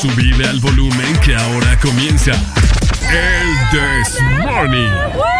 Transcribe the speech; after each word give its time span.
Subile 0.00 0.48
al 0.48 0.58
volumen 0.60 1.14
que 1.22 1.36
ahora 1.36 1.78
comienza 1.78 2.32
el 2.32 3.70
This 3.70 4.18
Morning. 4.46 5.39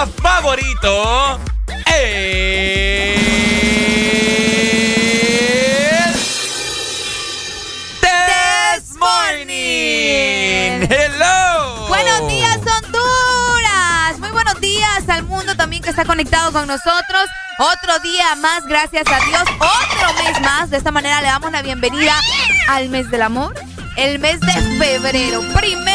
Programa 0.00 0.06
favorito. 0.06 1.40
El... 1.86 3.20
This 8.00 8.96
Morning. 8.98 10.86
Hello. 10.88 11.88
Buenos 11.88 12.28
días, 12.28 12.56
Honduras. 12.56 14.18
Muy 14.18 14.30
buenos 14.30 14.60
días 14.60 15.08
al 15.08 15.24
mundo 15.24 15.54
también 15.56 15.82
que 15.82 15.90
está 15.90 16.04
conectado 16.04 16.52
con 16.52 16.66
nosotros. 16.66 17.26
Otro 17.58 17.98
día 17.98 18.34
más, 18.36 18.64
gracias 18.66 19.06
a 19.06 19.20
Dios. 19.26 19.42
Otro 19.42 20.24
mes 20.24 20.40
más. 20.40 20.70
De 20.70 20.78
esta 20.78 20.90
manera 20.90 21.20
le 21.20 21.28
damos 21.28 21.52
la 21.52 21.62
bienvenida 21.62 22.14
al 22.68 22.88
mes 22.88 23.10
del 23.10 23.22
amor. 23.22 23.54
El 23.96 24.18
mes 24.18 24.40
de 24.40 24.52
febrero. 24.78 25.42
Primero 25.54 25.89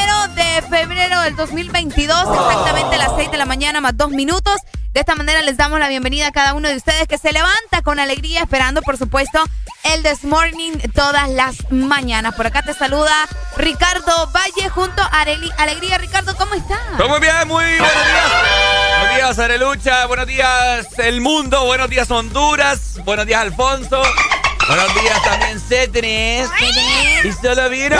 febrero 0.69 1.21
del 1.21 1.35
2022. 1.35 2.17
Exactamente 2.19 2.97
las 2.97 3.12
6 3.15 3.31
de 3.31 3.38
la 3.38 3.45
mañana 3.45 3.81
más 3.81 3.95
dos 3.95 4.09
minutos. 4.09 4.56
De 4.94 5.01
esta 5.01 5.15
manera 5.15 5.41
les 5.41 5.57
damos 5.57 5.79
la 5.79 5.89
bienvenida 5.89 6.27
a 6.27 6.31
cada 6.31 6.53
uno 6.53 6.69
de 6.69 6.75
ustedes 6.75 7.07
que 7.07 7.17
se 7.17 7.33
levanta 7.33 7.81
con 7.83 8.00
alegría, 8.00 8.41
esperando, 8.41 8.81
por 8.81 8.97
supuesto, 8.97 9.44
el 9.83 10.03
This 10.03 10.23
Morning 10.23 10.77
todas 10.94 11.29
las 11.29 11.69
mañanas. 11.69 12.33
Por 12.35 12.47
acá 12.47 12.62
te 12.62 12.73
saluda 12.73 13.13
Ricardo 13.57 14.31
Valle 14.31 14.69
junto 14.69 15.01
a 15.01 15.21
Areli. 15.21 15.51
Alegría, 15.57 15.97
Ricardo, 15.97 16.35
¿cómo 16.38 16.53
estás? 16.56 16.79
Muy 17.09 17.19
bien, 17.19 17.47
muy 17.47 17.65
buenos 17.65 18.06
días. 18.06 18.31
Buenos 19.00 19.15
días, 19.15 19.39
Arelucha. 19.39 20.06
Buenos 20.06 20.27
días, 20.27 20.88
el 21.00 21.19
mundo. 21.19 21.65
Buenos 21.65 21.89
días, 21.89 22.09
Honduras. 22.09 23.00
Buenos 23.03 23.25
días, 23.25 23.41
Alfonso. 23.41 24.01
Buenos 24.67 25.01
días 25.01 25.23
también, 25.23 25.59
Cetres. 25.59 26.50
Y 27.23 27.31
solo 27.33 27.69
vino. 27.69 27.97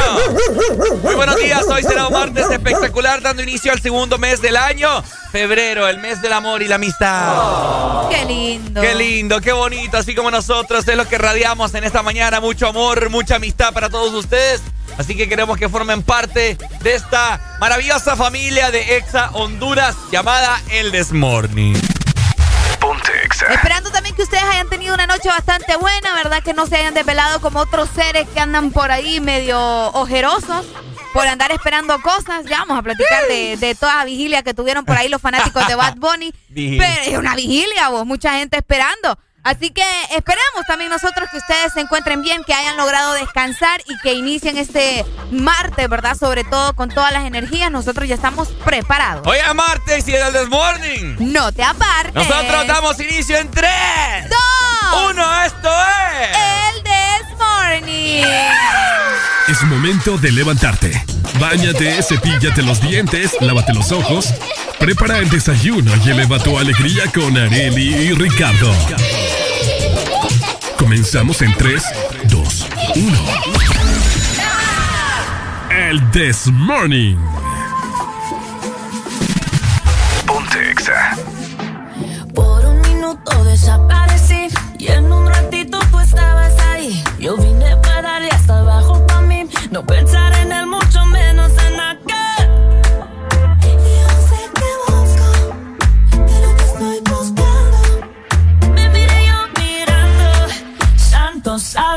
Muy 1.03 1.15
buenos 1.15 1.38
días, 1.38 1.63
hoy 1.67 1.83
será 1.83 2.07
un 2.07 2.13
martes 2.13 2.50
espectacular, 2.50 3.21
dando 3.21 3.44
inicio 3.44 3.71
al 3.71 3.81
segundo 3.81 4.17
mes 4.17 4.41
del 4.41 4.57
año. 4.57 5.03
Febrero, 5.31 5.88
el 5.88 6.00
mes 6.00 6.21
del 6.21 6.33
amor 6.33 6.63
y 6.63 6.67
la 6.67 6.75
amistad. 6.75 8.09
Qué 8.09 8.25
lindo. 8.25 8.81
Qué 8.81 8.95
lindo, 8.95 9.41
qué 9.41 9.51
bonito, 9.51 9.97
así 9.97 10.15
como 10.15 10.31
nosotros 10.31 10.88
es 10.88 10.97
lo 10.97 11.07
que 11.07 11.17
radiamos 11.17 11.73
en 11.75 11.83
esta 11.83 12.01
mañana. 12.01 12.39
Mucho 12.39 12.68
amor, 12.68 13.09
mucha 13.09 13.35
amistad 13.35 13.71
para 13.71 13.89
todos 13.89 14.13
ustedes. 14.13 14.61
Así 14.97 15.15
que 15.15 15.27
queremos 15.29 15.57
que 15.57 15.69
formen 15.69 16.01
parte 16.03 16.57
de 16.81 16.95
esta 16.95 17.57
maravillosa 17.59 18.15
familia 18.15 18.71
de 18.71 18.97
Exa 18.97 19.29
Honduras 19.33 19.95
llamada 20.11 20.61
El 20.71 20.91
Desmorning. 20.91 21.94
Tenido 24.85 25.03
una 25.03 25.07
noche 25.07 25.29
bastante 25.29 25.75
buena, 25.77 26.13
¿verdad? 26.13 26.43
Que 26.43 26.53
no 26.53 26.67
se 26.67 26.75
hayan 26.75 26.93
desvelado 26.93 27.41
como 27.41 27.59
otros 27.59 27.89
seres 27.95 28.27
que 28.29 28.39
andan 28.39 28.69
por 28.69 28.91
ahí 28.91 29.19
medio 29.19 29.59
ojerosos 29.93 30.63
por 31.11 31.25
andar 31.25 31.51
esperando 31.51 31.99
cosas. 32.01 32.45
Ya 32.45 32.59
vamos 32.59 32.77
a 32.77 32.83
platicar 32.83 33.27
de, 33.27 33.57
de 33.57 33.73
toda 33.73 33.95
la 33.95 34.05
vigilia 34.05 34.43
que 34.43 34.53
tuvieron 34.53 34.85
por 34.85 34.95
ahí 34.95 35.09
los 35.09 35.19
fanáticos 35.19 35.67
de 35.67 35.73
Bad 35.73 35.95
Bunny. 35.95 36.31
Pero 36.53 37.01
es 37.03 37.17
una 37.17 37.33
vigilia, 37.35 37.89
vos, 37.89 38.05
mucha 38.05 38.37
gente 38.37 38.57
esperando. 38.57 39.17
Así 39.45 39.69
que 39.69 39.83
esperamos 40.18 40.65
también 40.68 40.89
nosotros 40.89 41.30
que 41.30 41.38
ustedes 41.38 41.71
se 41.71 41.80
encuentren 41.80 42.24
bien, 42.24 42.44
que 42.44 42.53
hayan 42.56 42.77
logrado 42.77 43.13
descansar 43.13 43.80
y 43.86 43.95
que 44.00 44.13
inicien 44.13 44.57
este 44.57 45.06
martes, 45.30 45.88
¿verdad? 45.88 46.18
Sobre 46.18 46.44
todo 46.44 46.75
con 46.75 46.89
todas 46.89 47.13
las 47.13 47.25
energías. 47.25 47.69
Nosotros 47.69 48.09
ya 48.09 48.15
estamos 48.15 48.47
preparados. 48.65 49.21
Hoy 49.27 49.38
es 49.38 49.53
martes 49.53 50.07
y 50.07 50.15
es 50.15 50.25
el 50.25 50.33
This 50.33 50.50
Morning. 50.50 51.15
No 51.19 51.51
te 51.51 51.62
apartes. 51.62 52.15
Nosotros 52.15 52.65
damos 52.65 53.00
inicio 53.00 53.38
en 53.38 53.51
3, 53.51 53.69
2, 54.92 55.12
1. 55.12 55.44
Esto 55.44 55.69
es 56.21 56.38
el 56.75 56.83
This 56.83 57.38
Morning. 57.38 58.25
Es 59.47 59.62
momento 59.62 60.18
de 60.18 60.31
levantarte. 60.31 61.06
Báñate, 61.39 62.01
cepíllate 62.01 62.63
los 62.63 62.81
dientes, 62.81 63.39
lávate 63.42 63.75
los 63.75 63.92
ojos. 63.92 64.33
Prepara 64.80 65.19
el 65.19 65.30
desayuno 65.30 65.92
y 66.03 66.09
eleva 66.09 66.39
tu 66.39 66.57
alegría 66.57 67.12
con 67.13 67.38
Areli 67.38 67.94
y 67.94 68.13
Ricardo. 68.13 68.74
Comenzamos 70.77 71.42
en 71.42 71.54
3, 71.56 71.83
2, 72.30 72.68
1. 72.95 73.18
El 75.69 76.12
This 76.12 76.48
Morning. 76.48 77.34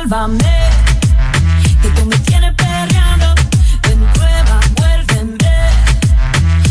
Que 0.09 1.91
tú 1.91 2.07
me 2.07 2.17
tienes 2.21 2.55
perreando. 2.55 3.35
Ven, 3.83 4.01
prueba, 4.15 4.59
vuélveme. 4.77 5.37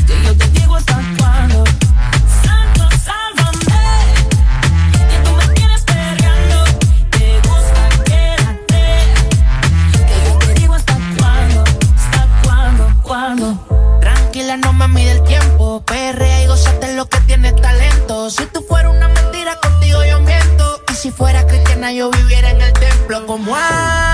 Que 0.08 0.24
yo 0.26 0.36
te 0.36 0.48
digo 0.48 0.76
hasta 0.76 1.00
cuándo. 1.20 1.64
Santo, 2.44 2.90
sálvame. 3.06 3.62
Que 4.92 5.20
tú 5.24 5.36
me 5.36 5.54
tienes 5.54 5.84
perreando. 5.84 6.64
Te 7.12 7.40
gusta, 7.48 8.04
quédate. 8.06 9.06
Que 10.08 10.18
yo 10.26 10.40
te 10.40 10.54
digo 10.56 10.74
hasta 10.74 10.98
cuándo. 11.20 11.64
Hasta 11.96 12.28
cuándo, 12.42 12.92
cuándo. 13.04 14.00
Tranquila, 14.02 14.58
no 14.58 14.74
me 14.74 14.88
mide 14.88 15.12
el 15.12 15.24
tiempo. 15.26 15.84
Perrea 15.86 16.42
y 16.44 16.48
gozate 16.48 16.96
lo 16.96 17.08
que 17.08 17.20
tiene 17.20 17.54
talento. 17.54 18.32
Si 18.32 18.48
tú 18.48 18.66
fueras 18.68 18.96
una 18.96 19.10
mentira, 19.10 19.60
contigo 19.62 20.04
yo 20.04 20.22
miento. 20.22 20.82
Y 20.92 20.96
si 20.96 21.12
fuera 21.12 21.46
cristiana, 21.46 21.92
yo 21.92 22.10
viviera 22.10 22.50
en 22.50 22.62
el 22.62 22.74
templo. 22.74 22.97
Como 23.08 23.56
hace, 23.56 24.07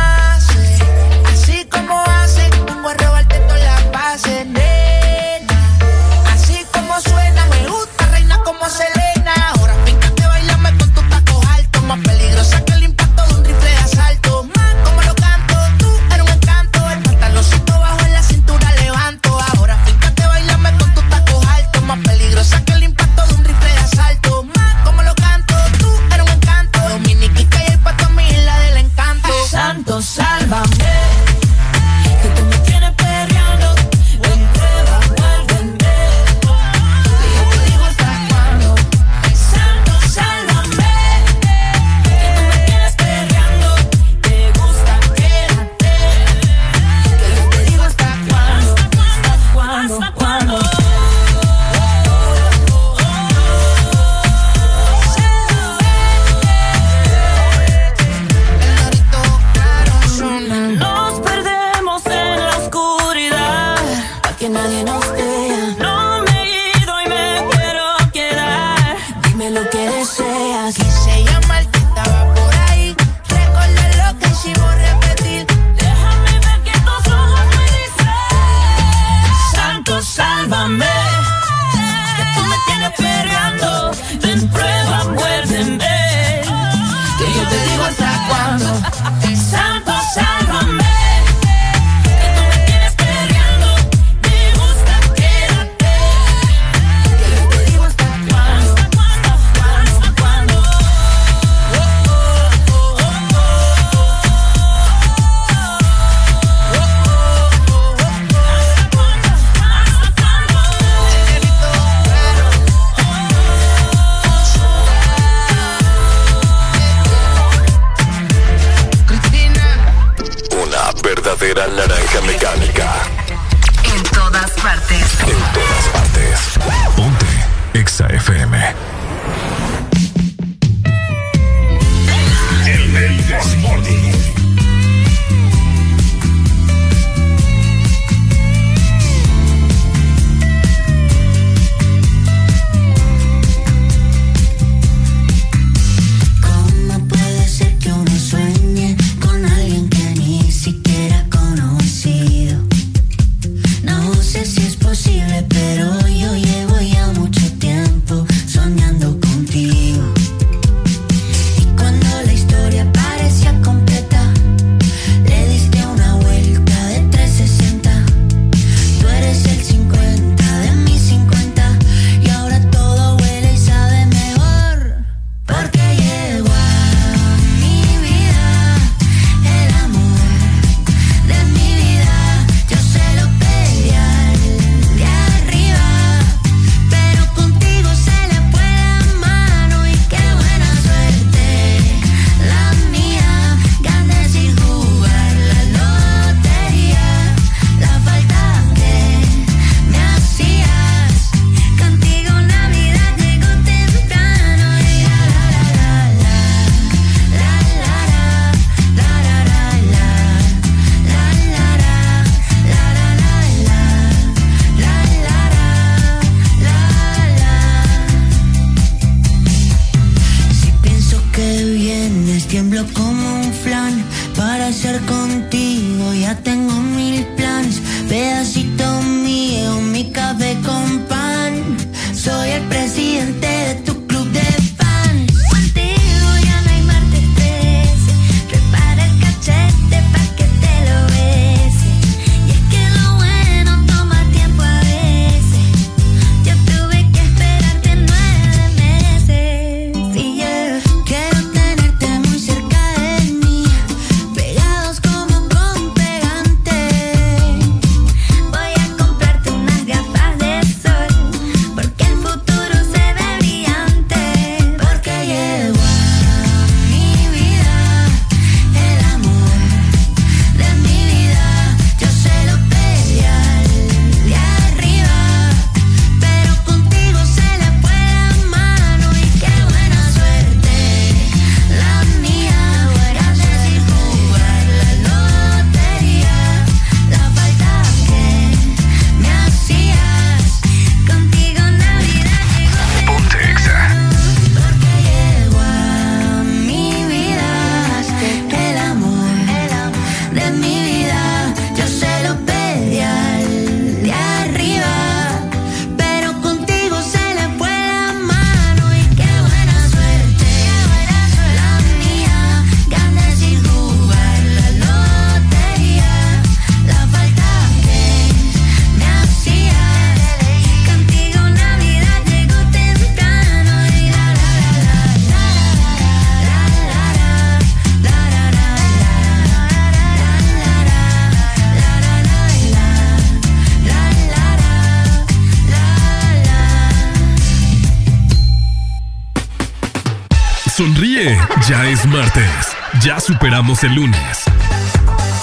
Ya 341.67 341.85
es 341.87 342.05
martes. 342.05 342.75
Ya 342.99 343.21
superamos 343.21 343.83
el 343.85 343.95
lunes. 343.95 344.43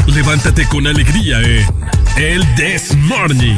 Levántate 0.07 0.69
con 0.69 0.87
alegría 0.87 1.39
en 1.39 1.91
El 2.17 2.55
This 2.57 2.95
Morning. 2.95 3.57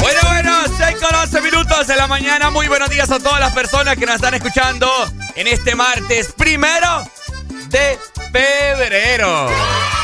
Bueno, 0.00 0.20
bueno, 0.24 0.52
6 0.76 0.96
con 1.00 1.14
11 1.14 1.40
minutos 1.40 1.86
de 1.86 1.96
la 1.96 2.06
mañana. 2.08 2.50
Muy 2.50 2.68
buenos 2.68 2.90
días 2.90 3.10
a 3.10 3.18
todas 3.18 3.40
las 3.40 3.54
personas 3.54 3.96
que 3.96 4.04
nos 4.04 4.16
están 4.16 4.34
escuchando 4.34 4.86
en 5.34 5.46
este 5.46 5.74
martes 5.74 6.34
primero 6.36 7.08
de 7.68 7.98
febrero. 8.32 9.48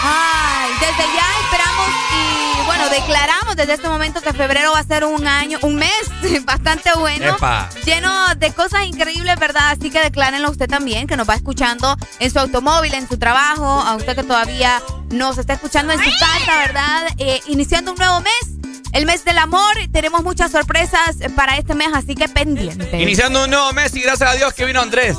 Ay, 0.02 0.70
desde 0.80 1.04
ya 1.14 1.26
esperamos 1.44 1.88
y 2.14 2.64
bueno, 2.64 2.88
declaramos 2.88 3.56
desde 3.56 3.74
este 3.74 3.88
momento 3.88 4.22
que 4.22 4.32
febrero 4.32 4.72
va 4.72 4.78
a 4.78 4.84
ser 4.84 5.04
un 5.04 5.26
año, 5.26 5.58
un 5.60 5.74
mes 5.74 6.09
bastante 6.44 6.90
bueno, 6.94 7.36
lleno 7.84 8.34
de 8.36 8.52
cosas 8.52 8.86
increíbles, 8.86 9.38
¿verdad? 9.38 9.70
Así 9.70 9.90
que 9.90 10.00
declárenlo 10.00 10.50
usted 10.50 10.68
también, 10.68 11.06
que 11.06 11.16
nos 11.16 11.28
va 11.28 11.34
escuchando 11.34 11.96
en 12.18 12.30
su 12.30 12.38
automóvil, 12.38 12.94
en 12.94 13.08
su 13.08 13.18
trabajo, 13.18 13.64
a 13.64 13.96
usted 13.96 14.14
que 14.16 14.22
todavía 14.22 14.82
nos 15.10 15.38
está 15.38 15.54
escuchando 15.54 15.92
en 15.92 15.98
su 15.98 16.10
casa, 16.10 16.58
¿verdad? 16.66 17.06
Eh, 17.18 17.40
iniciando 17.46 17.92
un 17.92 17.98
nuevo 17.98 18.20
mes. 18.20 18.60
El 18.92 19.06
mes 19.06 19.24
del 19.24 19.38
amor, 19.38 19.72
tenemos 19.92 20.24
muchas 20.24 20.50
sorpresas 20.50 21.16
para 21.36 21.56
este 21.56 21.74
mes, 21.74 21.90
así 21.94 22.16
que 22.16 22.28
pendiente. 22.28 23.00
Iniciando 23.00 23.44
un 23.44 23.50
nuevo 23.50 23.72
mes 23.72 23.94
y 23.94 24.00
gracias 24.00 24.28
a 24.28 24.34
Dios 24.34 24.52
que 24.52 24.64
vino 24.64 24.80
Andrés. 24.80 25.16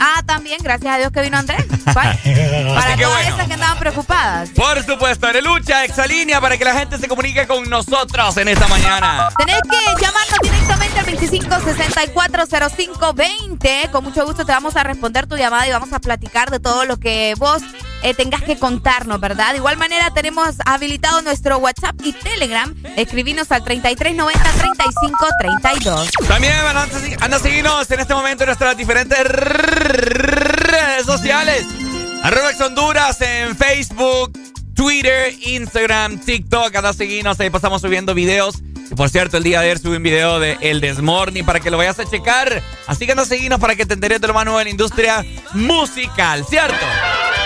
Ah, 0.00 0.22
también, 0.26 0.58
gracias 0.62 0.94
a 0.94 0.98
Dios 0.98 1.12
que 1.12 1.22
vino 1.22 1.38
Andrés. 1.38 1.64
Para 1.94 2.16
todas 2.96 3.26
esas 3.26 3.46
que 3.46 3.54
andaban 3.54 3.78
preocupadas. 3.78 4.50
Por 4.50 4.82
supuesto, 4.84 5.26
Arelucha, 5.26 5.84
exalínea 5.84 6.40
para 6.40 6.56
que 6.58 6.64
la 6.64 6.74
gente 6.74 6.98
se 6.98 7.06
comunique 7.06 7.46
con 7.46 7.68
nosotros 7.68 8.36
en 8.36 8.48
esta 8.48 8.66
mañana. 8.68 9.28
Tenés 9.38 9.60
que 9.62 9.93
25640520. 11.30 13.90
Con 13.90 14.04
mucho 14.04 14.26
gusto 14.26 14.44
te 14.44 14.52
vamos 14.52 14.76
a 14.76 14.82
responder 14.82 15.26
tu 15.26 15.36
llamada 15.36 15.66
y 15.66 15.70
vamos 15.70 15.90
a 15.92 15.98
platicar 15.98 16.50
de 16.50 16.60
todo 16.60 16.84
lo 16.84 16.98
que 16.98 17.34
vos 17.38 17.62
eh, 18.02 18.12
tengas 18.14 18.42
que 18.42 18.58
contarnos, 18.58 19.18
¿verdad? 19.20 19.52
De 19.52 19.58
igual 19.58 19.76
manera 19.78 20.12
tenemos 20.12 20.56
habilitado 20.66 21.22
nuestro 21.22 21.56
WhatsApp 21.58 21.94
y 22.02 22.12
Telegram. 22.12 22.74
Escribinos 22.96 23.50
al 23.50 23.64
3390-3532. 23.64 26.28
También 26.28 26.52
anda, 26.52 26.86
a 27.36 27.38
seguirnos 27.38 27.90
en 27.90 28.00
este 28.00 28.12
momento 28.14 28.44
en 28.44 28.48
nuestras 28.48 28.76
diferentes 28.76 29.18
redes 29.24 31.06
sociales. 31.06 31.64
Arroba 32.22 32.50
Honduras 32.64 33.18
en 33.22 33.56
Facebook, 33.56 34.38
Twitter, 34.74 35.34
Instagram, 35.40 36.18
TikTok. 36.18 36.74
Anda 36.74 36.90
a 36.90 36.92
seguirnos, 36.92 37.40
ahí 37.40 37.48
pasamos 37.50 37.80
subiendo 37.80 38.12
videos. 38.14 38.62
Y 38.90 38.94
por 38.94 39.08
cierto, 39.08 39.38
el 39.38 39.44
día 39.44 39.60
de 39.60 39.66
ayer 39.66 39.78
subí 39.78 39.96
un 39.96 40.02
video 40.02 40.38
de 40.38 40.58
El 40.60 40.80
Desmorning 40.80 41.44
para 41.44 41.60
que 41.60 41.70
lo 41.70 41.78
vayas 41.78 41.98
a 41.98 42.04
checar. 42.04 42.62
Así 42.86 43.06
que 43.06 43.12
anda 43.12 43.22
a 43.22 43.26
seguirnos 43.26 43.60
para 43.60 43.76
que 43.76 43.86
te 43.86 43.94
enteres 43.94 44.20
de 44.20 44.26
lo 44.26 44.34
más 44.34 44.44
nuevo 44.44 44.60
en 44.60 44.66
la 44.66 44.70
industria 44.70 45.24
musical, 45.52 46.44
¿cierto? 46.48 46.84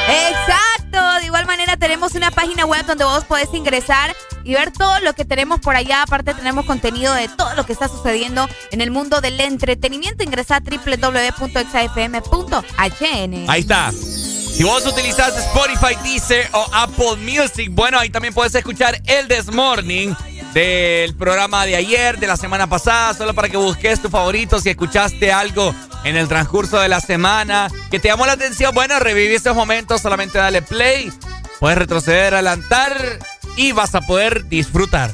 Exacto. 0.09 1.21
De 1.21 1.27
igual 1.27 1.47
manera 1.47 1.77
tenemos 1.77 2.15
una 2.15 2.31
página 2.31 2.65
web 2.65 2.85
donde 2.87 3.05
vos 3.05 3.25
podés 3.25 3.53
ingresar 3.53 4.17
y 4.43 4.55
ver 4.55 4.73
todo 4.73 4.99
lo 5.01 5.15
que 5.15 5.25
tenemos 5.25 5.61
por 5.61 5.77
allá. 5.77 6.03
Aparte 6.03 6.35
tenemos 6.35 6.65
contenido 6.65 7.15
de 7.15 7.29
todo 7.29 7.55
lo 7.55 7.67
que 7.67 7.73
está 7.73 7.89
sucediendo 7.89 8.49
en 8.71 8.81
el 8.81 8.91
mundo 8.91 9.21
del 9.21 9.41
entretenimiento. 9.41 10.25
Ingresa 10.25 10.57
a 10.57 10.61
www.exafm.hn. 10.61 13.45
Ahí 13.49 13.61
está. 13.61 13.93
Si 13.93 14.65
vos 14.65 14.85
utilizas 14.87 15.37
Spotify, 15.39 15.95
Deezer 16.03 16.49
o 16.53 16.67
Apple 16.73 17.17
Music, 17.19 17.69
bueno, 17.71 17.99
ahí 17.99 18.11
también 18.11 18.35
puedes 18.35 18.55
escuchar 18.55 19.01
el 19.07 19.29
This 19.29 19.53
Morning 19.53 20.15
del 20.59 21.15
programa 21.15 21.67
de 21.67 21.77
ayer, 21.77 22.19
de 22.19 22.27
la 22.27 22.37
semana 22.37 22.67
pasada, 22.67 23.15
solo 23.15 23.33
para 23.33 23.49
que 23.49 23.57
busques 23.57 24.03
tu 24.03 24.11
favorito. 24.11 24.61
Si 24.61 24.69
escuchaste 24.69 25.31
algo 25.31 25.73
en 26.03 26.17
el 26.17 26.27
transcurso 26.27 26.81
de 26.81 26.89
la 26.89 27.01
semana 27.01 27.69
que 27.93 28.01
te 28.01 28.09
llamó 28.09 28.27
la 28.27 28.33
atención, 28.33 28.75
bueno, 28.75 28.99
revive 28.99 29.37
esos 29.37 29.55
momentos, 29.55 30.01
solamente 30.01 30.39
dale 30.39 30.61
play. 30.61 31.13
Puedes 31.61 31.79
retroceder, 31.79 32.35
adelantar 32.35 33.21
y 33.57 33.71
vas 33.71 33.95
a 33.95 34.01
poder 34.01 34.49
disfrutar. 34.49 35.13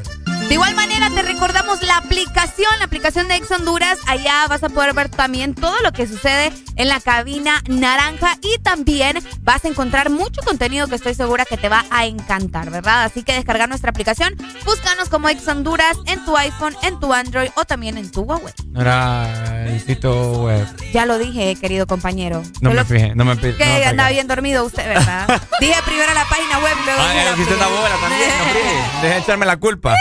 De 0.48 0.54
igual 0.54 0.74
manera, 0.74 1.08
te 1.10 1.22
recordamos 1.22 1.82
la 1.82 1.96
aplicación, 1.96 2.70
la 2.78 2.84
aplicación 2.84 3.28
de 3.28 3.36
Ex 3.36 3.50
Honduras. 3.50 3.98
Allá 4.06 4.46
vas 4.48 4.62
a 4.62 4.68
poder 4.68 4.92
ver 4.92 5.08
también 5.08 5.54
todo 5.54 5.74
lo 5.82 5.92
que 5.92 6.06
sucede 6.06 6.52
en 6.76 6.88
la 6.88 7.00
cabina 7.00 7.62
naranja 7.66 8.36
y 8.42 8.58
también 8.62 9.18
vas 9.40 9.64
a 9.64 9.68
encontrar 9.68 10.10
mucho 10.10 10.42
contenido 10.42 10.86
que 10.86 10.96
estoy 10.96 11.14
segura 11.14 11.44
que 11.44 11.56
te 11.56 11.68
va 11.68 11.84
a 11.90 12.06
encantar, 12.06 12.70
¿verdad? 12.70 13.04
Así 13.04 13.22
que 13.22 13.32
descargar 13.32 13.68
nuestra 13.68 13.90
aplicación, 13.90 14.36
búscanos 14.64 15.08
como 15.08 15.28
Ex 15.28 15.46
Honduras 15.48 15.96
en 16.06 16.24
tu 16.24 16.36
iPhone, 16.36 16.76
en 16.82 17.00
tu 17.00 17.12
Android 17.12 17.48
o 17.56 17.64
también 17.64 17.96
en 17.96 18.10
tu 18.10 18.22
Huawei. 18.22 18.52
No 18.66 18.82
era 18.82 19.66
el 19.66 19.80
sitio 19.80 20.44
web. 20.44 20.66
Ya 20.92 21.06
lo 21.06 21.18
dije, 21.18 21.56
querido 21.56 21.86
compañero. 21.86 22.42
No 22.60 22.72
me 22.72 22.84
fijé, 22.84 23.14
no 23.14 23.24
me 23.24 23.36
fijé. 23.36 23.56
Que 23.56 23.84
andaba 23.84 24.10
bien 24.10 24.26
dormido 24.26 24.64
usted, 24.64 24.86
¿verdad? 24.86 25.40
dije 25.60 25.74
primero 25.86 26.12
la 26.12 26.24
página 26.24 26.58
web, 26.58 26.76
luego. 26.84 27.00
Ah, 27.00 27.14
la 27.14 27.30
también, 27.34 28.30
no 28.38 29.02
Deje 29.02 29.14
de 29.14 29.18
echarme 29.18 29.46
la 29.46 29.56
culpa. 29.56 29.94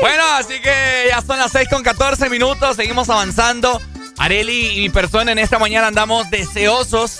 Bueno, 0.00 0.24
así 0.36 0.60
que 0.60 1.06
ya 1.08 1.22
son 1.22 1.38
las 1.38 1.52
6 1.52 1.68
con 1.68 1.82
14 1.82 2.28
minutos, 2.28 2.76
seguimos 2.76 3.08
avanzando. 3.08 3.80
Areli 4.18 4.78
y 4.78 4.80
mi 4.80 4.90
persona 4.90 5.32
en 5.32 5.38
esta 5.38 5.58
mañana 5.58 5.88
andamos 5.88 6.30
deseosos 6.30 7.18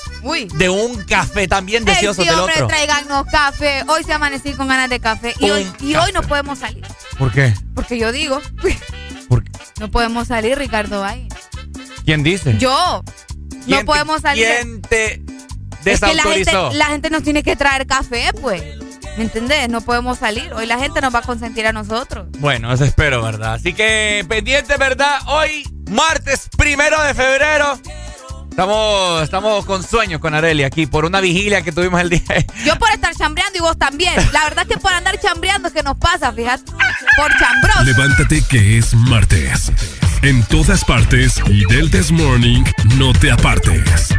de 0.55 0.69
un 0.69 1.03
café, 1.05 1.49
también 1.49 1.85
deseosos 1.85 2.25
del 2.25 2.39
otro. 2.39 2.67
tráiganos 2.67 3.27
café. 3.27 3.83
Hoy 3.89 4.05
se 4.05 4.13
amanecí 4.13 4.53
con 4.53 4.69
ganas 4.69 4.89
de 4.89 5.01
café 5.01 5.35
y, 5.41 5.51
hoy, 5.51 5.67
y 5.81 5.95
hoy 5.97 6.13
no 6.13 6.23
podemos 6.23 6.61
salir. 6.61 6.87
¿Por 7.19 7.33
qué? 7.33 7.55
Porque 7.75 7.99
yo 7.99 8.13
digo. 8.13 8.41
No 9.81 9.91
podemos 9.91 10.29
salir, 10.29 10.59
Ricardo 10.59 11.05
¿Quién 12.05 12.23
dice? 12.23 12.57
Yo. 12.59 13.03
no 13.67 13.85
podemos 13.85 14.21
salir. 14.21 14.47
¿Quién 14.47 14.83
te 14.83 15.23
desautorizó? 15.83 16.31
Es 16.31 16.47
que 16.47 16.53
la 16.53 16.61
gente, 16.61 16.77
la 16.77 16.87
gente 16.87 17.11
nos 17.11 17.23
tiene 17.23 17.43
que 17.43 17.57
traer 17.57 17.87
café, 17.87 18.31
pues. 18.41 18.63
¿Me 19.17 19.25
entendés? 19.25 19.69
No 19.69 19.81
podemos 19.81 20.19
salir. 20.19 20.53
Hoy 20.55 20.67
la 20.67 20.79
gente 20.79 21.01
nos 21.01 21.15
va 21.15 21.21
a 21.21 21.23
consentir 21.23 21.67
a 21.67 21.73
nosotros. 21.73 22.27
Bueno, 22.39 22.73
eso 22.73 22.85
espero, 22.85 23.23
¿verdad? 23.23 23.55
Así 23.55 23.75
que 23.75 24.25
pendiente, 24.29 24.77
¿verdad? 24.77 25.21
Hoy, 25.27 25.69
martes 25.91 26.49
primero 26.57 27.03
de 27.03 27.15
febrero. 27.15 27.79
Estamos, 28.49 29.23
estamos 29.23 29.65
con 29.65 29.83
sueños 29.83 30.21
con 30.21 30.35
Areli 30.35 30.63
aquí 30.63 30.87
por 30.87 31.07
una 31.07 31.21
vigilia 31.21 31.63
que 31.63 31.73
tuvimos 31.73 32.01
el 32.03 32.11
día. 32.11 32.23
Yo 32.67 32.79
por 32.79 32.91
estar 32.91 33.15
chambreando 33.15 33.59
y 33.59 33.63
vos 33.63 33.79
también. 33.79 34.15
La 34.33 34.45
verdad 34.45 34.67
es 34.69 34.75
que 34.77 34.81
por 34.81 34.93
andar 34.93 35.19
chambreando 35.19 35.69
es 35.69 35.75
que 35.75 35.83
nos 35.83 35.97
pasa, 35.97 36.33
fíjate. 36.33 36.71
Por 37.17 37.33
chambros. 37.39 37.87
Levántate 37.87 38.43
que 38.49 38.79
es 38.79 38.93
martes. 38.95 39.73
En 40.23 40.43
todas 40.45 40.85
partes 40.85 41.43
y 41.47 41.65
del 41.65 41.91
This 41.91 42.13
Morning 42.13 42.63
no 42.99 43.13
te 43.15 43.31
apartes. 43.31 44.15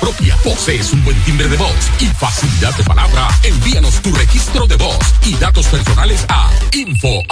Propia, 0.00 0.36
posees 0.42 0.92
un 0.92 1.04
buen 1.04 1.16
timbre 1.24 1.48
de 1.48 1.56
voz 1.56 1.90
y 2.00 2.06
facilidad 2.06 2.74
de 2.76 2.84
palabra, 2.84 3.28
envíanos 3.42 4.00
tu 4.00 4.14
registro 4.14 4.66
de 4.66 4.76
voz 4.76 4.98
y 5.26 5.34
datos 5.34 5.66
personales 5.66 6.24
a 6.28 6.50
info.as.hn. 6.72 7.24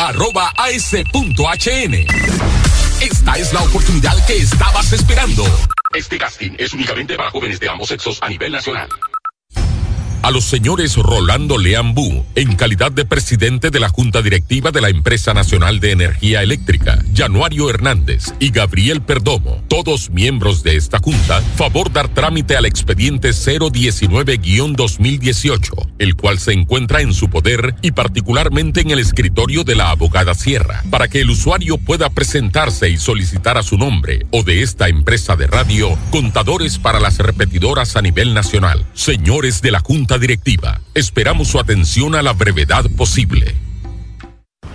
Esta 3.00 3.32
es 3.34 3.52
la 3.52 3.62
oportunidad 3.62 4.26
que 4.26 4.36
estabas 4.36 4.92
esperando. 4.92 5.44
Este 5.94 6.18
casting 6.18 6.52
es 6.58 6.72
únicamente 6.72 7.16
para 7.16 7.30
jóvenes 7.30 7.58
de 7.60 7.68
ambos 7.68 7.88
sexos 7.88 8.18
a 8.20 8.28
nivel 8.28 8.52
nacional. 8.52 8.88
a 10.22 10.30
los 10.30 10.44
señores 10.44 10.96
Rolando 10.96 11.58
Leambú, 11.58 12.24
en 12.36 12.54
calidad 12.54 12.92
de 12.92 13.04
presidente 13.04 13.70
de 13.70 13.80
la 13.80 13.88
Junta 13.88 14.22
Directiva 14.22 14.70
de 14.70 14.80
la 14.80 14.88
Empresa 14.88 15.34
Nacional 15.34 15.80
de 15.80 15.90
Energía 15.90 16.42
Eléctrica, 16.42 17.01
Januario 17.14 17.68
Hernández 17.68 18.32
y 18.40 18.50
Gabriel 18.50 19.02
Perdomo, 19.02 19.62
todos 19.68 20.10
miembros 20.10 20.62
de 20.62 20.76
esta 20.76 20.98
Junta, 20.98 21.42
favor 21.56 21.92
dar 21.92 22.08
trámite 22.08 22.56
al 22.56 22.66
expediente 22.66 23.30
019-2018, 23.30 25.92
el 25.98 26.16
cual 26.16 26.38
se 26.38 26.52
encuentra 26.52 27.00
en 27.00 27.12
su 27.12 27.28
poder 27.28 27.74
y 27.82 27.90
particularmente 27.92 28.80
en 28.80 28.90
el 28.90 28.98
escritorio 28.98 29.64
de 29.64 29.74
la 29.74 29.90
abogada 29.90 30.34
Sierra, 30.34 30.82
para 30.90 31.08
que 31.08 31.20
el 31.20 31.30
usuario 31.30 31.78
pueda 31.78 32.10
presentarse 32.10 32.90
y 32.90 32.96
solicitar 32.96 33.58
a 33.58 33.62
su 33.62 33.78
nombre 33.78 34.26
o 34.30 34.42
de 34.42 34.62
esta 34.62 34.88
empresa 34.88 35.36
de 35.36 35.46
radio 35.46 35.98
contadores 36.10 36.78
para 36.78 37.00
las 37.00 37.18
repetidoras 37.18 37.96
a 37.96 38.02
nivel 38.02 38.34
nacional. 38.34 38.84
Señores 38.94 39.62
de 39.62 39.70
la 39.70 39.80
Junta 39.80 40.18
Directiva, 40.18 40.80
esperamos 40.94 41.48
su 41.48 41.58
atención 41.58 42.14
a 42.14 42.22
la 42.22 42.32
brevedad 42.32 42.84
posible. 42.96 43.71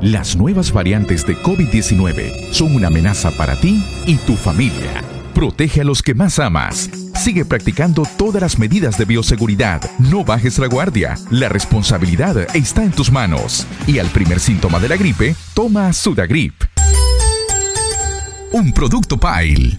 Las 0.00 0.36
nuevas 0.36 0.72
variantes 0.72 1.24
de 1.24 1.36
COVID-19 1.36 2.52
son 2.52 2.74
una 2.74 2.88
amenaza 2.88 3.30
para 3.30 3.58
ti 3.60 3.82
y 4.06 4.16
tu 4.16 4.34
familia. 4.34 5.02
Protege 5.32 5.80
a 5.80 5.84
los 5.84 6.02
que 6.02 6.14
más 6.14 6.38
amas. 6.38 6.90
Sigue 7.14 7.44
practicando 7.44 8.04
todas 8.18 8.42
las 8.42 8.58
medidas 8.58 8.98
de 8.98 9.04
bioseguridad. 9.04 9.80
No 9.98 10.24
bajes 10.24 10.58
la 10.58 10.66
guardia. 10.66 11.16
La 11.30 11.48
responsabilidad 11.48 12.54
está 12.54 12.82
en 12.82 12.90
tus 12.90 13.10
manos. 13.10 13.66
Y 13.86 13.98
al 13.98 14.08
primer 14.08 14.40
síntoma 14.40 14.78
de 14.78 14.88
la 14.88 14.96
gripe, 14.96 15.36
toma 15.54 15.92
Sudagrip. 15.92 16.54
Un 18.52 18.72
producto 18.72 19.18
Pile. 19.18 19.78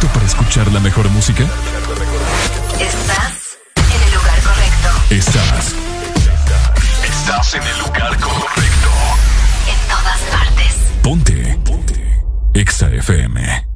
¿Estás 0.00 0.14
listo 0.14 0.18
para 0.18 0.26
escuchar 0.26 0.72
la 0.72 0.80
mejor 0.80 1.10
música? 1.10 1.44
Estás 2.80 3.58
en 3.76 4.02
el 4.02 4.14
lugar 4.14 4.40
correcto. 4.40 4.88
Estás. 5.10 5.74
Estás 7.04 7.54
en 7.54 7.62
el 7.62 7.78
lugar 7.80 8.18
correcto. 8.18 8.88
En 9.68 9.88
todas 9.88 10.20
partes. 10.30 10.76
Ponte. 11.02 11.58
Ponte. 11.66 12.22
Exa 12.54 12.88
FM. 12.88 13.66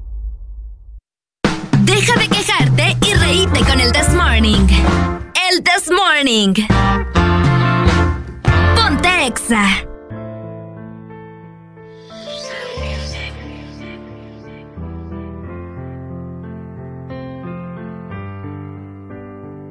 Deja 1.81 2.19
de 2.19 2.29
quejarte 2.29 2.97
y 3.07 3.15
reíte 3.15 3.61
con 3.61 3.81
el 3.81 3.93
This 3.93 4.15
Morning. 4.15 4.67
El 5.51 5.63
This 5.63 5.91
Morning. 5.91 6.55
Ponte 8.75 9.27
Exa. 9.27 9.94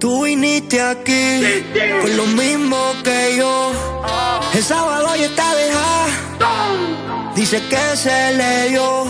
Tú 0.04 0.26
viniste 0.26 0.82
aquí 0.82 1.64
con 2.02 2.18
lo 2.18 2.26
mismo 2.26 2.78
que 3.06 3.38
yo. 3.38 3.72
El 4.54 4.62
sábado 4.62 5.16
ya 5.16 5.28
está 5.28 5.56
dejada. 5.56 7.32
Dice 7.34 7.64
que 7.70 7.96
se 7.96 8.34
le 8.34 8.68
dio 8.68 9.06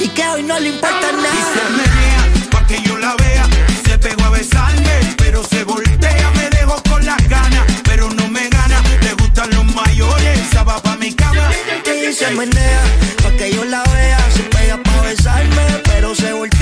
y 0.00 0.08
que 0.08 0.26
hoy 0.26 0.42
no 0.42 0.58
le 0.58 0.70
importa 0.70 1.12
nada. 1.12 1.28
Y 1.34 1.58
se 1.58 1.64
menea 1.76 2.48
pa' 2.50 2.66
que 2.66 2.80
yo 2.80 2.96
la 2.96 3.14
vea. 3.16 3.46
Se 3.86 3.98
pegó 3.98 4.24
a 4.24 4.30
besarme, 4.30 5.14
pero 5.18 5.44
se 5.44 5.64
voltea. 5.64 6.30
Me 6.30 6.48
dejó 6.48 6.82
con 6.88 7.04
las 7.04 7.28
ganas, 7.28 7.66
pero 7.84 8.08
no 8.08 8.26
me 8.28 8.48
gana. 8.48 8.82
Le 9.02 9.12
gustan 9.12 9.50
los 9.50 9.66
mayores, 9.74 10.40
esa 10.48 10.62
va 10.62 10.82
pa' 10.82 10.96
mi 10.96 11.12
cama. 11.12 11.50
Y 11.84 12.10
se 12.14 12.30
menea 12.30 12.82
pa' 13.22 13.32
que 13.32 13.52
yo 13.52 13.66
la 13.66 13.82
vea. 13.82 14.18
Se 14.34 14.44
pega 14.44 14.82
pa' 14.82 15.02
besarme, 15.02 15.82
pero 15.84 16.14
se 16.14 16.32
voltea. 16.32 16.55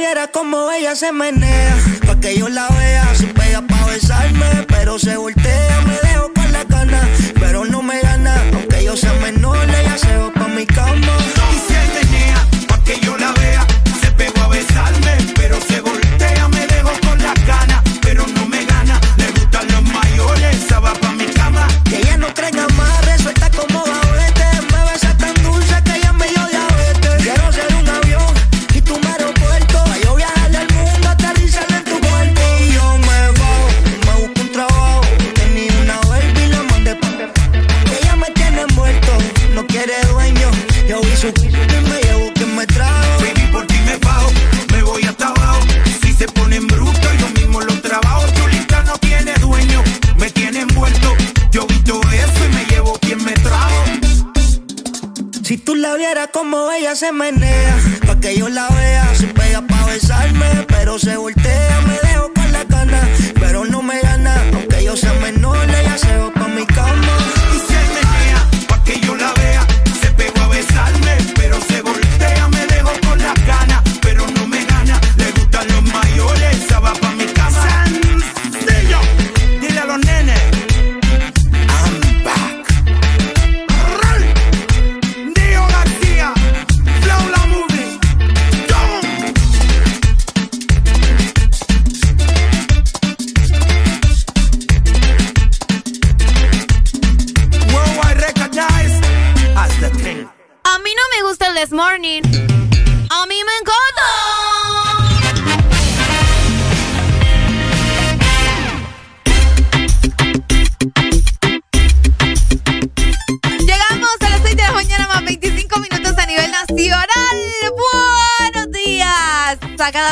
Vieras 0.00 0.30
como 0.32 0.72
ella 0.72 0.96
se 0.96 1.12
menea, 1.12 1.76
pa' 2.06 2.18
que 2.18 2.34
yo 2.34 2.48
la 2.48 2.66
vea, 2.68 3.14
se 3.14 3.26
pega 3.26 3.60
pa' 3.60 3.84
besarme, 3.84 4.64
pero 4.66 4.98
se 4.98 5.14
voltea, 5.18 5.82
me 5.82 6.08
dejo 6.08 6.32
con 6.32 6.50
la 6.52 6.64
gana, 6.64 7.06
pero 7.38 7.66
no 7.66 7.82
me 7.82 8.00
gana, 8.00 8.34
aunque 8.54 8.82
yo 8.82 8.96
sea 8.96 9.12
menor, 9.20 9.58
ella 9.68 9.98
se 9.98 10.16
va 10.16 10.32
pa' 10.32 10.48
mi 10.48 10.64
cama. 10.64 11.19
Como 56.50 56.72
ella 56.72 56.96
se 56.96 57.12
menea, 57.12 57.76
pa' 58.06 58.18
que 58.18 58.36
yo 58.36 58.48
la 58.48 58.68
vea, 58.70 59.14
se 59.14 59.28
pega 59.28 59.62
pa' 59.62 59.86
besarme, 59.86 60.66
pero 60.66 60.98
se 60.98 61.16
voltea, 61.16 61.80
me 61.86 61.96
dejo 62.08 62.32
con 62.34 62.50
la 62.50 62.64
gana, 62.64 63.08
pero 63.38 63.64
no 63.64 63.82
me 63.82 64.00
gana, 64.00 64.34
aunque 64.52 64.82
yo 64.82 64.96
sea 64.96 65.12
menor, 65.14 65.56
ella 65.70 65.96
se 65.96 66.09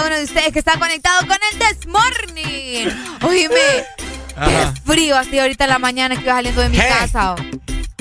uno 0.09 0.17
de 0.17 0.25
ustedes 0.25 0.53
que 0.53 0.59
está 0.59 0.79
conectado 0.79 1.21
con 1.27 1.37
el 1.53 1.59
This 1.59 1.87
Morning. 1.87 2.89
Oíme, 3.23 3.85
qué 4.35 4.81
frío 4.85 5.17
así 5.19 5.39
ahorita 5.39 5.65
en 5.65 5.71
la 5.71 5.79
mañana 5.79 6.17
que 6.17 6.23
iba 6.23 6.33
saliendo 6.33 6.63
de 6.63 6.71
mi 6.71 6.79
casa. 6.79 7.35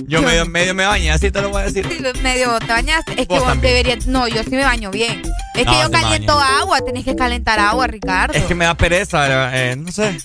Yo 0.07 0.21
medio, 0.21 0.45
medio 0.45 0.73
me 0.73 0.85
bañé, 0.85 1.11
así 1.11 1.31
te 1.31 1.41
lo 1.41 1.49
voy 1.49 1.63
a 1.63 1.65
decir. 1.65 1.85
Sí, 1.89 2.01
medio 2.23 2.57
te 2.59 2.67
bañaste. 2.67 3.21
Es 3.21 3.27
que 3.27 3.39
vos 3.39 3.61
deberías. 3.61 4.07
No, 4.07 4.25
yo 4.29 4.41
sí 4.43 4.51
me 4.51 4.63
baño 4.63 4.89
bien. 4.89 5.21
Es 5.53 5.65
que 5.65 5.81
yo 5.81 5.91
caliento 5.91 6.39
agua, 6.39 6.79
tenés 6.79 7.03
que 7.03 7.15
calentar 7.15 7.59
agua, 7.59 7.87
Ricardo. 7.87 8.33
Es 8.33 8.45
que 8.45 8.55
me 8.55 8.63
da 8.63 8.75
pereza, 8.75 9.51
eh, 9.53 9.75
no 9.75 9.91
sé. 9.91 10.17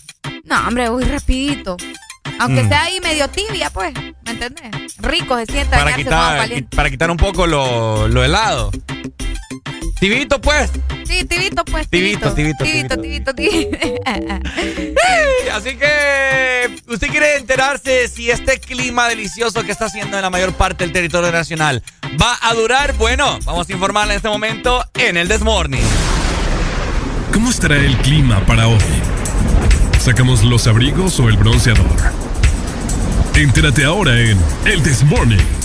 No, 0.44 0.68
hombre, 0.68 0.88
voy 0.88 1.02
rapidito. 1.02 1.76
Aunque 2.38 2.62
mm. 2.62 2.68
sea 2.68 2.82
ahí 2.84 3.00
medio 3.00 3.28
tibia, 3.28 3.70
pues, 3.70 3.92
¿me 4.24 4.30
entendés? 4.30 4.96
Rico 4.98 5.36
se 5.38 5.46
siente 5.46 5.76
para 5.76 5.96
quitar, 5.96 6.48
Para 6.76 6.90
quitar 6.90 7.10
un 7.10 7.16
poco 7.16 7.48
lo, 7.48 8.06
lo 8.06 8.22
helado. 8.22 8.70
Tibito, 10.02 10.40
pues. 10.40 10.68
Sí, 11.04 11.24
tibito, 11.26 11.64
pues. 11.64 11.88
Tibito, 11.88 12.34
tibito, 12.34 12.64
tibito. 12.64 12.96
Tibito, 13.00 13.34
tibito, 13.36 13.78
Así 15.54 15.76
que, 15.76 16.76
¿usted 16.88 17.06
quiere 17.06 17.36
enterarse 17.36 18.08
si 18.08 18.28
este 18.28 18.58
clima 18.58 19.06
delicioso 19.06 19.62
que 19.62 19.70
está 19.70 19.84
haciendo 19.84 20.16
en 20.16 20.22
la 20.22 20.30
mayor 20.30 20.54
parte 20.54 20.82
del 20.82 20.92
territorio 20.92 21.30
nacional 21.30 21.84
va 22.20 22.36
a 22.42 22.52
durar? 22.54 22.94
Bueno, 22.94 23.38
vamos 23.44 23.68
a 23.68 23.72
informarle 23.72 24.14
en 24.14 24.16
este 24.16 24.28
momento 24.28 24.84
en 24.94 25.16
el 25.16 25.28
Desmorning. 25.28 25.84
¿Cómo 27.32 27.50
estará 27.50 27.76
el 27.76 27.96
clima 27.98 28.44
para 28.44 28.66
hoy? 28.66 28.80
¿Sacamos 30.00 30.42
los 30.42 30.66
abrigos 30.66 31.20
o 31.20 31.28
el 31.28 31.36
bronceador? 31.36 31.86
Entérate 33.36 33.84
ahora 33.84 34.20
en 34.20 34.36
El 34.64 34.82
Desmorning. 34.82 35.62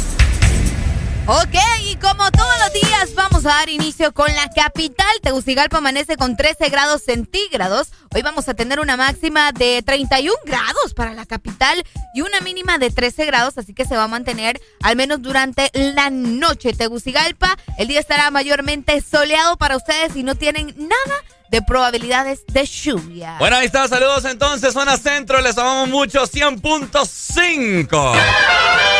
Ok, 1.30 1.56
y 1.82 1.98
como 1.98 2.32
todos 2.32 2.54
los 2.64 2.72
días 2.72 3.14
vamos 3.14 3.46
a 3.46 3.50
dar 3.50 3.68
inicio 3.68 4.14
con 4.14 4.34
la 4.34 4.50
capital. 4.50 5.12
Tegucigalpa 5.22 5.80
amanece 5.80 6.16
con 6.16 6.38
13 6.38 6.70
grados 6.70 7.04
centígrados. 7.04 7.90
Hoy 8.16 8.22
vamos 8.22 8.48
a 8.48 8.54
tener 8.54 8.80
una 8.80 8.96
máxima 8.96 9.52
de 9.52 9.84
31 9.86 10.34
grados 10.46 10.94
para 10.96 11.14
la 11.14 11.26
capital 11.26 11.84
y 12.14 12.22
una 12.22 12.40
mínima 12.40 12.78
de 12.78 12.92
13 12.92 13.26
grados, 13.26 13.58
así 13.58 13.74
que 13.74 13.84
se 13.84 13.98
va 13.98 14.06
a 14.06 14.08
mantener 14.08 14.62
al 14.82 14.96
menos 14.96 15.22
durante 15.22 15.70
la 15.74 16.10
noche. 16.10 16.72
Tegucigalpa, 16.72 17.58
el 17.78 17.90
día 17.90 18.00
estará 18.00 18.32
mayormente 18.32 19.02
soleado 19.02 19.58
para 19.58 19.76
ustedes 19.76 20.16
y 20.16 20.24
no 20.24 20.36
tienen 20.36 20.74
nada 20.78 21.26
de 21.52 21.62
probabilidades 21.62 22.46
de 22.48 22.66
lluvia. 22.66 23.36
Bueno, 23.40 23.58
ahí 23.58 23.66
está, 23.66 23.86
saludos 23.90 24.24
entonces, 24.24 24.74
zona 24.74 24.96
centro, 24.96 25.42
les 25.42 25.58
amamos 25.58 25.90
mucho, 25.90 26.24
100.5. 26.24 28.97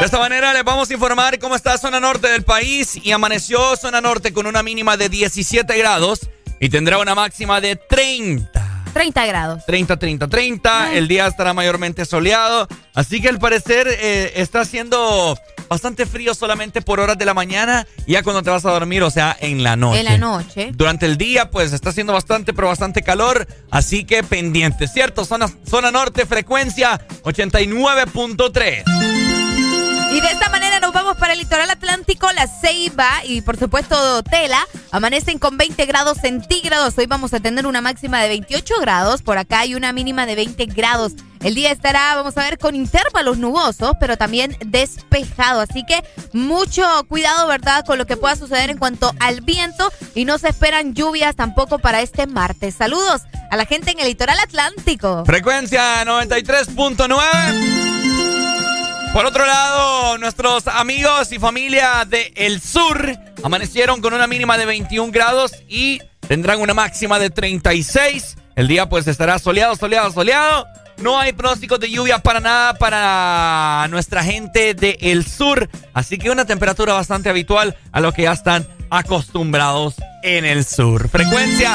De 0.00 0.06
esta 0.06 0.18
manera 0.18 0.54
les 0.54 0.64
vamos 0.64 0.88
a 0.88 0.94
informar 0.94 1.38
cómo 1.38 1.54
está 1.54 1.76
zona 1.76 2.00
norte 2.00 2.26
del 2.26 2.42
país 2.42 2.98
y 3.02 3.12
amaneció 3.12 3.76
zona 3.76 4.00
norte 4.00 4.32
con 4.32 4.46
una 4.46 4.62
mínima 4.62 4.96
de 4.96 5.10
17 5.10 5.76
grados 5.76 6.20
y 6.58 6.70
tendrá 6.70 6.96
una 6.96 7.14
máxima 7.14 7.60
de 7.60 7.76
30. 7.76 8.84
30 8.94 9.26
grados. 9.26 9.66
30, 9.66 9.98
30, 9.98 10.26
30. 10.26 10.94
El 10.94 11.06
día 11.06 11.26
estará 11.26 11.52
mayormente 11.52 12.06
soleado. 12.06 12.66
Así 12.94 13.20
que 13.20 13.28
al 13.28 13.38
parecer 13.38 13.88
eh, 13.88 14.32
está 14.36 14.62
haciendo 14.62 15.38
bastante 15.68 16.06
frío 16.06 16.34
solamente 16.34 16.80
por 16.80 16.98
horas 16.98 17.18
de 17.18 17.26
la 17.26 17.34
mañana. 17.34 17.86
Y 18.06 18.12
ya 18.12 18.22
cuando 18.22 18.42
te 18.42 18.48
vas 18.48 18.64
a 18.64 18.70
dormir, 18.70 19.02
o 19.02 19.10
sea, 19.10 19.36
en 19.38 19.62
la 19.62 19.76
noche. 19.76 20.00
En 20.00 20.06
la 20.06 20.16
noche. 20.16 20.70
Durante 20.72 21.04
el 21.04 21.18
día, 21.18 21.50
pues 21.50 21.74
está 21.74 21.90
haciendo 21.90 22.14
bastante, 22.14 22.54
pero 22.54 22.68
bastante 22.68 23.02
calor. 23.02 23.46
Así 23.70 24.04
que 24.04 24.24
pendiente, 24.24 24.88
¿cierto? 24.88 25.26
Zona, 25.26 25.50
zona 25.68 25.90
norte, 25.90 26.24
frecuencia 26.24 27.06
89.3. 27.22 29.29
Y 30.12 30.20
de 30.20 30.26
esta 30.26 30.48
manera 30.50 30.80
nos 30.80 30.92
vamos 30.92 31.16
para 31.16 31.34
el 31.34 31.38
litoral 31.38 31.70
atlántico, 31.70 32.26
la 32.32 32.48
Ceiba 32.48 33.24
y 33.24 33.42
por 33.42 33.56
supuesto 33.56 34.24
Tela. 34.24 34.66
Amanecen 34.90 35.38
con 35.38 35.56
20 35.56 35.86
grados 35.86 36.18
centígrados. 36.18 36.98
Hoy 36.98 37.06
vamos 37.06 37.32
a 37.32 37.38
tener 37.38 37.64
una 37.64 37.80
máxima 37.80 38.20
de 38.20 38.28
28 38.28 38.74
grados 38.80 39.22
por 39.22 39.38
acá 39.38 39.66
y 39.66 39.76
una 39.76 39.92
mínima 39.92 40.26
de 40.26 40.34
20 40.34 40.66
grados. 40.66 41.12
El 41.40 41.54
día 41.54 41.70
estará, 41.70 42.16
vamos 42.16 42.36
a 42.36 42.42
ver, 42.42 42.58
con 42.58 42.74
intervalos 42.74 43.38
nubosos, 43.38 43.92
pero 44.00 44.16
también 44.16 44.56
despejado. 44.66 45.60
Así 45.60 45.84
que 45.86 46.02
mucho 46.32 46.82
cuidado, 47.08 47.46
¿verdad?, 47.46 47.84
con 47.86 47.96
lo 47.96 48.04
que 48.04 48.16
pueda 48.16 48.34
suceder 48.34 48.68
en 48.68 48.78
cuanto 48.78 49.14
al 49.20 49.42
viento. 49.42 49.92
Y 50.16 50.24
no 50.24 50.38
se 50.38 50.48
esperan 50.48 50.92
lluvias 50.92 51.36
tampoco 51.36 51.78
para 51.78 52.02
este 52.02 52.26
martes. 52.26 52.74
Saludos 52.74 53.22
a 53.50 53.56
la 53.56 53.64
gente 53.64 53.92
en 53.92 54.00
el 54.00 54.08
litoral 54.08 54.40
atlántico. 54.40 55.24
Frecuencia 55.24 56.04
93.9. 56.04 57.90
Por 59.12 59.26
otro 59.26 59.44
lado, 59.44 60.18
nuestros 60.18 60.68
amigos 60.68 61.32
y 61.32 61.40
familia 61.40 62.04
de 62.06 62.32
El 62.36 62.60
Sur 62.60 63.18
amanecieron 63.42 64.00
con 64.00 64.14
una 64.14 64.28
mínima 64.28 64.56
de 64.56 64.66
21 64.66 65.10
grados 65.10 65.52
y 65.68 66.00
tendrán 66.28 66.60
una 66.60 66.74
máxima 66.74 67.18
de 67.18 67.28
36. 67.28 68.36
El 68.54 68.68
día 68.68 68.88
pues 68.88 69.08
estará 69.08 69.40
soleado, 69.40 69.74
soleado, 69.74 70.12
soleado. 70.12 70.66
No 70.98 71.18
hay 71.18 71.32
pronósticos 71.32 71.80
de 71.80 71.90
lluvia 71.90 72.20
para 72.20 72.38
nada 72.38 72.74
para 72.74 73.88
nuestra 73.88 74.22
gente 74.22 74.74
de 74.74 74.96
El 75.00 75.26
Sur. 75.26 75.68
Así 75.92 76.16
que 76.16 76.30
una 76.30 76.44
temperatura 76.44 76.94
bastante 76.94 77.28
habitual 77.30 77.76
a 77.90 78.00
lo 78.00 78.12
que 78.12 78.22
ya 78.22 78.32
están 78.32 78.66
acostumbrados 78.90 79.96
en 80.22 80.44
el 80.44 80.64
sur. 80.64 81.08
Frecuencia 81.08 81.74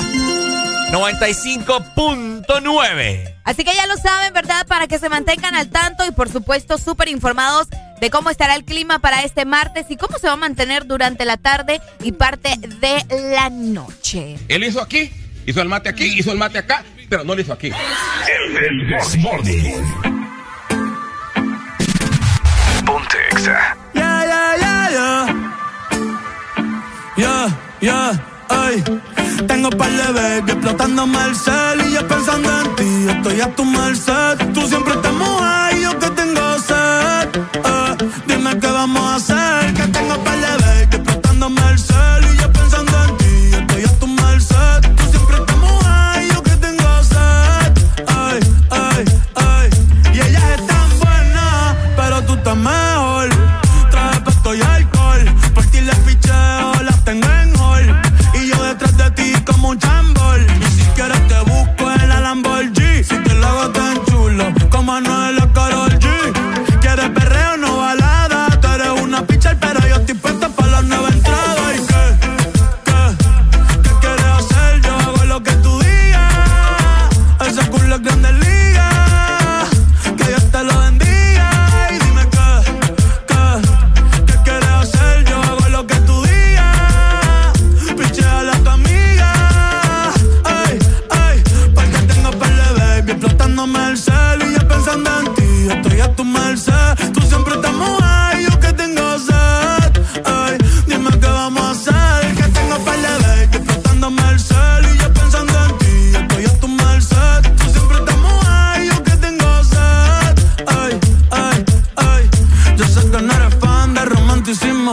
95.9. 0.91 3.33
Así 3.43 3.63
que 3.63 3.73
ya 3.73 3.87
lo 3.87 3.97
saben, 3.97 4.33
¿verdad? 4.33 4.65
Para 4.67 4.87
que 4.87 4.99
se 4.99 5.09
mantengan 5.09 5.55
al 5.55 5.69
tanto 5.69 6.05
y 6.05 6.11
por 6.11 6.29
supuesto 6.29 6.77
súper 6.77 7.09
informados 7.09 7.67
de 7.99 8.09
cómo 8.09 8.29
estará 8.29 8.55
el 8.55 8.63
clima 8.65 8.99
para 8.99 9.23
este 9.23 9.45
martes 9.45 9.85
y 9.89 9.97
cómo 9.97 10.17
se 10.17 10.27
va 10.27 10.33
a 10.33 10.37
mantener 10.37 10.85
durante 10.85 11.25
la 11.25 11.37
tarde 11.37 11.81
y 12.01 12.11
parte 12.11 12.55
de 12.57 13.05
la 13.31 13.49
noche. 13.49 14.37
Él 14.47 14.63
hizo 14.63 14.81
aquí, 14.81 15.11
hizo 15.45 15.61
el 15.61 15.69
mate 15.69 15.89
aquí, 15.89 16.05
hizo 16.17 16.31
el 16.31 16.37
mate 16.37 16.59
acá, 16.59 16.83
pero 17.09 17.23
no 17.23 17.35
lo 17.35 17.41
hizo 17.41 17.53
aquí. 17.53 17.67
El, 17.67 18.57
el 18.57 19.19
Morning. 19.19 19.73
Ponte 22.85 23.17
Ya, 23.43 23.75
ya, 23.93 24.25
ya, 24.59 24.89
ya. 24.91 25.25
Ya, 27.17 27.47
ya, 27.81 28.11
ay. 28.49 28.83
Tengo 29.47 29.69
par 29.69 29.91
de 29.91 30.13
baby 30.13 30.51
explotando 30.51 31.05
Marcel 31.05 31.81
y 31.87 31.93
yo 31.93 32.07
pensando 32.07 32.49
en 32.61 32.75
ti. 32.75 33.07
Estoy 33.09 33.41
a 33.41 33.55
tu 33.55 33.65
merced. 33.65 34.37
Tú 34.53 34.61
siempre 34.67 34.93
estás 34.93 35.13
mojada 35.13 35.71
y 35.73 35.81
yo 35.81 35.99
que 35.99 36.09
tengo 36.11 36.59
sed. 36.59 37.29
Eh, 37.53 37.95
dime 38.27 38.59
qué 38.59 38.67
vamos 38.67 39.01
a 39.01 39.15
hacer. 39.15 39.64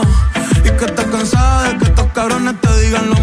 Y 0.01 0.69
que 0.77 0.85
estás 0.85 1.05
cansada 1.05 1.69
de 1.69 1.77
que 1.77 1.85
estos 1.85 2.07
cabrones 2.13 2.59
te 2.61 2.81
digan 2.81 3.09
lo. 3.09 3.22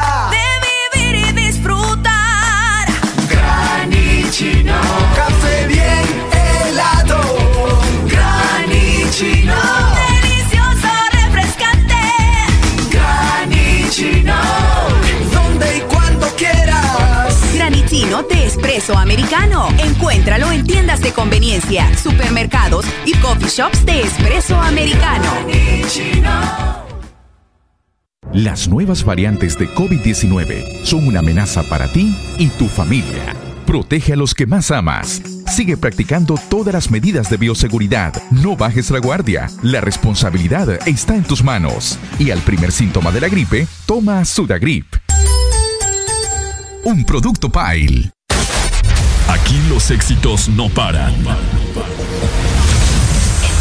De 18.11 18.45
espresso 18.45 18.97
americano. 18.97 19.69
Encuéntralo 19.79 20.51
en 20.51 20.65
tiendas 20.65 21.01
de 21.01 21.13
conveniencia, 21.13 21.97
supermercados 21.97 22.85
y 23.05 23.13
coffee 23.15 23.47
shops 23.47 23.85
de 23.85 24.01
espresso 24.01 24.57
americano. 24.57 25.31
Las 28.33 28.67
nuevas 28.67 29.05
variantes 29.05 29.57
de 29.57 29.69
COVID-19 29.69 30.83
son 30.83 31.07
una 31.07 31.19
amenaza 31.19 31.63
para 31.63 31.87
ti 31.87 32.13
y 32.37 32.49
tu 32.49 32.67
familia. 32.67 33.33
Protege 33.65 34.11
a 34.11 34.17
los 34.17 34.35
que 34.35 34.45
más 34.45 34.71
amas. 34.71 35.21
Sigue 35.47 35.77
practicando 35.77 36.35
todas 36.49 36.73
las 36.73 36.91
medidas 36.91 37.29
de 37.29 37.37
bioseguridad. 37.37 38.13
No 38.29 38.57
bajes 38.57 38.91
la 38.91 38.99
guardia. 38.99 39.49
La 39.63 39.79
responsabilidad 39.79 40.85
está 40.85 41.15
en 41.15 41.23
tus 41.23 41.45
manos. 41.45 41.97
Y 42.19 42.31
al 42.31 42.39
primer 42.39 42.73
síntoma 42.73 43.11
de 43.11 43.21
la 43.21 43.29
gripe, 43.29 43.67
toma 43.85 44.25
Sudagrip. 44.25 44.85
Un 46.83 47.05
producto 47.05 47.49
Pile. 47.49 48.11
Aquí 49.27 49.61
los 49.69 49.91
éxitos 49.91 50.49
no 50.49 50.67
paran. 50.69 51.13
En 51.13 51.25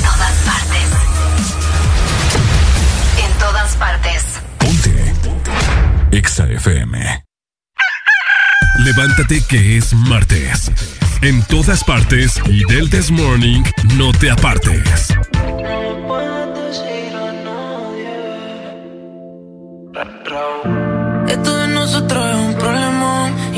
todas 0.02 0.32
partes. 0.46 0.88
En 3.22 3.38
todas 3.38 3.76
partes. 3.76 4.24
Ponte. 4.58 5.14
Exa 6.16 6.46
FM. 6.46 7.24
Levántate 8.78 9.42
que 9.46 9.76
es 9.76 9.92
martes. 9.92 10.70
En 11.20 11.42
todas 11.42 11.84
partes 11.84 12.40
y 12.46 12.64
del 12.72 12.88
This 12.88 13.10
Morning 13.10 13.62
no 13.96 14.12
te 14.12 14.30
apartes. 14.30 15.10
Esto 19.92 20.79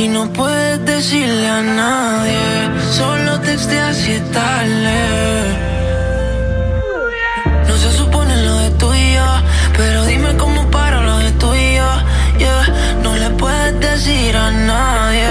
y 0.02 0.08
no 0.08 0.32
puedes 0.32 0.84
decirle 0.84 1.48
a 1.48 1.62
nadie. 1.62 2.40
Solo 2.90 3.40
texteas 3.40 3.96
si 3.96 4.12
es 4.12 4.30
tarde. 4.32 4.98
No 7.68 7.74
se 7.76 7.90
supone 7.92 8.34
lo 8.48 8.54
de 8.64 8.70
tú 8.80 8.92
y 8.94 9.14
yo, 9.14 9.30
pero 9.76 10.04
dime 10.06 10.36
cómo 10.36 10.68
para 10.70 11.00
lo 11.02 11.18
de 11.18 11.30
tú 11.32 11.54
y 11.54 11.76
yo. 11.76 11.90
Yeah. 12.38 12.64
No 13.04 13.16
le 13.16 13.30
puedes 13.30 13.78
decir 13.78 14.36
a 14.36 14.50
nadie, 14.50 15.28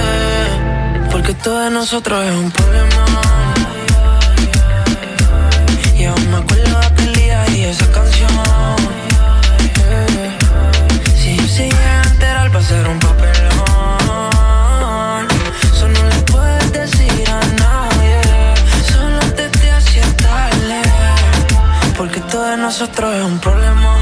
porque 1.12 1.32
esto 1.32 1.60
de 1.60 1.70
nosotros 1.70 2.24
es 2.26 2.34
un 2.44 2.52
problema. 2.52 3.06
Y 5.98 6.06
aún 6.06 6.32
me 6.32 6.38
acuerdo 6.38 6.80
de 6.80 6.86
aquel 6.86 7.14
día 7.14 7.40
y 7.56 7.64
esa 7.66 7.88
canción. 7.92 8.32
Si 11.20 11.36
yo 11.36 11.46
llega 11.58 12.02
a 12.02 12.04
enterar 12.12 12.56
va 12.56 12.60
a 12.60 12.64
ser 12.64 12.88
un 12.88 13.00
papelón 13.00 13.11
es 22.72 23.24
un 23.26 23.38
problema 23.40 23.98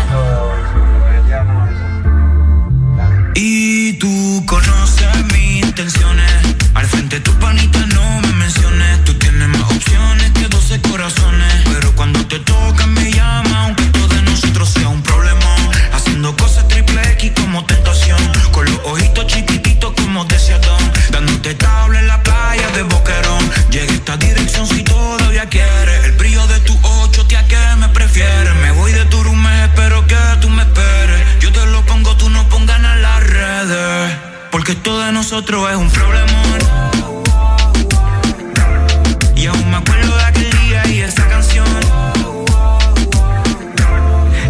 Y 3.34 3.94
tú 3.94 4.44
conoces 4.46 5.08
mis 5.34 5.66
intenciones. 5.66 6.32
Al 6.76 6.86
frente 6.86 7.20
tu 7.20 7.32
panita 7.40 7.84
no 7.88 8.22
me 8.22 8.32
menciones. 8.34 9.04
Tú 9.06 9.16
tienes 9.16 9.48
más 9.48 9.64
opciones 9.64 10.32
que 10.34 10.48
12 10.48 10.82
corazones. 10.82 11.52
Pero 11.74 11.96
cuando 11.96 12.24
te 12.28 12.38
toca 12.40 12.86
me 12.86 13.12
llama, 13.12 13.64
aunque 13.64 13.86
todo 13.86 14.08
de 14.10 14.22
nosotros 14.22 14.70
sea 14.70 14.88
un 14.88 15.02
problema. 15.02 15.56
Haciendo 15.92 16.38
cosas 16.38 16.68
triple 16.68 17.02
X 17.14 17.32
como 17.42 17.66
tentación. 17.66 18.20
Con 18.52 18.66
los 18.66 18.80
ojitos 18.86 19.26
chiquititos 19.26 19.94
como 19.94 20.26
deseadón. 20.26 20.84
Dándote 21.10 21.56
tabla 21.56 22.00
en 22.02 22.08
la 22.08 22.22
playa 22.22 22.70
de 22.76 22.84
Boquerón. 22.84 23.50
Llega 23.72 23.94
esta 23.94 24.16
dirección 24.18 24.68
si 24.68 24.84
todavía 24.84 25.50
quieres. 25.50 26.06
El 26.06 26.14
de 35.10 35.14
nosotros 35.14 35.68
es 35.72 35.76
un 35.76 35.90
problema. 35.90 36.44
Y 39.36 39.48
aún 39.48 39.72
me 39.72 39.78
acuerdo 39.78 40.16
de 40.16 40.24
aquel 40.24 40.52
día 40.60 40.86
y 40.88 41.02
esa 41.02 41.28
canción. 41.28 41.66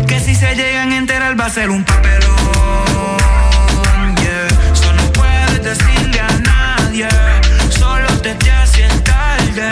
Que 0.05 0.19
si 0.19 0.35
se 0.35 0.55
llegan 0.55 0.91
a 0.91 0.97
enterar 0.97 1.39
va 1.39 1.45
a 1.45 1.49
ser 1.49 1.69
un 1.69 1.85
papelón. 1.85 2.19
Yeah. 4.17 4.47
Eso 4.73 4.91
no 4.93 5.03
puedes 5.13 5.63
decirle 5.63 6.19
a 6.19 6.39
nadie. 6.39 7.07
Solo 7.69 8.07
te 8.21 8.35
te 8.35 8.51
si 8.67 8.81
es 8.81 9.03
tarde. 9.03 9.69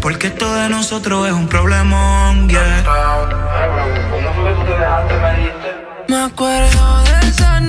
Porque 0.00 0.26
esto 0.28 0.54
de 0.54 0.68
nosotros 0.70 1.28
es 1.28 1.32
un 1.32 1.46
problemón. 1.46 2.48
Me 6.08 6.24
acuerdo 6.24 7.04
de 7.04 7.28
esa 7.28 7.60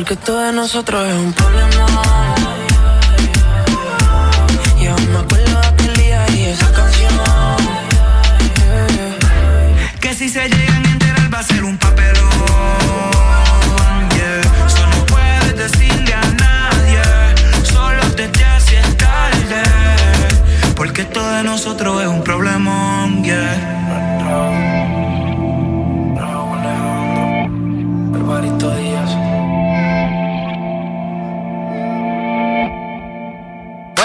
porque 0.00 0.16
todo 0.16 0.40
de 0.40 0.52
nosotros 0.52 1.06
es 1.06 1.14
un 1.14 1.30
problema. 1.34 2.02
Y 4.80 4.86
aún 4.86 5.12
me 5.12 5.18
acuerdo 5.18 5.60
de 5.60 5.66
aquel 5.66 5.94
día 5.94 6.26
y 6.30 6.44
esa 6.44 6.72
canción. 6.72 7.12
Que 10.00 10.14
si 10.14 10.30
se 10.30 10.48
llegan 10.48 10.86
a 10.86 10.90
enterar 10.90 11.34
va 11.34 11.40
a 11.40 11.42
ser 11.42 11.64
un 11.64 11.76
papelón. 11.76 12.30
Yeah. 14.16 14.40
Eso 14.66 15.06
puedes 15.06 15.56
decirle 15.58 16.14
a 16.14 16.26
nadie. 16.46 17.02
Solo 17.62 18.02
te 18.16 18.24
hacía 18.42 18.82
tarde. 18.96 19.62
Porque 20.76 21.02
esto 21.02 21.22
de 21.30 21.42
nosotros 21.42 22.00
es 22.00 22.08
un 22.08 22.24
problemón. 22.24 23.22
Yeah. 23.22 23.79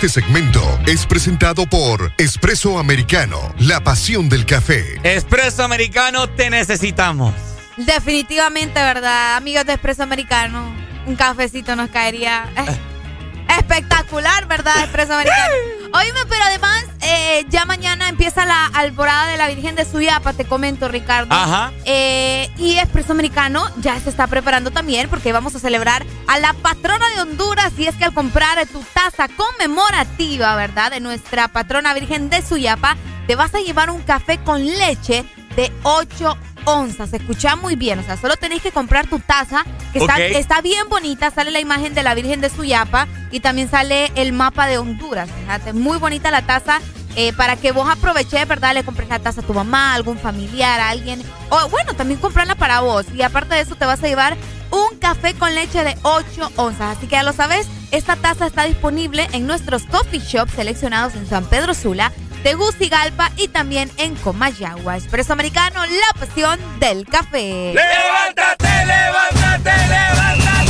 Este 0.00 0.22
segmento 0.22 0.62
es 0.86 1.04
presentado 1.04 1.66
por 1.66 2.10
Espresso 2.16 2.78
Americano, 2.78 3.54
la 3.58 3.84
pasión 3.84 4.30
del 4.30 4.46
café. 4.46 4.98
Espresso 5.02 5.62
Americano, 5.62 6.26
te 6.26 6.48
necesitamos. 6.48 7.34
Definitivamente, 7.76 8.80
¿verdad? 8.80 9.36
Amigos 9.36 9.66
de 9.66 9.74
Espresso 9.74 10.02
Americano, 10.02 10.74
un 11.04 11.16
cafecito 11.16 11.76
nos 11.76 11.90
caería. 11.90 12.48
Eh, 12.56 13.58
espectacular, 13.58 14.48
¿verdad? 14.48 14.84
Expreso 14.84 15.12
Americano. 15.12 15.54
Oíme, 15.92 16.20
pero 16.30 16.44
además, 16.44 16.86
eh, 17.02 17.46
ya 17.48 17.64
mañana 17.64 18.08
empieza 18.08 18.44
la 18.44 18.66
alborada 18.66 19.28
de 19.28 19.36
la 19.36 19.48
Virgen 19.48 19.74
de 19.74 19.84
Suyapa, 19.84 20.32
te 20.32 20.44
comento, 20.44 20.88
Ricardo. 20.88 21.34
Ajá. 21.34 21.72
Eh, 21.84 22.50
y 22.58 22.78
Expreso 22.78 23.12
Americano 23.12 23.64
ya 23.78 23.98
se 24.00 24.10
está 24.10 24.26
preparando 24.26 24.70
también 24.70 25.08
porque 25.08 25.32
vamos 25.32 25.54
a 25.54 25.58
celebrar 25.58 26.04
a 26.26 26.38
la 26.38 26.52
patrona 26.52 27.08
de 27.14 27.22
Honduras. 27.22 27.72
Y 27.78 27.86
es 27.86 27.94
que 27.96 28.04
al 28.04 28.14
comprar 28.14 28.66
tu 28.66 28.82
taza 28.92 29.28
conmemorativa, 29.28 30.54
¿verdad? 30.56 30.90
De 30.90 31.00
nuestra 31.00 31.48
patrona 31.48 31.94
Virgen 31.94 32.30
de 32.30 32.42
Suyapa, 32.42 32.96
te 33.26 33.36
vas 33.36 33.54
a 33.54 33.60
llevar 33.60 33.90
un 33.90 34.02
café 34.02 34.38
con 34.38 34.64
leche 34.64 35.24
de 35.56 35.72
8 35.82 36.36
onzas. 36.64 37.10
Se 37.10 37.16
escucha 37.16 37.56
muy 37.56 37.76
bien. 37.76 37.98
O 37.98 38.02
sea, 38.02 38.16
solo 38.16 38.36
tenéis 38.36 38.62
que 38.62 38.72
comprar 38.72 39.06
tu 39.06 39.18
taza, 39.18 39.64
que 39.92 39.98
está, 39.98 40.18
está, 40.18 40.60
bien 40.60 40.88
bonita. 40.88 41.30
Sale 41.30 41.50
la 41.50 41.60
imagen 41.60 41.94
de 41.94 42.02
la 42.02 42.14
Virgen 42.14 42.40
de 42.40 42.50
Suyapa 42.50 43.08
y 43.30 43.40
también 43.40 43.70
sale 43.70 44.10
el 44.14 44.32
mapa 44.32 44.66
de 44.66 44.78
Honduras. 44.78 45.28
Fíjate, 45.40 45.72
muy 45.72 45.98
bonita 45.98 46.30
la 46.30 46.42
taza. 46.42 46.80
Eh, 47.16 47.32
para 47.32 47.56
que 47.56 47.72
vos 47.72 47.90
aproveches, 47.90 48.46
¿verdad? 48.46 48.72
Le 48.72 48.84
compres 48.84 49.08
la 49.08 49.18
taza 49.18 49.40
a 49.40 49.44
tu 49.44 49.52
mamá, 49.52 49.90
a 49.90 49.94
algún 49.94 50.16
familiar, 50.16 50.78
a 50.78 50.90
alguien. 50.90 51.20
O 51.48 51.68
bueno, 51.68 51.94
también 51.94 52.20
comprarla 52.20 52.54
para 52.54 52.80
vos. 52.80 53.06
Y 53.12 53.22
aparte 53.22 53.56
de 53.56 53.62
eso, 53.62 53.74
te 53.74 53.84
vas 53.84 54.02
a 54.04 54.06
llevar 54.06 54.36
un 54.70 54.96
café 54.98 55.34
con 55.34 55.54
leche 55.54 55.82
de 55.82 55.96
8 56.02 56.52
onzas. 56.56 56.96
Así 56.96 57.06
que 57.06 57.16
ya 57.16 57.22
lo 57.22 57.32
sabes, 57.32 57.66
esta 57.90 58.16
taza 58.16 58.46
está 58.46 58.64
disponible 58.64 59.28
en 59.32 59.46
nuestros 59.46 59.84
coffee 59.84 60.20
shops 60.20 60.52
seleccionados 60.52 61.14
en 61.14 61.26
San 61.28 61.44
Pedro 61.44 61.74
Sula 61.74 62.12
Tegucigalpa 62.42 63.30
y 63.36 63.48
también 63.48 63.90
en 63.96 64.14
Comayagua. 64.16 64.96
Expreso 64.96 65.32
Americano, 65.32 65.84
la 65.84 66.20
pasión 66.20 66.58
del 66.78 67.06
café. 67.06 67.74
¡Levántate, 67.74 68.86
levántate, 68.86 69.70
levántate! 69.88 70.69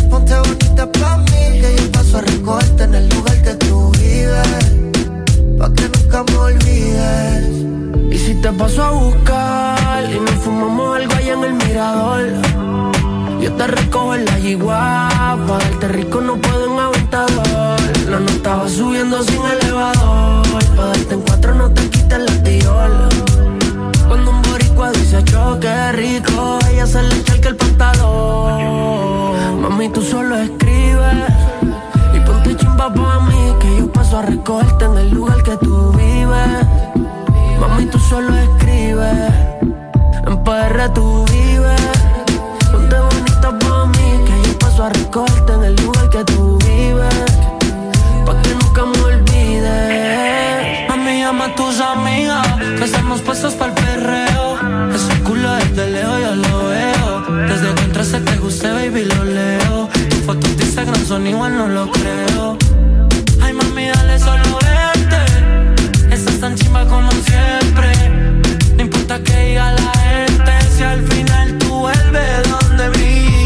Ponte 0.09 0.35
bonita 0.37 0.85
pa' 0.91 1.17
mí 1.17 1.61
que 1.61 1.75
yo 1.77 1.91
paso 1.91 2.19
a 2.19 2.21
recogerte 2.21 2.83
en 2.83 2.93
el 2.93 3.09
lugar 3.09 3.41
que 3.41 3.55
tú 3.55 3.91
vives. 3.93 4.65
Pa' 5.57 5.73
que 5.73 5.89
nunca 5.89 6.23
me 6.23 6.37
olvides. 6.37 7.45
Y 8.11 8.17
si 8.19 8.35
te 8.35 8.51
paso 8.51 8.83
a 8.83 8.91
buscar 8.91 10.03
y 10.13 10.19
nos 10.19 10.35
fumamos 10.43 10.97
algo 10.97 11.13
allá 11.15 11.33
en 11.33 11.43
el 11.43 11.53
mirador. 11.53 12.21
Yo 13.41 13.51
te 13.53 13.67
recojo 13.67 14.13
en 14.13 14.25
la 14.25 14.37
yigua, 14.37 15.09
pa' 15.47 15.57
darte 15.57 15.87
rico 15.87 16.21
no 16.21 16.37
puedo 16.37 16.71
en 16.71 16.79
aventador. 16.79 17.79
La 18.11 18.19
nota 18.19 18.55
va 18.57 18.69
subiendo 18.69 19.23
sin 19.23 19.41
elevador, 19.43 20.63
pa' 20.75 20.85
darte 20.85 21.13
en 21.15 21.21
cuatro 21.21 21.55
no 21.55 21.71
te 21.71 21.89
quites 21.89 22.19
la 22.19 22.43
tiola. 22.43 23.32
Dice 25.13 25.25
choque 25.25 25.91
rico, 25.91 26.57
ella 26.71 26.87
se 26.87 27.03
le 27.03 27.15
echa 27.17 27.49
el 27.49 27.55
pantalón. 27.55 29.61
Mami, 29.61 29.89
tú 29.89 30.01
solo 30.01 30.35
escribes 30.37 31.29
y 32.15 32.19
ponte 32.21 32.57
chimba 32.57 32.91
pa' 32.91 33.19
mí, 33.19 33.53
que 33.59 33.77
yo 33.77 33.91
paso 33.91 34.17
a 34.17 34.23
recogerte 34.23 34.85
en 34.85 34.97
el 34.97 35.11
lugar 35.11 35.43
que 35.43 35.55
tú 35.57 35.91
vives. 35.91 36.65
Mami, 37.59 37.85
tú 37.85 37.99
solo 37.99 38.35
escribes, 38.35 39.31
en 40.25 40.43
PR 40.43 40.89
tú 40.95 41.25
vives 41.25 41.33
a 44.83 44.89
recogerte 44.89 45.53
en 45.53 45.63
el 45.63 45.75
lugar 45.75 46.09
que 46.09 46.23
tú 46.25 46.57
vives. 46.65 47.25
Pa' 48.25 48.41
que 48.41 48.55
nunca 48.55 48.85
me 48.85 49.01
olvides. 49.01 50.89
A 50.89 50.95
mí 50.97 51.19
llama 51.19 51.45
a 51.45 51.55
tus 51.55 51.79
amigas, 51.79 52.42
que 52.83 52.87
estamos 52.87 53.21
puestos 53.21 53.53
para 53.53 53.71
el 53.71 53.81
perreo. 53.81 54.57
Ese 54.93 55.19
culo 55.23 55.53
desde 55.53 55.89
lejos 55.89 56.19
yo 56.19 56.35
lo 56.35 56.67
veo. 56.67 57.47
Desde 57.47 57.73
que 57.75 57.83
entraste 57.83 58.19
te 58.19 58.35
guste, 58.37 58.71
baby, 58.71 59.05
lo 59.05 59.23
leo. 59.23 59.89
Tus 60.09 60.19
fotos 60.19 60.57
de 60.57 60.63
Instagram 60.65 61.05
son 61.05 61.25
igual, 61.25 61.55
no 61.57 61.67
lo 61.69 61.89
creo. 61.91 62.57
Ay, 63.41 63.53
mami, 63.53 63.87
dale 63.87 64.19
solo 64.19 64.59
verte. 64.61 66.13
Estás 66.13 66.39
tan 66.41 66.55
chimba 66.55 66.85
como 66.85 67.09
siempre. 67.11 67.89
No 68.75 68.81
importa 68.81 69.17
que 69.23 69.33
diga 69.45 69.71
la 69.71 69.91
gente, 70.01 70.51
si 70.75 70.83
al 70.83 71.01
final 71.07 71.57
tú 71.59 71.69
vuelves 71.85 72.49
donde 72.49 72.89
mí 72.97 73.42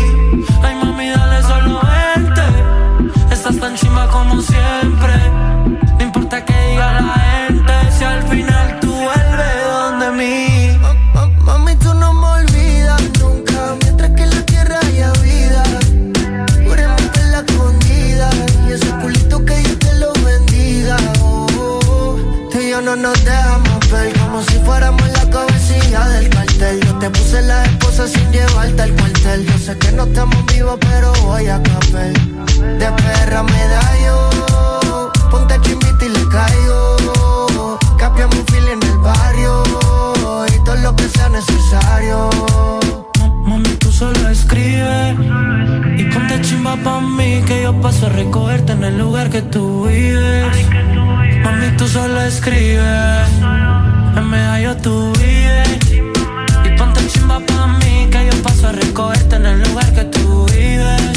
sé 29.67 29.77
que 29.79 29.91
no 29.91 30.03
estamos 30.03 30.45
vivos, 30.45 30.77
pero 30.79 31.11
voy 31.23 31.45
a 31.47 31.61
caer 31.61 32.13
de 32.79 32.89
perra 33.03 33.43
me 33.43 33.63
da 33.73 33.85
yo. 34.05 35.09
Ponte 35.29 35.59
chimbita 35.59 36.05
y 36.05 36.09
le 36.09 36.23
caigo. 36.29 37.77
Capiamos 37.97 38.37
un 38.37 38.45
fil 38.45 38.65
en 38.75 38.81
el 38.81 38.97
barrio. 38.99 39.63
Y 40.55 40.63
todo 40.63 40.77
lo 40.77 40.95
que 40.95 41.09
sea 41.09 41.27
necesario. 41.27 42.29
Mami, 43.45 43.73
tú 43.81 43.91
solo 43.91 44.29
escribe. 44.29 45.17
Y 45.97 46.03
ponte 46.13 46.39
chimba 46.43 46.77
pa' 46.77 47.01
mí. 47.01 47.43
Que 47.45 47.63
yo 47.63 47.73
paso 47.81 48.05
a 48.05 48.09
recogerte 48.09 48.71
en 48.71 48.85
el 48.85 48.97
lugar 48.97 49.29
que 49.29 49.41
tú 49.41 49.87
vives. 49.87 50.45
Mami, 51.43 51.67
tú 51.77 51.85
solo 51.89 52.21
escribe. 52.21 52.99
En 54.15 54.29
medallo 54.29 54.77
tú 54.77 55.11
vives. 55.19 55.79
Y 55.91 56.69
ponte 56.77 57.05
chimba 57.07 57.41
pa' 57.41 57.67
mí. 57.79 57.86
Paso 58.47 58.69
a 58.69 58.71
recogerte 58.71 59.35
en 59.35 59.45
el 59.45 59.61
lugar 59.61 59.93
que 59.93 60.05
tú 60.05 60.45
vives 60.45 61.16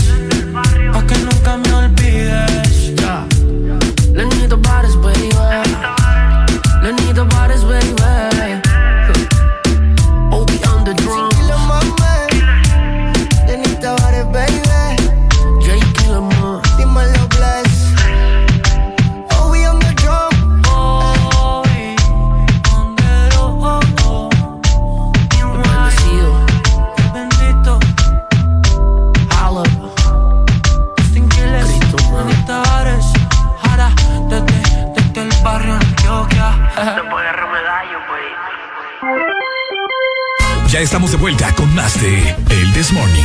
Ya 40.80 40.84
estamos 40.84 41.10
de 41.10 41.18
vuelta 41.18 41.54
con 41.56 41.74
más 41.74 42.00
de 42.00 42.34
El 42.48 42.72
This 42.72 42.90
Morning. 42.90 43.22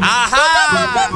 ¡Ajá! 0.00 1.10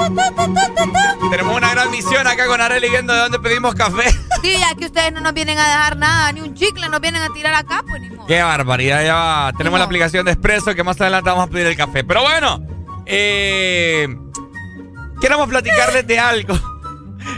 Tenemos 1.31 1.57
una 1.57 1.71
gran 1.71 1.93
misión 1.93 2.27
acá 2.27 2.49
con 2.49 2.61
Arely 2.61 2.91
viendo 2.91 3.13
de 3.13 3.21
dónde 3.21 3.39
pedimos 3.39 3.77
café. 3.77 4.11
Sí, 4.43 4.57
ya 4.59 4.75
que 4.75 4.87
ustedes 4.87 5.13
no 5.13 5.21
nos 5.21 5.35
vienen 5.35 5.57
a 5.57 5.69
dejar 5.69 5.97
nada, 5.99 6.33
ni 6.33 6.41
un 6.41 6.55
chicle 6.55 6.89
nos 6.89 7.01
vienen 7.01 7.23
a 7.23 7.33
tirar 7.33 7.55
acá, 7.55 7.85
pues 7.89 8.03
ni 8.03 8.11
modo. 8.11 8.27
Qué 8.27 8.43
barbaridad, 8.43 9.05
ya 9.05 9.15
va. 9.15 9.53
Tenemos 9.57 9.79
la 9.79 9.85
aplicación 9.85 10.27
de 10.27 10.33
Expreso 10.33 10.75
que 10.75 10.83
más 10.83 11.01
adelante 11.01 11.31
vamos 11.31 11.47
a 11.47 11.49
pedir 11.49 11.69
el 11.69 11.77
café. 11.77 12.03
Pero 12.03 12.23
bueno, 12.23 12.61
eh, 13.07 14.09
queremos 15.21 15.49
platicarles 15.49 16.05
de 16.09 16.19
algo. 16.19 16.78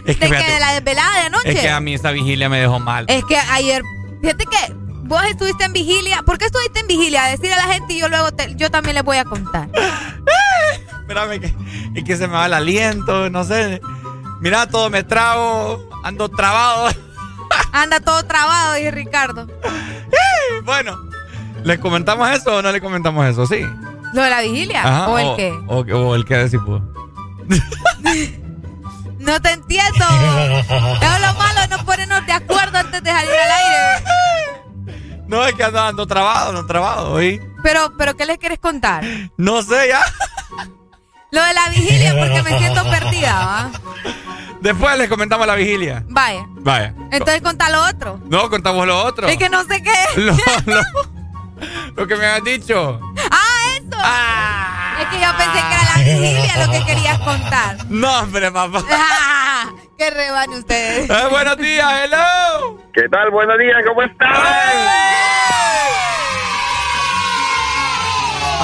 Es 0.05 0.17
que, 0.17 0.29
¿De 0.29 0.37
que 0.37 0.53
¿De 0.53 0.61
la 0.61 0.73
desvelada 0.73 1.21
de 1.21 1.27
anoche? 1.27 1.53
Es 1.53 1.61
que 1.61 1.71
a 1.71 1.81
mí 1.81 1.95
esa 1.95 2.11
vigilia 2.11 2.49
me 2.49 2.61
dejó 2.61 2.79
mal. 2.79 3.05
Es 3.09 3.25
que 3.25 3.37
ayer, 3.37 3.83
fíjate 4.21 4.45
que 4.47 4.75
vos 5.05 5.23
estuviste 5.25 5.65
en 5.65 5.73
vigilia. 5.73 6.23
¿Por 6.23 6.39
qué 6.39 6.47
estuviste 6.47 6.81
en 6.81 6.87
vigilia? 6.87 7.25
Decirle 7.25 7.55
a 7.55 7.67
la 7.67 7.75
gente 7.75 7.95
y 7.95 8.01
yo 8.01 8.09
luego 8.09 8.29
yo 8.57 8.71
también 8.71 8.95
les 8.95 9.05
voy 9.05 9.19
a 9.19 9.25
contar. 9.25 9.69
Espérame, 11.01 11.41
que, 11.41 11.55
es 11.95 12.05
que 12.05 12.17
se 12.17 12.29
me 12.29 12.35
va 12.35 12.47
el 12.47 12.55
aliento, 12.55 13.29
no 13.31 13.45
sé. 13.45 13.81
Mira, 14.41 14.69
todo 14.69 14.89
me 14.89 15.03
trago, 15.03 15.89
ando 16.05 16.29
trabado. 16.29 16.89
Anda 17.73 18.01
todo 18.01 18.25
trabado, 18.25 18.75
dice 18.75 18.91
Ricardo. 18.91 19.47
bueno, 20.65 20.99
¿le 21.65 21.79
comentamos 21.79 22.31
eso 22.31 22.57
o 22.57 22.63
no 22.63 22.73
le 22.73 22.81
comentamos 22.81 23.27
eso? 23.27 23.47
Sí. 23.47 23.67
¿Lo 24.13 24.23
de 24.23 24.31
la 24.31 24.41
vigilia? 24.41 25.09
¿O 25.09 25.19
el 25.19 25.37
qué? 25.37 25.53
O, 25.67 26.15
el 26.15 26.25
qué 26.25 26.37
decir 26.37 26.61
No 29.21 29.41
te 29.41 29.53
entiendo. 29.53 30.05
es 31.01 31.21
lo 31.21 31.35
malo 31.35 31.61
no 31.69 31.85
ponernos 31.85 32.27
de 32.27 32.33
acuerdo 32.33 32.79
antes 32.79 33.03
de 33.03 33.11
salir 33.11 33.31
al 33.31 33.51
aire. 33.51 35.25
No, 35.29 35.47
es 35.47 35.55
que 35.55 35.63
ando, 35.63 35.81
ando 35.81 36.07
trabado, 36.07 36.53
no 36.53 36.67
trabado, 36.67 37.13
¿oí? 37.13 37.41
Pero, 37.63 37.93
pero, 37.97 38.17
¿qué 38.17 38.25
les 38.25 38.39
quieres 38.39 38.59
contar? 38.59 39.05
No 39.37 39.63
sé, 39.63 39.89
ya. 39.89 40.01
Lo 41.31 41.45
de 41.45 41.55
la 41.55 41.69
vigilia, 41.69 42.17
porque 42.19 42.43
me 42.43 42.59
siento 42.59 42.83
perdida, 42.91 43.33
¿va? 43.35 43.71
Después 44.61 44.99
les 44.99 45.09
comentamos 45.09 45.47
la 45.47 45.55
vigilia. 45.55 46.03
Vaya. 46.09 46.45
Vaya. 46.49 46.95
Entonces 47.13 47.43
contá 47.43 47.71
lo 47.71 47.85
otro. 47.85 48.21
No, 48.25 48.51
contamos 48.51 48.87
lo 48.87 49.05
otro. 49.05 49.29
Es 49.29 49.37
que 49.37 49.49
no 49.49 49.63
sé 49.65 49.83
qué. 49.83 50.21
Lo, 50.21 50.35
lo, 51.95 52.07
que 52.07 52.17
me 52.17 52.27
has 52.27 52.43
dicho. 52.43 53.01
Ah, 53.31 53.77
eso. 53.77 53.97
Ah. 53.97 54.99
Es 55.03 55.07
que 55.09 55.21
yo 55.21 55.37
pensé 55.37 55.59
que 55.69 55.80
vigilia 56.05 56.67
lo 56.67 56.73
que 56.73 56.85
querías 56.85 57.19
contar. 57.21 57.77
No, 57.89 58.21
hombre, 58.21 58.51
papá. 58.51 58.83
qué 59.99 60.11
reban 60.11 60.51
ustedes. 60.51 61.09
Eh, 61.11 61.27
buenos 61.31 61.57
días, 61.57 61.87
hello. 62.05 62.79
¿Qué 62.93 63.09
tal? 63.09 63.31
Buenos 63.31 63.59
días, 63.59 63.77
¿cómo 63.87 64.03
están? 64.03 64.29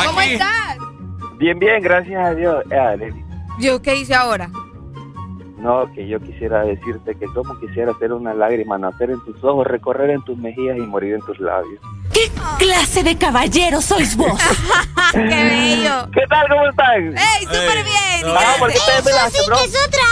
¿Cómo 0.06 0.20
estás? 0.20 0.78
Bien, 1.38 1.58
bien, 1.58 1.82
gracias 1.82 2.26
a 2.26 2.34
Dios. 2.34 2.64
Eh, 2.70 3.12
¿Yo 3.58 3.80
qué 3.82 3.96
hice 3.96 4.14
ahora? 4.14 4.50
No, 5.66 5.92
que 5.92 6.06
yo 6.06 6.20
quisiera 6.20 6.62
decirte 6.62 7.16
que 7.16 7.26
como 7.34 7.58
quisiera 7.58 7.90
hacer 7.90 8.12
una 8.12 8.32
lágrima 8.32 8.78
nacer 8.78 9.10
en 9.10 9.20
tus 9.24 9.42
ojos, 9.42 9.66
recorrer 9.66 10.10
en 10.10 10.22
tus 10.22 10.38
mejillas 10.38 10.76
y 10.76 10.80
morir 10.82 11.14
en 11.14 11.20
tus 11.22 11.40
labios. 11.40 11.80
¿Qué 12.12 12.30
clase 12.56 13.02
de 13.02 13.18
caballero 13.18 13.80
sois 13.80 14.16
vos? 14.16 14.40
¡Qué 15.12 15.18
bello! 15.18 16.08
¿Qué 16.12 16.24
tal? 16.28 16.46
¿Cómo 16.48 16.68
están? 16.68 17.18
¡Ey, 17.18 17.46
súper 17.46 17.82
bien! 17.82 18.36
Ah, 18.38 18.54
¿por 18.60 18.70
qué 18.70 18.78
te 18.86 18.92
desvelaste, 18.92 19.38
bro? 19.44 19.56
es 19.56 19.86
otra 19.88 20.02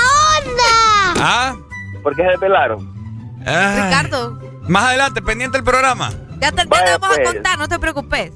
onda! 0.40 1.20
¿Ah? 1.20 1.56
¿Por 2.02 2.16
qué 2.16 2.22
se 2.22 2.28
desvelaron? 2.30 2.92
Ricardo. 3.38 4.40
Más 4.62 4.86
adelante, 4.86 5.22
pendiente 5.22 5.56
del 5.56 5.64
programa. 5.64 6.10
Ya 6.40 6.50
te, 6.50 6.64
vamos 6.64 6.90
a 6.90 6.98
pues. 6.98 7.28
contar, 7.30 7.58
no 7.60 7.68
te 7.68 7.78
preocupes. 7.78 8.32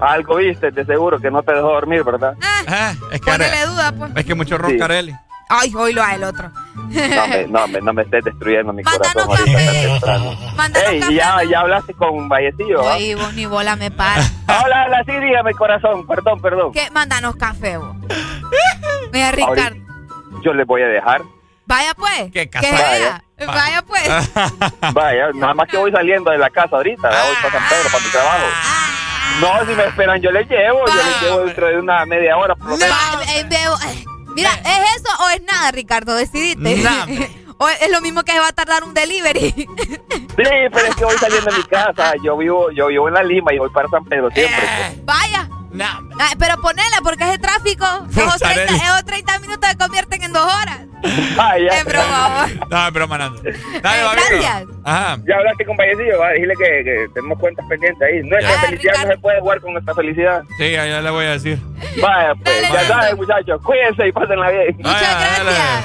Algo 0.00 0.36
viste, 0.36 0.70
de 0.70 0.86
seguro, 0.86 1.20
que 1.20 1.30
no 1.30 1.42
te 1.42 1.52
dejó 1.52 1.74
dormir, 1.74 2.02
¿verdad? 2.04 2.34
Ah, 2.66 2.94
es 3.12 3.20
que 3.20 3.30
Ponele 3.30 3.66
duda, 3.66 3.92
pues. 3.98 4.12
Es 4.16 4.24
que 4.24 4.34
mucho 4.34 4.56
roncarelli. 4.56 5.12
Sí. 5.12 5.18
Ay, 5.56 5.72
oílo 5.76 6.02
a 6.02 6.14
el 6.14 6.24
otro. 6.24 6.50
No 6.74 7.28
me, 7.28 7.46
no, 7.46 7.68
me, 7.68 7.80
no 7.80 7.92
me 7.92 8.02
estés 8.02 8.24
destruyendo 8.24 8.72
mi 8.72 8.82
corazón 8.82 9.22
ahorita 9.22 9.44
tan 9.44 9.82
temprano. 9.82 10.36
Ey, 10.88 11.14
ya, 11.14 11.42
ya 11.48 11.60
hablaste 11.60 11.94
con 11.94 12.28
Vallecillo. 12.28 12.82
Oye, 12.82 13.14
vos 13.14 13.32
ni 13.34 13.46
bola 13.46 13.76
me 13.76 13.90
para. 13.90 14.22
hola, 14.64 14.86
hola, 14.86 15.02
sí, 15.06 15.12
dígame, 15.12 15.54
corazón. 15.54 16.06
Perdón, 16.06 16.40
perdón. 16.40 16.72
¿Qué? 16.72 16.90
Mándanos 16.90 17.36
café, 17.36 17.76
vos. 17.76 17.96
Mira, 19.12 19.30
Ricardo. 19.30 19.76
yo 20.42 20.52
les 20.54 20.66
voy 20.66 20.82
a 20.82 20.88
dejar. 20.88 21.22
Vaya 21.66 21.94
pues. 21.94 22.32
¿Qué 22.32 22.50
casa? 22.50 22.68
Vaya. 22.70 23.24
Vaya 23.46 23.82
pues. 23.82 24.92
Vaya, 24.92 25.30
nada 25.34 25.54
más 25.54 25.68
que 25.68 25.76
voy 25.76 25.92
saliendo 25.92 26.30
de 26.30 26.38
la 26.38 26.50
casa 26.50 26.76
ahorita. 26.76 27.08
Voy 27.08 27.36
para 27.42 27.58
San 27.58 27.68
Pedro, 27.68 27.90
para 27.90 28.04
mi 28.04 28.10
trabajo. 28.10 28.46
Ah. 28.52 28.84
No, 29.40 29.66
si 29.66 29.74
me 29.74 29.84
esperan, 29.84 30.20
yo 30.20 30.30
les 30.30 30.48
llevo. 30.48 30.86
Yo 30.86 30.94
les 30.94 31.22
llevo 31.22 31.40
dentro 31.44 31.66
de 31.68 31.78
una 31.78 32.04
media 32.06 32.36
hora. 32.36 32.54
Por 32.54 32.70
lo 32.70 32.76
menos. 32.76 32.96
Eh, 33.34 33.46
eh, 33.50 34.04
mira, 34.34 34.50
¿es 34.64 35.00
eso 35.00 35.24
o 35.24 35.30
es 35.30 35.42
nada, 35.42 35.70
Ricardo? 35.70 36.14
Decidiste. 36.14 37.28
o 37.58 37.68
es 37.68 37.90
lo 37.90 38.00
mismo 38.00 38.22
que 38.22 38.32
se 38.32 38.40
va 38.40 38.48
a 38.48 38.52
tardar 38.52 38.84
un 38.84 38.94
delivery. 38.94 39.50
Sí, 39.50 39.66
pero 40.36 40.86
es 40.86 40.96
que 40.96 41.04
voy 41.04 41.16
saliendo 41.16 41.50
de 41.50 41.58
mi 41.58 41.64
casa. 41.64 42.12
Yo 42.22 42.36
vivo, 42.36 42.70
yo 42.72 42.88
vivo 42.88 43.08
en 43.08 43.14
la 43.14 43.22
Lima 43.22 43.54
y 43.54 43.58
voy 43.58 43.70
para 43.70 43.88
San 43.88 44.04
Pedro 44.04 44.30
siempre. 44.30 44.60
Pues. 44.60 45.04
Vaya. 45.04 45.48
Ah, 45.82 46.34
pero 46.38 46.60
ponela 46.60 46.98
porque 47.02 47.24
ese 47.24 47.38
tráfico. 47.38 47.86
Esos 48.10 48.38
30, 48.38 48.74
esos 48.74 49.04
30 49.04 49.38
minutos 49.40 49.68
se 49.68 49.76
convierten 49.76 50.22
en 50.22 50.32
dos 50.32 50.42
horas. 50.42 50.80
Vaya. 51.36 51.78
Es 51.78 51.84
broma. 51.84 52.46
No, 52.70 52.86
es 52.86 52.92
broma, 52.92 53.18
Nando. 53.18 53.42
Dale, 53.42 54.00
eh, 54.00 54.08
gracias. 54.12 54.64
Ajá. 54.84 55.18
Ya 55.26 55.36
hablaste 55.36 55.64
con 55.66 55.76
Vallecillo, 55.76 56.18
va. 56.18 56.30
Dile 56.30 56.54
que, 56.56 56.84
que, 56.84 57.06
tenemos 57.14 57.38
cuentas 57.38 57.66
pendientes 57.68 58.02
ahí. 58.02 58.22
Nuestra 58.22 58.58
felicidad 58.60 59.04
no 59.04 59.12
se 59.12 59.18
puede 59.18 59.40
jugar 59.40 59.60
con 59.60 59.72
nuestra 59.72 59.94
felicidad. 59.94 60.42
Sí, 60.58 60.72
ya 60.72 61.00
le 61.00 61.10
voy 61.10 61.26
a 61.26 61.30
decir. 61.30 61.58
Vaya, 62.00 62.34
pues. 62.42 62.62
ya 62.62 62.88
sabes, 62.88 63.16
muchachos. 63.16 63.60
Cuídense 63.62 64.08
y 64.08 64.12
pásenla 64.12 64.50
bien. 64.50 64.76
Muchas 64.78 65.00
gracias. 65.00 65.84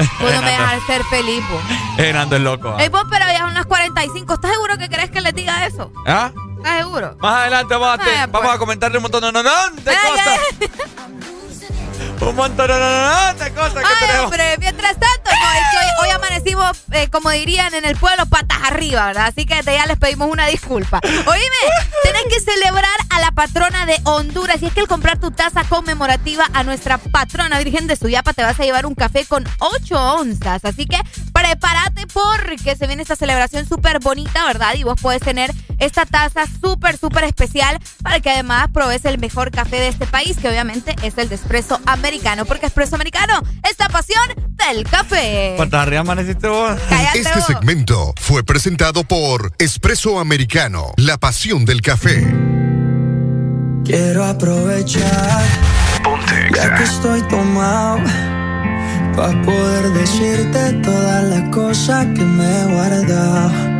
Puedo 0.20 0.40
me 0.40 0.50
dejar 0.50 0.80
ser 0.86 1.02
feliz, 1.04 1.42
vos. 1.50 1.62
Eh, 1.98 2.12
Nando 2.12 2.36
es 2.36 2.42
loco. 2.42 2.74
Ey, 2.78 2.88
vos, 2.88 3.04
pero 3.10 3.26
ya 3.26 3.40
son 3.40 3.52
las 3.52 3.66
45. 3.66 4.32
¿Estás 4.32 4.50
seguro 4.52 4.78
que 4.78 4.88
crees 4.88 5.10
que 5.10 5.20
les 5.20 5.34
diga 5.34 5.66
eso? 5.66 5.92
¿Ah? 6.06 6.30
¿Estás 6.60 6.78
seguro? 6.78 7.16
Más 7.18 7.34
adelante 7.40 7.74
vamos 7.74 7.88
a, 7.98 8.02
Ay, 8.02 8.18
vamos 8.30 8.40
pues. 8.40 8.54
a 8.54 8.58
comentarle 8.58 8.98
un 8.98 9.02
montón 9.02 9.22
de, 9.22 9.32
no, 9.32 9.42
no, 9.42 9.70
de 9.70 9.96
cosas. 9.96 10.40
un 12.20 12.36
montón 12.36 12.68
de, 12.68 13.50
cosas 13.54 13.74
que 13.74 13.86
Ay, 13.86 13.94
tenemos. 14.00 14.24
hombre, 14.26 14.56
mientras 14.58 14.92
tanto, 14.92 15.30
no, 15.30 15.52
es 15.52 15.64
que 15.70 15.76
hoy, 15.78 16.04
hoy 16.04 16.10
amanecimos, 16.10 16.76
eh, 16.92 17.08
como 17.08 17.30
dirían 17.30 17.72
en 17.74 17.86
el 17.86 17.96
pueblo, 17.96 18.26
patas 18.26 18.58
arriba, 18.64 19.06
¿verdad? 19.06 19.26
Así 19.28 19.46
que 19.46 19.56
desde 19.56 19.72
ya 19.74 19.86
les 19.86 19.96
pedimos 19.98 20.28
una 20.30 20.46
disculpa. 20.46 21.00
Oíme, 21.02 21.60
tenés 22.04 22.24
que 22.28 22.40
celebrar 22.40 22.84
a 23.08 23.20
la 23.20 23.30
patrona 23.32 23.86
de 23.86 23.98
Honduras. 24.04 24.60
Y 24.60 24.66
es 24.66 24.74
que 24.74 24.80
al 24.80 24.88
comprar 24.88 25.18
tu 25.18 25.30
taza 25.30 25.64
conmemorativa 25.64 26.44
a 26.52 26.62
nuestra 26.62 26.98
patrona 26.98 27.58
Virgen 27.58 27.86
de 27.86 27.96
Suyapa, 27.96 28.34
te 28.34 28.42
vas 28.42 28.60
a 28.60 28.64
llevar 28.64 28.84
un 28.84 28.94
café 28.94 29.24
con 29.24 29.48
8 29.58 30.14
onzas. 30.16 30.64
Así 30.66 30.84
que 30.86 30.98
prepárate 31.32 32.06
porque 32.06 32.76
se 32.76 32.86
viene 32.86 33.02
esta 33.02 33.16
celebración 33.16 33.66
súper 33.66 33.98
bonita, 33.98 34.44
¿verdad? 34.44 34.74
Y 34.74 34.84
vos 34.84 35.00
puedes 35.00 35.22
tener 35.22 35.50
esta 35.80 36.06
taza 36.06 36.44
súper, 36.60 36.96
súper 36.96 37.24
especial 37.24 37.78
para 38.02 38.20
que 38.20 38.30
además 38.30 38.68
probes 38.72 39.04
el 39.04 39.18
mejor 39.18 39.50
café 39.50 39.76
de 39.76 39.88
este 39.88 40.06
país, 40.06 40.36
que 40.36 40.48
obviamente 40.48 40.94
es 41.02 41.18
el 41.18 41.28
de 41.28 41.34
Espresso 41.34 41.80
Americano, 41.86 42.44
porque 42.44 42.66
Espresso 42.66 42.94
Americano 42.94 43.42
es 43.68 43.76
la 43.78 43.88
pasión 43.88 44.22
del 44.56 44.84
café. 44.84 45.54
¿Cuántas 45.56 45.82
arriba 45.82 46.02
amaneciste 46.02 46.48
vos? 46.48 46.78
Cállate 46.88 47.18
este 47.20 47.34
vos. 47.34 47.46
segmento 47.46 48.14
fue 48.20 48.44
presentado 48.44 49.04
por 49.04 49.52
Espresso 49.58 50.20
Americano, 50.20 50.92
la 50.96 51.18
pasión 51.18 51.64
del 51.64 51.82
café. 51.82 52.26
Quiero 53.84 54.24
aprovechar 54.24 55.42
ya 56.54 56.74
que 56.74 56.84
estoy 56.84 57.22
tomado 57.28 57.98
para 59.16 59.42
poder 59.42 59.92
decirte 59.92 60.72
todas 60.82 61.24
las 61.24 61.48
cosas 61.54 62.06
que 62.14 62.22
me 62.22 62.44
he 62.44 62.64
guardado. 62.66 63.79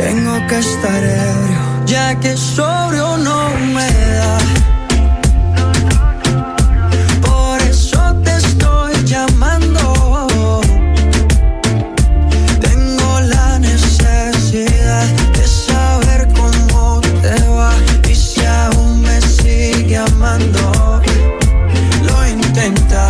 Tengo 0.00 0.34
que 0.48 0.58
estar 0.58 1.02
ebrio, 1.04 1.84
ya 1.84 2.18
que 2.18 2.34
sobrio 2.34 3.18
no 3.18 3.50
me 3.74 3.86
da. 4.18 4.38
Por 7.20 7.60
eso 7.60 8.00
te 8.24 8.34
estoy 8.34 8.94
llamando. 9.04 9.82
Tengo 12.62 13.20
la 13.34 13.58
necesidad 13.58 15.06
de 15.36 15.46
saber 15.46 16.28
cómo 16.34 17.02
te 17.20 17.36
va 17.50 17.72
y 18.08 18.14
si 18.14 18.40
aún 18.46 19.02
me 19.02 19.20
sigue 19.20 19.98
amando. 19.98 21.02
Lo 22.06 22.26
intenta 22.26 23.09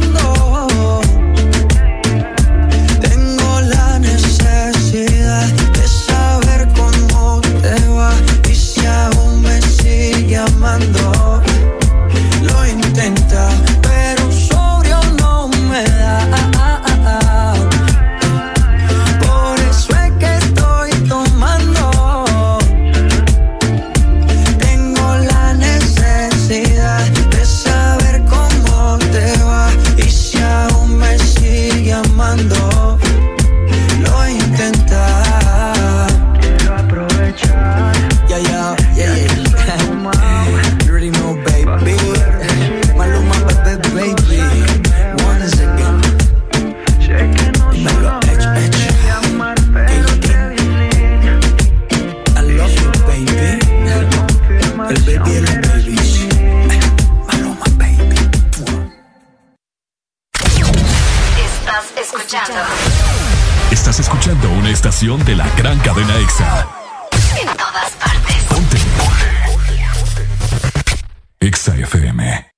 de 65.01 65.35
la 65.35 65.49
gran 65.57 65.79
cadena 65.79 66.15
EXA. 66.19 66.67
En 67.41 67.47
todas 67.57 67.89
partes. 67.93 68.35
Ponte. 68.47 68.77
EXA 71.39 71.75
FM. 71.75 72.51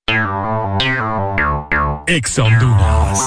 EXA 2.05 2.43
Honduras. 2.43 3.19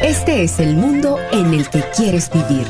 Este 0.00 0.44
es 0.44 0.60
el 0.60 0.76
mundo 0.76 1.18
en 1.30 1.52
el 1.52 1.68
que 1.68 1.84
quieres 1.94 2.30
vivir. 2.32 2.66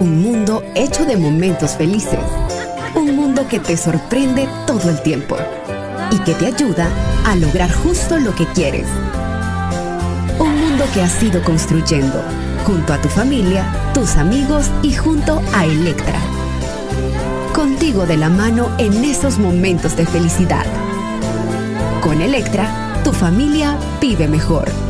Un 0.00 0.20
mundo 0.20 0.64
hecho 0.74 1.04
de 1.04 1.16
momentos 1.16 1.76
felices. 1.76 2.18
Un 2.96 3.14
mundo 3.14 3.46
que 3.48 3.60
te 3.60 3.76
sorprende 3.76 4.48
todo 4.66 4.90
el 4.90 5.00
tiempo 5.02 5.36
y 6.10 6.18
que 6.24 6.34
te 6.34 6.46
ayuda 6.46 6.88
a 7.24 7.36
lograr 7.36 7.70
justo 7.70 8.18
lo 8.18 8.34
que 8.34 8.46
quieres 8.46 8.88
que 10.92 11.02
has 11.02 11.22
ido 11.22 11.42
construyendo, 11.42 12.22
junto 12.64 12.92
a 12.92 13.00
tu 13.00 13.08
familia, 13.08 13.64
tus 13.92 14.16
amigos 14.16 14.70
y 14.82 14.92
junto 14.92 15.42
a 15.52 15.64
Electra. 15.64 16.18
Contigo 17.52 18.06
de 18.06 18.16
la 18.16 18.30
mano 18.30 18.70
en 18.78 19.04
esos 19.04 19.38
momentos 19.38 19.96
de 19.96 20.06
felicidad. 20.06 20.64
Con 22.00 22.20
Electra, 22.22 23.00
tu 23.04 23.12
familia 23.12 23.78
vive 24.00 24.26
mejor. 24.26 24.89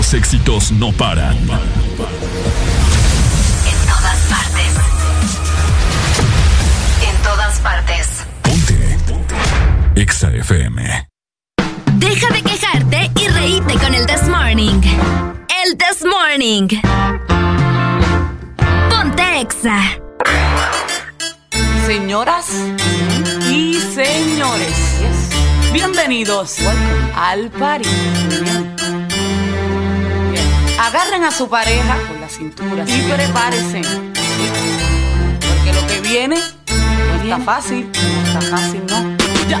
Los 0.00 0.14
éxitos 0.14 0.72
no 0.72 0.92
paran. 0.92 1.36
En 1.36 1.46
todas 3.86 4.18
partes. 4.30 4.72
En 7.06 7.16
todas 7.22 7.60
partes. 7.60 8.08
Ponte. 8.40 8.96
Exa 9.96 10.30
FM. 10.32 11.06
Deja 11.96 12.28
de 12.32 12.42
quejarte 12.42 13.10
y 13.14 13.28
reíte 13.28 13.74
con 13.74 13.94
el 13.94 14.06
This 14.06 14.26
Morning. 14.26 14.80
El 15.62 15.76
This 15.76 16.02
Morning. 16.06 16.68
Ponte 18.88 19.40
Exa. 19.42 19.82
Señoras 21.84 22.46
y 23.50 23.74
señores, 23.94 24.76
bienvenidos 25.74 26.56
al 27.14 27.50
party. 27.50 27.88
Agarren 30.80 31.24
a 31.24 31.30
su 31.30 31.46
pareja 31.46 31.98
con 32.08 32.22
la 32.22 32.28
cintura 32.30 32.84
y 32.86 33.02
prepárense. 33.02 33.82
Porque 35.46 35.72
lo 35.74 35.86
que 35.86 36.00
viene 36.00 36.36
no 36.36 37.22
está 37.22 37.38
fácil, 37.40 37.90
no 37.92 38.26
está 38.26 38.40
fácil, 38.40 38.86
¿no? 38.86 39.16
Ya. 39.46 39.60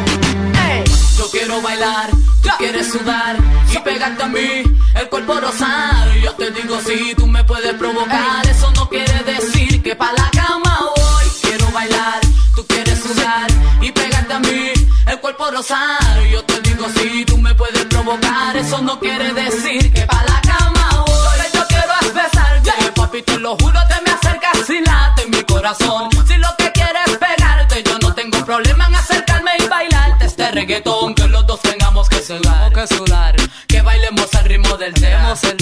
Yo 1.18 1.30
quiero 1.30 1.60
bailar, 1.60 2.08
tú 2.42 2.48
quieres 2.56 2.90
sudar 2.90 3.36
y 3.70 3.78
pegarte 3.80 4.22
a 4.22 4.28
mí, 4.28 4.62
el 4.94 5.08
cuerpo 5.10 5.38
rosado. 5.38 6.10
Yo 6.22 6.32
te 6.32 6.50
digo 6.52 6.80
si 6.80 7.14
tú 7.14 7.26
me 7.26 7.44
puedes 7.44 7.74
provocar, 7.74 8.46
eso 8.46 8.70
no 8.74 8.88
quiere 8.88 9.22
decir 9.24 9.82
que 9.82 9.94
pa' 9.94 10.14
la 10.14 10.30
cama 10.30 10.78
voy. 10.96 11.24
Quiero 11.42 11.70
bailar, 11.70 12.20
tú 12.54 12.66
quieres 12.66 12.98
sudar 12.98 13.46
y 13.82 13.92
pegarte 13.92 14.32
a 14.32 14.38
mí, 14.38 14.72
el 15.06 15.20
cuerpo 15.20 15.50
rosado. 15.50 16.24
Yo 16.32 16.42
te 16.44 16.62
digo 16.62 16.86
si 16.96 17.26
tú 17.26 17.36
me 17.36 17.54
puedes 17.54 17.84
provocar, 17.84 18.56
eso 18.56 18.80
no 18.80 18.98
quiere 18.98 19.34
decir 19.34 19.92
que 19.92 20.06
pa' 20.06 20.24
la 20.24 20.40
cama 20.40 20.79
papi, 23.10 23.22
te 23.22 23.38
lo 23.38 23.56
juro, 23.56 23.80
te 23.88 24.00
me 24.02 24.10
acercas 24.10 24.70
y 24.70 24.80
late 24.80 25.26
mi 25.26 25.42
corazón. 25.44 26.10
Si 26.26 26.36
lo 26.36 26.48
que 26.56 26.70
quieres 26.72 27.02
es 27.06 27.18
pegarte, 27.18 27.82
yo 27.82 27.98
no 27.98 28.14
tengo 28.14 28.44
problema 28.44 28.86
en 28.86 28.94
bailarte 28.94 29.29
este 30.40 30.52
reggaetón. 30.52 31.14
Que 31.14 31.28
los 31.28 31.46
dos 31.46 31.60
tengamos 31.60 32.08
que 32.08 32.20
sudar, 32.22 32.72
que 32.72 32.86
sudar. 32.86 33.36
Que 33.66 33.82
bailemos 33.82 34.32
al 34.34 34.44
ritmo 34.44 34.76
del 34.76 34.94
tema, 34.94 35.34
el 35.42 35.56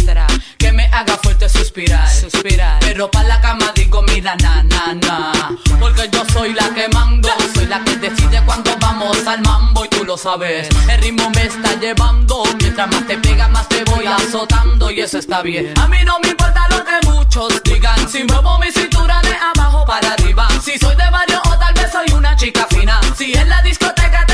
Que 0.57 0.72
me 0.72 0.87
haga 0.87 1.16
fuerte 1.22 1.49
suspirar, 1.49 2.09
suspirar. 2.09 2.79
Pero 2.81 3.11
pa' 3.11 3.24
la 3.24 3.41
cama 3.41 3.72
digo, 3.74 4.03
mira, 4.03 4.37
na, 4.37 4.62
na, 4.62 4.95
na. 4.95 5.33
Porque 5.81 6.09
yo 6.12 6.24
soy 6.33 6.55
la 6.55 6.68
que 6.74 6.89
mando, 6.89 7.29
soy 7.55 7.66
la 7.66 7.83
que 7.85 7.97
decide 7.97 8.41
cuando 8.45 8.76
vamos 8.81 9.26
al 9.26 9.41
mambo 9.43 9.85
y 9.85 9.89
tú 9.89 10.05
lo 10.05 10.16
sabes. 10.16 10.68
El 10.89 11.01
ritmo 11.03 11.31
me 11.31 11.43
está 11.45 11.74
llevando, 11.74 12.45
mientras 12.61 12.89
más 12.89 13.07
te 13.07 13.18
pega, 13.18 13.49
más 13.49 13.68
te 13.68 13.85
voy 13.85 14.07
azotando 14.07 14.91
y 14.91 15.01
eso 15.01 15.18
está 15.18 15.43
bien. 15.43 15.74
A 15.79 15.89
mí 15.89 15.99
no 16.05 16.18
me 16.20 16.31
importa 16.31 16.66
lo 16.70 16.85
que 16.85 17.07
muchos 17.07 17.62
digan, 17.64 18.09
si 18.09 18.24
muevo 18.24 18.59
mi 18.59 18.70
cintura 18.70 19.20
de 19.22 19.35
abajo 19.35 19.85
para 19.85 20.12
arriba. 20.12 20.49
Si 20.62 20.79
soy 20.79 20.97
de 20.97 21.11
barrio 21.11 21.41
o 21.47 21.59
tal 21.59 21.74
vez 21.74 21.91
soy 21.93 22.11
una 22.16 22.37
chica 22.37 22.66
fina. 22.70 23.01
Si 23.16 23.33
en 23.33 23.49
la 23.49 23.62
discoteca 23.62 23.88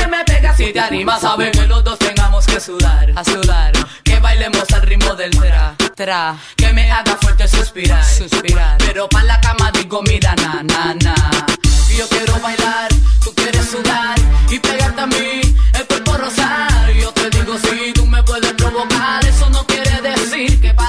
me 0.09 0.23
pegas 0.23 0.59
y 0.59 0.71
te 0.71 0.79
animas, 0.79 1.21
sabe 1.21 1.51
que 1.51 1.67
los 1.67 1.83
dos 1.83 1.97
tengamos 1.99 2.45
que 2.45 2.59
sudar, 2.59 3.11
a 3.15 3.23
sudar. 3.23 3.73
Que 4.03 4.19
bailemos 4.19 4.71
al 4.73 4.81
ritmo 4.83 5.15
del 5.15 5.31
tra, 5.31 5.75
tra. 5.95 6.35
Que 6.55 6.71
me 6.73 6.91
haga 6.91 7.17
fuerte 7.17 7.47
suspirar, 7.47 8.03
suspirar. 8.03 8.77
Pero 8.77 9.07
pa' 9.09 9.23
la 9.23 9.39
cama 9.41 9.71
digo, 9.71 10.01
mira, 10.03 10.35
na, 10.35 10.63
na, 10.63 10.93
na. 10.95 11.15
Yo 11.97 12.07
quiero 12.09 12.39
bailar, 12.39 12.89
tú 13.23 13.33
quieres 13.35 13.65
sudar 13.69 14.15
y 14.49 14.59
pegarte 14.59 15.01
a 15.01 15.05
mí, 15.07 15.41
el 15.73 15.87
cuerpo 15.87 16.17
rosar. 16.17 16.91
Yo 16.93 17.11
te 17.11 17.29
digo, 17.29 17.57
si 17.57 17.93
tú 17.93 18.05
me 18.05 18.21
puedes 18.23 18.53
provocar, 18.53 19.25
eso 19.25 19.49
no 19.49 19.65
quiere 19.65 20.01
decir 20.01 20.61
que 20.61 20.73
pa' 20.73 20.84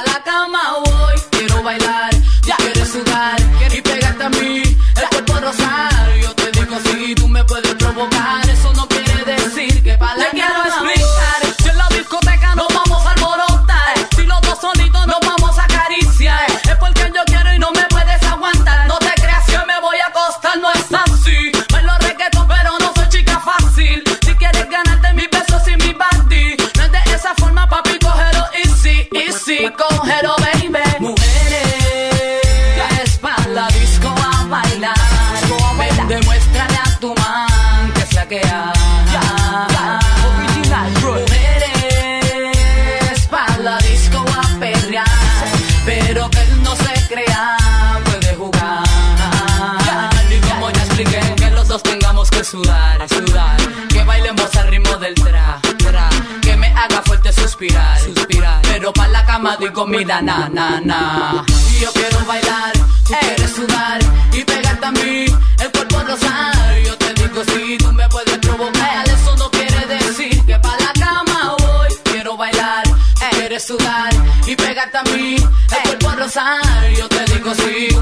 cama 59.37 59.55
di 59.57 59.69
comida, 59.71 60.23
na, 60.23 60.49
na, 60.49 60.81
na. 60.81 61.45
Y 61.71 61.81
yo 61.81 61.93
quiero 61.93 62.25
bailar, 62.25 62.73
tú 63.05 63.13
quieres 63.21 63.51
sudar 63.51 63.99
y 64.33 64.43
pegarte 64.45 64.87
a 64.87 64.93
mí, 64.93 65.27
el 65.63 65.71
cuerpo 65.73 65.99
rosar. 66.09 66.55
Yo 66.87 66.97
te 66.97 67.13
digo 67.21 67.43
si 67.45 67.77
tú 67.77 67.93
me 67.93 68.09
puedes 68.09 68.39
provocar, 68.39 69.07
eso 69.07 69.37
no 69.37 69.51
quiere 69.51 69.81
decir 69.95 70.43
que 70.47 70.59
para 70.59 70.79
la 70.87 70.93
cama 70.95 71.55
voy. 71.59 71.89
Quiero 72.05 72.37
bailar, 72.39 72.85
tú 72.85 73.27
quieres 73.33 73.63
sudar 73.67 74.11
y 74.47 74.57
pegarte 74.57 74.97
a 74.97 75.03
mí, 75.03 75.37
el 75.37 75.83
cuerpo 75.83 76.11
rosar. 76.19 76.91
Yo 76.97 77.07
te 77.09 77.25
digo 77.33 77.55
si 77.55 77.96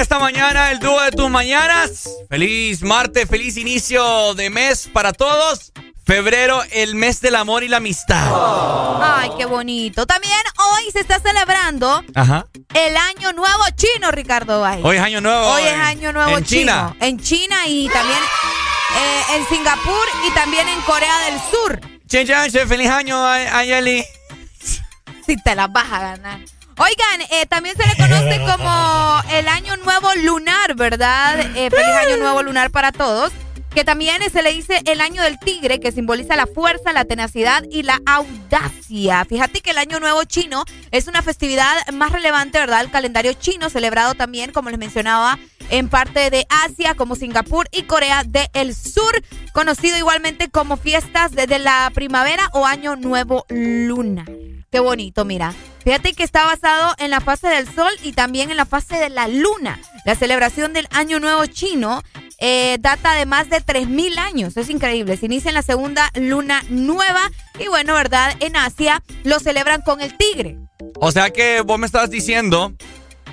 esta 0.00 0.18
mañana, 0.18 0.70
el 0.70 0.78
dúo 0.78 1.00
de 1.02 1.10
tus 1.12 1.28
mañanas. 1.30 2.08
Feliz 2.28 2.82
martes, 2.82 3.28
feliz 3.28 3.56
inicio 3.56 4.34
de 4.34 4.48
mes 4.50 4.88
para 4.92 5.12
todos. 5.12 5.72
Febrero, 6.06 6.62
el 6.72 6.94
mes 6.96 7.20
del 7.20 7.36
amor 7.36 7.62
y 7.62 7.68
la 7.68 7.76
amistad. 7.76 8.32
Ay, 9.02 9.30
qué 9.38 9.44
bonito. 9.44 10.06
También 10.06 10.40
hoy 10.56 10.90
se 10.90 11.00
está 11.00 11.20
celebrando 11.20 12.02
Ajá. 12.14 12.46
el 12.74 12.96
Año 12.96 13.32
Nuevo 13.32 13.62
Chino, 13.76 14.10
Ricardo 14.10 14.60
Valle. 14.60 14.82
Hoy 14.82 14.96
es 14.96 15.02
año 15.02 15.20
nuevo. 15.20 15.46
Hoy 15.46 15.62
es 15.62 15.74
Año 15.74 16.12
Nuevo 16.12 16.36
en 16.38 16.44
Chino. 16.44 16.72
China. 16.72 16.96
En 17.00 17.20
China 17.20 17.56
y 17.66 17.88
también 17.90 18.18
eh, 18.18 19.22
en 19.36 19.46
Singapur 19.48 20.08
y 20.26 20.30
también 20.32 20.66
en 20.68 20.80
Corea 20.80 21.16
del 21.30 21.38
Sur. 21.50 21.80
Chen, 22.08 22.26
feliz 22.68 22.88
año, 22.90 23.24
Ay- 23.24 23.46
Ayeli. 23.46 24.04
Si 25.26 25.36
te 25.44 25.54
las 25.54 25.70
vas 25.70 25.92
a 25.92 26.00
ganar. 26.00 26.40
Oigan, 26.80 27.20
eh, 27.30 27.44
también 27.46 27.76
se 27.76 27.86
le 27.86 27.94
conoce 27.94 28.40
como 28.56 29.22
el 29.32 29.48
Año 29.48 29.76
Nuevo 29.76 30.08
Lunar, 30.24 30.74
¿verdad? 30.76 31.38
Eh, 31.54 31.68
feliz 31.68 31.94
Año 32.06 32.16
Nuevo 32.16 32.42
Lunar 32.42 32.70
para 32.70 32.90
todos. 32.90 33.32
Que 33.74 33.84
también 33.84 34.18
se 34.32 34.42
le 34.42 34.50
dice 34.50 34.80
el 34.86 35.00
Año 35.02 35.22
del 35.22 35.38
Tigre, 35.38 35.78
que 35.78 35.92
simboliza 35.92 36.36
la 36.36 36.46
fuerza, 36.46 36.92
la 36.92 37.04
tenacidad 37.04 37.62
y 37.70 37.82
la 37.82 38.00
audacia. 38.06 39.24
Fíjate 39.26 39.60
que 39.60 39.70
el 39.70 39.78
Año 39.78 40.00
Nuevo 40.00 40.24
Chino 40.24 40.64
es 40.90 41.06
una 41.06 41.20
festividad 41.22 41.86
más 41.92 42.10
relevante, 42.10 42.58
¿verdad? 42.58 42.80
El 42.80 42.90
calendario 42.90 43.34
chino, 43.34 43.70
celebrado 43.70 44.14
también, 44.14 44.50
como 44.50 44.70
les 44.70 44.78
mencionaba, 44.78 45.38
en 45.68 45.88
parte 45.88 46.30
de 46.30 46.46
Asia, 46.48 46.94
como 46.94 47.14
Singapur 47.14 47.68
y 47.70 47.82
Corea 47.82 48.24
del 48.24 48.74
Sur, 48.74 49.22
conocido 49.52 49.96
igualmente 49.98 50.48
como 50.48 50.76
fiestas 50.76 51.30
desde 51.30 51.60
la 51.60 51.92
primavera 51.94 52.48
o 52.52 52.66
Año 52.66 52.96
Nuevo 52.96 53.44
Lunar. 53.50 54.26
Qué 54.70 54.78
bonito, 54.78 55.24
mira. 55.24 55.52
Fíjate 55.84 56.12
que 56.12 56.22
está 56.22 56.46
basado 56.46 56.94
en 56.98 57.10
la 57.10 57.20
fase 57.20 57.48
del 57.48 57.66
sol 57.66 57.90
y 58.04 58.12
también 58.12 58.50
en 58.52 58.56
la 58.56 58.66
fase 58.66 58.96
de 58.96 59.10
la 59.10 59.26
luna. 59.26 59.80
La 60.04 60.14
celebración 60.14 60.72
del 60.72 60.86
Año 60.92 61.18
Nuevo 61.18 61.44
chino 61.46 62.02
eh, 62.38 62.78
data 62.80 63.14
de 63.14 63.26
más 63.26 63.50
de 63.50 63.58
3.000 63.58 64.18
años. 64.18 64.56
Es 64.56 64.70
increíble. 64.70 65.16
Se 65.16 65.26
inicia 65.26 65.48
en 65.48 65.54
la 65.54 65.62
segunda 65.62 66.10
luna 66.14 66.62
nueva 66.68 67.30
y 67.58 67.66
bueno, 67.66 67.94
¿verdad? 67.94 68.36
En 68.38 68.56
Asia 68.56 69.02
lo 69.24 69.40
celebran 69.40 69.82
con 69.82 70.00
el 70.00 70.16
tigre. 70.16 70.56
O 71.00 71.10
sea 71.10 71.30
que 71.30 71.62
vos 71.62 71.78
me 71.78 71.86
estabas 71.86 72.10
diciendo 72.10 72.72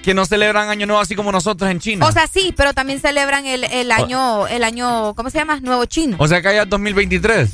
que 0.01 0.15
no 0.15 0.25
celebran 0.25 0.69
año 0.69 0.87
nuevo 0.87 1.01
así 1.01 1.15
como 1.15 1.31
nosotros 1.31 1.69
en 1.69 1.79
China. 1.79 2.07
O 2.07 2.11
sea, 2.11 2.25
sí, 2.27 2.53
pero 2.57 2.73
también 2.73 2.99
celebran 2.99 3.45
el, 3.45 3.63
el 3.63 3.91
año, 3.91 4.47
el 4.47 4.63
año, 4.63 5.13
¿cómo 5.13 5.29
se 5.29 5.37
llama? 5.37 5.59
Nuevo 5.59 5.85
chino. 5.85 6.17
O 6.19 6.27
sea 6.27 6.41
que 6.41 6.47
allá 6.47 6.63
es 6.63 6.69
2023. 6.69 7.49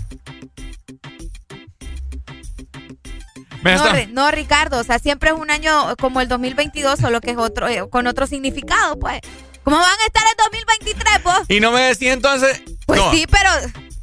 No, 3.64 4.24
no, 4.26 4.32
Ricardo, 4.32 4.80
o 4.80 4.84
sea, 4.84 5.00
siempre 5.00 5.30
es 5.32 5.36
un 5.36 5.50
año 5.52 5.96
como 5.98 6.22
el 6.22 6.28
2022, 6.28 7.00
solo 7.00 7.22
que 7.22 7.32
es 7.32 7.38
otro, 7.38 7.68
eh, 7.68 7.84
con 7.90 8.08
otro 8.08 8.28
significado, 8.28 9.00
pues. 9.00 9.20
¿Cómo 9.64 9.78
van 9.78 9.86
a 9.90 10.06
estar 10.06 10.24
en 10.24 10.34
2023, 10.52 11.24
vos? 11.24 11.40
Y 11.48 11.60
no 11.62 11.72
me 11.72 11.82
decís 11.82 12.10
entonces. 12.10 12.62
Pues 12.86 13.00
no, 13.00 13.12
sí, 13.12 13.26
pero 13.32 13.50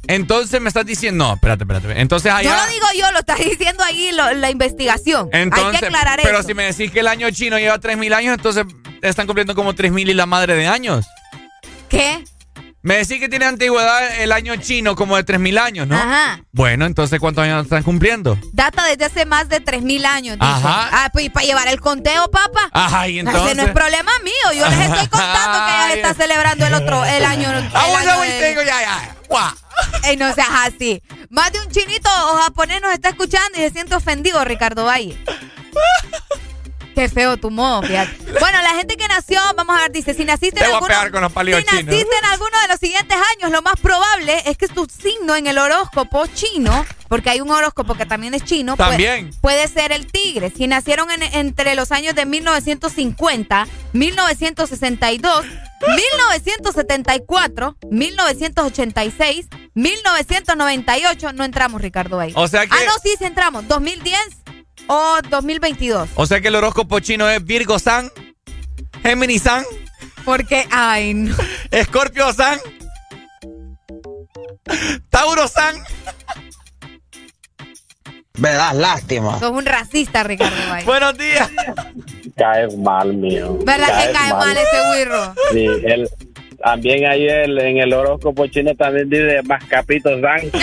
Entonces 0.07 0.59
me 0.59 0.67
estás 0.69 0.85
diciendo. 0.85 1.23
No, 1.27 1.33
espérate, 1.35 1.63
espérate. 1.63 2.01
Entonces 2.01 2.31
allá. 2.31 2.49
yo 2.49 2.55
lo 2.65 2.71
digo 2.71 2.87
yo, 2.97 3.11
lo 3.11 3.19
está 3.19 3.35
diciendo 3.35 3.83
ahí 3.83 4.11
lo- 4.11 4.33
la 4.33 4.49
investigación. 4.49 5.29
Entonces, 5.31 5.67
Hay 5.75 5.79
que 5.79 5.85
aclarar 5.85 6.19
pero 6.23 6.39
eso. 6.39 6.47
si 6.47 6.53
me 6.55 6.63
decís 6.63 6.91
que 6.91 7.01
el 7.01 7.07
año 7.07 7.29
chino 7.29 7.59
lleva 7.59 7.77
3.000 7.79 8.11
años, 8.15 8.33
entonces 8.35 8.65
están 9.03 9.27
cumpliendo 9.27 9.53
como 9.53 9.73
3.000 9.73 10.09
y 10.09 10.13
la 10.15 10.25
madre 10.25 10.55
de 10.55 10.65
años. 10.67 11.05
¿Qué? 11.89 12.23
Me 12.83 12.97
decís 12.97 13.19
que 13.19 13.29
tiene 13.29 13.45
antigüedad 13.45 14.21
el 14.21 14.31
año 14.31 14.55
chino 14.55 14.95
como 14.95 15.15
de 15.15 15.23
3.000 15.23 15.59
años, 15.59 15.87
¿no? 15.87 15.95
Ajá. 15.95 16.43
Bueno, 16.51 16.87
entonces 16.87 17.19
¿cuántos 17.19 17.43
años 17.43 17.63
están 17.63 17.83
cumpliendo? 17.83 18.39
Data 18.53 18.85
desde 18.85 19.05
hace 19.05 19.25
más 19.25 19.49
de 19.49 19.63
3.000 19.63 20.05
años, 20.05 20.39
dice. 20.39 20.51
Ajá. 20.51 20.89
Ah, 20.91 21.09
pues 21.13 21.25
y 21.25 21.29
para 21.29 21.45
llevar 21.45 21.67
el 21.67 21.79
conteo, 21.79 22.31
papá. 22.31 22.69
Ajá, 22.71 23.07
y 23.07 23.19
entonces. 23.19 23.43
Ese 23.45 23.55
no 23.55 23.63
es 23.63 23.71
problema 23.71 24.11
mío. 24.23 24.59
Yo 24.59 24.67
les 24.67 24.79
estoy 24.79 25.07
contando 25.07 25.65
que 25.65 25.71
ella 25.71 25.93
está 25.93 26.13
celebrando 26.15 26.65
el 26.65 26.73
otro, 26.73 27.05
el 27.05 27.23
año. 27.23 27.49
Ah, 27.73 27.85
bueno, 27.89 28.13
tengo 28.39 28.61
ya, 28.63 28.81
ya. 28.81 29.15
Guau. 29.27 29.51
Ey, 30.03 30.17
no 30.17 30.33
seas 30.33 30.49
así. 30.65 31.01
Más 31.29 31.51
de 31.51 31.59
un 31.59 31.69
chinito 31.69 32.09
o 32.31 32.37
japonés 32.37 32.81
nos 32.81 32.93
está 32.93 33.09
escuchando 33.09 33.59
y 33.59 33.61
se 33.61 33.69
siente 33.69 33.95
ofendido, 33.95 34.43
Ricardo 34.43 34.85
Valle. 34.85 35.17
Qué 37.01 37.09
feo 37.09 37.35
tu 37.35 37.49
modo, 37.49 37.81
fíjate. 37.81 38.15
Bueno, 38.39 38.61
la 38.61 38.75
gente 38.75 38.95
que 38.95 39.07
nació, 39.07 39.39
vamos 39.55 39.75
a 39.75 39.81
ver, 39.81 39.91
dice, 39.91 40.13
si 40.13 40.23
naciste 40.23 40.59
Te 40.59 40.65
en 40.67 40.71
alguno, 40.75 40.87
si 41.57 41.65
naciste 41.87 42.15
en 42.19 42.25
alguno 42.25 42.61
de 42.61 42.67
los 42.67 42.79
siguientes 42.79 43.17
años, 43.35 43.51
lo 43.51 43.63
más 43.63 43.73
probable 43.81 44.43
es 44.45 44.55
que 44.55 44.67
tu 44.67 44.85
signo 44.85 45.35
en 45.35 45.47
el 45.47 45.57
horóscopo 45.57 46.27
chino, 46.27 46.85
porque 47.07 47.31
hay 47.31 47.41
un 47.41 47.49
horóscopo 47.49 47.95
que 47.95 48.05
también 48.05 48.35
es 48.35 48.43
chino, 48.43 48.77
puede- 48.77 48.89
También. 48.91 49.31
Puede, 49.41 49.67
ser 49.67 49.91
el 49.93 50.05
tigre. 50.11 50.51
Si 50.55 50.67
nacieron 50.67 51.09
en- 51.09 51.23
entre 51.23 51.73
los 51.73 51.91
años 51.91 52.13
de 52.13 52.27
1950, 52.27 53.65
1962, 53.93 55.43
1974, 55.87 57.77
1986, 57.89 59.47
1998, 59.73 61.33
no 61.33 61.43
entramos, 61.45 61.81
Ricardo 61.81 62.19
ahí. 62.19 62.31
O 62.35 62.47
sea 62.47 62.67
que- 62.67 62.75
Ah, 62.75 62.79
no, 62.85 62.93
sí, 63.03 63.09
sí 63.17 63.25
entramos. 63.25 63.67
2010 63.67 64.19
o 64.91 65.21
2022. 65.29 66.09
O 66.15 66.25
sea 66.25 66.41
que 66.41 66.49
el 66.49 66.55
horóscopo 66.55 66.99
chino 66.99 67.29
es 67.29 67.45
Virgo 67.45 67.79
San, 67.79 68.11
Géminis 69.01 69.43
San, 69.43 69.63
Porque, 70.25 70.67
ay, 70.69 71.13
no. 71.13 71.33
Escorpio 71.71 72.33
San, 72.33 72.59
Tauro 75.09 75.47
San. 75.47 75.75
Me 78.37 78.49
das 78.49 78.75
lástima. 78.75 79.39
Sos 79.39 79.51
un 79.51 79.65
racista, 79.65 80.23
Ricardo 80.23 80.57
Valle. 80.69 80.85
Buenos 80.85 81.17
días. 81.17 81.49
Caes 82.35 82.77
mal, 82.77 83.13
mío. 83.13 83.59
¿Verdad 83.63 83.87
que 83.87 84.11
cae 84.11 84.33
mal 84.33 84.57
ese 84.57 84.87
güirro? 84.89 85.33
Sí, 85.51 85.67
él, 85.85 86.09
también 86.63 87.05
ahí 87.05 87.27
el, 87.27 87.59
en 87.59 87.77
el 87.77 87.93
horóscopo 87.93 88.47
chino 88.47 88.75
también 88.75 89.07
dice 89.09 89.41
más 89.43 89.63
capitos 89.65 90.19
dan. 90.21 90.39
Ok, 90.47 90.55
eh, 90.55 90.59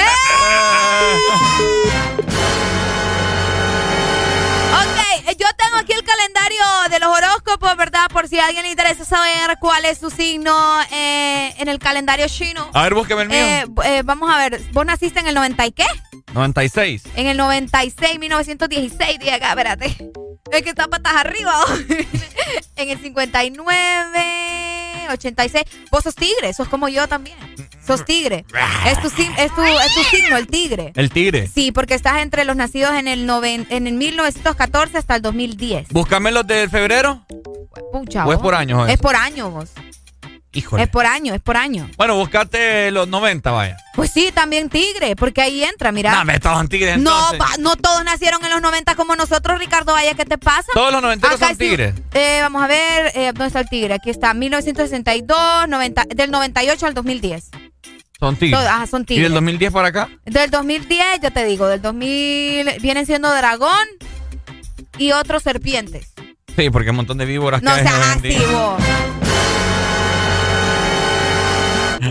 yo 5.37 5.47
tengo 5.57 5.77
aquí 5.77 5.93
el 5.93 6.03
calendario 6.03 6.65
de 6.91 7.01
los 7.01 7.09
horóscopos, 7.09 7.77
¿verdad? 7.77 8.09
Por 8.11 8.29
si 8.29 8.39
a 8.39 8.47
alguien 8.47 8.65
le 8.65 8.71
interesa 8.71 9.05
saber 9.05 9.59
cuál 9.61 9.85
es 9.85 9.99
su 9.99 10.11
signo 10.11 10.55
eh, 10.91 11.55
en 11.59 11.69
el 11.69 11.79
calendario 11.79 12.27
chino. 12.29 12.71
A 12.73 12.83
ver, 12.85 12.95
búsqueme 12.95 13.23
el 13.23 13.29
mío. 13.29 13.39
Eh, 13.39 13.67
eh, 13.85 14.03
vamos 14.05 14.31
a 14.31 14.39
ver, 14.39 14.61
¿vos 14.73 14.87
naciste 14.87 15.21
en 15.21 15.27
el 15.27 15.35
90 15.35 15.67
y 15.67 15.73
qué? 15.73 15.87
96. 16.33 17.05
En 17.17 17.27
el 17.27 17.37
96, 17.37 18.19
1916, 18.19 19.19
dije 19.19 19.33
acá, 19.33 19.51
espérate. 19.51 19.97
Es 20.51 20.63
que 20.63 20.71
está 20.71 20.89
patas 20.89 21.15
arriba. 21.15 21.55
en 22.77 22.91
el 22.91 22.99
59, 23.01 24.78
86. 25.13 25.65
Vos 25.91 26.05
sos 26.05 26.15
tigre, 26.15 26.53
sos 26.55 26.69
como 26.69 26.89
yo 26.89 27.09
también. 27.09 27.37
Sos 27.87 28.05
tigre. 28.05 28.45
Es 28.87 29.01
tu, 29.01 29.09
es 29.09 29.15
tu, 29.55 29.63
es 29.63 29.95
tu 29.95 30.03
signo, 30.17 30.37
el 30.37 30.47
tigre. 30.47 30.93
El 30.95 31.11
tigre. 31.11 31.47
Sí, 31.47 31.73
porque 31.73 31.95
estás 31.95 32.19
entre 32.23 32.45
los 32.45 32.57
nacidos 32.57 32.93
en 32.95 33.09
el, 33.09 33.27
noven- 33.27 33.67
en 33.71 33.87
el 33.87 33.95
1914 33.95 34.99
hasta 34.99 35.17
el 35.17 35.23
2010. 35.23 35.89
Búscame 35.91 36.31
los 36.31 36.47
de 36.47 36.69
febrero. 36.69 37.25
Pucha, 37.93 38.27
¿O 38.27 38.33
es 38.33 38.39
por 38.39 38.55
año? 38.55 38.87
Es 38.87 38.99
por 38.99 39.17
año, 39.17 39.51
vos. 39.51 39.71
Híjole. 40.53 40.85
Es 40.85 40.89
por 40.89 41.05
año, 41.05 41.35
es 41.35 41.43
por 41.43 41.59
año. 41.59 41.91
Bueno, 41.99 42.17
buscate 42.17 42.91
los 42.91 43.07
90, 43.07 43.51
vaya. 43.51 43.77
Pues 43.95 44.11
sí, 44.11 44.31
también 44.33 44.71
tigre, 44.71 45.15
porque 45.15 45.43
ahí 45.43 45.63
entra, 45.63 45.93
mira. 45.93 46.11
Dame 46.13 46.37
estos 46.37 46.69
tigres 46.71 46.97
no, 46.99 47.13
pa- 47.37 47.57
no 47.59 47.77
todos 47.77 48.03
nacieron 48.05 48.43
en 48.45 48.51
los 48.53 48.63
90 48.63 48.95
como 48.95 49.15
nosotros, 49.15 49.59
Ricardo 49.59 49.93
Vaya, 49.93 50.15
¿qué 50.15 50.25
te 50.25 50.39
pasa? 50.39 50.69
Todos 50.73 50.91
los 50.91 51.03
noventeros 51.03 51.37
Acá 51.37 51.49
son 51.49 51.57
sí- 51.57 51.65
tigres. 51.69 51.95
eh, 52.15 52.39
vamos 52.41 52.63
a 52.63 52.67
ver, 52.67 53.13
eh, 53.15 53.27
¿dónde 53.27 53.47
está 53.49 53.61
el 53.61 53.69
tigre? 53.69 53.93
Aquí 53.95 54.09
está, 54.09 54.33
1962, 54.33 55.69
90, 55.69 56.05
del 56.15 56.31
98 56.31 56.87
al 56.87 56.95
2010. 56.95 57.51
Son 58.19 58.35
tigres. 58.37 58.59
Ajá, 58.61 58.87
son 58.87 59.03
¿Y 59.03 59.05
tigres. 59.05 59.25
del 59.27 59.35
2010 59.35 59.73
para 59.73 59.89
acá? 59.89 60.09
Del 60.25 60.51
2010, 60.51 61.21
ya 61.21 61.31
te 61.31 61.45
digo, 61.45 61.69
del 61.69 61.83
2000 61.83 62.79
vienen 62.81 63.05
siendo 63.07 63.33
dragón 63.35 63.87
y 64.97 65.13
otros 65.13 65.43
serpientes. 65.43 66.15
Sí, 66.57 66.71
porque 66.71 66.89
hay 66.89 66.91
un 66.91 66.97
montón 66.97 67.19
de 67.19 67.27
víboras 67.27 67.63
No 67.63 67.73
que 67.75 67.81
hay 67.81 67.87
seas 67.87 68.17
hoy 68.17 68.23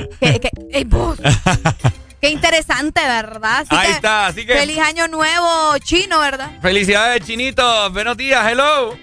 ¿Qué, 0.19 0.83
vos. 0.85 1.19
Qué 2.21 2.29
interesante, 2.29 2.99
¿verdad? 3.01 3.59
Así 3.59 3.67
Ahí 3.69 3.87
que, 3.87 3.93
está, 3.93 4.27
así 4.27 4.45
que- 4.45 4.55
Feliz 4.55 4.79
año 4.79 5.07
nuevo 5.07 5.77
chino, 5.83 6.19
¿verdad? 6.19 6.49
Felicidades, 6.61 7.23
Chinito. 7.25 7.91
Buenos 7.91 8.17
días, 8.17 8.43
hello. 8.51 8.97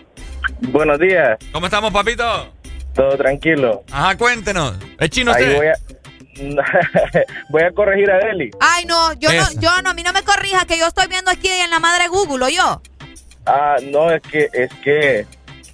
Buenos 0.61 0.99
días. 0.99 1.39
¿Cómo 1.53 1.67
estamos, 1.67 1.93
papito? 1.93 2.53
Todo 2.95 3.17
tranquilo. 3.17 3.85
Ajá, 3.91 4.17
cuéntenos. 4.17 4.75
¿Es 4.99 5.11
chino 5.11 5.33
Ahí 5.33 5.43
usted? 5.45 5.57
voy 5.57 5.67
a, 5.69 5.75
voy 7.51 7.63
a 7.63 7.71
corregir 7.73 8.11
a 8.11 8.19
Deli. 8.19 8.51
Ay, 8.61 8.85
no, 8.85 9.13
yo 9.15 9.31
Esa. 9.31 9.51
no, 9.55 9.61
yo 9.61 9.83
no, 9.83 9.91
a 9.91 9.95
mí 9.95 10.03
no 10.03 10.13
me 10.13 10.23
corrija, 10.23 10.65
que 10.65 10.79
yo 10.79 10.87
estoy 10.87 11.07
viendo 11.09 11.31
aquí 11.31 11.49
en 11.49 11.71
la 11.71 11.79
madre 11.79 12.09
Google, 12.09 12.45
¿o 12.45 12.49
yo? 12.49 12.83
Ah, 13.47 13.77
no, 13.83 14.11
es 14.11 14.23
que, 14.23 14.49
es 14.53 14.73
que, 14.83 15.27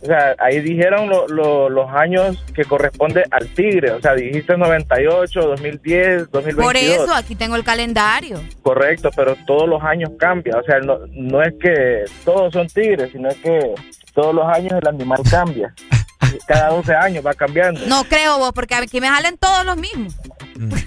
o 0.02 0.06
sea, 0.06 0.34
ahí 0.38 0.60
dijeron 0.60 1.08
lo- 1.08 1.26
lo- 1.28 1.68
los 1.68 1.90
años 1.90 2.42
que 2.54 2.64
corresponde 2.64 3.24
al 3.30 3.46
Tigre. 3.48 3.92
O 3.92 4.00
sea, 4.00 4.14
dijiste 4.14 4.56
98, 4.56 5.40
2010, 5.40 6.30
2022. 6.30 6.64
Por 6.64 6.76
eso, 6.76 7.14
aquí 7.14 7.34
tengo 7.34 7.56
el 7.56 7.64
calendario. 7.64 8.40
Correcto, 8.62 9.10
pero 9.14 9.36
todos 9.46 9.68
los 9.68 9.82
años 9.82 10.10
cambia. 10.18 10.54
O 10.58 10.62
sea, 10.62 10.78
no, 10.80 10.98
no 11.12 11.42
es 11.42 11.54
que 11.60 12.04
todos 12.24 12.52
son 12.52 12.66
tigres, 12.68 13.10
sino 13.12 13.28
que 13.42 13.74
todos 14.14 14.34
los 14.34 14.46
años 14.46 14.72
el 14.80 14.88
animal 14.88 15.20
cambia. 15.30 15.74
Cada 16.46 16.70
12 16.70 16.94
años 16.94 17.24
va 17.26 17.34
cambiando. 17.34 17.80
No 17.86 18.04
creo 18.04 18.38
vos, 18.38 18.52
porque 18.52 18.74
aquí 18.74 19.00
me 19.00 19.08
salen 19.08 19.36
todos 19.36 19.64
los 19.64 19.76
mismos. 19.76 20.16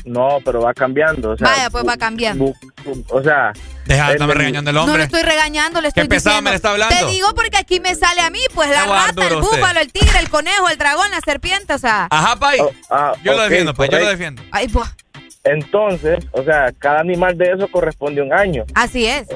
No, 0.05 0.37
pero 0.45 0.61
va 0.61 0.73
cambiando. 0.73 1.31
O 1.31 1.37
sea, 1.37 1.47
Vaya, 1.47 1.69
pues 1.69 1.85
va 1.87 1.97
cambiando. 1.97 2.53
o 3.09 3.23
sea, 3.23 3.51
Deja 3.85 4.07
de 4.07 4.13
estarme 4.13 4.33
regañando 4.33 4.69
el 4.69 4.75
No 4.75 4.83
hombre. 4.83 4.99
le 4.99 5.03
estoy 5.05 5.21
regañando, 5.23 5.81
le 5.81 5.89
estoy 5.89 6.03
Qué 6.03 6.09
pesado 6.09 6.35
diciendo. 6.35 6.43
me 6.45 6.49
le 6.51 6.55
está 6.55 6.71
hablando. 6.71 6.95
Te 6.95 7.11
digo 7.11 7.27
porque 7.35 7.57
aquí 7.57 7.79
me 7.79 7.95
sale 7.95 8.21
a 8.21 8.29
mí, 8.29 8.39
pues 8.53 8.69
la 8.69 8.85
rata, 8.85 9.27
el 9.27 9.35
usted. 9.35 9.57
búfalo, 9.57 9.79
el 9.81 9.91
tigre, 9.91 10.19
el 10.19 10.29
conejo, 10.29 10.69
el 10.69 10.77
dragón, 10.77 11.09
la 11.11 11.19
serpiente, 11.21 11.73
o 11.73 11.77
sea. 11.77 12.07
Ajá, 12.09 12.35
pay. 12.37 12.59
ah, 12.89 13.13
yo 13.23 13.33
lo 13.33 13.43
defiendo, 13.43 13.73
pues, 13.73 13.89
yo 13.89 13.99
lo 13.99 14.07
defiendo. 14.07 14.41
Ay, 14.51 14.67
pues, 14.69 14.87
Entonces, 15.43 16.25
o 16.31 16.43
sea, 16.43 16.71
cada 16.79 17.01
animal 17.01 17.37
de 17.37 17.51
eso 17.51 17.67
corresponde 17.67 18.21
a 18.21 18.23
un 18.23 18.33
año. 18.33 18.63
así 18.75 19.05
es. 19.05 19.27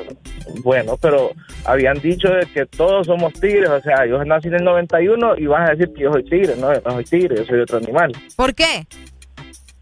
Bueno, 0.63 0.95
pero 0.95 1.31
habían 1.65 1.99
dicho 1.99 2.29
de 2.29 2.45
que 2.45 2.65
todos 2.65 3.05
somos 3.07 3.33
tigres, 3.33 3.69
o 3.69 3.81
sea, 3.81 4.05
yo 4.05 4.23
nací 4.23 4.47
en 4.47 4.55
el 4.55 4.63
91 4.63 5.35
y 5.37 5.45
vas 5.45 5.69
a 5.69 5.73
decir 5.73 5.93
que 5.93 6.03
yo 6.03 6.11
soy 6.13 6.23
tigre, 6.23 6.55
no, 6.55 6.73
yo 6.73 6.79
no 6.85 6.91
soy 6.93 7.03
tigre, 7.03 7.35
yo 7.35 7.43
soy 7.45 7.59
otro 7.59 7.77
animal. 7.79 8.13
¿Por 8.37 8.55
qué? 8.55 8.87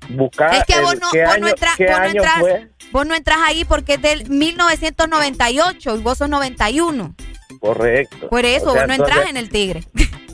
Buscar 0.10 0.54
es 0.56 0.64
que 0.66 0.80
vos 0.82 1.00
no, 1.00 1.08
qué 1.12 1.24
vos 1.24 1.34
año, 1.34 1.42
no 1.42 1.48
entras, 1.50 1.76
qué 1.78 1.86
vos 1.86 2.00
no 2.00 2.06
entras, 2.06 2.40
fue. 2.40 2.68
Vos 2.92 3.06
no 3.06 3.16
entras 3.16 3.38
ahí 3.46 3.66
porque 3.66 3.96
es 3.96 4.02
del 4.02 4.30
1998 4.30 5.96
y 5.98 6.02
vos 6.02 6.18
sos 6.18 6.30
91. 6.30 7.16
Correcto. 7.60 8.30
Por 8.30 8.46
eso 8.46 8.70
O 8.70 8.74
sea, 8.74 8.82
vos 8.82 8.88
no 8.88 8.94
entras 8.94 9.10
entonces- 9.20 9.30
en 9.32 9.38
el 9.38 9.50
tigre. 9.50 9.84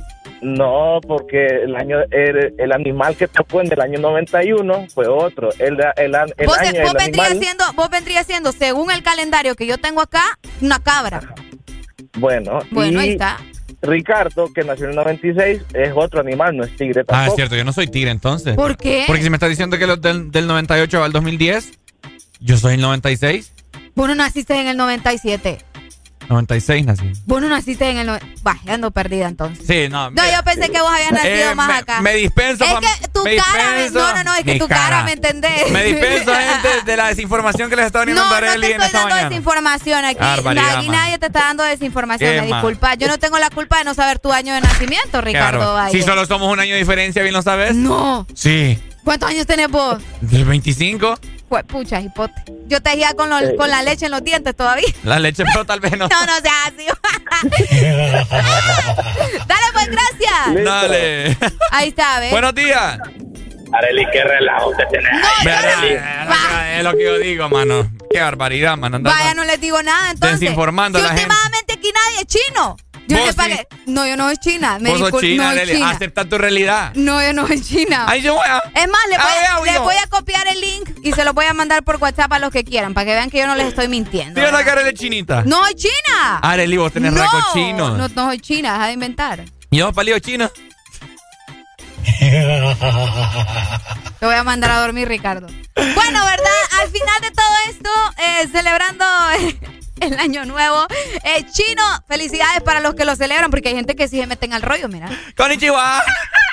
No, 0.44 1.00
porque 1.08 1.46
el 1.46 1.76
año 1.76 1.98
el, 2.10 2.56
el 2.58 2.72
animal 2.72 3.16
que 3.16 3.28
tocó 3.28 3.62
en 3.62 3.72
el 3.72 3.80
año 3.80 4.00
91 4.00 4.88
fue 4.92 5.08
otro. 5.08 5.50
El, 5.60 5.76
el, 5.98 6.16
el, 6.16 6.34
el 6.36 6.48
vos 6.48 6.58
año 6.58 6.82
vos 6.82 6.94
del 6.94 6.98
vendrías 6.98 7.28
animal, 7.30 7.40
siendo, 7.40 7.64
vos 7.76 7.90
vendrías 7.92 8.26
siendo, 8.26 8.52
según 8.52 8.90
el 8.90 9.04
calendario 9.04 9.54
que 9.56 9.68
yo 9.68 9.78
tengo 9.78 10.02
acá, 10.02 10.40
una 10.60 10.80
cabra. 10.80 11.36
bueno, 12.18 12.58
Bueno, 12.72 13.00
y 13.00 13.04
ahí 13.04 13.10
está. 13.12 13.38
Ricardo, 13.84 14.52
que 14.52 14.64
nació 14.64 14.86
en 14.86 14.90
el 14.92 14.96
96, 14.96 15.62
es 15.76 15.92
otro 15.96 16.22
animal, 16.22 16.58
no 16.58 16.64
es 16.64 16.76
tigre 16.76 17.02
Ah, 17.02 17.06
tampoco. 17.06 17.30
es 17.30 17.36
cierto, 17.36 17.56
yo 17.56 17.64
no 17.64 17.72
soy 17.74 17.86
tigre 17.86 18.10
entonces. 18.10 18.56
¿Por 18.56 18.78
qué? 18.78 19.04
Porque 19.06 19.22
si 19.22 19.30
me 19.30 19.36
estás 19.36 19.50
diciendo 19.50 19.78
que 19.78 19.86
los 19.86 20.02
del, 20.02 20.32
del 20.32 20.48
98 20.48 21.04
al 21.04 21.12
2010, 21.12 21.72
yo 22.42 22.58
soy 22.58 22.74
el 22.76 22.82
96. 22.82 23.52
Vos 23.96 24.08
no 24.08 24.16
naciste 24.16 24.60
en 24.60 24.68
el 24.68 24.78
97. 24.78 25.60
96 26.30 26.86
nací. 26.86 27.12
Vos 27.26 27.42
no 27.42 27.50
naciste 27.50 27.90
en 27.90 27.98
el... 27.98 28.08
no- 28.08 28.18
Bah, 28.42 28.58
ando 28.70 28.92
perdida 28.92 29.28
entonces. 29.28 29.66
Sí, 29.68 29.90
no. 29.90 30.12
No, 30.12 30.24
yo 30.24 30.42
pensé 30.46 30.70
que 30.72 30.80
vos 30.80 30.90
habías 30.90 31.12
nacido 31.12 31.52
Eh, 31.52 31.56
más 31.56 31.68
me- 31.68 31.74
acá. 31.74 32.02
me 32.02 32.14
dispenso, 32.14 32.64
Es 32.64 32.74
que 33.02 33.08
tu 33.10 33.24
me 33.24 33.36
cara... 33.36 33.72
me- 33.72 33.84
dispenso. 33.84 34.00
no, 34.00 34.14
no, 34.16 34.24
no, 34.24 34.36
es 34.36 34.44
que 34.46 34.56
tu 34.60 34.68
cara, 34.70 34.82
cara. 34.82 35.04
¿me 35.04 35.12
entendés? 35.14 35.70
Me 35.72 35.84
dispenso, 35.84 36.32
gente, 36.36 36.70
de 36.86 36.96
la 36.98 37.08
desinformación 37.08 37.70
que 37.70 37.76
les 37.76 37.88
está 37.88 38.00
poniendo 38.00 38.24
No, 38.24 38.30
no 38.30 38.40
te 38.40 38.46
estoy 38.46 38.72
dando 38.78 39.00
mañana. 39.10 39.30
desinformación 39.30 40.06
aquí. 40.06 40.18
Aquí 40.22 40.44
man. 40.44 40.56
nadie 40.88 41.18
te 41.18 41.26
está 41.26 41.40
dando 41.42 41.64
desinformación, 41.64 42.32
Qué 42.34 42.42
me 42.42 42.48
disculpa. 42.48 42.94
Yo 42.96 43.08
no 43.10 43.18
tengo 43.20 43.38
la 43.38 43.50
culpa 43.50 43.80
de 43.80 43.84
no 43.84 43.94
saber 43.94 44.20
tu 44.20 44.32
año 44.32 44.54
de 44.54 44.62
nacimiento, 44.62 45.20
Ricardo. 45.20 45.74
Valle. 45.74 45.92
Si 45.92 46.02
solo 46.06 46.26
somos 46.26 46.50
un 46.54 46.62
año 46.62 46.74
de 46.74 46.80
diferencia, 46.80 47.22
¿bien 47.24 47.34
lo 47.34 47.42
sabes? 47.42 47.76
No. 47.76 48.26
Sí. 48.36 48.80
¿Cuántos 49.04 49.28
años 49.30 49.46
tenés 49.48 49.68
vos? 49.70 50.02
¿Del 50.22 50.46
25? 50.46 51.20
Pues, 51.52 51.66
pucha, 51.66 52.00
hipote. 52.00 52.34
Yo 52.68 52.82
te 52.82 52.92
decía 52.92 53.14
con, 53.14 53.30
los- 53.30 53.42
Sí. 53.42 53.56
con 53.58 53.70
la 53.70 53.84
leche 53.84 54.06
en 54.06 54.12
los 54.12 54.24
dientes 54.24 54.56
todavía. 54.56 54.88
La 55.04 55.20
leche, 55.20 55.44
pero 55.52 55.66
tal 55.66 55.82
vez 55.82 55.92
no. 55.98 56.08
No, 56.08 56.26
no 56.26 56.36
seas 56.40 56.68
así. 56.68 56.88
Dale, 59.48 59.66
pues, 59.74 59.88
gracias. 59.90 60.64
Dale. 60.64 61.38
Ahí 61.72 61.90
está, 61.90 62.22
¿ves? 62.22 62.32
Buenos 62.32 62.56
días. 62.56 63.00
Arely, 63.74 64.06
qué 64.14 64.24
relajo 64.24 64.72
te 64.78 64.86
tenés. 64.86 65.12
¿Verdad? 65.44 66.78
Es 66.78 66.84
lo 66.86 66.94
que 66.94 67.04
yo 67.04 67.18
digo, 67.20 67.50
mano. 67.50 67.92
Qué 68.10 68.22
barbaridad, 68.22 68.78
mano. 68.78 69.00
Vaya, 69.02 69.34
no 69.34 69.44
les 69.44 69.60
digo 69.60 69.84
nada, 69.84 70.12
entonces. 70.12 70.40
Desinformando 70.40 71.00
si 71.00 71.06
a 71.06 71.10
la 71.10 71.16
gente. 71.18 71.34
últimamente 71.34 71.74
aquí 71.74 71.92
nadie 71.94 72.22
es 72.22 72.28
chino. 72.28 72.78
Yo 73.18 73.26
le 73.26 73.34
pagué. 73.34 73.68
No, 73.86 74.08
yo 74.08 74.16
no 74.18 74.26
soy 74.26 74.38
china. 74.38 74.78
Me 74.80 74.92
Vos 74.92 75.00
sos 75.10 75.22
china, 75.22 75.54
no 75.54 75.66
china. 75.66 75.90
Acepta 75.90 76.26
tu 76.26 76.38
realidad. 76.38 76.92
No, 76.96 77.22
yo 77.22 77.34
no 77.34 77.48
soy 77.48 77.62
china. 77.62 78.06
Ay, 78.08 78.22
yo 78.22 78.36
voy 78.36 78.46
a- 78.48 78.64
Es 78.74 78.88
más, 78.88 79.02
le 79.10 79.18
voy, 79.18 79.26
Ay, 79.28 79.46
a, 79.50 79.56
ay, 79.56 79.64
le 79.66 79.74
yo. 79.74 79.84
voy 79.84 79.96
a 79.96 80.08
copiar 80.08 80.48
el 80.48 80.62
link 80.62 80.90
y 81.04 81.12
se 81.14 81.24
lo 81.26 81.34
voy 81.34 81.46
a 81.46 81.54
mandar 81.54 81.84
por 81.84 81.98
WhatsApp 81.98 82.32
a 82.34 82.40
los 82.40 82.52
que 82.52 82.64
quieran, 82.64 82.94
para 82.94 83.06
que 83.06 83.14
vean 83.14 83.30
que 83.30 83.40
yo 83.40 83.48
no 83.48 83.56
les 83.56 83.68
estoy 83.68 83.88
mintiendo. 83.88 84.36
Tira 84.36 84.52
la 84.52 84.64
cara 84.64 84.84
de 84.84 84.94
chinita. 84.94 85.44
No 85.46 85.64
soy 85.66 85.76
china. 85.76 86.40
Arely, 86.42 86.78
vos 86.78 86.92
tenés 86.94 87.12
no, 87.14 87.22
rasgos 87.22 87.54
chinos. 87.54 87.98
No, 87.98 88.08
no 88.08 88.26
soy 88.28 88.40
china, 88.40 88.74
deja 88.74 88.88
de 88.88 88.94
inventar. 88.94 89.44
Yo, 89.72 89.92
palillo 89.94 90.20
chino. 90.20 90.50
Te 94.20 94.26
voy 94.26 94.36
a 94.36 94.44
mandar 94.44 94.72
a 94.72 94.80
dormir, 94.82 95.08
Ricardo. 95.08 95.48
Bueno, 95.76 96.26
¿verdad? 96.26 96.62
Al 96.82 96.90
final 96.90 97.22
de 97.22 97.32
todo 97.32 97.48
esto, 97.70 97.90
eh, 98.18 98.48
celebrando 98.52 99.06
el 100.02 100.20
año 100.20 100.46
nuevo 100.46 100.88
eh, 101.24 101.46
chino, 101.52 101.84
felicidades 102.08 102.62
para 102.64 102.80
los 102.80 102.96
que 102.96 103.06
lo 103.06 103.16
celebran, 103.16 103.52
porque 103.52 103.70
hay 103.70 103.76
gente 103.76 103.96
que 103.96 104.08
sí 104.08 104.20
se 104.20 104.28
meten 104.28 104.54
al 104.54 104.62
rollo, 104.62 104.88
mira. 104.90 105.10
Konnichiwa. 105.38 106.04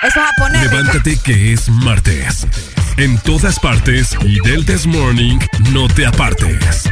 Eso 0.03 0.19
es 0.19 0.25
japonés. 0.25 0.71
Levántate 0.71 1.17
que 1.17 1.53
es 1.53 1.69
martes. 1.69 2.47
En 2.97 3.17
todas 3.19 3.59
partes 3.59 4.15
y 4.25 4.39
del 4.47 4.65
This 4.65 4.85
Morning 4.85 5.39
no 5.71 5.87
te 5.87 6.05
apartes. 6.05 6.89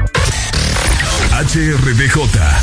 HRDJ 1.31 2.17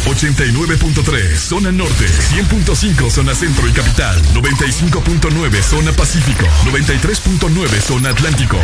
89.3 0.06 1.36
Zona 1.36 1.70
Norte 1.70 2.06
100.5 2.06 3.10
Zona 3.10 3.34
Centro 3.34 3.68
y 3.68 3.72
Capital 3.72 4.20
95.9 4.34 5.62
Zona 5.62 5.92
Pacífico 5.92 6.46
93.9 6.64 7.80
Zona 7.80 8.10
Atlántico 8.10 8.58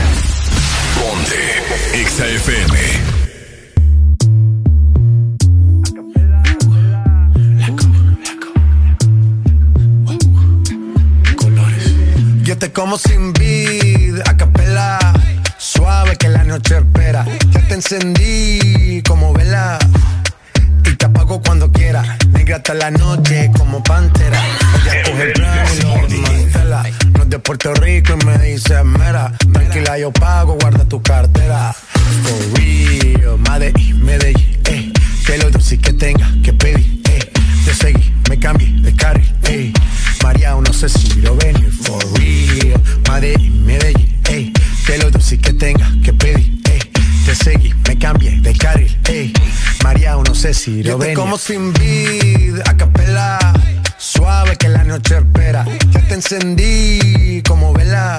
Ponte 0.99 1.63
XAFM 2.05 3.30
Yo 12.51 12.59
te 12.59 12.73
como 12.73 12.99
sin 12.99 13.33
vid, 13.33 14.19
a 14.27 14.37
capela. 14.37 14.99
Suave 15.57 16.17
que 16.17 16.29
la 16.29 16.43
noche 16.43 16.79
espera. 16.79 17.25
Ya 17.53 17.61
te 17.69 17.75
encendí 17.75 19.01
como 19.07 19.33
vela. 19.33 19.79
Y 20.85 20.97
te 20.97 21.07
apago 21.07 21.41
cuando 21.43 21.71
quiera. 21.71 22.19
Negra 22.33 22.57
hasta 22.57 22.75
la 22.75 22.91
noche 22.91 23.53
como 23.57 23.81
pantera. 23.85 24.43
Ella 24.83 25.03
coge 25.05 25.23
el 25.23 25.33
y 25.39 25.83
lo 25.83 26.09
desmantela. 26.09 26.83
No 27.13 27.23
es 27.23 27.31
de 27.31 27.39
Puerto 27.39 27.73
Rico 27.75 28.15
y 28.21 28.27
me 28.27 28.39
dice 28.39 28.83
mera. 28.83 29.33
Tranquila, 29.53 29.97
yo 30.01 30.11
pago, 30.11 30.55
guarda 30.61 30.85
tu 30.87 31.01
cartera. 31.01 31.73
For 31.73 32.59
real, 32.59 33.39
Medellín, 33.49 34.05
Medellín, 34.05 34.61
eh. 34.65 34.93
Que 35.25 35.39
lo 35.39 35.51
dulce 35.53 35.79
que 35.79 35.93
tenga 35.93 36.29
que 36.43 36.53
pedir, 36.53 37.01
eh. 37.05 37.10
Te 37.65 37.75
seguí, 37.75 38.13
me 38.29 38.39
cambié 38.39 38.69
de 38.81 38.95
carril, 38.95 39.35
eh. 39.45 39.73
María, 40.23 40.55
no 40.55 40.73
sé 40.73 40.89
si 40.89 41.21
lo 41.21 41.37
venir, 41.37 41.71
for 41.83 42.03
real. 42.19 42.81
Medellín, 43.11 43.65
Medellín, 43.65 44.21
eh. 44.29 44.53
Que 44.87 44.99
lo 44.99 45.11
dulce 45.11 45.39
que 45.39 45.53
tenga 45.53 45.91
que 46.03 46.13
pedir, 46.13 46.61
eh. 46.71 46.79
Te 47.27 47.35
seguí, 47.35 47.73
me 47.87 47.99
cambié 47.99 48.41
de 48.41 48.53
carril, 48.55 48.99
eh. 49.09 49.33
María, 49.83 50.17
no 50.17 50.35
sé 50.35 50.55
si 50.55 50.83
lo 50.83 50.99
venir. 50.99 51.17
como 51.17 51.37
sin 51.39 51.73
vid, 51.73 52.61
a 52.67 52.77
capela. 52.77 53.39
Suave 53.99 54.57
que 54.57 54.69
la 54.69 54.83
noche 54.85 55.19
espera. 55.19 55.67
Ya 55.93 56.01
te 56.09 56.15
encendí 56.15 57.43
como 57.47 57.73
vela 57.75 58.19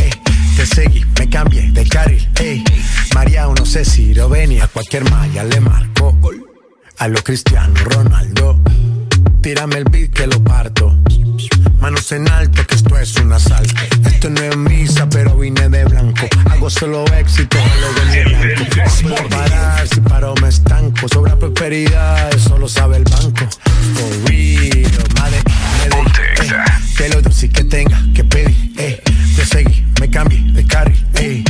Te 0.61 0.67
seguí, 0.67 1.03
me 1.17 1.27
cambié 1.27 1.71
de 1.71 1.83
carril, 1.87 2.29
ey. 2.39 2.63
María, 3.15 3.47
no 3.47 3.65
sé 3.65 3.83
si 3.83 4.13
lo 4.13 4.29
venía, 4.29 4.67
cualquier 4.67 5.09
malla 5.09 5.43
le 5.43 5.59
marco. 5.59 6.15
A 6.99 7.07
lo 7.07 7.19
Cristiano 7.23 7.73
Ronaldo, 7.83 8.59
tírame 9.41 9.77
el 9.77 9.85
beat 9.85 10.11
que 10.11 10.27
lo 10.27 10.39
parto. 10.43 10.95
Manos 11.79 12.11
en 12.11 12.29
alto, 12.29 12.63
que 12.67 12.75
esto 12.75 12.95
es 12.95 13.15
un 13.15 13.33
asalto. 13.33 13.73
Esto 14.05 14.29
no 14.29 14.39
es 14.39 14.55
misa, 14.55 15.09
pero 15.09 15.35
vine 15.35 15.67
de 15.67 15.83
blanco. 15.85 16.27
Hago 16.51 16.69
solo 16.69 17.05
éxito, 17.07 17.57
lo 17.57 18.05
venía 18.05 18.37
blanco. 18.37 18.91
Puedo 19.01 19.29
parar, 19.29 19.87
si 19.87 19.99
paro 20.01 20.35
me 20.43 20.49
estanco. 20.49 21.07
Sobra 21.07 21.39
prosperidad, 21.39 22.35
eso 22.35 22.59
lo 22.59 22.69
sabe 22.69 22.97
el 22.97 23.05
banco. 23.05 23.49
For 23.95 24.29
real, 24.29 24.91
madre, 25.15 25.41
Medellín. 25.79 26.05
ey. 26.39 26.49
Que 26.95 27.09
lo 27.09 27.19
dulce 27.23 27.49
que 27.49 27.63
tenga 27.63 27.99
que 28.13 28.23
pedir, 28.23 28.73
ey. 28.77 29.01
Te 29.35 29.45
seguí, 29.45 29.85
me 29.99 30.09
cambié 30.09 30.41
de 30.51 30.65
carril, 30.65 31.05
ey. 31.15 31.43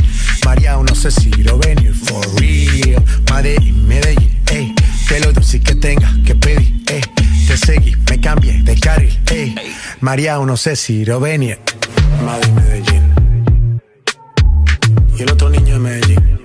María, 0.44 0.76
no 0.76 0.94
sé 0.94 1.10
si 1.10 1.30
lo 1.30 1.58
venir, 1.58 1.92
for 1.92 2.24
real. 2.40 3.02
Madrid, 3.30 3.58
Medellín, 3.86 4.40
ey. 4.50 4.74
Que 5.08 5.20
lo 5.20 5.32
dulce 5.32 5.60
que 5.60 5.74
tenga 5.74 6.14
que 6.24 6.34
pedir, 6.34 6.82
ey. 6.88 7.02
Te 7.46 7.56
seguí, 7.56 7.94
me 8.08 8.20
cambié 8.20 8.62
de 8.62 8.78
carril, 8.78 9.18
ey. 9.30 9.54
María, 10.00 10.38
no 10.38 10.56
sé 10.56 10.76
si 10.76 11.04
lo 11.04 11.20
venir. 11.20 11.58
Madrid, 12.24 12.50
Medellín. 12.52 13.80
Y 15.18 15.22
el 15.22 15.30
otro 15.30 15.50
niño 15.50 15.74
de 15.74 15.80
Medellín. 15.80 16.41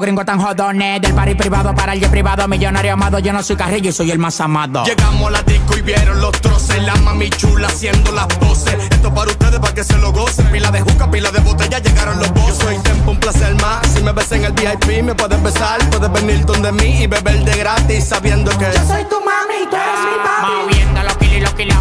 Los 0.00 0.06
gringos 0.06 0.24
tan 0.24 0.40
jodones. 0.40 1.00
Del 1.02 1.12
party 1.12 1.34
privado 1.34 1.74
para 1.74 1.92
el 1.92 2.00
jet 2.00 2.10
privado, 2.10 2.48
millonario 2.48 2.94
amado. 2.94 3.18
Yo 3.18 3.32
no 3.32 3.42
soy 3.42 3.56
carrillo 3.56 3.90
y 3.90 3.92
soy 3.92 4.10
el 4.10 4.18
más 4.18 4.40
amado. 4.40 4.84
Llegamos 4.84 5.28
a 5.28 5.30
la 5.30 5.42
disco 5.42 5.76
y 5.76 5.82
vieron 5.82 6.20
los 6.20 6.32
troces. 6.40 6.82
La 6.82 6.94
mami 6.96 7.28
chula 7.30 7.68
haciendo 7.68 8.10
las 8.12 8.26
poses. 8.38 8.74
Esto 8.90 9.12
para 9.12 9.30
ustedes, 9.30 9.60
para 9.60 9.74
que 9.74 9.84
se 9.84 9.96
lo 9.98 10.12
gocen. 10.12 10.46
Pila 10.50 10.70
de 10.70 10.80
juca, 10.80 11.10
pila 11.10 11.30
de 11.30 11.40
botella, 11.40 11.78
llegaron 11.78 12.18
los 12.18 12.32
bosses. 12.32 12.58
Yo 12.58 12.64
soy 12.64 12.78
tempo, 12.78 13.10
un 13.10 13.20
placer 13.20 13.54
más. 13.56 13.86
Si 13.88 14.02
me 14.02 14.12
ves 14.12 14.32
en 14.32 14.44
el 14.44 14.52
VIP, 14.52 15.02
me 15.02 15.14
puedes 15.14 15.42
besar. 15.42 15.78
Puedes 15.90 16.12
venir 16.12 16.46
donde 16.46 16.72
mí 16.72 17.02
y 17.02 17.06
beber 17.06 17.44
de 17.44 17.56
gratis 17.58 18.08
sabiendo 18.08 18.50
que 18.58 18.66
yo 18.74 18.86
soy 18.86 19.04
tu 19.04 19.20
mami 19.20 19.64
y 19.64 19.68
tú 19.68 19.76
eres 19.76 20.00
mi 20.04 20.16
papi. 20.24 20.52
Moviendo 20.62 21.02
los 21.02 21.16
kilos, 21.18 21.40
los 21.42 21.54
kilos. 21.54 21.78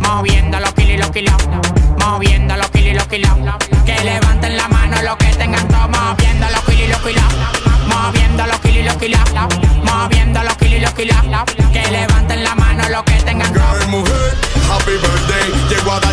Moviendo 0.00 0.60
los 0.60 0.72
kilos, 0.72 0.98
los 0.98 1.10
kilos. 1.10 1.69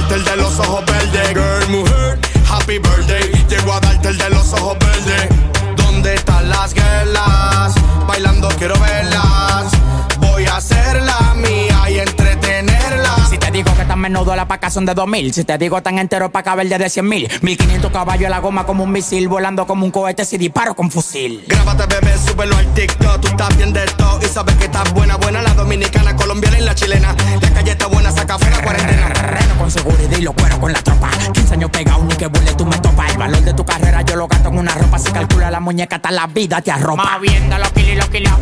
Darte 0.07 0.15
el 0.15 0.23
de 0.23 0.37
los 0.37 0.59
ojos 0.59 0.85
verdes. 0.85 1.29
Girl, 1.29 1.69
mujer, 1.69 2.19
happy 2.49 2.79
birthday. 2.79 3.45
Llego 3.49 3.73
a 3.73 3.79
darte 3.79 4.09
el 4.09 4.17
de 4.17 4.29
los 4.29 4.53
ojos 4.53 4.77
verdes. 4.79 5.27
¿Dónde 5.75 6.13
están 6.15 6.49
las 6.49 6.73
guerras? 6.73 7.75
Bailando 8.07 8.47
quiero 8.57 8.77
verlas. 8.79 9.71
Voy 10.19 10.45
a 10.45 10.57
hacerla 10.57 11.35
mía 11.35 11.89
y 11.89 11.99
entretenerla. 11.99 13.15
Si 13.29 13.37
te 13.37 13.51
digo 13.51 13.73
que 13.75 13.83
tan 13.85 13.99
menudo 13.99 14.35
la 14.35 14.47
paca 14.47 14.69
son 14.69 14.85
de 14.85 14.93
2000. 14.93 15.33
Si 15.33 15.43
te 15.43 15.57
digo 15.57 15.81
tan 15.81 15.99
entero 15.99 16.31
pa' 16.31 16.43
caber 16.43 16.69
de 16.69 16.89
100 16.89 17.07
mil. 17.07 17.29
1500 17.41 17.91
caballos 17.91 18.27
a 18.27 18.29
la 18.29 18.39
goma 18.39 18.65
como 18.65 18.83
un 18.83 18.91
misil. 18.91 19.27
Volando 19.27 19.67
como 19.67 19.85
un 19.85 19.91
cohete 19.91 20.25
si 20.25 20.37
disparo 20.37 20.75
con 20.75 20.89
fusil. 20.89 21.43
Grábate, 21.47 21.85
bebé, 21.87 22.17
súbelo 22.17 22.55
al 22.55 22.73
TikTok. 22.73 23.19
Tú 23.21 23.27
estás 23.27 23.57
bien 23.57 23.73
de 23.73 23.85
todo 23.97 24.19
y 24.21 24.25
sabes 24.25 24.55
que 24.55 24.65
estás 24.65 24.93
buena, 24.93 25.17
buena. 25.17 25.41
La 25.41 25.53
dominicana, 25.53 26.15
colombiana 26.15 26.59
y 26.59 26.61
la 26.61 26.75
chilena. 26.75 27.15
La 27.41 27.49
calle 27.53 27.71
está 27.71 27.87
buena, 27.87 28.11
saca 28.11 28.37
fuera 28.37 28.61
cuarentena. 28.61 29.36
Seguridad 29.69 30.17
y 30.17 30.21
lo 30.21 30.33
cuero 30.33 30.59
con 30.59 30.71
la 30.71 30.81
tropa. 30.81 31.09
15 31.33 31.53
años 31.53 31.69
pegado, 31.69 32.03
ni 32.05 32.15
que 32.15 32.27
burle 32.27 32.53
tú 32.53 32.65
me 32.65 32.77
topas. 32.77 33.11
El 33.11 33.17
valor 33.17 33.41
de 33.41 33.53
tu 33.53 33.65
carrera 33.65 34.01
yo 34.01 34.15
lo 34.15 34.27
gasto 34.27 34.47
en 34.49 34.57
una 34.57 34.73
ropa. 34.73 34.97
Se 34.97 35.11
calcula 35.11 35.51
la 35.51 35.59
muñeca, 35.59 35.97
hasta 35.97 36.11
la 36.11 36.25
vida 36.27 36.61
te 36.61 36.71
arropa. 36.71 37.03
Moviendo 37.03 37.57
los 37.57 37.69
kilos 37.71 37.91
y 37.91 37.95
los 37.95 38.07
kilos. 38.07 38.33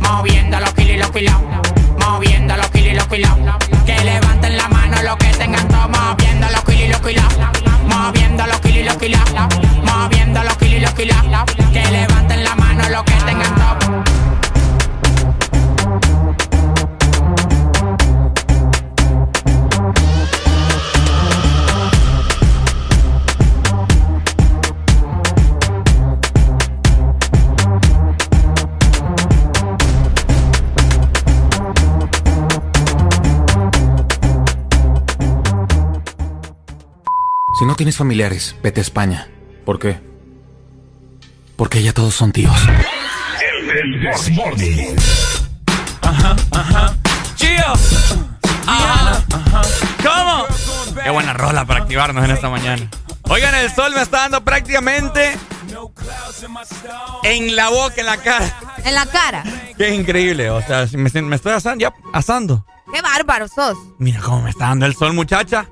Moviendo 0.00 0.60
los 0.60 0.72
kilos 0.72 0.94
y 0.94 0.98
los 0.98 1.10
kilos. 1.10 1.34
Moviendo 1.98 2.56
los 2.56 2.70
kilos 2.70 2.92
y 2.92 2.96
los 2.96 3.06
kilos. 3.06 3.30
Que 3.84 4.04
levanten 4.04 4.56
la 4.56 4.68
mano 4.68 5.02
los 5.02 5.16
que 5.16 5.26
tengan 5.34 5.68
todo. 5.68 5.88
Moviendo 5.88 6.48
los 6.50 6.64
kilos 6.64 6.84
y 6.84 6.88
los 6.88 7.00
kilos. 7.00 7.24
Moviendo 7.86 8.46
los 8.46 8.60
kilos 8.60 8.78
y 8.78 8.84
los 8.84 8.96
kilos. 8.96 9.20
Moviendo 9.84 10.42
los 10.42 10.56
kilos 10.56 10.76
y 10.76 10.80
los 10.80 10.92
kilos. 10.92 11.31
Si 37.62 37.66
no 37.66 37.76
tienes 37.76 37.96
familiares, 37.96 38.56
vete 38.60 38.80
a 38.80 38.82
España. 38.82 39.28
¿Por 39.64 39.78
qué? 39.78 40.00
Porque 41.54 41.80
ya 41.80 41.92
todos 41.92 42.12
son 42.12 42.32
tíos. 42.32 42.56
El 43.70 44.00
Desmorning. 44.02 44.96
Ajá, 46.00 46.34
ajá. 46.50 46.96
¡Chío! 47.36 47.64
Ajá, 48.66 49.24
ajá. 49.32 49.62
¿Cómo? 50.02 51.00
Qué 51.04 51.10
buena 51.10 51.34
rola 51.34 51.64
para 51.64 51.82
activarnos 51.82 52.24
en 52.24 52.32
esta 52.32 52.48
mañana. 52.48 52.90
Oigan, 53.28 53.54
el 53.54 53.70
sol 53.70 53.92
me 53.94 54.02
está 54.02 54.22
dando 54.22 54.42
prácticamente 54.42 55.30
en 57.22 57.54
la 57.54 57.68
boca, 57.68 57.94
en 57.98 58.06
la 58.06 58.16
cara. 58.16 58.58
En 58.84 58.94
la 58.96 59.06
cara. 59.06 59.44
Qué 59.78 59.94
increíble. 59.94 60.50
O 60.50 60.60
sea, 60.62 60.88
me, 60.94 61.22
me 61.22 61.36
estoy 61.36 61.52
asando, 61.52 61.80
ya 61.80 61.94
asando. 62.12 62.66
Qué 62.92 63.00
bárbaro 63.00 63.46
sos. 63.46 63.78
Mira 63.98 64.20
cómo 64.20 64.42
me 64.42 64.50
está 64.50 64.66
dando 64.66 64.84
el 64.84 64.96
sol, 64.96 65.12
muchacha. 65.12 65.68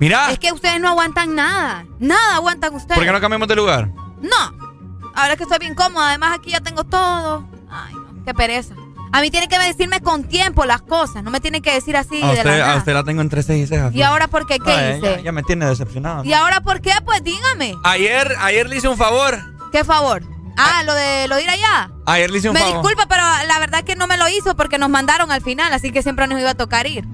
Mira. 0.00 0.30
Es 0.30 0.38
que 0.38 0.52
ustedes 0.52 0.80
no 0.80 0.88
aguantan 0.88 1.34
nada. 1.34 1.84
Nada 1.98 2.36
aguantan 2.36 2.74
ustedes. 2.74 2.96
¿Por 2.96 3.04
qué 3.06 3.12
no 3.12 3.20
cambiamos 3.20 3.48
de 3.48 3.56
lugar? 3.56 3.90
No. 4.20 4.68
Ahora 5.14 5.36
que 5.36 5.42
estoy 5.42 5.58
bien 5.58 5.74
cómoda. 5.74 6.08
Además, 6.10 6.32
aquí 6.38 6.50
ya 6.52 6.60
tengo 6.60 6.84
todo. 6.84 7.44
Ay, 7.70 7.94
no. 7.94 8.24
Qué 8.24 8.34
pereza. 8.34 8.74
A 9.10 9.20
mí 9.22 9.30
tiene 9.30 9.48
que 9.48 9.58
decirme 9.58 10.00
con 10.00 10.24
tiempo 10.24 10.64
las 10.66 10.82
cosas. 10.82 11.24
No 11.24 11.30
me 11.30 11.40
tienen 11.40 11.62
que 11.62 11.72
decir 11.72 11.96
así 11.96 12.22
A 12.22 12.26
de 12.26 12.32
usted, 12.34 12.44
la 12.44 12.64
a 12.64 12.66
nada. 12.68 12.76
usted 12.78 12.92
la 12.94 13.04
tengo 13.04 13.22
entre 13.22 13.42
seis 13.42 13.64
y 13.64 13.66
cejas. 13.66 13.94
¿Y 13.94 14.02
ahora 14.02 14.28
por 14.28 14.46
qué? 14.46 14.58
¿Qué 14.58 14.70
Ay, 14.70 14.98
hice? 14.98 15.16
Ya, 15.16 15.20
ya 15.22 15.32
me 15.32 15.42
tiene 15.42 15.64
decepcionado. 15.66 16.22
¿Y 16.24 16.32
ahora 16.34 16.60
por 16.60 16.80
qué? 16.82 16.92
Pues 17.04 17.24
dígame. 17.24 17.74
Ayer, 17.84 18.36
ayer 18.40 18.68
le 18.68 18.76
hice 18.76 18.86
un 18.88 18.98
favor. 18.98 19.38
¿Qué 19.72 19.82
favor? 19.82 20.22
Ah, 20.58 20.82
lo 20.84 20.92
de 20.94 21.26
lo 21.28 21.36
de 21.36 21.42
ir 21.44 21.50
allá. 21.50 21.90
Ayer 22.04 22.30
le 22.30 22.38
hice 22.38 22.48
un 22.48 22.54
Me 22.54 22.60
favor. 22.60 22.74
disculpa, 22.82 23.06
pero 23.08 23.22
la 23.46 23.58
verdad 23.60 23.82
que 23.82 23.96
no 23.96 24.06
me 24.08 24.16
lo 24.18 24.28
hizo 24.28 24.54
porque 24.56 24.76
nos 24.76 24.90
mandaron 24.90 25.30
al 25.32 25.40
final, 25.40 25.72
así 25.72 25.90
que 25.90 26.02
siempre 26.02 26.26
nos 26.26 26.38
iba 26.40 26.50
a 26.50 26.54
tocar 26.54 26.86
ir. 26.86 27.06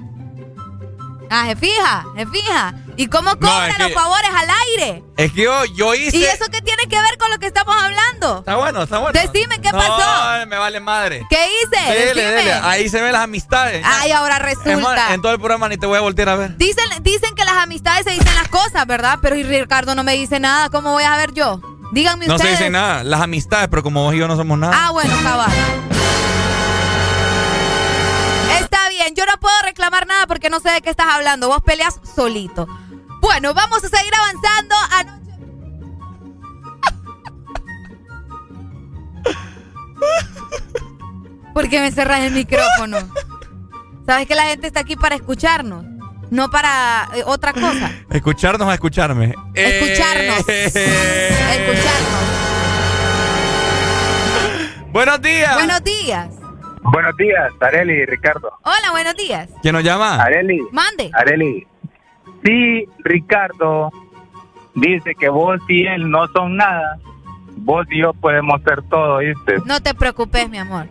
Ah, 1.30 1.46
se 1.48 1.56
fija, 1.56 2.04
se 2.16 2.26
fija. 2.26 2.74
¿Y 2.96 3.08
cómo 3.08 3.36
cobra 3.38 3.68
es 3.68 3.76
que- 3.76 3.82
los 3.84 3.92
favores 3.92 4.30
al 4.34 4.48
aire? 4.68 5.02
Es 5.16 5.32
que 5.32 5.42
yo, 5.42 5.64
yo 5.64 5.94
hice. 5.94 6.16
¿Y 6.16 6.24
eso 6.24 6.44
qué 6.52 6.60
tiene 6.60 6.86
que 6.88 7.00
ver 7.00 7.18
con 7.18 7.28
lo 7.30 7.38
que 7.38 7.46
estamos 7.46 7.74
hablando? 7.80 8.38
Está 8.38 8.54
bueno, 8.56 8.82
está 8.84 8.98
bueno. 8.98 9.18
Decime 9.20 9.60
qué 9.60 9.72
No, 9.72 9.78
pasó. 9.78 10.46
me 10.46 10.56
vale 10.56 10.78
madre. 10.80 11.26
¿Qué 11.28 11.38
hice? 11.62 11.84
Dele, 11.92 12.06
Decime. 12.22 12.24
dele. 12.42 12.52
Ahí 12.62 12.88
se 12.88 13.00
ven 13.00 13.12
las 13.12 13.22
amistades. 13.22 13.84
Ay, 13.84 14.12
ahora 14.12 14.34
más, 14.38 14.42
resulta. 14.42 15.12
en 15.14 15.22
todo 15.22 15.32
el 15.32 15.38
programa 15.38 15.68
ni 15.68 15.76
te 15.76 15.86
voy 15.86 15.98
a 15.98 16.02
voltear 16.02 16.28
a 16.28 16.36
ver. 16.36 16.56
Dicen, 16.56 16.84
dicen 17.02 17.34
que 17.34 17.44
las 17.44 17.54
amistades 17.56 18.04
se 18.04 18.10
dicen 18.12 18.34
las 18.36 18.48
cosas, 18.48 18.86
¿verdad? 18.86 19.18
Pero 19.20 19.34
y 19.36 19.42
Ricardo 19.42 19.94
no 19.96 20.04
me 20.04 20.12
dice 20.14 20.38
nada. 20.38 20.68
¿Cómo 20.70 20.92
voy 20.92 21.04
a 21.04 21.16
ver 21.16 21.32
yo? 21.32 21.60
Díganme 21.92 22.26
No 22.26 22.38
se 22.38 22.44
ustedes. 22.44 22.58
dice 22.58 22.70
nada. 22.70 23.02
Las 23.02 23.20
amistades, 23.22 23.68
pero 23.68 23.82
como 23.82 24.04
vos 24.04 24.14
y 24.14 24.18
yo 24.18 24.28
no 24.28 24.36
somos 24.36 24.56
nada. 24.58 24.72
Ah, 24.76 24.90
bueno, 24.92 25.14
cabal. 25.22 25.50
Está 28.60 28.88
bien, 28.88 29.14
yo 29.14 29.24
no 29.26 29.32
puedo 29.40 29.54
reclamar 29.62 30.06
nada 30.06 30.13
porque 30.26 30.50
no 30.50 30.60
sé 30.60 30.70
de 30.70 30.82
qué 30.82 30.90
estás 30.90 31.06
hablando. 31.10 31.48
Vos 31.48 31.62
peleas 31.62 31.98
solito. 32.14 32.68
Bueno, 33.20 33.54
vamos 33.54 33.82
a 33.84 33.88
seguir 33.88 34.12
avanzando. 34.14 34.74
Anoche... 34.92 35.24
¿Por 41.54 41.68
qué 41.68 41.80
me 41.80 41.92
cerras 41.92 42.20
el 42.20 42.32
micrófono? 42.32 42.98
Sabes 44.06 44.26
que 44.26 44.34
la 44.34 44.44
gente 44.44 44.66
está 44.66 44.80
aquí 44.80 44.96
para 44.96 45.14
escucharnos, 45.14 45.84
no 46.30 46.50
para 46.50 47.08
eh, 47.14 47.22
otra 47.24 47.52
cosa. 47.52 47.90
Escucharnos 48.10 48.68
a 48.68 48.74
escucharme. 48.74 49.34
Escucharnos. 49.54 50.48
Eh. 50.48 51.30
Escucharnos. 51.52 52.10
Buenos 54.92 55.22
días. 55.22 55.54
Buenos 55.54 55.82
días. 55.82 56.28
Buenos 56.84 57.16
días, 57.16 57.50
Areli 57.60 57.94
y 57.94 58.04
Ricardo. 58.06 58.52
Hola, 58.62 58.90
buenos 58.90 59.16
días. 59.16 59.48
¿Quién 59.62 59.74
nos 59.74 59.82
llama? 59.82 60.22
Areli. 60.22 60.60
Mande. 60.70 61.10
Areli. 61.14 61.66
Si 62.44 62.84
Ricardo 62.98 63.90
dice 64.74 65.14
que 65.18 65.30
vos 65.30 65.58
y 65.68 65.86
él 65.86 66.10
no 66.10 66.28
son 66.28 66.56
nada, 66.56 66.98
vos 67.56 67.86
y 67.90 68.02
yo 68.02 68.12
podemos 68.12 68.60
ser 68.62 68.82
todo, 68.90 69.18
¿viste? 69.18 69.56
No 69.64 69.80
te 69.80 69.94
preocupes, 69.94 70.48
mi 70.50 70.58
amor. 70.58 70.86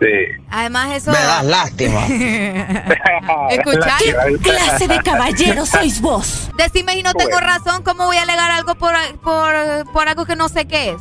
Sí. 0.00 0.06
Además, 0.50 0.92
eso. 0.92 1.10
Me 1.12 1.18
das 1.18 1.44
lástima. 1.44 2.06
Escuchar. 3.50 3.98
¿Qué 3.98 4.36
clase 4.42 4.86
de 4.86 4.98
caballero 5.02 5.64
sois 5.64 6.00
vos? 6.00 6.50
Decime 6.56 6.92
si 6.92 7.02
no 7.02 7.14
tengo 7.14 7.40
razón, 7.40 7.82
¿cómo 7.82 8.04
voy 8.04 8.18
a 8.18 8.22
alegar 8.22 8.50
algo 8.50 8.74
por, 8.74 8.94
por, 9.24 9.54
por 9.92 10.08
algo 10.08 10.26
que 10.26 10.36
no 10.36 10.48
sé 10.48 10.68
qué 10.68 10.90
es? 10.90 11.00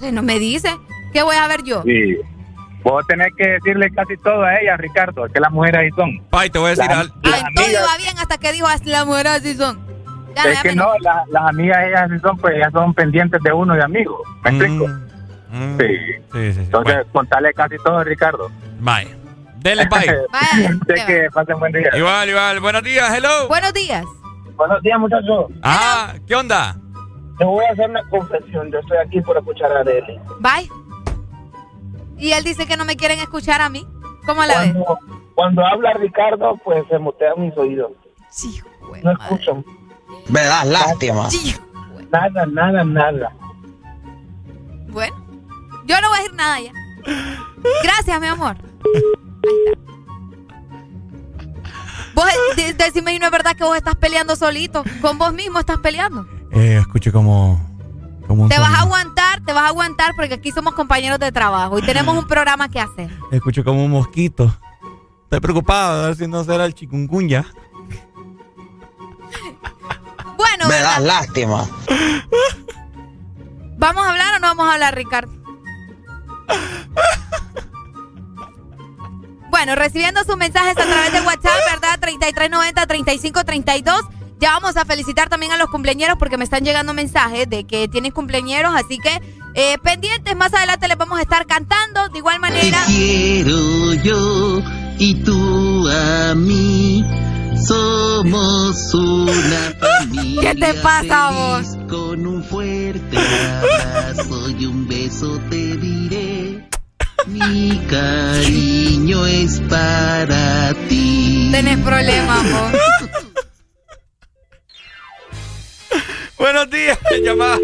Si 0.00 0.12
no 0.12 0.22
me 0.22 0.38
dice, 0.38 0.70
¿qué 1.12 1.22
voy 1.22 1.36
a 1.36 1.48
ver 1.48 1.62
yo? 1.64 1.82
Sí. 1.82 2.16
Vos 2.82 3.06
tenés 3.06 3.28
que 3.36 3.48
decirle 3.48 3.90
casi 3.92 4.16
todo 4.16 4.42
a 4.42 4.56
ella, 4.60 4.76
Ricardo, 4.76 5.26
que 5.32 5.38
las 5.40 5.50
mujeres 5.52 5.82
ahí 5.82 5.90
son. 5.96 6.20
Ay, 6.32 6.50
te 6.50 6.58
voy 6.58 6.66
a 6.68 6.70
decir 6.70 6.86
Las- 6.90 6.98
Ay, 7.22 7.42
todo 7.54 7.64
amigas- 7.64 7.82
iba 7.84 7.96
bien 7.98 8.18
hasta 8.18 8.38
que 8.38 8.52
dijo 8.52 8.66
así 8.66 8.84
las 8.90 9.06
mujeres 9.06 9.32
así 9.32 9.54
son. 9.54 9.78
Ya, 10.34 10.44
es 10.44 10.54
ya 10.56 10.62
que 10.62 10.74
no, 10.74 10.90
la- 11.00 11.24
las 11.30 11.42
amigas 11.50 11.78
ellas 11.86 12.10
sí 12.10 12.18
son, 12.20 12.36
pues 12.38 12.56
ellas 12.56 12.72
son 12.72 12.92
pendientes 12.94 13.40
de 13.42 13.52
uno 13.52 13.74
de 13.74 13.82
amigos. 13.82 14.20
¿Me 14.44 14.50
explico? 14.50 14.86
Mm, 15.50 15.78
Sí. 15.78 15.86
Sí, 15.86 16.22
sí, 16.32 16.52
sí. 16.54 16.60
Entonces, 16.60 16.96
contale 17.12 17.52
casi 17.52 17.76
todo, 17.84 18.02
Ricardo. 18.02 18.50
Bye. 18.80 19.14
Dele 19.58 19.86
bye. 19.86 20.06
Sé 20.96 21.06
que 21.06 21.28
pasen 21.32 21.58
buen 21.60 21.72
día. 21.72 21.90
igual, 21.94 22.28
igual. 22.28 22.58
Buenos 22.60 22.82
días, 22.82 23.14
hello. 23.16 23.46
Buenos 23.48 23.72
días. 23.74 24.04
Buenos 24.56 24.82
días, 24.82 24.98
muchachos. 24.98 25.46
Ah, 25.62 26.14
¿qué 26.26 26.34
onda? 26.34 26.74
Te 27.38 27.44
voy 27.44 27.64
a 27.66 27.72
hacer 27.72 27.88
una 27.90 28.02
confesión. 28.10 28.72
Yo 28.72 28.78
estoy 28.80 28.98
aquí 28.98 29.20
por 29.20 29.36
escuchar 29.36 29.70
a 29.70 29.80
Areli. 29.80 30.18
Bye. 30.40 30.68
Y 32.22 32.32
él 32.32 32.44
dice 32.44 32.66
que 32.66 32.76
no 32.76 32.84
me 32.84 32.94
quieren 32.96 33.18
escuchar 33.18 33.60
a 33.60 33.68
mí. 33.68 33.84
¿Cómo 34.24 34.44
la 34.44 34.60
ves? 34.60 34.72
Cuando, 34.74 34.98
cuando 35.34 35.66
habla 35.66 35.92
Ricardo, 35.94 36.56
pues 36.64 36.84
se 36.88 36.96
mutean 37.00 37.34
mis 37.38 37.56
oídos. 37.58 37.90
Sí, 38.30 38.60
No 39.02 39.10
escuchan. 39.10 39.64
Me 40.28 40.40
das 40.42 40.64
lástima. 40.66 41.28
Nada, 42.12 42.46
nada, 42.46 42.84
nada. 42.84 43.32
Bueno, 44.88 45.16
yo 45.84 46.00
no 46.00 46.08
voy 46.10 46.18
a 46.18 46.22
decir 46.22 46.34
nada 46.36 46.60
ya. 46.60 46.72
Gracias, 47.82 48.20
mi 48.20 48.26
amor. 48.28 48.56
Ahí 48.84 49.72
está. 49.72 49.82
Vos, 52.14 52.24
de- 52.56 52.74
decime 52.74 53.12
si 53.14 53.18
no 53.18 53.26
es 53.26 53.32
verdad 53.32 53.56
que 53.56 53.64
vos 53.64 53.76
estás 53.76 53.96
peleando 53.96 54.36
solito. 54.36 54.84
Con 55.00 55.18
vos 55.18 55.32
mismo 55.32 55.58
estás 55.58 55.78
peleando. 55.78 56.24
Eh, 56.52 56.76
escuché 56.80 57.10
como. 57.10 57.58
Como 58.32 58.44
un 58.44 58.48
Te 58.48 58.58
vas 58.58 58.72
a 58.72 58.80
aguantar, 58.80 59.44
te 59.44 59.52
vas 59.52 59.64
a 59.64 59.68
aguantar 59.68 60.12
porque 60.16 60.34
aquí 60.34 60.50
somos 60.52 60.74
compañeros 60.74 61.18
de 61.18 61.30
trabajo 61.32 61.78
y 61.78 61.82
tenemos 61.82 62.16
un 62.16 62.26
programa 62.26 62.68
que 62.68 62.80
hacer. 62.80 63.10
Escucho 63.30 63.62
como 63.62 63.84
un 63.84 63.90
mosquito. 63.90 64.56
Estoy 65.24 65.40
preocupado 65.40 66.02
a 66.02 66.06
ver 66.06 66.16
si 66.16 66.26
no 66.26 66.42
será 66.44 66.64
el 66.64 66.74
chikungunya. 66.74 67.44
Bueno, 70.36 70.66
Me 70.66 70.74
¿verdad? 70.74 70.90
das 70.96 71.02
lástima. 71.02 71.66
¿vamos 73.78 74.04
a 74.06 74.10
hablar 74.10 74.34
o 74.34 74.38
no 74.40 74.48
vamos 74.48 74.68
a 74.68 74.72
hablar, 74.74 74.94
Ricardo? 74.94 75.32
Bueno, 79.50 79.74
recibiendo 79.74 80.24
sus 80.24 80.36
mensajes 80.38 80.70
a 80.78 80.86
través 80.86 81.12
de 81.12 81.20
WhatsApp, 81.20 81.52
¿verdad? 81.70 82.00
3390-3532. 82.00 84.08
Ya 84.42 84.54
vamos 84.54 84.76
a 84.76 84.84
felicitar 84.84 85.28
también 85.28 85.52
a 85.52 85.56
los 85.56 85.70
cumpleañeros 85.70 86.16
porque 86.18 86.36
me 86.36 86.42
están 86.42 86.64
llegando 86.64 86.92
mensajes 86.94 87.48
de 87.48 87.62
que 87.62 87.86
tienen 87.86 88.10
cumpleañeros, 88.10 88.72
así 88.74 88.98
que 88.98 89.22
eh, 89.54 89.78
pendientes, 89.84 90.34
más 90.34 90.52
adelante 90.52 90.88
les 90.88 90.98
vamos 90.98 91.20
a 91.20 91.22
estar 91.22 91.46
cantando. 91.46 92.08
De 92.08 92.18
igual 92.18 92.40
manera. 92.40 92.84
Te 92.84 92.92
quiero 92.92 93.94
yo 94.02 94.60
y 94.98 95.14
tú 95.22 95.88
a 95.88 96.34
mí. 96.34 97.04
Somos 97.56 98.92
una 98.92 99.74
familia. 99.78 100.40
¿Qué 100.54 100.60
te 100.60 100.74
pasa 100.74 101.30
vos? 101.30 101.78
Con 101.88 102.26
un 102.26 102.42
fuerte 102.42 103.16
abrazo 103.16 104.50
y 104.58 104.66
un 104.66 104.88
beso 104.88 105.38
te 105.50 105.76
diré. 105.76 106.68
Mi 107.28 107.80
cariño 107.88 109.24
es 109.24 109.60
para 109.70 110.74
ti. 110.88 111.48
Tenés 111.52 111.78
problemas, 111.78 112.42
vos. 112.42 112.72
Buenos 116.42 116.68
días, 116.70 116.98
llamada. 117.22 117.56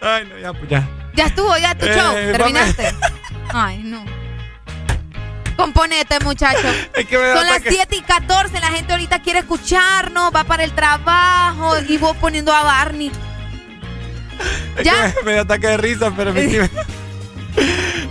Ay, 0.00 0.24
no, 0.28 0.36
ya, 0.36 0.52
pues 0.52 0.68
ya. 0.68 0.88
Ya 1.14 1.26
estuvo, 1.26 1.56
ya 1.58 1.76
tu 1.76 1.86
show. 1.86 2.12
Eh, 2.16 2.32
Terminaste. 2.36 2.92
Ay, 3.54 3.78
no. 3.84 4.04
Componete, 5.56 6.18
muchacho. 6.24 6.66
Es 6.96 7.06
que 7.06 7.16
me 7.16 7.24
da 7.28 7.36
Son 7.36 7.46
las 7.46 7.56
ataque. 7.58 7.70
7 7.76 7.96
y 7.96 8.00
14. 8.02 8.58
La 8.60 8.66
gente 8.72 8.92
ahorita 8.92 9.22
quiere 9.22 9.38
escucharnos, 9.38 10.32
va 10.34 10.42
para 10.42 10.64
el 10.64 10.72
trabajo 10.72 11.78
y 11.88 11.98
vos 11.98 12.16
poniendo 12.16 12.52
a 12.52 12.64
Barney. 12.64 13.12
Es 14.76 14.84
Ya. 14.84 15.12
que 15.14 15.20
me, 15.20 15.26
me 15.26 15.32
da 15.34 15.42
ataque 15.42 15.68
de 15.68 15.76
risa, 15.76 16.12
pero 16.16 16.32
mi, 16.34 16.40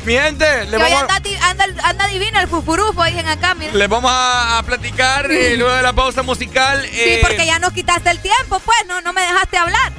mi 0.07 0.13
gente, 0.13 0.65
le 0.67 0.77
vamos, 0.77 1.01
anda, 1.01 1.19
di- 1.19 1.35
anda, 1.35 1.65
anda 1.83 2.07
divino 2.07 2.39
el 2.39 2.47
fufurufo, 2.47 3.03
dicen 3.03 3.27
acá, 3.27 3.53
mira. 3.55 3.73
le 3.73 3.87
vamos 3.87 4.09
a, 4.09 4.57
a 4.57 4.63
platicar 4.63 5.29
eh, 5.29 5.55
luego 5.57 5.73
de 5.75 5.81
la 5.81 5.91
pausa 5.91 6.23
musical. 6.23 6.81
Sí, 6.89 6.97
eh, 6.97 7.19
porque 7.21 7.45
ya 7.45 7.59
nos 7.59 7.73
quitaste 7.73 8.09
el 8.09 8.19
tiempo, 8.19 8.59
pues, 8.61 8.77
no, 8.87 9.01
no 9.01 9.11
me 9.11 9.19
dejaste 9.21 9.57
hablar. 9.57 9.91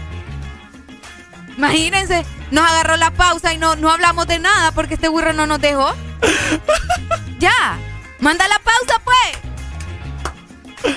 Imagínense, 1.59 2.25
nos 2.51 2.67
agarró 2.67 2.97
la 2.97 3.11
pausa 3.11 3.53
y 3.53 3.59
no, 3.59 3.77
no 3.77 3.91
hablamos 3.91 4.27
de 4.27 4.39
nada 4.39 4.73
porque 4.73 4.95
este 4.95 5.09
burro 5.09 5.35
no 5.35 5.47
nos 5.47 5.61
dejó. 5.61 5.93
ya, 7.39 7.77
manda 8.21 8.49
la 8.49 8.59
pausa, 8.61 9.03
pues. 9.05 10.95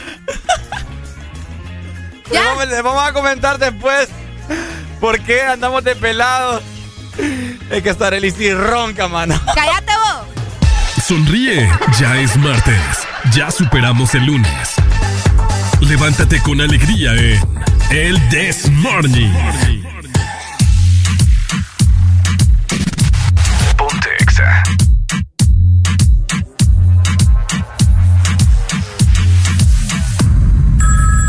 Le 2.31 2.39
vamos, 2.39 2.67
le 2.69 2.81
vamos 2.81 3.03
a 3.03 3.11
comentar 3.11 3.57
después 3.57 4.07
por 5.01 5.19
qué 5.21 5.41
andamos 5.41 5.83
de 5.83 5.97
pelados. 5.97 6.63
Es 7.71 7.83
que 7.83 7.89
estar 7.89 8.13
el 8.13 8.31
sí 8.31 8.53
ronca, 8.53 9.07
mano. 9.07 9.39
Cállate 9.55 9.91
vos. 9.93 11.03
Sonríe, 11.05 11.69
ya 11.99 12.17
es 12.17 12.35
martes. 12.37 12.81
Ya 13.33 13.51
superamos 13.51 14.13
el 14.15 14.25
lunes. 14.25 14.75
Levántate 15.79 16.41
con 16.41 16.61
alegría 16.61 17.13
en 17.13 17.39
El 17.89 18.29
This 18.29 18.69
Morning. 18.71 19.31
Ponte 23.77 24.09
Exa. 24.19 24.63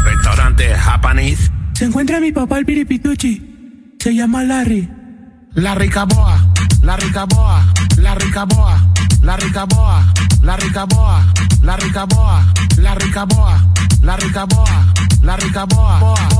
Restaurante 0.05 0.75
Japanese. 0.75 1.51
Se 1.75 1.85
encuentra 1.85 2.21
mi 2.21 2.33
papá 2.33 2.59
el 2.59 2.67
piripituchi. 2.67 3.95
Se 3.99 4.15
llama 4.15 4.43
Larry. 4.43 5.02
La 5.55 5.75
Ricaboa, 5.75 6.41
la 6.83 6.97
Ricaboa, 6.97 7.63
la 7.99 8.15
Ricaboa, 8.15 8.81
la 9.23 9.37
Ricaboa, 9.37 10.03
la 10.43 10.57
Ricaboa, 10.57 11.27
la 11.63 11.77
Ricaboa, 11.77 12.43
la 12.77 12.97
Ricaboa, 12.97 13.61
la 14.03 14.17
Ricaboa, 14.17 14.67
la 15.23 15.37
Ricaboa, 15.37 15.93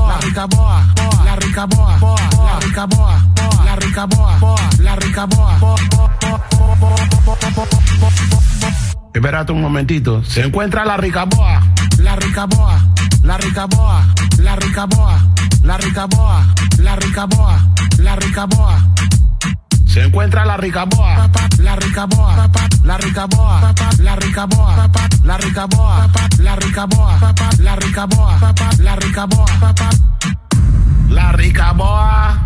la 0.03 0.17
Ricaboa, 0.17 0.85
la 1.23 1.35
Ricaboa, 1.35 1.99
la 2.43 2.59
Ricaboa, 2.59 3.21
la 3.63 3.75
Ricaboa, 3.75 4.39
la 4.79 4.95
Ricaboa. 4.95 5.59
Espérate 9.13 9.51
un 9.51 9.61
momentito. 9.61 10.23
Se 10.23 10.41
encuentra 10.41 10.83
la 10.85 10.97
Ricaboa, 10.97 11.61
la 11.97 12.15
Ricaboa, 12.15 12.81
la 13.23 13.37
Ricaboa, 13.37 14.05
la 14.37 14.55
Ricaboa, 14.55 15.19
la 15.63 15.77
Ricaboa, 15.77 16.45
la 16.77 16.95
Ricaboa, 16.95 17.59
la 17.97 18.15
Ricaboa. 18.15 18.93
Se 19.93 20.01
encuentra 20.01 20.43
la 20.43 20.53
la 20.53 20.57
ricaboa, 20.57 21.29
la 21.59 21.75
ricaboa, 21.75 22.49
la 22.83 22.97
ricaboa, 22.97 23.73
la 23.99 24.15
ricaboa, 24.15 24.89
la 25.23 25.37
ricaboa, 25.37 26.09
la 26.39 26.55
ricaboa, 26.55 27.19
la 27.59 27.75
ricaboa, 27.75 28.39
la 31.09 31.31
ricaboa, 31.31 32.37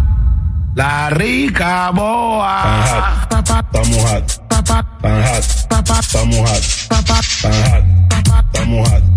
la 0.75 1.09
ricaboa. 1.09 2.63
Estamos 3.21 4.03
hot. 4.03 4.49
Tan 4.51 5.23
hot. 5.23 5.39
Estamos 5.39 5.95
hot. 5.97 6.05
Tan 6.09 6.35
hot. 6.35 6.63
Estamos 6.79 7.43
hot. 7.43 8.51
Tan 8.51 8.67
hot 8.85 9.16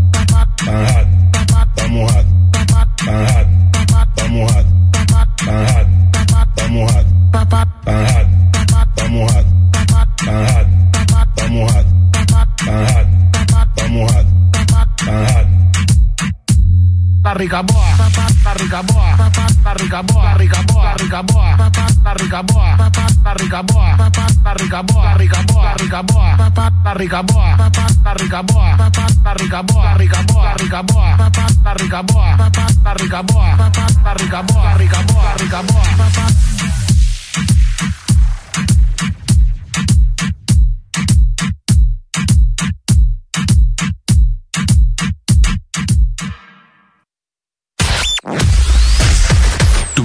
rica 17.41 17.63
boa 17.63 18.30
la 18.51 18.55
rica 18.55 18.83
boa, 18.83 19.17
papá, 19.17 19.47
la 19.63 19.75
rica 19.75 20.03
boa, 20.03 20.25
la 20.25 20.35
rica 20.35 20.63
boa, 20.65 20.83
la 20.83 20.95
rica 20.97 21.23
boa, 21.23 21.57
papá, 21.57 21.87
la 22.03 22.15
rica 22.15 22.43
boa, 22.43 22.77
papá, 22.77 23.07
la 23.23 23.35
rica 23.35 23.63
boa, 23.63 23.97
papá, 23.97 24.27
la 24.45 24.55
rica 24.55 24.83
boa, 24.83 25.15
rica 25.15 25.43
boa, 25.43 25.75
rica 25.75 26.03
boa, 26.03 26.37
papá, 26.37 26.73
la 26.83 26.95
rica 26.95 27.23
boa, 27.23 27.57
papá, 27.57 27.87
la 28.05 28.15
rica 28.15 28.43
boa, 28.43 28.77
papá, 28.77 29.07
la 29.25 29.35
rica 29.35 29.63
boa, 29.63 29.95
rica 29.95 30.23
boa, 30.23 30.55
rica 30.55 30.83
boa, 30.83 31.17
papá, 31.17 31.47
la 31.63 31.75
rica 31.75 32.03
boa, 32.03 32.37
papá, 32.37 32.67
la 32.83 32.95
rica 32.95 33.23
boa, 33.23 33.57
papá, 33.57 33.87
la 34.03 34.15
rica 34.15 34.43
boa, 34.43 34.75
rica 34.75 35.03
boa, 35.03 35.35
rica 35.37 35.63
boa, 35.63 35.85
papá. 35.97 36.27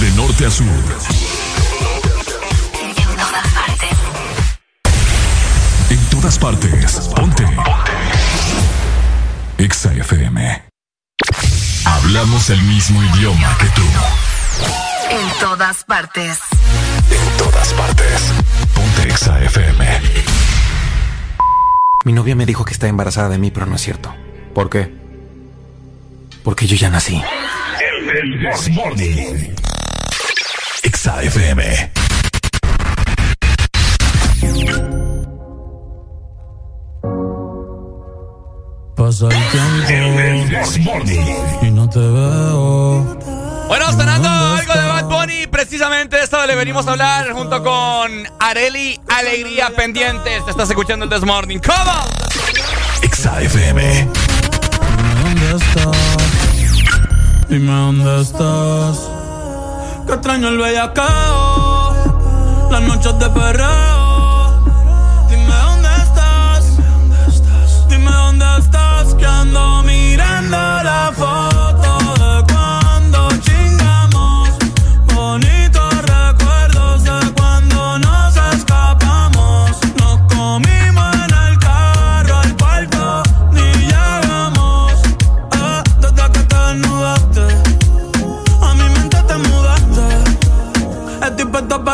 De 0.00 0.10
norte 0.12 0.46
a 0.46 0.50
sur. 0.50 0.66
En 2.82 2.94
todas 2.94 3.46
partes. 3.54 3.96
todas 6.10 6.38
partes. 6.38 6.92
Ponte. 7.14 7.44
Ponte. 7.44 7.66
Exa 9.58 9.92
FM. 9.94 10.62
Hablamos 11.84 12.50
el 12.50 12.62
mismo 12.62 13.02
idioma 13.02 13.56
que 13.58 13.66
tú. 13.66 13.82
En 15.10 15.38
todas 15.40 15.84
partes. 15.84 16.40
En 17.10 17.38
todas 17.38 17.72
partes. 17.74 18.32
Ponte 18.74 19.08
Exa 19.08 19.42
FM. 19.44 20.00
Mi 22.04 22.12
novia 22.12 22.34
me 22.34 22.46
dijo 22.46 22.64
que 22.64 22.72
está 22.72 22.88
embarazada 22.88 23.28
de 23.28 23.38
mí, 23.38 23.50
pero 23.50 23.66
no 23.66 23.76
es 23.76 23.82
cierto. 23.82 24.14
¿Por 24.54 24.70
qué? 24.70 24.94
Porque 26.44 26.66
yo 26.66 26.76
ya 26.76 26.90
nací. 26.90 27.22
El 28.18 28.72
Morning. 28.72 29.54
Exa 30.82 31.22
FM. 31.22 31.92
Pasa 38.96 39.26
el 39.26 39.50
tiempo 39.50 41.02
y 41.60 41.70
no 41.70 41.90
te 41.90 41.98
veo. 41.98 43.18
Bueno, 43.68 43.92
sonando 43.92 44.28
algo 44.30 44.72
de 44.72 44.86
Bad 44.86 45.04
Bunny, 45.04 45.46
precisamente 45.48 46.22
esto 46.22 46.46
le 46.46 46.54
venimos 46.54 46.86
a 46.86 46.92
hablar 46.92 47.32
junto 47.32 47.62
con 47.62 48.26
Areli 48.40 48.98
Alegría 49.08 49.68
Pendientes. 49.76 50.42
Te 50.42 50.50
estás 50.52 50.70
escuchando 50.70 51.04
el 51.04 51.10
This 51.10 51.22
Morning. 51.22 51.58
¿Cómo? 51.58 51.92
Exa 53.02 53.42
FM. 53.42 54.08
Dime 54.96 55.44
dónde 55.44 55.64
estás. 55.64 56.25
Dime 57.48 57.72
dónde 57.72 58.22
estás. 58.22 59.08
Que 60.06 60.14
extraño 60.14 60.48
el 60.48 60.58
bellacao. 60.58 61.94
Las 62.70 62.82
noches 62.82 63.18
de 63.18 63.30
perreo. 63.30 64.64
Dime 65.30 65.54
dónde 65.64 65.88
estás. 66.02 66.76
Dime 67.88 68.10
dónde 68.10 68.44
estás. 68.58 69.14
Que 69.14 69.26
ando 69.26 69.82
mirando 69.84 70.56
la 70.56 71.12
foto 71.14 71.45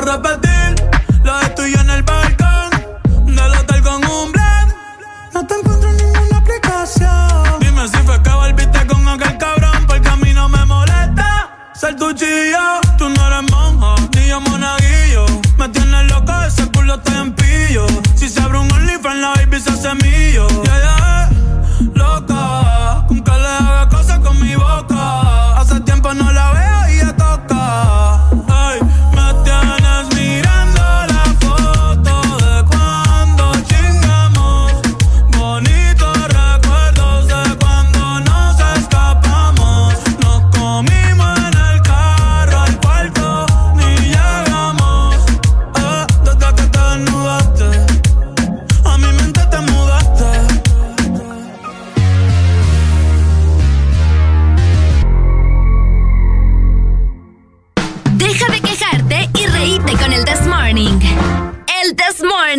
repetir 0.03 0.75
lo 1.23 1.39
de 1.39 1.49
tuyo 1.51 1.81
en 1.81 1.91
el 1.91 2.03
balcón 2.03 2.71
del 3.27 3.55
hotel 3.55 3.83
con 3.83 4.05
un 4.05 4.33
blend. 4.33 4.75
No 5.33 5.47
te 5.47 5.55
encuentro 5.55 5.91
en 5.91 5.97
ninguna 5.97 6.37
aplicación. 6.39 7.61
Dime 7.61 7.89
si 7.89 7.97
fue 7.99 8.21
que 8.23 8.31
volviste 8.31 8.87
con 8.87 9.09
aquel 9.09 9.39
cabrón, 9.39 9.87
porque 9.87 10.09
a 10.09 10.17
mí 10.17 10.33
no 10.33 10.49
me 10.49 10.65
molesta 10.65 11.51
ser 11.75 11.97
tu 11.97 12.13
chillo. 12.13 12.81
Tú 12.99 13.09
no 13.09 13.27
eres 13.27 13.51
monja, 13.51 13.95
ni 14.17 14.27
yo 14.27 14.41
monaguillo. 14.41 15.27
Me 15.57 15.69
tienes 15.69 16.11
loca, 16.11 16.47
ese 16.49 16.67
culo 16.73 16.95
está 16.95 17.21
en 17.21 17.33
pillo. 17.35 17.87
Si 18.17 18.29
se 18.29 18.41
abre 18.43 18.59
un 18.59 18.73
OnlyFans, 18.73 19.21
la 19.21 19.29
baby 19.35 19.61
se 19.61 19.71
hace. 19.71 19.83
Ya, 20.65 20.79
ya, 20.85 21.02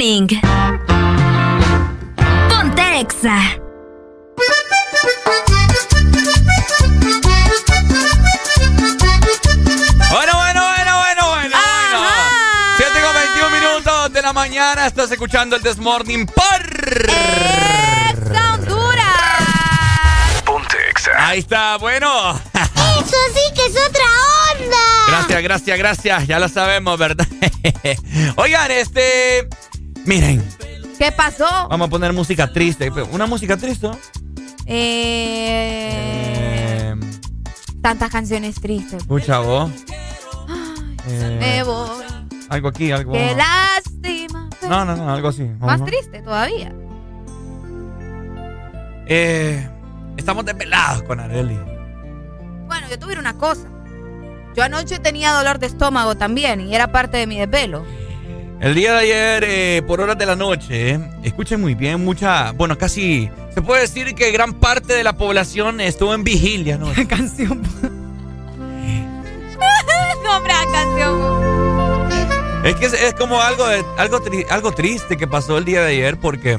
Morning. 0.04 0.28
Ponte 2.50 3.00
Exa. 3.00 3.40
Bueno, 10.12 10.34
bueno, 10.36 10.62
bueno, 10.62 10.98
bueno, 10.98 11.30
bueno, 11.30 11.56
bueno. 11.56 12.02
7 12.76 12.92
con 13.02 13.16
21 13.16 13.50
minutos 13.50 14.12
de 14.12 14.22
la 14.22 14.34
mañana. 14.34 14.88
Estás 14.88 15.10
escuchando 15.10 15.56
el 15.56 15.62
This 15.64 15.78
Morning 15.78 16.26
por. 16.26 16.44
Honduras! 18.56 19.08
Ponte 20.44 20.90
Exa. 20.90 21.28
Ahí 21.30 21.40
está, 21.40 21.78
bueno. 21.78 22.42
Eso 22.54 23.18
sí 23.34 23.54
que 23.56 23.68
es 23.68 23.76
otra 23.88 24.04
onda. 24.52 24.78
Gracias, 25.08 25.44
gracias, 25.44 25.78
gracias. 25.78 26.28
Ya 26.28 26.40
lo 26.40 26.50
sabemos, 26.50 27.00
¿verdad? 27.00 27.26
Oigan, 28.36 28.70
este. 28.72 29.48
Miren, 30.06 30.44
¿Qué 30.98 31.12
pasó? 31.12 31.46
vamos 31.70 31.88
a 31.88 31.90
poner 31.90 32.14
música 32.14 32.52
triste. 32.52 32.90
Una 33.12 33.26
música 33.26 33.58
triste. 33.58 33.88
Eh, 34.66 35.90
Eh, 35.96 36.96
tantas 37.82 38.10
canciones 38.12 38.56
tristes. 38.62 39.02
escucha 39.02 39.40
vos. 39.40 39.72
Eh, 41.08 41.38
Me 41.40 41.64
voy. 41.64 42.04
algo 42.50 42.68
aquí, 42.70 42.92
algo. 42.92 43.12
Qué 43.14 43.36
lástima. 43.36 44.50
No, 44.68 44.86
no, 44.86 44.96
no, 44.96 45.10
algo 45.14 45.28
así. 45.30 45.44
Más 45.44 45.60
Vamos. 45.80 45.88
triste 45.88 46.22
todavía. 46.22 46.72
Eh, 49.06 49.68
estamos 50.18 50.46
desvelados 50.46 51.04
con 51.04 51.20
Areli. 51.20 51.60
Bueno, 52.68 52.88
yo 52.90 52.98
tuve 52.98 53.18
una 53.20 53.38
cosa. 53.38 53.68
Yo 54.56 54.64
anoche 54.64 55.00
tenía 55.00 55.32
dolor 55.34 55.60
de 55.60 55.68
estómago 55.68 56.16
también 56.16 56.62
y 56.62 56.74
era 56.76 56.92
parte 56.92 57.18
de 57.18 57.28
mi 57.28 57.38
desvelo. 57.40 57.84
El 58.64 58.76
día 58.76 58.94
de 58.94 59.00
ayer, 59.00 59.44
eh, 59.46 59.82
por 59.86 60.00
horas 60.00 60.18
de 60.18 60.26
la 60.26 60.38
noche, 60.38 60.92
eh, 60.92 61.00
escuchen 61.24 61.60
muy 61.60 61.76
bien, 61.76 62.04
mucha, 62.04 62.52
bueno, 62.54 62.78
casi, 62.78 63.30
se 63.54 63.62
puede 63.62 63.82
decir 63.82 64.16
que 64.16 64.32
gran 64.32 64.54
parte 64.54 64.94
de 64.94 65.04
la 65.04 65.12
población 65.14 65.82
estuvo 65.82 66.14
en 66.14 66.24
vigilia, 66.24 66.78
¿no? 66.78 66.88
canción. 67.10 67.62
Nombre 70.24 70.54
a 70.54 70.66
canción. 70.72 72.64
Es 72.64 72.76
que 72.76 72.86
es, 72.86 72.94
es 72.94 73.14
como 73.16 73.42
algo, 73.42 73.68
de- 73.68 73.84
algo, 73.98 74.22
tri- 74.24 74.46
algo 74.50 74.72
triste 74.72 75.18
que 75.18 75.28
pasó 75.28 75.58
el 75.58 75.66
día 75.66 75.82
de 75.82 75.92
ayer 75.92 76.18
porque 76.18 76.58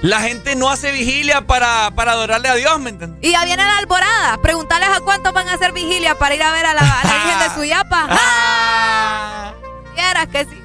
la 0.00 0.20
gente 0.22 0.56
no 0.56 0.68
hace 0.70 0.90
vigilia 0.90 1.42
para, 1.42 1.92
para 1.94 2.10
adorarle 2.12 2.48
a 2.48 2.56
Dios, 2.56 2.80
¿me 2.80 2.90
entiendes? 2.90 3.20
Y 3.22 3.30
ya 3.30 3.44
viene 3.44 3.62
la 3.64 3.78
alborada. 3.78 4.38
Preguntarles 4.42 4.88
a 4.88 4.98
cuántos 4.98 5.32
van 5.32 5.46
a 5.48 5.54
hacer 5.54 5.70
vigilia 5.70 6.18
para 6.18 6.34
ir 6.34 6.42
a 6.42 6.50
ver 6.50 6.66
a 6.66 6.74
la, 6.74 6.80
a 6.80 7.04
la 7.06 7.12
Virgen 7.24 7.38
de 7.38 7.54
Suyapa. 7.54 8.08
¡Ah! 8.10 9.52
Vieras 9.94 10.26
que 10.26 10.44
sí. 10.46 10.61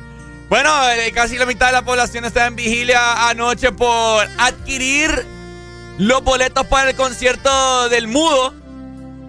Bueno, 0.49 0.69
eh, 0.89 1.11
casi 1.13 1.37
la 1.37 1.45
mitad 1.45 1.67
de 1.67 1.73
la 1.73 1.81
población 1.83 2.23
está 2.23 2.47
en 2.47 2.55
vigilia 2.55 3.27
anoche 3.29 3.71
por 3.73 4.27
adquirir 4.37 5.25
los 5.97 6.23
boletos 6.23 6.65
para 6.67 6.91
el 6.91 6.95
concierto 6.95 7.89
del 7.89 8.07
mudo. 8.07 8.53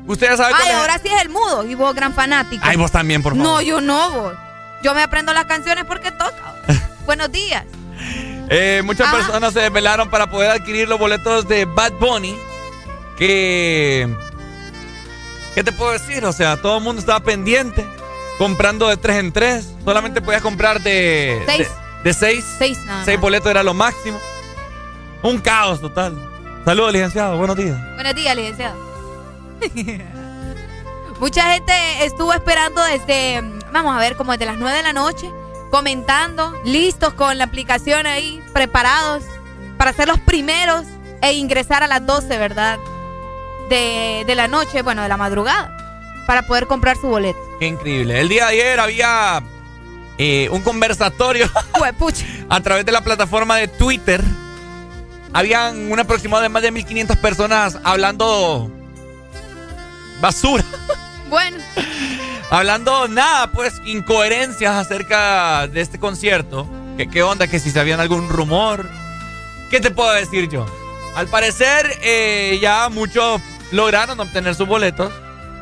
Ustedes 0.06 0.36
saben 0.38 0.54
Ay, 0.58 0.68
es? 0.70 0.74
ahora 0.76 0.98
sí 1.02 1.08
es 1.08 1.22
el 1.22 1.28
mudo. 1.28 1.64
Y 1.66 1.74
vos, 1.74 1.94
gran 1.94 2.14
fanático. 2.14 2.62
Ay, 2.64 2.76
vos 2.76 2.92
también, 2.92 3.22
por 3.22 3.32
favor. 3.36 3.46
No, 3.46 3.60
yo 3.60 3.80
no, 3.80 4.10
vos. 4.12 4.34
Yo 4.82 4.94
me 4.94 5.02
aprendo 5.02 5.32
las 5.32 5.46
canciones 5.46 5.84
porque 5.84 6.12
toca. 6.12 6.54
Buenos 7.06 7.32
días. 7.32 7.64
Eh, 8.48 8.80
muchas 8.84 9.08
Ajá. 9.08 9.16
personas 9.16 9.52
se 9.52 9.60
desvelaron 9.60 10.08
para 10.08 10.30
poder 10.30 10.50
adquirir 10.52 10.88
los 10.88 10.98
boletos 10.98 11.48
de 11.48 11.64
Bad 11.64 11.92
Bunny. 11.94 12.38
Que. 13.18 14.08
¿Qué 15.54 15.64
te 15.64 15.72
puedo 15.72 15.90
decir? 15.92 16.24
O 16.24 16.32
sea, 16.32 16.56
todo 16.56 16.78
el 16.78 16.84
mundo 16.84 17.00
estaba 17.00 17.20
pendiente. 17.20 17.84
Comprando 18.38 18.88
de 18.88 18.96
tres 18.96 19.16
en 19.16 19.32
tres. 19.32 19.68
Solamente 19.84 20.22
podías 20.22 20.42
comprar 20.42 20.80
de. 20.80 21.42
Seis. 21.46 21.68
De, 21.68 22.04
de 22.04 22.14
seis. 22.14 22.44
Seis 22.58 22.78
nada 22.86 23.04
Seis 23.04 23.18
más. 23.18 23.22
boletos 23.22 23.50
era 23.50 23.62
lo 23.62 23.74
máximo. 23.74 24.18
Un 25.22 25.38
caos 25.38 25.80
total. 25.80 26.16
Saludos, 26.64 26.92
licenciado. 26.92 27.36
Buenos 27.36 27.56
días. 27.56 27.76
Buenos 27.94 28.14
días, 28.14 28.36
licenciado. 28.36 28.76
Mucha 31.20 31.52
gente 31.52 31.72
estuvo 32.04 32.32
esperando 32.32 32.80
desde, 32.84 33.42
vamos 33.72 33.96
a 33.96 33.98
ver, 33.98 34.16
como 34.16 34.30
desde 34.32 34.46
las 34.46 34.56
9 34.56 34.76
de 34.76 34.82
la 34.84 34.92
noche, 34.92 35.28
comentando, 35.70 36.54
listos 36.64 37.12
con 37.14 37.38
la 37.38 37.44
aplicación 37.44 38.06
ahí, 38.06 38.40
preparados 38.52 39.24
para 39.78 39.92
ser 39.92 40.06
los 40.06 40.20
primeros 40.20 40.84
e 41.20 41.32
ingresar 41.32 41.82
a 41.82 41.88
las 41.88 42.06
12, 42.06 42.38
¿verdad? 42.38 42.78
De, 43.68 44.22
de 44.28 44.34
la 44.36 44.46
noche, 44.46 44.82
bueno, 44.82 45.02
de 45.02 45.08
la 45.08 45.16
madrugada, 45.16 45.76
para 46.28 46.42
poder 46.46 46.68
comprar 46.68 46.96
su 46.96 47.08
boleto. 47.08 47.38
Qué 47.58 47.66
increíble. 47.66 48.20
El 48.20 48.28
día 48.28 48.46
de 48.46 48.52
ayer 48.52 48.80
había 48.80 49.42
eh, 50.18 50.48
un 50.50 50.62
conversatorio. 50.62 51.50
a 52.48 52.60
través 52.60 52.84
de 52.84 52.92
la 52.92 53.02
plataforma 53.02 53.56
de 53.56 53.68
Twitter, 53.68 54.22
habían 55.32 55.90
un 55.90 55.98
aproximado 55.98 56.42
de 56.42 56.48
más 56.48 56.62
de 56.62 56.70
1500 56.70 57.16
personas 57.16 57.78
hablando 57.84 58.70
basura. 60.20 60.64
Bueno. 61.28 61.58
hablando 62.48 63.06
nada, 63.06 63.52
pues, 63.52 63.74
incoherencias 63.84 64.74
acerca 64.74 65.66
de 65.66 65.82
este 65.82 65.98
concierto. 65.98 66.66
¿Qué, 66.96 67.06
qué 67.06 67.22
onda? 67.22 67.48
Que 67.48 67.60
si 67.60 67.70
sabían 67.70 68.00
algún 68.00 68.30
rumor. 68.30 68.88
¿Qué 69.70 69.78
te 69.78 69.90
puedo 69.90 70.10
decir 70.12 70.48
yo? 70.48 70.64
Al 71.14 71.28
parecer, 71.28 71.86
eh, 72.00 72.58
ya 72.62 72.88
muchos 72.88 73.42
lograron 73.72 74.18
obtener 74.18 74.54
sus 74.54 74.66
boletos. 74.66 75.12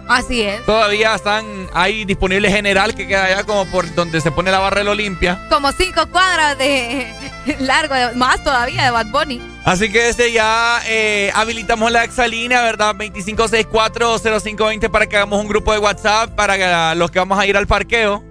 Así 0.08 0.42
es. 0.42 0.64
Todavía 0.64 1.14
están 1.14 1.44
ahí 1.74 2.04
disponibles 2.04 2.52
general, 2.52 2.94
que 2.94 3.08
queda 3.08 3.24
allá 3.24 3.44
como 3.44 3.66
por 3.66 3.92
donde 3.94 4.20
se 4.20 4.30
pone 4.30 4.50
la 4.50 4.60
barra 4.60 4.78
del 4.78 4.88
Olimpia. 4.88 5.46
Como 5.50 5.72
cinco 5.72 6.06
cuadras 6.10 6.56
de 6.58 7.12
largo, 7.60 7.94
más 8.14 8.42
todavía 8.44 8.84
de 8.84 8.90
Bad 8.90 9.06
Bunny. 9.06 9.40
Así 9.64 9.90
que 9.90 10.04
desde 10.04 10.30
ya 10.30 10.80
eh, 10.86 11.32
habilitamos 11.34 11.90
la 11.90 12.04
exalínea, 12.04 12.62
¿verdad? 12.62 12.94
25640520 12.94 14.90
para 14.90 15.08
que 15.08 15.16
hagamos 15.16 15.40
un 15.40 15.48
grupo 15.48 15.72
de 15.72 15.78
WhatsApp 15.78 16.30
para 16.36 16.94
los 16.94 17.10
que 17.10 17.18
vamos 17.18 17.36
a 17.38 17.46
ir 17.46 17.56
al 17.56 17.66
parqueo. 17.66 18.22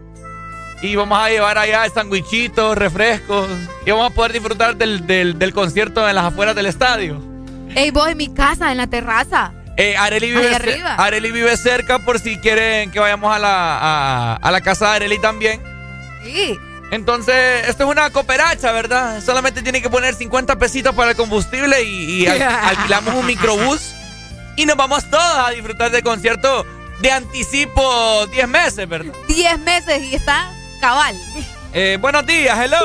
Y 0.81 0.95
vamos 0.95 1.17
a 1.19 1.29
llevar 1.29 1.57
allá 1.57 1.89
sandwichitos, 1.89 2.77
refrescos. 2.77 3.47
Y 3.85 3.91
vamos 3.91 4.11
a 4.11 4.13
poder 4.13 4.31
disfrutar 4.33 4.77
del, 4.77 5.05
del, 5.07 5.53
concierto 5.53 6.07
en 6.07 6.15
las 6.15 6.25
afueras 6.25 6.55
del 6.55 6.67
estadio. 6.67 7.21
Ey, 7.75 7.91
vos 7.91 8.07
en 8.07 8.17
mi 8.17 8.33
casa, 8.33 8.71
en 8.71 8.77
la 8.77 8.87
terraza. 8.87 9.51
Eh, 9.77 9.97
Areli, 9.97 10.31
vive 10.31 10.81
Areli 10.97 11.31
vive 11.31 11.57
cerca 11.57 11.99
por 11.99 12.19
si 12.19 12.37
quieren 12.37 12.91
que 12.91 12.99
vayamos 12.99 13.35
a 13.35 13.39
la, 13.39 14.35
a, 14.35 14.51
la 14.51 14.61
casa 14.61 14.89
de 14.91 14.95
Areli 14.97 15.19
también. 15.19 15.61
Sí. 16.23 16.57
Entonces, 16.91 17.67
esto 17.67 17.83
es 17.83 17.89
una 17.89 18.09
cooperacha, 18.09 18.71
¿verdad? 18.71 19.21
Solamente 19.21 19.61
tiene 19.61 19.81
que 19.81 19.89
poner 19.89 20.13
50 20.13 20.55
pesitos 20.57 20.95
para 20.95 21.11
el 21.11 21.17
combustible 21.17 21.83
y, 21.83 22.25
alquilamos 22.27 23.15
un 23.15 23.25
microbús 23.25 23.93
y 24.55 24.65
nos 24.65 24.77
vamos 24.77 25.09
todos 25.09 25.47
a 25.47 25.49
disfrutar 25.49 25.91
del 25.91 26.03
concierto 26.03 26.65
de 27.01 27.11
anticipo 27.11 28.25
10 28.27 28.47
meses, 28.47 28.87
¿verdad? 28.87 29.13
10 29.27 29.59
meses 29.59 30.03
y 30.03 30.15
está 30.15 30.49
cabal. 30.79 31.15
Eh, 31.77 31.97
buenos 31.99 32.25
días, 32.25 32.57
hello. 32.57 32.77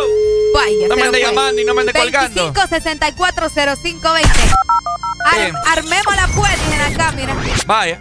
Vaya, 0.53 0.89
no 0.89 0.97
me 0.97 1.03
ande 1.03 1.21
llamando 1.21 1.63
y 1.63 1.65
no 1.65 1.75
me 1.75 1.83
ande 1.83 1.93
colgando. 1.93 2.53
25640520. 2.53 4.29
Ar 5.27 5.53
armemos 5.79 6.17
la 6.17 6.27
puerta, 6.27 6.87
acá, 6.89 7.13
mira. 7.13 7.37
Vaya. 7.67 8.01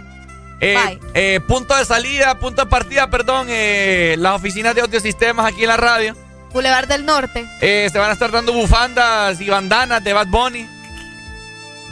Eh, 0.58 0.98
eh, 1.14 1.38
punto 1.46 1.76
de 1.76 1.84
salida, 1.84 2.36
punto 2.40 2.64
de 2.64 2.68
partida, 2.68 3.08
perdón, 3.08 3.46
eh, 3.50 4.16
las 4.18 4.34
oficinas 4.34 4.74
de 4.74 4.80
audiosistemas 4.80 5.46
aquí 5.46 5.62
en 5.62 5.68
la 5.68 5.76
radio. 5.76 6.16
Boulevard 6.52 6.88
del 6.88 7.06
Norte. 7.06 7.46
se 7.60 7.96
van 7.96 8.10
a 8.10 8.14
estar 8.14 8.32
dando 8.32 8.52
bufandas 8.52 9.40
y 9.40 9.48
bandanas 9.48 10.02
de 10.02 10.12
Bad 10.12 10.26
Bunny. 10.26 10.68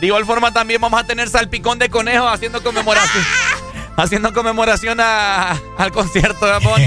De 0.00 0.06
igual 0.08 0.26
forma 0.26 0.52
también 0.52 0.80
vamos 0.80 1.00
a 1.00 1.04
tener 1.04 1.28
salpicón 1.28 1.78
de 1.78 1.88
conejo 1.88 2.26
haciendo 2.26 2.64
conmemoración. 2.64 3.24
haciendo 3.96 4.32
conmemoración 4.32 4.98
al 4.98 5.92
concierto 5.92 6.46
de 6.46 6.50
Bad 6.50 6.62
Bunny. 6.62 6.86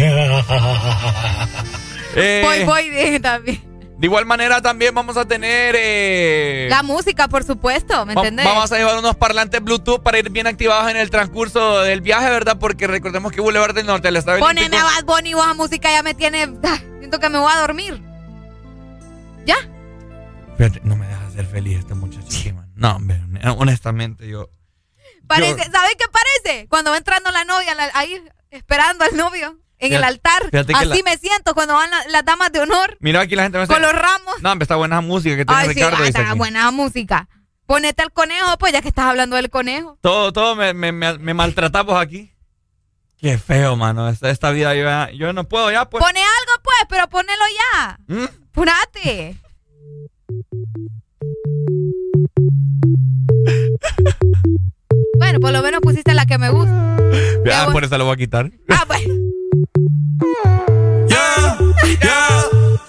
voy, 2.15 2.63
voy 2.65 3.19
también. 3.19 3.71
De 4.01 4.07
igual 4.07 4.25
manera 4.25 4.63
también 4.63 4.95
vamos 4.95 5.15
a 5.15 5.27
tener... 5.27 5.75
Eh, 5.77 6.65
la 6.71 6.81
música, 6.81 7.27
por 7.27 7.43
supuesto, 7.43 8.03
¿me 8.07 8.13
entendés? 8.13 8.47
Vamos 8.47 8.71
a 8.71 8.77
llevar 8.79 8.97
unos 8.97 9.15
parlantes 9.15 9.61
Bluetooth 9.61 10.01
para 10.01 10.17
ir 10.17 10.31
bien 10.31 10.47
activados 10.47 10.89
en 10.89 10.97
el 10.97 11.11
transcurso 11.11 11.81
del 11.81 12.01
viaje, 12.01 12.27
¿verdad? 12.31 12.57
Porque 12.57 12.87
recordemos 12.87 13.31
que 13.31 13.41
Boulevard 13.41 13.75
del 13.75 13.85
Norte 13.85 14.09
le 14.09 14.17
está 14.17 14.39
Poneme 14.39 14.75
a 14.75 14.83
Bad 14.85 15.05
Bunny, 15.05 15.35
vos 15.35 15.45
a 15.45 15.53
música 15.53 15.91
ya 15.91 16.01
me 16.01 16.15
tiene... 16.15 16.51
Ah, 16.63 16.79
siento 16.97 17.19
que 17.19 17.29
me 17.29 17.37
voy 17.37 17.51
a 17.53 17.59
dormir. 17.59 18.01
¿Ya? 19.45 19.57
no 20.81 20.95
me 20.95 21.05
dejas 21.05 21.33
ser 21.33 21.45
feliz 21.45 21.77
este 21.77 21.93
muchacho. 21.93 22.25
No, 22.75 22.95
hombre, 22.95 23.21
honestamente 23.55 24.27
yo... 24.27 24.49
Parece, 25.27 25.69
¿sabes 25.71 25.95
qué 25.99 26.05
parece? 26.11 26.67
Cuando 26.69 26.89
va 26.89 26.97
entrando 26.97 27.29
la 27.29 27.45
novia 27.45 27.75
ahí 27.93 28.19
esperando 28.49 29.05
al 29.05 29.15
novio 29.15 29.60
en 29.81 29.93
el 29.93 30.03
altar. 30.03 30.49
Así 30.75 31.03
me 31.03 31.17
siento 31.17 31.53
cuando 31.53 31.73
van 31.73 31.89
las 32.09 32.23
damas 32.23 32.51
de 32.51 32.59
honor. 32.59 32.97
Mira 32.99 33.21
aquí 33.21 33.35
la 33.35 33.43
gente 33.43 33.57
me 33.57 33.67
Con 33.67 33.81
los 33.81 33.93
ramos. 33.93 34.41
No, 34.41 34.53
está 34.53 34.75
buena 34.75 35.01
música 35.01 35.35
que 35.35 35.45
tiene 35.45 35.67
Ricardo. 35.67 35.97
Sí, 35.97 36.03
está 36.03 36.33
buena 36.35 36.69
música. 36.71 37.27
Ponete 37.65 38.03
al 38.03 38.11
conejo, 38.11 38.57
pues 38.57 38.73
ya 38.73 38.81
que 38.81 38.89
estás 38.89 39.05
hablando 39.05 39.37
del 39.37 39.49
conejo. 39.49 39.97
Todo, 40.01 40.33
todo 40.33 40.55
me, 40.55 40.73
me, 40.73 40.91
me, 40.91 41.33
maltratamos 41.33 41.99
aquí. 41.99 42.31
Qué 43.17 43.37
feo, 43.37 43.75
mano. 43.75 44.09
Esta, 44.09 44.29
esta 44.29 44.51
vida 44.51 44.75
yo, 44.75 45.15
yo, 45.15 45.33
no 45.33 45.47
puedo 45.47 45.71
ya, 45.71 45.89
pues. 45.89 46.03
Pone 46.03 46.19
algo, 46.19 46.63
pues, 46.63 46.85
pero 46.89 47.07
ponelo 47.07 47.43
ya. 47.73 47.99
¿Mm? 48.07 48.25
Purate. 48.51 49.37
bueno, 55.17 55.39
por 55.39 55.51
lo 55.51 55.61
menos 55.61 55.81
pusiste 55.81 56.13
la 56.13 56.25
que 56.25 56.37
me 56.37 56.49
gusta. 56.49 56.97
Ya, 57.45 57.67
por 57.71 57.83
eso 57.83 57.97
lo 57.97 58.05
voy 58.05 58.13
a 58.15 58.17
quitar. 58.17 58.51
Ah, 58.69 58.83
pues. 58.87 59.01
Ya, 61.07 61.57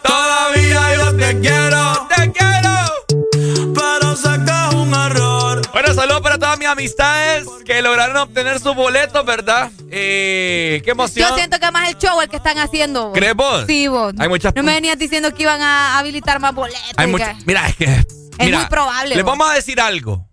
todavía 0.02 0.96
yo 0.96 1.16
te 1.16 1.40
quiero, 1.40 2.08
te 2.14 2.32
quiero. 2.32 3.74
Pero 3.74 4.16
sé 4.16 4.28
que 4.44 4.76
un 4.76 4.94
error. 4.94 5.62
Bueno, 5.72 5.94
saludos 5.94 6.20
para 6.20 6.38
todas 6.38 6.58
mis 6.58 6.68
amistades 6.68 7.46
que 7.64 7.82
lograron 7.82 8.16
obtener 8.16 8.60
sus 8.60 8.74
boletos, 8.74 9.24
¿verdad? 9.24 9.70
Eh, 9.90 10.82
qué 10.84 10.90
emoción. 10.90 11.28
Yo 11.30 11.34
siento 11.36 11.58
que 11.58 11.70
más 11.70 11.88
el 11.88 11.98
show 11.98 12.20
el 12.20 12.28
que 12.28 12.36
están 12.36 12.58
haciendo. 12.58 13.12
¿Crees 13.12 13.34
vos? 13.34 13.64
Sí, 13.66 13.88
vos. 13.88 14.12
Hay 14.18 14.28
muchas... 14.28 14.54
No 14.54 14.62
me 14.62 14.72
venías 14.74 14.98
diciendo 14.98 15.32
que 15.34 15.42
iban 15.42 15.60
a 15.62 15.98
habilitar 15.98 16.40
más 16.40 16.54
boletos. 16.54 16.80
Hay 16.96 17.12
Mira, 17.46 17.68
es 17.68 17.76
que... 17.76 18.06
Es 18.38 18.50
muy 18.50 18.66
probable. 18.66 19.14
Les 19.14 19.24
vamos 19.24 19.48
a 19.50 19.54
decir 19.54 19.80
algo. 19.80 20.26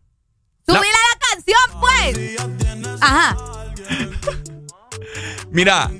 Subila 0.65 0.83
la... 0.83 1.19
canción, 1.29 1.79
pues. 1.79 2.99
Ajá. 3.01 3.37
Mira, 5.51 5.91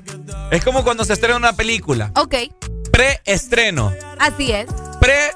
es 0.50 0.64
como 0.64 0.84
cuando 0.84 1.04
se 1.04 1.12
estrena 1.12 1.36
una 1.36 1.52
película. 1.52 2.12
Ok. 2.16 2.34
Preestreno. 2.92 3.92
Así 4.18 4.52
es. 4.52 4.66
Pre 5.00 5.32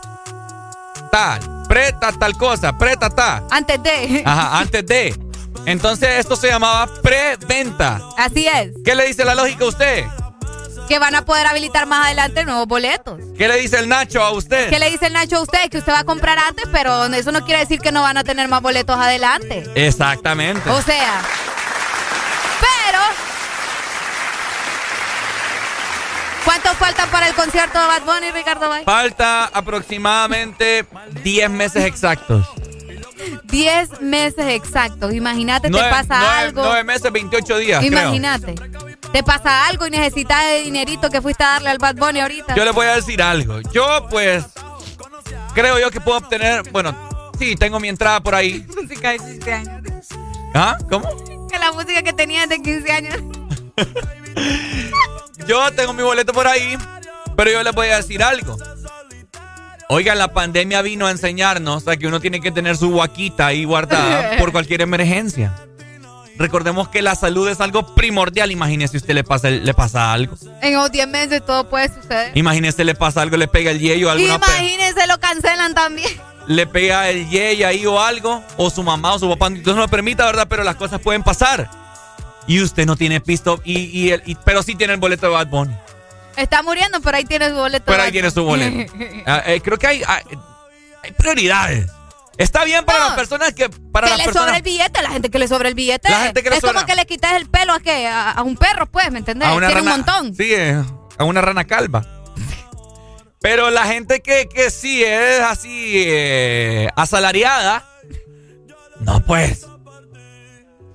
tal. 1.10 1.64
Pre 1.68 1.92
tal, 2.00 2.18
tal 2.18 2.36
cosa. 2.36 2.76
Pre 2.76 2.96
ta, 2.96 3.10
ta. 3.10 3.44
Antes 3.50 3.82
de. 3.82 4.22
Ajá, 4.24 4.58
antes 4.58 4.86
de. 4.86 5.18
Entonces 5.66 6.08
esto 6.18 6.36
se 6.36 6.48
llamaba 6.48 6.86
preventa. 7.02 8.00
Así 8.18 8.46
es. 8.46 8.72
¿Qué 8.84 8.94
le 8.94 9.06
dice 9.06 9.24
la 9.24 9.34
lógica 9.34 9.64
a 9.64 9.68
usted? 9.68 10.04
Que 10.88 10.98
van 10.98 11.14
a 11.14 11.24
poder 11.24 11.46
habilitar 11.46 11.86
más 11.86 12.04
adelante 12.04 12.44
nuevos 12.44 12.66
boletos. 12.66 13.18
¿Qué 13.38 13.48
le 13.48 13.56
dice 13.56 13.78
el 13.78 13.88
Nacho 13.88 14.22
a 14.22 14.32
usted? 14.32 14.68
¿Qué 14.68 14.78
le 14.78 14.90
dice 14.90 15.06
el 15.06 15.14
Nacho 15.14 15.38
a 15.38 15.40
usted? 15.40 15.70
Que 15.70 15.78
usted 15.78 15.92
va 15.92 16.00
a 16.00 16.04
comprar 16.04 16.38
antes, 16.38 16.66
pero 16.70 17.06
eso 17.06 17.32
no 17.32 17.42
quiere 17.46 17.60
decir 17.60 17.80
que 17.80 17.90
no 17.90 18.02
van 18.02 18.18
a 18.18 18.24
tener 18.24 18.48
más 18.48 18.60
boletos 18.60 18.98
adelante. 18.98 19.64
Exactamente. 19.74 20.68
O 20.68 20.82
sea, 20.82 21.22
pero 22.60 22.98
¿Cuántos 26.44 26.76
faltan 26.76 27.08
para 27.10 27.28
el 27.28 27.34
concierto 27.34 27.78
de 27.80 27.86
Bad 27.86 28.02
Bunny, 28.02 28.30
Ricardo 28.30 28.68
Bay? 28.68 28.84
Falta 28.84 29.46
aproximadamente 29.46 30.86
10 31.22 31.50
meses 31.50 31.84
exactos. 31.84 32.46
10 33.44 34.00
meses 34.02 34.46
exactos. 34.48 35.14
Imagínate, 35.14 35.70
te 35.70 35.78
pasa 35.78 36.40
algo. 36.40 36.64
9 36.64 36.84
meses, 36.84 37.10
28 37.10 37.58
días. 37.58 37.84
Imagínate. 37.84 38.54
Te 39.12 39.22
pasa 39.22 39.66
algo 39.66 39.86
y 39.86 39.90
necesitas 39.90 40.44
el 40.46 40.64
dinerito 40.64 41.08
que 41.08 41.22
fuiste 41.22 41.44
a 41.44 41.52
darle 41.52 41.70
al 41.70 41.78
Bad 41.78 41.96
Bunny 41.96 42.20
ahorita. 42.20 42.54
Yo 42.54 42.64
le 42.64 42.72
voy 42.72 42.86
a 42.86 42.96
decir 42.96 43.22
algo. 43.22 43.60
Yo, 43.72 44.06
pues, 44.10 44.44
creo 45.54 45.78
yo 45.78 45.90
que 45.90 46.00
puedo 46.00 46.18
obtener. 46.18 46.68
Bueno, 46.70 46.94
sí, 47.38 47.54
tengo 47.56 47.80
mi 47.80 47.88
entrada 47.88 48.20
por 48.20 48.34
ahí. 48.34 48.66
Música 48.76 49.10
de 49.10 49.18
15 49.18 49.52
años. 49.52 49.82
¿Ah? 50.52 50.76
¿Cómo? 50.90 51.08
Que 51.48 51.58
la 51.58 51.72
música 51.72 52.02
que 52.02 52.12
tenía 52.12 52.46
de 52.46 52.60
15 52.60 52.92
años. 52.92 53.16
Yo 55.46 55.70
tengo 55.72 55.92
mi 55.92 56.02
boleto 56.02 56.32
por 56.32 56.46
ahí, 56.46 56.78
pero 57.36 57.50
yo 57.50 57.62
les 57.62 57.74
voy 57.74 57.88
a 57.88 57.96
decir 57.96 58.22
algo. 58.22 58.56
Oiga, 59.88 60.14
la 60.14 60.32
pandemia 60.32 60.80
vino 60.82 61.06
a 61.06 61.10
enseñarnos 61.10 61.86
a 61.88 61.96
que 61.96 62.06
uno 62.06 62.20
tiene 62.20 62.40
que 62.40 62.50
tener 62.50 62.76
su 62.76 62.90
guaquita 62.90 63.46
ahí 63.46 63.64
guardada 63.64 64.36
por 64.38 64.52
cualquier 64.52 64.80
emergencia. 64.80 65.54
Recordemos 66.36 66.88
que 66.88 67.02
la 67.02 67.14
salud 67.14 67.48
es 67.48 67.60
algo 67.60 67.94
primordial. 67.94 68.50
Imagínese 68.50 68.92
si 68.92 68.96
usted 68.96 69.14
le 69.14 69.22
pasa, 69.22 69.50
le 69.50 69.74
pasa 69.74 70.12
algo. 70.12 70.36
En 70.62 70.74
los 70.74 70.90
10 70.90 71.06
meses 71.08 71.44
todo 71.44 71.68
puede 71.68 71.88
suceder. 71.88 72.36
Imagínese 72.36 72.84
le 72.84 72.94
pasa 72.94 73.22
algo, 73.22 73.36
le 73.36 73.46
pega 73.46 73.70
el 73.70 73.78
yello 73.78 74.08
o 74.08 74.10
algo. 74.10 74.24
Imagínese 74.24 75.06
lo 75.06 75.20
cancelan 75.20 75.74
también. 75.74 76.10
Le 76.46 76.66
pega 76.66 77.08
el 77.08 77.28
yello 77.28 77.68
ahí 77.68 77.86
o 77.86 78.00
algo, 78.00 78.42
o 78.56 78.68
su 78.70 78.82
mamá 78.82 79.14
o 79.14 79.18
su 79.18 79.28
papá. 79.28 79.46
Entonces 79.46 79.74
no 79.76 79.82
lo 79.82 79.88
permita, 79.88 80.26
¿verdad? 80.26 80.46
Pero 80.48 80.64
las 80.64 80.76
cosas 80.76 81.00
pueden 81.00 81.22
pasar 81.22 81.70
y 82.46 82.60
usted 82.60 82.86
no 82.86 82.96
tiene 82.96 83.20
pisto, 83.20 83.60
y, 83.64 84.12
y, 84.12 84.34
pero 84.44 84.62
sí 84.62 84.74
tiene 84.74 84.94
el 84.94 85.00
boleto 85.00 85.26
de 85.26 85.32
Bad 85.32 85.48
Bunny. 85.48 85.74
Está 86.36 86.62
muriendo, 86.62 87.00
pero 87.00 87.16
ahí 87.16 87.24
tiene 87.24 87.48
su 87.48 87.54
boleto. 87.54 87.84
Pero 87.86 88.02
ahí 88.02 88.12
tiene 88.12 88.30
su 88.30 88.44
boleto. 88.44 88.92
Ah, 89.26 89.42
eh, 89.46 89.60
creo 89.62 89.78
que 89.78 89.86
hay, 89.86 90.02
hay, 90.06 90.22
prioridades. 91.16 91.90
Está 92.36 92.64
bien 92.64 92.84
para 92.84 92.98
las 92.98 93.12
personas 93.14 93.54
que 93.54 93.68
para 93.68 94.08
que 94.08 94.26
le 94.26 94.32
sobra 94.32 94.56
el 94.56 94.62
billete, 94.62 95.00
la 95.02 95.10
gente 95.10 95.30
que 95.30 95.38
le 95.38 95.46
sobra 95.46 95.68
el 95.68 95.74
billete. 95.74 96.08
es 96.08 96.60
como 96.60 96.84
que 96.84 96.96
le 96.96 97.06
quites 97.06 97.32
el 97.32 97.48
pelo 97.48 97.72
a 97.72 97.80
qué, 97.80 98.08
a, 98.08 98.42
un 98.42 98.56
perro, 98.56 98.86
pues, 98.86 99.10
¿me 99.12 99.20
entendés? 99.20 99.48
A 99.48 99.54
una 99.54 99.68
Tiene 99.68 99.80
rana, 99.80 99.94
un 99.94 99.98
montón. 99.98 100.34
Sí, 100.34 100.52
eh, 100.52 100.82
a 101.16 101.24
una 101.24 101.40
rana 101.40 101.64
calva. 101.64 102.04
Pero 103.40 103.70
la 103.70 103.84
gente 103.84 104.20
que, 104.20 104.48
que 104.48 104.70
sí 104.70 105.04
es 105.04 105.40
así 105.40 106.02
eh, 106.06 106.88
asalariada, 106.96 107.86
no 109.00 109.20
pues. 109.24 109.66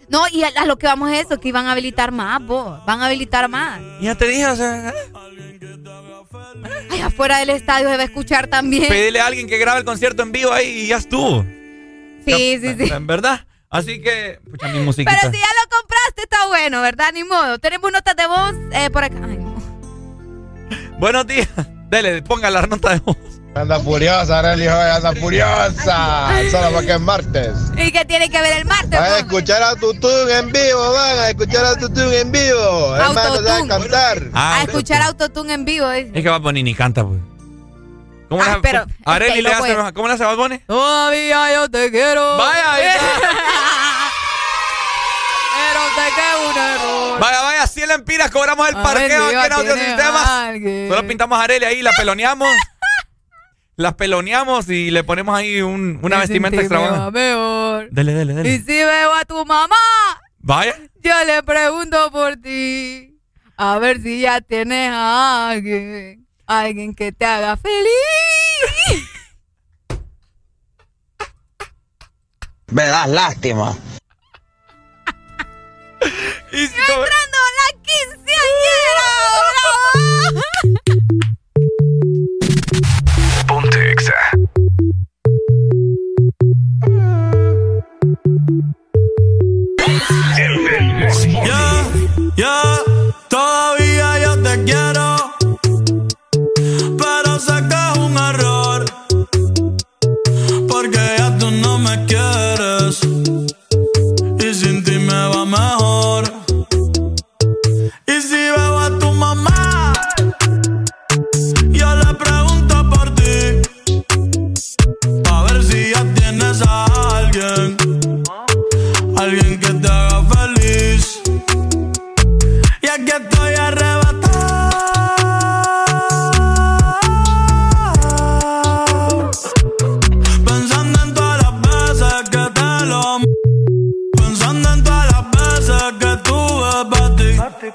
No, 0.09 0.27
y 0.31 0.43
a, 0.43 0.65
lo 0.65 0.77
que 0.77 0.87
vamos 0.87 1.11
es 1.11 1.25
eso, 1.25 1.39
que 1.39 1.49
iban 1.49 1.67
a 1.67 1.73
habilitar 1.73 2.11
más, 2.11 2.43
vos. 2.43 2.83
Van 2.85 3.01
a 3.01 3.05
habilitar 3.05 3.47
más. 3.47 3.79
Ya 4.01 4.15
te 4.15 4.27
dije, 4.27 4.47
o 4.47 4.55
sea. 4.55 4.89
¿eh? 4.89 4.93
Ay, 6.89 7.01
afuera 7.01 7.39
del 7.39 7.51
estadio 7.51 7.89
debe 7.89 8.03
escuchar 8.03 8.47
también. 8.47 8.87
Pedirle 8.87 9.19
a 9.19 9.27
alguien 9.27 9.47
que 9.47 9.57
grabe 9.57 9.79
el 9.79 9.85
concierto 9.85 10.23
en 10.23 10.31
vivo 10.31 10.51
ahí 10.51 10.67
y 10.67 10.87
ya 10.87 10.97
estuvo. 10.97 11.43
Sí, 12.25 12.59
sí, 12.61 12.75
sí. 12.77 12.91
En 12.91 13.07
verdad. 13.07 13.45
Así 13.69 14.01
que, 14.01 14.39
escucha 14.43 14.67
mi 14.69 14.79
musiquita. 14.79 15.15
Pero 15.19 15.31
si 15.31 15.39
ya 15.39 15.47
lo 15.47 15.77
compraste, 15.77 16.23
está 16.23 16.47
bueno, 16.47 16.81
¿verdad? 16.81 17.11
Ni 17.13 17.23
modo. 17.23 17.59
Tenemos 17.59 17.91
notas 17.91 18.15
de 18.15 18.25
voz 18.25 18.55
eh, 18.71 18.89
por 18.89 19.03
acá. 19.03 19.19
Ay, 19.23 19.37
no. 19.37 19.55
Buenos 20.97 21.27
días. 21.27 21.47
Dele, 21.89 22.21
ponga 22.23 22.49
la 22.49 22.63
nota 22.65 22.93
de 22.93 22.99
voz. 22.99 23.17
Anda 23.55 23.79
furiosa, 23.79 24.39
Arely 24.39 24.67
anda 24.67 25.13
furiosa. 25.15 26.29
Solo 26.51 26.71
porque 26.71 26.93
es 26.93 26.99
martes. 26.99 27.57
¿Y 27.75 27.91
qué 27.91 28.05
tiene 28.05 28.29
que 28.29 28.39
ver 28.41 28.59
el 28.59 28.65
martes? 28.65 28.91
Van 28.91 29.11
a 29.11 29.17
escuchar 29.17 29.63
a 29.63 29.75
Tutun 29.75 30.29
en 30.29 30.51
vivo, 30.51 30.93
van 30.93 31.19
a 31.19 31.29
escuchar 31.29 31.65
a 31.65 31.75
Tutun 31.75 32.13
en 32.13 32.31
vivo. 32.31 32.95
Hermano, 32.95 33.41
se 33.41 33.49
a 33.51 33.67
cantar. 33.67 34.21
a 34.33 34.61
escuchar 34.63 35.01
Autotune 35.01 35.53
en 35.53 35.65
vivo. 35.65 35.89
Es 35.91 36.11
que 36.13 36.29
Bad 36.29 36.41
Bunny 36.41 36.61
ni 36.63 36.75
canta, 36.75 37.03
pues. 37.03 37.19
¿Cómo 38.29 38.43
ah, 38.43 38.57
le 38.57 38.61
pero, 38.61 38.85
Arely 39.05 39.41
le 39.41 39.51
hace, 39.51 39.75
¿Cómo 39.95 40.07
le 40.07 40.13
hace 40.13 40.23
Bad 40.23 40.37
Bunny? 40.37 40.59
Todavía 40.59 41.53
yo 41.53 41.69
te 41.71 41.89
quiero. 41.89 42.37
Vaya, 42.37 42.75
Pero 45.57 45.79
sé 45.95 46.03
que 46.15 46.21
un 46.47 46.55
error. 46.55 47.19
Vaya, 47.19 47.41
vaya, 47.41 47.65
100 47.67 47.87
lempiras 47.89 48.29
cobramos 48.29 48.69
el 48.69 48.75
parqueo 48.75 49.25
aquí 49.25 49.47
en 49.47 49.53
Audiosistemas. 49.53 50.29
Solo 50.87 51.07
pintamos 51.07 51.39
a 51.39 51.43
Arely 51.43 51.65
ahí, 51.65 51.81
la 51.81 51.91
peloneamos 51.97 52.47
las 53.79 53.93
peloneamos 53.93 54.69
y 54.69 54.91
le 54.91 55.05
ponemos 55.05 55.37
ahí 55.37 55.61
un, 55.61 56.01
una 56.03 56.17
vestimenta 56.17 56.59
extravagante. 56.59 57.17
Dele, 57.91 58.13
dele, 58.13 58.33
dele. 58.33 58.49
Y 58.49 58.59
si 58.59 58.73
veo 58.73 59.13
a 59.13 59.23
tu 59.23 59.45
mamá, 59.45 59.77
vaya. 60.39 60.75
Yo 61.01 61.13
le 61.25 61.41
pregunto 61.43 62.11
por 62.11 62.35
ti. 62.35 63.17
A 63.55 63.79
ver 63.79 64.01
si 64.01 64.19
ya 64.19 64.41
tienes 64.41 64.91
a 64.91 65.51
alguien. 65.51 66.27
Alguien 66.45 66.93
que 66.93 67.13
te 67.13 67.23
haga 67.23 67.55
feliz. 67.55 67.87
Me 72.67 72.83
das 72.83 73.07
lástima. 73.07 73.71
y 76.51 76.67
si 76.67 76.81
entrando 76.81 77.37
la 77.59 77.69
quinceañera. 77.85 79.07
Ya, 91.09 91.85
ya, 92.37 92.53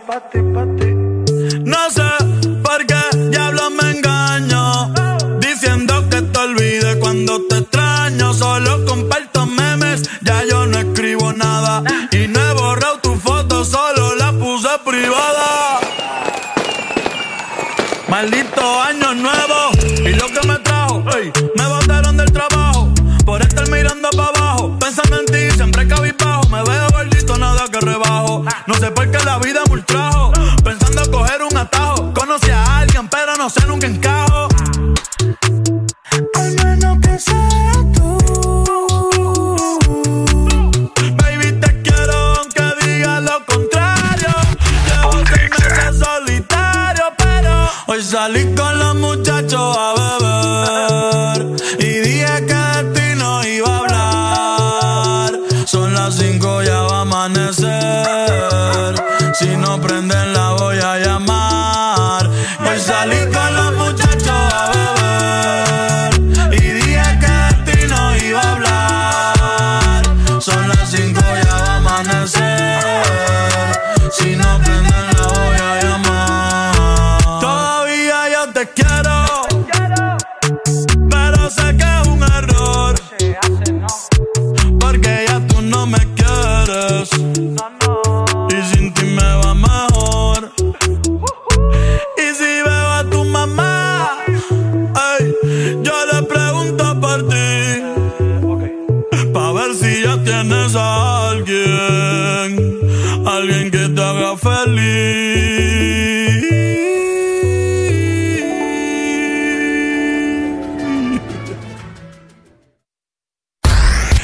No 0.07 1.91
sé 1.91 2.03
por 2.63 2.85
qué 2.87 3.17
diablo 3.31 3.71
me 3.71 3.91
engaño. 3.91 4.93
Diciendo 5.41 6.07
que 6.11 6.21
te 6.21 6.39
olvide 6.39 6.99
cuando 6.99 7.41
te 7.49 7.59
extraño. 7.59 8.35
Solo 8.35 8.85
comparto 8.85 9.47
memes, 9.47 10.03
ya 10.21 10.45
yo 10.45 10.67
no 10.67 10.79
escribo 10.79 11.33
nada. 11.33 11.83
Y 12.13 12.29
no 12.29 12.39
he 12.39 12.53
borrado 12.53 12.99
tu 12.99 13.15
foto, 13.15 13.65
solo 13.65 14.15
la 14.17 14.33
puse 14.33 14.69
privada. 14.85 15.81
Maldito 18.09 18.83
año 18.83 19.15
nuevo 19.15 19.71
y 20.05 20.13
lo 20.13 20.27
que 20.27 20.47
me 20.47 20.59
trajo. 20.59 21.03
me 21.57 21.67
botaron 21.67 22.17
del 22.19 22.31
trabajo 22.31 22.93
por 23.25 23.41
estar 23.41 23.69
mirando 23.71 24.11
para 24.11 24.29
abajo. 24.29 24.79
Pensando 24.79 25.21
en 25.21 25.27
ti, 25.27 25.51
siempre 25.57 25.89
cabizbajo. 25.89 26.47
Me 26.49 26.63
veo 26.63 26.89
gordito, 26.91 27.39
nada 27.39 27.67
que 27.73 27.81
rebajo. 27.81 28.45
No 28.67 28.75
sé 28.75 28.91
qué 29.16 29.24
la 29.24 29.39
vida 29.39 29.62
me 29.66 29.74
ultrajo. 29.74 30.32
Pensando 30.62 31.11
coger 31.11 31.43
un 31.43 31.57
atajo. 31.57 32.12
Conocí 32.15 32.51
a 32.51 32.78
alguien, 32.78 33.09
pero 33.09 33.36
no 33.36 33.49
sé 33.49 33.66
nunca 33.66 33.86
encajo. 33.86 34.49
Al 36.35 36.53
menos 36.65 36.99
que 37.01 37.19
sea 37.19 37.73
tú. 37.95 38.19
Baby, 41.23 41.53
te 41.61 41.82
quiero 41.82 42.16
aunque 42.39 42.65
diga 42.82 43.20
lo 43.20 43.45
contrario. 43.47 44.35
Llevo 44.86 45.12
seis 45.32 45.51
meses 45.51 45.99
solitario, 45.99 47.05
pero 47.16 47.70
hoy 47.86 48.03
salí 48.03 48.55
con 48.55 48.64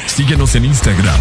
Síguenos 0.07 0.55
en 0.55 0.65
Instagram, 0.65 1.19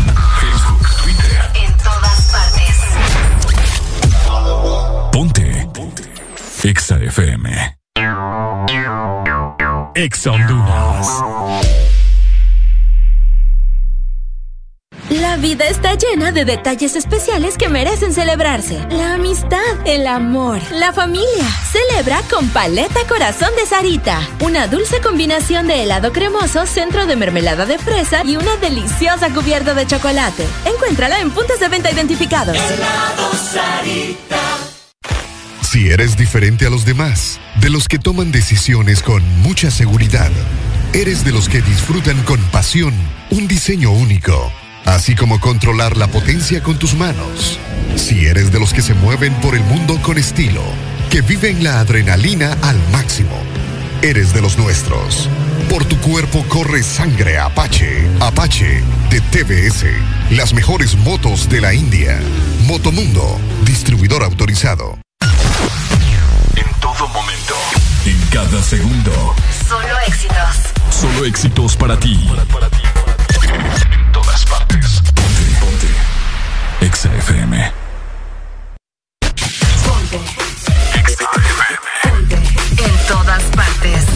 está 15.90 16.06
llena 16.06 16.30
de 16.30 16.44
detalles 16.44 16.94
especiales 16.94 17.56
que 17.56 17.68
merecen 17.68 18.12
celebrarse. 18.12 18.78
La 18.90 19.14
amistad, 19.14 19.58
el 19.84 20.06
amor, 20.06 20.60
la 20.72 20.92
familia. 20.92 21.44
Celebra 21.72 22.22
con 22.30 22.48
Paleta 22.50 23.00
Corazón 23.08 23.50
de 23.56 23.66
Sarita. 23.66 24.20
Una 24.40 24.68
dulce 24.68 25.00
combinación 25.00 25.66
de 25.66 25.82
helado 25.82 26.12
cremoso, 26.12 26.66
centro 26.66 27.06
de 27.06 27.16
mermelada 27.16 27.66
de 27.66 27.78
fresa 27.78 28.22
y 28.24 28.36
una 28.36 28.56
deliciosa 28.56 29.32
cubierta 29.32 29.74
de 29.74 29.86
chocolate. 29.86 30.46
Encuéntrala 30.64 31.20
en 31.20 31.30
puntos 31.30 31.58
de 31.58 31.68
venta 31.68 31.90
identificados. 31.90 32.56
Helado 32.56 33.32
Sarita. 33.34 34.38
Si 35.62 35.88
eres 35.88 36.16
diferente 36.16 36.66
a 36.66 36.70
los 36.70 36.84
demás, 36.84 37.40
de 37.60 37.70
los 37.70 37.88
que 37.88 37.98
toman 37.98 38.32
decisiones 38.32 39.02
con 39.02 39.22
mucha 39.40 39.70
seguridad, 39.70 40.30
eres 40.92 41.24
de 41.24 41.32
los 41.32 41.48
que 41.48 41.62
disfrutan 41.62 42.20
con 42.22 42.40
pasión 42.50 42.94
un 43.30 43.46
diseño 43.46 43.92
único, 43.92 44.52
así 44.84 45.14
como 45.14 45.40
controlar 45.40 45.96
la 45.96 46.08
potencia 46.08 46.62
con 46.62 46.78
tus 46.78 46.94
manos. 46.94 47.58
Si 47.96 48.26
eres 48.26 48.52
de 48.52 48.60
los 48.60 48.72
que 48.72 48.82
se 48.82 48.94
mueven 48.94 49.34
por 49.34 49.54
el 49.54 49.62
mundo 49.64 50.00
con 50.02 50.18
estilo, 50.18 50.62
que 51.10 51.22
viven 51.22 51.62
la 51.64 51.80
adrenalina 51.80 52.56
al 52.62 52.78
máximo, 52.90 53.36
eres 54.02 54.32
de 54.32 54.40
los 54.40 54.58
nuestros. 54.58 55.28
Por 55.70 55.84
tu 55.84 55.96
cuerpo 55.98 56.44
corre 56.48 56.82
sangre 56.82 57.38
Apache. 57.38 58.04
Apache 58.18 58.82
de 59.08 59.20
TBS. 59.20 59.84
Las 60.30 60.52
mejores 60.52 60.96
motos 60.96 61.48
de 61.48 61.60
la 61.60 61.72
India. 61.72 62.18
Motomundo, 62.66 63.38
distribuidor 63.64 64.24
autorizado. 64.24 64.98
En 66.56 66.80
todo 66.80 67.06
momento. 67.08 67.54
En 68.04 68.20
cada 68.32 68.60
segundo. 68.62 69.34
Solo 69.68 69.98
éxitos. 70.08 70.56
Solo 70.90 71.24
éxitos 71.24 71.76
para 71.76 71.96
ti. 71.98 72.18
Todas 72.26 72.46
partes. 72.46 73.99
Ponte, 79.84 80.16
ponte. 80.16 81.00
Exa 81.00 81.24
FM. 81.36 81.78
Ponte. 82.02 82.36
En 82.82 83.06
todas 83.06 83.42
partes. 83.54 84.06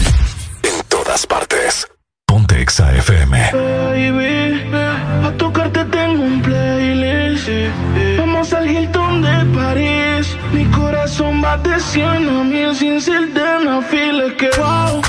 En 0.63 0.83
todas 0.89 1.27
partes. 1.27 1.87
Ponte 2.25 2.59
Exa 2.59 2.91
FM. 2.95 3.51
Baby, 3.53 4.71
a 4.73 5.31
tocarte 5.37 5.85
tengo 5.85 6.23
un 6.23 6.41
playlist. 6.41 7.49
Vamos 8.17 8.51
al 8.53 8.67
Hilton 8.67 9.21
de 9.21 9.45
París. 9.57 10.35
Mi 10.51 10.65
corazón 10.65 11.43
va 11.43 11.57
de 11.57 11.79
100 11.79 12.27
a 12.27 12.43
mil 12.43 12.75
sin 12.75 12.99
ser 12.99 13.31
de 13.31 13.57
una 13.61 13.81
fila. 13.83 14.35
Que 14.37 14.49
wow, 14.57 15.01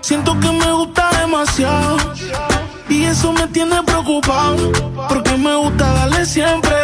siento 0.00 0.38
que 0.38 0.52
me 0.52 0.70
gusta 0.72 1.08
demasiado. 1.18 1.96
Y 2.88 3.04
eso 3.04 3.32
me 3.32 3.46
tiene 3.48 3.82
preocupado. 3.82 4.72
Porque 5.08 5.36
me 5.36 5.54
gusta 5.56 5.92
darle 5.92 6.26
siempre. 6.26 6.74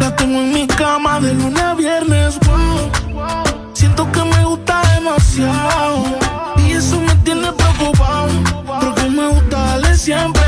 La 0.00 0.14
tengo 0.16 0.40
en 0.40 0.52
mi 0.52 0.66
cama 0.66 1.20
de 1.20 1.34
lunes 1.34 1.62
a 1.62 1.74
viernes. 1.74 2.38
Wow, 2.46 2.90
siento 3.74 4.10
que 4.10 4.24
me 4.24 4.44
gusta 4.44 4.82
demasiado. 4.94 6.04
Y 6.66 6.72
eso 6.72 7.00
me 7.00 7.14
tiene 7.16 7.52
preocupado. 7.52 8.28
Porque 8.66 9.08
me 9.08 9.28
gusta 9.28 9.58
darle 9.58 9.94
siempre. 9.94 10.42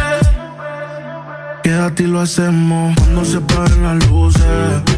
Quédate 1.63 2.03
y 2.03 2.07
lo 2.07 2.21
hacemos 2.21 2.95
cuando 2.97 3.25
se 3.25 3.41
paguen 3.41 3.83
las 3.83 4.09
luces. 4.09 4.43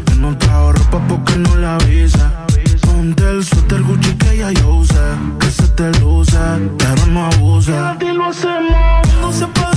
Que 0.05 0.15
no 0.15 0.37
trajo 0.37 0.71
ropa 0.73 0.99
porque 1.07 1.35
no 1.37 1.55
le 1.55 1.67
avisa. 1.67 2.45
Ponte 2.81 3.29
el 3.29 3.43
suéter 3.43 3.83
Gucci 3.83 4.13
que 4.15 4.37
ya 4.37 4.51
yo 4.51 4.75
usé. 4.75 4.95
Que 5.39 5.51
se 5.51 5.67
te 5.67 5.91
luce, 5.99 6.37
pero 6.77 7.05
no 7.07 7.25
abuse. 7.25 7.71
Quédate 7.71 8.05
y 8.05 8.13
lo 8.13 8.25
hacemos 8.25 9.07
cuando 9.07 9.31
se 9.31 9.47
paguen 9.47 9.76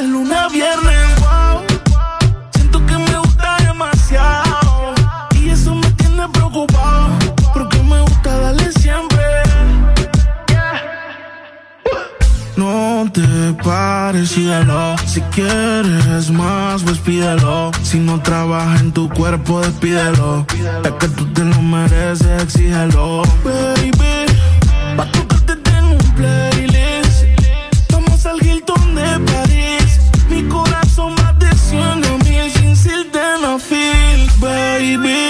de 0.00 0.06
lunes 0.06 0.36
a 0.36 0.48
viernes. 0.48 1.20
Wow. 1.20 1.62
Siento 2.54 2.86
que 2.86 2.96
me 2.96 3.18
gusta 3.18 3.56
demasiado. 3.66 4.94
Y 5.34 5.50
eso 5.50 5.74
me 5.74 5.90
tiene 5.92 6.28
preocupado. 6.28 7.08
Porque 7.52 7.78
me 7.82 8.00
gusta 8.00 8.38
darle 8.38 8.72
siempre. 8.72 9.18
No 12.56 13.10
te 13.12 13.22
pares, 13.64 14.30
síguelo. 14.30 14.96
Si 15.06 15.20
quieres 15.32 16.30
más, 16.30 16.82
pues 16.82 16.98
pídelo. 16.98 17.70
Si 17.82 17.98
no 17.98 18.20
trabaja 18.20 18.78
en 18.78 18.92
tu 18.92 19.08
cuerpo, 19.08 19.60
despídelo. 19.60 20.46
Es 20.84 20.92
que 20.92 21.08
tú 21.08 21.26
te 21.32 21.44
lo 21.44 21.60
mereces, 21.62 22.42
exígelo. 22.42 23.22
Baby, 23.44 24.26
pa' 24.96 25.06
tocarte 25.12 25.56
tengo 25.56 25.92
un 25.92 26.14
playlist. 26.14 26.49
Baby, 34.80 35.28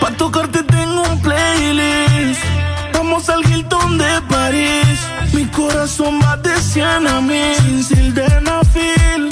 pa' 0.00 0.10
tocarte 0.12 0.62
tengo 0.62 1.02
un 1.02 1.20
playlist. 1.20 2.42
Vamos 2.94 3.28
al 3.28 3.44
Hilton 3.44 3.98
de 3.98 4.22
París. 4.26 4.98
Mi 5.34 5.44
corazón 5.48 6.18
va 6.22 6.38
de 6.38 6.58
100 6.58 7.06
a 7.06 7.20
mil 7.20 7.56
sin 7.56 7.84
sildenafil. 7.84 9.29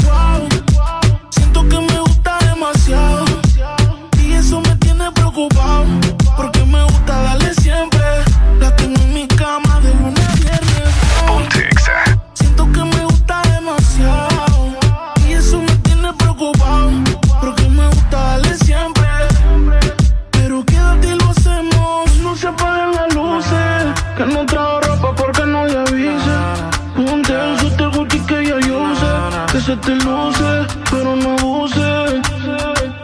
Se 29.68 29.76
te 29.76 29.94
luce, 29.96 30.66
pero 30.90 31.14
no 31.14 31.34
abuse. 31.34 32.22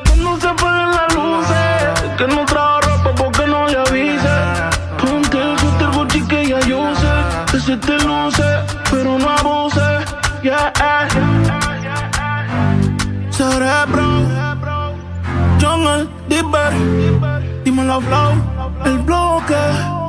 Que 0.04 0.16
no 0.16 0.40
se 0.40 0.48
apaguen 0.48 0.90
las 0.92 1.14
luces. 1.14 2.16
Que 2.16 2.26
no 2.26 2.46
trajo 2.46 2.80
ropa 2.80 3.14
porque 3.14 3.46
no 3.46 3.66
le 3.66 3.76
avise. 3.76 4.36
Ponte 4.98 5.38
el 5.42 5.58
suéter 5.58 5.90
Gucci 5.94 6.26
que 6.26 6.46
ya 6.46 6.60
yo 6.60 6.80
usé. 6.90 7.14
Que 7.50 7.60
se 7.60 7.76
te 7.76 7.98
luce, 8.04 8.48
pero 8.90 9.18
no 9.18 9.28
abuse. 9.28 9.88
Yeah. 10.42 10.72
Cerebro. 13.30 14.06
Jungle, 15.60 16.08
Dipper. 16.28 16.72
Dímelo, 17.64 18.00
Flow. 18.00 18.32
El 18.86 18.98
bloque. 19.00 20.03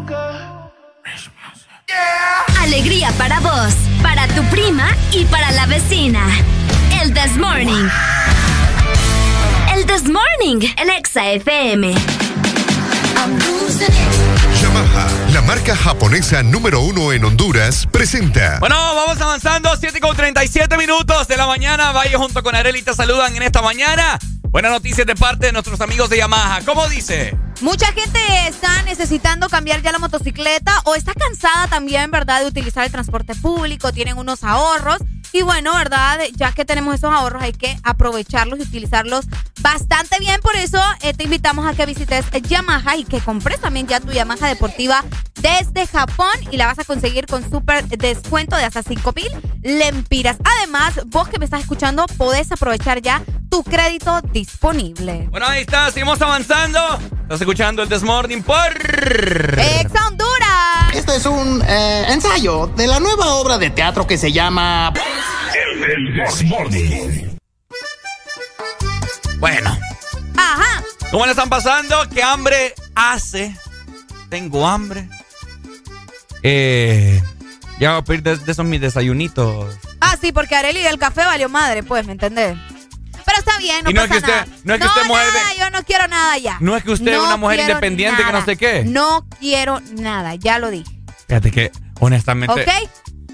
Alegría 2.61 3.11
para 3.17 3.39
vos, 3.39 3.73
para 4.01 4.27
tu 4.29 4.43
prima 4.45 4.87
y 5.11 5.25
para 5.25 5.51
la 5.51 5.65
vecina. 5.65 6.25
El 7.01 7.13
This 7.13 7.37
Morning. 7.37 7.87
El 9.75 9.85
This 9.85 10.03
Morning, 10.03 10.67
el 10.77 10.89
Exa 10.89 11.31
FM. 11.31 11.93
Yamaha, 14.61 15.07
la 15.33 15.41
marca 15.41 15.75
japonesa 15.75 16.43
número 16.43 16.81
uno 16.81 17.11
en 17.13 17.23
Honduras, 17.25 17.87
presenta. 17.91 18.59
Bueno, 18.59 18.75
vamos 18.75 19.19
avanzando, 19.21 19.69
7 19.79 19.99
con 19.99 20.15
37 20.15 20.77
minutos 20.77 21.27
de 21.27 21.37
la 21.37 21.47
mañana. 21.47 21.91
Vaya 21.91 22.17
junto 22.17 22.41
con 22.43 22.55
Areli, 22.55 22.81
te 22.81 22.93
saludan 22.93 23.35
en 23.35 23.43
esta 23.43 23.61
mañana. 23.61 24.19
Buenas 24.49 24.71
noticias 24.71 25.05
de 25.05 25.15
parte 25.15 25.47
de 25.47 25.51
nuestros 25.51 25.81
amigos 25.81 26.09
de 26.09 26.17
Yamaha. 26.17 26.61
¿Cómo 26.65 26.87
dice? 26.87 27.37
Mucha 27.61 27.87
gente 27.93 28.19
está 28.47 28.83
necesitando 28.83 29.47
cambiar 29.49 29.81
ya 29.81 29.91
la 29.91 29.99
motocicleta 29.99 30.81
o 30.85 30.95
está 30.95 31.13
cansada 31.13 31.67
también, 31.67 32.11
¿verdad?, 32.11 32.41
de 32.41 32.47
utilizar 32.47 32.85
el 32.85 32.91
transporte 32.91 33.33
público, 33.35 33.91
tienen 33.93 34.17
unos 34.17 34.43
ahorros 34.43 34.97
y 35.35 35.41
bueno, 35.41 35.73
¿verdad? 35.73 36.19
Ya 36.35 36.53
que 36.53 36.63
tenemos 36.63 36.95
esos 36.95 37.13
ahorros 37.13 37.43
hay 37.43 37.51
que 37.51 37.77
aprovecharlos 37.83 38.59
y 38.59 38.61
utilizarlos 38.61 39.25
bastante 39.59 40.17
bien. 40.19 40.39
Por 40.41 40.55
eso 40.55 40.81
eh, 41.01 41.13
te 41.13 41.25
invitamos 41.25 41.65
a 41.65 41.73
que 41.73 41.85
visites 41.85 42.25
Yamaha 42.31 42.95
y 42.95 43.03
que 43.03 43.19
compres 43.19 43.59
también 43.59 43.85
ya 43.85 43.99
tu 43.99 44.11
Yamaha 44.11 44.47
deportiva 44.47 45.03
desde 45.41 45.87
Japón 45.87 46.31
y 46.51 46.57
la 46.57 46.67
vas 46.67 46.79
a 46.79 46.85
conseguir 46.85 47.25
con 47.25 47.49
súper 47.49 47.85
descuento 47.85 48.55
de 48.55 48.63
hasta 48.63 48.81
5 48.81 49.13
mil 49.13 49.27
lempiras. 49.61 50.37
Además, 50.43 51.01
vos 51.07 51.27
que 51.27 51.37
me 51.37 51.45
estás 51.45 51.61
escuchando 51.61 52.05
podés 52.17 52.51
aprovechar 52.51 53.01
ya 53.01 53.21
tu 53.49 53.63
crédito 53.63 54.21
disponible. 54.21 55.27
Bueno, 55.31 55.47
ahí 55.47 55.61
está, 55.61 55.91
seguimos 55.91 56.21
avanzando. 56.21 56.79
Estás 57.23 57.41
escuchando 57.45 57.83
el 57.83 57.89
Desmorning 57.89 58.41
por... 58.41 58.57
Exa 58.57 60.07
Honduras. 60.07 60.95
Este 60.95 61.15
es 61.15 61.27
un 61.27 61.61
eh, 61.67 62.05
ensayo 62.09 62.65
de 62.75 62.87
la 62.87 62.99
nueva 62.99 63.35
obra 63.35 63.59
de 63.59 63.69
teatro 63.69 64.07
que 64.07 64.17
se 64.17 64.31
llama... 64.31 64.91
El 65.87 66.15
Desmorning. 66.15 67.37
Bueno. 69.37 69.77
Ajá. 70.35 70.83
¿Cómo 71.11 71.25
le 71.25 71.33
están 71.33 71.47
pasando? 71.47 71.95
¿Qué 72.11 72.23
hambre 72.23 72.73
hace? 72.95 73.55
Tengo 74.29 74.67
hambre. 74.67 75.07
Eh, 76.41 77.21
ya 77.79 77.91
voy 77.91 77.99
a 77.99 78.03
pedir 78.05 78.23
de, 78.23 78.51
esos 78.51 78.65
mis 78.65 78.81
desayunitos. 78.81 79.77
Ah, 80.01 80.17
sí, 80.19 80.31
porque 80.31 80.55
Areli 80.55 80.79
el 80.79 80.97
café 80.97 81.23
valió 81.25 81.47
madre, 81.47 81.83
pues, 81.83 82.07
¿me 82.07 82.13
entendés? 82.13 82.57
Pero 83.25 83.39
está 83.39 83.57
bien, 83.57 83.83
no, 83.83 83.89
y 83.89 83.93
no 83.93 84.01
pasa 84.01 84.15
es 84.15 84.23
que 84.23 84.31
usted. 84.31 84.47
No 84.63 84.73
es 84.75 84.81
que 84.81 84.87
usted 84.87 85.05
mujer 85.05 85.25
nada, 85.33 85.53
yo 85.57 85.69
no 85.71 85.83
quiero 85.83 86.07
nada 86.07 86.37
ya. 86.37 86.57
No 86.59 86.77
es 86.77 86.83
que 86.83 86.91
usted 86.91 87.13
es 87.13 87.19
una 87.19 87.37
mujer 87.37 87.61
independiente 87.61 88.23
que 88.23 88.31
no 88.31 88.45
sé 88.45 88.55
qué. 88.55 88.83
No 88.85 89.27
quiero 89.39 89.81
nada, 89.99 90.35
ya 90.35 90.59
lo 90.59 90.69
dije. 90.69 91.01
Fíjate 91.27 91.51
que, 91.51 91.71
honestamente. 91.99 92.61
¿Ok? 92.61 92.89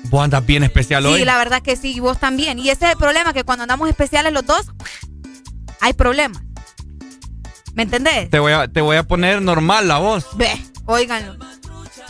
Vos 0.06 0.24
andas 0.24 0.46
bien 0.46 0.64
especial 0.64 1.06
hoy. 1.06 1.20
Sí, 1.20 1.26
la 1.26 1.38
verdad 1.38 1.62
que 1.62 1.76
sí, 1.76 1.94
y 1.96 2.00
vos 2.00 2.20
también. 2.20 2.58
Y 2.60 2.70
ese 2.70 2.86
es 2.86 2.92
el 2.92 2.98
problema, 2.98 3.34
que 3.34 3.44
cuando 3.44 3.64
andamos 3.64 3.90
especiales 3.90 4.34
los 4.34 4.46
dos, 4.46 4.68
hay 5.80 5.94
problemas. 5.94 6.42
¿Me 7.74 7.84
entendés? 7.84 8.30
Te 8.30 8.40
voy 8.40 8.54
a, 8.54 8.68
te 8.68 8.82
voy 8.82 8.98
a 8.98 9.04
poner 9.04 9.42
normal 9.42 9.88
la 9.88 9.98
voz. 10.00 10.26
Ve, 10.36 10.52
óiganlo. 10.86 11.38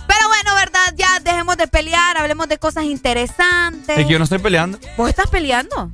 Pero 0.08 0.28
bueno, 0.28 0.56
¿verdad? 0.56 0.94
Ya 0.96 1.20
dejemos 1.20 1.58
de 1.58 1.68
pelear, 1.68 2.18
hablemos 2.18 2.48
de 2.48 2.58
cosas 2.58 2.86
interesantes. 2.86 3.98
Es 3.98 4.06
que 4.06 4.12
yo 4.12 4.18
no 4.18 4.24
estoy 4.24 4.40
peleando. 4.40 4.80
¿Vos 4.98 5.10
estás 5.10 5.30
peleando? 5.30 5.90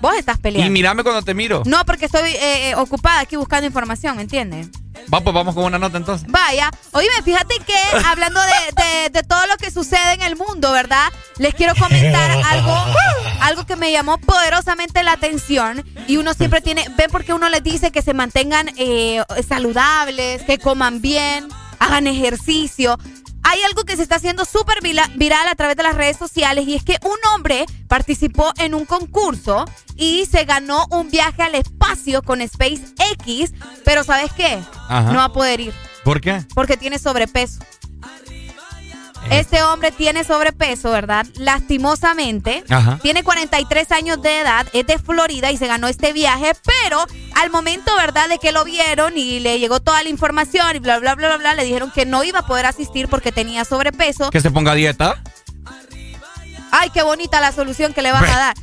Vos 0.00 0.14
estás 0.16 0.38
peleando. 0.38 0.66
Y 0.66 0.70
mírame 0.70 1.02
cuando 1.02 1.22
te 1.22 1.34
miro. 1.34 1.62
No, 1.64 1.84
porque 1.84 2.06
estoy 2.06 2.30
eh, 2.30 2.70
eh, 2.70 2.74
ocupada 2.76 3.20
aquí 3.20 3.36
buscando 3.36 3.66
información, 3.66 4.16
¿me 4.16 4.22
entiendes? 4.22 4.68
Va, 5.12 5.20
pues 5.20 5.34
vamos 5.34 5.54
con 5.54 5.64
una 5.64 5.78
nota 5.78 5.98
entonces. 5.98 6.28
Vaya, 6.30 6.70
oíme, 6.92 7.14
fíjate 7.24 7.54
que 7.60 7.74
hablando 8.06 8.40
de, 8.40 8.82
de, 8.82 9.10
de, 9.10 9.22
todo 9.22 9.46
lo 9.46 9.56
que 9.56 9.70
sucede 9.70 10.14
en 10.14 10.22
el 10.22 10.36
mundo, 10.36 10.72
¿verdad? 10.72 11.12
Les 11.38 11.54
quiero 11.54 11.74
comentar 11.76 12.30
algo, 12.44 12.76
algo 13.40 13.66
que 13.66 13.76
me 13.76 13.92
llamó 13.92 14.18
poderosamente 14.18 15.02
la 15.02 15.12
atención. 15.12 15.84
Y 16.08 16.16
uno 16.16 16.34
siempre 16.34 16.60
tiene, 16.60 16.84
ven 16.96 17.10
porque 17.10 17.32
uno 17.32 17.48
les 17.48 17.62
dice 17.62 17.92
que 17.92 18.02
se 18.02 18.14
mantengan 18.14 18.70
eh, 18.76 19.22
saludables, 19.46 20.42
que 20.42 20.58
coman 20.58 21.00
bien, 21.00 21.48
hagan 21.78 22.06
ejercicio 22.06 22.98
hay 23.48 23.62
algo 23.62 23.84
que 23.84 23.94
se 23.94 24.02
está 24.02 24.16
haciendo 24.16 24.44
súper 24.44 24.78
viral 24.82 25.48
a 25.48 25.54
través 25.54 25.76
de 25.76 25.84
las 25.84 25.94
redes 25.94 26.16
sociales 26.16 26.66
y 26.66 26.74
es 26.74 26.82
que 26.82 26.98
un 27.04 27.16
hombre 27.32 27.64
participó 27.86 28.52
en 28.58 28.74
un 28.74 28.84
concurso 28.86 29.64
y 29.94 30.26
se 30.26 30.44
ganó 30.44 30.84
un 30.90 31.10
viaje 31.10 31.44
al 31.44 31.54
espacio 31.54 32.22
con 32.22 32.40
SpaceX, 32.46 33.52
pero 33.84 34.02
¿sabes 34.02 34.32
qué? 34.32 34.58
No 34.90 35.14
va 35.14 35.24
a 35.24 35.32
poder 35.32 35.60
ir. 35.60 35.74
¿Por 36.02 36.20
qué? 36.20 36.44
Porque 36.54 36.76
tiene 36.76 36.98
sobrepeso. 36.98 37.60
Este 39.30 39.62
hombre 39.62 39.90
tiene 39.90 40.24
sobrepeso, 40.24 40.90
¿verdad? 40.90 41.26
Lastimosamente. 41.36 42.64
Ajá. 42.68 42.98
Tiene 43.02 43.22
43 43.22 43.92
años 43.92 44.22
de 44.22 44.40
edad, 44.40 44.66
es 44.72 44.86
de 44.86 44.98
Florida 44.98 45.50
y 45.50 45.56
se 45.56 45.66
ganó 45.66 45.88
este 45.88 46.12
viaje, 46.12 46.52
pero 46.64 47.04
al 47.34 47.50
momento, 47.50 47.94
¿verdad?, 47.96 48.28
de 48.28 48.38
que 48.38 48.52
lo 48.52 48.64
vieron 48.64 49.16
y 49.16 49.40
le 49.40 49.58
llegó 49.58 49.80
toda 49.80 50.02
la 50.02 50.08
información 50.08 50.76
y 50.76 50.78
bla, 50.78 50.98
bla, 50.98 51.14
bla, 51.14 51.28
bla, 51.28 51.36
bla, 51.38 51.54
le 51.54 51.64
dijeron 51.64 51.90
que 51.90 52.06
no 52.06 52.24
iba 52.24 52.40
a 52.40 52.46
poder 52.46 52.66
asistir 52.66 53.08
porque 53.08 53.32
tenía 53.32 53.64
sobrepeso. 53.64 54.30
¿Que 54.30 54.40
se 54.40 54.50
ponga 54.50 54.74
dieta? 54.74 55.22
Ay, 56.70 56.90
qué 56.90 57.02
bonita 57.02 57.40
la 57.40 57.52
solución 57.52 57.92
que 57.92 58.02
le 58.02 58.12
van 58.12 58.24
a 58.24 58.36
dar. 58.36 58.54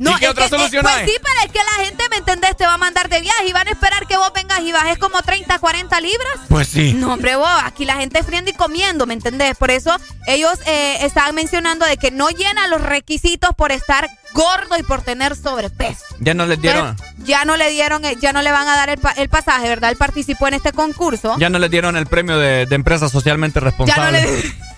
No, 0.00 0.12
¿Y 0.12 0.14
qué 0.20 0.28
otra 0.28 0.48
solución 0.48 0.82
pues 0.82 0.94
hay? 0.94 1.06
sí, 1.06 1.12
pero 1.22 1.34
es 1.44 1.52
que 1.52 1.58
la 1.58 1.84
gente, 1.84 2.04
¿me 2.10 2.16
entendés? 2.16 2.56
Te 2.56 2.64
va 2.64 2.72
a 2.72 2.78
mandar 2.78 3.10
de 3.10 3.20
viaje 3.20 3.46
y 3.46 3.52
van 3.52 3.68
a 3.68 3.70
esperar 3.70 4.06
que 4.06 4.16
vos 4.16 4.32
vengas 4.34 4.60
y 4.60 4.72
bajes 4.72 4.96
como 4.96 5.20
30, 5.20 5.58
40 5.58 6.00
libras. 6.00 6.34
Pues 6.48 6.68
sí. 6.68 6.94
No, 6.94 7.12
hombre, 7.12 7.36
vos, 7.36 7.50
aquí 7.64 7.84
la 7.84 7.96
gente 7.96 8.22
friendo 8.22 8.50
y 8.50 8.54
comiendo, 8.54 9.04
¿me 9.04 9.12
entendés? 9.12 9.58
Por 9.58 9.70
eso 9.70 9.94
ellos 10.26 10.58
eh, 10.64 11.04
estaban 11.04 11.34
mencionando 11.34 11.84
de 11.84 11.98
que 11.98 12.10
no 12.10 12.30
llena 12.30 12.66
los 12.68 12.80
requisitos 12.80 13.50
por 13.54 13.72
estar 13.72 14.08
gordo 14.32 14.78
y 14.78 14.82
por 14.84 15.02
tener 15.02 15.36
sobrepeso. 15.36 16.02
Ya 16.18 16.32
no 16.32 16.46
le 16.46 16.56
dieron. 16.56 16.88
Entonces, 16.88 17.16
ya 17.26 17.44
no 17.44 17.58
le 17.58 17.68
dieron, 17.68 18.02
eh, 18.06 18.16
ya 18.18 18.32
no 18.32 18.40
le 18.40 18.52
van 18.52 18.68
a 18.68 18.76
dar 18.76 18.88
el, 18.88 18.96
pa 18.96 19.10
el, 19.10 19.28
pasaje, 19.28 19.68
¿verdad? 19.68 19.90
Él 19.90 19.98
participó 19.98 20.48
en 20.48 20.54
este 20.54 20.72
concurso. 20.72 21.36
Ya 21.38 21.50
no 21.50 21.58
le 21.58 21.68
dieron 21.68 21.98
el 21.98 22.06
premio 22.06 22.38
de, 22.38 22.64
de 22.64 22.74
empresa 22.74 23.10
socialmente 23.10 23.60
responsable. 23.60 24.18
Ya 24.18 24.26
no 24.26 24.32
le 24.32 24.54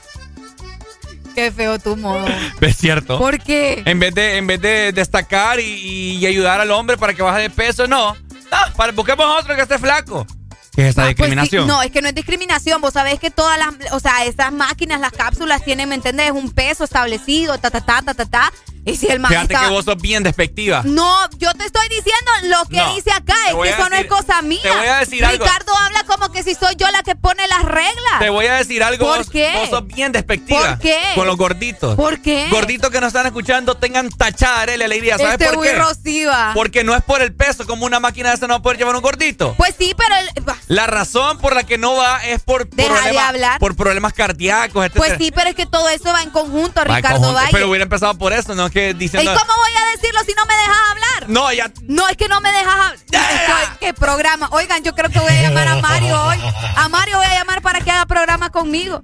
Qué 1.34 1.50
feo 1.50 1.78
tu 1.78 1.96
modo. 1.96 2.26
Es 2.60 2.76
cierto. 2.76 3.18
¿Por 3.18 3.38
qué? 3.38 3.82
En 3.86 3.98
vez 3.98 4.14
de, 4.14 4.36
en 4.36 4.46
vez 4.46 4.60
de 4.60 4.92
destacar 4.92 5.60
y, 5.60 6.16
y 6.16 6.26
ayudar 6.26 6.60
al 6.60 6.70
hombre 6.70 6.96
para 6.96 7.14
que 7.14 7.22
baje 7.22 7.42
de 7.42 7.50
peso, 7.50 7.86
no. 7.86 8.14
No, 8.14 8.74
para, 8.76 8.92
busquemos 8.92 9.26
otro 9.40 9.56
que 9.56 9.62
esté 9.62 9.78
flaco. 9.78 10.26
¿Qué 10.74 10.82
es 10.82 10.88
esta 10.90 11.04
ah, 11.04 11.08
discriminación? 11.08 11.66
Pues 11.66 11.74
sí, 11.74 11.76
no, 11.76 11.82
es 11.82 11.90
que 11.90 12.00
no 12.00 12.08
es 12.08 12.14
discriminación. 12.14 12.80
Vos 12.80 12.94
sabés 12.94 13.18
que 13.18 13.30
todas 13.30 13.58
las, 13.58 13.92
o 13.92 14.00
sea, 14.00 14.24
esas 14.24 14.52
máquinas, 14.52 15.00
las 15.00 15.12
cápsulas 15.12 15.62
tienen, 15.64 15.88
¿me 15.88 15.94
entiendes? 15.94 16.30
Un 16.30 16.50
peso 16.50 16.84
establecido, 16.84 17.58
ta, 17.58 17.70
ta, 17.70 17.82
ta, 17.82 18.00
ta, 18.02 18.14
ta, 18.14 18.24
ta. 18.24 18.52
Y 18.84 18.96
si 18.96 19.06
el 19.08 19.20
man 19.20 19.30
Fíjate 19.30 19.54
que 19.54 19.66
vos 19.68 19.84
sos 19.84 19.96
bien 19.96 20.22
despectiva. 20.24 20.82
No, 20.84 21.16
yo 21.38 21.52
te 21.54 21.64
estoy 21.64 21.88
diciendo 21.88 22.30
lo 22.56 22.64
que 22.68 22.76
No, 22.78 22.94
dice 22.94 23.12
acá, 23.12 23.34
es 23.48 23.54
que 23.54 23.68
eso 23.70 23.88
no 23.88 23.96
es 23.96 24.06
cosa 24.06 24.42
mía. 24.42 24.58
te 24.62 24.70
voy 24.70 24.86
a 24.88 24.98
decir 24.98 25.24
algo. 25.24 25.44
Ricardo 25.44 25.72
habla 25.76 26.02
como 26.04 26.32
que 26.32 26.42
si 26.42 26.54
soy 26.54 26.74
yo 26.76 26.88
la 26.90 27.02
que 27.04 27.14
pone 27.14 27.46
las 27.46 27.62
reglas. 27.64 28.18
Te 28.18 28.28
voy 28.30 28.46
a 28.46 28.54
decir 28.54 28.82
algo. 28.82 29.06
¿Por 29.06 29.18
vos, 29.18 29.30
qué? 29.30 29.52
vos 29.54 29.68
sos 29.70 29.86
bien 29.86 30.10
despectiva. 30.10 30.60
¿Por 30.70 30.78
qué? 30.80 30.98
Con 31.14 31.26
los 31.28 31.36
gorditos. 31.36 31.94
¿Por 31.94 32.20
qué? 32.22 32.48
Gorditos 32.50 32.90
que 32.90 33.00
nos 33.00 33.08
están 33.08 33.26
escuchando 33.26 33.76
tengan 33.76 34.10
tachada 34.10 34.62
Arely 34.62 34.82
Alegría. 34.82 35.16
¿Sabes 35.16 35.34
Este 35.34 35.46
por 35.54 35.62
qué? 35.62 35.74
Rosiva. 35.74 36.50
Porque 36.54 36.82
no 36.82 36.96
es 36.96 37.02
por 37.04 37.22
el 37.22 37.32
peso, 37.34 37.64
como 37.66 37.86
una 37.86 38.00
máquina 38.00 38.30
de 38.30 38.34
esa 38.34 38.46
no 38.48 38.54
va 38.54 38.58
a 38.58 38.62
poder 38.62 38.78
llevar 38.78 38.96
un 38.96 39.02
gordito. 39.02 39.54
Pues 39.56 39.74
sí, 39.78 39.94
pero... 39.96 40.14
el- 40.16 40.44
La 40.66 40.86
razón 40.88 41.38
por 41.38 41.54
la 41.54 41.62
que 41.64 41.78
no 41.78 41.94
va 41.94 42.24
es 42.26 42.42
por, 42.42 42.68
Deja 42.68 42.88
de 42.94 42.98
problemas, 43.00 43.28
hablar. 43.28 43.58
por 43.60 43.76
problemas 43.76 44.12
cardíacos, 44.12 44.84
etc. 44.86 44.96
Pues 44.96 45.12
sí, 45.18 45.30
pero 45.32 45.50
es 45.50 45.54
que 45.54 45.66
todo 45.66 45.88
eso 45.88 46.12
va 46.12 46.22
en 46.22 46.30
conjunto, 46.30 46.80
Va 46.80 46.82
en 46.82 46.96
Ricardo 46.96 47.18
conjunto, 47.18 47.34
Valle. 47.40 47.48
Pero 47.52 47.68
hubiera 47.68 47.84
empezado 47.84 48.14
por 48.18 48.32
eso, 48.32 48.54
no 48.56 48.71
que 48.72 48.90
¿Y 48.98 49.08
cómo 49.08 49.56
voy 49.56 49.72
a 49.76 49.96
decirlo 49.96 50.20
si 50.26 50.32
no 50.34 50.46
me 50.46 50.54
dejas 50.54 50.78
hablar? 50.90 51.28
No, 51.28 51.52
ya. 51.52 51.70
No, 51.82 52.08
es 52.08 52.16
que 52.16 52.28
no 52.28 52.40
me 52.40 52.50
dejas 52.50 52.74
hablar. 52.74 53.78
¿Qué 53.78 53.94
programa? 53.94 54.48
Oigan, 54.52 54.82
yo 54.82 54.94
creo 54.94 55.10
que 55.10 55.18
voy 55.18 55.32
a 55.32 55.42
llamar 55.42 55.68
a 55.68 55.76
Mario 55.76 56.20
hoy. 56.22 56.38
A 56.76 56.88
Mario 56.88 57.18
voy 57.18 57.26
a 57.26 57.34
llamar 57.34 57.62
para 57.62 57.80
que 57.80 57.90
haga 57.90 58.06
programa 58.06 58.50
conmigo. 58.50 59.02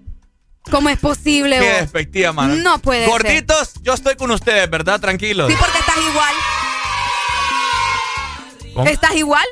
¿Cómo 0.70 0.88
es 0.88 0.98
posible, 0.98 1.58
Qué 1.58 1.70
vos? 1.70 1.80
despectiva, 1.80 2.32
mano. 2.32 2.54
No 2.56 2.78
puede 2.78 3.00
ser. 3.04 3.10
Gorditos, 3.10 3.74
yo 3.82 3.94
estoy 3.94 4.16
con 4.16 4.30
ustedes, 4.30 4.68
¿verdad? 4.68 5.00
Tranquilos. 5.00 5.50
Sí, 5.50 5.56
porque 5.58 5.78
estás 5.78 5.96
igual. 5.96 6.34
¿Cómo? 8.74 8.90
¿Estás 8.90 9.14
igual? 9.14 9.46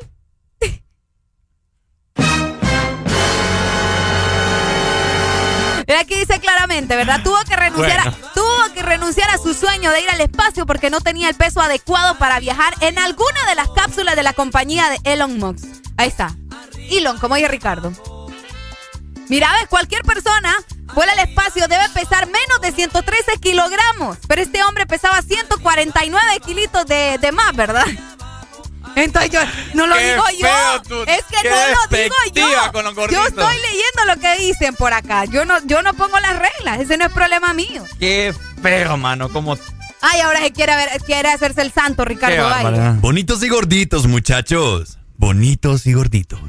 Mira, 5.87 6.01
Aquí 6.01 6.15
dice 6.17 6.41
claramente, 6.41 6.97
¿verdad? 6.97 7.21
Tuvo 7.23 7.39
que 7.49 7.55
renunciar 7.57 8.03
Bueno. 8.03 8.27
a, 8.27 8.33
tuvo 8.35 8.75
que 8.75 8.83
renunciar 8.83 9.31
a 9.31 9.39
su 9.39 9.55
sueño 9.55 9.91
de 9.93 10.01
ir 10.01 10.11
al 10.11 10.21
espacio 10.21 10.67
porque 10.67 10.91
no 10.91 11.01
tenía 11.01 11.29
el 11.29 11.35
peso 11.37 11.61
adecuado 11.61 12.17
para 12.19 12.41
viajar 12.41 12.75
en 12.81 12.99
alguna 12.99 13.47
de 13.49 13.55
las 13.55 13.69
cápsulas 13.71 14.17
de 14.17 14.23
la 14.23 14.33
compañía 14.33 14.89
de 14.91 14.99
Elon 15.13 15.39
Musk. 15.39 15.65
Ahí 15.97 16.09
está. 16.09 16.35
Elon, 16.91 17.19
como 17.19 17.37
dice 17.37 17.49
Ricardo. 17.49 17.93
Mira, 19.29 19.51
ves, 19.59 19.69
cualquier 19.69 20.03
persona 20.03 20.55
vuela 20.95 21.13
al 21.13 21.19
espacio 21.21 21.67
debe 21.69 21.89
pesar 21.91 22.27
menos 22.27 22.61
de 22.61 22.73
113 22.73 23.39
kilogramos. 23.41 24.19
Pero 24.29 24.43
este 24.43 24.63
hombre 24.65 24.87
pesaba 24.87 25.21
149 25.23 26.41
kilitos 26.45 26.87
de, 26.87 27.19
de 27.21 27.33
más, 27.33 27.55
¿verdad? 27.57 27.85
Entonces 28.97 29.31
yo, 29.31 29.41
no 29.75 29.87
lo 29.87 29.95
Qué 29.95 30.11
digo 30.13 30.25
yo. 30.41 30.83
tú, 30.89 31.03
es 31.03 31.23
que 31.25 31.49
no 31.49 31.55
lo 31.55 31.97
digo 31.97 32.15
yo. 32.35 32.73
con 32.73 32.85
los 32.85 32.95
yo 33.11 33.25
estoy 33.27 33.57
leyendo 33.59 34.05
lo 34.07 34.17
que 34.19 34.37
dicen 34.39 34.75
por 34.75 34.93
acá. 34.95 35.27
Yo 35.27 35.45
no, 35.45 35.65
yo 35.67 35.83
no 35.83 35.93
pongo 35.95 36.19
las 36.19 36.39
reglas. 36.39 36.81
Ese 36.81 36.97
no 36.97 37.05
es 37.07 37.13
problema 37.13 37.53
mío. 37.53 37.85
Qué 38.01 38.35
feo, 38.63 38.97
mano. 38.97 39.29
Como. 39.29 39.59
Ay, 40.01 40.21
ahora 40.21 40.41
se 40.41 40.53
quiere, 40.53 40.75
ver, 40.77 40.89
quiere 41.05 41.29
hacerse 41.31 41.61
el 41.63 41.73
santo, 41.73 42.05
Ricardo 42.05 42.43
Valle. 42.49 42.99
Bonitos 43.01 43.43
y 43.43 43.49
gorditos, 43.49 44.07
muchachos. 44.07 44.99
Bonitos 45.19 45.87
y 45.87 45.93
gorditos. 45.95 46.41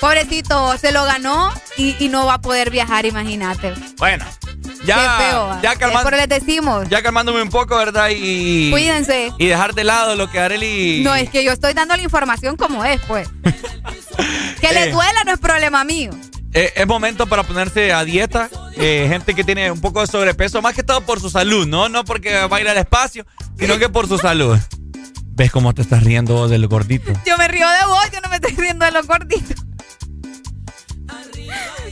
Pobrecito, 0.00 0.76
se 0.78 0.92
lo 0.92 1.04
ganó 1.04 1.52
y, 1.76 1.94
y 1.98 2.08
no 2.08 2.26
va 2.26 2.34
a 2.34 2.40
poder 2.40 2.70
viajar, 2.70 3.04
imagínate. 3.04 3.74
Bueno, 3.98 4.24
ya. 4.84 4.94
Qué 5.18 5.24
feo. 5.24 5.58
Ya 5.62 5.76
calmando. 5.76 6.10
les 6.10 6.28
decimos. 6.28 6.88
Ya 6.88 7.02
calmándome 7.02 7.42
un 7.42 7.50
poco, 7.50 7.76
¿verdad? 7.76 8.08
Y. 8.10 8.70
Cuídense. 8.70 9.32
Y 9.38 9.46
dejar 9.46 9.74
de 9.74 9.84
lado 9.84 10.16
lo 10.16 10.30
que 10.30 10.38
Areli. 10.40 11.02
No, 11.04 11.14
es 11.14 11.30
que 11.30 11.44
yo 11.44 11.52
estoy 11.52 11.72
dando 11.74 11.96
la 11.96 12.02
información 12.02 12.56
como 12.56 12.84
es, 12.84 13.00
pues. 13.02 13.28
que 14.60 14.72
le 14.72 14.84
Eh. 14.84 14.92
duela 14.92 15.24
no 15.24 15.32
es 15.32 15.38
problema 15.38 15.84
mío. 15.84 16.10
Eh, 16.52 16.72
es 16.74 16.86
momento 16.86 17.26
para 17.26 17.42
ponerse 17.44 17.92
a 17.92 18.04
dieta. 18.04 18.48
Eh, 18.76 19.06
gente 19.08 19.34
que 19.34 19.44
tiene 19.44 19.70
un 19.70 19.80
poco 19.80 20.00
de 20.00 20.06
sobrepeso, 20.06 20.60
más 20.62 20.74
que 20.74 20.82
todo 20.82 21.00
por 21.02 21.20
su 21.20 21.30
salud, 21.30 21.66
¿no? 21.66 21.88
No 21.88 22.04
porque 22.04 22.46
va 22.46 22.56
a 22.56 22.60
ir 22.60 22.68
al 22.68 22.76
espacio, 22.78 23.24
sino 23.58 23.78
que 23.78 23.88
por 23.88 24.08
su 24.08 24.18
salud. 24.18 24.58
¿Ves 25.32 25.50
cómo 25.52 25.72
te 25.74 25.82
estás 25.82 26.02
riendo 26.02 26.34
vos 26.34 26.50
del 26.50 26.66
gordito? 26.66 27.12
Yo 27.24 27.38
me 27.38 27.46
río 27.48 27.68
de 27.68 27.86
vos, 27.86 28.10
yo 28.12 28.20
no 28.20 28.28
me 28.28 28.36
estoy 28.36 28.52
riendo 28.56 28.84
de 28.84 28.90
los 28.90 29.06
gorditos. 29.06 29.64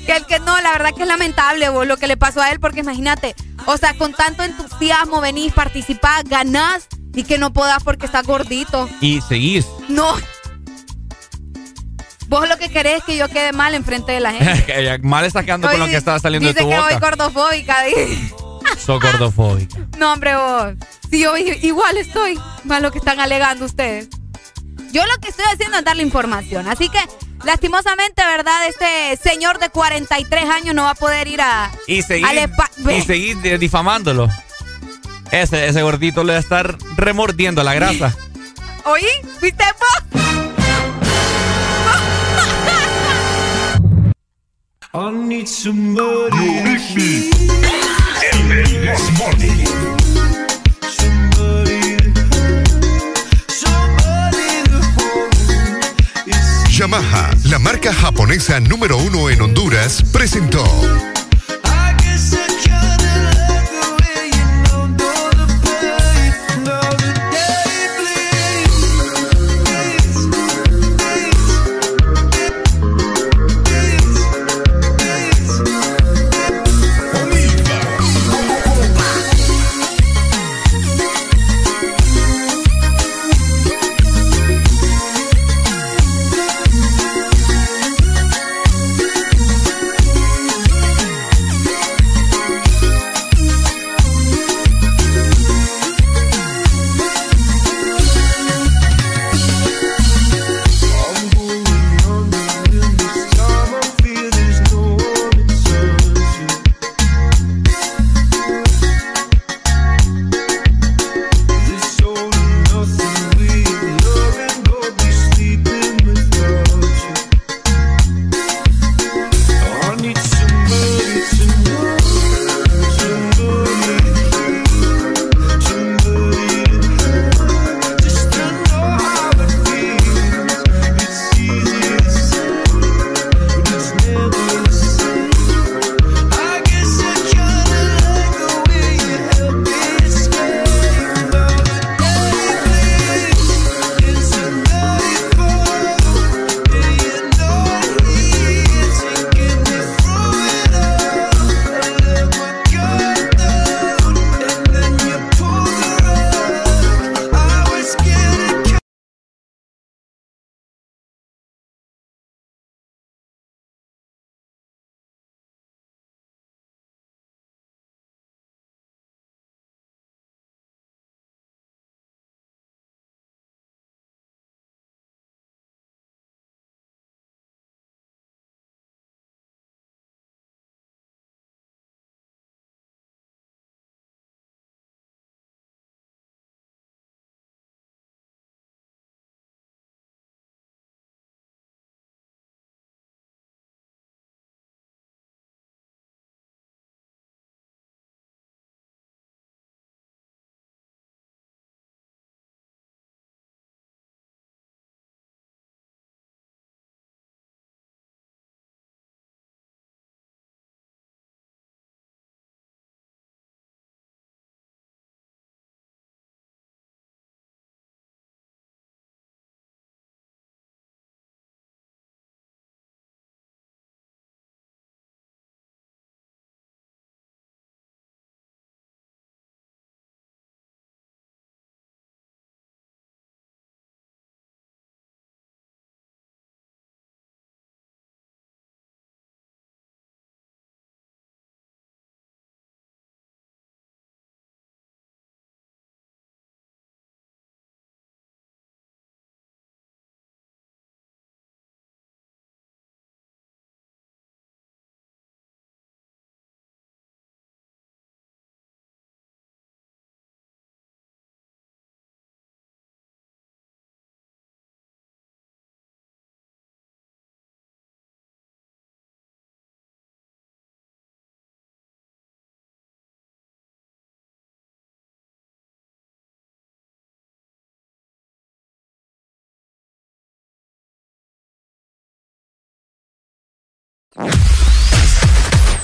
Que 0.06 0.16
el 0.16 0.26
que 0.26 0.38
no, 0.40 0.60
la 0.60 0.72
verdad 0.72 0.90
que 0.96 1.02
es 1.02 1.08
lamentable 1.08 1.68
vos 1.68 1.86
lo 1.86 1.96
que 1.96 2.06
le 2.06 2.16
pasó 2.16 2.40
a 2.40 2.50
él, 2.50 2.60
porque 2.60 2.80
imagínate, 2.80 3.34
o 3.66 3.76
sea, 3.76 3.94
con 3.94 4.12
tanto 4.14 4.42
entusiasmo 4.42 5.20
venís, 5.20 5.52
participás, 5.52 6.24
ganás 6.24 6.88
y 7.14 7.24
que 7.24 7.36
no 7.38 7.52
podás 7.52 7.82
porque 7.84 8.06
estás 8.06 8.26
gordito. 8.26 8.88
Y 9.00 9.20
seguís. 9.20 9.66
No. 9.88 10.14
Vos 12.28 12.46
lo 12.48 12.58
que 12.58 12.68
querés 12.68 12.98
es 12.98 13.04
que 13.04 13.16
yo 13.16 13.28
quede 13.28 13.52
mal 13.52 13.74
enfrente 13.74 14.12
de 14.12 14.20
la 14.20 14.32
gente. 14.34 14.98
Mal 15.02 15.24
estás 15.24 15.44
quedando 15.44 15.68
con 15.68 15.78
lo 15.78 15.86
que 15.86 15.96
estaba 15.96 16.18
saliendo 16.18 16.48
de 16.48 16.52
dice 16.54 16.64
tu 16.64 16.70
que 16.70 16.76
voy 16.78 16.94
boca. 16.94 17.10
gordofóbica. 17.10 17.82
dice. 17.84 18.34
Sos 18.78 19.00
gordofóbica. 19.00 19.78
No, 19.96 20.12
hombre, 20.12 20.36
vos. 20.36 20.74
Si 21.10 21.20
yo 21.20 21.36
igual 21.38 21.96
estoy, 21.96 22.38
más 22.64 22.82
lo 22.82 22.90
que 22.90 22.98
están 22.98 23.18
alegando 23.18 23.64
ustedes. 23.64 24.08
Yo 24.92 25.02
lo 25.06 25.20
que 25.20 25.28
estoy 25.28 25.44
haciendo 25.52 25.78
es 25.78 25.84
darle 25.84 26.02
información. 26.02 26.68
Así 26.68 26.88
que, 26.88 26.98
lastimosamente, 27.44 28.22
¿verdad? 28.24 28.68
Este 28.68 29.16
señor 29.22 29.58
de 29.58 29.68
43 29.68 30.44
años 30.44 30.74
no 30.74 30.84
va 30.84 30.90
a 30.90 30.94
poder 30.94 31.28
ir 31.28 31.40
a. 31.40 31.70
Y 31.86 32.02
seguir, 32.02 32.28
y 32.88 33.02
seguir 33.02 33.58
difamándolo. 33.58 34.28
Ese, 35.30 35.68
ese 35.68 35.82
gordito 35.82 36.24
le 36.24 36.32
va 36.32 36.38
a 36.38 36.40
estar 36.40 36.78
remordiendo 36.96 37.62
la 37.62 37.74
grasa. 37.74 38.14
¿Oí? 38.84 39.06
¿Viste 39.42 39.64
vos? 39.78 40.22
I 44.94 45.10
need 45.10 45.46
somebody. 45.46 46.38
Yamaha, 56.88 57.30
la 57.50 57.58
marca 57.58 57.92
japonesa 57.92 58.60
número 58.60 58.96
uno 58.96 59.28
en 59.28 59.42
Honduras, 59.42 60.02
presentó. 60.10 60.64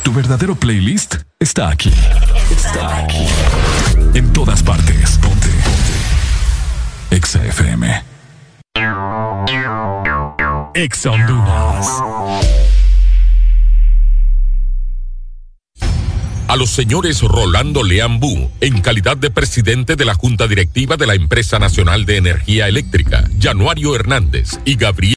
Tu 0.02 0.12
verdadero 0.12 0.54
playlist 0.54 1.16
está 1.38 1.68
aquí. 1.68 1.92
Está 2.50 2.98
aquí. 2.98 3.26
En 4.14 4.32
todas 4.32 4.62
partes. 4.62 5.18
Ponte. 5.18 5.48
Ponte. 5.48 7.16
Exa 7.16 7.44
FM. 7.44 8.02
Honduras. 11.06 11.88
A 16.46 16.56
los 16.56 16.70
señores 16.70 17.22
Rolando 17.22 17.82
Leambú, 17.82 18.50
en 18.60 18.80
calidad 18.80 19.16
de 19.16 19.30
presidente 19.30 19.96
de 19.96 20.04
la 20.04 20.14
Junta 20.14 20.46
Directiva 20.46 20.96
de 20.96 21.06
la 21.06 21.14
Empresa 21.14 21.58
Nacional 21.58 22.04
de 22.04 22.18
Energía 22.18 22.68
Eléctrica, 22.68 23.24
Januario 23.40 23.94
Hernández 23.96 24.58
y 24.64 24.76
Gabriel 24.76 25.14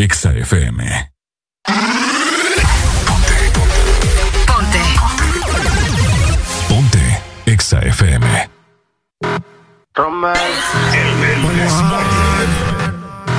Exa 0.00 0.32
FM. 0.32 1.12
Ponte. 3.04 3.36
Ponte. 4.46 4.82
Ponte. 6.68 7.22
Exa 7.44 7.80
FM. 7.80 8.48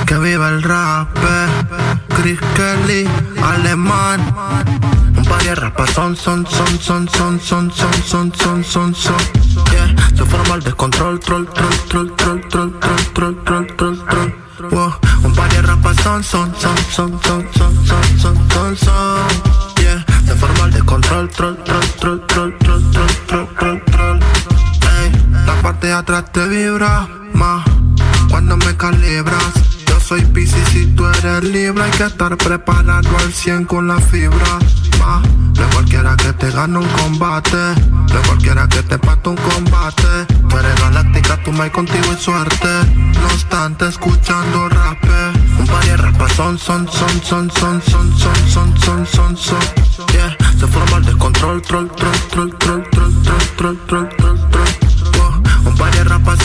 Que 0.06 0.18
viva 0.18 0.48
el 0.50 0.62
rap, 0.62 1.08
Chris 2.14 2.38
Kelly, 2.54 3.08
alemán. 3.42 4.20
Un 5.16 5.24
par 5.24 5.42
de 5.42 5.56
rapas 5.56 5.90
son, 5.90 6.14
son, 6.14 6.46
son, 6.46 6.78
son, 6.78 7.08
son, 7.08 7.40
son, 7.40 7.70
son, 7.72 8.02
son, 8.04 8.32
son, 8.32 8.62
son, 8.62 8.94
son. 8.94 9.16
Yeah, 9.72 9.96
se 10.16 10.24
forma 10.24 10.54
el 10.54 10.62
descontrol, 10.62 11.18
troll, 11.18 11.44
troll, 11.48 11.76
troll, 11.88 12.14
troll, 12.14 12.40
troll, 12.46 12.78
troll, 12.78 13.02
troll, 13.10 13.44
troll, 13.44 13.66
troll, 13.74 14.06
troll. 14.06 14.41
Un 14.60 15.30
par 15.34 15.48
de 15.48 15.62
rapas 15.66 15.94
son, 16.02 16.22
son, 16.22 16.52
son, 16.58 16.76
son, 16.90 17.20
son, 17.22 17.48
son, 17.54 17.86
son, 17.86 18.18
son, 18.18 18.50
son, 18.50 18.76
son. 18.76 19.80
Yeah, 19.80 20.04
se 20.26 20.34
forma 20.34 20.66
el 20.66 20.72
descontrol, 20.72 21.28
troll, 21.30 21.56
troll, 21.64 21.80
troll, 21.96 22.26
troll, 22.26 22.58
troll, 22.58 22.90
troll, 22.90 23.16
troll, 23.26 23.48
troll, 23.56 23.80
troll. 23.86 24.20
La 25.46 25.54
parte 25.62 25.86
de 25.86 25.92
atrás 25.94 26.24
te 26.32 26.46
vibra 26.48 27.08
más 27.32 27.64
cuando 28.28 28.58
me 28.58 28.76
calibras. 28.76 29.71
Soy 30.04 30.24
Pisces 30.26 30.68
si 30.70 30.86
tú 30.86 31.06
eres 31.06 31.44
libre, 31.44 31.84
hay 31.84 31.90
que 31.92 32.04
estar 32.04 32.36
preparado 32.36 33.08
al 33.18 33.32
100 33.32 33.64
con 33.64 33.86
la 33.86 33.98
fibra. 33.98 34.58
Ma, 34.98 35.22
de 35.52 35.64
cualquiera 35.74 36.16
que 36.16 36.32
te 36.32 36.50
gane 36.50 36.78
un 36.78 36.88
combate, 36.88 37.56
de 37.56 38.18
cualquiera 38.26 38.68
que 38.68 38.82
te 38.82 38.98
pate 38.98 39.30
un 39.30 39.36
combate. 39.36 40.26
Tú 40.48 40.58
eres 40.58 40.80
galáctica, 40.80 41.42
tú 41.42 41.52
me 41.52 41.70
contigo 41.70 42.12
y 42.12 42.20
suerte. 42.20 42.68
No 42.96 43.26
obstante, 43.26 43.88
escuchando 43.88 44.68
rap. 44.68 44.98
Un 45.58 45.66
par 45.66 45.84
de 45.84 45.96
rapas 45.96 46.32
son, 46.32 46.58
son, 46.58 46.88
son, 46.90 47.22
son, 47.22 47.50
son, 47.50 47.82
son, 47.82 48.18
son, 48.18 48.48
son, 48.48 48.78
son, 48.78 49.06
son, 49.06 49.36
son. 49.36 49.58
Yeah, 50.12 50.36
se 50.58 50.66
forma 50.66 50.98
el 50.98 51.04
descontrol, 51.04 51.62
troll, 51.62 51.88
troll, 51.90 52.12
troll, 52.30 52.58
troll, 52.58 52.82
troll, 52.90 53.12
troll, 53.22 53.46
troll, 53.56 53.76
troll, 53.86 54.08
troll, 54.16 54.31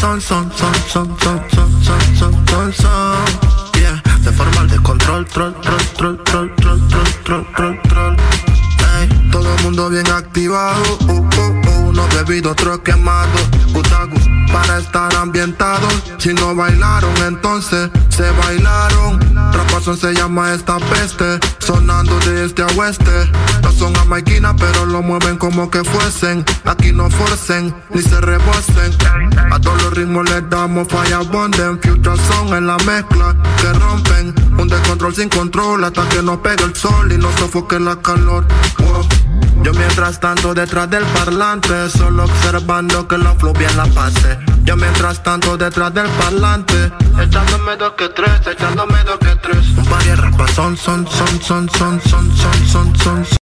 son, 0.08 0.22
son, 0.22 0.50
son, 0.54 0.74
son, 0.88 1.18
son, 1.20 1.50
son, 1.52 1.84
son, 1.84 2.16
son, 2.16 2.48
son, 2.48 2.74
son. 2.74 3.26
Yeah, 3.74 4.02
se 4.24 4.32
forma 4.32 4.62
el 4.62 4.70
descontrol, 4.70 5.26
troll, 5.26 5.54
troll, 5.62 5.78
troll, 5.98 6.24
troll, 6.24 6.56
troll, 6.56 6.80
troll, 6.88 7.12
troll, 7.24 7.46
troll, 7.54 7.82
troll. 7.90 8.18
Todo 9.32 9.54
el 9.54 9.64
mundo 9.64 9.90
bien 9.90 10.08
activado, 10.08 10.82
uh, 11.02 11.14
uh, 11.14 11.87
uh, 11.87 11.87
uno 11.98 12.08
bebido, 12.16 12.52
otro 12.52 12.82
quemado, 12.84 13.40
putagus, 13.74 14.22
para 14.52 14.78
estar 14.78 15.16
ambientados. 15.16 15.92
Si 16.20 16.32
no 16.34 16.54
bailaron, 16.54 17.12
entonces 17.26 17.90
se 18.10 18.30
bailaron. 18.32 19.20
Rapazón 19.52 19.98
se 19.98 20.14
llama 20.14 20.54
esta 20.54 20.78
peste, 20.78 21.40
sonando 21.58 22.20
de 22.20 22.46
este 22.46 22.62
a 22.62 22.68
oeste. 22.78 23.12
No 23.64 23.72
son 23.72 23.96
jamaiquinas, 23.96 24.54
pero 24.60 24.86
lo 24.86 25.02
mueven 25.02 25.38
como 25.38 25.72
que 25.72 25.84
fuesen. 25.84 26.46
Aquí 26.66 26.92
no 26.92 27.10
forcen, 27.10 27.74
ni 27.90 28.02
se 28.04 28.22
rebosen. 28.22 28.96
A 29.52 29.60
todos 29.60 29.82
los 29.82 29.94
ritmos 29.94 30.30
les 30.30 30.48
damos 30.50 30.88
falla 30.88 31.20
bonden. 31.20 31.82
Future 31.82 32.18
son 32.28 32.56
en 32.56 32.68
la 32.68 32.78
mezcla 32.78 33.36
que 33.60 33.74
rompen. 33.74 34.36
Un 34.60 34.68
descontrol 34.68 35.16
sin 35.16 35.30
control 35.30 35.84
hasta 35.84 36.08
que 36.10 36.22
nos 36.22 36.38
pegue 36.38 36.64
el 36.64 36.76
sol 36.76 37.12
y 37.12 37.18
nos 37.18 37.34
sofoque 37.36 37.80
la 37.80 37.96
calor. 37.96 38.46
Yo 39.68 39.74
mientras 39.74 40.18
tanto 40.22 40.54
detrás 40.54 40.90
del 40.90 41.04
parlante, 41.08 41.90
solo 41.90 42.24
observando 42.24 43.06
que 43.06 43.18
la 43.18 43.36
flow 43.36 43.52
bien 43.52 43.76
la 43.76 43.86
pase. 43.88 44.40
Yo 44.64 44.78
mientras 44.78 45.22
tanto 45.22 45.58
detrás 45.58 45.94
del 45.94 46.08
parlante, 46.08 46.90
echándome 47.20 47.76
dos 47.76 47.92
que 47.98 48.08
tres, 48.08 48.48
echándome 48.50 49.04
dos 49.04 49.18
que 49.20 49.36
tres. 49.36 49.68
Un 49.78 49.86
par 49.88 50.02
de 50.06 50.16
rapas 50.16 50.52
son, 50.52 50.78
son, 50.78 51.06
son, 51.06 51.42
son, 51.42 51.70
son, 51.70 52.00
son, 52.00 52.38
son, 52.38 52.66
son, 52.66 52.96
son, 52.96 53.47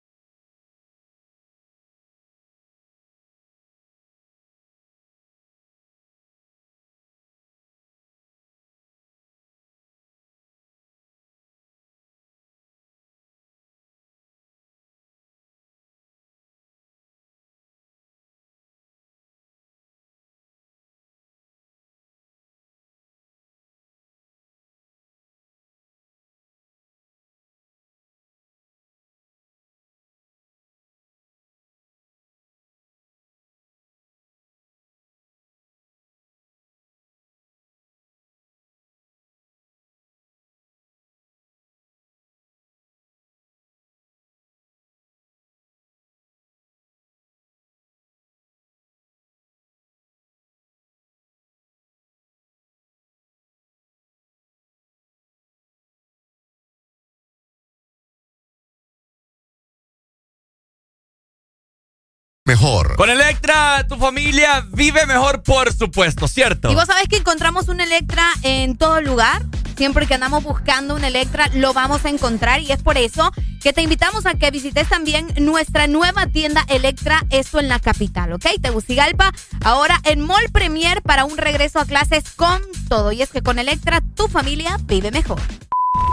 Mejor. 62.47 62.95
Con 62.95 63.09
Electra, 63.09 63.87
tu 63.87 63.95
familia 63.95 64.63
vive 64.71 65.07
mejor, 65.07 65.41
por 65.41 65.73
supuesto, 65.73 66.27
¿cierto? 66.27 66.71
Y 66.71 66.75
vos 66.75 66.85
sabés 66.85 67.07
que 67.09 67.17
encontramos 67.17 67.69
un 67.69 67.81
Electra 67.81 68.23
en 68.43 68.77
todo 68.77 69.01
lugar. 69.01 69.41
Siempre 69.75 70.05
que 70.05 70.13
andamos 70.13 70.43
buscando 70.43 70.93
un 70.93 71.03
Electra, 71.03 71.49
lo 71.55 71.73
vamos 71.73 72.05
a 72.05 72.09
encontrar. 72.09 72.61
Y 72.61 72.71
es 72.71 72.83
por 72.83 72.99
eso 72.99 73.31
que 73.63 73.73
te 73.73 73.81
invitamos 73.81 74.27
a 74.27 74.35
que 74.35 74.51
visites 74.51 74.87
también 74.87 75.33
nuestra 75.39 75.87
nueva 75.87 76.27
tienda 76.27 76.63
Electra, 76.67 77.25
esto 77.31 77.59
en 77.59 77.67
la 77.67 77.79
capital, 77.79 78.31
¿ok? 78.33 78.45
Tegucigalpa, 78.61 79.31
ahora 79.63 79.99
en 80.03 80.21
Mall 80.21 80.51
Premier 80.53 81.01
para 81.01 81.25
un 81.25 81.39
regreso 81.39 81.79
a 81.79 81.85
clases 81.85 82.29
con 82.35 82.61
todo. 82.87 83.11
Y 83.11 83.23
es 83.23 83.31
que 83.31 83.41
con 83.41 83.57
Electra, 83.57 84.03
tu 84.15 84.27
familia 84.27 84.77
vive 84.83 85.09
mejor. 85.09 85.41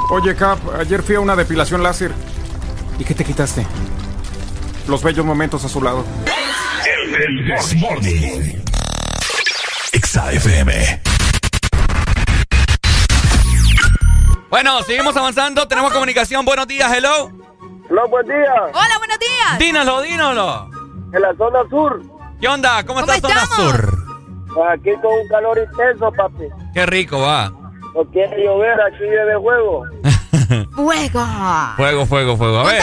Oye, 0.09 0.35
Cap, 0.35 0.59
ayer 0.81 1.03
fui 1.03 1.15
a 1.15 1.21
una 1.21 1.37
depilación 1.37 1.83
láser. 1.83 2.11
¿Y 2.99 3.05
qué 3.05 3.15
te 3.15 3.23
quitaste? 3.23 3.67
Los 4.89 5.03
bellos 5.03 5.25
momentos 5.25 5.65
a 5.65 5.69
su 5.69 5.81
lado. 5.83 6.05
El 7.17 7.45
This 7.47 7.75
Morning. 7.77 8.61
Exa 9.93 10.33
FM. 10.33 11.01
Bueno, 14.51 14.83
seguimos 14.83 15.17
avanzando. 15.17 15.67
Tenemos 15.69 15.93
comunicación. 15.93 16.45
Buenos 16.45 16.67
días, 16.67 16.93
hello. 16.95 17.31
Hola, 17.91 18.05
buen 18.11 18.27
día. 18.27 18.55
Hola, 18.75 18.99
buenos 18.99 19.19
días. 19.19 19.59
Dínoslo, 19.59 20.03
dínoslo. 20.03 20.71
En 21.13 21.23
la 21.23 21.35
zona 21.37 21.59
sur. 21.71 22.03
¿Qué 22.41 22.49
onda? 22.49 22.85
¿Cómo, 22.85 23.01
¿Cómo 23.01 23.13
está 23.13 23.29
zona 23.29 23.43
estamos? 23.43 23.73
sur? 23.73 23.99
Aquí 24.73 24.91
con 25.01 25.13
un 25.13 25.29
calor 25.29 25.59
intenso, 25.59 26.11
papi. 26.13 26.45
Qué 26.75 26.87
rico, 26.87 27.21
va. 27.21 27.51
No 27.95 28.05
quiere 28.11 28.45
llover, 28.45 28.79
aquí 28.81 29.05
de 29.05 29.35
juego. 29.37 29.85
Fuego. 30.75 31.27
Fuego, 31.77 32.07
fuego, 32.07 32.37
fuego. 32.37 32.59
A 32.61 32.65
ver. 32.65 32.83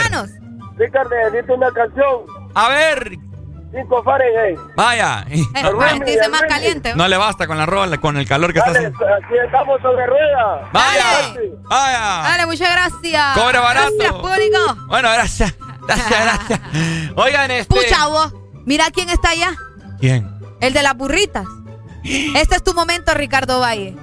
Contanos. 0.79 1.09
Ricardo, 1.09 1.09
necesito 1.31 1.53
una 1.53 1.71
canción. 1.71 2.25
A 2.55 2.69
ver. 2.69 3.11
5 3.71 4.03
Fahrenheit. 4.03 4.59
Vaya. 4.75 5.25
Eh, 5.29 5.43
más 6.31 6.41
caliente. 6.47 6.95
No 6.95 7.07
le 7.07 7.17
basta 7.17 7.45
con 7.45 7.57
la 7.57 7.65
rola, 7.65 7.97
con 7.97 8.17
el 8.17 8.27
calor 8.27 8.51
que 8.51 8.59
está 8.59 8.71
haciendo. 8.71 8.97
aquí 9.05 9.35
estamos 9.45 9.79
sobre 9.81 10.07
ruedas. 10.07 10.71
Vaya. 10.71 11.03
Dale. 11.33 11.51
Vaya. 11.69 11.99
Dale, 12.23 12.45
muchas 12.47 12.71
gracias. 12.71 13.37
Cobre 13.37 13.59
barato. 13.59 13.91
Gracias, 13.95 14.19
público. 14.19 14.75
Bueno, 14.87 15.09
gracias. 15.11 15.55
Gracias, 15.87 16.09
gracias. 16.09 16.59
Oigan, 17.15 17.51
este. 17.51 17.75
Pucha, 17.75 18.07
vos. 18.07 18.33
Mira 18.65 18.85
quién 18.91 19.09
está 19.09 19.29
allá. 19.29 19.51
¿Quién? 19.99 20.29
El 20.61 20.73
de 20.73 20.81
las 20.83 20.95
burritas. 20.95 21.45
Este 22.03 22.55
es 22.55 22.63
tu 22.63 22.73
momento, 22.73 23.13
Ricardo 23.13 23.59
Valle. 23.59 23.95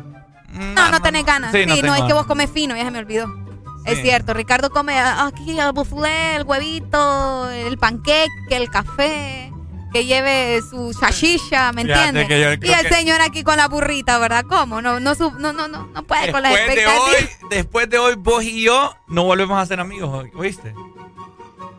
No, 0.52 0.90
no 0.90 1.00
tenés 1.00 1.24
ganas. 1.24 1.52
Sí, 1.52 1.60
Sí, 1.60 1.66
no 1.66 1.74
no, 1.74 1.80
tengo 1.80 1.94
es 1.94 2.02
que 2.04 2.12
vos 2.12 2.26
comes 2.26 2.50
fino, 2.50 2.76
ya 2.76 2.84
se 2.84 2.90
me 2.90 2.98
olvidó. 3.00 3.45
Es 3.86 4.02
cierto, 4.02 4.34
Ricardo 4.34 4.70
come 4.70 4.98
ah, 4.98 5.26
aquí 5.26 5.58
el 5.58 5.72
buflé, 5.72 6.36
el 6.36 6.42
huevito, 6.44 7.48
el 7.50 7.78
panqueque, 7.78 8.26
el 8.50 8.68
café, 8.68 9.52
que 9.92 10.04
lleve 10.04 10.60
su 10.68 10.92
chachicha, 10.98 11.72
¿me 11.72 11.82
entiendes? 11.82 12.28
Y 12.28 12.32
el 12.32 12.58
que- 12.60 12.88
señor 12.88 13.20
aquí 13.22 13.42
con 13.44 13.56
la 13.56 13.68
burrita, 13.68 14.18
¿verdad? 14.18 14.44
¿Cómo? 14.48 14.82
No, 14.82 14.98
no, 15.00 15.14
no, 15.14 15.52
no, 15.52 15.52
no, 15.52 15.68
no 15.68 16.02
puede 16.02 16.32
con 16.32 16.42
las 16.42 16.52
Después 16.52 16.74
de 16.76 16.82
expectativas. 16.82 17.20
hoy, 17.42 17.48
después 17.50 17.88
de 17.90 17.98
hoy, 17.98 18.14
vos 18.16 18.42
y 18.44 18.62
yo 18.64 18.94
no 19.06 19.24
volvemos 19.24 19.58
a 19.60 19.64
ser 19.66 19.78
amigos, 19.80 20.26
¿oíste? 20.34 20.74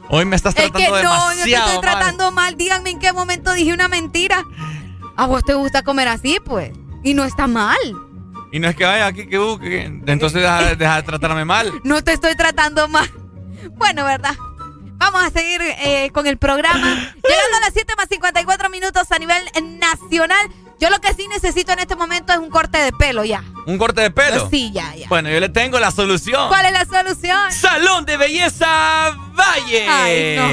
Hoy 0.10 0.24
me 0.24 0.38
estás 0.38 0.56
Es 0.56 0.72
tratando 0.72 0.96
que 0.98 1.04
no, 1.04 1.34
yo 1.34 1.44
te 1.44 1.52
estoy 1.54 1.74
mal. 1.74 1.82
tratando 1.82 2.32
mal. 2.32 2.56
Díganme 2.56 2.92
en 2.92 3.00
qué 3.00 3.12
momento 3.12 3.52
dije 3.54 3.74
una 3.74 3.90
mentira. 3.90 4.46
A 5.18 5.26
vos 5.28 5.44
te 5.44 5.54
gusta 5.54 5.82
comer 5.84 6.08
así, 6.08 6.38
pues. 6.46 6.72
Y 7.04 7.14
no 7.14 7.26
está 7.26 7.46
mal. 7.48 7.78
Y 8.52 8.60
no 8.60 8.70
es 8.70 8.76
que 8.76 8.86
vaya 8.86 9.08
aquí 9.08 9.28
que, 9.28 9.38
uh, 9.38 9.60
entonces 10.08 10.42
deja, 10.42 10.76
de 10.76 11.04
tratarme 11.04 11.46
mal. 11.46 11.72
No 11.84 12.04
te 12.04 12.14
estoy 12.14 12.36
tratando 12.36 12.88
mal. 12.88 13.10
Bueno, 13.72 14.06
¿verdad? 14.06 14.36
Vamos 14.98 15.24
a 15.24 15.30
seguir 15.30 15.62
eh, 15.62 16.10
con 16.14 16.28
el 16.28 16.38
programa. 16.38 16.78
Llegando 17.16 17.58
a 17.58 17.60
las 17.62 17.74
7 17.74 17.94
más 17.98 18.08
54 18.10 18.70
minutos 18.70 19.12
a 19.12 19.20
nivel 19.20 19.44
nacional. 19.80 20.50
Yo 20.80 20.90
lo 20.90 21.00
que 21.02 21.14
sí 21.14 21.28
necesito 21.28 21.72
en 21.72 21.80
este 21.80 21.96
momento 21.96 22.34
es 22.34 22.40
un 22.40 22.50
corte 22.50 22.78
de 22.78 22.92
pelo 22.92 23.26
ya. 23.26 23.44
¿Un 23.66 23.78
corte 23.78 24.02
de 24.02 24.12
pelo? 24.12 24.48
Sí, 24.50 24.72
ya, 24.72 24.94
ya. 24.96 25.08
Bueno, 25.10 25.30
yo 25.30 25.40
le 25.40 25.50
tengo 25.50 25.80
la 25.80 25.92
solución. 25.92 26.48
¿Cuál 26.50 26.68
es 26.68 26.72
la 26.72 26.86
solución? 26.86 27.52
Salón 27.52 28.06
de 28.06 28.18
Belleza 28.18 29.12
Valle. 29.34 29.88
Ay, 29.90 30.36
no. 30.38 30.48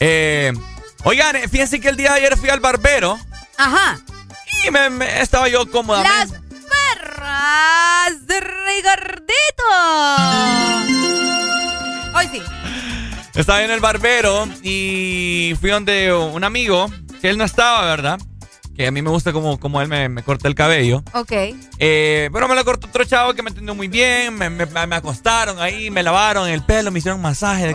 Eh, 0.00 0.52
oigan, 1.04 1.36
fíjense 1.50 1.80
que 1.80 1.88
el 1.88 1.96
día 1.96 2.12
de 2.12 2.18
ayer 2.18 2.36
fui 2.36 2.50
al 2.50 2.60
barbero. 2.60 3.18
Ajá. 3.56 3.98
Y 4.66 4.70
me, 4.70 5.20
estaba 5.20 5.48
yo 5.48 5.70
cómodamente. 5.70 6.10
Las 6.10 6.30
perras 6.98 8.26
de 8.26 8.40
Ricardito. 8.40 9.64
Hoy 12.16 12.28
sí. 12.32 12.42
Estaba 13.34 13.62
en 13.62 13.70
el 13.70 13.80
barbero 13.80 14.48
y 14.62 15.54
fui 15.60 15.70
donde 15.70 16.12
un 16.12 16.44
amigo, 16.44 16.90
que 17.20 17.28
él 17.28 17.36
no 17.36 17.44
estaba, 17.44 17.84
¿verdad? 17.84 18.18
Que 18.76 18.86
a 18.86 18.90
mí 18.90 19.02
me 19.02 19.10
gusta 19.10 19.32
como, 19.32 19.60
como 19.60 19.82
él 19.82 19.88
me, 19.88 20.22
corta 20.22 20.48
el 20.48 20.54
cabello. 20.54 21.02
Ok. 21.12 21.32
Eh, 21.78 22.30
pero 22.32 22.48
me 22.48 22.54
lo 22.54 22.64
cortó 22.64 22.86
otro 22.86 23.04
chavo 23.04 23.34
que 23.34 23.42
me 23.42 23.50
entendió 23.50 23.74
muy 23.74 23.88
bien. 23.88 24.34
Me, 24.34 24.50
me, 24.50 24.96
acostaron 24.96 25.60
ahí, 25.60 25.90
me 25.90 26.02
lavaron 26.02 26.48
el 26.48 26.62
pelo, 26.62 26.90
me 26.90 27.00
hicieron 27.00 27.20
masaje. 27.20 27.66
De 27.66 27.74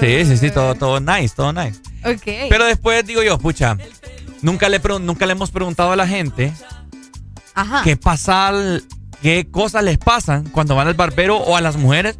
Sí, 0.00 0.24
sí, 0.26 0.36
sí, 0.36 0.50
todo, 0.50 0.74
todo 0.74 1.00
nice, 1.00 1.34
todo 1.34 1.52
nice. 1.52 1.80
Ok. 2.04 2.48
Pero 2.50 2.66
después 2.66 3.06
digo 3.06 3.22
yo, 3.22 3.38
pucha, 3.38 3.76
nunca 4.44 4.68
le, 4.68 4.80
nunca 5.00 5.26
le 5.26 5.32
hemos 5.32 5.50
preguntado 5.50 5.90
a 5.92 5.96
la 5.96 6.06
gente 6.06 6.52
Ajá. 7.54 7.82
qué 7.82 7.96
pasa, 7.96 8.52
qué 9.22 9.48
cosas 9.50 9.82
les 9.82 9.98
pasan 9.98 10.44
cuando 10.44 10.76
van 10.76 10.86
al 10.86 10.94
barbero 10.94 11.38
o 11.38 11.56
a 11.56 11.60
las 11.60 11.76
mujeres 11.76 12.18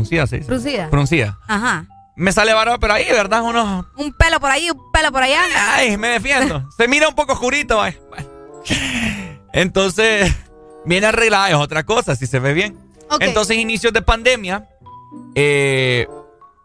Fruncida, 0.00 0.26
sí. 0.26 0.40
Fruncida. 0.40 0.88
Fruncida. 0.88 1.38
Ajá. 1.46 1.86
Me 2.16 2.32
sale 2.32 2.52
barba, 2.52 2.78
pero 2.78 2.94
ahí, 2.94 3.06
¿verdad? 3.10 3.42
Uno... 3.42 3.86
Un 3.96 4.12
pelo 4.12 4.40
por 4.40 4.50
ahí, 4.50 4.70
un 4.70 4.92
pelo 4.92 5.10
por 5.10 5.22
allá. 5.22 5.40
Ay, 5.56 5.96
me 5.96 6.08
defiendo. 6.08 6.68
Se 6.76 6.86
mira 6.88 7.08
un 7.08 7.14
poco 7.14 7.32
oscurito. 7.32 7.80
Ay. 7.80 7.96
Entonces, 9.52 10.34
viene 10.84 11.06
arreglada, 11.06 11.48
es 11.48 11.54
otra 11.54 11.84
cosa, 11.84 12.14
si 12.16 12.26
se 12.26 12.38
ve 12.38 12.52
bien. 12.52 12.78
Entonces, 13.20 13.56
inicios 13.56 13.92
de 13.92 14.02
pandemia, 14.02 14.68
eh, 15.34 16.06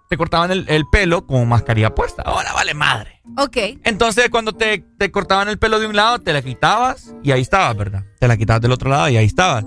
te 0.09 0.17
cortaban 0.17 0.51
el, 0.51 0.85
pelo 0.91 1.25
con 1.25 1.47
mascarilla 1.47 1.95
puesta. 1.95 2.21
Ahora 2.23 2.53
vale 2.53 2.73
madre. 2.73 3.21
Ok. 3.37 3.57
Entonces, 3.83 4.29
cuando 4.29 4.53
te, 4.53 4.79
te, 4.97 5.11
cortaban 5.11 5.47
el 5.49 5.57
pelo 5.57 5.79
de 5.79 5.87
un 5.87 5.95
lado, 5.95 6.19
te 6.19 6.33
la 6.33 6.41
quitabas 6.41 7.13
y 7.23 7.31
ahí 7.31 7.41
estabas, 7.41 7.75
¿verdad? 7.75 8.03
Te 8.19 8.27
la 8.27 8.37
quitabas 8.37 8.61
del 8.61 8.71
otro 8.71 8.89
lado 8.89 9.09
y 9.09 9.17
ahí 9.17 9.25
estabas. 9.25 9.65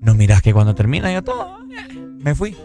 No 0.00 0.14
miras 0.14 0.42
que 0.42 0.52
cuando 0.52 0.74
termina 0.74 1.12
ya 1.12 1.22
todo, 1.22 1.58
me 2.18 2.34
fui. 2.34 2.56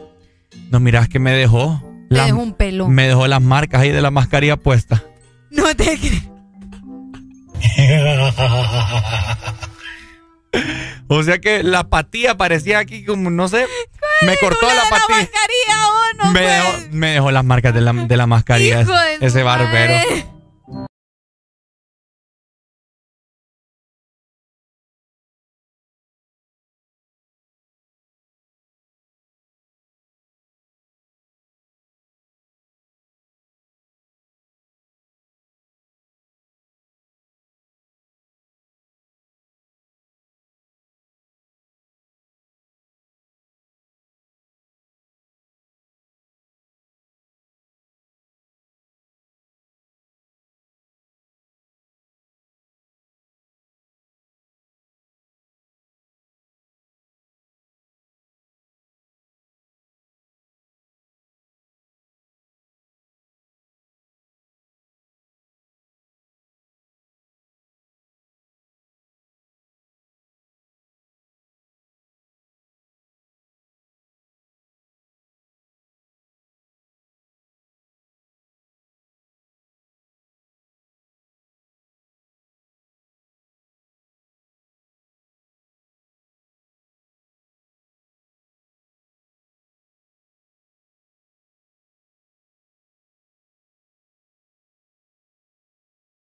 No 0.71 0.79
miras 0.79 1.09
que 1.09 1.19
me 1.19 1.33
dejó. 1.33 1.83
Me 2.09 2.21
dejó 2.21 2.39
un 2.39 2.53
pelo. 2.53 2.87
Me 2.87 3.07
dejó 3.07 3.27
las 3.27 3.41
marcas 3.41 3.81
ahí 3.81 3.91
de 3.91 4.01
la 4.01 4.09
mascarilla 4.09 4.55
puesta. 4.57 5.03
No 5.49 5.75
te 5.75 5.97
crees. 5.97 6.23
o 11.07 11.23
sea 11.23 11.39
que 11.39 11.63
la 11.63 11.89
patilla 11.89 12.35
parecía 12.37 12.79
aquí 12.79 13.05
como, 13.05 13.29
no 13.29 13.49
sé. 13.49 13.67
Me 14.21 14.37
cortó 14.37 14.65
la 14.65 14.83
patilla. 14.89 15.29
La 16.17 16.25
me, 16.29 16.41
dejó, 16.41 16.73
me, 16.91 17.11
dejó, 17.11 17.31
las 17.31 17.45
marcas 17.45 17.73
de 17.73 17.81
la, 17.81 17.93
de 17.93 18.17
la 18.17 18.27
mascarilla. 18.27 18.85
ese 19.19 19.43
barbero. 19.43 19.93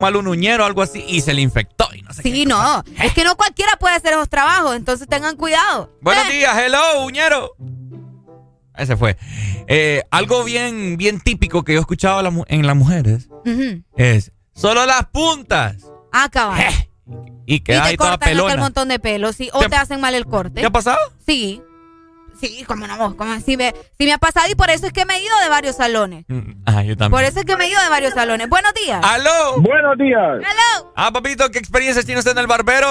Mal 0.04 0.16
un 0.18 0.28
uñero 0.28 0.64
o 0.64 0.68
algo 0.68 0.82
así 0.82 1.04
y 1.08 1.22
se 1.22 1.34
le 1.34 1.42
infectó 1.42 1.88
y 1.96 2.02
no 2.02 2.14
sé 2.14 2.22
Sí, 2.22 2.46
no, 2.46 2.84
es 3.02 3.14
que 3.14 3.24
no 3.24 3.36
cualquiera 3.36 3.72
puede 3.80 3.96
hacer 3.96 4.14
esos 4.14 4.30
trabajos, 4.30 4.76
entonces 4.76 5.08
tengan 5.08 5.36
cuidado. 5.38 5.92
Buenos 6.02 6.28
eh. 6.30 6.34
días, 6.34 6.58
hello, 6.58 7.06
uñero. 7.06 7.56
Ese 8.78 8.98
fue. 8.98 9.18
Eh, 9.68 10.04
algo 10.12 10.44
bien, 10.44 10.98
bien 10.98 11.20
típico 11.20 11.64
que 11.64 11.74
yo 11.74 11.80
he 11.80 11.82
escuchado 11.82 12.20
en 12.48 12.68
las 12.68 12.76
mujeres 12.76 13.30
es 13.96 14.32
solo 14.54 14.86
las 14.86 15.06
puntas. 15.08 15.78
Ah, 16.12 16.30
cabrón. 16.30 16.60
Y 17.46 17.62
queda 17.62 17.86
ahí 17.86 17.98
toda 17.98 18.18
pelona. 18.18 18.56
un 18.56 18.60
montón 18.60 18.88
de 18.88 19.00
pelos, 19.00 19.36
sí. 19.36 19.50
O 19.54 19.68
te, 19.68 19.76
hacen 19.76 20.00
mal 20.00 20.16
el 20.16 20.26
corte. 20.26 20.62
¿Qué 20.62 20.68
ha 20.68 20.72
pasado? 20.72 21.00
Sí. 21.26 21.62
Sí, 22.40 22.64
como 22.66 22.88
no, 22.88 23.16
como 23.16 23.40
si 23.40 23.58
me, 23.58 23.74
si 23.98 24.06
me 24.06 24.14
ha 24.14 24.18
pasado 24.18 24.48
y 24.52 24.56
por 24.56 24.70
eso 24.70 24.88
es 24.88 24.94
que 24.94 25.06
me 25.06 25.16
he 25.16 25.24
ido 25.24 25.38
de 25.44 25.50
varios 25.50 25.76
salones. 25.76 26.26
Mm, 26.28 26.52
ah, 26.66 26.84
yo 26.84 26.98
también. 26.98 27.12
Por 27.12 27.24
eso 27.24 27.40
es 27.40 27.46
que 27.46 27.56
me 27.56 27.66
he 27.66 27.70
ido 27.70 27.82
de 27.82 27.90
varios 27.90 28.14
salones. 28.14 28.50
Buenos 28.50 28.74
días. 28.74 29.02
¡Aló! 29.04 29.62
Buenos 29.62 29.98
días. 29.98 30.20
¡Aló! 30.20 30.92
Ah, 30.96 31.12
papito, 31.12 31.50
¿qué 31.52 31.60
experiencias 31.60 32.06
tiene 32.06 32.20
usted 32.20 32.32
en 32.32 32.40
el 32.40 32.48
barbero? 32.48 32.88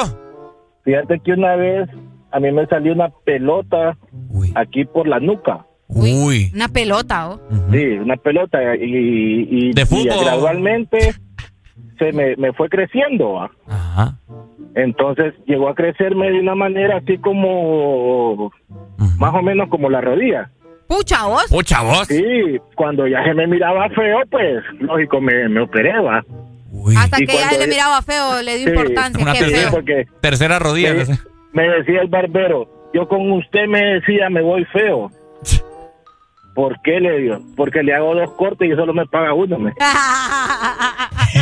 Fíjate 0.84 1.20
que 1.24 1.32
una 1.32 1.56
vez 1.56 1.88
a 2.30 2.40
mí 2.40 2.50
me 2.50 2.66
salió 2.66 2.92
una 2.92 3.10
pelota 3.24 3.96
aquí 4.54 4.84
por 4.84 5.06
la 5.06 5.20
nuca. 5.20 5.66
Uy. 5.88 6.50
Una 6.54 6.68
pelota, 6.68 7.28
¿o? 7.28 7.40
Sí, 7.70 7.84
una 7.84 8.16
pelota. 8.16 8.58
Y, 8.76 9.46
y, 9.50 9.72
¿De 9.72 9.84
fútbol? 9.84 10.24
gradualmente 10.24 11.14
se 12.02 12.12
me, 12.12 12.36
me 12.36 12.52
fue 12.52 12.68
creciendo. 12.68 13.48
Ajá. 13.66 14.16
Entonces 14.74 15.34
llegó 15.46 15.68
a 15.68 15.74
crecerme 15.74 16.30
de 16.30 16.40
una 16.40 16.54
manera 16.54 16.96
así 16.96 17.18
como, 17.18 18.50
más 19.18 19.34
o 19.34 19.42
menos 19.42 19.68
como 19.68 19.90
la 19.90 20.00
rodilla. 20.00 20.50
Pucha 20.88 21.26
vos. 21.26 21.46
Pucha 21.48 21.82
vos. 21.82 22.06
Sí, 22.08 22.58
cuando 22.74 23.06
ya 23.06 23.22
se 23.24 23.34
me 23.34 23.46
miraba 23.46 23.88
feo, 23.90 24.18
pues 24.30 24.62
lógico 24.80 25.20
me, 25.20 25.48
me 25.48 25.60
operé, 25.60 25.98
va. 26.00 26.24
Hasta 26.96 27.18
que 27.18 27.26
ya 27.26 27.50
se 27.50 27.58
le 27.58 27.66
miraba 27.66 28.02
feo, 28.02 28.42
le 28.42 28.58
dio 28.58 28.68
importancia. 28.70 29.22
Una 29.22 29.34
tercera, 29.34 29.70
porque 29.70 30.06
tercera 30.20 30.58
rodilla. 30.58 30.94
Me, 30.94 31.04
me 31.52 31.68
decía 31.68 32.00
el 32.00 32.08
barbero, 32.08 32.68
yo 32.94 33.06
con 33.08 33.30
usted 33.32 33.66
me 33.68 33.94
decía 33.94 34.30
me 34.30 34.42
voy 34.42 34.64
feo. 34.66 35.10
¿Por 36.54 36.80
qué 36.82 37.00
le 37.00 37.18
dio? 37.18 37.42
Porque 37.56 37.82
le 37.82 37.94
hago 37.94 38.14
dos 38.14 38.30
cortes 38.32 38.70
y 38.70 38.74
solo 38.74 38.92
me 38.92 39.06
paga 39.06 39.32
uno. 39.34 39.58
Me. 39.58 39.72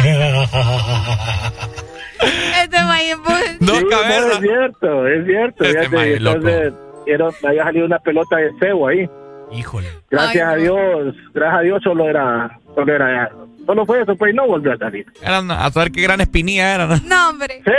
este 2.62 2.84
maíz 2.84 3.16
Dos 3.60 3.78
sí, 3.78 3.84
cabezas. 3.90 4.26
No, 4.26 4.32
es 4.34 4.40
cierto, 4.40 5.06
es 5.06 5.26
cierto. 5.26 5.64
Este 5.64 5.88
maíz, 5.88 6.16
entonces, 6.16 6.72
era, 7.06 7.28
me 7.42 7.48
había 7.48 7.64
salido 7.64 7.86
una 7.86 7.98
pelota 7.98 8.36
de 8.36 8.50
cebo 8.58 8.88
ahí. 8.88 9.08
Híjole. 9.52 9.88
Gracias 10.10 10.46
Ay, 10.46 10.52
a 10.52 10.56
Dios, 10.56 11.14
gracias 11.34 11.58
a 11.58 11.62
Dios 11.62 11.82
solo 11.82 12.08
era, 12.08 12.58
solo 12.74 12.94
era, 12.94 13.30
solo 13.66 13.84
fue 13.84 14.02
eso, 14.02 14.14
pues 14.16 14.32
y 14.32 14.36
no 14.36 14.46
volvió 14.46 14.72
a 14.72 14.76
salir. 14.76 15.06
Era, 15.20 15.38
a 15.38 15.70
saber 15.70 15.90
qué 15.90 16.02
gran 16.02 16.20
espinilla 16.20 16.74
era, 16.74 16.86
¿no? 16.86 16.96
No, 17.06 17.30
hombre. 17.30 17.60
¿Sí? 17.64 17.72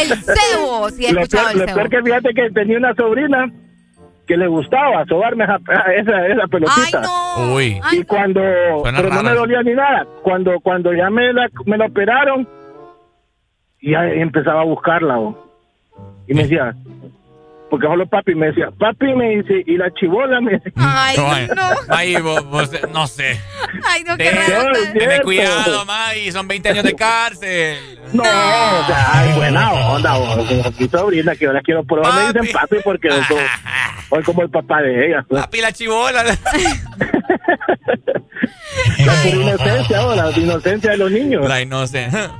El 0.00 0.16
cebo, 0.22 0.88
si 0.90 1.06
he 1.06 1.08
escuchado 1.08 1.48
lo 1.48 1.52
peor, 1.52 1.54
el 1.54 1.58
cebo. 1.58 1.66
Lo 1.66 1.74
peor 1.74 1.90
que 1.90 2.02
fíjate 2.02 2.34
que 2.34 2.50
tenía 2.50 2.78
una 2.78 2.94
sobrina 2.94 3.50
que 4.30 4.36
le 4.36 4.46
gustaba 4.46 5.04
sobarme 5.06 5.42
esa, 5.42 5.56
esa, 5.96 6.26
esa 6.28 6.46
pelotita. 6.46 7.02
Ay, 7.02 7.46
no. 7.48 7.54
Uy. 7.54 7.80
Y 7.90 8.04
cuando, 8.04 8.40
Suena 8.80 8.98
pero 9.00 9.12
no 9.12 9.22
me 9.24 9.34
dolía 9.34 9.60
ni 9.64 9.72
nada. 9.72 10.06
Cuando, 10.22 10.60
cuando 10.60 10.94
ya 10.94 11.10
me 11.10 11.32
la, 11.32 11.48
me 11.66 11.76
la 11.76 11.86
operaron, 11.86 12.46
ya 13.82 14.06
empezaba 14.06 14.60
a 14.60 14.64
buscarla. 14.64 15.18
oh. 15.18 15.36
Y 16.28 16.34
me 16.34 16.42
decía, 16.42 16.76
porque 17.70 17.86
solo 17.86 18.06
papi 18.06 18.34
me 18.34 18.46
decía, 18.46 18.70
papi 18.76 19.14
me 19.14 19.36
dice, 19.36 19.62
y 19.64 19.76
la 19.76 19.92
chivola 19.94 20.40
me 20.40 20.52
decía. 20.52 20.72
Ay, 20.76 21.16
no. 21.54 21.94
Ahí 21.94 22.16
vos, 22.16 22.44
vos, 22.46 22.70
no 22.92 23.06
sé. 23.06 23.40
Ay, 23.86 24.02
no, 24.04 24.16
qué 24.16 24.30
raro. 24.30 24.72
Ten 24.92 25.22
cuidado, 25.22 25.84
May, 25.86 26.30
son 26.32 26.48
20 26.48 26.68
años 26.68 26.84
de 26.84 26.94
cárcel. 26.94 28.00
No, 28.12 28.22
o 28.22 28.86
sea, 28.86 29.08
ay, 29.12 29.32
buena 29.36 29.72
onda, 29.72 30.18
vos, 30.18 30.46
como 30.46 30.64
mi 30.78 30.88
sobrina, 30.88 31.34
que 31.36 31.44
yo 31.44 31.52
la 31.52 31.62
quiero 31.62 31.84
probar, 31.84 32.12
me 32.12 32.32
dicen 32.32 32.52
papi 32.52 32.76
porque 32.82 33.10
soy 33.10 33.22
como, 33.28 33.40
soy 34.08 34.22
como 34.24 34.42
el 34.42 34.50
papá 34.50 34.82
de 34.82 35.06
ella. 35.06 35.24
pues. 35.28 35.42
Papi, 35.42 35.60
la 35.60 35.72
chivola. 35.72 36.24
La 36.24 36.36
inocencia, 39.30 40.06
oh, 40.06 40.14
la 40.14 40.30
inocencia 40.36 40.90
de 40.90 40.96
los 40.96 41.10
niños. 41.10 41.48
La 41.48 41.60
inocencia. 41.60 42.30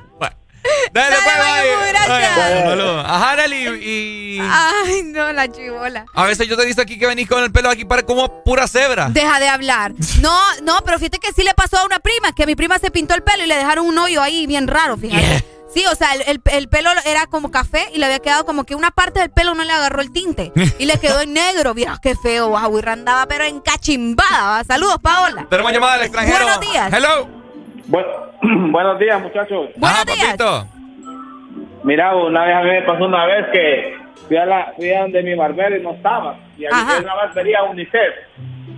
Dale, 0.92 1.16
pues, 1.16 1.36
Dale. 1.36 1.70
Mayu, 1.70 1.88
gracias. 1.88 2.64
Saludos. 2.64 3.04
Ajá, 3.08 3.46
y... 3.46 4.38
Ay, 4.42 5.02
no, 5.04 5.32
la 5.32 5.50
chivola. 5.50 6.04
A 6.14 6.24
veces 6.24 6.48
yo 6.48 6.56
te 6.56 6.62
he 6.62 6.66
visto 6.66 6.82
aquí 6.82 6.98
que 6.98 7.06
venís 7.06 7.28
con 7.28 7.42
el 7.42 7.50
pelo 7.52 7.70
aquí 7.70 7.84
para 7.84 8.02
como 8.02 8.42
pura 8.44 8.66
cebra. 8.68 9.08
Deja 9.10 9.38
de 9.40 9.48
hablar. 9.48 9.92
No, 10.20 10.38
no, 10.62 10.80
pero 10.84 10.98
fíjate 10.98 11.18
que 11.18 11.32
sí 11.32 11.42
le 11.42 11.54
pasó 11.54 11.78
a 11.78 11.84
una 11.86 11.98
prima, 11.98 12.32
que 12.32 12.44
mi 12.44 12.54
prima 12.54 12.78
se 12.78 12.90
pintó 12.90 13.14
el 13.14 13.22
pelo 13.22 13.42
y 13.42 13.46
le 13.46 13.56
dejaron 13.56 13.86
un 13.86 13.96
hoyo 13.98 14.20
ahí 14.20 14.46
bien 14.46 14.68
raro, 14.68 14.98
fíjate. 14.98 15.44
Sí, 15.72 15.84
o 15.86 15.94
sea, 15.94 16.12
el, 16.14 16.22
el- 16.26 16.42
el 16.52 16.68
pelo 16.68 16.90
era 17.06 17.26
como 17.26 17.50
café 17.50 17.88
y 17.94 17.98
le 17.98 18.04
había 18.06 18.18
quedado 18.18 18.44
como 18.44 18.64
que 18.64 18.74
una 18.74 18.90
parte 18.90 19.20
del 19.20 19.30
pelo 19.30 19.54
no 19.54 19.62
le 19.64 19.72
agarró 19.72 20.02
el 20.02 20.12
tinte 20.12 20.52
y 20.78 20.84
le 20.84 20.98
quedó 20.98 21.20
en 21.22 21.32
negro. 21.32 21.72
Mira 21.74 21.98
qué 22.02 22.14
feo, 22.16 22.48
wow, 22.48 22.78
y 22.78 22.88
andaba 22.88 23.24
pero 23.26 23.44
encachimbada. 23.44 24.58
¿va? 24.58 24.64
Saludos, 24.64 24.96
Paola. 25.00 25.46
Tenemos 25.48 25.72
llamada 25.72 25.94
del 25.94 26.02
extranjero. 26.02 26.44
Buenos 26.44 26.60
días. 26.60 26.92
Hello. 26.92 27.28
Bueno, 27.86 28.08
buenos 28.72 28.98
días, 28.98 29.20
muchachos. 29.22 29.70
Buenos 29.76 29.98
Ajá, 29.98 30.04
días. 30.04 30.36
papito. 30.36 30.66
Mira, 31.84 32.14
una 32.14 32.44
vez 32.44 32.56
a 32.56 32.60
mí 32.62 32.70
me 32.70 32.82
pasó 32.82 33.04
una 33.04 33.26
vez 33.26 33.46
que 33.52 33.94
fui 34.28 34.36
a, 34.36 34.46
la, 34.46 34.72
fui 34.76 34.90
a 34.92 35.02
donde 35.02 35.22
mi 35.22 35.34
barbero 35.34 35.76
y 35.76 35.82
no 35.82 35.92
estaba. 35.92 36.36
Y 36.58 36.64
había 36.66 37.00
una 37.00 37.14
barbería 37.14 37.62
UNICEF. 37.64 38.14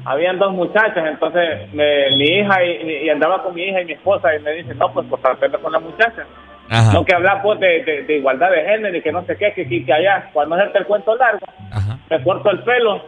Habían 0.05 0.39
dos 0.39 0.53
muchachas, 0.53 1.05
entonces 1.07 1.73
me- 1.73 2.11
mi 2.17 2.25
hija 2.25 2.65
y, 2.65 3.05
y 3.05 3.11
andaba 3.11 3.43
con 3.43 3.55
mi 3.55 3.63
hija 3.63 3.81
y 3.83 3.85
mi 3.85 3.93
esposa 3.93 4.35
y 4.35 4.41
me 4.41 4.51
dice, 4.53 4.75
no, 4.75 4.93
pues 4.93 5.07
cortar 5.09 5.37
pelo 5.37 5.61
con 5.61 5.73
la 5.73 5.79
muchacha. 5.79 6.25
Ajá. 6.69 6.93
No 6.93 7.05
que 7.05 7.15
hablar 7.15 7.41
pues 7.43 7.61
de, 7.61 7.85
de- 7.85 8.03
de 8.03 8.17
igualdad 8.17 8.51
de 8.51 8.63
género 8.65 8.97
y 8.97 9.03
que 9.03 9.13
no 9.13 9.25
sé 9.27 9.37
qué, 9.37 9.53
que 9.53 9.63
aquí, 9.63 9.85
que 9.85 9.93
allá. 9.93 10.29
Cuando 10.33 10.57
hacerte 10.57 10.79
el 10.79 10.87
cuento 10.87 11.15
largo, 11.17 11.47
Ajá. 11.71 11.99
me 12.11 12.23
corto 12.23 12.51
el 12.51 12.61
pelo. 12.65 13.01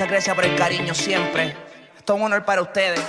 Muchas 0.01 0.13
gracias 0.13 0.35
por 0.35 0.47
el 0.47 0.57
cariño 0.57 0.95
siempre. 0.95 1.55
Esto 1.99 2.15
es 2.15 2.19
un 2.19 2.25
honor 2.25 2.43
para 2.43 2.63
ustedes. 2.63 3.03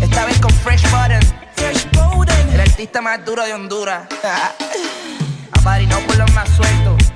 Esta 0.00 0.24
vez 0.24 0.40
con 0.40 0.50
Fresh 0.50 0.90
Button. 0.90 1.20
Fresh 1.56 1.90
Button. 1.90 2.54
El 2.54 2.60
artista 2.62 3.02
más 3.02 3.22
duro 3.22 3.44
de 3.44 3.52
Honduras. 3.52 4.08
A 5.52 5.60
Party 5.62 5.86
no 5.88 5.98
por 5.98 6.16
los 6.16 6.32
más 6.32 6.48
sueltos. 6.48 7.12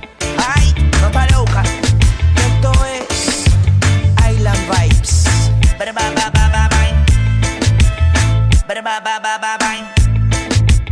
Ay, 0.55 0.71
no 1.01 1.11
para 1.11 1.31
loca. 1.31 1.63
Esto 2.35 2.71
es 2.85 3.47
Island 4.29 4.69
Vibes. 4.69 5.25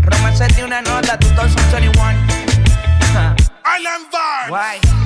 Romance 0.02 0.48
de 0.48 0.64
una 0.64 0.82
nota, 0.82 1.20
tu 1.20 1.28
torso 1.36 1.60
21. 1.72 1.94
Island 3.78 4.08
Vibes. 4.10 4.50
Why? 4.50 4.99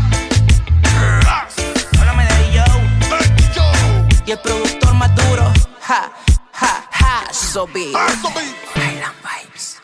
y 4.26 4.32
el 4.32 4.40
productor 4.40 4.94
más 4.96 5.16
duro. 5.16 5.52
Ja, 5.82 6.12
ja, 6.54 6.88
ja, 6.92 7.34
so 7.34 7.68
big. 7.68 7.94
Vibes. 7.94 9.78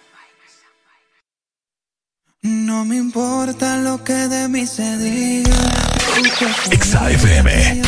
No 2.42 2.86
me 2.86 2.98
importa 2.98 3.78
lo 3.78 4.04
que 4.04 4.14
de 4.14 4.48
mí 4.48 4.66
se 4.66 4.98
diga. 4.98 5.56
XFM. 6.72 7.82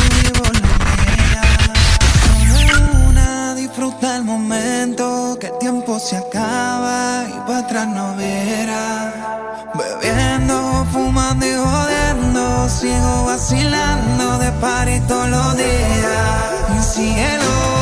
Disfruta 3.56 4.16
el 4.16 4.24
momento, 4.24 5.38
que 5.40 5.46
el 5.46 5.58
tiempo 5.58 5.98
se 5.98 6.18
acaba 6.18 7.24
y 7.26 7.32
para 7.46 7.58
atrás 7.60 7.88
no 7.88 8.14
verás. 8.16 9.14
Bebiendo, 9.74 10.86
fumando 10.92 11.46
y 11.46 11.54
jodiendo 11.54 11.91
ciego 12.72 13.24
vacilando 13.24 14.38
de 14.38 14.50
par 14.52 14.88
todos 15.06 15.28
los 15.28 15.56
días. 15.56 16.70
Mi 16.70 16.82
cielo. 16.82 17.81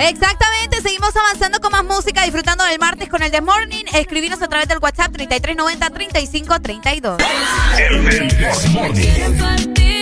Exactamente, 0.00 0.80
seguimos 0.82 1.14
avanzando 1.14 1.60
con 1.60 1.70
más 1.70 1.84
música, 1.84 2.24
disfrutando 2.24 2.64
del 2.64 2.78
martes 2.78 3.08
con 3.08 3.22
el 3.22 3.30
The 3.30 3.40
Morning. 3.40 3.84
Escribinos 3.92 4.42
a 4.42 4.48
través 4.48 4.66
del 4.66 4.78
WhatsApp 4.78 5.12
3390 5.12 5.90
3532. 5.90 7.18
El 7.78 8.02
Morning. 8.72 9.99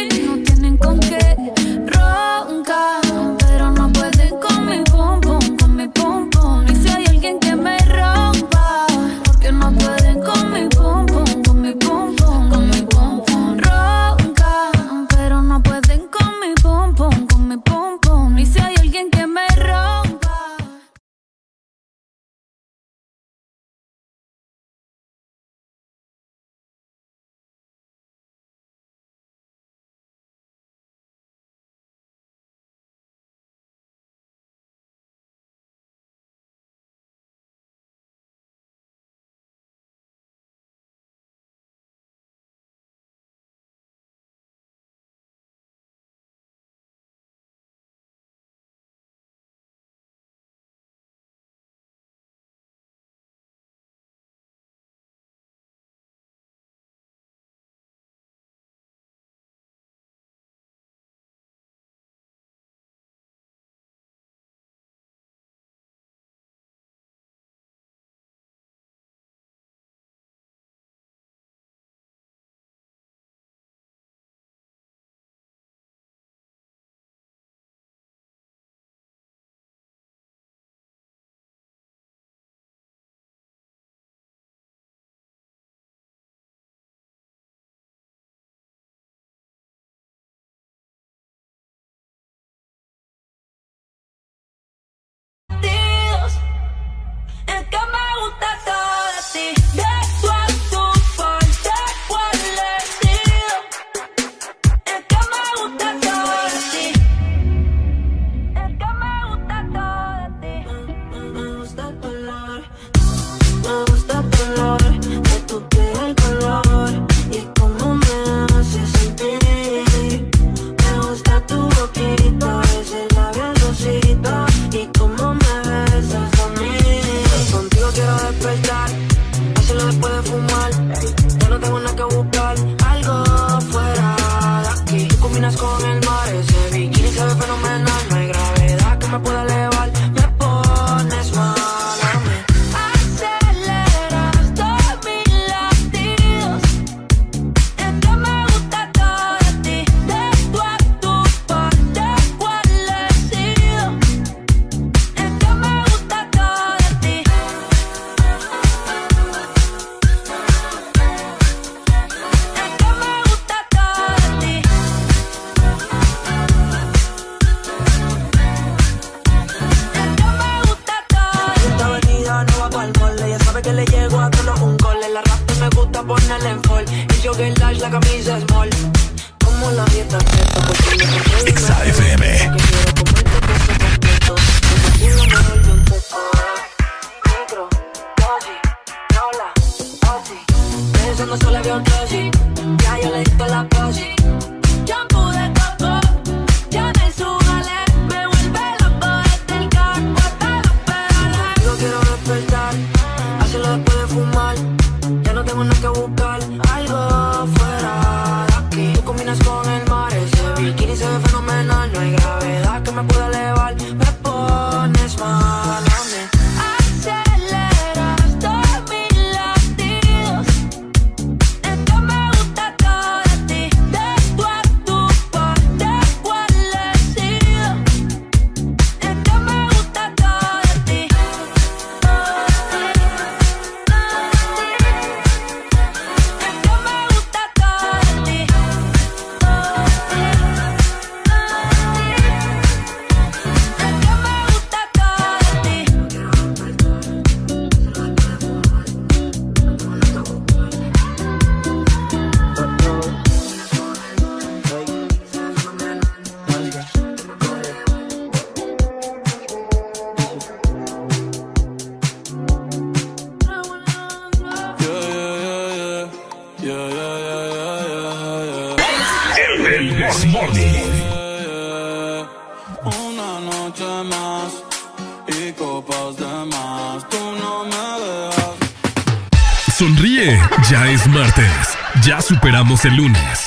11 282.81 282.91
lunes. 282.97 283.47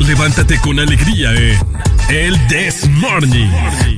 Levántate 0.00 0.58
con 0.58 0.80
alegría 0.80 1.32
en 1.32 1.56
El 2.08 2.46
This 2.48 2.88
Morning. 2.88 3.95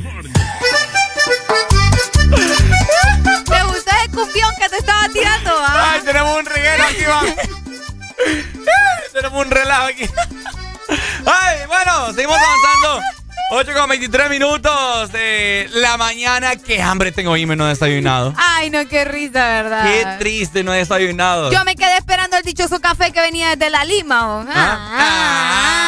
8 13.69 13.79
con 13.79 13.89
23 13.91 14.31
minutos 14.31 15.13
de 15.13 15.69
la 15.75 15.99
mañana. 15.99 16.57
Qué 16.57 16.81
hambre 16.81 17.13
tengo 17.13 17.37
y 17.37 17.45
me 17.45 17.55
no 17.55 17.67
he 17.67 17.71
desayunado. 17.71 18.33
Ay, 18.39 18.71
no, 18.71 18.89
qué 18.89 19.05
risa, 19.05 19.47
¿verdad? 19.47 19.85
Qué 19.85 20.07
triste 20.19 20.65
no 20.65 20.73
he 20.73 20.79
desayunado. 20.79 21.53
Yo 21.53 21.63
me 21.65 21.75
quedé 21.75 21.99
esperando 21.99 22.39
el 22.39 22.43
dichoso 22.45 22.81
café 22.81 23.13
que 23.13 23.21
venía 23.21 23.57
desde 23.57 23.69
la 23.69 23.85
Lima. 23.85 24.39
¿o? 24.39 24.47
Ah, 24.49 25.85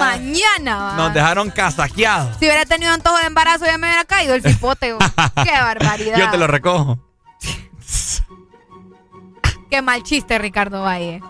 mañana. 0.00 0.76
¿va? 0.76 0.94
Nos 0.96 1.14
dejaron 1.14 1.48
casaqueados. 1.50 2.36
Si 2.38 2.44
hubiera 2.44 2.66
tenido 2.66 2.92
antojo 2.92 3.16
de 3.16 3.26
embarazo 3.26 3.64
ya 3.64 3.78
me 3.78 3.86
hubiera 3.86 4.04
caído 4.04 4.34
el 4.34 4.42
cipote. 4.42 4.94
Qué 5.44 5.52
barbaridad. 5.52 6.18
Yo 6.18 6.30
te 6.30 6.36
lo 6.36 6.46
recojo. 6.46 6.98
Qué 9.70 9.80
mal 9.80 10.02
chiste, 10.02 10.38
Ricardo 10.38 10.82
Valle. 10.82 11.22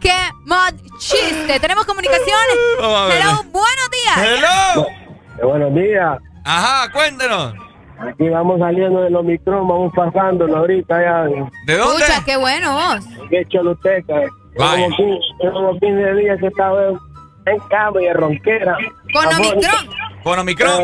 Qué 0.00 0.12
mal 0.44 0.76
chiste. 0.98 1.60
Tenemos 1.60 1.84
comunicaciones. 1.84 2.56
Vamos 2.80 2.98
a 2.98 3.06
ver. 3.06 3.16
Hello, 3.20 3.42
buenos 3.44 3.90
días. 3.90 4.18
Hello. 4.18 5.48
buenos 5.48 5.74
días. 5.74 6.18
Ajá, 6.44 6.92
cuéntenos. 6.92 7.54
Aquí 7.98 8.28
vamos 8.28 8.60
saliendo 8.60 9.00
del 9.00 9.16
Omicron, 9.16 9.66
vamos 9.66 9.92
pasándolo 9.94 10.56
ahorita 10.58 11.02
ya. 11.02 11.22
¿De 11.66 11.76
dónde? 11.76 12.04
Escucha, 12.04 12.24
qué 12.24 12.36
bueno 12.36 12.74
vos. 12.74 13.06
Que 13.30 13.44
Choluteca. 13.46 14.14
Vaya. 14.58 14.84
Como 14.84 14.96
15, 14.96 15.18
como 15.52 15.72
15 15.72 16.14
días 16.14 16.38
que 16.40 16.46
estaba 16.46 16.88
en, 16.88 17.58
cama 17.70 18.02
y 18.02 18.06
en 18.06 18.14
ronquera. 18.14 18.76
Con 19.12 19.26
Omicron. 19.26 19.88
Con 20.22 20.38
Omicron. 20.38 20.82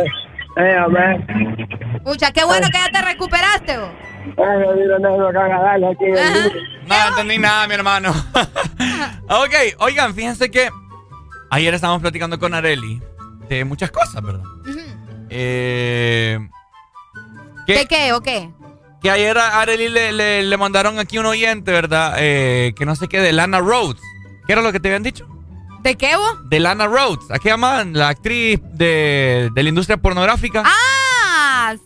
Eh, 0.57 0.77
eh. 0.77 1.97
Escucha, 1.97 2.33
qué 2.33 2.45
bueno 2.45 2.67
que 2.71 2.79
ya 2.79 2.91
te 2.91 3.07
recuperaste 3.07 3.79
vos. 3.79 3.91
No 6.87 7.09
entendí 7.09 7.39
nada, 7.39 7.67
mi 7.69 7.75
hermano. 7.75 8.11
ok, 9.29 9.55
oigan, 9.79 10.15
fíjense 10.15 10.51
que 10.51 10.69
ayer 11.51 11.75
estábamos 11.75 12.03
platicando 12.03 12.39
con 12.39 12.55
Areli 12.55 13.01
de 13.49 13.65
muchas 13.65 13.91
cosas, 13.91 14.23
¿verdad? 14.23 14.45
Eh, 15.31 16.39
que, 17.67 17.75
¿De 17.79 17.87
qué 17.87 18.13
o 18.13 18.21
qué? 18.21 18.51
que 19.03 19.11
ayer 19.11 19.37
a 19.39 19.61
Areli 19.61 19.89
le, 19.89 20.13
le- 20.13 20.43
le 20.45 20.57
mandaron 20.57 20.99
aquí 20.99 21.19
un 21.19 21.27
oyente, 21.27 21.73
¿verdad? 21.73 22.15
Eh, 22.19 22.73
que 22.77 22.87
no 22.87 22.95
sé 22.95 23.09
qué, 23.09 23.21
de 23.21 23.33
Lana 23.33 23.59
Rhodes. 23.61 24.01
¿Qué 24.47 24.53
era 24.53 24.63
lo 24.63 24.71
que 24.73 24.79
te 24.81 24.89
habían 24.89 25.03
dicho? 25.03 25.27
¿De 25.81 25.97
qué 25.97 26.15
vos? 26.17 26.49
De 26.49 26.61
Lana 26.61 26.87
Rhodes. 26.87 27.29
¿A 27.31 27.39
qué 27.41 27.49
llaman? 27.49 27.95
La 27.95 28.09
actriz 28.11 28.61
de, 28.63 29.51
de 29.53 29.63
la 29.63 29.69
industria 29.69 29.97
pornográfica. 29.97 30.63
Ah, 30.65 30.71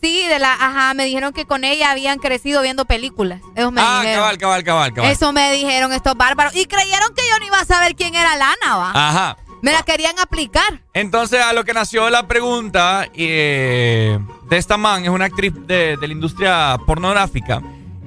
sí, 0.03 0.25
de 0.27 0.39
la, 0.39 0.53
ajá, 0.55 0.95
me 0.95 1.05
dijeron 1.05 1.33
que 1.33 1.45
con 1.47 1.65
ella 1.65 1.91
habían 1.91 2.19
crecido 2.19 2.63
viendo 2.63 2.85
películas. 2.85 3.41
Eso 3.55 3.71
me 3.71 3.81
Ah, 3.85 4.01
dijeron. 4.01 4.21
cabal, 4.23 4.39
cabal, 4.39 4.65
cabal, 4.65 4.95
cabal. 4.95 5.11
Eso 5.11 5.33
me 5.33 5.53
dijeron 5.53 5.93
estos 5.93 6.15
bárbaros. 6.17 6.55
Y 6.57 6.67
creyeron 6.67 7.15
que 7.15 7.23
yo 7.31 7.39
no 7.39 7.47
iba 7.47 7.61
a 7.61 7.65
saber 7.65 7.95
quién 7.97 8.15
era 8.15 8.37
Lana, 8.37 8.77
va. 8.77 8.91
Ajá. 8.95 9.37
Me 9.63 9.73
la 9.73 9.83
querían 9.83 10.19
aplicar. 10.21 10.83
Entonces, 10.93 11.41
a 11.41 11.53
lo 11.53 11.65
que 11.65 11.73
nació 11.73 12.09
la 12.11 12.29
pregunta 12.29 13.09
eh, 13.15 14.19
de 14.49 14.57
esta 14.57 14.77
man, 14.77 15.03
es 15.05 15.09
una 15.11 15.25
actriz 15.25 15.53
de, 15.67 15.97
de 15.97 16.07
la 16.07 16.13
industria 16.13 16.77
pornográfica, 16.87 17.63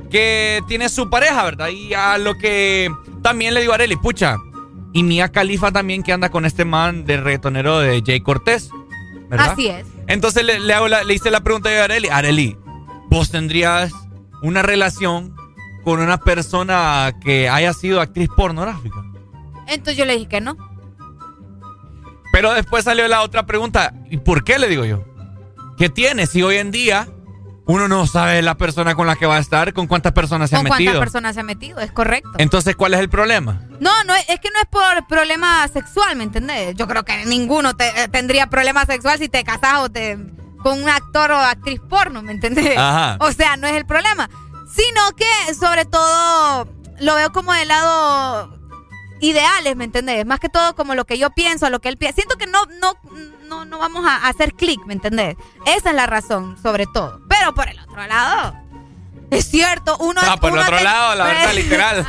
que 0.10 0.62
tiene 0.68 0.90
su 0.90 1.10
pareja, 1.10 1.44
¿verdad? 1.44 1.68
Y 1.70 1.94
a 1.94 2.18
lo 2.18 2.38
que 2.38 2.90
también 3.22 3.54
le 3.54 3.62
digo 3.62 3.74
a 3.74 3.76
Areli, 3.76 3.96
pucha, 3.96 4.38
y 4.94 5.04
Mia 5.04 5.30
Khalifa 5.32 5.72
también 5.72 6.02
que 6.04 6.14
anda 6.14 6.30
con 6.30 6.46
este 6.46 6.66
man 6.66 7.06
de 7.06 7.18
reggaetonero 7.18 7.80
de 7.80 8.02
Jay 8.06 8.22
Cortés, 8.22 8.70
¿verdad? 9.30 9.52
Así 9.52 9.68
es. 9.68 9.86
Entonces 10.10 10.44
le, 10.44 10.60
le 10.60 10.74
hago 10.74 10.88
la- 10.90 11.04
le 11.04 11.14
hice 11.14 11.32
la 11.32 11.40
pregunta 11.42 11.70
a 11.70 11.86
Areli, 11.86 12.10
Areli, 12.10 12.58
¿vos 13.10 13.32
tendrías 13.32 13.94
una 14.42 14.62
relación 14.62 15.34
con 15.86 16.02
una 16.02 16.18
persona 16.18 17.14
que 17.24 17.48
haya 17.48 17.72
sido 17.74 18.02
actriz 18.02 18.28
pornográfica? 18.36 18.98
Entonces 19.68 19.96
yo 19.98 20.04
le 20.06 20.14
dije 20.14 20.28
que 20.28 20.42
no. 20.42 20.58
Pero 22.34 22.54
después 22.54 22.84
salió 22.84 23.08
la 23.08 23.22
otra 23.22 23.46
pregunta. 23.46 23.94
¿Y 24.10 24.18
por 24.18 24.44
qué 24.44 24.60
le 24.60 24.68
digo 24.68 24.86
yo? 24.86 25.04
¿Qué 25.78 25.90
tiene 25.90 26.28
si 26.28 26.44
hoy 26.44 26.58
en 26.58 26.72
día 26.72 27.08
uno 27.72 27.88
no 27.88 28.08
sabe 28.08 28.42
la 28.42 28.56
persona 28.56 28.96
con 28.96 29.06
la 29.06 29.16
que 29.16 29.28
va 29.28 29.36
a 29.36 29.40
estar, 29.40 29.74
con 29.74 29.86
cuántas 29.86 30.12
personas 30.12 30.50
se 30.50 30.56
ha 30.56 30.60
¿Con 30.60 30.68
cuántas 30.70 30.86
metido? 30.86 31.00
personas 31.00 31.36
se 31.36 31.42
ha 31.42 31.44
metido? 31.44 31.80
Es 31.80 31.92
correcto. 31.92 32.32
Entonces, 32.40 32.76
¿cuál 32.76 32.96
es 32.96 33.00
el 33.00 33.10
problema? 33.10 33.62
No, 33.80 34.04
no, 34.06 34.16
es 34.16 34.26
que 34.40 34.50
no 34.52 34.60
es 34.60 34.68
por 34.72 35.08
problema 35.08 35.68
sexual, 35.68 36.16
¿me 36.16 36.24
entendés? 36.24 36.76
Yo 36.76 36.88
creo 36.88 37.06
que 37.06 37.26
ninguno 37.28 37.76
te- 37.76 37.90
eh, 38.04 38.08
tendría 38.08 38.48
problema 38.48 38.86
sexual 38.88 39.20
si 39.20 39.30
te 39.30 39.44
casas 39.44 39.76
o 39.82 39.90
te, 39.90 40.18
con 40.64 40.82
un 40.82 40.90
actor 40.90 41.32
o 41.32 41.38
actriz 41.38 41.80
porno, 41.88 42.24
¿me 42.24 42.32
entendés? 42.32 42.76
Ajá. 42.76 43.18
O 43.20 43.32
sea, 43.32 43.56
no 43.56 43.68
es 43.68 43.74
el 43.74 43.86
problema. 43.86 44.30
Sino 44.76 45.02
que, 45.16 45.54
sobre 45.54 45.86
todo, 45.86 46.68
lo 47.00 47.16
veo 47.16 47.32
como 47.32 47.54
del 47.54 47.68
lado 47.68 48.58
ideales, 49.22 49.76
¿me 49.76 49.84
entendés? 49.84 50.26
Más 50.26 50.40
que 50.40 50.50
todo 50.50 50.76
como 50.76 50.96
lo 50.96 51.06
que 51.06 51.18
yo 51.20 51.30
pienso, 51.30 51.70
lo 51.70 51.80
que 51.82 51.90
él 51.90 51.98
piensa. 51.98 52.16
Siento 52.16 52.36
que 52.38 52.48
no, 52.48 52.66
no, 52.82 52.94
no, 53.50 53.66
no 53.66 53.80
vamos 53.80 54.06
a 54.06 54.28
hacer 54.28 54.54
clic, 54.54 54.80
¿me 54.86 54.94
entendés? 54.94 55.36
Esa 55.66 55.90
es 55.90 55.96
la 55.96 56.06
razón, 56.06 56.58
sobre 56.62 56.86
todo. 56.86 57.22
Pero 57.28 57.54
por 57.54 57.68
el 57.68 57.78
otro 57.80 58.06
lado, 58.08 58.56
es 59.32 59.50
cierto, 59.50 59.98
uno... 60.00 60.22
Ah, 60.24 60.38
por 60.38 60.54
el 60.54 60.60
otro 60.60 60.80
lado, 60.80 61.16
la 61.16 61.26
verdad, 61.26 61.54
literal. 61.56 62.08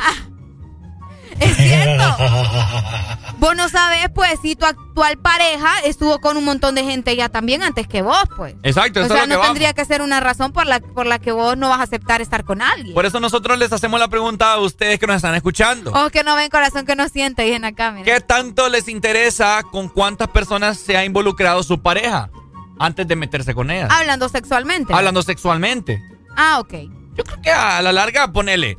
Es 1.41 1.57
cierto. 1.57 2.03
Vos 3.39 3.55
no 3.55 3.69
sabés, 3.69 4.07
pues, 4.13 4.39
si 4.43 4.55
tu 4.55 4.65
actual 4.65 5.17
pareja 5.17 5.79
estuvo 5.83 6.19
con 6.21 6.37
un 6.37 6.45
montón 6.45 6.75
de 6.75 6.83
gente 6.83 7.15
ya 7.15 7.27
también 7.27 7.63
antes 7.63 7.87
que 7.87 8.03
vos, 8.03 8.21
pues. 8.37 8.53
Exacto, 8.61 9.01
O 9.01 9.07
sea, 9.07 9.21
que 9.21 9.27
no 9.27 9.35
vamos. 9.39 9.47
tendría 9.47 9.73
que 9.73 9.83
ser 9.83 10.03
una 10.03 10.19
razón 10.19 10.51
por 10.53 10.67
la, 10.67 10.79
por 10.79 11.07
la 11.07 11.17
que 11.17 11.31
vos 11.31 11.57
no 11.57 11.69
vas 11.69 11.79
a 11.79 11.83
aceptar 11.83 12.21
estar 12.21 12.43
con 12.43 12.61
alguien. 12.61 12.93
Por 12.93 13.07
eso 13.07 13.19
nosotros 13.19 13.57
les 13.57 13.73
hacemos 13.73 13.99
la 13.99 14.09
pregunta 14.09 14.53
a 14.53 14.59
ustedes 14.59 14.99
que 14.99 15.07
nos 15.07 15.15
están 15.15 15.33
escuchando. 15.33 15.91
O 15.91 16.11
que 16.11 16.23
no 16.23 16.35
ven 16.35 16.51
corazón 16.51 16.85
que 16.85 16.95
no 16.95 17.09
siente, 17.09 17.41
dicen 17.41 17.65
acá, 17.65 17.89
mira. 17.91 18.05
¿Qué 18.05 18.21
tanto 18.21 18.69
les 18.69 18.87
interesa 18.87 19.63
con 19.71 19.89
cuántas 19.89 20.27
personas 20.27 20.77
se 20.77 20.95
ha 20.95 21.03
involucrado 21.03 21.63
su 21.63 21.81
pareja 21.81 22.29
antes 22.77 23.07
de 23.07 23.15
meterse 23.15 23.55
con 23.55 23.71
ellas? 23.71 23.89
Hablando 23.91 24.29
sexualmente. 24.29 24.93
Hablando 24.93 25.23
sexualmente. 25.23 25.99
Ah, 26.37 26.59
ok. 26.59 26.73
Yo 27.15 27.23
creo 27.23 27.41
que 27.41 27.51
a 27.51 27.81
la 27.81 27.91
larga, 27.91 28.31
ponele, 28.31 28.77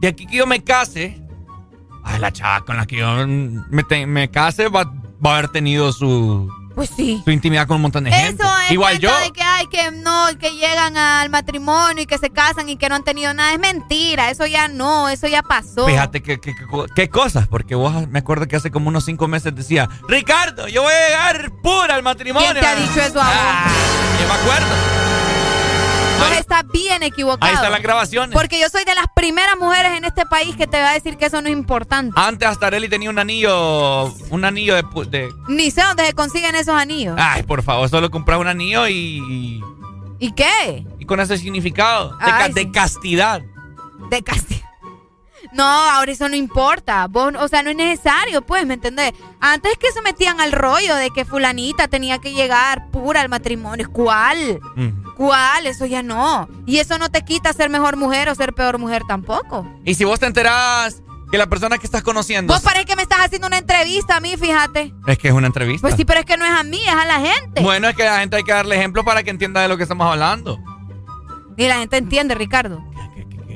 de 0.00 0.08
aquí 0.08 0.26
que 0.26 0.36
yo 0.38 0.46
me 0.48 0.64
case, 0.64 1.21
a 2.04 2.18
la 2.18 2.32
chava 2.32 2.64
con 2.64 2.76
la 2.76 2.86
que 2.86 2.96
yo 2.96 3.26
me, 3.26 3.82
te- 3.84 4.06
me 4.06 4.30
case 4.30 4.68
va, 4.68 4.84
va 5.24 5.30
a 5.30 5.38
haber 5.38 5.48
tenido 5.48 5.92
su, 5.92 6.50
Pues 6.74 6.90
sí. 6.96 7.20
su 7.24 7.30
intimidad 7.30 7.66
con 7.66 7.76
un 7.76 7.82
montón 7.82 8.04
de 8.04 8.12
gente. 8.12 8.42
Eso 8.42 8.58
es 8.66 8.72
Igual 8.72 8.98
yo. 8.98 9.10
de 9.20 9.30
que 9.30 9.42
hay 9.42 9.66
que 9.68 9.90
no, 9.92 10.26
que 10.40 10.50
llegan 10.56 10.96
al 10.96 11.30
matrimonio 11.30 12.02
y 12.02 12.06
que 12.06 12.18
se 12.18 12.30
casan 12.30 12.68
y 12.68 12.76
que 12.76 12.88
no 12.88 12.94
han 12.96 13.04
tenido 13.04 13.32
nada. 13.34 13.52
Es 13.52 13.58
mentira, 13.60 14.30
eso 14.30 14.46
ya 14.46 14.68
no, 14.68 15.08
eso 15.08 15.28
ya 15.28 15.42
pasó. 15.42 15.86
Fíjate 15.86 16.22
que, 16.22 16.40
que- 16.40 16.54
que- 16.54 16.66
qué 16.94 17.08
cosas, 17.08 17.46
porque 17.48 17.74
vos 17.74 18.08
me 18.08 18.18
acuerdo 18.20 18.46
que 18.48 18.56
hace 18.56 18.70
como 18.70 18.88
unos 18.88 19.04
cinco 19.04 19.28
meses 19.28 19.54
decía, 19.54 19.88
Ricardo, 20.08 20.66
yo 20.68 20.82
voy 20.82 20.92
a 20.92 21.06
llegar 21.08 21.52
pura 21.62 21.94
al 21.94 22.02
matrimonio. 22.02 22.48
¿Quién 22.50 22.60
te 22.60 22.66
ha 22.66 22.74
dicho 22.74 23.00
eso 23.00 23.20
a 23.20 23.24
vos? 23.24 23.34
Ah, 23.36 23.66
yo 24.20 24.26
me 24.28 24.34
acuerdo. 24.34 25.01
Vos 26.28 26.38
estás 26.38 26.64
bien 26.72 27.02
equivocado. 27.02 27.48
Ahí 27.50 27.54
están 27.54 27.72
las 27.72 27.82
grabaciones. 27.82 28.34
Porque 28.36 28.60
yo 28.60 28.68
soy 28.68 28.84
de 28.84 28.94
las 28.94 29.06
primeras 29.14 29.56
mujeres 29.58 29.92
en 29.96 30.04
este 30.04 30.24
país 30.26 30.54
que 30.56 30.66
te 30.66 30.80
va 30.80 30.90
a 30.90 30.94
decir 30.94 31.16
que 31.16 31.26
eso 31.26 31.40
no 31.42 31.48
es 31.48 31.52
importante. 31.52 32.12
Antes 32.18 32.48
hasta 32.48 32.66
Areli 32.68 32.88
tenía 32.88 33.10
un 33.10 33.18
anillo, 33.18 34.06
un 34.30 34.44
anillo 34.44 34.74
de... 34.76 35.28
Ni 35.48 35.70
sé 35.70 35.82
dónde 35.82 36.06
se 36.06 36.12
consiguen 36.14 36.54
esos 36.54 36.74
anillos. 36.74 37.16
Ay, 37.18 37.42
por 37.42 37.62
favor, 37.62 37.88
solo 37.88 38.10
compras 38.10 38.38
un 38.38 38.46
anillo 38.48 38.86
y, 38.88 39.62
¿Y 40.18 40.32
qué? 40.32 40.86
y 40.98 41.04
con 41.04 41.20
ese 41.20 41.36
significado 41.38 42.10
de, 42.16 42.16
Ay, 42.30 42.52
de 42.52 42.62
sí. 42.62 42.70
castidad. 42.72 43.42
De 44.10 44.22
casti- 44.22 44.61
No, 45.52 45.64
ahora 45.64 46.10
eso 46.10 46.28
no 46.28 46.36
importa. 46.36 47.06
Vos, 47.08 47.34
o 47.38 47.48
sea, 47.48 47.62
no 47.62 47.70
es 47.70 47.76
necesario, 47.76 48.42
pues, 48.42 48.66
¿me 48.66 48.74
entendés? 48.74 49.12
Antes 49.40 49.76
que 49.78 49.92
se 49.92 50.00
metían 50.02 50.40
al 50.40 50.52
rollo 50.52 50.96
de 50.96 51.10
que 51.10 51.24
fulanita 51.24 51.88
tenía 51.88 52.18
que 52.18 52.32
llegar 52.32 52.90
pura 52.90 53.20
al 53.20 53.28
matrimonio. 53.28 53.88
¿Cuál? 53.92 54.60
Mm. 54.76 55.14
¿Cuál? 55.16 55.66
Eso 55.66 55.86
ya 55.86 56.02
no. 56.02 56.48
Y 56.66 56.78
eso 56.78 56.98
no 56.98 57.10
te 57.10 57.22
quita 57.22 57.52
ser 57.52 57.70
mejor 57.70 57.96
mujer 57.96 58.28
o 58.28 58.34
ser 58.34 58.54
peor 58.54 58.78
mujer 58.78 59.02
tampoco. 59.06 59.66
Y 59.84 59.94
si 59.94 60.04
vos 60.04 60.20
te 60.20 60.26
enterás 60.26 61.02
que 61.30 61.38
la 61.38 61.46
persona 61.46 61.78
que 61.78 61.86
estás 61.86 62.02
conociendo... 62.02 62.52
Vos 62.52 62.62
parece 62.62 62.84
que 62.84 62.96
me 62.96 63.02
estás 63.02 63.20
haciendo 63.20 63.46
una 63.46 63.58
entrevista 63.58 64.16
a 64.16 64.20
mí, 64.20 64.36
fíjate. 64.36 64.94
Es 65.06 65.18
que 65.18 65.28
es 65.28 65.34
una 65.34 65.46
entrevista. 65.46 65.88
Pues 65.88 65.96
sí, 65.96 66.04
pero 66.04 66.20
es 66.20 66.26
que 66.26 66.36
no 66.36 66.44
es 66.44 66.50
a 66.50 66.62
mí, 66.62 66.80
es 66.82 66.94
a 66.94 67.06
la 67.06 67.20
gente. 67.20 67.62
Bueno, 67.62 67.88
es 67.88 67.96
que 67.96 68.06
a 68.06 68.12
la 68.12 68.20
gente 68.20 68.36
hay 68.36 68.42
que 68.42 68.52
darle 68.52 68.76
ejemplo 68.76 69.02
para 69.02 69.22
que 69.22 69.30
entienda 69.30 69.62
de 69.62 69.68
lo 69.68 69.76
que 69.76 69.84
estamos 69.84 70.06
hablando. 70.06 70.58
Y 71.56 71.66
la 71.68 71.78
gente 71.78 71.96
entiende, 71.96 72.34
Ricardo. 72.34 72.84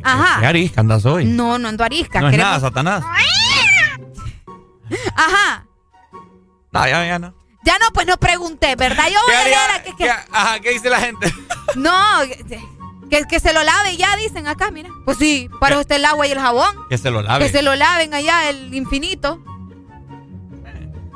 Ajá. 0.06 0.40
¿Qué 0.40 0.46
arisca 0.46 0.80
andas 0.80 1.04
hoy? 1.04 1.24
No, 1.24 1.58
no 1.58 1.68
ando 1.68 1.84
arisca. 1.84 2.20
No 2.20 2.28
es 2.28 2.32
queremos- 2.34 2.48
nada, 2.50 2.60
Satanás. 2.60 3.04
Ajá. 5.16 5.66
No, 6.72 6.86
ya, 6.86 7.06
ya 7.06 7.18
no. 7.18 7.34
Ya 7.64 7.78
no, 7.78 7.86
pues 7.92 8.06
no 8.06 8.16
pregunté, 8.16 8.76
¿verdad? 8.76 9.06
Yo 9.12 9.18
voy 9.26 9.34
¿Qué 9.34 9.36
a 9.36 9.44
leer 9.44 9.70
a 9.70 9.96
que, 9.96 10.10
ajá, 10.32 10.60
¿qué 10.60 10.70
dice 10.70 10.88
la 10.90 11.00
gente? 11.00 11.32
No, 11.74 11.92
que, 13.10 13.24
que 13.28 13.40
se 13.40 13.52
lo 13.52 13.62
lave 13.62 13.96
ya, 13.98 14.16
dicen 14.16 14.46
acá, 14.46 14.70
mira. 14.70 14.88
Pues 15.04 15.18
sí, 15.18 15.50
para 15.60 15.78
está 15.80 15.96
el 15.96 16.04
agua 16.06 16.26
y 16.26 16.30
el 16.30 16.38
jabón. 16.38 16.74
Que 16.88 16.96
se 16.96 17.10
lo 17.10 17.20
lave. 17.22 17.44
Que 17.44 17.50
se 17.50 17.62
lo 17.62 17.74
laven 17.74 18.14
allá, 18.14 18.48
el 18.48 18.72
infinito. 18.74 19.42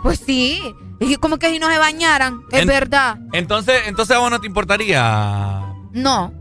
Pues 0.03 0.21
sí. 0.25 0.61
Y 0.99 1.17
como 1.17 1.39
que 1.39 1.49
si 1.51 1.59
no 1.59 1.69
se 1.71 1.79
bañaran, 1.79 2.43
es 2.53 2.61
En- 2.63 2.69
verdad. 2.69 3.19
Entonces, 3.33 3.83
entonces 3.87 4.15
a 4.17 4.19
vos 4.19 4.31
no 4.31 4.39
te 4.41 4.47
importaría. 4.49 5.63
No. 5.93 6.33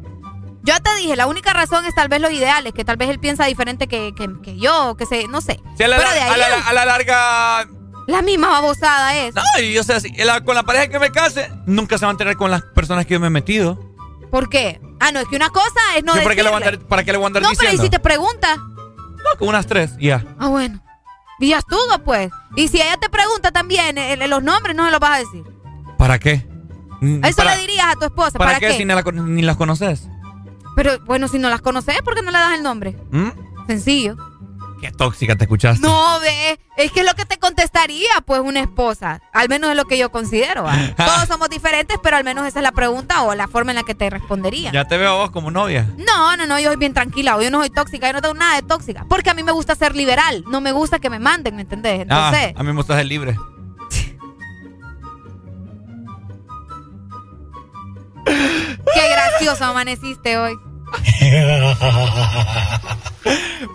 Yo 0.63 0.73
te 0.81 0.93
dije, 0.95 1.15
la 1.15 1.25
única 1.27 1.53
razón 1.53 1.85
es 1.85 1.95
tal 1.95 2.09
vez 2.09 2.19
los 2.21 2.31
ideales, 2.31 2.73
que 2.73 2.83
tal 2.83 2.97
vez 2.97 3.09
él 3.09 3.19
piensa 3.19 3.45
diferente 3.45 3.88
que, 3.88 4.13
que, 4.15 4.29
que 4.43 4.57
yo, 4.57 4.95
que 4.97 5.05
sé, 5.05 5.27
no 5.29 5.41
sé. 5.41 5.53
A 5.53 5.88
la, 5.88 5.97
Pero 5.97 6.11
de 6.11 6.19
ahí 6.19 6.31
a 6.31 6.38
la- 6.49 6.67
a 6.67 6.73
la 6.73 6.85
larga. 6.85 7.67
la 8.07 8.21
misma 8.21 8.49
babosada 8.49 9.15
es. 9.15 9.33
No, 9.35 9.41
y 9.61 9.73
yo 9.73 9.83
sé, 9.83 10.01
si- 10.01 10.11
la- 10.23 10.43
con 10.43 10.55
la 10.55 10.63
pareja 10.63 10.89
que 10.89 10.99
me 10.99 11.11
case, 11.11 11.49
nunca 11.65 11.97
se 11.97 12.05
va 12.05 12.11
a 12.11 12.13
enterar 12.13 12.35
con 12.35 12.51
las 12.51 12.61
personas 12.61 13.05
que 13.05 13.13
yo 13.13 13.19
me 13.19 13.27
he 13.27 13.31
metido. 13.31 13.79
¿Por 14.31 14.49
qué? 14.49 14.79
Ah, 14.99 15.11
no, 15.11 15.19
es 15.21 15.27
que 15.27 15.38
una 15.38 15.49
cosa 15.49 15.79
es 15.95 16.03
no 16.03 16.13
¿para, 16.13 16.35
qué 16.35 16.43
le 16.43 16.49
voy 16.49 16.53
a 16.53 16.57
andar, 16.67 16.79
¿Para 16.88 17.03
qué 17.03 17.11
le 17.13 17.17
voy 17.17 17.25
a 17.25 17.27
andar 17.27 17.41
No, 17.41 17.49
pero 17.49 17.61
diciendo? 17.61 17.81
¿y 17.83 17.85
si 17.85 17.89
te 17.89 17.99
pregunta? 17.99 18.55
No, 18.57 19.38
con 19.39 19.47
unas 19.47 19.65
tres, 19.65 19.91
ya. 19.99 20.23
Ah, 20.38 20.47
bueno. 20.49 20.83
Y 21.39 21.49
ya 21.49 21.59
estuvo, 21.59 21.99
pues. 22.03 22.29
Y 22.57 22.67
si 22.67 22.81
ella 22.81 22.97
te 22.97 23.09
pregunta 23.09 23.51
también 23.51 23.97
eh, 23.97 24.13
eh, 24.13 24.27
los 24.27 24.43
nombres, 24.43 24.75
no 24.75 24.85
se 24.85 24.91
los 24.91 24.99
vas 24.99 25.11
a 25.15 25.19
decir. 25.19 25.43
¿Para 25.97 26.19
qué? 26.19 26.45
Mm, 27.01 27.23
Eso 27.23 27.38
¿Para, 27.38 27.55
le 27.55 27.61
dirías 27.61 27.85
a 27.88 27.93
tu 27.95 28.05
esposa. 28.05 28.38
¿para 28.38 28.51
¿Para, 28.51 28.59
qué, 28.59 28.67
qué? 28.67 28.73
si 28.73 28.85
ni, 28.85 28.93
la 28.93 29.01
ni 29.03 29.41
las 29.41 29.55
conoces? 29.55 30.09
Pero 30.80 30.98
bueno, 30.99 31.27
si 31.27 31.40
no 31.40 31.49
las 31.49 31.59
conoces, 31.59 32.01
¿por 32.03 32.16
qué 32.16 32.22
no 32.22 32.32
le 32.32 32.38
das 32.38 32.53
el 32.53 32.64
nombre? 32.64 32.95
¿Mm? 33.11 33.32
Sencillo. 33.67 34.16
Qué 34.80 34.93
tóxica 34.93 35.35
te 35.35 35.43
escuchaste. 35.43 35.85
No, 35.85 36.22
ve. 36.22 36.58
Es 36.77 36.93
que 36.93 37.01
es 37.01 37.06
lo 37.06 37.14
que 37.16 37.25
te 37.25 37.38
contestaría, 37.38 38.08
pues, 38.25 38.40
una 38.40 38.61
esposa. 38.61 39.22
Al 39.33 39.49
menos 39.49 39.72
es 39.72 39.75
lo 39.75 39.83
que 39.83 39.98
yo 39.98 40.09
considero. 40.09 40.64
Todos 40.95 41.27
somos 41.27 41.49
diferentes, 41.49 41.98
pero 42.01 42.16
al 42.16 42.24
menos 42.24 42.48
esa 42.48 42.59
es 42.59 42.64
la 42.64 42.72
pregunta 42.72 43.24
o 43.24 43.35
la 43.35 43.49
forma 43.49 43.74
en 43.74 43.75
la 43.75 43.83
que 43.83 43.93
te 43.93 44.09
respondería. 44.09 44.72
Ya 44.72 44.85
te 44.85 44.98
veo 44.98 45.11
a 45.11 45.16
vos 45.16 45.32
como 45.32 45.51
novia. 45.51 45.85
No, 45.98 46.38
no, 46.38 46.45
no, 46.45 46.58
yo 46.61 46.69
soy 46.69 46.77
bien 46.77 46.93
tranquila. 46.93 47.38
Yo 47.43 47.51
no 47.51 47.59
soy 47.59 47.72
tóxica, 47.72 48.08
yo 48.08 48.14
no 48.14 48.22
tengo 48.22 48.35
nada 48.35 48.56
de 48.56 48.61
tóxica. 48.61 49.06
Porque 49.09 49.32
a 49.32 49.33
mí 49.33 49.43
me 49.43 49.51
gusta 49.51 49.75
ser 49.75 49.98
liberal. 49.98 50.45
No 50.49 50.61
me 50.61 50.72
gusta 50.72 50.99
que 50.99 51.09
me 51.09 51.19
manden, 51.19 51.58
¿me 51.58 51.64
entendés? 51.64 52.03
Entonces, 52.03 52.53
Ah, 52.56 52.59
a 52.61 52.64
mí 52.64 52.69
me 52.69 52.75
gusta 52.77 52.95
ser 52.95 53.06
libre. 53.06 53.35
qué 58.24 59.09
gracioso 59.11 59.66
amaneciste 59.66 60.38
hoy. 60.38 60.53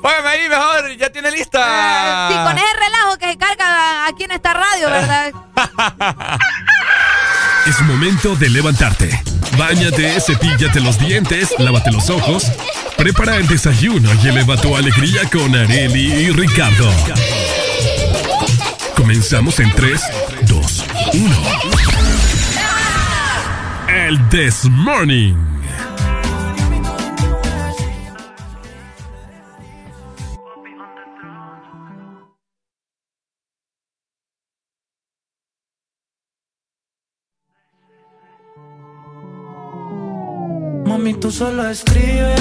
Póngame 0.02 0.28
ahí 0.28 0.48
mejor, 0.48 0.96
ya 0.96 1.10
tiene 1.10 1.30
lista. 1.30 2.28
Sí, 2.28 2.34
con 2.34 2.56
ese 2.56 2.74
relajo 2.78 3.18
que 3.18 3.30
se 3.32 3.38
carga 3.38 4.06
aquí 4.06 4.24
en 4.24 4.32
esta 4.32 4.54
radio, 4.54 4.90
¿verdad? 4.90 5.32
Es 7.66 7.80
momento 7.80 8.36
de 8.36 8.50
levantarte. 8.50 9.22
Báñate, 9.56 10.20
cepíllate 10.20 10.80
los 10.80 10.98
dientes, 10.98 11.54
lávate 11.58 11.90
los 11.90 12.10
ojos. 12.10 12.52
Prepara 12.98 13.36
el 13.36 13.46
desayuno 13.48 14.10
y 14.22 14.28
eleva 14.28 14.58
tu 14.58 14.76
alegría 14.76 15.22
con 15.30 15.56
Areli 15.56 16.12
y 16.12 16.30
Ricardo. 16.30 16.92
Comenzamos 18.94 19.60
en 19.60 19.72
3, 19.72 20.02
2, 20.42 20.84
1. 21.14 21.36
El 23.88 24.28
This 24.28 24.64
Morning. 24.64 25.53
Mami, 40.94 41.12
tú 41.14 41.28
solo 41.28 41.68
escribe 41.68 42.36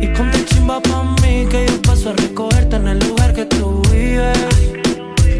y 0.00 0.06
ponte 0.16 0.44
chimba 0.44 0.80
pa' 0.80 1.02
mí 1.22 1.44
que 1.50 1.66
yo 1.66 1.82
paso 1.82 2.10
a 2.10 2.12
recogerte 2.12 2.76
en 2.76 2.86
el 2.86 3.00
lugar 3.00 3.34
que 3.34 3.46
tú 3.46 3.82
vives. 3.90 4.38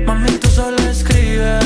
Mami, 0.05 0.32
tú 0.32 0.48
solo 0.48 0.78
escribe 0.78 1.60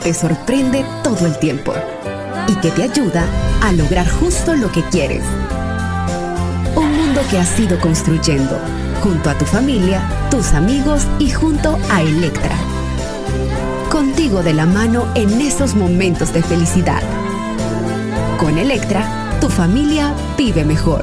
te 0.00 0.14
sorprende 0.14 0.84
todo 1.02 1.26
el 1.26 1.38
tiempo. 1.38 1.72
Y 2.48 2.54
que 2.56 2.70
te 2.70 2.82
ayuda 2.82 3.24
a 3.62 3.72
lograr 3.72 4.08
justo 4.08 4.54
lo 4.54 4.72
que 4.72 4.82
quieres. 4.84 5.22
Un 6.74 6.96
mundo 6.96 7.20
que 7.30 7.38
has 7.38 7.58
ido 7.58 7.78
construyendo 7.78 8.58
junto 9.02 9.30
a 9.30 9.38
tu 9.38 9.44
familia, 9.44 10.02
tus 10.30 10.52
amigos 10.52 11.06
y 11.18 11.30
junto 11.30 11.78
a 11.90 12.02
Electra. 12.02 12.56
Contigo 13.90 14.42
de 14.42 14.54
la 14.54 14.66
mano 14.66 15.06
en 15.14 15.40
esos 15.40 15.74
momentos 15.74 16.32
de 16.32 16.42
felicidad. 16.42 17.02
Con 18.38 18.58
Electra, 18.58 19.38
tu 19.40 19.48
familia 19.48 20.14
vive 20.36 20.64
mejor. 20.64 21.02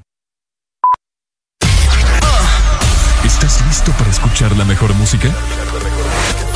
Escuchar 4.41 4.57
la 4.57 4.65
mejor 4.65 4.93
música? 4.95 5.27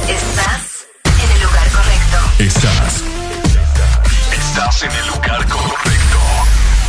Estás 0.08 0.88
en 1.06 1.32
el 1.32 1.44
lugar 1.44 1.70
correcto. 1.70 2.18
Estás. 2.40 3.04
Estás 4.32 4.84
en 4.84 4.92
el 4.92 5.08
lugar 5.08 5.48
correcto. 5.48 6.20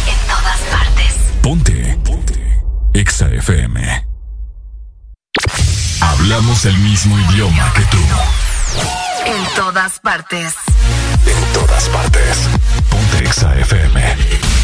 En 0.06 0.26
todas 0.26 0.60
partes. 0.70 1.14
Ponte. 1.42 1.98
Ponte. 2.02 2.62
Exa 2.94 3.28
FM. 3.28 4.06
Hablamos 6.00 6.64
el 6.64 6.78
mismo 6.78 7.18
idioma 7.30 7.72
que 7.74 7.82
tú. 7.82 7.98
En 9.26 9.54
todas 9.54 9.98
partes. 10.00 10.54
En 11.26 11.52
todas 11.52 11.88
partes. 11.90 12.38
Ponte 12.88 13.18
Exa 13.18 13.54
FM. 13.58 14.55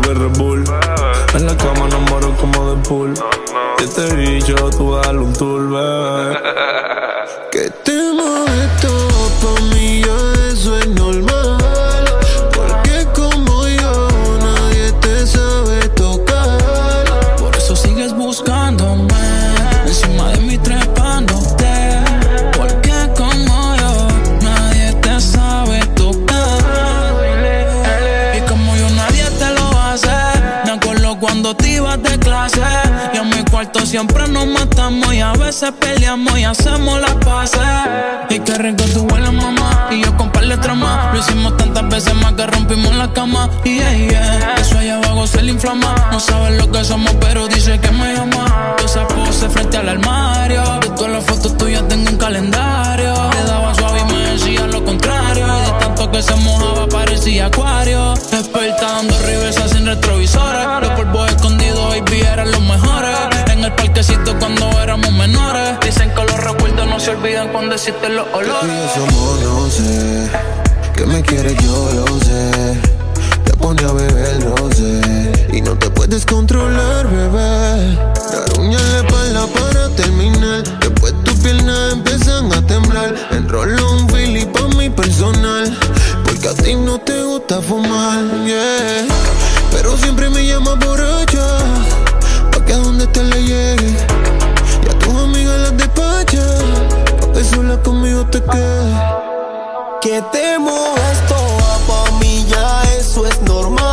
Beber 0.00 0.18
Red 0.18 0.38
Bull. 0.38 0.64
En 1.34 1.46
la 1.46 1.56
cama 1.56 1.88
no 1.88 2.00
muero 2.00 2.36
como 2.36 2.74
de 2.74 2.82
pool. 2.88 3.14
Y 3.78 3.84
este 3.84 4.14
bicho, 4.14 4.54
tú 4.70 4.94
dale 4.94 5.18
un 5.18 5.32
tour, 5.32 5.57
siempre 33.88 34.28
nos 34.28 34.46
matamos. 34.46 35.14
Y 35.14 35.20
a 35.20 35.32
veces 35.32 35.72
peleamos 35.80 36.38
y 36.38 36.44
hacemos 36.44 37.00
las 37.00 37.14
paces. 37.14 37.60
Y 38.28 38.38
qué 38.40 38.54
rico 38.54 38.84
tu 38.92 39.00
hueles, 39.06 39.32
mamá. 39.32 39.88
Y 39.90 40.02
yo 40.02 40.16
con 40.16 40.30
par 40.30 40.46
de 40.46 40.56
trama. 40.58 41.10
Lo 41.12 41.18
hicimos 41.18 41.56
tantas 41.56 41.88
veces 41.88 42.14
más 42.16 42.34
que 42.34 42.46
rompimos 42.46 42.94
la 42.96 43.12
cama. 43.12 43.48
Y 43.64 43.76
yeah, 43.76 43.92
yeah. 43.96 44.54
Eso 44.58 44.78
allá 44.78 44.96
abajo 44.96 45.26
se 45.26 45.42
le 45.42 45.52
inflama. 45.52 45.94
No 46.12 46.20
sabes 46.20 46.58
lo 46.58 46.70
que 46.70 46.84
somos, 46.84 47.14
pero 47.20 47.48
dice 47.48 47.80
que 47.80 47.90
me 47.90 48.14
llama. 48.14 48.76
Esa 48.84 49.06
pose 49.08 49.48
frente 49.48 49.78
al 49.78 49.88
armario. 49.88 50.62
De 50.80 50.88
todas 50.90 51.12
las 51.12 51.24
fotos 51.24 51.56
tuyas 51.56 51.88
tengo 51.88 52.10
un 52.10 52.18
calendario. 52.18 53.14
Le 53.32 53.42
daba 53.44 53.74
suave 53.74 54.00
y 54.00 54.12
me 54.12 54.18
decía 54.32 54.66
lo 54.66 54.84
contrario. 54.84 55.46
Tanto 55.98 56.12
que 56.12 56.22
se 56.22 56.34
mojaba 56.36 56.86
parecía 56.88 57.46
acuario. 57.46 58.14
Experta 58.14 58.82
dando 58.82 59.18
reversa 59.18 59.68
sin 59.68 59.86
retrovisores. 59.86 60.66
Los 60.80 60.90
polvos 60.90 61.30
escondidos, 61.30 61.88
baby, 61.90 62.20
eran 62.20 62.50
los 62.50 62.60
mejores. 62.60 63.16
En 63.50 63.64
el 63.64 63.72
parquecito 63.72 64.38
cuando 64.38 64.70
éramos 64.80 65.12
menores. 65.12 65.78
Dicen 65.80 66.10
que 66.14 66.24
los 66.24 66.44
recuerdos 66.44 66.86
no 66.86 67.00
se 67.00 67.10
olvidan 67.10 67.48
cuando 67.48 67.74
existen 67.74 68.16
los 68.16 68.26
olores. 68.32 68.72
yo 68.96 69.06
somos, 69.06 69.40
no 69.40 69.70
sé. 69.70 70.30
Que 70.94 71.06
me 71.06 71.22
quieres, 71.22 71.56
yo 71.64 71.90
lo 71.92 72.06
sé. 72.20 72.78
Te 73.44 73.52
pone 73.54 73.82
a 73.82 73.92
beber, 73.92 74.44
no 74.44 74.70
sé. 74.72 75.46
Y 75.52 75.60
no 75.60 75.72
te 75.78 75.90
puedes 75.90 76.24
controlar, 76.26 77.08
bebé. 77.08 77.96
Dar 78.30 79.26
en 79.26 79.34
la 79.34 79.46
para 79.46 79.88
terminar. 79.96 80.62
Después 80.80 81.14
piernas 81.48 81.92
empiezan 81.92 82.52
a 82.52 82.60
temblar. 82.66 83.14
Enrolo 83.30 83.92
un 83.92 84.06
Philly 84.08 84.44
pa' 84.44 84.68
mi 84.76 84.90
personal. 84.90 85.66
Porque 86.24 86.48
a 86.48 86.54
ti 86.54 86.74
no 86.74 86.98
te 86.98 87.22
gusta 87.22 87.60
fumar, 87.62 88.22
yeah. 88.46 89.06
Pero 89.72 89.96
siempre 89.96 90.28
me 90.28 90.46
llama 90.46 90.74
borracha. 90.74 91.48
Pa' 92.52 92.64
que 92.64 92.72
a 92.74 92.78
donde 92.78 93.06
te 93.06 93.22
le 93.22 93.40
llegue. 93.42 93.90
Y 94.84 94.88
a 94.90 94.98
tus 94.98 95.14
amigas 95.14 95.58
las 95.64 95.76
despacha. 95.76 96.46
Pa' 97.20 97.32
que 97.32 97.44
sola 97.44 97.76
conmigo 97.82 98.26
te 98.26 98.42
quedes. 98.42 98.96
Que 100.02 100.22
te 100.32 100.58
muevas 100.58 101.18
toda 101.28 101.72
pa' 101.88 102.10
mí, 102.20 102.46
ya 102.48 102.82
eso 103.00 103.26
es 103.26 103.40
normal. 103.42 103.87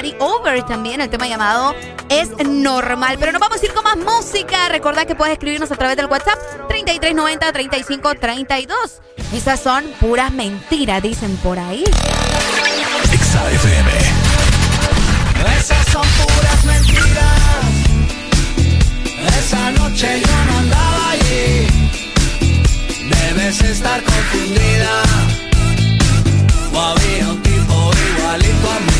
Dalex 0.00 0.14
y 0.14 0.16
Larry 0.16 0.16
Over 0.18 0.62
también, 0.64 1.00
el 1.00 1.08
tema 1.10 1.26
llamado 1.26 1.74
Es 2.08 2.30
Normal. 2.46 3.16
Pero 3.18 3.32
nos 3.32 3.40
vamos 3.40 3.60
a 3.62 3.66
ir 3.66 3.72
con 3.72 3.82
más 3.84 3.96
música. 3.96 4.68
Recuerda 4.68 5.04
que 5.04 5.14
puedes 5.14 5.32
escribirnos 5.34 5.70
a 5.70 5.76
través 5.76 5.96
del 5.96 6.06
WhatsApp 6.06 6.38
3390-3532. 6.68 8.66
Esas 9.32 9.60
son 9.60 9.84
puras 10.00 10.32
mentiras, 10.32 11.02
dicen 11.02 11.36
por 11.38 11.58
ahí. 11.58 11.84
XAFM. 13.10 13.90
Esas 15.58 15.86
son 15.92 16.02
puras 16.02 16.64
mentiras. 16.64 17.40
Esa 19.38 19.70
noche 19.72 20.20
yo 20.20 20.44
no 20.46 20.58
andaba 20.58 21.10
allí. 21.10 21.66
Debes 23.08 23.60
estar 23.62 24.02
confundida. 24.02 25.02
O 26.72 26.80
había 26.80 27.28
un 27.28 27.42
tipo 27.42 27.90
igualito 28.16 28.70
a 28.70 28.80
mí. 28.80 28.99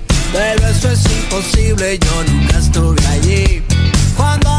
Pero 0.31 0.67
eso 0.67 0.89
es 0.89 1.03
imposible, 1.05 1.99
yo 1.99 2.23
nunca 2.31 2.57
estuve 2.57 3.07
allí. 3.07 3.61
Cuando 4.15 4.49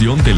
escuchando 0.00 0.30
una 0.30 0.37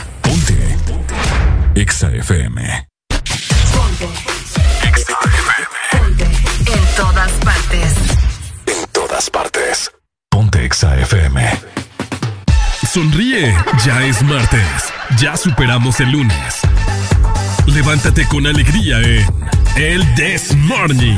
EXA 1.81 2.11
FM. 2.11 2.61
En 6.67 6.95
todas 6.95 7.31
partes. 7.43 7.95
En 8.67 8.87
todas 8.91 9.29
partes. 9.31 9.91
Ponte 10.29 10.63
EXA 10.63 10.99
FM. 10.99 11.59
Sonríe, 12.87 13.55
ya 13.83 14.05
es 14.05 14.21
martes. 14.21 14.93
Ya 15.17 15.35
superamos 15.35 15.99
el 16.01 16.11
lunes. 16.11 16.59
Levántate 17.65 18.27
con 18.27 18.45
alegría 18.45 18.99
en 19.01 19.25
El 19.75 20.13
This 20.13 20.55
Morning. 20.55 21.17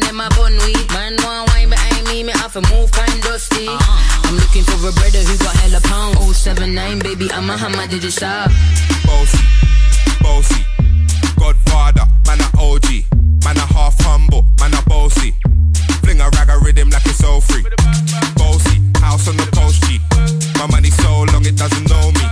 and 0.00 0.08
them 0.08 0.20
a 0.20 0.28
bun 0.30 0.56
weed. 0.64 0.86
Man 0.92 1.16
want 1.22 1.48
wine 1.50 1.70
behind 1.70 2.06
me, 2.08 2.22
me 2.22 2.32
have 2.32 2.52
to 2.52 2.62
move 2.72 2.90
kind 2.92 3.22
dusty. 3.22 3.68
Uh-huh. 3.68 4.28
I'm 4.28 4.36
looking 4.36 4.64
for 4.64 4.88
a 4.88 4.92
brother 4.92 5.22
who 5.22 5.36
got 5.38 5.56
hella 5.56 5.80
pound. 5.80 6.16
079, 6.34 6.98
baby, 7.00 7.30
I'm 7.32 7.50
a 7.50 7.56
hammer, 7.56 7.86
did 7.86 8.02
you 8.02 8.10
shop? 8.10 8.50
Bossy, 9.04 9.38
bossy, 10.20 10.62
Godfather, 11.38 12.06
man 12.26 12.40
a 12.40 12.48
OG, 12.58 13.04
man 13.44 13.56
a 13.56 13.66
half 13.74 13.98
humble, 14.00 14.44
man 14.60 14.74
a 14.74 14.82
bossy. 14.88 15.34
Fling 16.02 16.20
a 16.20 16.28
rag 16.30 16.48
a 16.48 16.58
rhythm 16.58 16.90
like 16.90 17.04
it's 17.06 17.22
all 17.24 17.40
free. 17.40 17.64
Bossy, 18.36 18.80
house 19.00 19.28
on 19.28 19.36
the 19.36 19.48
coast 19.52 19.82
G. 19.84 19.98
My 20.58 20.66
money 20.66 20.90
so 20.90 21.24
long 21.32 21.44
it 21.44 21.56
doesn't 21.56 21.88
know 21.88 22.12
me. 22.12 22.26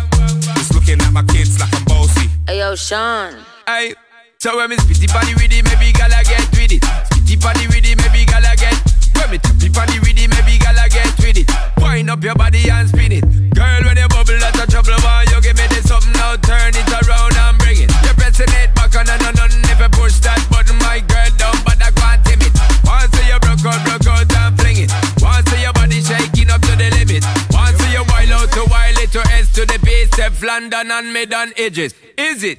It's 0.57 0.73
looking 0.73 1.01
at 1.01 1.13
my 1.13 1.23
kids 1.25 1.59
like 1.61 1.75
I'm 1.75 1.85
bossy. 1.85 2.29
Hey 2.47 2.59
yo, 2.61 2.75
Sean. 2.77 3.35
Hey, 3.67 3.95
so 4.39 4.57
when 4.57 4.71
me 4.71 4.77
spitty 4.77 5.13
body 5.13 5.35
with 5.35 5.53
it, 5.53 5.65
maybe 5.65 5.93
gala 5.93 6.23
get 6.25 6.49
with 6.53 6.73
it. 6.73 7.18
Spitty 7.29 7.45
body 7.45 7.67
with 7.69 7.85
it, 7.85 7.97
maybe 8.01 8.25
gala 8.25 8.57
get. 8.57 8.73
When 9.13 9.29
me 9.29 9.37
tappy 9.37 9.69
body 9.69 10.01
with 10.01 10.17
it, 10.17 10.33
maybe 10.33 10.57
gala 10.57 10.89
get 10.89 11.13
with 11.21 11.37
it. 11.37 11.49
Wind 11.77 12.09
up 12.09 12.25
your 12.25 12.35
body 12.35 12.71
and 12.73 12.89
spin 12.89 13.13
it. 13.13 13.25
Girl, 13.53 13.85
when 13.85 14.01
you 14.01 14.09
bubble, 14.09 14.41
that's 14.41 14.57
a 14.57 14.65
trouble. 14.65 14.97
Why 15.05 15.29
you 15.29 15.37
give 15.45 15.61
me 15.61 15.69
this 15.69 15.85
something 15.93 16.13
now? 16.17 16.41
Turn 16.41 16.73
it 16.73 16.89
around 16.89 17.37
and 17.37 17.59
bring 17.61 17.85
it. 17.85 17.93
You're 18.01 18.17
pressing 18.17 18.49
it 18.49 18.73
back 18.73 18.97
on 18.97 19.05
and 19.13 19.21
on 19.29 19.37
and 19.45 19.61
if 19.69 19.77
you 19.77 19.93
push 19.93 20.17
that 20.25 20.41
button, 20.49 20.81
my 20.81 21.05
girl, 21.05 21.29
down, 21.37 21.53
but 21.69 21.77
I 21.85 21.93
can't 21.93 22.25
tame 22.25 22.41
it. 22.41 22.55
Once 22.89 23.13
you 23.13 23.37
broke 23.45 23.61
out, 23.61 23.81
broke 23.85 24.09
out 24.09 24.33
and 24.33 24.57
fling 24.57 24.89
it. 24.89 24.91
Once 25.21 25.53
your 25.53 25.73
body 25.77 26.01
shaking 26.01 26.49
up 26.49 26.65
to 26.65 26.73
the 26.81 26.89
limit. 26.97 27.29
Once 27.53 27.77
you 27.93 28.09
wild 28.09 28.33
out 28.41 28.49
to 28.57 28.65
wild 28.73 28.97
it 29.05 29.13
to 29.13 29.21
S 29.37 29.53
to 29.53 29.69
the 29.69 29.77
base, 29.85 30.17
London 30.41 30.89
and 30.89 31.13
mid 31.13 31.35
on 31.37 31.53
edges. 31.61 31.93
Is 32.17 32.41
it? 32.41 32.57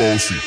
Bossy, 0.00 0.40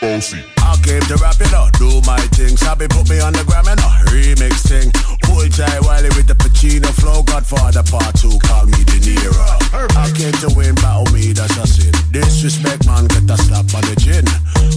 bossy. 0.00 0.42
I 0.58 0.76
came 0.82 1.02
to 1.08 1.16
rap 1.16 1.40
it 1.40 1.52
up, 1.54 1.72
do 1.78 2.00
my 2.06 2.18
thing. 2.34 2.56
Sabi 2.56 2.86
put 2.88 3.08
me 3.08 3.20
on 3.20 3.32
the 3.32 3.44
gram 3.44 3.66
and 3.68 3.80
a 3.80 3.90
remix 4.10 4.66
thing. 4.66 4.90
Pull 5.22 5.48
tight 5.48 5.80
Wiley 5.82 6.10
with 6.16 6.26
the 6.26 6.34
Pacino 6.34 6.90
flow. 7.00 7.22
Godfather 7.22 7.82
part 7.82 8.14
two, 8.16 8.38
call 8.46 8.66
me 8.66 8.80
De 8.84 8.98
Niro. 9.02 9.48
I 9.96 10.10
came 10.14 10.36
to 10.44 10.50
win, 10.56 10.74
battle 10.76 11.06
me, 11.12 11.32
that's 11.32 11.56
a 11.56 11.66
sin. 11.66 11.92
Disrespect, 12.12 12.86
man, 12.86 13.06
get 13.06 13.30
a 13.30 13.36
slap 13.36 13.68
on 13.74 13.84
the 13.86 13.96
chin. 13.98 14.24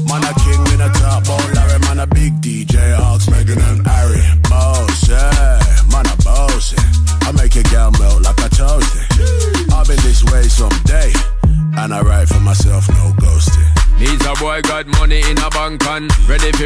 Man, 0.08 0.24
a 0.24 0.34
king 0.42 0.62
in 0.74 0.82
a 0.82 0.90
top, 1.00 1.24
oh 1.28 1.40
Larry, 1.54 1.80
man, 1.88 2.00
a 2.00 2.08
big 2.08 2.42
DJ, 2.42 2.96
Hawks, 2.96 3.30
Megan 3.30 3.62
and 3.62 3.86
Harry. 3.86 4.22
Boss, 4.50 5.10
yeah, 5.10 5.60
man, 5.92 6.06
a 6.08 6.16
boss. 6.24 6.74
I 7.24 7.32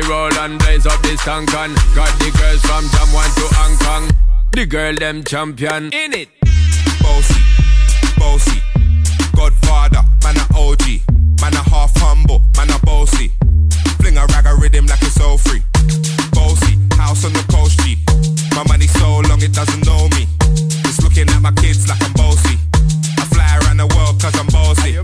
roll 0.08 0.34
and 0.40 0.60
blaze 0.60 0.86
up 0.86 1.02
this 1.02 1.22
tank 1.24 1.54
and 1.54 1.76
got 1.96 2.12
the 2.20 2.30
girls 2.40 2.62
from 2.62 2.86
Jamwan 2.94 3.30
to 3.36 3.46
Hong 3.56 3.78
Kong. 3.78 4.10
The 4.52 4.66
girl 4.66 4.96
them 4.96 5.24
champion 5.24 5.92
in 5.94 6.14
it. 6.14 6.30
Bossy, 7.02 7.42
bossy, 8.18 8.60
Godfather, 9.36 10.04
man 10.24 10.38
a 10.38 10.46
OG, 10.56 10.86
man 11.42 11.54
a 11.54 11.64
half 11.70 11.92
humble, 11.98 12.42
man 12.58 12.70
a 12.70 12.80
bossy. 12.86 13.32
Fling 14.00 14.18
a 14.18 14.26
rag 14.28 14.46
a 14.46 14.56
rhythm 14.56 14.86
like 14.86 15.02
it's 15.02 15.20
all 15.20 15.38
free. 15.38 15.64
Bossy, 16.34 16.78
house 16.96 17.26
on 17.26 17.34
the 17.34 17.46
coast 17.52 17.80
G. 17.82 17.98
My 18.56 18.64
money 18.68 18.88
so 18.88 19.20
long 19.30 19.42
it 19.42 19.54
doesn't 19.54 19.86
know 19.86 20.08
me. 20.16 20.28
It's 20.88 21.02
looking 21.02 21.30
at 21.30 21.42
my 21.42 21.52
kids 21.52 21.88
like 21.90 22.02
I'm 22.04 22.14
bossy. 22.14 22.58
I 23.20 23.26
fly 23.34 23.60
around 23.62 23.78
the 23.78 23.88
world 23.96 24.22
cause 24.22 24.38
I'm. 24.40 24.46
Bossy, 24.56 24.98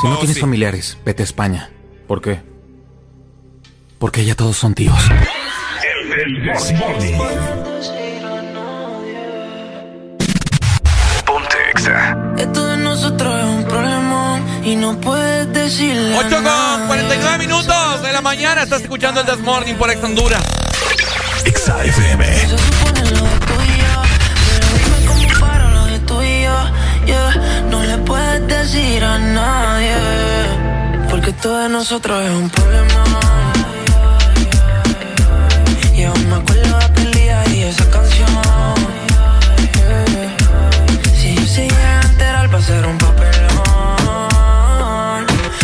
Si 0.00 0.08
no 0.08 0.16
tienes 0.18 0.40
familiares, 0.40 0.98
vete 1.04 1.22
a 1.22 1.24
España. 1.24 1.70
¿Por 2.06 2.22
qué? 2.22 2.42
Porque 3.98 4.24
ya 4.24 4.34
todos 4.34 4.56
son 4.56 4.74
tíos. 4.74 4.98
El 6.12 6.44
Desmorning. 6.44 7.18
Ponte 11.24 11.56
Exa. 11.70 12.16
Esto 12.38 12.66
de 12.66 12.76
nosotros 12.78 13.38
es 13.38 13.44
un 13.44 13.64
problema 13.64 14.40
y 14.64 14.76
no 14.76 15.00
puedes 15.00 15.52
decirle 15.52 16.16
8 16.18 16.28
con 16.42 16.86
49 16.88 17.38
minutos 17.38 18.02
de 18.02 18.12
la 18.12 18.20
mañana. 18.20 18.62
Estás 18.62 18.82
escuchando 18.82 19.20
el 19.20 19.26
This 19.26 19.38
Morning 19.40 19.74
por 19.74 19.90
Ex 19.90 20.02
Honduras. 20.02 20.42
Exa 21.44 21.84
FM. 21.84 22.26
cómo 25.06 25.40
para 25.40 25.68
lo 25.68 25.84
de 25.86 25.98
tú 26.00 26.22
y 26.22 26.42
yo, 26.42 26.70
yeah. 27.06 27.61
No 27.61 27.61
le 27.61 27.61
puedes 28.04 28.46
decir 28.46 29.04
a 29.04 29.18
nadie, 29.18 29.94
porque 31.10 31.30
esto 31.30 31.58
de 31.58 31.68
nosotros 31.68 32.22
es 32.24 32.30
un 32.30 32.50
problema. 32.50 33.04
Y 35.94 36.04
aún 36.04 36.28
me 36.28 36.36
acuerdo 36.36 36.78
de 36.78 36.84
aquel 36.84 37.12
día 37.12 37.44
y 37.54 37.62
esa 37.64 37.88
canción. 37.90 38.28
Si 41.18 41.34
yo 41.34 41.46
se 41.46 41.68
a 41.68 42.00
enterar 42.02 42.52
va 42.52 42.58
a 42.58 42.62
ser 42.62 42.86
un 42.86 42.98
papelón. 42.98 43.42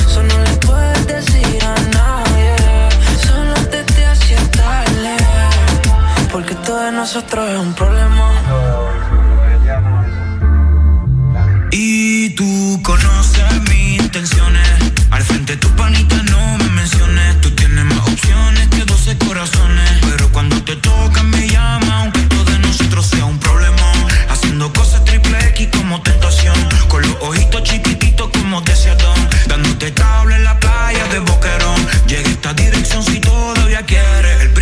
Eso 0.06 0.22
no 0.22 0.38
le 0.44 0.56
puedes 0.66 1.06
decir 1.06 1.64
a 1.64 1.74
nadie. 1.98 2.56
Solo 3.26 3.54
te 3.70 3.82
te 3.84 4.06
hacía 4.06 4.38
tarde. 4.50 5.16
Porque 6.32 6.54
todo 6.56 6.78
de 6.78 6.92
nosotros 6.92 7.48
es 7.50 7.58
un 7.58 7.74
problema. 7.74 8.17
Tú 12.68 12.82
conoces 12.82 13.62
mis 13.68 13.98
intenciones. 13.98 14.68
Al 15.10 15.22
frente 15.22 15.56
tu 15.56 15.68
panita 15.76 16.22
no 16.24 16.58
me 16.58 16.68
menciones. 16.80 17.40
Tú 17.40 17.50
tienes 17.52 17.84
más 17.84 18.06
opciones 18.06 18.68
que 18.68 18.84
12 18.84 19.16
corazones. 19.18 19.90
Pero 20.02 20.30
cuando 20.32 20.62
te 20.62 20.76
tocan 20.76 21.30
me 21.30 21.48
llama, 21.48 22.00
aunque 22.00 22.20
todo 22.32 22.44
de 22.44 22.58
nosotros 22.58 23.06
sea 23.06 23.24
un 23.24 23.38
problema. 23.38 23.86
Haciendo 24.28 24.70
cosas 24.72 25.02
triple 25.04 25.38
X 25.50 25.68
como 25.76 26.02
tentación. 26.02 26.56
Con 26.88 27.00
los 27.02 27.16
ojitos 27.20 27.62
chiquititos 27.62 28.28
como 28.36 28.60
deseadón. 28.60 29.18
Dándote 29.46 29.90
tabla 29.92 30.36
en 30.36 30.44
la 30.44 30.58
playa 30.60 31.04
de 31.08 31.20
Boquerón. 31.20 31.80
Llega 32.06 32.28
esta 32.28 32.52
dirección 32.52 33.02
si 33.02 33.18
todavía 33.20 33.82
quieres. 33.86 34.52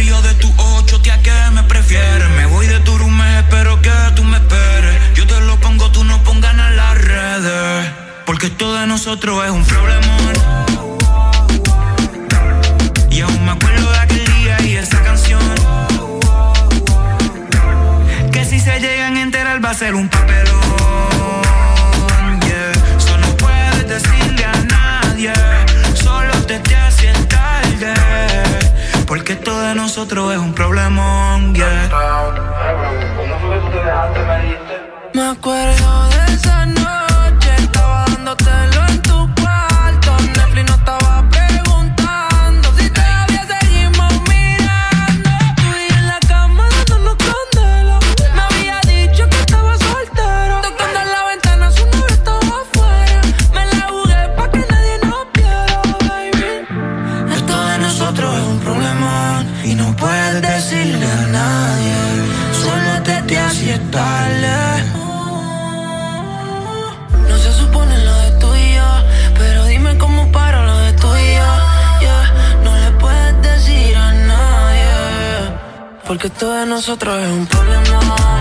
Esto 8.59 8.73
de 8.73 8.87
nosotros 8.87 9.45
es 9.45 9.51
un 9.51 9.63
problema. 9.67 10.17
Y 13.11 13.21
aún 13.21 13.45
me 13.45 13.51
acuerdo 13.51 13.91
de 13.91 13.99
aquel 13.99 14.25
día 14.25 14.57
y 14.63 14.77
esa 14.77 15.03
canción. 15.03 15.43
Que 18.33 18.47
si 18.47 18.59
se 18.59 18.81
llegan 18.81 19.19
a 19.19 19.21
enterar 19.21 19.63
va 19.63 19.69
a 19.69 19.75
ser 19.75 19.95
un 19.95 20.09
papelón. 20.09 20.47
Yeah. 22.47 22.73
Eso 22.97 23.37
puedes 23.37 23.89
decirle 23.89 24.47
a 24.47 24.55
nadie. 24.65 25.35
Solo 25.93 26.33
te 26.47 26.59
te 26.61 26.77
haces 26.77 27.29
tarde. 27.29 27.93
Porque 29.07 29.35
esto 29.35 29.61
de 29.61 29.75
nosotros 29.75 30.33
es 30.33 30.39
un 30.39 30.55
problemón. 30.55 31.55
Yeah. 31.55 31.91
Me 35.13 35.29
acuerdo 35.29 36.09
de 36.09 36.33
esa 36.33 36.65
porque 76.07 76.29
esto 76.29 76.53
de 76.53 76.67
nosotros 76.67 77.21
es 77.21 77.29
un 77.29 77.47
problema. 77.47 78.36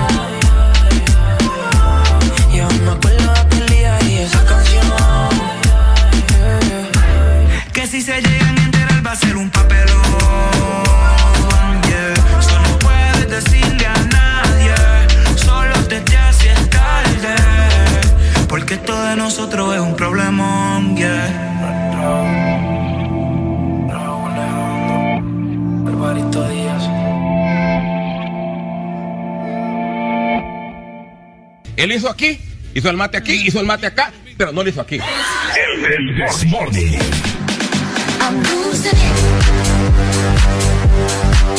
Él 31.77 31.91
hizo 31.91 32.09
aquí, 32.09 32.39
hizo 32.73 32.89
el 32.89 32.97
mate 32.97 33.17
aquí, 33.17 33.33
hizo 33.45 33.59
el 33.59 33.65
mate 33.65 33.87
acá, 33.87 34.11
pero 34.37 34.51
no 34.51 34.63
lo 34.63 34.69
hizo 34.69 34.81
aquí. 34.81 34.97
El 34.97 36.15
Desmorning. 36.17 36.99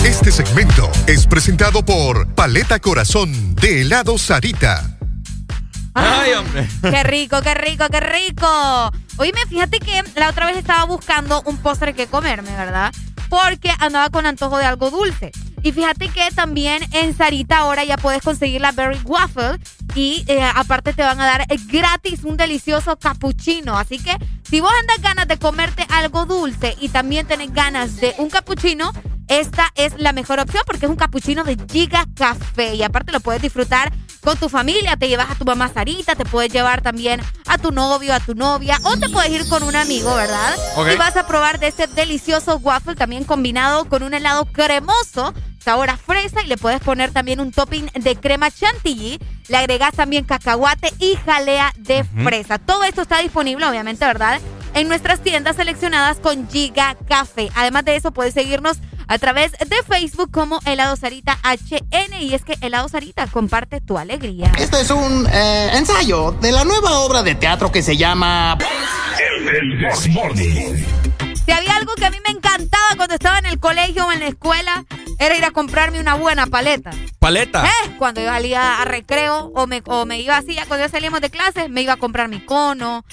Este 0.04 0.32
segmento 0.32 0.90
es 1.06 1.26
presentado 1.26 1.84
por 1.84 2.34
Paleta 2.34 2.78
Corazón 2.78 3.54
de 3.56 3.82
helado 3.82 4.16
Sarita. 4.16 4.96
Ay, 5.94 6.32
hombre. 6.32 6.66
Qué 6.82 7.02
rico, 7.02 7.42
qué 7.42 7.54
rico, 7.54 7.84
qué 7.90 8.00
rico. 8.00 8.92
Oíme, 9.18 9.40
fíjate 9.48 9.80
que 9.80 10.02
la 10.14 10.30
otra 10.30 10.46
vez 10.46 10.56
estaba 10.56 10.84
buscando 10.84 11.42
un 11.42 11.58
postre 11.58 11.94
que 11.94 12.06
comerme, 12.06 12.50
¿verdad? 12.56 12.92
Porque 13.28 13.70
andaba 13.78 14.08
con 14.10 14.26
antojo 14.26 14.58
de 14.58 14.64
algo 14.64 14.90
dulce. 14.90 15.32
Y 15.62 15.72
fíjate 15.72 16.08
que 16.08 16.28
también 16.34 16.82
en 16.92 17.16
Sarita 17.16 17.58
ahora 17.58 17.84
ya 17.84 17.96
puedes 17.96 18.22
conseguir 18.22 18.60
la 18.60 18.72
Berry 18.72 19.00
Waffle 19.04 19.58
y 19.96 20.24
eh, 20.28 20.42
aparte 20.42 20.92
te 20.92 21.02
van 21.02 21.18
a 21.20 21.26
dar 21.26 21.40
eh, 21.48 21.56
gratis 21.66 22.22
un 22.22 22.36
delicioso 22.36 22.96
cappuccino. 22.96 23.78
Así 23.78 23.98
que 23.98 24.14
si 24.48 24.60
vos 24.60 24.70
andas 24.80 25.00
ganas 25.00 25.26
de 25.26 25.38
comerte 25.38 25.86
algo 25.88 26.26
dulce 26.26 26.76
y 26.80 26.90
también 26.90 27.26
tenés 27.26 27.52
ganas 27.52 27.96
de 27.96 28.14
un 28.18 28.28
cappuccino, 28.28 28.92
esta 29.28 29.72
es 29.74 29.98
la 29.98 30.12
mejor 30.12 30.38
opción 30.38 30.62
porque 30.66 30.86
es 30.86 30.90
un 30.90 30.96
cappuccino 30.96 31.42
de 31.42 31.56
Giga 31.70 32.04
Café 32.14 32.74
y 32.74 32.82
aparte 32.82 33.10
lo 33.10 33.20
puedes 33.20 33.42
disfrutar 33.42 33.92
con 34.26 34.36
tu 34.38 34.48
familia, 34.48 34.96
te 34.96 35.06
llevas 35.06 35.30
a 35.30 35.36
tu 35.36 35.44
mamá 35.44 35.70
Sarita, 35.72 36.16
te 36.16 36.24
puedes 36.24 36.52
llevar 36.52 36.82
también 36.82 37.20
a 37.46 37.58
tu 37.58 37.70
novio, 37.70 38.12
a 38.12 38.18
tu 38.18 38.34
novia 38.34 38.76
o 38.82 38.96
te 38.96 39.08
puedes 39.08 39.30
ir 39.30 39.48
con 39.48 39.62
un 39.62 39.76
amigo, 39.76 40.12
¿verdad? 40.16 40.52
Y 40.92 40.96
vas 40.96 41.16
a 41.16 41.28
probar 41.28 41.60
de 41.60 41.68
este 41.68 41.86
delicioso 41.86 42.56
waffle 42.56 42.96
también 42.96 43.22
combinado 43.22 43.84
con 43.84 44.02
un 44.02 44.14
helado 44.14 44.46
cremoso, 44.46 45.32
sabor 45.64 45.90
a 45.90 45.96
fresa 45.96 46.42
y 46.42 46.48
le 46.48 46.56
puedes 46.56 46.80
poner 46.80 47.12
también 47.12 47.38
un 47.38 47.52
topping 47.52 47.86
de 47.94 48.16
crema 48.16 48.50
chantilly, 48.50 49.20
le 49.46 49.56
agregas 49.58 49.94
también 49.94 50.24
cacahuate 50.24 50.92
y 50.98 51.14
jalea 51.24 51.72
de 51.78 52.02
fresa. 52.02 52.58
Todo 52.58 52.82
esto 52.82 53.02
está 53.02 53.20
disponible, 53.20 53.64
obviamente, 53.64 54.04
¿verdad? 54.06 54.40
en 54.74 54.88
nuestras 54.88 55.20
tiendas 55.20 55.56
seleccionadas 55.56 56.18
con 56.18 56.50
Giga 56.50 56.96
Café. 57.08 57.48
Además 57.54 57.86
de 57.86 57.96
eso, 57.96 58.12
puedes 58.12 58.34
seguirnos 58.34 58.78
a 59.08 59.18
través 59.18 59.52
de 59.52 59.76
Facebook 59.86 60.30
como 60.30 60.60
Helado 60.64 60.96
Sarita 60.96 61.38
HN. 61.42 62.14
Y 62.20 62.34
es 62.34 62.44
que 62.44 62.56
Helado 62.60 62.88
Sarita 62.88 63.26
comparte 63.26 63.80
tu 63.80 63.98
alegría. 63.98 64.52
Este 64.58 64.80
es 64.80 64.90
un 64.90 65.26
eh, 65.32 65.70
ensayo 65.74 66.32
de 66.32 66.52
la 66.52 66.64
nueva 66.64 66.98
obra 67.00 67.22
de 67.22 67.34
teatro 67.34 67.70
que 67.70 67.82
se 67.82 67.96
llama... 67.96 68.58
El 69.48 69.80
Desmorning. 69.80 70.84
Si 71.44 71.52
había 71.52 71.76
algo 71.76 71.94
que 71.94 72.04
a 72.04 72.10
mí 72.10 72.16
me 72.26 72.32
encantaba 72.32 72.96
cuando 72.96 73.14
estaba 73.14 73.38
en 73.38 73.46
el 73.46 73.60
colegio 73.60 74.06
o 74.06 74.12
en 74.12 74.18
la 74.18 74.26
escuela, 74.26 74.84
era 75.20 75.36
ir 75.36 75.44
a 75.44 75.52
comprarme 75.52 76.00
una 76.00 76.14
buena 76.14 76.46
paleta. 76.46 76.90
¿Paleta? 77.20 77.64
¿Eh? 77.64 77.94
Cuando 77.98 78.20
yo 78.20 78.26
salía 78.26 78.82
a 78.82 78.84
recreo 78.84 79.52
o 79.54 79.66
me, 79.68 79.82
o 79.86 80.04
me 80.04 80.20
iba 80.20 80.36
así, 80.36 80.54
ya 80.54 80.66
cuando 80.66 80.84
ya 80.84 80.90
salíamos 80.90 81.20
de 81.20 81.30
clases, 81.30 81.70
me 81.70 81.82
iba 81.82 81.92
a 81.92 81.96
comprar 81.96 82.28
mi 82.28 82.44
cono, 82.44 83.04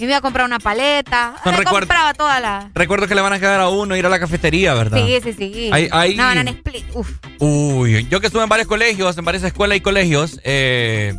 me 0.00 0.06
iba 0.06 0.16
a 0.16 0.20
comprar 0.20 0.44
una 0.46 0.58
paleta. 0.58 1.34
Son 1.44 1.56
me 1.56 1.64
compraba 1.64 2.12
toda 2.14 2.40
la... 2.40 2.70
Recuerdo 2.74 3.06
que 3.06 3.14
le 3.14 3.20
van 3.20 3.32
a 3.32 3.38
quedar 3.38 3.60
a 3.60 3.68
uno 3.68 3.96
ir 3.96 4.04
a 4.06 4.08
la 4.08 4.18
cafetería, 4.18 4.74
¿verdad? 4.74 4.98
Sí, 4.98 5.18
sí, 5.22 5.32
sí. 5.32 5.70
Hay- 5.72 5.88
hay- 5.92 6.14
Una 6.14 6.26
banana 6.26 6.50
split. 6.50 6.84
Uf. 6.94 7.08
Uy, 7.38 8.06
yo 8.08 8.20
que 8.20 8.26
estuve 8.26 8.42
en 8.42 8.48
varios 8.48 8.68
colegios, 8.68 9.16
en 9.18 9.24
varias 9.24 9.44
escuelas 9.44 9.76
y 9.76 9.80
colegios, 9.80 10.40
eh, 10.44 11.14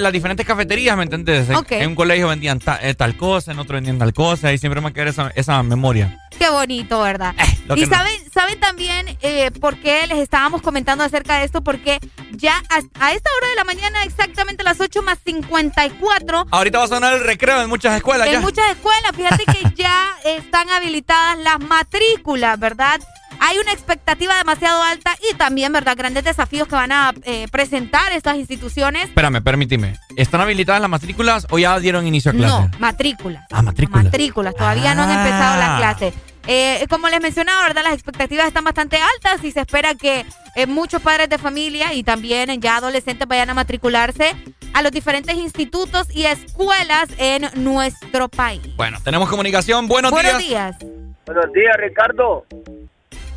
las 0.00 0.12
diferentes 0.12 0.46
cafeterías, 0.46 0.96
¿me 0.96 1.04
entendés? 1.04 1.48
En- 1.70 1.88
un 1.88 1.94
colegio 1.94 2.28
vendían 2.28 2.58
ta- 2.58 2.78
eh, 2.82 2.94
tal 2.94 3.16
cosa, 3.16 3.52
en 3.52 3.58
otro 3.58 3.74
vendían 3.74 3.98
tal 3.98 4.12
cosa, 4.12 4.52
y 4.52 4.58
siempre 4.58 4.80
me 4.80 4.92
quedó 4.92 5.08
esa, 5.10 5.32
esa 5.34 5.62
memoria. 5.62 6.16
Qué 6.38 6.48
bonito, 6.48 7.00
¿verdad? 7.02 7.34
Eh, 7.38 7.74
y 7.76 7.80
no. 7.82 7.86
saben, 7.86 8.12
saben 8.32 8.58
también 8.60 9.16
eh, 9.22 9.50
por 9.60 9.76
qué 9.78 10.06
les 10.06 10.18
estábamos 10.18 10.62
comentando 10.62 11.04
acerca 11.04 11.38
de 11.38 11.44
esto, 11.44 11.60
porque 11.62 11.98
ya 12.32 12.56
a, 12.70 12.76
a 13.06 13.12
esta 13.12 13.30
hora 13.38 13.48
de 13.50 13.56
la 13.56 13.64
mañana, 13.64 14.02
exactamente 14.04 14.64
las 14.64 14.80
8 14.80 15.02
más 15.02 15.18
54, 15.24 16.46
Ahorita 16.50 16.78
va 16.78 16.84
a 16.84 16.88
sonar 16.88 17.14
el 17.14 17.24
recreo 17.24 17.60
en 17.62 17.68
muchas 17.68 17.94
escuelas 17.96 18.26
en 18.26 18.34
ya. 18.34 18.40
muchas 18.40 18.70
escuelas, 18.70 19.12
fíjate 19.14 19.44
que 19.44 19.74
ya 19.82 20.08
están 20.24 20.68
habilitadas 20.70 21.38
las 21.38 21.60
matrículas, 21.60 22.58
¿verdad? 22.58 23.00
Hay 23.42 23.58
una 23.58 23.72
expectativa 23.72 24.36
demasiado 24.36 24.82
alta 24.82 25.12
y 25.30 25.34
también, 25.36 25.72
¿verdad? 25.72 25.96
Grandes 25.96 26.24
desafíos 26.24 26.68
que 26.68 26.74
van 26.74 26.92
a 26.92 27.12
eh, 27.24 27.46
presentar 27.50 28.12
estas 28.12 28.36
instituciones. 28.36 29.04
Espérame, 29.04 29.42
permíteme. 29.42 29.96
¿Están 30.16 30.42
habilitadas 30.42 30.80
las 30.80 30.90
matrículas 30.90 31.46
o 31.50 31.58
ya 31.58 31.78
dieron 31.80 32.06
inicio 32.06 32.30
a 32.30 32.34
clase? 32.34 32.54
No, 32.54 32.70
matrículas. 32.78 33.44
Ah, 33.50 33.62
matrículas. 33.62 34.04
Matrículas, 34.04 34.54
todavía 34.54 34.94
no 34.94 35.02
han 35.04 35.10
empezado 35.10 35.54
Ah. 35.54 35.68
la 35.68 35.76
clase. 35.78 36.12
Eh, 36.46 36.86
como 36.88 37.08
les 37.08 37.20
mencionaba, 37.20 37.62
¿verdad? 37.64 37.82
Las 37.84 37.94
expectativas 37.94 38.46
están 38.46 38.64
bastante 38.64 38.98
altas 38.98 39.42
y 39.44 39.50
se 39.52 39.60
espera 39.60 39.94
que 39.94 40.24
eh, 40.56 40.66
muchos 40.66 41.00
padres 41.00 41.28
de 41.28 41.38
familia 41.38 41.92
y 41.94 42.02
también 42.02 42.60
ya 42.60 42.76
adolescentes 42.76 43.26
vayan 43.28 43.50
a 43.50 43.54
matricularse 43.54 44.34
a 44.72 44.82
los 44.82 44.90
diferentes 44.92 45.36
institutos 45.36 46.08
y 46.14 46.24
escuelas 46.26 47.08
en 47.18 47.46
nuestro 47.62 48.28
país. 48.28 48.62
Bueno, 48.76 48.98
tenemos 49.04 49.28
comunicación. 49.28 49.86
Buenos, 49.86 50.10
Buenos 50.10 50.38
días. 50.38 50.78
días. 50.78 50.92
Buenos 51.26 51.52
días, 51.52 51.76
Ricardo. 51.78 52.44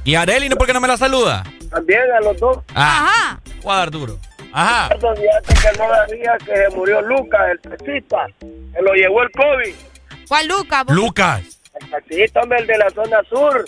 ¿Y 0.03 0.15
Areli, 0.15 0.49
no 0.49 0.55
por 0.57 0.67
qué 0.67 0.73
no 0.73 0.81
me 0.81 0.87
la 0.87 0.97
saluda? 0.97 1.43
También 1.69 2.01
a 2.17 2.19
los 2.21 2.37
dos. 2.39 2.57
Ah, 2.75 3.07
Ajá. 3.07 3.39
voy 3.61 3.73
a 3.73 3.77
dar 3.77 3.91
duro. 3.91 4.19
Ajá. 4.51 4.89
Que 4.89 4.97
no 4.97 5.15
sabía 5.15 6.37
que 6.45 6.55
se 6.55 6.75
murió 6.75 7.01
Lucas, 7.01 7.41
el 7.51 7.59
taxista. 7.61 8.25
Se 8.39 8.81
lo 8.81 8.93
llevó 8.93 9.23
el 9.23 9.31
COVID. 9.31 9.75
¿Cuál 10.27 10.47
Luca? 10.47 10.83
vos? 10.83 10.95
Lucas, 10.95 11.41
El 11.79 11.89
taxista, 11.89 12.41
hombre, 12.41 12.59
el 12.59 12.67
de 12.67 12.77
la 12.77 12.89
zona 12.89 13.17
sur. 13.29 13.65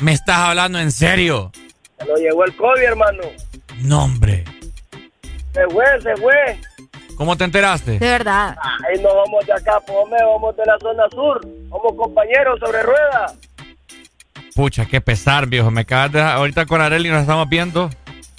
¿me 0.00 0.12
estás 0.12 0.36
hablando 0.38 0.78
en 0.80 0.90
serio? 0.90 1.52
Se 1.98 2.04
lo 2.06 2.16
llevó 2.16 2.44
el 2.44 2.56
COVID, 2.56 2.82
hermano. 2.82 3.22
No, 3.78 4.04
hombre. 4.04 4.44
Se 5.52 5.64
fue, 5.68 5.84
se 6.02 6.16
fue. 6.16 6.60
¿Cómo 7.16 7.36
te 7.36 7.44
enteraste? 7.44 7.92
De 7.98 8.08
verdad. 8.08 8.56
Ahí 8.88 9.00
no 9.00 9.14
vamos 9.14 9.46
de 9.46 9.52
acá, 9.52 9.78
pues, 9.86 9.96
hombre, 9.96 10.18
vamos 10.24 10.56
de 10.56 10.64
la 10.66 10.76
zona 10.80 11.04
sur. 11.10 11.40
Somos 11.68 11.94
compañeros 11.96 12.58
sobre 12.60 12.82
ruedas. 12.82 13.34
Pucha, 14.54 14.86
qué 14.86 15.00
pesar, 15.00 15.46
viejo. 15.46 15.70
Me 15.70 15.80
acabas 15.82 16.12
de... 16.12 16.20
Ahorita 16.22 16.66
con 16.66 16.80
Areli 16.80 17.08
nos 17.10 17.22
estamos 17.22 17.48
viendo. 17.48 17.90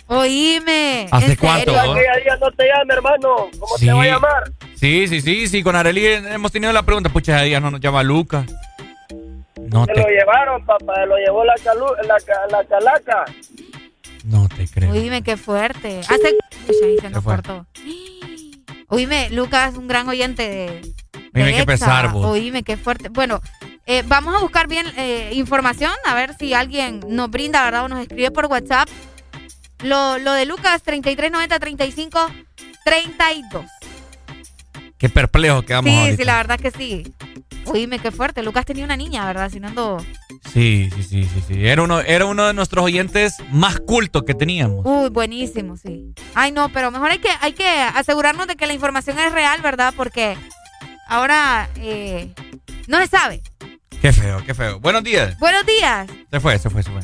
Oíme. 0.08 1.08
¿Hace 1.11 1.32
¿en 1.32 1.35
cuánto? 1.35 1.72
día 1.72 1.82
no 2.40 2.52
te 2.52 2.68
llame, 2.68 2.94
hermano. 2.94 3.35
¿Cómo 3.60 3.77
Sí. 3.77 3.88
te 3.88 3.92
va 3.94 4.03
a 4.03 4.06
llamar? 4.06 4.52
Sí, 4.76 5.08
sí, 5.08 5.19
sí, 5.22 5.48
sí. 5.48 5.64
Con 5.64 5.76
Areli 5.76 6.06
hemos 6.06 6.52
tenido 6.52 6.72
la 6.72 6.84
pregunta. 6.84 7.10
Pucha, 7.10 7.44
ella 7.44 7.60
no 7.60 7.72
nos 7.72 7.82
llama 7.82 8.03
Lucas. 8.03 8.45
No 9.69 9.85
Se 9.85 9.94
te, 9.94 10.00
lo 10.02 10.08
llevaron, 10.08 10.64
papá. 10.66 10.94
Se 10.95 11.06
lo 11.08 11.18
llevó 11.18 11.44
la, 11.44 11.56
calu 11.64 11.85
la, 12.08 12.16
ca- 12.26 12.48
la 12.52 12.64
calaca. 12.66 13.26
no 14.24 14.48
te 14.48 14.68
creo. 14.68 14.92
Oíme, 14.92 15.22
qué 15.24 15.35
fuerte. 15.38 16.00
Hace... 16.02 16.38
Pucha, 16.68 16.85
ahí 16.85 16.98
se 17.02 17.10
nos 17.10 17.24
cortó. 17.24 17.66
Oíme, 18.88 19.30
Lucas 19.32 19.74
es 19.74 19.77
un 19.80 19.88
gran 19.88 20.08
oyente 20.08 20.48
de... 20.48 20.94
Oíme, 21.34 21.56
qué 21.56 21.66
pesar, 21.66 22.11
vos. 22.11 22.26
Oíme, 22.26 22.64
qué 22.64 22.77
fuerte. 22.77 23.10
Bueno, 23.10 23.42
eh, 23.86 24.04
vamos 24.08 24.36
a 24.36 24.40
buscar 24.40 24.68
bien 24.68 24.86
eh, 24.98 25.32
información, 25.34 25.92
a 26.06 26.14
ver 26.16 26.36
si 26.38 26.54
alguien 26.54 27.02
nos 27.08 27.30
brinda, 27.30 27.64
¿verdad? 27.64 27.86
O 27.86 27.88
nos 27.88 28.00
escribe 28.00 28.32
por 28.32 28.46
WhatsApp. 28.48 28.90
Lo, 29.84 30.18
lo 30.18 30.32
de 30.34 30.46
Lucas, 30.46 30.82
3390 30.84 31.60
35 31.60 32.32
32. 32.84 33.66
Qué 34.98 35.10
perplejo 35.10 35.62
quedamos 35.64 35.92
Sí, 35.92 35.98
ahorita. 35.98 36.18
sí, 36.18 36.24
la 36.24 36.38
verdad 36.38 36.60
que 36.60 36.72
sí. 36.72 37.14
Oíme, 37.66 38.00
qué 38.00 38.12
fuerte. 38.12 38.42
Lucas 38.44 38.66
tenía 38.66 38.86
una 38.86 38.96
niña, 38.96 39.26
¿verdad? 39.26 39.50
Si 39.52 39.60
no 39.60 39.68
ando... 39.68 39.98
Sí, 40.54 40.90
sí, 40.96 41.04
sí, 41.04 41.24
sí, 41.24 41.44
sí. 41.48 41.68
Era 41.68 41.82
uno, 41.82 42.00
era 42.00 42.26
uno 42.26 42.46
de 42.48 42.54
nuestros 42.54 42.86
oyentes 42.86 43.36
más 43.52 43.80
cultos 43.80 44.24
que 44.24 44.34
teníamos. 44.34 44.86
Uy, 44.86 45.10
buenísimo, 45.10 45.76
sí. 45.76 46.14
Ay, 46.34 46.52
no, 46.52 46.70
pero 46.70 46.92
mejor 46.92 47.12
hay 47.12 47.20
que, 47.20 47.30
hay 47.42 47.54
que 47.54 47.68
asegurarnos 47.68 48.48
de 48.48 48.56
que 48.56 48.68
la 48.68 48.74
información 48.74 49.20
es 49.20 49.32
real, 49.34 49.60
¿verdad? 49.62 49.94
Porque 49.98 50.38
ahora 51.08 51.70
eh, 51.78 52.34
no 52.88 53.00
se 53.00 53.08
sabe. 53.08 53.42
Qué 54.01 54.14
feo, 54.14 54.43
qué 54.45 54.53
feo. 54.53 54.80
Buenos 54.80 55.03
días. 55.03 55.38
Buenos 55.40 55.65
días. 55.65 56.07
Se 56.32 56.40
fue, 56.40 56.59
se 56.59 56.69
fue, 56.69 56.83
se 56.83 56.91
fue. 56.91 57.01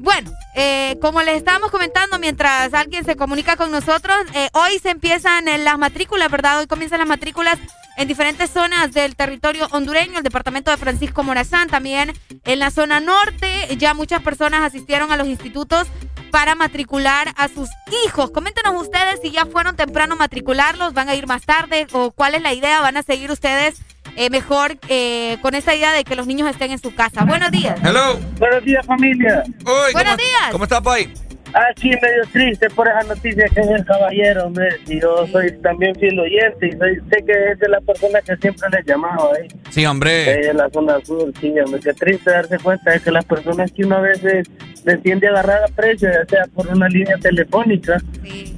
Bueno, 0.00 0.30
eh, 0.54 0.96
como 1.00 1.22
les 1.22 1.36
estábamos 1.36 1.70
comentando 1.70 2.18
mientras 2.18 2.72
alguien 2.74 3.04
se 3.04 3.16
comunica 3.16 3.56
con 3.56 3.70
nosotros, 3.70 4.16
eh, 4.34 4.48
hoy 4.52 4.78
se 4.78 4.90
empiezan 4.90 5.48
eh, 5.48 5.58
las 5.58 5.78
matrículas, 5.78 6.30
¿verdad? 6.30 6.60
Hoy 6.60 6.66
comienzan 6.66 6.98
las 6.98 7.08
matrículas 7.08 7.58
en 7.96 8.06
diferentes 8.06 8.50
zonas 8.50 8.92
del 8.92 9.16
territorio 9.16 9.66
hondureño, 9.70 10.18
el 10.18 10.22
departamento 10.22 10.70
de 10.70 10.76
Francisco 10.76 11.22
Morazán, 11.22 11.68
también 11.68 12.12
en 12.44 12.58
la 12.58 12.70
zona 12.70 13.00
norte. 13.00 13.74
Ya 13.78 13.94
muchas 13.94 14.22
personas 14.22 14.62
asistieron 14.62 15.10
a 15.12 15.16
los 15.16 15.26
institutos 15.26 15.88
para 16.30 16.54
matricular 16.54 17.32
a 17.36 17.48
sus 17.48 17.70
hijos. 18.04 18.30
Coméntenos 18.30 18.80
ustedes 18.80 19.20
si 19.22 19.30
ya 19.30 19.46
fueron 19.46 19.76
temprano 19.76 20.14
a 20.14 20.18
matricularlos, 20.18 20.92
van 20.92 21.08
a 21.08 21.14
ir 21.14 21.26
más 21.26 21.42
tarde 21.42 21.86
o 21.92 22.10
cuál 22.10 22.34
es 22.34 22.42
la 22.42 22.52
idea, 22.52 22.80
van 22.80 22.98
a 22.98 23.02
seguir 23.02 23.30
ustedes 23.30 23.80
eh, 24.16 24.30
mejor 24.30 24.78
eh, 24.88 25.38
con 25.42 25.54
esa 25.54 25.74
idea 25.74 25.92
de 25.92 26.04
que 26.04 26.16
los 26.16 26.26
niños 26.26 26.48
estén 26.48 26.72
en 26.72 26.78
su 26.78 26.94
casa. 26.94 27.24
Buenos 27.24 27.50
días. 27.50 27.78
Hello. 27.82 28.18
Buenos 28.38 28.64
días, 28.64 28.84
familia. 28.86 29.44
Uy, 29.46 29.92
Buenos 29.92 30.14
¿cómo, 30.14 30.16
días. 30.16 30.50
¿Cómo 30.52 30.64
está, 30.64 30.80
Pai? 30.80 31.12
Aquí 31.56 31.88
medio 31.88 32.22
triste 32.32 32.68
por 32.68 32.86
esa 32.86 33.02
noticia 33.04 33.46
que 33.48 33.60
es 33.62 33.68
el 33.68 33.84
caballero, 33.86 34.44
hombre. 34.44 34.68
Y 34.86 35.00
yo 35.00 35.26
soy 35.28 35.50
también 35.62 35.94
fiel 35.94 36.20
oyente 36.20 36.66
y 36.66 36.72
soy, 36.72 36.96
sé 37.10 37.24
que 37.24 37.52
es 37.52 37.58
de 37.58 37.68
la 37.70 37.80
persona 37.80 38.20
que 38.20 38.36
siempre 38.36 38.68
le 38.70 38.82
llamaba 38.84 39.30
ahí. 39.34 39.48
Sí, 39.70 39.86
hombre. 39.86 40.10
Ahí 40.28 40.50
en 40.50 40.58
la 40.58 40.68
zona 40.68 41.00
sur, 41.02 41.32
sí, 41.40 41.58
hombre. 41.58 41.80
Qué 41.80 41.94
triste 41.94 42.30
darse 42.30 42.58
cuenta 42.58 42.90
de 42.90 43.00
que 43.00 43.10
las 43.10 43.24
personas 43.24 43.72
que 43.72 43.84
uno 43.84 43.96
a 43.96 44.00
veces 44.02 44.50
les 44.84 45.02
tiende 45.02 45.28
a 45.28 45.30
agarrar 45.30 45.64
a 45.64 45.68
precio, 45.68 46.10
ya 46.12 46.26
sea 46.26 46.44
por 46.54 46.68
una 46.68 46.88
línea 46.88 47.16
telefónica, 47.16 47.98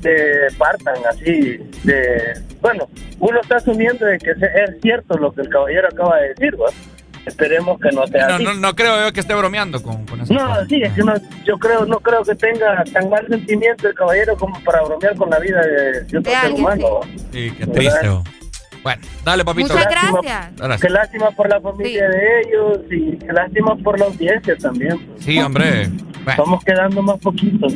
se 0.02 0.56
partan 0.58 0.96
así 1.08 1.58
de... 1.84 2.34
Bueno, 2.60 2.88
uno 3.20 3.40
está 3.40 3.56
asumiendo 3.58 4.06
de 4.06 4.18
que 4.18 4.32
es 4.32 4.80
cierto 4.82 5.16
lo 5.16 5.30
que 5.30 5.42
el 5.42 5.48
caballero 5.48 5.86
acaba 5.86 6.16
de 6.16 6.30
decir, 6.30 6.60
¿va? 6.60 6.66
Esperemos 7.26 7.78
que 7.80 7.90
no 7.90 8.06
sea 8.06 8.28
No, 8.28 8.34
así. 8.34 8.44
no, 8.44 8.54
no 8.54 8.74
creo 8.74 9.04
yo 9.06 9.12
que 9.12 9.20
esté 9.20 9.34
bromeando 9.34 9.82
con, 9.82 10.06
con 10.06 10.20
eso. 10.20 10.32
No, 10.32 10.64
sí, 10.66 10.80
es 10.82 10.92
que 10.94 11.02
no, 11.02 11.12
yo 11.44 11.58
creo, 11.58 11.84
no 11.84 11.98
creo 12.00 12.22
que 12.22 12.34
tenga 12.34 12.82
tan 12.92 13.10
mal 13.10 13.26
sentimiento 13.28 13.88
el 13.88 13.94
caballero 13.94 14.36
como 14.36 14.58
para 14.64 14.82
bromear 14.82 15.14
con 15.16 15.28
la 15.30 15.38
vida 15.38 15.60
de, 15.60 16.00
de 16.04 16.18
otro 16.18 16.32
ser 16.32 16.52
humano. 16.52 17.00
Sí, 17.32 17.52
qué 17.58 17.66
triste. 17.66 18.08
Bueno, 18.82 19.02
dale, 19.24 19.44
papito. 19.44 19.74
Lástima- 19.74 20.20
Gracias. 20.56 20.80
Qué 20.80 20.88
lástima 20.88 21.30
por 21.32 21.48
la 21.50 21.60
familia 21.60 22.08
de 22.08 22.40
ellos 22.40 22.78
y 22.90 23.16
qué 23.18 23.32
lástima 23.32 23.76
por 23.76 23.98
la 23.98 24.06
audiencia 24.06 24.56
también. 24.56 25.14
Sí, 25.18 25.38
hombre. 25.40 25.90
Estamos 26.26 26.64
quedando 26.64 27.02
más 27.02 27.18
poquitos. 27.18 27.74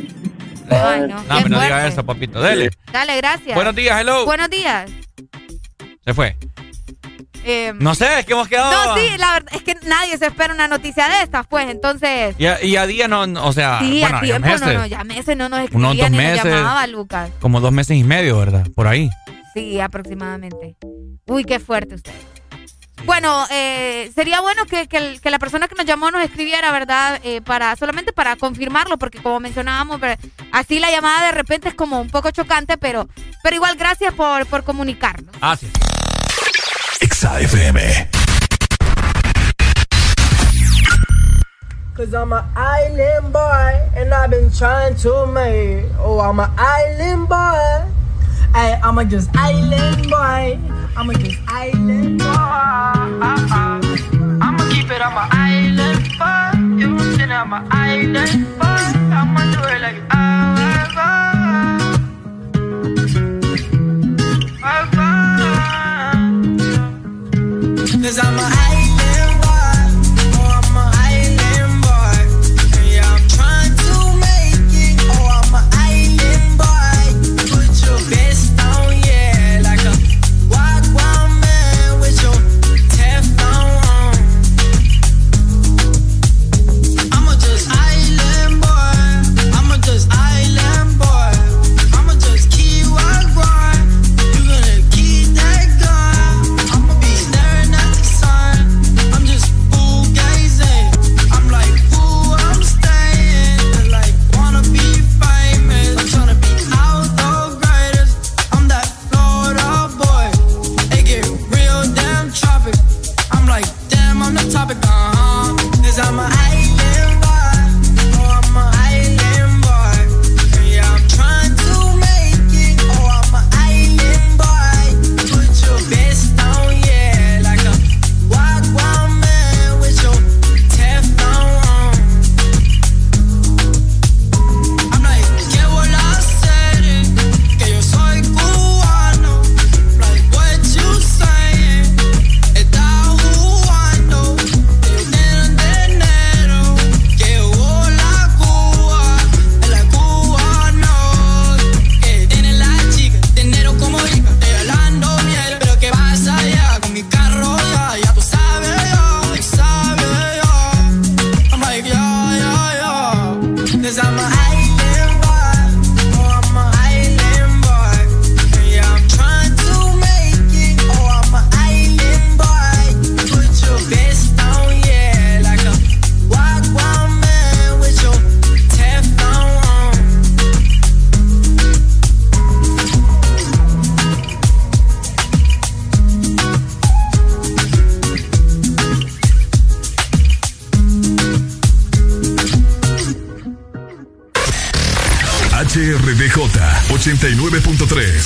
Ay, 0.69 1.01
no. 1.01 1.07
No, 1.07 1.35
me 1.41 1.49
no 1.49 1.59
diga 1.61 1.67
fuerte. 1.67 1.87
eso, 1.89 2.05
papito. 2.05 2.41
Dele. 2.41 2.69
Dale, 2.91 3.17
gracias. 3.17 3.53
Buenos 3.53 3.75
días, 3.75 3.99
hello. 4.01 4.25
Buenos 4.25 4.49
días. 4.49 4.89
Se 6.05 6.13
fue. 6.13 6.35
Eh, 7.45 7.73
No 7.79 7.93
sé, 7.95 8.19
es 8.19 8.25
que 8.25 8.33
hemos 8.33 8.47
quedado. 8.47 8.71
no, 8.87 8.95
sí, 8.97 9.17
la 9.17 9.33
verdad 9.33 9.53
es 9.55 9.63
que 9.63 9.75
nadie 9.85 10.17
se 10.17 10.27
espera 10.27 10.53
una 10.53 10.67
noticia 10.67 11.07
de 11.09 11.21
estas, 11.23 11.45
pues, 11.47 11.69
entonces... 11.69 12.35
Y 12.37 12.45
a, 12.45 12.63
y 12.63 12.75
a 12.77 12.85
día 12.87 13.07
no, 13.07 13.27
no, 13.27 13.45
o 13.45 13.53
sea, 13.53 13.79
sí, 13.81 13.99
bueno, 14.01 14.17
a 14.17 14.19
ya 14.21 14.25
tiempo, 14.25 14.47
meses. 14.47 14.67
no, 14.67 14.73
no, 14.73 14.85
ya 14.85 15.03
meses 15.03 15.37
no 15.37 15.49
nos 15.49 15.59
Unos 15.71 15.93
escribía 15.95 16.03
dos 16.03 16.11
ni 16.11 16.17
meses. 16.17 16.45
nos 16.45 16.53
llamaba, 16.55 16.87
Lucas. 16.87 17.29
Como 17.39 17.59
dos 17.59 17.71
meses 17.71 17.97
y 17.97 18.03
medio, 18.03 18.37
¿verdad? 18.39 18.65
Por 18.75 18.87
ahí. 18.87 19.09
Sí, 19.53 19.79
aproximadamente. 19.79 20.75
Uy, 21.27 21.43
qué 21.43 21.59
fuerte 21.59 21.95
usted. 21.95 22.13
Bueno, 23.05 23.45
eh, 23.51 24.09
sería 24.15 24.39
bueno 24.39 24.65
que, 24.65 24.87
que 24.87 25.19
que 25.21 25.29
la 25.29 25.37
persona 25.37 25.67
que 25.67 25.75
nos 25.75 25.85
llamó 25.85 26.09
nos 26.09 26.23
escribiera, 26.23 26.71
¿verdad? 26.71 27.19
Eh, 27.23 27.41
para 27.41 27.75
Solamente 27.75 28.13
para 28.13 28.37
confirmarlo, 28.37 28.97
porque 28.97 29.21
como 29.21 29.41
mencionábamos, 29.41 29.99
así 30.53 30.79
la 30.79 30.89
llamada 30.89 31.25
de 31.25 31.33
repente 31.33 31.67
es 31.67 31.75
como 31.75 31.99
un 31.99 32.09
poco 32.09 32.31
chocante, 32.31 32.77
pero, 32.77 33.09
pero 33.43 33.55
igual 33.57 33.75
gracias 33.75 34.13
por, 34.13 34.45
por 34.45 34.63
comunicarnos. 34.63 35.35
Ah, 35.41 35.57
sí. 35.57 35.67
Exa 37.03 38.07
Cause 41.97 42.13
I'm 42.13 42.31
an 42.31 42.45
island 42.55 43.33
boy 43.33 43.91
and 43.93 44.13
I've 44.13 44.29
been 44.29 44.49
trying 44.49 44.95
to 45.03 45.25
make. 45.25 45.83
Oh, 45.99 46.21
I'm 46.21 46.39
an 46.39 46.49
island 46.57 47.27
boy. 47.27 47.91
Hey, 48.55 48.79
I'm 48.81 48.97
a 48.99 49.03
just 49.03 49.35
island 49.35 50.09
boy. 50.09 50.57
I'm 50.95 51.09
a 51.09 51.13
just 51.15 51.39
island 51.49 52.19
boy. 52.19 52.25
I'ma 54.45 54.69
keep 54.71 54.89
it 54.89 55.01
on 55.01 55.13
my 55.13 55.27
island 55.29 56.07
boy. 56.17 56.51
You 56.79 56.87
know 57.27 57.35
I'm 57.35 57.51
an 57.51 57.67
island 57.69 58.45
boy. 58.57 58.85
I'ma 59.19 59.41
do 59.51 59.59
it 59.75 59.81
like 59.81 59.99
however. 60.09 61.22
Cause 68.03 68.19
I'm 68.19 68.37
a 68.37 68.41
high 68.41 68.92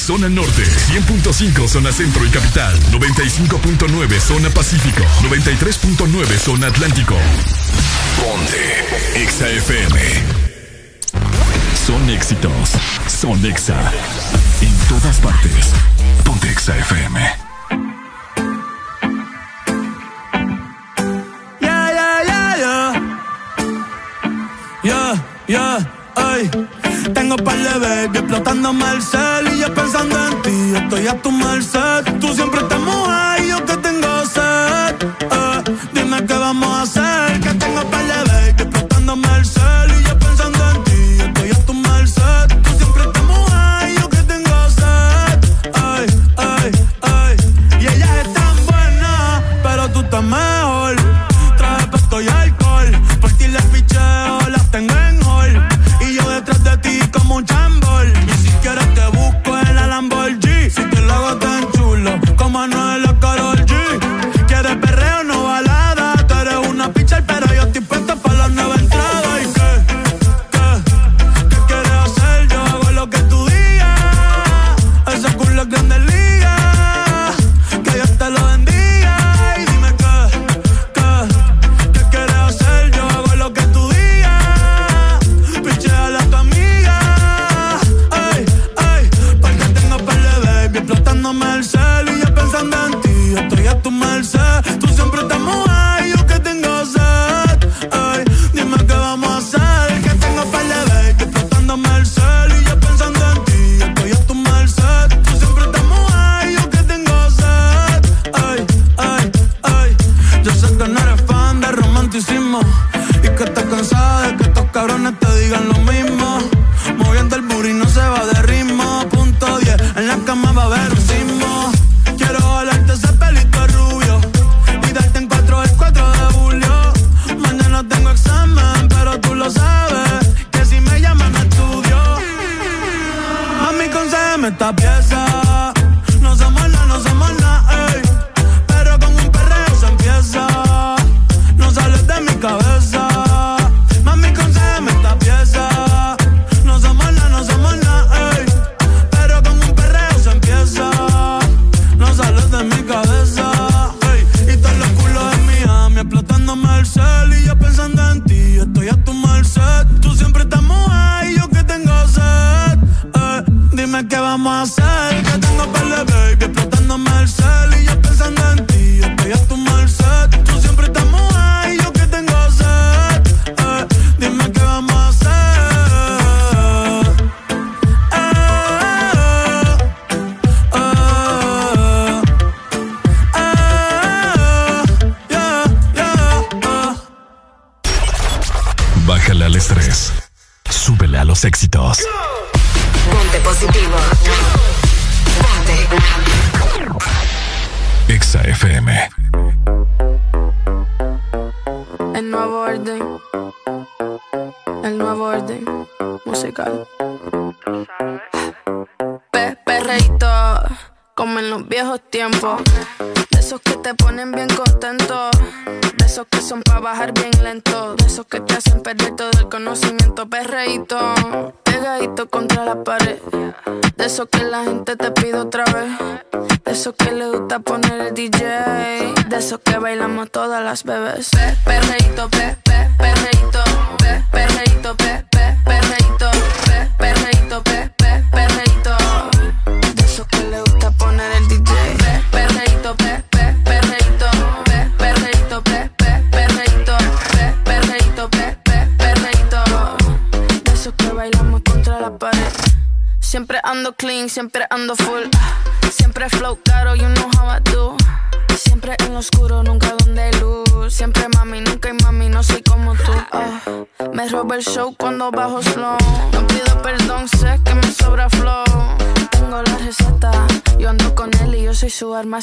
zona 0.08 0.30
norte, 0.30 0.64
100.5 0.64 1.68
zona 1.68 1.92
centro 1.92 2.26
y 2.26 2.30
capital, 2.30 2.80
95.9 2.92 4.19
zona 4.22 4.50
pacífico, 4.50 5.03
93.9 5.22 6.38
zona 6.38 6.68
atlántico. 6.68 7.14
Ponte 8.16 9.22
Exa 9.22 9.50
FM. 9.50 10.00
Son 11.86 12.10
éxitos, 12.10 12.69
son 13.06 13.45
Exa. 13.45 13.92
En 14.61 14.74
todas 14.88 15.19
partes, 15.19 15.74
Ponte 16.24 16.50
Exa 16.52 16.77
FM. 16.77 17.19
Yeah, 21.60 21.92
yeah, 21.92 22.24
yeah, 22.24 22.58
yeah. 22.58 23.19
Yeah, 24.84 25.26
yeah, 25.50 25.92
ay. 26.16 26.50
Tengo 27.14 27.38
par 27.38 27.58
de 27.58 27.80
baby 27.80 28.18
explotando 28.18 28.72
el 28.72 29.53
y 29.53 29.60
yo 29.60 29.74
pensando 29.74 30.16
en 30.27 30.42
ti. 30.42 30.74
Estoy 30.76 31.08
a 31.08 31.22
tu 31.22 31.32
merced. 31.32 32.03
Tú 32.19 32.34
siempre 32.34 32.60
estás 32.61 32.80
mujer 32.80 33.44
y 33.44 33.50
yo 33.50 33.64
te 33.64 33.77
tengo 33.77 34.26
sed. 34.26 35.36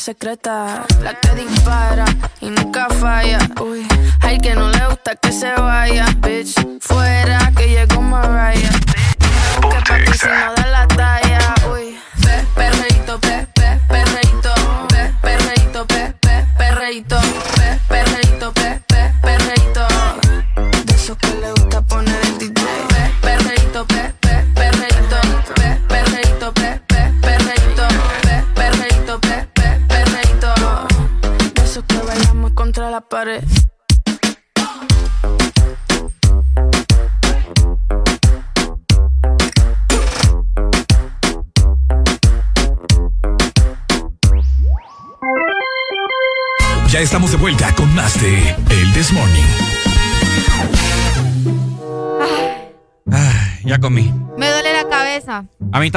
Su 0.04 0.14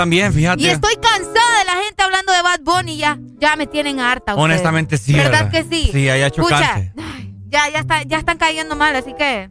también, 0.08 0.32
fíjate. 0.34 0.62
Y 0.64 0.68
estoy 0.68 0.96
cansada 0.96 1.60
de 1.60 1.66
la 1.66 1.84
gente 1.84 2.02
hablando 2.02 2.32
de 2.32 2.42
Bad 2.42 2.60
Bunny 2.62 2.96
ya. 2.98 3.20
Ya 3.40 3.58
me 3.58 3.68
tienen 3.68 4.00
harta. 4.00 4.34
ustedes. 4.34 4.46
Honestamente 4.46 4.98
sí. 4.98 5.14
¿Verdad 5.14 5.52
que 5.52 5.64
sí? 5.64 5.90
Sí, 5.92 6.08
ha 6.10 6.32
chocante. 6.32 6.94
Ay, 6.98 7.34
ya, 7.50 7.70
ya, 7.70 7.80
está, 7.80 8.04
ya 8.04 8.18
están 8.18 8.38
cayendo 8.38 8.78
mal, 8.78 8.96
así 8.96 9.14
que 9.18 9.50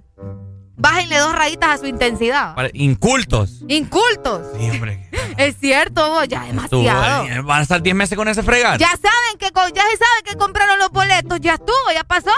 bájenle 0.77 1.19
dos 1.19 1.35
rayitas 1.35 1.69
a 1.69 1.79
su 1.79 1.87
intensidad. 1.87 2.55
Incultos. 2.73 3.63
Incultos. 3.69 4.43
Sí, 4.59 4.71
hombre. 4.71 5.11
Es 5.37 5.57
cierto, 5.61 6.09
vos, 6.09 6.27
ya 6.29 6.45
demasiado. 6.45 7.27
eh, 7.27 7.43
Van 7.43 7.59
a 7.59 7.63
estar 7.63 7.83
10 7.83 7.95
meses 7.95 8.17
con 8.17 8.27
ese 8.27 8.43
fregar. 8.43 8.79
Ya 8.79 8.89
saben 8.89 9.37
que 9.39 9.51
ya 9.75 9.83
se 9.83 9.97
sabe 9.99 10.23
que 10.25 10.35
compraron 10.37 10.79
los 10.79 10.89
boletos, 10.91 11.39
ya 11.43 11.55
estuvo, 11.55 11.93
ya 11.95 12.05
pasó. 12.05 12.31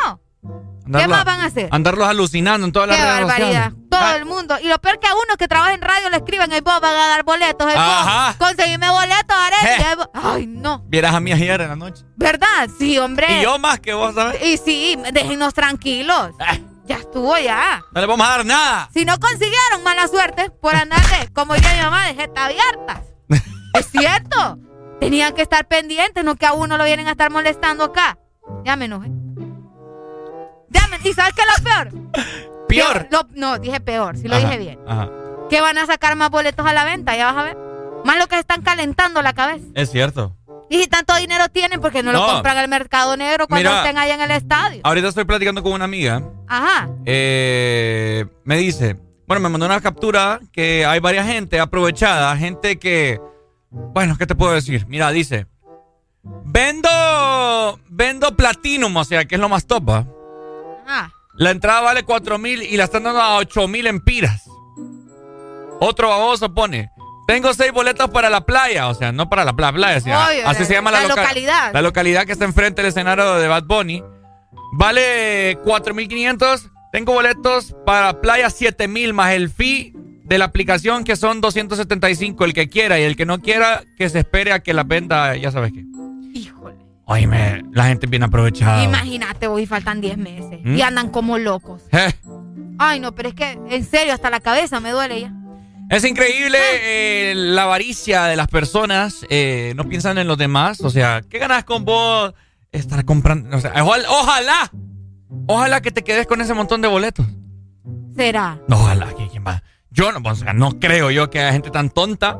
¿Qué 0.85 1.07
más 1.07 1.25
van 1.25 1.41
a 1.41 1.45
hacer? 1.45 1.69
Andarlos 1.71 2.09
alucinando 2.09 2.67
en 2.67 2.73
todas 2.73 2.89
las 2.89 2.99
redes 2.99 3.13
barbaridad. 3.21 3.47
sociales. 3.71 3.78
Y 4.61 4.69
lo 4.69 4.79
peor 4.81 4.99
que 4.99 5.07
a 5.07 5.13
uno 5.15 5.37
que 5.39 5.49
trabaja 5.49 5.75
en 5.75 5.81
radio 5.83 6.11
le 6.11 6.17
escriben, 6.19 6.53
ay, 6.53 6.61
vos 6.61 6.81
van 6.81 6.95
a 6.95 7.07
dar 7.09 7.23
boletos, 7.25 7.67
vos, 7.67 7.75
Ajá. 7.77 8.35
conseguime 8.39 8.89
boletos, 8.91 9.37
Arely, 9.37 9.83
ay, 9.85 9.97
vos". 9.97 10.09
Ay, 10.15 10.47
no. 10.47 10.83
Vieras 10.87 11.15
a 11.15 11.21
mí 11.21 11.33
ayer 11.33 11.61
en 11.61 11.69
la 11.69 11.77
noche. 11.77 12.05
¿Verdad? 12.17 12.69
Sí, 12.79 12.99
hombre. 12.99 13.27
Y 13.41 13.43
yo 13.43 13.59
más 13.59 13.81
que 13.81 13.95
vos, 13.95 14.15
¿sabes? 14.15 14.43
Y 14.43 14.57
sí, 14.57 14.97
déjenos 15.13 15.55
tranquilos. 15.55 16.31
Ya 16.87 16.97
estuvo 16.97 17.37
ya. 17.37 17.83
No 17.93 18.01
le 18.01 18.07
vamos 18.07 18.27
a 18.27 18.31
dar 18.31 18.47
nada. 18.47 18.89
Si 18.95 19.05
no 19.05 19.19
consiguieron 19.19 19.83
mala 19.85 20.09
suerte 20.09 20.51
por 20.51 20.75
andarle, 20.75 21.29
como 21.35 21.55
diría 21.55 21.75
mi 21.75 21.81
mamá, 21.83 22.07
de 22.07 22.15
jeta 22.15 22.47
abiertas. 22.47 23.01
es 23.75 23.91
cierto. 23.91 24.59
Tenían 24.99 25.35
que 25.35 25.43
estar 25.43 25.69
pendientes, 25.69 26.25
no 26.25 26.35
que 26.37 26.47
a 26.47 26.55
uno 26.55 26.79
lo 26.79 26.85
vienen 26.85 27.07
a 27.07 27.11
estar 27.13 27.31
molestando 27.31 27.85
acá. 27.85 28.19
Ya 28.65 28.75
me 28.77 28.87
enojé. 28.87 29.09
Ya 30.71 30.87
me- 30.89 30.99
¿Y 31.09 31.13
sabes 31.13 31.35
qué 31.35 31.43
es 31.43 31.49
lo 31.59 31.65
peor? 31.65 31.93
Peor. 32.69 33.09
Lo- 33.11 33.27
no, 33.35 33.59
dije 33.59 33.81
peor, 33.81 34.17
si 34.17 34.29
lo 34.29 34.37
Ajá, 34.37 34.45
dije 34.47 34.59
bien. 34.59 34.79
Ajá. 34.87 35.09
Que 35.51 35.61
van 35.61 35.79
a 35.79 35.87
sacar 35.87 36.15
más 36.17 36.31
boletos 36.31 36.67
a 36.67 36.73
la 36.73 36.85
venta, 36.85 37.17
ya 37.17 37.27
vas 37.33 37.37
a 37.37 37.43
ver. 37.43 37.57
Más 38.05 38.19
lo 38.19 38.27
que 38.29 38.39
están 38.39 38.63
calentando 38.63 39.23
la 39.23 39.33
cabeza. 39.33 39.65
Es 39.75 39.91
cierto. 39.91 40.35
Y 40.71 40.79
si 40.83 40.87
tanto 40.87 41.17
dinero 41.17 41.49
tienen, 41.49 41.81
porque 41.81 42.03
no, 42.03 42.13
lo 42.13 42.19
No. 42.21 42.27
compran 42.35 42.59
al 42.59 42.69
mercado 42.69 43.17
negro 43.17 43.49
cuando 43.49 43.71
Mira. 43.71 43.81
estén 43.83 43.97
allá 43.97 44.15
en 44.15 44.21
el 44.21 44.31
estadio. 44.33 44.81
Ahorita 44.85 45.09
estoy 45.09 45.25
platicando 45.25 45.63
con 45.63 45.73
una 45.73 45.87
amiga. 45.87 46.23
Ajá. 46.47 46.89
eh, 47.07 48.27
me 48.45 48.57
dice, 48.59 48.97
bueno, 49.27 49.41
me 49.41 49.49
mandó 49.49 49.65
una 49.67 49.81
captura 49.81 50.41
que 50.53 50.85
hay 50.87 51.01
varias 51.01 51.27
gente 51.27 51.59
aprovechada, 51.59 52.37
gente 52.37 52.79
que, 52.79 53.19
bueno, 53.71 54.17
¿qué 54.19 54.27
te 54.27 54.35
puedo 54.35 54.53
decir? 54.53 54.85
Mira, 54.89 55.11
dice, 55.11 55.47
vendo, 56.45 57.81
vendo 57.89 58.37
Platinum, 58.37 58.95
o 58.97 59.05
sea, 59.05 59.25
que 59.25 59.35
es 59.37 59.41
lo 59.41 59.49
más 59.49 59.67
top, 59.67 59.89
¿va? 59.89 60.07
Ajá. 60.87 61.13
La 61.39 61.51
entrada 61.53 61.81
vale 61.81 62.03
4 62.03 62.39
mil 62.39 62.63
y 62.63 62.77
la 62.77 62.85
están 62.85 63.05
dando 63.05 63.21
a 63.21 63.37
8 63.39 63.69
mil 63.69 63.87
empiras. 63.87 64.45
Otro 65.81 66.09
baboso 66.09 66.53
pone, 66.53 66.91
tengo 67.29 67.55
seis 67.55 67.73
boletas 67.73 68.09
para 68.11 68.29
la 68.31 68.41
playa, 68.41 68.89
o 68.89 68.95
sea, 68.95 69.13
no 69.13 69.29
para 69.29 69.45
la 69.45 69.55
pla- 69.55 69.73
playa, 69.73 70.01
sino- 70.01 70.19
Obvio, 70.19 70.49
así 70.49 70.65
se 70.65 70.73
llama 70.75 70.91
la, 70.91 71.03
la 71.03 71.09
loca- 71.09 71.23
localidad. 71.23 71.73
La 71.73 71.83
localidad 71.83 72.27
que 72.27 72.33
está 72.33 72.45
enfrente 72.45 72.83
del 72.83 72.89
escenario 72.89 73.35
de 73.37 73.47
Bad 73.47 73.65
Bunny. 73.65 74.03
Vale 74.73 75.59
4.500. 75.65 76.71
Tengo 76.93 77.13
boletos 77.13 77.75
para 77.87 78.21
playa 78.21 78.49
7.000 78.49 79.13
más 79.13 79.33
el 79.33 79.51
fee 79.51 79.93
de 80.25 80.39
la 80.39 80.47
aplicación 80.47 81.05
que 81.05 81.17
son 81.17 81.41
275 81.41 82.45
el 82.45 82.53
que 82.55 82.69
quiera 82.69 82.99
y 82.99 83.05
el 83.05 83.17
que 83.17 83.25
no 83.27 83.41
quiera 83.41 83.83
que 83.97 84.09
se 84.09 84.19
espere 84.21 84.53
a 84.53 84.61
que 84.61 84.75
la 84.75 84.83
venda, 84.85 85.37
ya 85.37 85.51
sabes 85.53 85.73
qué. 85.73 85.85
Oíme, 87.09 87.63
la 87.73 87.87
gente 87.87 88.07
es 88.07 88.11
bien 88.11 88.23
aprovechada. 88.23 88.85
Imagínate, 88.85 89.47
hoy 89.47 89.67
faltan 89.67 90.01
10 90.01 90.19
meses. 90.19 90.61
¿Mm? 90.63 90.77
Y 90.77 90.83
andan 90.83 91.09
como 91.09 91.39
locos. 91.39 91.83
Eh, 91.93 92.13
Ay, 92.79 93.01
no, 93.01 93.15
pero 93.15 93.31
es 93.31 93.35
que, 93.35 93.59
en 93.71 93.85
serio, 93.85 94.13
hasta 94.13 94.31
la 94.31 94.41
cabeza 94.41 94.79
me 94.79 94.91
duele 94.91 95.23
ya. 95.23 95.33
Es 95.91 96.05
increíble 96.05 96.59
eh, 96.61 97.33
la 97.35 97.63
avaricia 97.63 98.25
de 98.25 98.37
las 98.37 98.49
personas. 98.49 99.27
eh, 99.31 99.73
no 99.75 99.85
piensan 99.89 100.19
en 100.19 100.29
los 100.29 100.37
demás. 100.37 100.83
O 100.83 100.91
sea, 100.91 101.23
¿qué 101.29 101.39
ganas 101.39 101.65
con 101.65 101.85
vos 101.85 102.35
estar 102.73 103.03
comprando? 103.07 103.57
O 103.57 103.61
sea, 103.61 103.73
ojalá, 103.83 104.09
ojalá 104.11 104.71
Ojalá 105.47 105.81
que 105.81 105.91
te 105.91 106.05
quedes 106.05 106.27
con 106.27 106.41
ese 106.41 106.55
montón 106.55 106.81
de 106.83 106.89
boletos. 106.89 107.27
¿Será? 108.15 108.59
Ojalá 108.69 109.15
que 109.15 109.29
quién 109.29 109.45
va. 109.47 109.63
Yo 109.91 110.13
no, 110.13 110.21
o 110.29 110.35
sea, 110.35 110.53
no 110.53 110.79
creo 110.79 111.11
yo 111.11 111.31
que 111.31 111.39
haya 111.41 111.53
gente 111.53 111.71
tan 111.71 111.91
tonta 111.91 112.39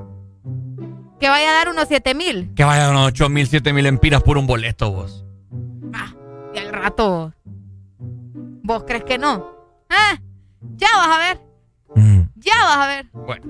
Que 1.21 1.29
vaya 1.29 1.51
a 1.51 1.55
dar 1.55 1.69
unos 1.69 1.89
7 1.89 2.15
mil. 2.15 2.53
que 2.55 2.65
vaya 2.65 2.87
a 2.87 2.91
unos 2.91 3.07
8 3.09 3.29
mil, 3.29 3.47
7 3.47 3.73
mil 3.73 3.87
empiras 3.87 4.23
por 4.23 4.39
un 4.39 4.47
boleto, 4.47 4.91
vos. 4.91 5.25
Y 6.55 6.59
al 6.59 6.73
rato. 6.73 7.33
¿Vos 8.63 8.85
crees 8.87 9.05
que 9.05 9.19
no? 9.19 9.47
¿Eh? 9.91 10.21
Ya 10.77 10.89
vas 10.97 11.09
a 11.09 11.19
ver. 11.19 11.41
Ya 12.37 12.55
vas 12.65 12.77
a 12.77 12.87
ver. 12.87 13.07
Bueno. 13.13 13.47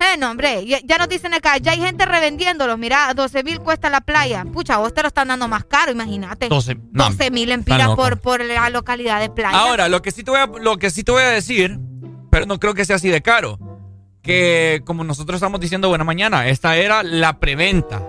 Eh, 0.00 0.16
no, 0.18 0.30
hombre, 0.30 0.66
ya, 0.66 0.80
ya 0.82 0.98
nos 0.98 1.08
dicen 1.08 1.32
acá, 1.32 1.58
ya 1.58 1.72
hay 1.72 1.80
gente 1.80 2.04
revendiéndolos. 2.06 2.76
Mira, 2.76 3.12
12 3.14 3.44
mil 3.44 3.60
cuesta 3.60 3.88
la 3.88 4.00
playa. 4.00 4.44
Pucha, 4.44 4.78
vos 4.78 4.92
te 4.92 5.02
lo 5.02 5.08
están 5.08 5.28
dando 5.28 5.46
más 5.46 5.64
caro, 5.64 5.92
imagínate. 5.92 6.48
12, 6.48 6.76
no, 6.90 7.04
12 7.10 7.30
mil 7.30 7.50
está 7.50 7.54
empiras 7.54 7.94
por, 7.94 8.18
por 8.18 8.44
la 8.44 8.68
localidad 8.70 9.20
de 9.20 9.30
playa. 9.30 9.56
Ahora, 9.56 9.88
lo 9.88 10.02
que 10.02 10.10
sí 10.10 10.24
te 10.24 10.30
voy 10.30 10.40
a, 10.40 10.46
lo 10.46 10.78
que 10.78 10.90
sí 10.90 11.04
te 11.04 11.12
voy 11.12 11.22
a 11.22 11.28
decir, 11.28 11.78
pero 12.30 12.46
no 12.46 12.58
creo 12.58 12.74
que 12.74 12.84
sea 12.84 12.96
así 12.96 13.10
de 13.10 13.22
caro, 13.22 13.58
que 14.22 14.82
como 14.84 15.04
nosotros 15.04 15.36
estamos 15.36 15.60
diciendo 15.60 15.88
buena 15.88 16.04
mañana, 16.04 16.46
esta 16.48 16.76
era 16.76 17.02
la 17.02 17.38
preventa. 17.38 18.02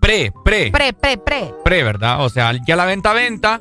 Pre, 0.00 0.32
pre, 0.44 0.70
Pre, 0.70 0.92
pre, 0.92 1.18
pre. 1.18 1.54
pre, 1.64 1.82
¿verdad? 1.84 2.24
O 2.24 2.28
sea, 2.30 2.52
ya 2.66 2.74
la 2.74 2.84
venta 2.86 3.12
venta, 3.12 3.60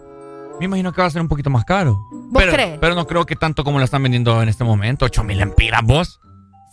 me 0.59 0.65
imagino 0.65 0.91
que 0.93 1.01
va 1.01 1.07
a 1.07 1.11
ser 1.11 1.21
un 1.21 1.27
poquito 1.27 1.49
más 1.49 1.65
caro. 1.65 1.99
¿Vos 2.11 2.43
pero, 2.43 2.53
crees? 2.53 2.77
Pero 2.79 2.95
no 2.95 3.05
creo 3.05 3.25
que 3.25 3.35
tanto 3.35 3.63
como 3.63 3.77
la 3.79 3.85
están 3.85 4.03
vendiendo 4.03 4.41
en 4.41 4.49
este 4.49 4.63
momento, 4.63 5.05
8 5.05 5.23
mil 5.23 5.39
empiras 5.41 5.81
vos. 5.83 6.19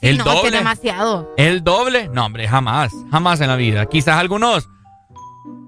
el 0.02 0.18
no, 0.18 0.24
es 0.24 0.30
que 0.30 0.36
doble. 0.36 0.56
demasiado. 0.58 1.34
¿El 1.36 1.64
doble? 1.64 2.08
No, 2.12 2.26
hombre, 2.26 2.46
jamás. 2.46 2.92
Jamás 3.10 3.40
en 3.40 3.48
la 3.48 3.56
vida. 3.56 3.86
Quizás 3.86 4.16
algunos 4.18 4.68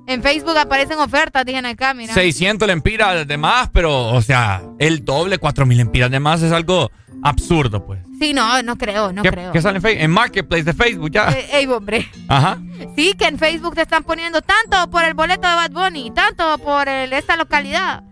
En 0.06 0.22
Facebook 0.22 0.56
aparecen 0.56 0.98
ofertas, 1.00 1.44
dicen 1.44 1.66
acá, 1.66 1.92
mira. 1.92 2.14
600 2.14 2.66
lempiras 2.68 3.26
de 3.26 3.36
más, 3.36 3.68
pero, 3.72 4.06
o 4.08 4.22
sea, 4.22 4.62
el 4.78 5.04
doble, 5.04 5.38
4000 5.38 5.76
lempiras 5.76 6.10
de 6.10 6.20
más 6.20 6.40
es 6.42 6.52
algo 6.52 6.90
absurdo, 7.22 7.84
pues. 7.84 8.00
Sí, 8.18 8.32
no, 8.34 8.62
no 8.62 8.76
creo, 8.76 9.12
no 9.12 9.22
¿Qué, 9.22 9.30
creo. 9.30 9.52
qué 9.52 9.62
sale 9.62 9.76
en 9.76 9.82
Facebook? 9.82 10.02
En 10.04 10.10
Marketplace 10.10 10.64
de 10.64 10.72
Facebook, 10.74 11.10
ya. 11.10 11.28
Eh, 11.30 11.48
ey, 11.52 11.66
hombre. 11.66 12.08
Ajá. 12.28 12.58
Sí, 12.96 13.14
que 13.18 13.26
en 13.26 13.38
Facebook 13.38 13.74
te 13.74 13.82
están 13.82 14.02
poniendo 14.04 14.40
tanto 14.42 14.90
por 14.90 15.04
el 15.04 15.14
boleto 15.14 15.48
de 15.48 15.54
Bad 15.54 15.70
Bunny, 15.70 16.10
tanto 16.10 16.58
por 16.58 16.88
el- 16.88 17.12
esta 17.12 17.36
localidad. 17.36 18.02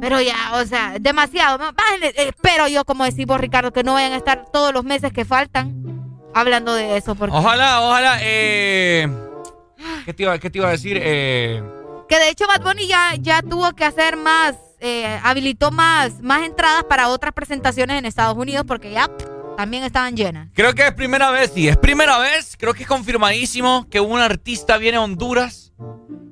Pero 0.00 0.20
ya, 0.20 0.36
o 0.54 0.64
sea, 0.64 0.94
demasiado. 1.00 1.58
Bájenle, 1.58 2.08
eh, 2.16 2.28
Espero 2.28 2.68
yo, 2.68 2.84
como 2.84 3.04
decís 3.04 3.26
vos, 3.26 3.40
Ricardo, 3.40 3.72
que 3.72 3.82
no 3.82 3.94
vayan 3.94 4.12
a 4.12 4.16
estar 4.16 4.44
todos 4.52 4.72
los 4.72 4.84
meses 4.84 5.12
que 5.12 5.24
faltan 5.24 5.74
hablando 6.34 6.72
de 6.74 6.96
eso. 6.96 7.16
Porque 7.16 7.34
Ojalá, 7.36 7.80
ojalá. 7.80 8.18
Eh, 8.20 9.08
¿qué, 10.04 10.14
te 10.14 10.22
iba, 10.22 10.38
qué 10.38 10.50
te 10.50 10.58
iba 10.58 10.68
a 10.68 10.72
decir? 10.72 11.00
Eh, 11.02 11.60
Que 12.08 12.16
de 12.18 12.28
hecho 12.30 12.46
Bad 12.46 12.62
Bunny 12.62 12.86
ya, 12.86 13.14
ya 13.18 13.42
tuvo 13.42 13.72
que 13.74 13.84
hacer 13.84 14.16
más, 14.16 14.54
eh, 14.80 15.18
habilitó 15.24 15.70
más, 15.72 16.20
más 16.20 16.42
entradas 16.42 16.84
para 16.84 17.08
otras 17.08 17.32
presentaciones 17.34 17.98
en 17.98 18.04
Estados 18.06 18.36
Unidos 18.36 18.64
porque 18.68 18.92
ya 18.92 19.08
pff, 19.08 19.27
también 19.58 19.82
estaban 19.82 20.14
llenas. 20.14 20.50
creo 20.54 20.72
que 20.72 20.86
es 20.86 20.94
primera 20.94 21.32
vez, 21.32 21.50
sí, 21.52 21.66
es 21.66 21.76
primera 21.76 22.16
vez. 22.20 22.56
Creo 22.56 22.74
que 22.74 22.84
es 22.84 22.88
confirmadísimo 22.88 23.88
que 23.90 23.98
un 23.98 24.20
artista 24.20 24.76
viene 24.78 24.98
a 24.98 25.00
Honduras 25.00 25.72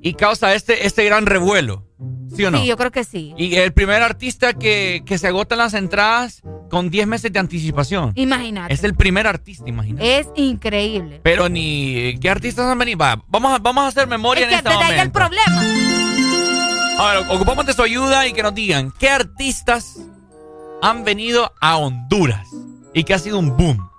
y 0.01 0.13
causa 0.13 0.55
este, 0.55 0.87
este 0.87 1.03
gran 1.03 1.25
revuelo. 1.25 1.85
¿Sí 2.33 2.45
o 2.45 2.51
no? 2.51 2.59
Sí, 2.61 2.67
yo 2.67 2.77
creo 2.77 2.89
que 2.89 3.03
sí. 3.03 3.33
Y 3.37 3.55
el 3.55 3.73
primer 3.73 4.01
artista 4.01 4.53
que, 4.53 5.03
que 5.05 5.17
se 5.17 5.27
agotan 5.27 5.57
las 5.57 5.73
entradas 5.73 6.41
con 6.69 6.89
10 6.89 7.05
meses 7.07 7.33
de 7.33 7.39
anticipación. 7.39 8.13
Imagínate. 8.15 8.73
Es 8.73 8.85
el 8.85 8.95
primer 8.95 9.27
artista, 9.27 9.67
imagínate. 9.67 10.19
Es 10.19 10.27
increíble. 10.35 11.19
Pero 11.21 11.49
ni. 11.49 12.17
¿Qué 12.21 12.29
artistas 12.29 12.65
han 12.67 12.79
venido? 12.79 12.99
Va, 12.99 13.21
vamos, 13.27 13.53
a, 13.53 13.59
vamos 13.59 13.83
a 13.83 13.87
hacer 13.87 14.07
memoria 14.07 14.43
Es 14.43 14.47
que 14.47 14.53
en 14.53 14.59
este 14.59 14.69
ahí 14.69 15.01
el 15.01 15.11
momento. 15.11 15.19
problema. 15.19 15.61
A 16.99 17.13
ver, 17.13 17.25
ocupamos 17.35 17.65
de 17.65 17.73
su 17.73 17.81
ayuda 17.83 18.25
y 18.25 18.31
que 18.31 18.41
nos 18.41 18.55
digan 18.55 18.93
qué 18.97 19.09
artistas 19.09 19.97
han 20.81 21.03
venido 21.03 21.53
a 21.59 21.75
Honduras 21.75 22.47
y 22.97 23.03
que 23.03 23.13
ha 23.13 23.19
sido 23.19 23.37
un 23.39 23.55
boom. 23.55 23.89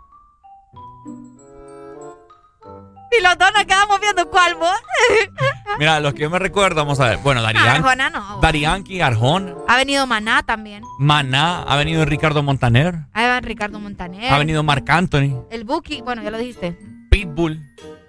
Y 3.11 3.23
los 3.23 3.39
dos 3.39 3.49
nos 3.55 3.65
quedamos 3.65 4.01
viendo 4.01 4.29
cuál 4.29 4.55
vos. 4.57 4.77
Mira, 5.79 5.99
los 6.01 6.13
que 6.15 6.23
yo 6.23 6.31
me 6.31 6.39
recuerdo, 6.39 6.77
vamos 6.77 7.01
a 7.01 7.09
ver. 7.09 7.19
Bueno, 7.19 7.41
Dari 7.43 7.55
Yankee. 7.59 7.71
Arjona 7.79 8.11
no. 8.11 9.07
Arjona. 9.07 9.55
Ha 9.67 9.77
venido 9.77 10.07
Maná 10.07 10.43
también. 10.43 10.83
Maná, 10.99 11.63
ha 11.63 11.77
venido 11.77 12.05
Ricardo 12.05 12.43
Montaner. 12.43 13.07
Ahí 13.13 13.27
va 13.27 13.41
Ricardo 13.41 13.81
Montaner. 13.81 14.33
Ha 14.33 14.39
venido 14.39 14.63
Marc 14.63 14.89
Anthony. 14.91 15.43
El 15.51 15.65
Buki, 15.65 16.03
bueno, 16.03 16.23
ya 16.23 16.31
lo 16.31 16.39
dijiste. 16.39 16.77
Pitbull. 17.11 17.63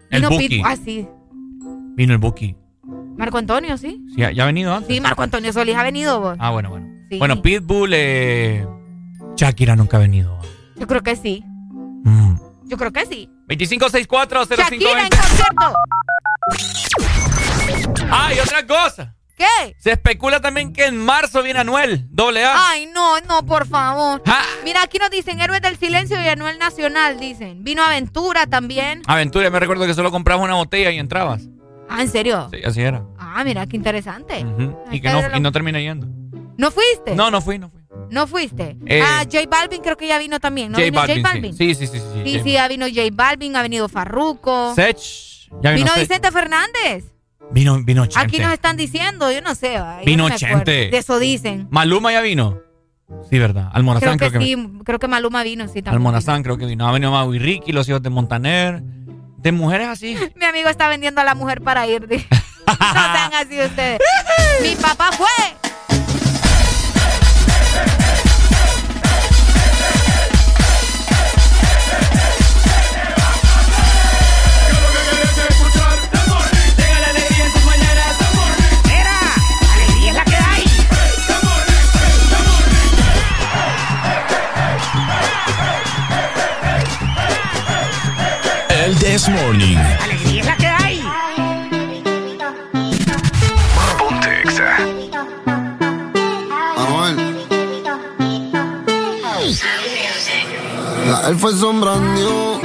El 0.09 0.22
Vino 0.22 0.30
Buki. 0.30 0.48
Pit- 0.50 0.64
Ah, 0.66 0.76
sí. 0.76 1.08
Vino 1.95 2.14
el 2.14 2.19
Buki. 2.19 2.56
Marco 3.18 3.38
Antonio, 3.38 3.77
sí. 3.77 4.03
Sí, 4.09 4.16
ya, 4.22 4.32
ya 4.32 4.43
ha 4.43 4.45
venido 4.48 4.74
antes. 4.74 4.93
Sí, 4.93 5.00
Marco 5.01 5.22
Antonio 5.22 5.53
Solís 5.53 5.76
ha 5.76 5.84
venido 5.84 6.19
vos. 6.19 6.35
Ah, 6.40 6.50
bueno, 6.51 6.69
bueno. 6.72 6.88
Sí. 7.09 7.18
Bueno, 7.19 7.42
Pitbull, 7.42 7.92
eh, 7.93 8.68
Shakira 9.35 9.76
nunca 9.76 9.98
ha 9.98 10.00
venido. 10.01 10.39
Yo 10.80 10.88
creo 10.88 11.01
que 11.03 11.16
sí. 11.16 11.43
Mm. 12.03 12.35
Yo 12.66 12.77
creo 12.77 12.91
que 12.91 13.06
sí. 13.06 13.30
2564 13.48 14.45
Shakira 14.45 15.03
en 15.03 15.09
concierto. 15.09 15.75
Ah, 18.11 18.32
y 18.35 18.40
otra 18.40 18.66
cosa. 18.66 19.16
¿Qué? 19.35 19.75
Se 19.80 19.91
especula 19.91 20.41
también 20.41 20.74
que 20.74 20.85
en 20.85 20.98
marzo 20.98 21.41
viene 21.41 21.59
Anuel, 21.61 22.06
doble 22.11 22.43
A. 22.43 22.72
Ay, 22.72 22.88
no, 22.93 23.22
no, 23.22 23.45
por 23.45 23.66
favor. 23.67 24.22
Mira, 24.66 24.83
aquí 24.83 24.98
nos 24.98 25.09
dicen 25.09 25.40
Héroes 25.40 25.61
del 25.61 25.77
Silencio 25.77 26.22
y 26.22 26.27
Anuel 26.27 26.59
Nacional, 26.59 27.19
dicen. 27.19 27.64
Vino 27.64 27.82
Aventura 27.82 28.48
también. 28.48 29.01
Aventura, 29.08 29.49
me 29.49 29.59
recuerdo 29.59 29.85
que 29.88 29.93
solo 29.93 30.11
comprabas 30.11 30.43
una 30.43 30.56
botella 30.56 30.91
y 30.91 30.99
entrabas. 30.99 31.43
Ah, 31.90 32.01
¿en 32.01 32.09
serio? 32.09 32.49
Sí, 32.51 32.59
así 32.66 32.82
era. 32.82 33.03
Ah, 33.17 33.41
mira, 33.45 33.66
qué 33.66 33.77
interesante. 33.77 34.43
Ujú. 34.43 34.77
Y 34.91 34.99
que 34.99 35.09
no, 35.09 35.19
pero 35.22 35.32
y 35.32 35.35
lo- 35.35 35.40
no 35.40 35.51
terminé 35.53 35.82
yendo. 35.83 36.08
¿No 36.58 36.69
fuiste? 36.69 37.16
No, 37.16 37.32
no 37.32 37.40
fui, 37.41 37.58
no 37.58 37.69
fui. 37.69 37.78
¿No 38.12 38.28
fuiste? 38.28 38.78
Eh, 38.86 39.02
ah, 39.02 39.24
J 39.24 39.48
Balvin 39.50 39.82
creo 39.82 39.98
que 39.98 40.08
ya 40.08 40.18
vino 40.18 40.40
también, 40.40 40.72
¿no? 40.72 40.78
J 40.78 40.86
¿Vino 40.86 41.00
Balvin, 41.00 41.22
J 41.24 41.30
Balvin? 41.34 41.54
Sí, 41.56 41.76
sí, 41.76 41.88
sí. 41.88 42.00
sí, 42.00 42.06
sí, 42.24 42.32
Sí, 42.32 42.42
sí, 42.44 42.58
ha 42.58 42.68
vino 42.68 42.86
J 42.88 43.02
Balvin, 43.12 43.56
ha 43.56 43.62
venido 43.62 43.88
Farruko. 43.88 44.74
Sech. 44.76 44.98
Ya 45.62 45.72
vino, 45.72 45.86
vino 45.86 45.88
Sech. 45.94 46.00
Vicente 46.02 46.32
Fernández. 46.32 47.06
Vino, 47.52 47.84
vino 47.84 48.06
Chente. 48.06 48.20
Aquí 48.20 48.40
nos 48.40 48.54
están 48.54 48.78
diciendo, 48.78 49.32
yo 49.32 49.42
no 49.42 49.56
sé. 49.56 49.74
yo 49.74 49.86
Vino 50.06 50.30
no. 50.30 50.36
Chente. 50.36 50.90
De 50.90 50.98
eso 50.98 51.20
dicen. 51.20 51.68
Maluma 51.72 52.12
ya 52.12 52.22
vino. 52.22 52.62
Sí, 53.30 53.40
¿verdad? 53.40 53.70
Almorazán 53.74 54.18
Creo 54.18 54.30
creo 54.30 54.40
que 54.40 54.46
que, 54.48 54.56
sí, 54.56 54.70
creo 54.84 55.00
que 55.00 55.08
Maluma 55.08 55.42
vino, 55.44 55.66
sí, 55.66 55.82
también. 55.82 55.96
Almorazán 55.96 56.44
creo 56.44 56.58
que 56.58 56.66
vino. 56.66 56.88
Ha 56.88 56.92
venido 56.92 57.12
Mau 57.12 57.34
y 57.34 57.40
Ricky, 57.40 57.72
los 57.72 57.90
hijos 57.90 58.04
de 58.04 58.10
Montaner. 58.10 58.84
De 59.38 59.52
mujeres 59.52 59.88
así. 59.88 60.16
Mi 60.36 60.46
amigo 60.46 60.70
está 60.70 60.90
vendiendo 60.90 61.22
a 61.22 61.24
la 61.24 61.34
mujer 61.34 61.62
para 61.62 61.88
ir. 61.88 62.02
no 62.08 62.76
sean 62.78 63.34
así 63.34 63.60
ustedes. 63.60 64.00
Mi 64.62 64.76
papá 64.76 65.12
fue. 65.12 65.68
This 89.19 89.27
Morning. 89.27 89.75
Alegría 89.75 90.39
es 90.39 90.45
la 90.45 90.56
que 90.56 90.67
hay. 90.67 91.03
Ponte 93.98 94.41
Exa. 94.43 94.77
La 101.09 101.27
él 101.27 101.35
fue 101.35 101.51
sombrando, 101.51 102.61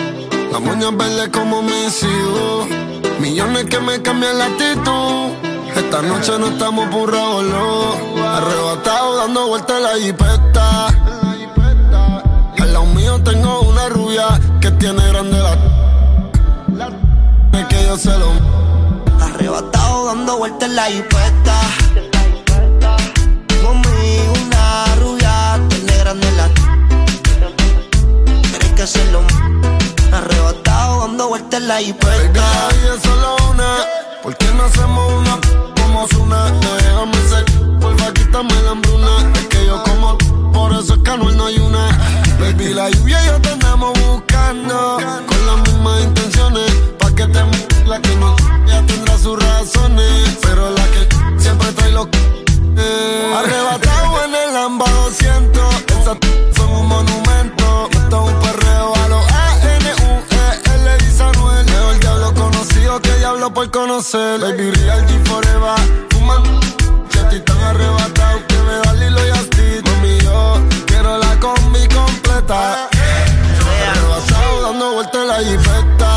la 0.52 0.60
moña 0.60 0.92
verde 0.92 1.28
como 1.32 1.60
mis 1.60 2.04
hijos. 2.04 2.68
Millones 3.18 3.64
que 3.64 3.80
me 3.80 4.00
cambian 4.00 4.38
la 4.38 4.44
actitud. 4.44 5.32
Esta 5.74 6.02
noche 6.02 6.38
no 6.38 6.46
estamos 6.46 6.88
por 6.88 7.10
boludo. 7.10 7.96
Arrebatado 8.28 9.16
dando 9.16 9.48
vueltas 9.48 9.76
en 9.76 9.82
la 9.82 9.94
jipeta. 9.96 10.86
Al 12.60 12.72
lado 12.72 12.86
mío 12.86 13.20
tengo 13.24 13.60
una 13.62 13.88
rubia 13.88 14.40
que 14.60 14.70
tiene 14.70 15.12
yo 17.94 17.98
se 17.98 18.18
lo. 18.18 18.32
Arrebatado 19.20 20.06
dando 20.06 20.38
vueltas 20.38 20.68
en 20.68 20.76
la 20.76 20.90
hipeta. 20.90 21.60
Conmigo 23.62 24.32
una 24.46 24.94
rubia, 24.96 25.60
tiene 25.68 25.98
grande 25.98 26.26
la. 26.32 26.48
Tienes 28.42 28.72
que 28.74 28.82
hacerlo. 28.82 29.20
Arrebatado 30.12 31.00
dando 31.00 31.28
vueltas 31.28 31.60
en 31.60 31.68
la 31.68 31.80
hipeta. 31.80 32.68
Vida 32.72 32.94
es 32.96 33.02
solo 33.02 33.36
una. 33.50 33.76
¿Por 34.22 34.36
qué 34.36 34.46
no 34.56 34.64
hacemos 34.64 35.12
una 35.12 35.40
como 35.80 36.24
una? 36.24 36.50
Déjame 36.50 37.28
ser, 37.28 37.44
porfa, 37.80 38.12
quítame 38.12 38.62
la 38.62 38.70
hambruna. 38.70 39.30
Es 39.34 39.46
que 39.48 39.66
yo 39.66 39.82
como, 39.84 40.18
por 40.52 40.72
eso 40.72 40.94
es 40.94 41.00
que 41.00 41.10
Anuel 41.10 41.36
no 41.36 41.46
hay 41.46 41.58
una. 41.58 41.98
Baby, 42.40 42.74
la 42.74 42.90
lluvia 42.90 43.22
y 43.22 43.26
yo 43.26 43.40
te 43.40 43.50
andamos 43.50 43.92
buscando. 44.06 44.98
Con 45.28 45.46
las 45.46 45.56
mismas 45.68 46.02
intenciones 46.02 46.72
que 47.14 47.26
te 47.26 47.40
la 47.86 48.00
que 48.00 48.16
no 48.16 48.34
ya 48.66 48.84
tendrá 48.86 49.16
sus 49.18 49.38
razones, 49.40 50.38
pero 50.42 50.70
la 50.70 50.84
que 50.84 51.06
siempre 51.38 51.68
estoy 51.68 51.92
loco. 51.92 52.10
Eh. 52.76 53.34
Arrebatado 53.36 54.24
en 54.24 54.34
el 54.34 54.56
AMBA 54.56 54.90
200, 54.90 55.74
esas 56.00 56.16
son 56.56 56.70
un 56.70 56.88
monumento. 56.88 57.88
Esto 57.92 58.24
es 58.24 58.32
un 58.32 58.40
perreo 58.40 58.94
a 58.96 59.08
los 59.08 59.32
A-N-U-E-L 59.32 60.96
y 60.98 61.10
Samuel. 61.12 61.66
Leo 61.66 61.90
el 61.92 62.00
diablo 62.00 62.34
conocido 62.34 63.00
que 63.00 63.14
diablo 63.18 63.52
por 63.52 63.70
conocer. 63.70 64.40
Baby 64.40 64.70
Real 64.72 65.06
G 65.06 65.24
Forever, 65.24 65.78
fuman. 66.10 66.42
Chati 67.10 67.40
tan 67.40 67.58
arrebatado 67.58 68.46
que 68.48 68.56
me 68.56 68.74
da 68.82 68.92
Lilo 68.94 69.26
y 69.26 69.30
así. 69.30 69.82
Mami, 69.84 70.18
yo 70.20 70.60
quiero 70.86 71.18
la 71.18 71.38
combi 71.38 71.86
completa. 71.88 72.88
Arrebatado 73.90 74.62
dando 74.62 74.94
vueltas 74.94 75.20
en 75.20 75.28
la 75.28 75.38
jipeta. 75.38 76.13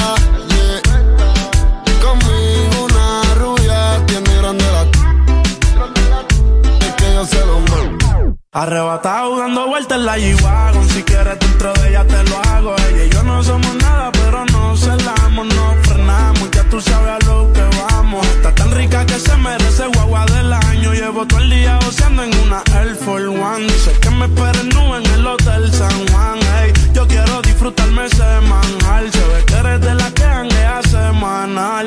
Arrebatado 8.58 9.38
dando 9.38 9.68
vueltas 9.68 10.00
en 10.00 10.06
la 10.08 10.18
G-Wagon. 10.18 10.90
Si 10.90 11.04
quieres 11.04 11.38
dentro 11.38 11.72
de 11.74 11.90
ella 11.90 12.04
te 12.08 12.24
lo 12.24 12.40
hago. 12.40 12.76
Ella 12.90 13.06
y 13.06 13.10
yo 13.12 13.22
no 13.22 13.44
somos 13.44 13.76
nada 13.76 14.12
pero 14.12 14.46
no 14.46 14.76
celamos 14.76 15.46
No 15.46 15.76
frenamos, 15.84 16.50
ya 16.50 16.64
tú 16.64 16.82
sabes 16.82 17.24
a 17.24 17.26
lo 17.28 17.54
que 17.54 17.62
vamos. 17.62 18.26
Está 18.26 18.56
tan 18.56 18.72
rica 18.72 19.06
que 19.06 19.20
se 19.20 19.38
merece 19.38 19.86
guagua 19.94 20.26
del 20.26 20.52
año. 20.52 20.92
Llevo 20.92 21.28
todo 21.28 21.40
el 21.40 21.52
día 21.52 21.78
oceando 21.88 22.24
en 22.24 22.36
una 22.40 22.64
Air 22.80 22.96
Force 22.96 23.28
One. 23.28 23.66
Dice 23.68 23.92
que 24.02 24.10
me 24.10 24.26
esperen 24.26 24.70
nube 24.70 25.04
en 25.04 25.06
el 25.06 25.28
Hotel 25.28 25.72
San 25.72 26.08
Juan. 26.08 26.40
Ey, 26.64 26.74
Yo 26.96 27.08
quiero 27.08 27.44
disfrutarme 27.44 28.10
semanal 28.10 29.12
Se 29.12 29.20
ve 29.20 29.46
que 29.46 29.54
eres 29.54 29.82
de 29.82 29.94
la 29.94 30.10
que 30.10 30.24
hanguea 30.24 30.82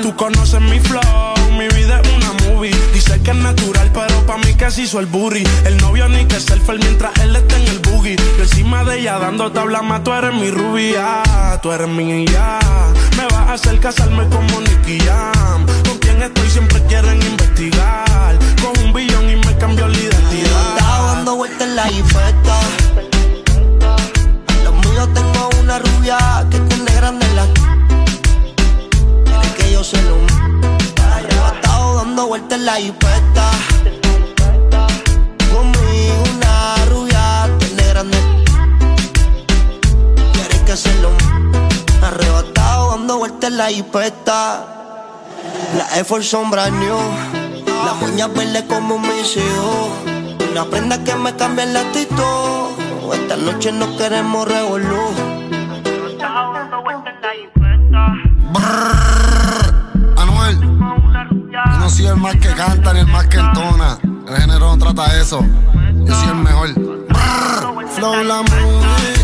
Tú 0.03 0.17
conoces 0.17 0.61
mi 0.61 0.81
flow, 0.81 1.03
mi 1.57 1.69
vida 1.69 2.01
es 2.03 2.09
una 2.17 2.33
movie. 2.45 2.75
Dice 2.93 3.21
que 3.23 3.31
es 3.31 3.37
natural 3.37 3.91
pero 3.93 4.27
pa' 4.27 4.39
mí 4.39 4.57
se 4.71 4.83
hizo 4.83 5.01
el 5.01 5.07
booty 5.07 5.43
El 5.65 5.77
novio 5.79 6.09
ni 6.09 6.25
que 6.27 6.41
selfie 6.41 6.79
mientras 6.79 7.17
él 7.21 7.37
está 7.37 7.57
en 7.57 7.69
el 7.69 7.79
boogie. 7.79 8.17
Yo 8.17 8.43
encima 8.43 8.83
de 8.85 9.01
ella 9.01 9.19
dando 9.19 9.53
tabla 9.53 9.83
más 9.83 10.03
tú 10.03 10.13
eres 10.13 10.35
mi 10.35 10.51
rubia. 10.51 11.23
Tú 11.63 11.71
eres 11.71 11.89
mi 11.89 12.27
ya. 12.27 12.59
Me 13.17 13.25
vas 13.25 13.49
a 13.49 13.53
hacer 13.53 13.79
casarme 13.79 14.27
como 14.29 14.61
Nicky 14.61 14.99
Jam 15.01 15.67
Con 15.87 15.99
quien 15.99 16.23
estoy 16.23 16.49
siempre 16.51 16.83
quieren 16.87 17.23
investigar. 17.23 18.37
Con 18.63 18.85
un 18.85 18.93
billón 18.93 19.31
y 19.31 19.37
me 19.37 19.57
cambió 19.59 19.87
la 19.87 19.97
identidad. 19.97 20.77
Estaba 20.77 21.15
dando 21.15 21.37
vueltas 21.37 21.63
en 21.69 21.77
la 21.77 21.85
jipeta. 21.85 22.61
Los 24.65 24.75
míos 24.87 25.09
tengo 25.15 25.51
una 25.61 25.79
rubia 25.79 26.19
que 26.51 26.59
tiene 26.59 26.93
grande 26.95 27.27
la. 27.35 27.60
Yo 29.81 29.85
se 29.85 30.03
lo. 30.03 30.17
Arrebatado 31.11 31.97
dando 31.97 32.27
vueltas 32.27 32.59
en 32.59 32.67
la 32.67 32.75
jipeta. 32.75 33.51
Conmigo 35.51 36.23
una 36.35 36.85
rubia 36.91 37.49
tiene 37.59 37.85
grande. 37.89 38.19
Quiere 40.35 40.65
que 40.67 40.77
se 40.77 40.93
lo. 41.01 41.09
Arrebatado 42.07 42.91
dando 42.91 43.17
vueltas 43.17 43.51
en 43.51 43.57
la 43.57 43.69
jipeta. 43.69 44.67
La 45.79 46.05
Force 46.05 46.29
son 46.29 46.51
brand 46.51 46.79
new. 46.79 46.99
La 47.87 47.95
moña 47.95 48.27
verde 48.27 48.67
como 48.67 48.99
mis 48.99 49.35
hijos. 49.39 49.89
Una 50.51 50.67
prenda 50.67 51.03
que 51.03 51.15
me 51.15 51.35
cambia 51.37 51.65
el 51.65 51.75
actitud. 51.75 53.15
Esta 53.15 53.37
noche 53.39 53.73
no 53.73 53.97
queremos 53.97 54.47
revolú. 54.47 55.15
No 58.53 59.00
soy 61.91 62.07
el 62.07 62.17
más 62.17 62.37
que 62.37 62.49
canta 62.49 62.93
ni 62.93 63.01
el 63.01 63.07
más 63.07 63.27
que 63.27 63.39
entona. 63.39 63.99
El 64.29 64.37
género 64.37 64.77
no 64.77 64.79
trata 64.79 65.19
eso. 65.19 65.45
Yo 66.07 66.15
soy 66.15 66.29
el 66.29 66.35
mejor. 66.37 66.75
Brrr, 66.75 67.89
Flow 67.89 68.25
la 68.25 68.43
movie. 68.43 69.21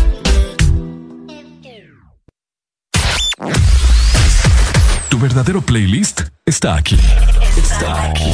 Tu 5.09 5.19
verdadero 5.19 5.61
playlist 5.61 6.21
está 6.45 6.75
aquí. 6.75 6.99
Está 7.57 8.09
aquí. 8.09 8.31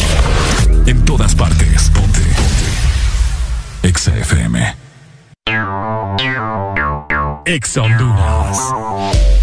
En 0.85 1.05
todas 1.05 1.35
partes. 1.35 1.89
Ponte. 1.91 2.19
Ponte. 2.19 3.87
Exa 3.87 4.17
FM. 4.17 4.75
Exa 7.45 7.81
Honduras. 7.81 9.42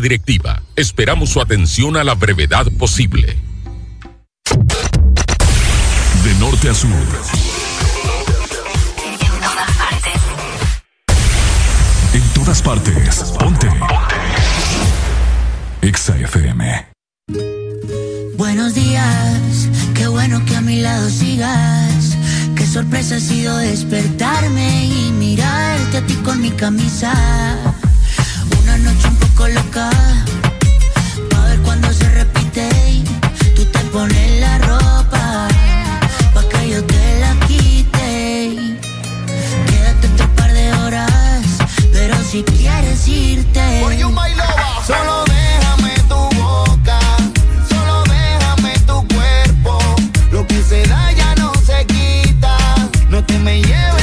Directiva, 0.00 0.62
esperamos 0.76 1.30
su 1.30 1.40
atención 1.40 1.96
a 1.96 2.04
la 2.04 2.14
brevedad 2.14 2.66
posible. 2.78 3.36
De 6.22 6.34
norte 6.38 6.68
a 6.68 6.74
sur. 6.74 6.90
En 12.12 12.22
todas 12.34 12.60
partes. 12.60 13.34
Ponte. 13.38 13.68
Exa 15.80 16.18
FM. 16.18 16.88
Buenos 18.36 18.74
días, 18.74 19.68
qué 19.94 20.06
bueno 20.08 20.44
que 20.44 20.56
a 20.56 20.60
mi 20.60 20.80
lado 20.80 21.08
sigas. 21.08 22.16
Qué 22.54 22.66
sorpresa 22.66 23.16
ha 23.16 23.20
sido 23.20 23.56
despertarme 23.56 24.86
y 24.86 25.10
mirarte 25.12 25.96
a 25.96 26.06
ti 26.06 26.14
con 26.16 26.42
mi 26.42 26.50
camisa. 26.50 27.14
Una 28.62 28.76
noche 28.78 29.08
un 29.08 29.25
poco 29.36 29.48
loca, 29.48 29.90
pa' 31.30 31.44
ver 31.44 31.58
cuando 31.60 31.92
se 31.92 32.08
repite. 32.10 32.68
Tú 33.54 33.64
te 33.66 33.78
pones 33.92 34.40
la 34.40 34.58
ropa, 34.58 35.48
pa' 36.32 36.48
que 36.48 36.70
yo 36.70 36.84
te 36.84 37.20
la 37.20 37.34
quite. 37.46 38.78
Quédate 39.66 40.08
otro 40.14 40.28
par 40.36 40.52
de 40.52 40.72
horas, 40.72 41.42
pero 41.92 42.16
si 42.22 42.42
quieres 42.44 43.06
irte. 43.08 43.82
Solo 44.86 45.24
déjame 45.26 45.94
tu 46.08 46.20
boca, 46.40 46.98
solo 47.68 48.04
déjame 48.04 48.72
tu 48.86 49.06
cuerpo. 49.14 49.78
Lo 50.32 50.46
que 50.46 50.62
se 50.62 50.86
da 50.86 51.12
ya 51.12 51.34
no 51.34 51.52
se 51.66 51.84
quita. 51.86 52.56
No 53.10 53.22
te 53.24 53.38
me 53.38 53.60
lleves 53.62 53.95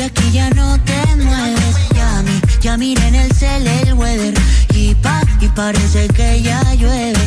de 0.00 0.06
aquí 0.06 0.30
ya 0.32 0.48
no 0.50 0.78
te 0.80 1.16
mueves. 1.16 1.76
Ya, 1.94 2.22
mi, 2.22 2.40
ya 2.60 2.76
miré 2.78 3.08
en 3.08 3.14
el 3.16 3.32
cel 3.32 3.66
el 3.66 3.92
weather. 3.94 4.34
Y 4.74 4.94
pa, 4.94 5.20
y 5.40 5.48
parece 5.48 6.08
que 6.08 6.40
ya 6.40 6.62
llueve 6.74 7.20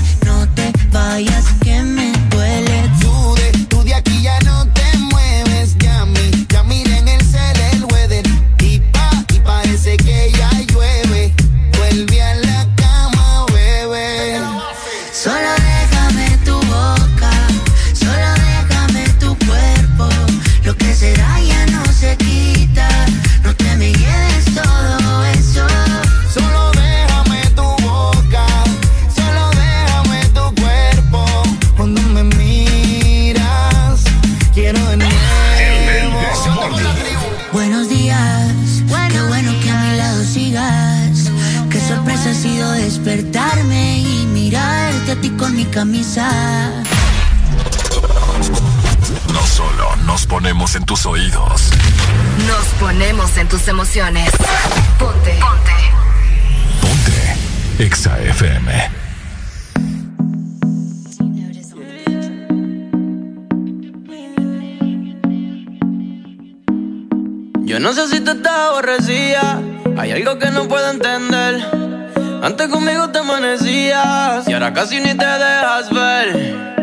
Antes 72.44 72.68
conmigo 72.68 73.10
te 73.10 73.20
amanecías 73.20 74.46
y 74.50 74.52
ahora 74.52 74.74
casi 74.74 75.00
ni 75.00 75.16
te 75.16 75.26
dejas 75.26 75.90
ver. 75.90 76.83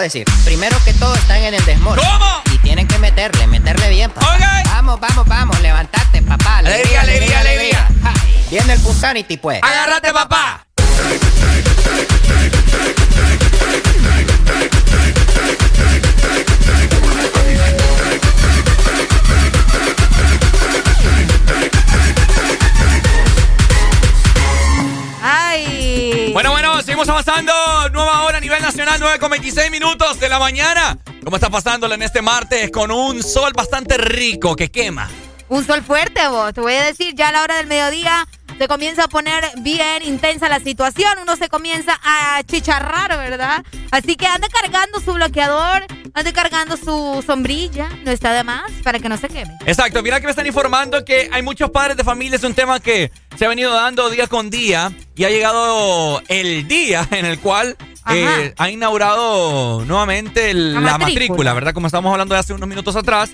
A 0.00 0.04
decir. 0.04 0.26
Primero 0.44 0.76
que 0.84 0.92
todo 0.94 1.14
están 1.14 1.38
en 1.42 1.54
el 1.54 1.64
desmoro. 1.64 2.02
¿Cómo? 2.02 2.42
Y 2.52 2.58
tienen 2.58 2.86
que 2.86 2.98
meterle, 2.98 3.46
meterle 3.46 3.90
bien, 3.90 4.10
papá. 4.10 4.38
Vamos, 4.64 4.98
vamos, 5.00 5.26
vamos, 5.26 5.60
levantate, 5.60 6.22
papá. 6.22 6.58
Alegría, 6.58 7.02
alegría, 7.02 7.40
alegría. 7.40 7.88
Ja. 8.02 8.12
Viene 8.50 8.72
el 8.72 8.80
Punsanity, 8.80 9.36
pues. 9.36 9.60
¿Cómo 31.60 31.68
está 31.68 31.70
pasándolo 31.72 31.94
en 31.94 32.02
este 32.02 32.22
martes 32.22 32.70
con 32.70 32.90
un 32.90 33.22
sol 33.22 33.52
bastante 33.54 33.98
rico 33.98 34.56
que 34.56 34.70
quema? 34.70 35.10
Un 35.50 35.66
sol 35.66 35.82
fuerte, 35.82 36.26
vos. 36.28 36.54
Te 36.54 36.62
voy 36.62 36.72
a 36.72 36.84
decir, 36.84 37.14
ya 37.14 37.28
a 37.28 37.32
la 37.32 37.42
hora 37.42 37.56
del 37.56 37.66
mediodía 37.66 38.26
se 38.56 38.66
comienza 38.66 39.04
a 39.04 39.08
poner 39.08 39.44
bien 39.58 40.02
intensa 40.04 40.48
la 40.48 40.58
situación. 40.60 41.18
Uno 41.20 41.36
se 41.36 41.50
comienza 41.50 42.00
a 42.02 42.42
chicharrar, 42.44 43.10
¿verdad? 43.18 43.62
Así 43.90 44.16
que 44.16 44.26
ande 44.26 44.48
cargando 44.48 45.00
su 45.00 45.12
bloqueador, 45.12 45.84
ande 46.14 46.32
cargando 46.32 46.78
su 46.78 47.22
sombrilla. 47.26 47.90
No 48.04 48.10
está 48.10 48.32
de 48.32 48.42
más 48.42 48.72
para 48.82 48.98
que 48.98 49.10
no 49.10 49.18
se 49.18 49.28
queme. 49.28 49.58
Exacto, 49.66 50.02
mira 50.02 50.18
que 50.18 50.26
me 50.26 50.30
están 50.30 50.46
informando 50.46 51.04
que 51.04 51.28
hay 51.30 51.42
muchos 51.42 51.68
padres 51.68 51.98
de 51.98 52.04
familia, 52.04 52.36
es 52.36 52.44
un 52.44 52.54
tema 52.54 52.80
que 52.80 53.12
se 53.36 53.44
ha 53.44 53.48
venido 53.50 53.74
dando 53.74 54.08
día 54.08 54.28
con 54.28 54.48
día 54.48 54.92
y 55.14 55.24
ha 55.24 55.28
llegado 55.28 56.22
el 56.28 56.66
día 56.66 57.06
en 57.10 57.26
el 57.26 57.38
cual 57.38 57.76
eh, 58.08 58.54
ha 58.56 58.70
inaugurado 58.70 59.84
nuevamente 59.84 60.50
el- 60.50 60.74
La 60.74 60.80
la, 60.80 60.98
matrícula. 60.98 61.08
matrícula. 61.14 61.52
¿verdad? 61.54 61.74
Como 61.74 61.86
estábamos 61.86 62.12
hablando 62.12 62.34
de 62.34 62.40
hace 62.40 62.52
unos 62.52 62.68
minutos 62.68 62.96
atrás. 62.96 63.30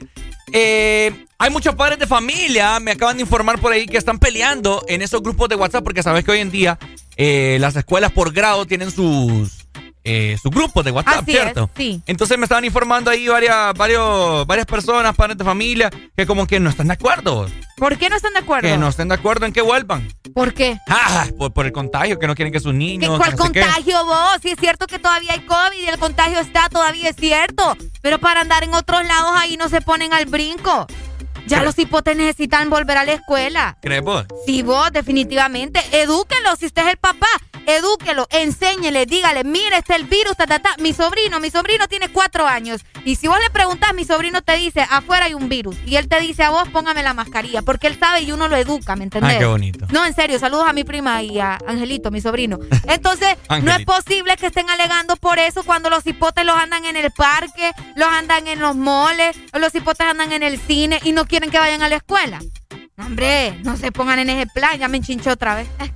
Eh, 0.53 1.25
hay 1.39 1.51
muchos 1.51 1.75
padres 1.75 1.99
de 1.99 2.07
familia, 2.07 2.78
me 2.81 2.93
acaban 2.93 3.17
de 3.17 3.23
informar 3.23 3.59
por 3.61 3.73
ahí 3.73 3.86
que 3.86 3.97
están 3.99 4.19
peleando 4.19 4.85
en 4.89 5.03
esos 5.03 5.23
grupos 5.23 5.49
de 5.49 5.57
WhatsApp 5.57 5.83
porque 5.85 6.03
sabes 6.03 6.25
que 6.25 6.31
hoy 6.31 6.39
en 6.41 6.51
día 6.51 6.78
eh, 7.17 7.59
las 7.61 7.75
escuelas 7.77 8.12
por 8.12 8.33
grado 8.33 8.65
tienen 8.67 8.91
sus, 8.91 9.66
eh, 10.09 10.39
sus 10.41 10.52
grupos 10.52 10.85
de 10.85 10.93
WhatsApp, 10.93 11.23
Así 11.23 11.33
es, 11.36 11.43
¿cierto? 11.43 11.68
sí. 11.76 12.01
Entonces 12.07 12.39
me 12.39 12.44
estaban 12.44 12.65
informando 12.65 13.10
ahí 13.10 13.26
varias, 13.26 13.75
varios, 13.75 14.47
varias 14.47 14.65
personas, 14.67 15.15
padres 15.17 15.36
de 15.36 15.44
familia, 15.44 15.91
que 16.17 16.25
como 16.26 16.47
que 16.47 16.60
no 16.60 16.70
están 16.70 16.86
de 16.86 16.93
acuerdo. 16.94 17.47
¿Por 17.76 17.99
qué 17.99 18.09
no 18.09 18.17
están 18.17 18.33
de 18.33 18.39
acuerdo? 18.39 18.68
Que 18.68 18.78
no 18.78 18.89
estén 18.89 19.09
de 19.09 19.15
acuerdo 19.17 19.44
en 19.47 19.52
que 19.52 19.60
vuelvan. 19.60 20.09
¿Por 20.33 20.55
qué? 20.55 20.78
Ah, 20.89 21.26
por, 21.36 21.52
por 21.52 21.67
el 21.67 21.73
contagio, 21.73 22.18
que 22.18 22.26
no 22.26 22.35
quieren 22.35 22.52
que 22.52 22.60
sus 22.60 22.73
¿Qué- 22.73 22.78
niños. 22.78 23.18
¿Cuál 23.18 23.33
no 23.36 23.51
qué. 23.52 23.60
contagio 23.60 24.05
vos? 24.05 24.39
Si 24.43 24.51
es 24.51 24.59
cierto 24.59 24.86
que 24.86 24.99
todavía 24.99 25.33
hay 25.33 25.41
COVID 25.41 25.76
y 25.83 25.89
el 25.89 25.99
contagio 25.99 26.39
está, 26.39 26.68
todavía 26.70 27.10
es 27.10 27.17
cierto. 27.17 27.76
Pero 28.01 28.18
para 28.20 28.41
andar 28.43 28.62
en 28.65 28.73
otros 28.75 29.05
lados 29.05 29.33
ahí 29.36 29.57
no 29.57 29.68
se 29.68 29.81
ponen 29.81 30.12
al 30.15 30.26
brinco. 30.26 30.86
Ya 31.47 31.62
los 31.62 31.78
hipotes 31.78 32.16
necesitan 32.16 32.70
volver 32.70 32.99
a 32.99 33.05
la 33.05 33.12
escuela. 33.12 33.76
¿Crees 33.81 34.02
vos? 34.02 34.26
Sí, 34.47 34.62
vos, 34.62 34.91
definitivamente. 34.92 35.81
Edúquelo, 35.92 36.57
si 36.57 36.66
usted 36.66 36.83
es 36.83 36.89
el 36.92 36.97
papá. 36.97 37.28
Edúquelo, 37.66 38.28
enséñele, 38.31 39.07
dígale, 39.07 39.42
mira, 39.42 39.78
este 39.78 39.94
es 39.94 40.00
el 40.00 40.07
virus, 40.07 40.36
ta, 40.36 40.47
ta, 40.47 40.60
ta. 40.60 40.76
Mi 40.78 40.92
sobrino, 40.92 41.41
mi 41.41 41.50
sobrino 41.50 41.89
tiene 41.89 42.08
cuatro 42.08 42.47
años. 42.47 42.84
Y 43.05 43.16
si 43.16 43.26
vos 43.26 43.39
le 43.41 43.50
preguntás, 43.50 43.92
mi 43.92 44.05
sobrino 44.05 44.41
te 44.42 44.57
dice, 44.57 44.86
afuera 44.89 45.26
hay 45.26 45.34
un 45.34 45.49
virus. 45.49 45.76
Y 45.84 45.97
él 45.97 46.08
te 46.08 46.20
dice 46.20 46.44
a 46.44 46.50
vos, 46.50 46.68
póngame 46.68 47.02
la 47.02 47.12
mascarilla. 47.12 47.62
Porque 47.62 47.89
él 47.89 47.99
sabe 47.99 48.20
y 48.23 48.31
uno 48.31 48.47
lo 48.47 48.57
educa, 48.57 48.94
¿me 48.94 49.05
entendés? 49.05 49.33
Ay, 49.33 49.39
qué 49.39 49.47
bonito. 49.47 49.86
No, 49.91 50.07
en 50.07 50.15
serio, 50.15 50.39
saludos 50.39 50.68
a 50.68 50.73
mi 50.73 50.84
prima 50.84 51.23
y 51.23 51.41
a 51.41 51.58
Angelito, 51.66 52.12
mi 52.12 52.20
sobrino. 52.20 52.58
Entonces, 52.86 53.36
no 53.62 53.73
es 53.73 53.84
posible 53.84 54.36
que 54.36 54.47
estén 54.47 54.70
alegando 54.70 55.16
por 55.16 55.41
eso 55.41 55.65
cuando 55.65 55.91
los 55.91 56.07
hipotes 56.07 56.44
los 56.44 56.57
andan 56.57 56.84
en 56.84 56.97
el 56.97 57.10
parque, 57.10 57.73
los 57.97 58.08
andan 58.08 58.47
en 58.47 58.60
los 58.60 58.76
moles, 58.76 59.36
los 59.52 59.75
hipotes 59.75 60.07
andan 60.07 60.33
en 60.33 60.44
el 60.44 60.60
cine 60.60 61.00
y 61.02 61.10
no 61.12 61.25
quieren 61.25 61.35
que 61.40 61.58
vayan 61.58 61.82
a 61.82 61.89
la 61.89 61.97
escuela. 61.97 62.40
Hombre, 62.98 63.58
no 63.62 63.76
se 63.76 63.92
pongan 63.92 64.18
en 64.18 64.31
ese 64.31 64.50
plan, 64.52 64.78
ya 64.78 64.89
me 64.89 64.97
enchinchó 64.97 65.31
otra 65.31 65.55
vez. 65.55 65.68
Eh. 65.81 65.92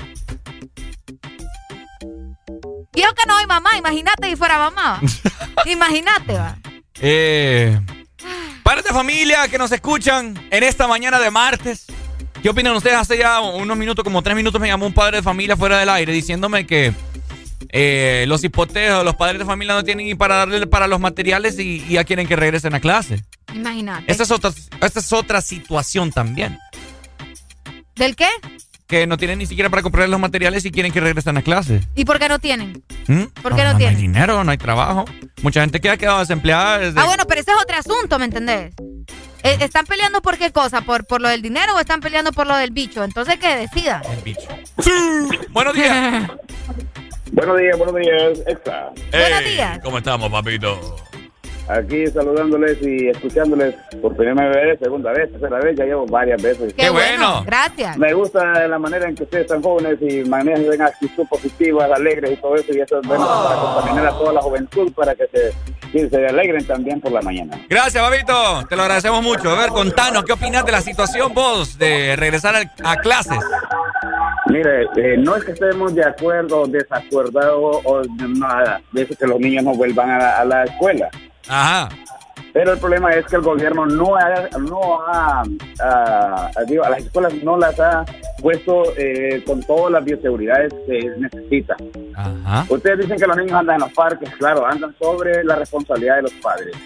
Y 2.94 3.02
yo 3.02 3.14
que 3.14 3.26
no 3.26 3.36
hay 3.36 3.46
mamá, 3.46 3.70
imagínate 3.78 4.28
si 4.28 4.36
fuera 4.36 4.58
mamá. 4.58 5.00
imagínate, 5.66 6.34
va. 6.34 6.58
Eh, 7.00 7.80
padres 8.62 8.84
de 8.84 8.90
familia 8.90 9.48
que 9.48 9.58
nos 9.58 9.72
escuchan 9.72 10.38
en 10.50 10.62
esta 10.62 10.86
mañana 10.86 11.18
de 11.18 11.30
martes. 11.30 11.86
¿Qué 12.42 12.48
opinan 12.48 12.74
ustedes? 12.76 12.96
Hace 12.96 13.18
ya 13.18 13.40
unos 13.40 13.76
minutos, 13.76 14.04
como 14.04 14.22
tres 14.22 14.36
minutos, 14.36 14.60
me 14.60 14.68
llamó 14.68 14.86
un 14.86 14.94
padre 14.94 15.18
de 15.18 15.22
familia 15.22 15.56
fuera 15.56 15.78
del 15.78 15.88
aire 15.88 16.12
diciéndome 16.12 16.66
que 16.66 16.92
eh, 17.68 18.24
los 18.26 18.42
hipotecos, 18.42 19.04
los 19.04 19.16
padres 19.16 19.38
de 19.38 19.44
familia 19.44 19.74
no 19.74 19.84
tienen 19.84 20.06
ni 20.06 20.14
para 20.14 20.36
darle 20.36 20.66
para 20.66 20.86
los 20.88 20.98
materiales 21.00 21.58
y, 21.58 21.84
y 21.88 21.94
ya 21.94 22.04
quieren 22.04 22.26
que 22.26 22.36
regresen 22.36 22.74
a 22.74 22.80
clase. 22.80 23.22
Imagínate. 23.54 24.10
Esta 24.10 24.22
es 24.22 24.30
otra, 24.30 24.50
esta 24.80 25.00
es 25.00 25.12
otra 25.12 25.40
situación 25.40 26.10
también. 26.10 26.58
¿Del 27.96 28.16
qué? 28.16 28.28
Que 28.86 29.06
no 29.06 29.16
tienen 29.18 29.38
ni 29.38 29.46
siquiera 29.46 29.68
para 29.70 29.82
comprar 29.82 30.08
los 30.08 30.18
materiales 30.18 30.64
y 30.64 30.70
quieren 30.72 30.90
que 30.90 31.00
regresen 31.00 31.36
a 31.36 31.42
clase. 31.42 31.80
¿Y 31.94 32.04
por 32.04 32.18
qué 32.18 32.28
no 32.28 32.38
tienen? 32.40 32.82
¿Mm? 33.06 33.24
¿Por 33.42 33.54
qué 33.54 33.62
no 33.62 33.70
No 33.70 33.70
hay 33.70 33.76
tienen? 33.76 33.98
dinero, 33.98 34.42
no 34.42 34.50
hay 34.50 34.58
trabajo. 34.58 35.04
Mucha 35.42 35.60
gente 35.60 35.80
que 35.80 35.90
ha 35.90 35.96
quedado 35.96 36.18
desempleada 36.18 36.78
desde... 36.78 36.98
Ah, 37.00 37.04
bueno, 37.04 37.24
pero 37.28 37.40
ese 37.40 37.52
es 37.52 37.56
otro 37.62 37.76
asunto, 37.76 38.18
¿me 38.18 38.24
entendés? 38.24 38.74
Eh, 39.42 39.58
¿Están 39.60 39.86
peleando 39.86 40.20
por 40.22 40.36
qué 40.38 40.50
cosa? 40.50 40.80
¿Por, 40.80 41.06
¿Por 41.06 41.20
lo 41.20 41.28
del 41.28 41.40
dinero 41.40 41.74
o 41.76 41.78
están 41.80 42.00
peleando 42.00 42.32
por 42.32 42.46
lo 42.46 42.56
del 42.56 42.72
bicho? 42.72 43.04
Entonces 43.04 43.38
que 43.38 43.54
decidan. 43.56 44.02
El 44.10 44.22
bicho. 44.22 44.48
Buenos 45.50 45.74
días. 45.74 46.28
Buenos 47.32 47.58
días, 47.58 47.78
buenos 47.78 47.94
días, 47.96 48.38
Extra. 48.46 48.90
Buenos 49.12 49.44
días. 49.44 49.78
¿Cómo 49.82 49.98
estamos, 49.98 50.30
papito? 50.30 50.96
Aquí 51.68 52.04
saludándoles 52.08 52.78
y 52.82 53.08
escuchándoles 53.10 53.76
por 54.02 54.16
primera 54.16 54.48
vez, 54.48 54.76
segunda 54.82 55.12
vez, 55.12 55.30
tercera 55.30 55.60
vez, 55.60 55.76
ya 55.78 55.84
llevo 55.84 56.04
varias 56.06 56.42
veces. 56.42 56.74
Qué, 56.74 56.90
bueno. 56.90 57.44
Gracias. 57.46 57.96
Me 57.96 58.12
gusta 58.12 58.66
la 58.66 58.76
manera 58.80 59.08
en 59.08 59.14
que 59.14 59.22
ustedes 59.22 59.42
están 59.44 59.62
jóvenes 59.62 59.98
y 60.00 60.28
manejan 60.28 60.82
actitud 60.82 61.24
positiva, 61.28 61.84
alegres 61.84 62.32
y 62.32 62.36
todo 62.38 62.56
eso, 62.56 62.72
y 62.72 62.80
eso 62.80 63.00
es 63.00 63.06
bueno 63.06 63.24
para 63.24 63.60
contaminar 63.60 64.06
a 64.08 64.10
toda 64.18 64.32
la 64.32 64.40
juventud 64.42 64.92
para 64.94 65.14
que 65.14 65.28
se, 65.28 65.52
que 65.92 66.08
se 66.10 66.26
alegren 66.26 66.66
también 66.66 67.00
por 67.00 67.12
la 67.12 67.22
mañana. 67.22 67.56
Gracias, 67.68 68.02
papito. 68.02 68.66
Te 68.68 68.74
lo 68.74 68.82
agradecemos 68.82 69.22
mucho. 69.22 69.50
A 69.50 69.54
ver, 69.60 69.68
contanos, 69.68 70.24
¿qué 70.24 70.32
opinas 70.32 70.64
de 70.66 70.72
la 70.72 70.80
situación 70.80 71.32
vos 71.32 71.78
de 71.78 72.16
regresar 72.16 72.56
al- 72.56 72.72
a, 72.82 72.96
clases? 72.96 73.38
Mire, 74.50 74.82
eh, 74.96 75.16
no 75.16 75.36
es 75.36 75.44
que 75.44 75.52
estemos 75.52 75.94
de 75.94 76.04
acuerdo 76.04 76.62
o 76.62 76.66
desacuerdados 76.66 77.78
o 77.84 78.02
nada 78.18 78.80
de 78.92 79.02
eso 79.02 79.14
que 79.16 79.26
los 79.26 79.38
niños 79.38 79.64
no 79.64 79.74
vuelvan 79.74 80.10
a 80.10 80.38
a 80.38 80.44
la 80.44 80.64
escuela. 80.64 81.08
Ajá. 81.48 81.88
Pero 82.52 82.72
el 82.72 82.78
problema 82.78 83.10
es 83.10 83.26
que 83.26 83.36
el 83.36 83.42
gobierno 83.42 83.86
no 83.86 84.16
ha, 84.16 84.48
no 84.58 85.00
ha, 85.06 85.42
ah, 85.80 86.50
digo, 86.66 86.84
a 86.84 86.90
las 86.90 87.04
escuelas 87.04 87.34
no 87.42 87.56
las 87.56 87.78
ha 87.78 88.04
puesto 88.40 88.84
eh, 88.96 89.42
con 89.46 89.62
todas 89.62 89.92
las 89.92 90.04
bioseguridades 90.04 90.72
que 90.86 91.10
necesita. 91.18 91.76
Ajá. 92.16 92.66
Ustedes 92.68 93.00
dicen 93.00 93.18
que 93.18 93.26
los 93.26 93.36
niños 93.36 93.52
andan 93.52 93.76
en 93.76 93.82
los 93.82 93.92
parques, 93.92 94.30
claro, 94.36 94.66
andan 94.66 94.94
sobre 94.98 95.44
la 95.44 95.56
responsabilidad 95.56 96.16
de 96.16 96.22
los 96.22 96.32
padres. 96.34 96.76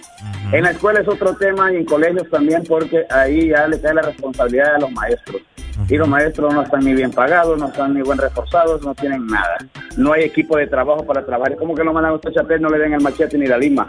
En 0.53 0.65
la 0.65 0.71
escuela 0.71 1.01
es 1.01 1.09
otro 1.09 1.35
tema 1.37 1.73
y 1.73 1.77
en 1.77 1.85
colegios 1.85 2.29
también 2.31 2.63
porque 2.69 3.07
ahí 3.11 3.49
ya 3.49 3.67
le 3.67 3.81
cae 3.81 3.95
la 3.95 4.03
responsabilidad 4.03 4.75
a 4.77 4.79
los 4.79 4.91
maestros. 4.93 5.43
Y 5.89 5.97
los 5.97 6.09
maestros 6.09 6.55
no 6.55 6.63
están 6.63 6.85
ni 6.85 6.95
bien 6.95 7.11
pagados, 7.11 7.59
no 7.59 7.67
están 7.67 7.95
ni 7.95 8.03
bien 8.03 8.17
reforzados, 8.17 8.83
no 8.83 8.95
tienen 8.95 9.27
nada. 9.27 9.57
No 9.97 10.13
hay 10.13 10.23
equipo 10.23 10.57
de 10.57 10.67
trabajo 10.67 11.05
para 11.05 11.25
trabajar. 11.25 11.53
Es 11.53 11.59
como 11.59 11.75
que 11.75 11.83
lo 11.83 11.93
mandan 11.93 12.13
a 12.13 12.17
usted 12.17 12.31
chapel, 12.33 12.63
no 12.63 12.69
le 12.69 12.79
den 12.79 12.95
el 12.95 13.01
machete 13.01 13.37
ni 13.37 13.47
la 13.47 13.59
lima. 13.59 13.89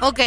Ok. 0.00 0.20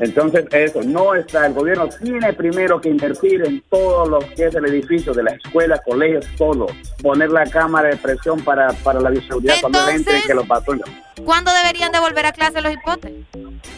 Entonces, 0.00 0.44
eso, 0.52 0.80
no 0.82 1.14
está, 1.14 1.46
el 1.46 1.54
gobierno 1.54 1.88
tiene 2.02 2.32
primero 2.32 2.80
que 2.80 2.88
invertir 2.88 3.42
en 3.44 3.60
todo 3.70 4.06
lo 4.08 4.18
que 4.20 4.46
es 4.46 4.54
el 4.54 4.64
edificio 4.66 5.12
de 5.12 5.22
las 5.24 5.34
escuelas, 5.34 5.80
colegios, 5.84 6.26
todo. 6.36 6.66
Poner 7.02 7.30
la 7.30 7.44
cámara 7.46 7.88
de 7.88 7.96
presión 7.96 8.40
para, 8.42 8.68
para 8.84 9.00
la 9.00 9.10
bioseguridad 9.10 9.54
cuando 9.60 9.78
Entonces- 9.80 10.00
entren, 10.00 10.22
que 10.26 10.34
los 10.34 10.46
patrullen. 10.46 10.84
¿Cuándo 11.24 11.50
deberían 11.52 11.90
de 11.90 11.98
volver 11.98 12.26
a 12.26 12.32
clase 12.32 12.60
los 12.60 12.72
hipotes? 12.72 13.10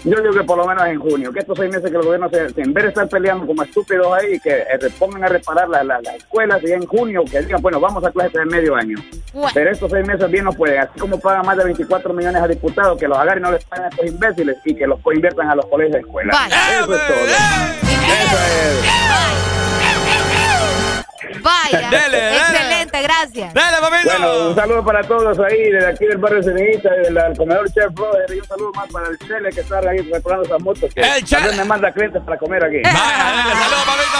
Yo 0.04 0.20
digo 0.20 0.32
que 0.34 0.44
por 0.44 0.58
lo 0.58 0.66
menos 0.66 0.86
en 0.86 0.98
junio, 1.00 1.32
que 1.32 1.38
estos 1.40 1.56
seis 1.58 1.70
meses 1.72 1.90
que 1.90 1.96
el 1.96 2.02
gobierno, 2.02 2.28
se, 2.28 2.50
se- 2.50 2.60
en 2.60 2.74
vez 2.74 2.84
de 2.84 2.88
estar 2.90 3.08
peleando 3.08 3.46
como 3.46 3.62
estúpidos 3.62 4.12
ahí, 4.12 4.38
que 4.40 4.50
eh, 4.50 4.78
pongan 4.98 5.24
a 5.24 5.28
reparar 5.28 5.66
la- 5.68 5.82
la- 5.82 6.00
las 6.02 6.16
escuelas 6.16 6.62
y 6.62 6.72
en 6.72 6.86
junio 6.86 7.24
que 7.30 7.40
digan, 7.40 7.62
bueno, 7.62 7.80
vamos 7.80 8.04
a 8.04 8.10
clases 8.12 8.34
de 8.34 8.44
medio 8.44 8.76
año. 8.76 8.96
Bueno. 9.32 9.48
Pero 9.54 9.70
estos 9.70 9.90
seis 9.90 10.06
meses 10.06 10.30
bien 10.30 10.44
no 10.44 10.52
pueden, 10.52 10.80
así 10.80 10.98
como 11.00 11.18
pagan 11.18 11.46
más 11.46 11.56
de 11.56 11.64
24 11.64 12.12
millones 12.12 12.42
a 12.42 12.46
diputados, 12.48 12.98
que 12.98 13.08
los 13.08 13.16
agarren 13.16 13.42
y 13.42 13.46
no 13.46 13.52
les 13.52 13.64
paguen 13.64 13.86
a 13.86 13.88
estos 13.88 14.06
imbéciles 14.06 14.56
y 14.66 14.74
que 14.74 14.86
los 14.86 15.00
coinviertan 15.00 15.48
a 15.48 15.54
los 15.54 15.64
colegios 15.66 15.96
escuela. 16.10 16.32
Vaya. 16.32 16.80
Eso 16.80 16.94
es 16.94 17.06
todo. 17.06 17.24
Eso 18.06 18.38
es. 18.38 19.00
Vaya. 21.42 21.90
Dele, 21.90 22.36
Excelente, 22.36 23.02
gracias. 23.02 23.54
Dale, 23.54 23.76
papito. 23.80 24.10
Bueno, 24.10 24.48
un 24.50 24.54
saludo 24.54 24.84
para 24.84 25.02
todos 25.02 25.38
ahí, 25.38 25.70
desde 25.70 25.86
aquí 25.88 26.04
del 26.06 26.18
barrio 26.18 26.42
Cenita, 26.42 26.90
del 26.90 27.14
del 27.14 27.36
comedor 27.36 27.72
Chef 27.72 27.92
Brother, 27.92 28.26
y 28.34 28.40
un 28.40 28.46
saludo 28.46 28.72
más 28.74 28.88
para 28.90 29.08
el 29.08 29.18
Chele 29.18 29.50
que 29.50 29.60
está 29.60 29.78
ahí 29.78 29.98
reparando 30.12 30.44
esas 30.46 30.60
motos. 30.60 30.92
Que 30.92 31.00
El 31.00 31.24
Chele. 31.24 31.56
me 31.56 31.64
manda 31.64 31.90
clientes 31.92 32.22
para 32.22 32.36
comer 32.36 32.62
aquí. 32.64 32.82
Vaya, 32.82 32.92
dale, 32.92 33.52
saludos, 33.54 33.84
papito. 33.86 34.18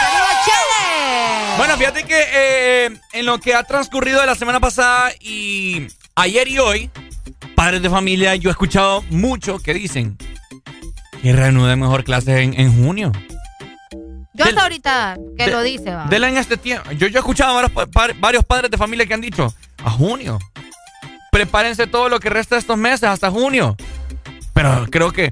¡Saludos, 0.00 0.36
Chele! 0.44 1.56
Bueno, 1.58 1.76
fíjate 1.76 2.04
que 2.04 2.24
eh, 2.32 2.90
en 3.12 3.26
lo 3.26 3.38
que 3.38 3.54
ha 3.54 3.62
transcurrido 3.62 4.20
de 4.20 4.26
la 4.26 4.34
semana 4.34 4.58
pasada 4.58 5.12
y 5.20 5.86
ayer 6.16 6.48
y 6.48 6.58
hoy, 6.58 6.90
padres 7.54 7.80
de 7.82 7.90
familia, 7.90 8.34
yo 8.34 8.50
he 8.50 8.52
escuchado 8.52 9.02
mucho 9.10 9.58
que 9.60 9.72
dicen 9.74 10.16
que 11.22 11.32
reanuden 11.32 11.78
mejor 11.80 12.04
clases 12.04 12.38
en, 12.40 12.58
en 12.58 12.82
junio. 12.82 13.12
Yo 14.34 14.44
hasta 14.46 14.62
ahorita 14.62 15.16
que 15.36 15.46
de- 15.46 15.50
lo 15.52 15.62
dice, 15.62 15.94
va. 15.94 16.06
Dela 16.06 16.28
en 16.28 16.36
este 16.36 16.56
tiempo. 16.56 16.90
Yo, 16.92 17.06
yo 17.06 17.18
he 17.18 17.20
escuchado 17.20 17.50
a 17.58 17.62
varios, 17.62 17.88
pa- 17.90 18.08
varios 18.18 18.44
padres 18.44 18.70
de 18.70 18.76
familia 18.78 19.06
que 19.06 19.14
han 19.14 19.20
dicho, 19.20 19.54
a 19.84 19.90
junio. 19.90 20.38
Prepárense 21.30 21.86
todo 21.86 22.08
lo 22.08 22.18
que 22.20 22.28
resta 22.30 22.56
de 22.56 22.60
estos 22.60 22.76
meses 22.76 23.04
hasta 23.04 23.30
junio. 23.30 23.76
Pero 24.54 24.86
creo 24.90 25.12
que 25.12 25.30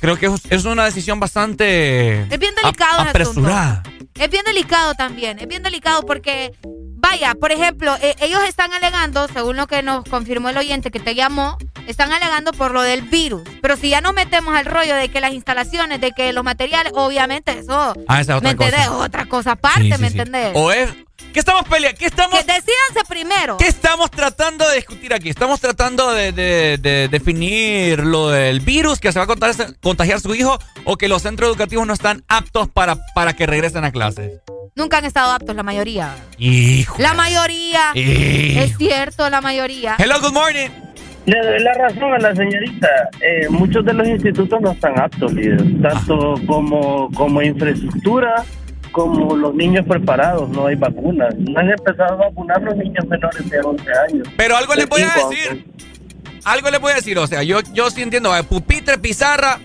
creo 0.00 0.16
que 0.16 0.30
es- 0.50 0.64
una 0.64 0.84
decisión 0.84 1.18
bastante 1.20 2.22
Es 2.22 2.38
bien 2.38 2.54
delicado 2.62 2.94
ap- 3.00 3.02
el 3.02 3.08
apresurada. 3.08 3.82
Es 4.14 4.30
bien 4.30 4.44
delicado 4.44 4.94
también, 4.94 5.38
es 5.38 5.46
bien 5.48 5.62
delicado 5.62 6.02
porque, 6.02 6.52
vaya, 7.00 7.34
por 7.34 7.50
ejemplo, 7.52 7.96
eh, 8.02 8.14
ellos 8.20 8.40
están 8.48 8.72
alegando, 8.72 9.26
según 9.28 9.56
lo 9.56 9.66
que 9.66 9.82
nos 9.82 10.04
confirmó 10.04 10.48
el 10.50 10.56
oyente 10.58 10.90
que 10.90 11.00
te 11.00 11.14
llamó, 11.14 11.58
están 11.86 12.12
alegando 12.12 12.52
por 12.52 12.72
lo 12.72 12.82
del 12.82 13.02
virus. 13.02 13.42
Pero 13.62 13.76
si 13.76 13.88
ya 13.90 14.00
nos 14.00 14.14
metemos 14.14 14.54
al 14.56 14.66
rollo 14.66 14.94
de 14.94 15.08
que 15.08 15.20
las 15.20 15.32
instalaciones, 15.32 16.00
de 16.00 16.12
que 16.12 16.32
los 16.32 16.44
materiales, 16.44 16.92
obviamente 16.94 17.58
eso, 17.58 17.94
Ah, 18.06 18.20
esa 18.20 18.36
es 18.36 18.42
¿me 18.42 18.50
otra 18.50 18.66
entendés? 18.66 18.86
cosa. 18.88 18.98
Otra 19.04 19.24
cosa 19.26 19.50
aparte, 19.52 19.82
Sí, 19.82 19.92
sí, 19.92 20.00
¿me 20.00 20.10
sí. 20.10 20.18
entendés? 20.18 20.52
O 20.54 20.70
es 20.72 20.90
¿Qué 21.32 21.38
estamos 21.38 21.62
peleando? 21.68 21.96
¿Qué 21.96 22.06
estamos 22.06 22.34
Que 22.40 22.44
decídanse 22.44 23.04
primero. 23.08 23.56
¿Qué 23.56 23.68
estamos 23.68 24.10
tratando 24.10 24.68
de 24.68 24.76
discutir 24.76 25.14
aquí? 25.14 25.28
Estamos 25.28 25.60
tratando 25.60 26.10
de, 26.12 26.32
de- 26.32 26.76
de 26.78 27.08
definir 27.08 28.00
lo 28.00 28.30
del 28.30 28.58
virus 28.60 28.98
que 28.98 29.12
se 29.12 29.18
va 29.20 29.24
a 29.24 29.28
contagiar, 29.28 29.76
contagiar 29.80 30.20
su 30.20 30.34
hijo 30.34 30.58
o 30.84 30.96
que 30.96 31.06
los 31.08 31.22
centros 31.22 31.48
educativos 31.50 31.86
no 31.86 31.92
están 31.92 32.24
aptos 32.26 32.68
para, 32.68 32.96
para 33.14 33.34
que 33.34 33.46
regresen 33.46 33.84
a 33.84 33.92
clases. 33.92 34.40
Nunca 34.74 34.98
han 34.98 35.04
estado 35.04 35.32
aptos 35.32 35.54
la 35.56 35.62
mayoría. 35.62 36.14
Hijo. 36.38 36.96
La 36.98 37.14
mayoría. 37.14 37.90
Hijo. 37.94 38.60
Es 38.60 38.76
cierto, 38.78 39.28
la 39.28 39.40
mayoría. 39.40 39.96
Hello, 39.98 40.20
good 40.20 40.32
morning. 40.32 40.68
Le 41.26 41.38
doy 41.38 41.58
la 41.60 41.74
razón 41.74 42.14
a 42.14 42.18
la 42.18 42.34
señorita. 42.34 42.88
Eh, 43.20 43.48
muchos 43.50 43.84
de 43.84 43.92
los 43.92 44.06
institutos 44.08 44.60
no 44.60 44.72
están 44.72 44.98
aptos, 44.98 45.32
líder. 45.32 45.60
Tanto 45.82 46.34
como, 46.46 47.10
como 47.12 47.42
infraestructura, 47.42 48.44
como 48.92 49.36
los 49.36 49.54
niños 49.54 49.84
preparados. 49.86 50.48
No 50.50 50.66
hay 50.66 50.76
vacunas. 50.76 51.34
No 51.36 51.60
han 51.60 51.70
empezado 51.70 52.14
a 52.14 52.28
vacunar 52.28 52.62
los 52.62 52.76
niños 52.76 53.06
menores 53.06 53.50
de 53.50 53.60
11 53.60 53.84
años. 54.08 54.28
Pero 54.36 54.56
algo 54.56 54.74
les 54.74 54.88
voy 54.88 55.02
a 55.02 55.12
decir. 55.28 55.66
Algo 56.44 56.70
les 56.70 56.80
voy 56.80 56.92
a 56.92 56.96
decir. 56.96 57.18
O 57.18 57.26
sea, 57.26 57.42
yo, 57.42 57.60
yo 57.74 57.90
sí 57.90 58.02
entiendo. 58.02 58.34
eh, 58.34 58.42
Pupitre, 58.44 58.96
pizarra. 58.98 59.60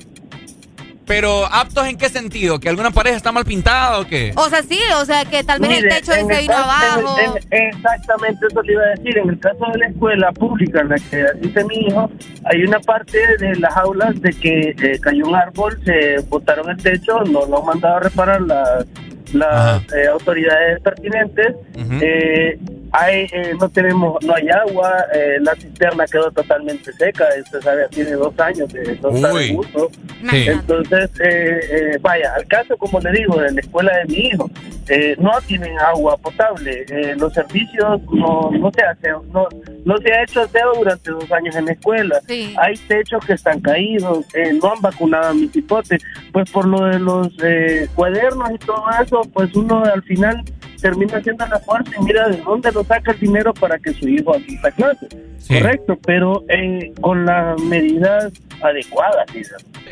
Pero 1.07 1.45
aptos 1.45 1.85
en 1.87 1.97
qué 1.97 2.09
sentido? 2.09 2.59
¿Que 2.59 2.69
alguna 2.69 2.89
pareja 2.91 3.15
está 3.17 3.31
mal 3.31 3.45
pintada 3.45 3.99
o 3.99 4.05
qué? 4.07 4.33
O 4.35 4.49
sea, 4.49 4.63
sí, 4.63 4.79
o 4.99 5.05
sea, 5.05 5.23
que 5.25 5.43
tal 5.43 5.59
vez 5.59 5.77
el 5.83 5.89
techo 5.89 6.13
en 6.13 6.27
se 6.27 6.33
el 6.33 6.41
vino 6.41 6.53
abajo. 6.57 7.15
en- 7.19 7.31
en- 7.59 7.67
exactamente 7.69 8.47
eso 8.49 8.61
le 8.63 8.73
iba 8.73 8.81
a 8.83 8.87
decir. 8.89 9.17
En 9.17 9.29
el 9.29 9.39
caso 9.39 9.65
de 9.71 9.77
la 9.77 9.87
escuela 9.87 10.31
pública 10.31 10.81
en 10.81 10.89
la 10.89 10.95
que 10.95 11.23
asiste 11.23 11.63
mi 11.65 11.75
hijo, 11.87 12.09
hay 12.45 12.63
una 12.63 12.79
parte 12.79 13.19
de 13.37 13.55
las 13.57 13.75
aulas 13.77 14.19
de 14.21 14.31
que 14.31 14.75
eh, 14.81 14.99
cayó 15.01 15.25
un 15.27 15.35
árbol, 15.35 15.79
se 15.85 16.17
botaron 16.27 16.69
el 16.69 16.77
techo, 16.77 17.19
no 17.25 17.45
lo 17.45 17.59
han 17.59 17.65
mandado 17.65 17.97
a 17.97 17.99
reparar 17.99 18.41
las, 18.41 18.85
las 19.33 19.83
eh, 19.93 20.07
autoridades 20.11 20.79
pertinentes. 20.81 21.55
Eh, 22.01 22.57
hay, 22.97 23.27
eh, 23.31 23.53
no 23.59 23.69
tenemos, 23.69 24.23
no 24.23 24.35
hay 24.35 24.47
agua, 24.49 25.05
eh, 25.13 25.37
la 25.41 25.53
cisterna 25.55 26.05
quedó 26.05 26.31
totalmente 26.31 26.93
seca, 26.93 27.25
usted 27.43 27.61
sabe, 27.61 27.87
tiene 27.89 28.11
dos 28.11 28.37
años 28.39 28.71
de 28.71 28.97
no 29.01 29.09
estar 29.09 29.33
Uy. 29.33 29.49
en 29.49 29.59
uso. 29.59 29.89
Sí. 30.29 30.47
Entonces, 30.47 31.09
eh, 31.19 31.59
eh, 31.71 31.97
vaya, 32.01 32.33
al 32.35 32.45
caso, 32.47 32.77
como 32.77 32.99
le 32.99 33.11
digo, 33.11 33.37
de 33.37 33.51
la 33.51 33.59
escuela 33.59 33.97
de 33.97 34.05
mi 34.05 34.27
hijo, 34.27 34.49
eh, 34.87 35.15
no 35.19 35.31
tienen 35.45 35.77
agua 35.79 36.15
potable, 36.17 36.85
eh, 36.89 37.15
los 37.17 37.33
servicios 37.33 38.01
no, 38.11 38.51
no 38.51 38.71
se 38.71 38.83
hace, 38.83 39.09
no, 39.31 39.47
no 39.83 39.97
se 39.97 40.13
ha 40.13 40.23
hecho 40.23 40.41
aseo 40.41 40.73
durante 40.75 41.11
dos 41.11 41.31
años 41.31 41.55
en 41.55 41.65
la 41.65 41.71
escuela, 41.73 42.19
hay 42.29 42.75
techos 42.87 43.25
que 43.25 43.33
están 43.33 43.59
caídos, 43.59 44.25
eh, 44.33 44.53
no 44.61 44.71
han 44.71 44.81
vacunado 44.81 45.29
a 45.29 45.33
mis 45.33 45.55
hipotes, 45.55 46.01
pues 46.31 46.49
por 46.51 46.67
lo 46.67 46.85
de 46.85 46.99
los 46.99 47.29
eh, 47.43 47.89
cuadernos 47.95 48.51
y 48.51 48.57
todo 48.59 48.85
eso, 49.01 49.21
pues 49.33 49.53
uno 49.55 49.83
al 49.83 50.03
final 50.03 50.43
termina 50.85 51.17
haciendo 51.17 51.47
la 51.47 51.59
fuerza 51.61 51.89
y 51.99 52.03
mira 52.03 52.27
de 52.27 52.37
dónde 52.37 52.71
lo 52.71 52.83
saca 52.83 53.11
el 53.11 53.19
dinero 53.19 53.51
para 53.55 53.79
que 53.79 53.91
su 53.91 54.07
hijo 54.07 54.35
asista 54.35 54.67
a 54.67 54.71
clase. 54.71 55.07
Correcto, 55.47 55.97
pero 56.05 56.43
eh, 56.47 56.93
con 57.01 57.25
las 57.25 57.59
medidas 57.61 58.31
adecuadas. 58.61 59.25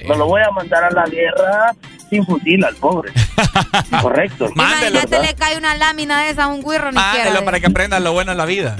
No 0.07 0.13
lo 0.13 0.27
voy 0.27 0.41
a 0.47 0.51
mandar 0.51 0.83
a 0.83 0.91
la 0.91 1.05
guerra 1.05 1.73
sin 2.11 2.23
fusil 2.27 2.63
al 2.63 2.75
pobre. 2.75 3.11
Correcto. 4.03 4.49
Imagínate, 4.53 5.19
le 5.19 5.33
cae 5.33 5.57
una 5.57 5.73
lámina 5.75 6.21
de 6.25 6.29
esa 6.29 6.43
a 6.43 6.47
un 6.49 6.61
guirro 6.61 6.91
ni 6.91 6.97
Mándelo 6.97 7.43
para 7.43 7.59
que 7.59 7.65
aprendan 7.65 8.03
lo 8.03 8.13
bueno 8.13 8.31
en 8.31 8.37
la 8.37 8.45
vida. 8.45 8.77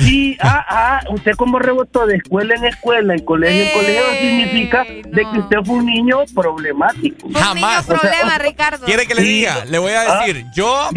Sí, 0.00 0.36
ah, 0.40 0.64
ah, 0.68 1.00
usted 1.10 1.32
como 1.32 1.58
rebotó 1.58 2.06
de 2.06 2.16
escuela 2.16 2.54
en 2.54 2.64
escuela, 2.64 3.14
en 3.14 3.24
colegio 3.24 3.62
en 3.64 3.72
colegio, 3.72 4.02
significa 4.20 4.84
de 4.84 5.22
que 5.30 5.38
usted 5.38 5.56
fue 5.64 5.76
un 5.76 5.86
niño 5.86 6.18
problemático. 6.34 7.28
Jamás. 7.34 7.84
problema, 7.86 8.38
Ricardo. 8.38 8.86
¿Quiere 8.86 9.06
que 9.06 9.14
le 9.14 9.22
Sí. 9.22 9.28
diga? 9.28 9.64
Le 9.66 9.78
voy 9.78 9.92
a 9.92 10.00
Ah, 10.02 10.24
decir, 10.26 10.44
yo 10.54 10.88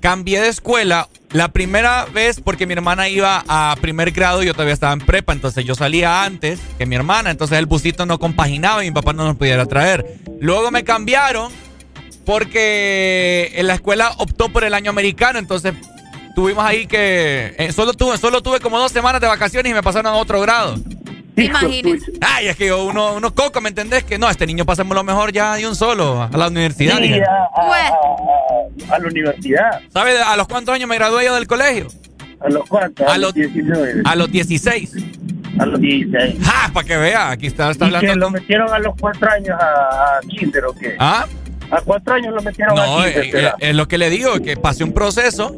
cambié 0.00 0.40
de 0.40 0.48
escuela 0.48 1.08
la 1.32 1.48
primera 1.48 2.04
vez 2.06 2.40
porque 2.40 2.66
mi 2.66 2.72
hermana 2.74 3.08
iba 3.08 3.42
a 3.48 3.74
primer 3.80 4.12
grado 4.12 4.42
y 4.42 4.46
yo 4.46 4.52
todavía 4.52 4.74
estaba 4.74 4.92
en 4.92 5.00
prepa, 5.00 5.32
entonces 5.32 5.64
yo 5.64 5.74
salía 5.74 6.22
antes 6.24 6.60
que 6.78 6.86
mi 6.86 6.94
hermana, 6.94 7.30
entonces 7.30 7.58
el 7.58 7.66
busito 7.66 8.06
no 8.06 8.18
compaginaba 8.18 8.84
y 8.84 8.88
mi 8.90 8.94
papá 8.94 9.12
no 9.12 9.24
nos 9.24 9.36
pudiera 9.36 9.66
traer. 9.66 10.06
Luego 10.40 10.70
me 10.70 10.84
cambiaron 10.84 11.52
porque 12.24 13.52
en 13.54 13.66
la 13.66 13.74
escuela 13.74 14.12
optó 14.18 14.48
por 14.50 14.64
el 14.64 14.74
año 14.74 14.90
americano, 14.90 15.38
entonces 15.38 15.74
tuvimos 16.36 16.64
ahí 16.64 16.86
que 16.86 17.54
eh, 17.58 17.72
solo 17.72 17.94
tuve 17.94 18.16
solo 18.18 18.42
tuve 18.42 18.60
como 18.60 18.78
dos 18.78 18.92
semanas 18.92 19.20
de 19.20 19.26
vacaciones 19.26 19.72
y 19.72 19.74
me 19.74 19.82
pasaron 19.82 20.12
a 20.12 20.16
otro 20.16 20.40
grado. 20.40 20.76
Imagínese. 21.34 22.12
Ay, 22.20 22.48
es 22.48 22.56
que 22.56 22.66
yo, 22.68 22.84
uno, 22.84 23.14
uno 23.14 23.34
coco, 23.34 23.60
¿me 23.60 23.68
entendés? 23.70 24.04
Que 24.04 24.18
no, 24.18 24.28
este 24.30 24.46
niño 24.46 24.64
pasemos 24.64 24.94
lo 24.94 25.02
mejor 25.04 25.32
ya 25.32 25.54
de 25.56 25.66
un 25.66 25.74
solo 25.76 26.22
a 26.22 26.36
la 26.36 26.46
universidad. 26.48 26.96
Sí, 26.96 27.02
dije. 27.02 27.22
a, 27.22 27.60
a- 27.60 27.88
a- 27.88 28.94
a 28.94 28.98
la 28.98 29.08
universidad. 29.08 29.80
¿Sabe 29.92 30.18
a 30.20 30.36
los 30.36 30.46
cuántos 30.46 30.74
años 30.74 30.88
me 30.88 30.94
gradué 30.96 31.24
yo 31.24 31.34
del 31.34 31.46
colegio? 31.46 31.88
¿A 32.40 32.48
los 32.50 32.68
cuántos? 32.68 33.06
A 33.10 33.18
los 33.18 33.34
19. 33.34 34.02
A 34.04 34.14
los 34.14 34.30
16. 34.30 34.92
A 35.58 35.66
los 35.66 35.80
16. 35.80 36.36
¡Ah! 36.46 36.70
Para 36.72 36.86
que 36.86 36.96
vea, 36.96 37.30
aquí 37.30 37.46
está, 37.46 37.70
está 37.70 37.86
¿Y 37.86 37.90
que 37.90 37.96
hablando. 37.96 38.26
lo 38.26 38.30
metieron 38.30 38.72
a 38.72 38.78
los 38.78 38.94
cuatro 39.00 39.30
años 39.30 39.56
a, 39.60 39.64
a 40.18 40.20
kinder 40.28 40.64
o 40.66 40.72
qué? 40.74 40.96
¿Ah? 40.98 41.26
A 41.70 41.80
cuatro 41.80 42.14
años 42.14 42.32
lo 42.34 42.40
metieron 42.42 42.74
No, 42.76 42.82
a 43.00 43.04
kinder, 43.06 43.24
eh, 43.24 43.30
¿será? 43.32 43.48
eh, 43.58 43.70
es 43.70 43.74
lo 43.74 43.88
que 43.88 43.98
le 43.98 44.08
digo, 44.10 44.38
que 44.40 44.56
pasé 44.56 44.84
un 44.84 44.92
proceso. 44.92 45.56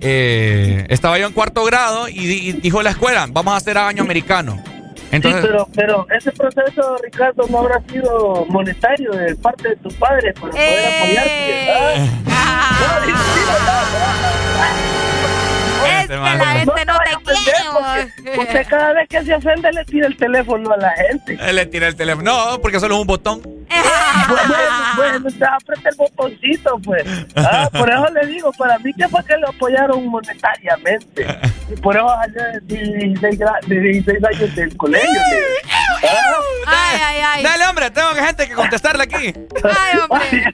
Eh, 0.00 0.86
estaba 0.88 1.18
yo 1.18 1.26
en 1.26 1.32
cuarto 1.32 1.64
grado 1.64 2.08
y, 2.08 2.26
di- 2.26 2.48
y 2.48 2.52
dijo 2.52 2.82
la 2.82 2.90
escuela, 2.90 3.26
vamos 3.30 3.54
a 3.54 3.56
hacer 3.56 3.78
año 3.78 4.02
americano. 4.02 4.62
Entonces, 5.10 5.40
sí, 5.40 5.46
pero, 5.50 5.68
pero 5.74 6.06
ese 6.14 6.30
proceso, 6.32 6.96
Ricardo, 7.02 7.46
no 7.48 7.60
habrá 7.60 7.80
sido 7.90 8.44
monetario 8.50 9.10
de 9.12 9.34
parte 9.36 9.70
de 9.70 9.76
tus 9.76 9.94
padres 9.94 10.34
para 10.38 10.50
poder 10.52 10.86
apoyarte. 10.86 12.10
¿ah? 15.80 16.02
Es 16.02 16.08
que 16.08 16.16
la 16.16 16.46
gente 16.46 16.84
no 16.86 16.98
te 17.24 17.32
quiere. 18.24 18.38
Usted 18.42 18.66
cada 18.68 18.92
vez 18.94 19.08
que 19.08 19.24
se 19.24 19.34
ofende 19.34 19.72
le 19.72 19.84
tira 19.84 20.06
el 20.06 20.16
teléfono 20.16 20.72
a 20.72 20.76
la 20.76 20.90
gente. 20.90 21.38
él 21.40 21.56
le 21.56 21.66
tira 21.66 21.88
el 21.88 21.96
teléfono. 21.96 22.30
No, 22.52 22.60
porque 22.60 22.80
solo 22.80 22.94
es 22.96 23.00
un 23.00 23.06
botón. 23.06 23.40
bueno, 23.42 24.54
bueno, 24.96 25.26
usted 25.28 25.46
aprieta 25.46 25.88
el 25.90 25.96
botoncito, 25.96 26.78
pues. 26.84 27.04
Ah, 27.36 27.68
por 27.72 27.90
eso 27.90 28.06
le 28.12 28.26
digo, 28.28 28.50
para 28.52 28.78
mí 28.78 28.92
que 28.94 29.08
fue 29.08 29.24
que 29.24 29.36
lo 29.36 29.48
apoyaron 29.50 30.06
monetariamente. 30.08 31.26
Y 31.70 31.80
por 31.80 31.96
eso 31.96 32.08
salió 32.08 32.42
de 32.62 32.78
16, 32.78 33.38
gra- 33.38 33.60
de 33.66 33.80
16 33.80 34.24
años 34.24 34.54
del 34.56 34.76
colegio. 34.76 35.08
Ah. 36.02 36.90
Ay, 36.90 37.00
ay, 37.02 37.20
ay. 37.20 37.42
Dale, 37.42 37.66
hombre, 37.66 37.90
tengo 37.90 38.14
gente 38.14 38.48
que 38.48 38.54
contestarle 38.54 39.02
aquí. 39.04 39.34
Ay, 39.64 39.98
hombre. 39.98 40.52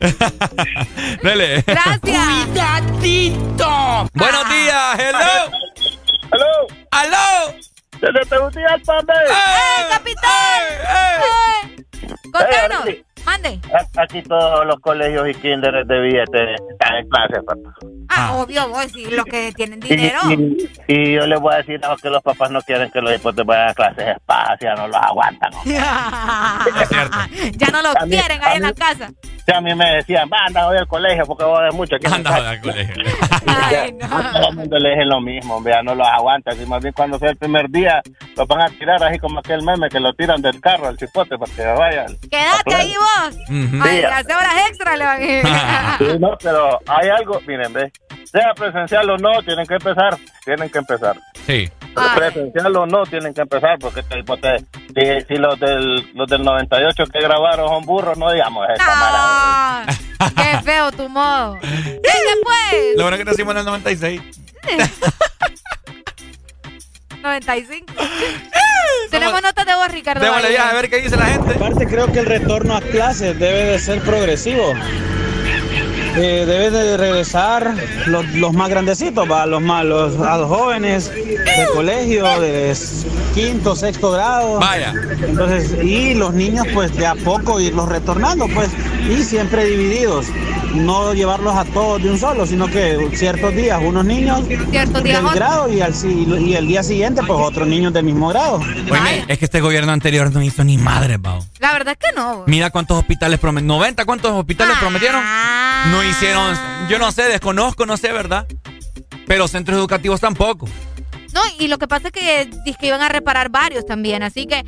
Dale. 1.22 1.62
Gracias. 1.66 2.46
Cuidadito. 2.46 4.08
Buenos 4.14 4.48
días, 4.48 4.98
hello. 4.98 5.50
Hello. 6.32 6.66
Aló. 6.90 7.54
Desde 8.00 8.26
Tegucigalpa, 8.28 8.98
¡Eh, 8.98 9.86
capitán! 9.90 10.62
¡Eh! 10.90 11.84
Contanos. 12.32 12.84
Mande. 13.24 13.58
Aquí 13.96 14.22
todos 14.22 14.66
los 14.66 14.76
colegios 14.80 15.28
y 15.28 15.34
kinderes 15.34 15.86
de 15.88 16.00
billetes 16.00 16.60
están 16.70 16.96
en 16.96 17.08
clase, 17.08 17.42
papá. 17.42 17.70
Ah, 18.08 18.34
obvio, 18.36 18.68
vos, 18.68 18.84
si 18.92 19.06
los 19.06 19.24
que 19.24 19.50
tienen 19.52 19.80
Y, 19.82 19.88
dinero. 19.88 20.18
y- 20.30 20.68
y 20.88 21.14
yo 21.14 21.26
les 21.26 21.40
voy 21.40 21.54
a 21.54 21.56
decir 21.58 21.80
a 21.84 21.96
que 21.96 22.10
los 22.10 22.22
papás 22.22 22.50
no 22.50 22.60
quieren 22.62 22.90
que 22.90 23.00
los 23.00 23.14
hipotes 23.14 23.44
vayan 23.46 23.70
a 23.70 23.74
clases 23.74 24.08
espaciales, 24.16 24.78
no 24.78 24.88
los 24.88 24.96
aguantan. 24.96 25.50
ya 27.56 27.68
no 27.72 27.82
lo 27.82 27.90
A 27.98 28.04
mí- 28.04 28.10
quieren 28.10 28.40
ahí 28.44 28.56
en 28.56 28.62
mí- 28.62 28.68
la 28.68 28.74
casa. 28.74 29.10
A 29.52 29.60
mí 29.60 29.74
me 29.74 29.96
decían, 29.96 30.28
va, 30.32 30.38
anda 30.46 30.66
al 30.68 30.86
colegio 30.88 31.24
porque 31.26 31.44
vos 31.44 31.60
ves 31.62 31.74
mucho 31.74 31.96
aquí. 31.96 32.06
Anda 32.12 32.36
al 32.50 32.60
colegio. 32.60 32.94
A 33.46 34.32
todo 34.32 34.48
el 34.50 34.56
mundo 34.56 34.78
le 34.78 34.90
dije 34.90 35.04
lo 35.04 35.20
mismo, 35.20 35.60
vea, 35.62 35.82
no 35.82 35.94
los 35.94 36.06
aguanta. 36.06 36.50
Así 36.52 36.64
más 36.66 36.80
bien 36.82 36.92
cuando 36.94 37.18
sea 37.18 37.30
el 37.30 37.36
primer 37.36 37.68
día, 37.70 38.00
lo 38.36 38.46
van 38.46 38.62
a 38.62 38.66
tirar 38.68 39.02
así 39.04 39.18
como 39.18 39.38
aquel 39.40 39.62
meme 39.62 39.88
que 39.88 40.00
lo 40.00 40.12
tiran 40.14 40.40
del 40.42 40.60
carro 40.60 40.88
al 40.88 40.96
chipote 40.96 41.36
para 41.38 41.52
que 41.54 41.62
vayan. 41.64 42.06
Quédate 42.30 42.74
ahí 42.74 42.94
vos. 42.94 43.36
Ay, 43.82 43.98
Sí. 44.00 44.04
hace 44.04 44.34
horas 44.34 44.54
extra 44.68 44.96
le 44.96 45.04
van 45.04 45.20
a 45.20 45.24
ir. 45.24 45.46
Sí, 45.98 46.18
no, 46.18 46.36
pero 46.42 46.80
hay 46.86 47.08
algo, 47.10 47.40
miren, 47.46 47.72
ve, 47.72 47.92
sea 48.26 48.52
presencial 48.54 49.08
o 49.10 49.16
no, 49.18 49.42
tienen 49.42 49.66
que 49.66 49.74
empezar, 49.74 50.16
tienen 50.44 50.68
que 50.70 50.78
empezar. 50.78 51.16
Sí. 51.46 51.70
Presencial 52.16 52.74
o 52.76 52.86
no, 52.86 53.04
tienen 53.06 53.32
que 53.34 53.42
empezar, 53.42 53.78
porque 53.78 54.02
te- 54.02 54.24
pues, 54.24 54.40
te- 54.40 54.58
si, 55.20 55.26
si 55.28 55.34
los, 55.36 55.58
del, 55.60 56.10
los 56.14 56.28
del 56.28 56.42
98 56.42 57.04
que 57.06 57.20
grabaron 57.20 57.68
son 57.68 57.84
burros, 57.84 58.18
no 58.18 58.32
digamos 58.32 58.66
mala. 58.78 59.86
Ah, 60.18 60.30
qué 60.36 60.58
feo 60.64 60.90
tu 60.92 61.08
modo. 61.08 61.58
¿Qué 61.60 61.68
después? 62.00 62.96
Lo 62.96 63.02
bueno 63.04 63.16
que 63.16 63.24
nacimos 63.24 63.52
en 63.54 63.58
el 63.58 63.64
96. 63.66 64.20
95. 67.22 67.86
Tenemos 69.10 69.40
notas 69.42 69.64
de 69.66 69.74
voz, 69.74 69.88
Ricardo. 69.92 70.24
Démosle 70.24 70.52
ya, 70.52 70.70
a 70.70 70.74
ver 70.74 70.90
qué 70.90 71.00
dice 71.00 71.16
la 71.16 71.26
gente. 71.26 71.54
Aparte 71.54 71.86
creo 71.86 72.10
que 72.12 72.18
el 72.20 72.26
retorno 72.26 72.76
a 72.76 72.80
clases 72.80 73.38
debe 73.38 73.64
de 73.64 73.78
ser 73.78 74.00
progresivo. 74.00 74.74
Eh, 76.16 76.44
debe 76.46 76.70
de 76.70 76.96
regresar 76.96 77.74
los, 78.06 78.24
los 78.34 78.52
más 78.52 78.68
grandecitos, 78.68 79.28
va, 79.30 79.46
los 79.46 79.60
más, 79.60 79.84
los, 79.84 80.16
a 80.20 80.38
los 80.38 80.48
jóvenes 80.48 81.12
de 81.12 81.66
colegio, 81.74 82.24
de 82.40 82.72
quinto, 83.34 83.74
sexto 83.74 84.12
grado. 84.12 84.60
Vaya. 84.60 84.94
Entonces, 85.26 85.72
y 85.82 86.14
los 86.14 86.32
niños, 86.32 86.66
pues 86.72 86.94
de 86.96 87.06
a 87.06 87.14
poco 87.16 87.60
irlos 87.60 87.88
retornando, 87.88 88.46
pues, 88.54 88.70
y 89.10 89.22
siempre 89.24 89.64
divididos. 89.64 90.26
No 90.74 91.14
llevarlos 91.14 91.54
a 91.54 91.64
todos 91.64 92.02
de 92.02 92.10
un 92.10 92.18
solo, 92.18 92.46
sino 92.46 92.66
que 92.66 93.10
ciertos 93.14 93.54
días 93.54 93.80
unos 93.82 94.04
niños 94.04 94.42
Ciertos 94.70 95.02
días 95.02 95.22
del 95.22 95.34
grado 95.34 95.72
y, 95.72 95.80
al, 95.80 95.94
si- 95.94 96.24
y 96.24 96.54
el 96.54 96.66
día 96.66 96.82
siguiente, 96.82 97.22
pues 97.26 97.38
otros 97.40 97.66
niños 97.68 97.92
del 97.92 98.04
mismo 98.04 98.28
grado. 98.28 98.56
Oye, 98.56 99.24
es 99.28 99.38
que 99.38 99.44
este 99.44 99.60
gobierno 99.60 99.92
anterior 99.92 100.32
no 100.32 100.42
hizo 100.42 100.64
ni 100.64 100.76
madre, 100.76 101.18
Pau. 101.18 101.44
La 101.60 101.72
verdad 101.72 101.96
es 102.00 102.08
que 102.10 102.14
no. 102.14 102.44
Mira 102.46 102.70
cuántos 102.70 102.98
hospitales 102.98 103.38
prometieron. 103.38 103.80
¿90 103.80 104.04
cuántos 104.04 104.32
hospitales 104.32 104.76
prometieron? 104.78 105.22
No 105.90 106.02
hicieron. 106.04 106.56
Yo 106.88 106.98
no 106.98 107.12
sé, 107.12 107.22
desconozco, 107.24 107.86
no 107.86 107.96
sé, 107.96 108.12
¿verdad? 108.12 108.46
Pero 109.26 109.48
centros 109.48 109.78
educativos 109.78 110.20
tampoco. 110.20 110.68
No, 111.32 111.40
y 111.58 111.68
lo 111.68 111.78
que 111.78 111.88
pasa 111.88 112.08
es 112.08 112.12
que 112.12 112.48
dice 112.64 112.78
que 112.78 112.86
iban 112.88 113.00
a 113.02 113.08
reparar 113.08 113.48
varios 113.48 113.86
también, 113.86 114.22
así 114.22 114.46
que 114.46 114.64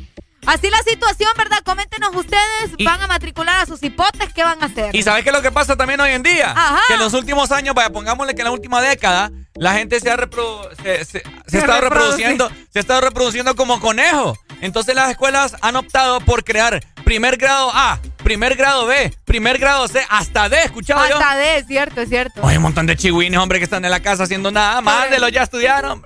así 0.47 0.69
la 0.71 0.79
situación, 0.79 1.29
¿verdad? 1.37 1.59
Coméntenos 1.63 2.15
ustedes, 2.15 2.75
van 2.83 2.99
a 3.01 3.07
matricular 3.07 3.59
a 3.61 3.65
sus 3.67 3.83
hipotes, 3.83 4.33
¿qué 4.33 4.43
van 4.43 4.61
a 4.63 4.65
hacer? 4.65 4.95
¿Y 4.95 5.03
sabes 5.03 5.23
qué 5.23 5.29
es 5.29 5.35
lo 5.35 5.41
que 5.43 5.51
pasa 5.51 5.75
también 5.75 5.99
hoy 5.99 6.11
en 6.11 6.23
día? 6.23 6.51
Ajá. 6.51 6.79
Que 6.87 6.93
en 6.95 6.99
los 6.99 7.13
últimos 7.13 7.51
años, 7.51 7.75
vaya, 7.75 7.91
pongámosle 7.91 8.33
que 8.33 8.41
en 8.41 8.45
la 8.45 8.51
última 8.51 8.81
década, 8.81 9.31
la 9.55 9.73
gente 9.73 9.99
se 9.99 10.09
ha, 10.09 10.17
se, 10.17 11.05
se- 11.05 11.23
se 11.45 11.61
Se 11.61 11.67
reproduciendo, 11.67 12.49
se 12.71 12.79
ha 12.79 12.81
estado 12.81 13.01
reproduciendo 13.01 13.55
como 13.55 13.79
conejo. 13.79 14.35
Entonces 14.61 14.95
las 14.95 15.11
escuelas 15.11 15.55
han 15.61 15.75
optado 15.75 16.19
por 16.21 16.43
crear 16.43 16.83
primer 17.03 17.37
grado 17.37 17.69
A, 17.73 17.99
primer 18.27 18.57
grado 18.57 18.85
B, 18.85 19.13
primer 19.23 19.57
grado 19.57 19.87
C, 19.87 20.05
hasta 20.09 20.49
D, 20.49 20.61
¿escuchaba 20.65 21.07
yo? 21.07 21.15
Hasta 21.15 21.37
de, 21.37 21.57
es 21.59 21.65
cierto, 21.65 22.01
es 22.01 22.09
cierto. 22.09 22.45
Hay 22.45 22.57
un 22.57 22.63
montón 22.63 22.85
de 22.85 22.97
chihuines, 22.97 23.39
hombre, 23.39 23.57
que 23.57 23.63
están 23.63 23.85
en 23.85 23.91
la 23.91 24.01
casa 24.01 24.23
haciendo 24.23 24.51
nada. 24.51 24.81
Mándelos, 24.81 25.31
ya 25.31 25.43
estudiaron. 25.43 26.03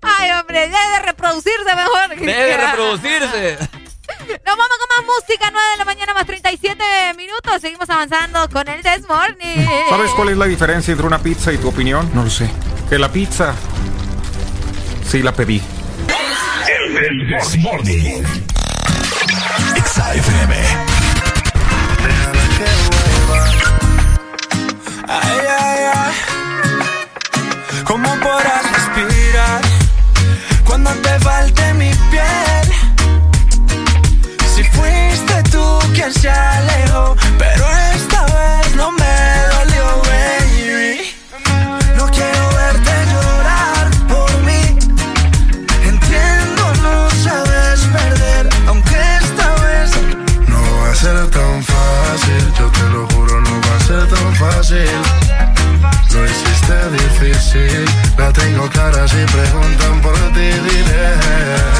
Ay, 0.00 0.30
hombre, 0.30 0.60
debe 0.60 0.98
reproducirse 1.04 1.76
mejor. 1.76 2.16
Debe 2.18 2.56
reproducirse. 2.66 3.58
Nos 3.58 4.56
vamos 4.56 4.68
con 4.78 4.88
más 4.96 5.04
música, 5.04 5.50
9 5.52 5.68
de 5.72 5.76
la 5.76 5.84
mañana 5.84 6.14
más 6.14 6.24
37 6.24 6.82
minutos. 7.18 7.60
Seguimos 7.60 7.90
avanzando 7.90 8.48
con 8.48 8.66
el 8.66 8.80
This 8.80 9.06
Morning. 9.06 9.66
¿Sabes 9.90 10.12
cuál 10.12 10.30
es 10.30 10.38
la 10.38 10.46
diferencia 10.46 10.92
entre 10.92 11.06
una 11.06 11.18
pizza 11.18 11.52
y 11.52 11.58
tu 11.58 11.68
opinión? 11.68 12.10
No 12.14 12.24
lo 12.24 12.30
sé. 12.30 12.48
Que 12.88 12.98
la 12.98 13.12
pizza 13.12 13.54
sí 15.06 15.22
la 15.22 15.32
pedí. 15.32 15.60
El 16.96 17.38
This 17.38 17.58
Morning. 17.58 18.24
Ay, 25.08 25.38
ay, 25.60 25.84
ay. 25.94 26.14
¿Cómo 27.84 28.08
podrás 28.20 28.62
respirar 28.72 29.60
cuando 30.64 30.90
te 31.02 31.18
falte 31.20 31.74
mi 31.74 31.90
piel? 32.10 32.66
Si 34.54 34.62
fuiste 34.62 35.42
tú 35.50 35.64
quien 35.94 36.12
se 36.12 36.30
alejó, 36.30 37.16
pero 37.38 37.64
esta 37.94 38.13
clara 58.70 59.06
si 59.08 59.24
preguntan 59.26 60.00
por 60.00 60.14
ti, 60.32 60.40
diré. 60.40 61.73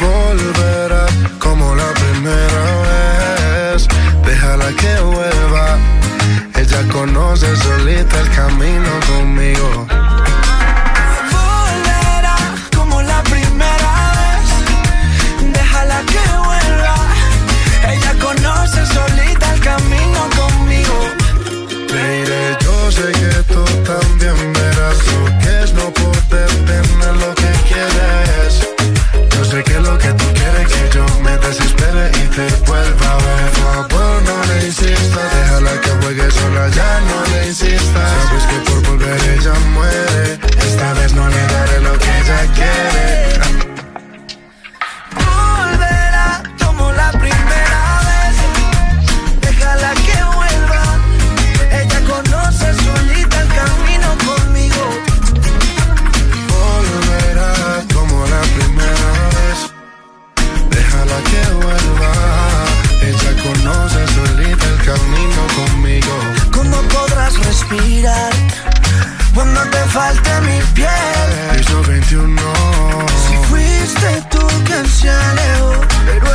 Volverá 0.00 1.06
como 1.38 1.74
la 1.74 1.92
primera 1.92 2.64
vez. 3.72 3.86
Déjala 4.24 4.68
que 4.72 5.00
vuelva. 5.00 5.78
Ella 6.56 6.82
conoce 6.90 7.54
solita 7.56 8.20
el 8.20 8.30
camino 8.30 8.90
conmigo. 9.06 9.99
Camino 64.84 65.42
conmigo. 65.56 66.12
¿Cómo 66.52 66.76
podrás 66.88 67.34
respirar 67.44 68.32
cuando 69.34 69.60
te 69.70 69.78
falte 69.86 70.30
mi 70.42 70.60
piel? 70.74 71.56
Piso 71.56 71.82
21. 71.82 72.40
Si 73.28 73.36
fuiste 73.48 74.22
tú 74.30 74.46
quien 74.64 74.86
se 74.86 75.10
alejó, 75.10 75.80
pero 76.06 76.34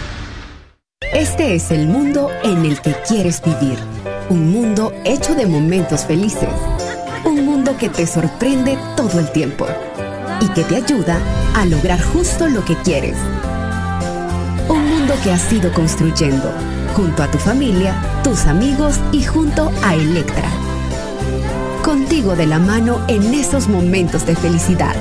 Este 1.13 1.55
es 1.55 1.71
el 1.71 1.89
mundo 1.89 2.29
en 2.41 2.65
el 2.65 2.79
que 2.79 2.95
quieres 3.05 3.41
vivir. 3.41 3.77
Un 4.29 4.49
mundo 4.49 4.93
hecho 5.03 5.35
de 5.35 5.45
momentos 5.45 6.05
felices. 6.05 6.47
Un 7.25 7.45
mundo 7.45 7.75
que 7.77 7.89
te 7.89 8.07
sorprende 8.07 8.77
todo 8.95 9.19
el 9.19 9.29
tiempo 9.33 9.67
y 10.39 10.47
que 10.53 10.63
te 10.63 10.77
ayuda 10.77 11.19
a 11.53 11.65
lograr 11.65 12.01
justo 12.01 12.47
lo 12.47 12.63
que 12.63 12.77
quieres. 12.77 13.17
Un 14.69 14.87
mundo 14.87 15.13
que 15.21 15.31
has 15.31 15.51
ido 15.51 15.73
construyendo 15.73 16.49
junto 16.95 17.23
a 17.23 17.27
tu 17.29 17.37
familia, 17.37 17.93
tus 18.23 18.45
amigos 18.45 18.97
y 19.11 19.21
junto 19.23 19.69
a 19.83 19.95
Electra. 19.95 20.49
Contigo 21.83 22.37
de 22.37 22.47
la 22.47 22.57
mano 22.57 23.03
en 23.09 23.33
esos 23.33 23.67
momentos 23.67 24.25
de 24.25 24.37
felicidad. 24.37 24.95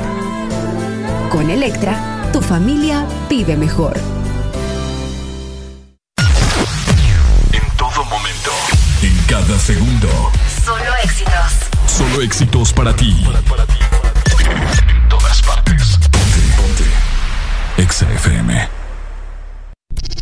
Con 1.30 1.50
Electra, 1.50 2.28
tu 2.32 2.40
familia 2.40 3.06
vive 3.28 3.56
mejor. 3.56 4.19
Segundo. 9.60 10.08
Solo 10.64 10.96
éxitos. 11.04 11.52
Solo 11.86 12.22
éxitos 12.22 12.72
para 12.72 12.94
ti. 12.94 13.24
En 13.26 15.08
todas 15.08 15.42
partes. 15.42 15.98
Ponte, 16.10 16.40
ponte. 16.56 16.84
Exa 17.82 18.06
FM. 18.12 18.68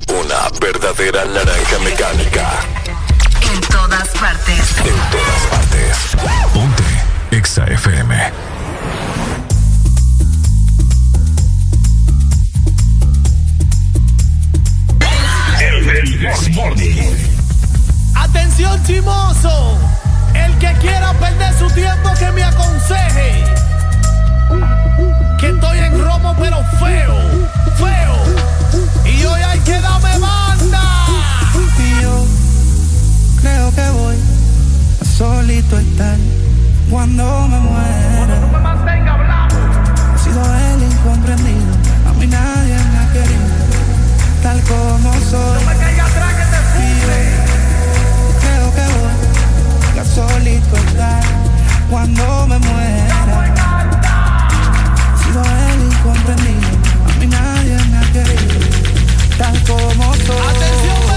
Una 0.09 0.59
verdadera 0.61 1.25
naranja 1.25 1.79
mecánica. 1.85 2.51
En 3.53 3.61
todas 3.61 4.09
partes. 4.09 4.79
En 4.79 4.97
todas 5.11 5.43
partes. 5.51 5.97
Ponte. 6.53 6.85
Exa 7.31 7.65
FM. 7.65 8.33
El, 15.61 15.89
el 15.89 16.53
Morning. 16.55 17.38
Atención 18.21 18.83
chimoso, 18.85 19.79
el 20.35 20.59
que 20.59 20.73
quiera 20.81 21.13
perder 21.15 21.55
su 21.55 21.69
tiempo 21.71 22.11
que 22.19 22.31
me 22.33 22.43
aconseje. 22.43 23.45
Que 25.39 25.49
estoy 25.51 25.79
en 25.79 26.05
romo 26.05 26.35
pero 26.39 26.57
feo, 26.79 27.17
feo. 27.77 28.17
Y 29.05 29.25
hoy 29.25 29.41
hay 29.41 29.59
que 29.61 29.81
darme 29.81 30.19
banda. 30.19 30.83
Y 31.79 32.03
yo 32.03 32.27
creo 33.41 33.75
que 33.75 33.89
voy 33.91 34.17
a 35.01 35.05
solito 35.05 35.79
estar 35.79 36.17
cuando 36.91 37.49
me 37.49 37.59
muera. 37.61 37.89
He 40.15 40.19
sido 40.19 40.43
el 40.43 40.83
incomprendido, 40.83 41.73
a 42.09 42.13
mí 42.15 42.27
nadie 42.27 42.75
me 42.75 42.99
ha 42.99 43.13
querido, 43.13 43.47
tal 44.43 44.61
como 44.63 45.13
soy. 45.31 46.28
Solito 50.19 50.77
estar 50.77 51.23
cuando 51.91 52.47
me 52.49 52.59
muera. 52.59 53.19
He 55.15 55.25
sido 55.25 55.43
el 55.43 55.93
incomprendido, 55.93 56.69
a 57.07 57.19
mí 57.21 57.27
nadie 57.27 57.77
me 57.91 57.99
ha 57.99 58.13
querido, 58.13 58.59
tal 59.39 59.57
como 59.63 60.15
soy. 60.15 60.57
Atención 60.57 61.08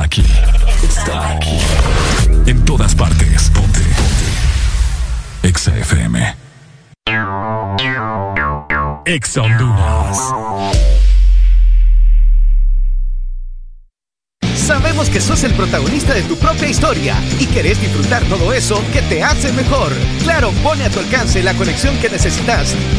Aquí. 0.00 0.24
Está 0.80 1.32
aquí. 1.32 1.58
En 2.46 2.64
todas 2.64 2.94
partes. 2.94 3.50
Ponte. 3.50 3.80
Ponte. 3.80 5.48
Exa 5.48 5.76
FM. 5.76 6.36
Exa 9.04 9.42
Honduras. 9.42 10.18
Sabemos 14.54 15.08
que 15.08 15.20
sos 15.20 15.42
el 15.44 15.54
protagonista 15.54 16.14
de 16.14 16.22
tu 16.22 16.36
propia 16.36 16.68
historia 16.68 17.16
y 17.40 17.46
querés 17.46 17.80
disfrutar 17.80 18.22
todo 18.24 18.52
eso 18.52 18.80
que 18.92 19.02
te 19.02 19.24
hace 19.24 19.50
mejor. 19.52 19.92
Claro, 20.22 20.52
pone 20.62 20.84
a 20.84 20.90
tu 20.90 21.00
alcance 21.00 21.42
la 21.42 21.54
conexión 21.54 21.96
que 21.96 22.08
necesitas 22.08 22.27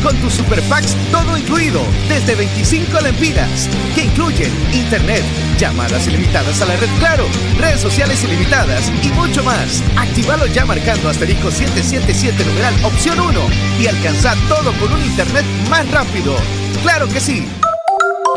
con 0.04 0.16
tus 0.18 0.34
super 0.34 0.62
packs 0.70 0.96
todo 1.12 1.36
incluido 1.36 1.82
desde 2.08 2.36
25 2.36 3.00
lempiras 3.02 3.68
que 3.96 4.04
incluyen 4.04 4.52
internet, 4.72 5.24
llamadas 5.58 6.08
ilimitadas 6.08 6.62
a 6.62 6.66
la 6.66 6.76
red 6.76 6.90
Claro, 7.00 7.26
redes 7.58 7.82
sociales 7.82 8.24
ilimitadas 8.24 8.92
y 9.04 9.10
mucho 9.14 9.44
más. 9.44 9.82
Actívalo 9.98 10.46
ya 10.46 10.66
marcando 10.66 11.10
asterisco 11.10 11.50
777 11.50 12.46
numeral 12.46 12.76
opción 12.86 13.20
1 13.20 13.40
y 13.80 13.88
alcanza 13.88 14.36
todo 14.48 14.72
con 14.74 14.94
un 14.94 15.04
internet 15.04 15.46
más 15.68 15.90
rápido. 15.90 16.36
¡Claro 16.84 17.08
que 17.08 17.20
sí! 17.20 17.50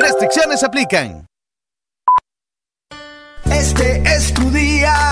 Restricciones 0.00 0.64
aplican. 0.64 1.26
Este 3.50 4.02
es 4.06 4.32
tu 4.32 4.50
día 4.50 5.11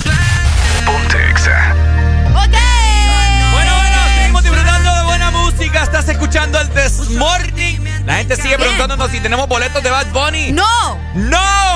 sigue 8.35 8.57
preguntándonos 8.57 9.11
si 9.11 9.19
tenemos 9.19 9.47
boletos 9.47 9.81
de 9.83 9.89
Bad 9.89 10.07
Bunny. 10.07 10.51
¡No! 10.51 10.97
¡No! 11.13 11.70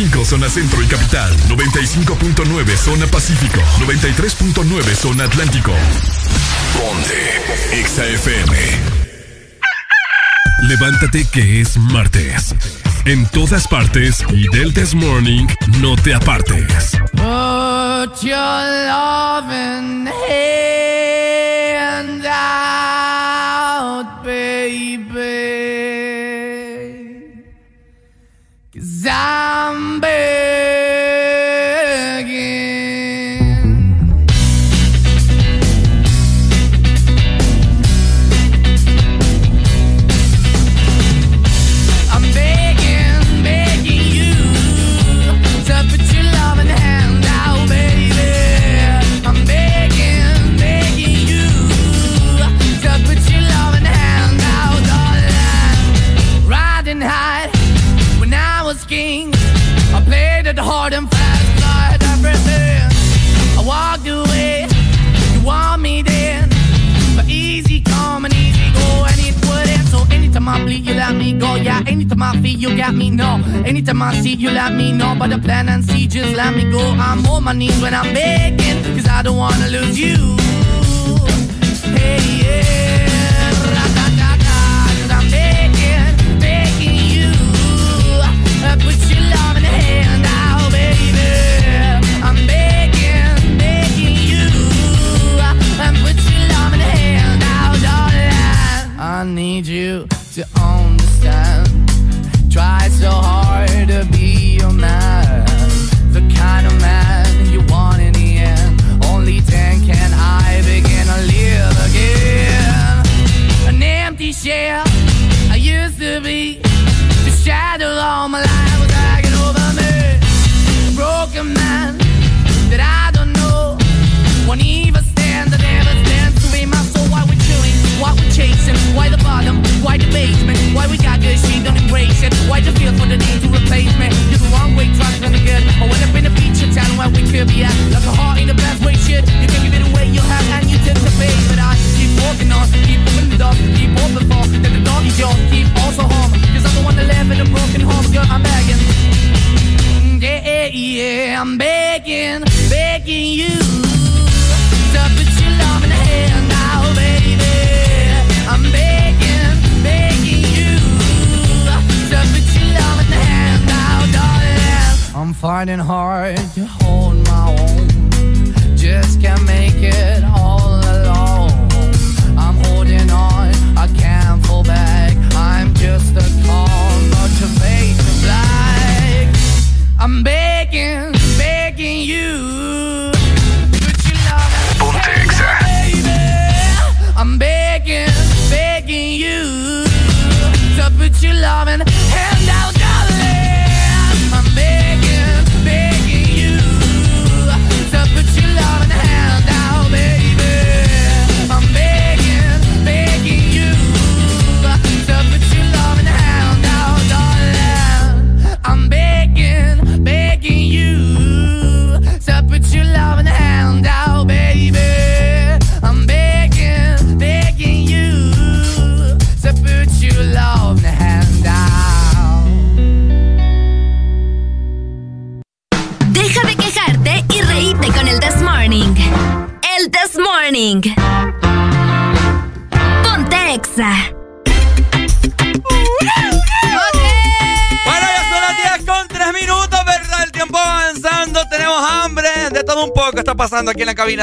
95 0.00 0.24
zona 0.24 0.48
centro 0.48 0.82
y 0.82 0.86
capital, 0.86 1.36
95.9 1.48 2.76
zona 2.76 3.06
pacífico, 3.06 3.60
93.9 3.80 4.94
zona 4.94 5.24
atlántico. 5.24 5.72
Ponte 6.72 7.84
XAFM. 7.86 8.56
Levántate 10.62 11.26
que 11.26 11.60
es 11.60 11.76
martes. 11.76 12.54
En 13.04 13.26
todas 13.26 13.68
partes 13.68 14.24
y 14.32 14.48
del 14.56 14.72
Morning 14.94 15.46
no 15.80 15.96
te 15.96 16.14
apartes. 16.14 16.96
Put 17.12 18.22
your 18.22 18.88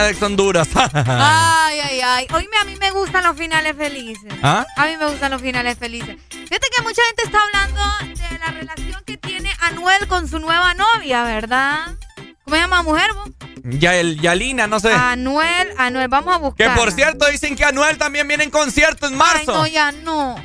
de 0.08 0.26
Honduras. 0.26 0.68
Ay, 0.94 1.80
ay, 1.80 2.02
ay. 2.02 2.28
Oíme, 2.34 2.58
a 2.62 2.64
mí 2.66 2.76
me 2.80 2.92
gustan 2.92 3.24
los 3.24 3.36
finales 3.38 3.76
felices. 3.76 4.34
¿Ah? 4.42 4.66
A 4.76 4.86
mí 4.86 4.98
me 4.98 5.06
gustan 5.08 5.32
los 5.32 5.42
finales 5.42 5.78
felices. 5.78 6.16
Fíjate 6.30 6.68
que 6.76 6.82
mucha 6.84 7.02
gente 7.08 7.24
está 7.26 7.38
hablando 7.44 7.82
de 8.16 8.40
la 8.40 8.48
relación 8.52 9.02
que 9.06 9.18
tiene 9.18 9.50
Anuel 9.62 10.08
con 10.08 10.28
su 10.28 10.40
nueva 10.40 10.74
novia, 10.74 11.24
¿verdad? 11.24 11.96
¿Cómo 12.44 12.56
se 12.56 12.62
llama 12.62 12.84
mujer, 12.84 13.12
vos? 13.14 13.30
Ya 13.64 13.96
el 13.96 14.22
Yalina, 14.22 14.68
no 14.68 14.80
sé. 14.80 14.94
Anuel, 14.94 15.68
Anuel, 15.78 16.08
vamos 16.08 16.34
a 16.34 16.38
que 16.38 16.44
buscar. 16.46 16.76
por 16.76 16.92
cierto 16.94 17.26
dicen 17.30 17.56
que 17.58 17.66
Anuel 17.66 17.98
también 17.98 18.28
viene 18.28 18.46
en 18.46 18.50
concierto 18.52 19.08
en 19.08 19.14
Ay, 19.14 19.20
marzo. 19.20 19.52
no, 19.54 19.68
ya 19.68 19.92
no. 19.92 20.36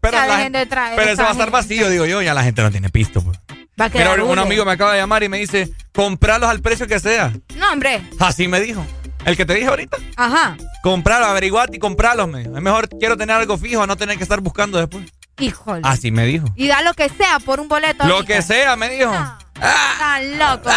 pero 0.00 0.16
ya 0.18 0.26
la 0.26 0.38
gente- 0.38 0.58
de 0.58 0.66
traer 0.66 0.96
pero 0.96 1.10
eso 1.10 1.22
va 1.22 1.30
a 1.30 1.32
estar 1.32 1.50
vacío, 1.50 1.88
digo 1.90 2.06
yo, 2.06 2.22
ya 2.22 2.34
la 2.34 2.44
gente 2.44 2.62
no 2.62 2.70
tiene 2.70 2.88
pisto. 2.90 3.22
Pues. 3.22 3.38
Va 3.80 3.86
a 3.86 3.90
quedar 3.90 4.20
un 4.22 4.38
amigo 4.38 4.64
me 4.64 4.72
acaba 4.72 4.92
de 4.92 5.00
llamar 5.00 5.22
y 5.24 5.28
me 5.28 5.38
dice, 5.38 5.72
comprarlos 5.92 6.48
al 6.48 6.60
precio 6.60 6.86
que 6.86 7.00
sea. 7.00 7.32
No, 7.72 7.76
hombre. 7.76 8.02
Así 8.18 8.48
me 8.48 8.60
dijo. 8.60 8.84
El 9.24 9.34
que 9.34 9.46
te 9.46 9.54
dije 9.54 9.66
ahorita. 9.66 9.96
Ajá. 10.16 10.58
Comprarlos, 10.82 11.30
averiguate 11.30 11.78
y. 11.78 11.80
Me. 11.80 12.40
dijo. 12.40 12.54
Es 12.54 12.62
mejor 12.62 12.86
quiero 12.98 13.16
tener 13.16 13.34
algo 13.34 13.56
fijo 13.56 13.82
a 13.82 13.86
no 13.86 13.96
tener 13.96 14.18
que 14.18 14.24
estar 14.24 14.40
buscando 14.42 14.76
después. 14.76 15.10
Híjole. 15.38 15.80
Así 15.82 16.10
me 16.10 16.26
dijo. 16.26 16.46
Y 16.54 16.68
da 16.68 16.82
lo 16.82 16.92
que 16.92 17.08
sea 17.08 17.38
por 17.38 17.60
un 17.60 17.68
boleto. 17.68 18.04
Lo 18.06 18.24
que 18.24 18.42
sea, 18.42 18.76
me 18.76 18.90
dijo. 18.90 19.10
Estás 19.54 20.22
loco. 20.36 20.70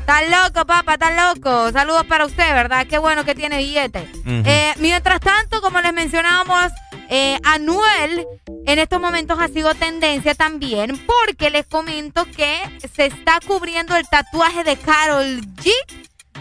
Estás 0.00 0.22
loco, 0.28 0.66
papá, 0.66 0.94
estás 0.94 1.34
loco. 1.34 1.72
Saludos 1.72 2.04
para 2.04 2.26
usted, 2.26 2.52
¿verdad? 2.52 2.86
Qué 2.86 2.98
bueno 2.98 3.24
que 3.24 3.34
tiene 3.34 3.56
billete. 3.56 4.06
Ujú. 4.18 4.42
Eh, 4.44 4.74
mientras 4.80 5.20
tanto, 5.20 5.62
como 5.62 5.80
les 5.80 5.94
mencionábamos, 5.94 6.72
eh, 7.08 7.38
Anuel 7.42 8.26
en 8.66 8.78
estos 8.78 9.00
momentos 9.00 9.38
ha 9.40 9.48
sido 9.48 9.74
tendencia 9.74 10.34
también 10.34 11.00
porque 11.06 11.48
les 11.48 11.64
comento 11.66 12.26
que 12.26 12.58
se 12.94 13.06
está 13.06 13.38
cubriendo 13.46 13.96
el 13.96 14.06
tatuaje 14.08 14.62
de 14.62 14.76
Carol 14.76 15.40
G 15.56 15.70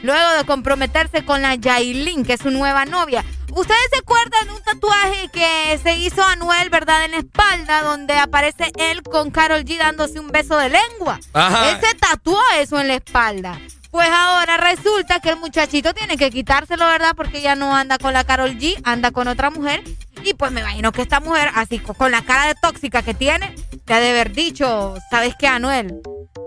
luego 0.01 0.31
de 0.38 0.43
comprometerse 0.45 1.23
con 1.25 1.41
la 1.41 1.55
Yailin, 1.55 2.25
que 2.25 2.33
es 2.33 2.41
su 2.41 2.51
nueva 2.51 2.85
novia. 2.85 3.23
¿Ustedes 3.51 3.88
se 3.91 3.99
acuerdan 3.99 4.47
de 4.47 4.53
un 4.53 4.63
tatuaje 4.63 5.30
que 5.31 5.80
se 5.83 5.95
hizo 5.95 6.23
Anuel, 6.23 6.69
verdad, 6.72 7.05
en 7.05 7.11
la 7.11 7.17
espalda, 7.17 7.83
donde 7.83 8.13
aparece 8.15 8.72
él 8.77 9.03
con 9.03 9.30
Carol 9.30 9.63
G 9.63 9.77
dándose 9.77 10.19
un 10.19 10.30
beso 10.30 10.57
de 10.57 10.69
lengua? 10.69 11.19
Ajá. 11.33 11.69
Él 11.69 11.77
se 11.80 11.93
tatuó 11.95 12.39
eso 12.57 12.80
en 12.80 12.88
la 12.88 12.95
espalda. 12.95 13.59
Pues 13.91 14.09
ahora 14.09 14.57
resulta 14.57 15.19
que 15.19 15.30
el 15.30 15.38
muchachito 15.38 15.93
tiene 15.93 16.17
que 16.17 16.31
quitárselo, 16.31 16.83
¿verdad? 16.88 17.13
Porque 17.15 17.41
ya 17.41 17.53
no 17.53 17.75
anda 17.75 17.99
con 17.99 18.13
la 18.13 18.23
Carol 18.23 18.57
G, 18.57 18.81
anda 18.83 19.11
con 19.11 19.27
otra 19.27 19.51
mujer. 19.51 19.83
Y 20.24 20.34
pues 20.34 20.52
me 20.52 20.61
imagino 20.61 20.92
que 20.92 21.02
esta 21.02 21.19
mujer, 21.19 21.50
así 21.56 21.80
co- 21.80 21.93
con 21.93 22.11
la 22.11 22.22
cara 22.22 22.45
de 22.48 22.56
tóxica 22.56 23.02
que 23.02 23.14
tiene, 23.14 23.53
te 23.85 23.93
ha 23.93 24.00
de 24.00 24.11
haber 24.11 24.32
dicho, 24.32 24.95
¿sabes 25.10 25.34
qué, 25.38 25.48
Anuel? 25.48 25.95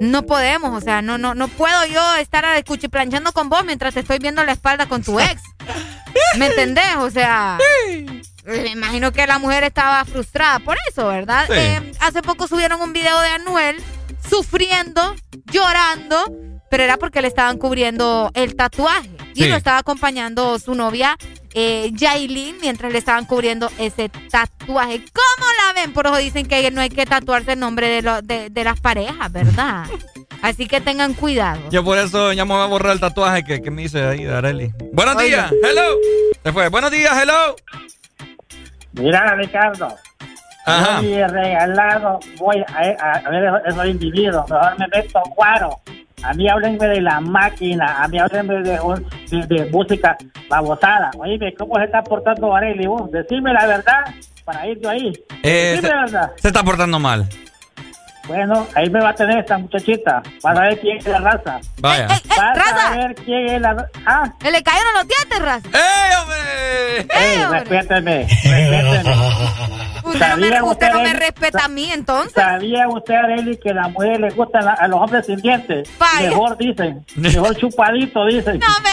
No 0.00 0.22
podemos, 0.24 0.76
o 0.76 0.84
sea, 0.84 1.02
no, 1.02 1.18
no, 1.18 1.34
no 1.34 1.48
puedo 1.48 1.86
yo 1.86 2.14
estar 2.16 2.44
cuchiplanchando 2.64 3.32
con 3.32 3.48
vos 3.48 3.64
mientras 3.64 3.94
te 3.94 4.00
estoy 4.00 4.18
viendo 4.18 4.44
la 4.44 4.52
espalda 4.52 4.86
con 4.86 5.02
tu 5.02 5.18
ex. 5.20 5.42
¿Me 6.38 6.46
entendés? 6.46 6.96
O 6.98 7.10
sea, 7.10 7.58
me 8.46 8.68
imagino 8.70 9.12
que 9.12 9.26
la 9.26 9.38
mujer 9.38 9.64
estaba 9.64 10.04
frustrada 10.04 10.58
por 10.60 10.76
eso, 10.90 11.06
¿verdad? 11.08 11.44
Sí. 11.46 11.54
Eh, 11.56 11.92
hace 12.00 12.22
poco 12.22 12.46
subieron 12.48 12.80
un 12.80 12.92
video 12.92 13.18
de 13.20 13.28
Anuel 13.28 13.76
sufriendo, 14.28 15.14
llorando, 15.52 16.24
pero 16.70 16.82
era 16.82 16.96
porque 16.96 17.22
le 17.22 17.28
estaban 17.28 17.58
cubriendo 17.58 18.30
el 18.34 18.56
tatuaje. 18.56 19.10
Y 19.34 19.42
Sí. 19.44 19.48
lo 19.48 19.56
estaba 19.56 19.78
acompañando 19.78 20.58
su 20.58 20.74
novia, 20.74 21.16
eh, 21.58 21.90
Yailin, 21.92 22.56
mientras 22.60 22.92
le 22.92 22.98
estaban 22.98 23.24
cubriendo 23.24 23.70
ese 23.78 24.08
tatuaje. 24.08 24.98
¿Cómo 25.12 25.46
la 25.66 25.72
ven? 25.80 25.92
Por 25.94 26.06
eso 26.06 26.16
dicen 26.18 26.46
que 26.46 26.70
no 26.70 26.82
hay 26.82 26.90
que 26.90 27.06
tatuarse 27.06 27.52
el 27.54 27.58
nombre 27.60 27.88
de, 27.88 28.02
lo- 28.02 28.20
de, 28.20 28.50
de 28.50 28.64
las 28.64 28.78
parejas, 28.78 29.32
¿verdad? 29.32 29.86
Así 30.42 30.68
que 30.68 30.80
tengan 30.82 31.14
cuidado. 31.14 31.60
Yo 31.70 31.82
por 31.82 31.96
eso 31.98 32.32
ya 32.34 32.44
me 32.44 32.52
voy 32.54 32.62
a 32.62 32.66
borrar 32.66 32.92
el 32.92 33.00
tatuaje 33.00 33.42
que, 33.42 33.62
que 33.62 33.70
me 33.70 33.82
hice 33.84 34.04
ahí 34.04 34.24
de 34.24 34.34
Areli. 34.34 34.70
Buenos 34.92 35.16
días, 35.18 35.50
hello. 35.64 35.96
Se 36.44 36.52
fue. 36.52 36.68
Buenos 36.68 36.90
días, 36.90 37.12
hello. 37.20 37.56
Mira, 38.92 39.34
Ricardo. 39.34 39.88
Ajá. 40.66 41.00
Regalado 41.00 42.18
voy 42.38 42.56
a, 42.68 42.80
a, 43.00 43.12
a 43.18 43.30
ver 43.30 43.44
esos 43.66 43.86
individuos. 43.86 44.44
Mejor 44.50 44.78
me 44.78 44.86
meto 44.88 45.22
guaro. 45.34 45.80
A 46.22 46.32
mí 46.34 46.48
háblenme 46.48 46.86
de 46.88 47.00
la 47.00 47.20
máquina. 47.20 48.02
A 48.02 48.08
mí 48.08 48.18
háblenme 48.18 48.62
de, 48.62 48.80
un- 48.80 49.06
de, 49.30 49.46
de 49.46 49.70
música 49.70 50.16
babosada. 50.48 51.10
Oíme, 51.18 51.54
¿cómo 51.54 51.76
se 51.76 51.84
está 51.84 52.02
portando 52.02 52.54
Arely 52.54 52.86
vos? 52.86 53.10
Decime 53.10 53.52
la 53.52 53.66
verdad 53.66 54.00
para 54.44 54.66
ir 54.66 54.80
yo 54.80 54.88
ahí. 54.90 55.12
Eh, 55.42 55.76
Decime 55.76 55.88
se, 55.88 55.94
la 55.94 56.00
verdad. 56.02 56.32
se 56.36 56.48
está 56.48 56.62
portando 56.62 56.98
mal. 56.98 57.26
Bueno, 58.26 58.66
ahí 58.74 58.90
me 58.90 59.00
va 59.00 59.10
a 59.10 59.14
tener 59.14 59.38
esta 59.38 59.56
muchachita. 59.58 60.20
Para 60.42 60.62
ver 60.62 60.80
quién 60.80 60.96
es 60.98 61.06
la 61.06 61.18
raza. 61.18 61.60
Vaya. 61.78 62.08
A 62.40 62.90
ver 62.96 63.14
quién 63.14 63.46
es 63.48 63.60
la 63.62 63.72
raza. 63.74 63.88
Ah. 64.04 64.32
¿Se 64.40 64.50
le 64.50 64.60
cayeron 64.62 64.92
los 64.94 65.06
dientes, 65.08 65.38
raza? 65.40 65.68
¡Ey, 65.72 66.14
hombre! 66.20 67.06
Ey, 67.14 67.38
respéteme, 67.50 68.26
respéteme. 68.26 69.02
Usted 70.06 70.28
no 70.28 70.36
me, 70.36 70.42
¿Sabía 70.48 70.64
usted 70.64 70.92
no 70.92 71.00
me 71.02 71.12
respeta 71.14 71.64
a 71.64 71.68
mí, 71.68 71.90
entonces. 71.92 72.32
¿Sabía 72.32 72.88
usted, 72.88 73.14
Arely, 73.14 73.56
que 73.58 73.70
a 73.70 73.74
las 73.74 73.90
mujeres 73.90 74.20
les 74.20 74.36
gustan 74.36 74.64
la- 74.64 74.74
a 74.74 74.86
los 74.86 75.00
hombres 75.00 75.26
sin 75.26 75.36
dientes? 75.40 75.90
Vaya. 75.98 76.28
Mejor 76.28 76.56
dicen, 76.58 77.04
mejor 77.16 77.56
chupadito 77.56 78.24
dicen. 78.26 78.60
No 78.60 78.66
me 78.82 78.90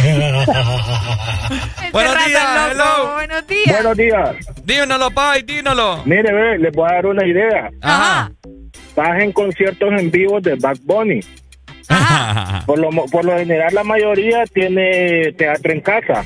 Buenos 1.92 2.26
días, 2.26 2.42
hello. 2.72 3.12
Buenos 3.14 3.46
días. 3.46 3.72
Buenos 3.82 3.96
días. 3.96 4.36
Dímelo, 4.64 5.10
Pai, 5.10 5.42
dímelo. 5.42 6.02
Mire, 6.04 6.32
ve, 6.32 6.58
les 6.58 6.72
voy 6.72 6.88
a 6.90 6.94
dar 6.94 7.06
una 7.06 7.26
idea. 7.26 7.70
Ajá. 7.82 8.30
Bajen 9.00 9.32
conciertos 9.32 9.88
en 9.98 10.10
vivo 10.10 10.42
de 10.42 10.56
Back 10.56 10.76
Bunny. 10.84 11.20
Por 12.66 12.78
lo, 12.78 12.92
mo- 12.92 13.06
por 13.06 13.24
lo 13.24 13.36
general, 13.38 13.72
la 13.74 13.82
mayoría 13.82 14.44
tiene 14.52 15.32
teatro 15.38 15.72
en 15.72 15.80
casa. 15.80 16.22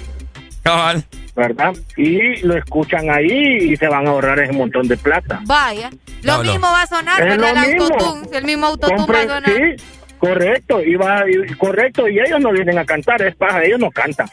Cabal. 0.64 1.04
¿Verdad? 1.36 1.72
Y 1.96 2.36
lo 2.44 2.56
escuchan 2.56 3.10
ahí 3.10 3.58
y 3.72 3.76
se 3.76 3.86
van 3.86 4.08
a 4.08 4.10
ahorrar 4.10 4.40
ese 4.40 4.52
montón 4.52 4.88
de 4.88 4.96
plata. 4.96 5.40
Vaya. 5.46 5.90
Lo 6.22 6.38
No, 6.38 6.42
no. 6.42 6.50
mismo 6.50 6.66
va 6.66 6.82
a 6.82 6.86
sonar, 6.88 7.20
Es 7.24 7.34
El 7.34 7.40
mismo. 7.40 7.84
autotune. 7.84 8.38
El 8.38 8.44
mismo 8.44 8.66
autotune 8.66 9.06
va 9.12 9.18
a 9.20 9.22
sonar. 9.22 9.44
sí, 9.44 9.84
correcto. 10.18 10.80
Y 10.82 10.96
va, 10.96 11.22
y- 11.30 11.54
correcto. 11.54 12.08
Y 12.08 12.18
ellos 12.18 12.40
no 12.40 12.50
vienen 12.52 12.78
a 12.78 12.84
cantar, 12.84 13.22
es 13.22 13.36
paja, 13.36 13.62
ellos 13.62 13.78
no 13.78 13.90
cantan. 13.92 14.26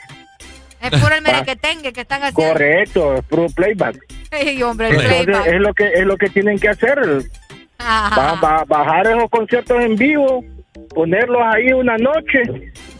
Es 0.81 0.89
puro 0.99 1.13
el 1.13 1.21
merequetengue 1.21 1.93
que 1.93 2.01
están 2.01 2.23
haciendo. 2.23 2.53
Correcto, 2.53 3.13
es 3.15 3.21
puro 3.25 3.45
playback. 3.55 3.97
Ey, 4.31 4.63
hombre, 4.63 4.87
el 4.89 4.93
Entonces, 4.95 5.25
playback. 5.25 5.47
es 5.47 5.59
lo 5.61 5.73
que 5.75 5.87
es 5.93 6.05
lo 6.05 6.17
que 6.17 6.29
tienen 6.29 6.57
que 6.59 6.69
hacer. 6.69 6.99
Va- 7.81 8.33
va- 8.41 8.63
bajar 8.65 9.07
esos 9.07 9.29
conciertos 9.29 9.79
en 9.81 9.95
vivo, 9.95 10.43
ponerlos 10.93 11.41
ahí 11.53 11.71
una 11.73 11.97
noche 11.97 12.41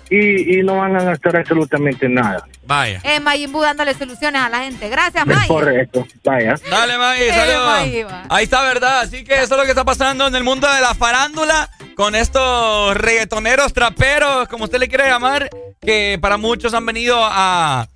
y, 0.09 0.59
y 0.59 0.63
no 0.63 0.77
van 0.77 0.95
a 0.97 1.03
gastar 1.03 1.37
absolutamente 1.37 2.07
nada. 2.09 2.45
Vaya. 2.65 3.01
Eh, 3.03 3.19
Mayimbu 3.19 3.61
dándole 3.61 3.93
soluciones 3.93 4.41
a 4.41 4.49
la 4.49 4.59
gente. 4.59 4.87
Gracias, 4.89 5.25
Es 5.27 5.35
May. 5.35 5.47
correcto, 5.47 6.07
vaya. 6.23 6.55
Dale, 6.69 6.97
Maggie, 6.97 7.29
Eh, 7.29 7.33
saludos. 7.33 8.13
Ahí 8.29 8.43
está, 8.45 8.61
¿verdad? 8.63 9.01
Así 9.01 9.23
que 9.23 9.35
eso 9.35 9.43
es 9.55 9.57
lo 9.59 9.63
que 9.63 9.69
está 9.71 9.83
pasando 9.83 10.27
en 10.27 10.35
el 10.35 10.43
mundo 10.43 10.71
de 10.71 10.79
la 10.81 10.93
farándula 10.93 11.69
con 11.95 12.15
estos 12.15 12.95
reggaetoneros, 12.97 13.73
traperos, 13.73 14.47
como 14.47 14.65
usted 14.65 14.79
le 14.79 14.87
quiere 14.87 15.07
llamar, 15.09 15.49
que 15.81 16.17
para 16.21 16.37
muchos 16.37 16.73
han 16.73 16.85
venido 16.85 17.17
a 17.21 17.87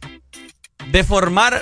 deformar 0.87 1.61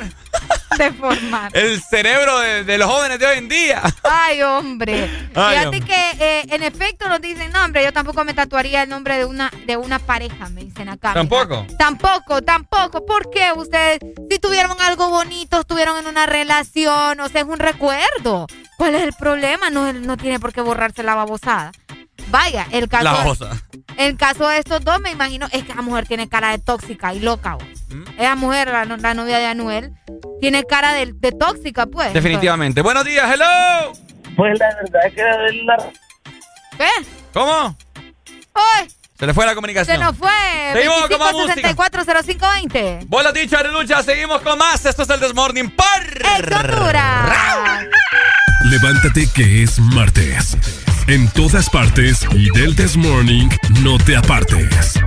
Deformar. 0.78 1.52
el 1.56 1.82
cerebro 1.82 2.40
de, 2.40 2.64
de 2.64 2.78
los 2.78 2.90
jóvenes 2.90 3.20
de 3.20 3.26
hoy 3.26 3.38
en 3.38 3.50
día. 3.50 3.82
Ay, 4.04 4.42
hombre. 4.42 5.04
Ay, 5.36 5.58
Fíjate 5.58 5.78
hombre. 5.78 5.82
que 5.82 6.12
eh, 6.20 6.46
en 6.50 6.64
efecto 6.64 7.08
nos 7.08 7.22
dicen, 7.22 7.52
no, 7.52 7.64
hombre, 7.64 7.84
yo 7.84 7.94
tampoco 7.94 8.24
me 8.24 8.34
tatuaría 8.34 8.84
el 8.84 8.90
nombre 8.90 9.18
de 9.18 9.26
una 9.26 9.52
de 9.66 9.78
una 9.78 10.00
pareja, 10.00 10.50
me 10.50 10.64
dicen 10.64 10.90
acá. 10.90 11.14
¿Tampoco? 11.14 11.66
Tampoco, 11.78 12.42
tampoco. 12.42 13.06
¿Por 13.06 13.30
qué 13.30 13.52
ustedes, 13.56 14.00
si 14.30 14.40
tuvieron 14.40 14.80
algo 14.82 15.10
bonito, 15.10 15.62
estuvieron 15.62 15.98
en 15.98 16.08
una 16.08 16.26
relación, 16.26 17.20
o 17.20 17.30
sea, 17.30 17.42
es 17.42 17.48
un 17.48 17.60
recuerdo? 17.60 18.48
¿Cuál 18.78 18.96
es 18.96 19.04
el 19.04 19.14
problema? 19.14 19.70
No, 19.70 19.94
no 19.94 20.18
tiene 20.18 20.40
por 20.40 20.54
qué 20.54 20.62
borrarse 20.62 21.04
la 21.04 21.16
babosada. 21.16 21.72
Vaya, 22.28 22.68
el 22.72 22.88
caso, 22.90 23.04
La 23.04 23.12
babosa. 23.14 23.50
el 23.98 24.18
caso 24.18 24.48
de 24.48 24.60
estos 24.60 24.84
dos, 24.84 25.00
me 25.02 25.12
imagino, 25.12 25.48
es 25.52 25.64
que 25.64 25.74
la 25.76 25.82
mujer 25.82 26.08
tiene 26.08 26.30
cara 26.30 26.52
de 26.52 26.58
tóxica 26.60 27.14
y 27.14 27.20
loca. 27.20 27.56
vos. 27.56 27.64
¿Mm? 27.90 28.04
Esa 28.20 28.36
mujer, 28.36 28.70
la, 28.70 28.86
no- 28.86 28.98
la 28.98 29.14
novia 29.14 29.40
de 29.40 29.46
Anuel, 29.48 29.92
tiene 30.40 30.64
cara 30.64 30.94
de, 30.94 31.12
de 31.14 31.32
tóxica, 31.32 31.86
pues. 31.86 32.14
Definitivamente. 32.14 32.82
Buenos 32.82 33.04
días, 33.06 33.30
hello. 33.32 33.94
Pues 34.36 34.58
la 34.58 34.68
verdad 34.76 35.02
es 35.08 35.14
que 35.14 35.22
la 35.66 35.78
¿Qué? 36.78 36.90
¿Cómo? 37.34 37.78
¡Ay! 38.56 38.88
Se 39.20 39.28
le 39.28 39.34
fue 39.34 39.46
la 39.46 39.54
comunicación. 39.54 39.96
Se 39.98 40.04
nos 40.04 40.18
fue. 40.18 40.30
Seguimos 40.74 41.08
con 41.08 41.20
más 41.20 41.34
música. 41.34 41.70
25640520. 41.76 43.06
Vos 43.08 43.22
lo 43.24 43.30
has 43.30 43.36
dicho, 43.36 43.58
Arelucha. 43.58 44.02
Seguimos 44.02 44.42
con 44.42 44.58
más. 44.58 44.84
Esto 44.86 45.04
es 45.04 45.10
el 45.10 45.20
Desmorning 45.20 45.70
Par. 45.76 46.04
Honduras. 46.52 47.86
Levántate 48.66 49.28
que 49.34 49.64
es 49.64 49.80
martes. 49.80 50.58
En 51.08 51.28
todas 51.28 51.70
partes 51.70 52.26
y 52.34 52.50
del 52.58 52.76
This 52.76 52.96
Morning 52.96 53.50
no 53.84 53.98
te 53.98 54.16
apartes. 54.16 54.98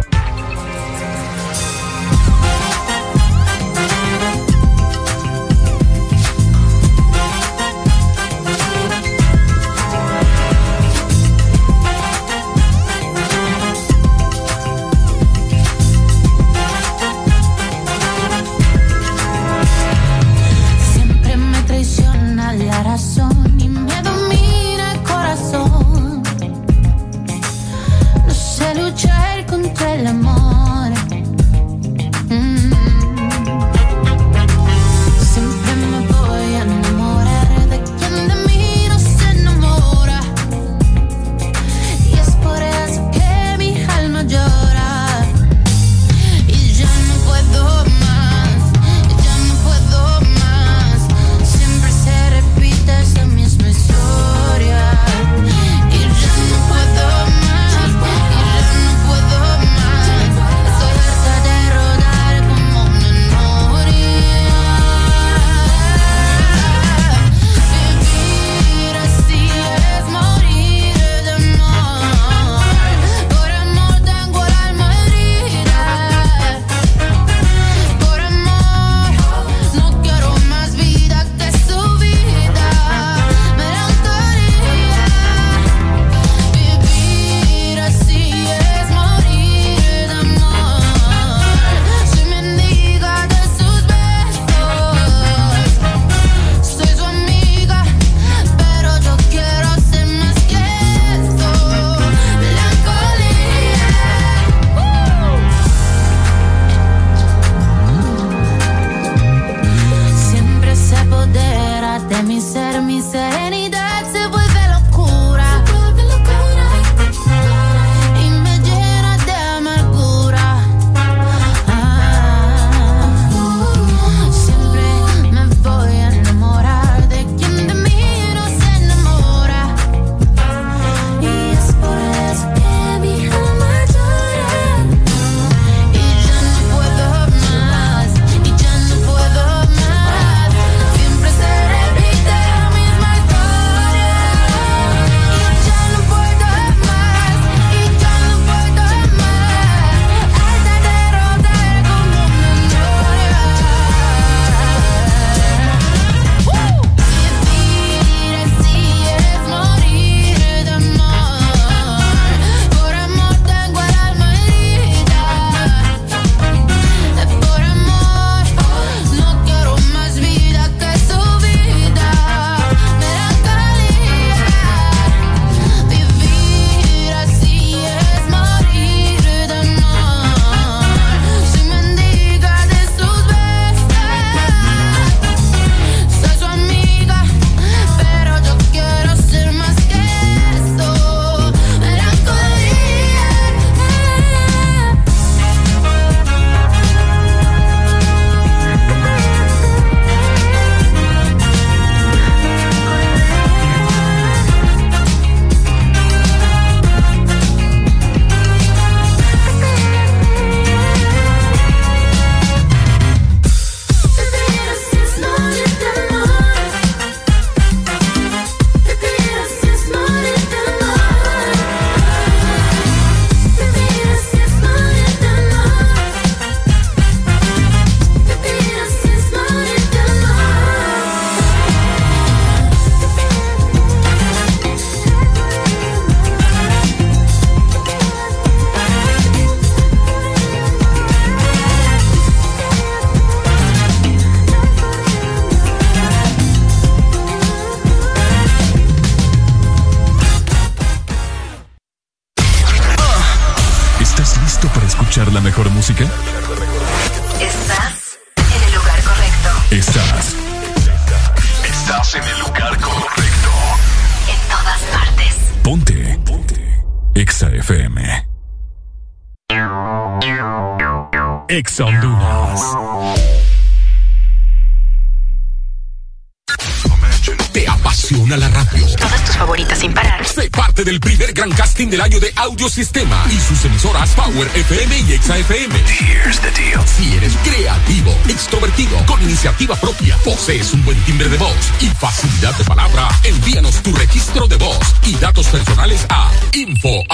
Exa 285.27 285.39
FM. 285.39 285.75
Here's 285.75 286.39
the 286.39 286.53
deal. 286.53 286.81
Si 286.87 287.17
eres 287.17 287.37
creativo, 287.39 288.13
extrovertido, 288.29 288.97
con 289.07 289.21
iniciativa 289.21 289.75
propia, 289.75 290.17
posees 290.19 290.73
un 290.73 290.85
buen 290.85 290.97
timbre 291.01 291.29
de 291.29 291.37
voz 291.37 291.57
y 291.81 291.87
facilidad 291.87 292.57
de 292.57 292.63
palabra, 292.63 293.09
envíanos 293.25 293.83
tu 293.83 293.93
registro 293.93 294.47
de 294.47 294.55
voz 294.55 294.79
y 295.05 295.17
datos 295.17 295.49
personales 295.49 296.07
a 296.11 296.31
info.as.hn. 296.53 297.09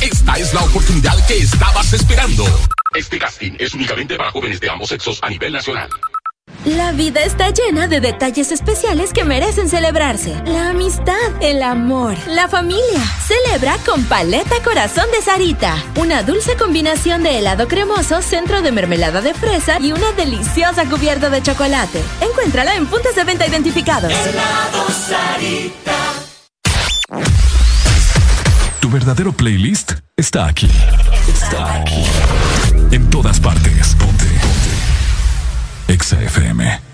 Esta 0.00 0.34
es 0.34 0.52
la 0.52 0.64
oportunidad 0.64 1.26
que 1.28 1.38
estabas 1.38 1.92
esperando. 1.92 2.44
Este 2.96 3.16
casting 3.16 3.52
es 3.60 3.72
únicamente 3.72 4.16
para 4.16 4.32
jóvenes 4.32 4.58
de 4.58 4.68
ambos 4.68 4.88
sexos 4.88 5.20
a 5.22 5.30
nivel 5.30 5.52
nacional. 5.52 5.90
La 6.64 6.92
vida 6.92 7.22
está 7.22 7.50
llena 7.50 7.88
de 7.88 8.00
detalles 8.00 8.50
especiales 8.50 9.12
que 9.12 9.22
merecen 9.22 9.68
celebrarse. 9.68 10.34
La 10.46 10.70
amistad, 10.70 11.14
el 11.42 11.62
amor, 11.62 12.16
la 12.26 12.48
familia. 12.48 13.04
Con 13.86 14.02
paleta 14.06 14.56
corazón 14.64 15.04
de 15.12 15.22
Sarita, 15.22 15.76
una 15.94 16.24
dulce 16.24 16.56
combinación 16.56 17.22
de 17.22 17.38
helado 17.38 17.68
cremoso, 17.68 18.20
centro 18.20 18.62
de 18.62 18.72
mermelada 18.72 19.20
de 19.20 19.32
fresa 19.32 19.78
y 19.78 19.92
una 19.92 20.10
deliciosa 20.10 20.86
cubierta 20.86 21.30
de 21.30 21.40
chocolate. 21.40 22.02
Encuéntrala 22.20 22.74
en 22.74 22.84
puntos 22.86 23.14
de 23.14 23.22
venta 23.22 23.46
identificados. 23.46 24.10
Helado 24.12 24.88
Sarita. 24.90 25.94
Tu 28.80 28.90
verdadero 28.90 29.32
playlist 29.32 29.92
está 30.16 30.46
aquí. 30.46 30.68
Está 31.28 31.74
aquí. 31.76 32.04
En 32.90 33.08
todas 33.08 33.38
partes. 33.38 33.94
Ponte. 33.94 34.24
Ponte. 34.24 35.92
Exa 35.92 36.20
FM. 36.20 36.93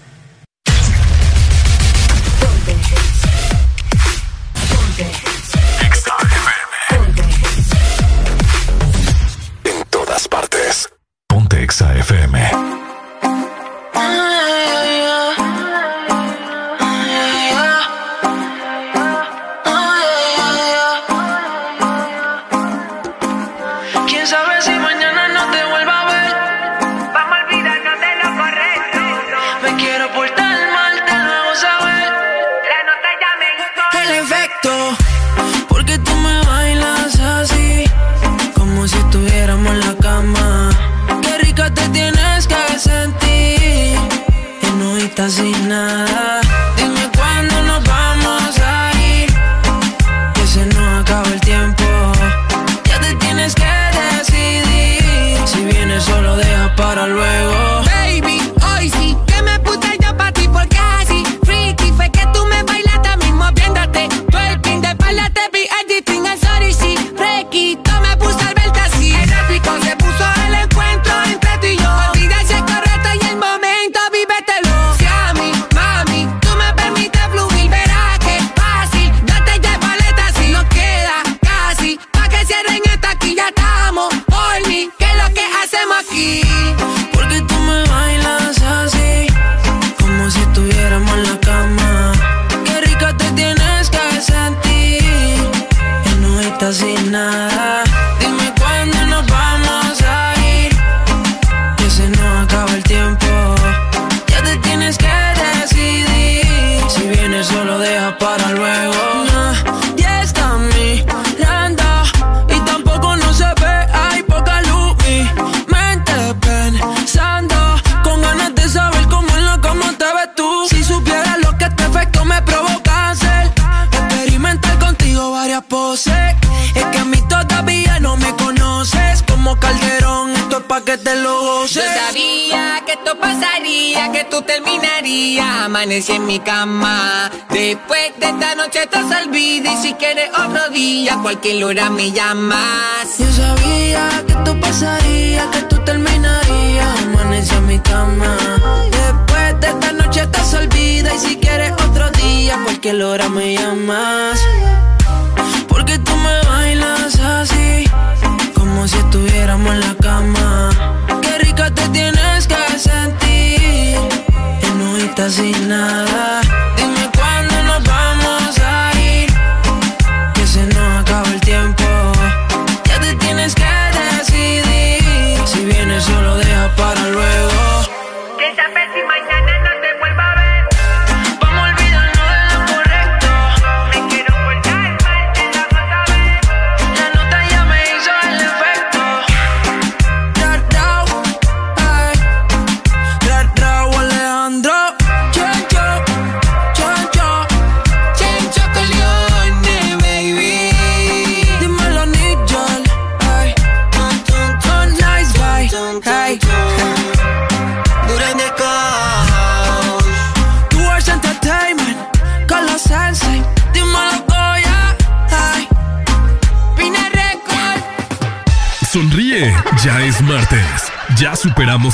porque 141.40 141.54
Lora 141.54 141.88
me 141.88 142.12
llama. 142.12 142.99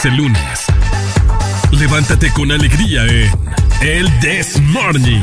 el 0.04 0.16
lunes. 0.16 0.66
Levántate 1.70 2.30
con 2.32 2.52
alegría 2.52 3.04
en 3.06 3.30
El 3.80 4.20
This 4.20 4.60
Morning. 4.60 5.22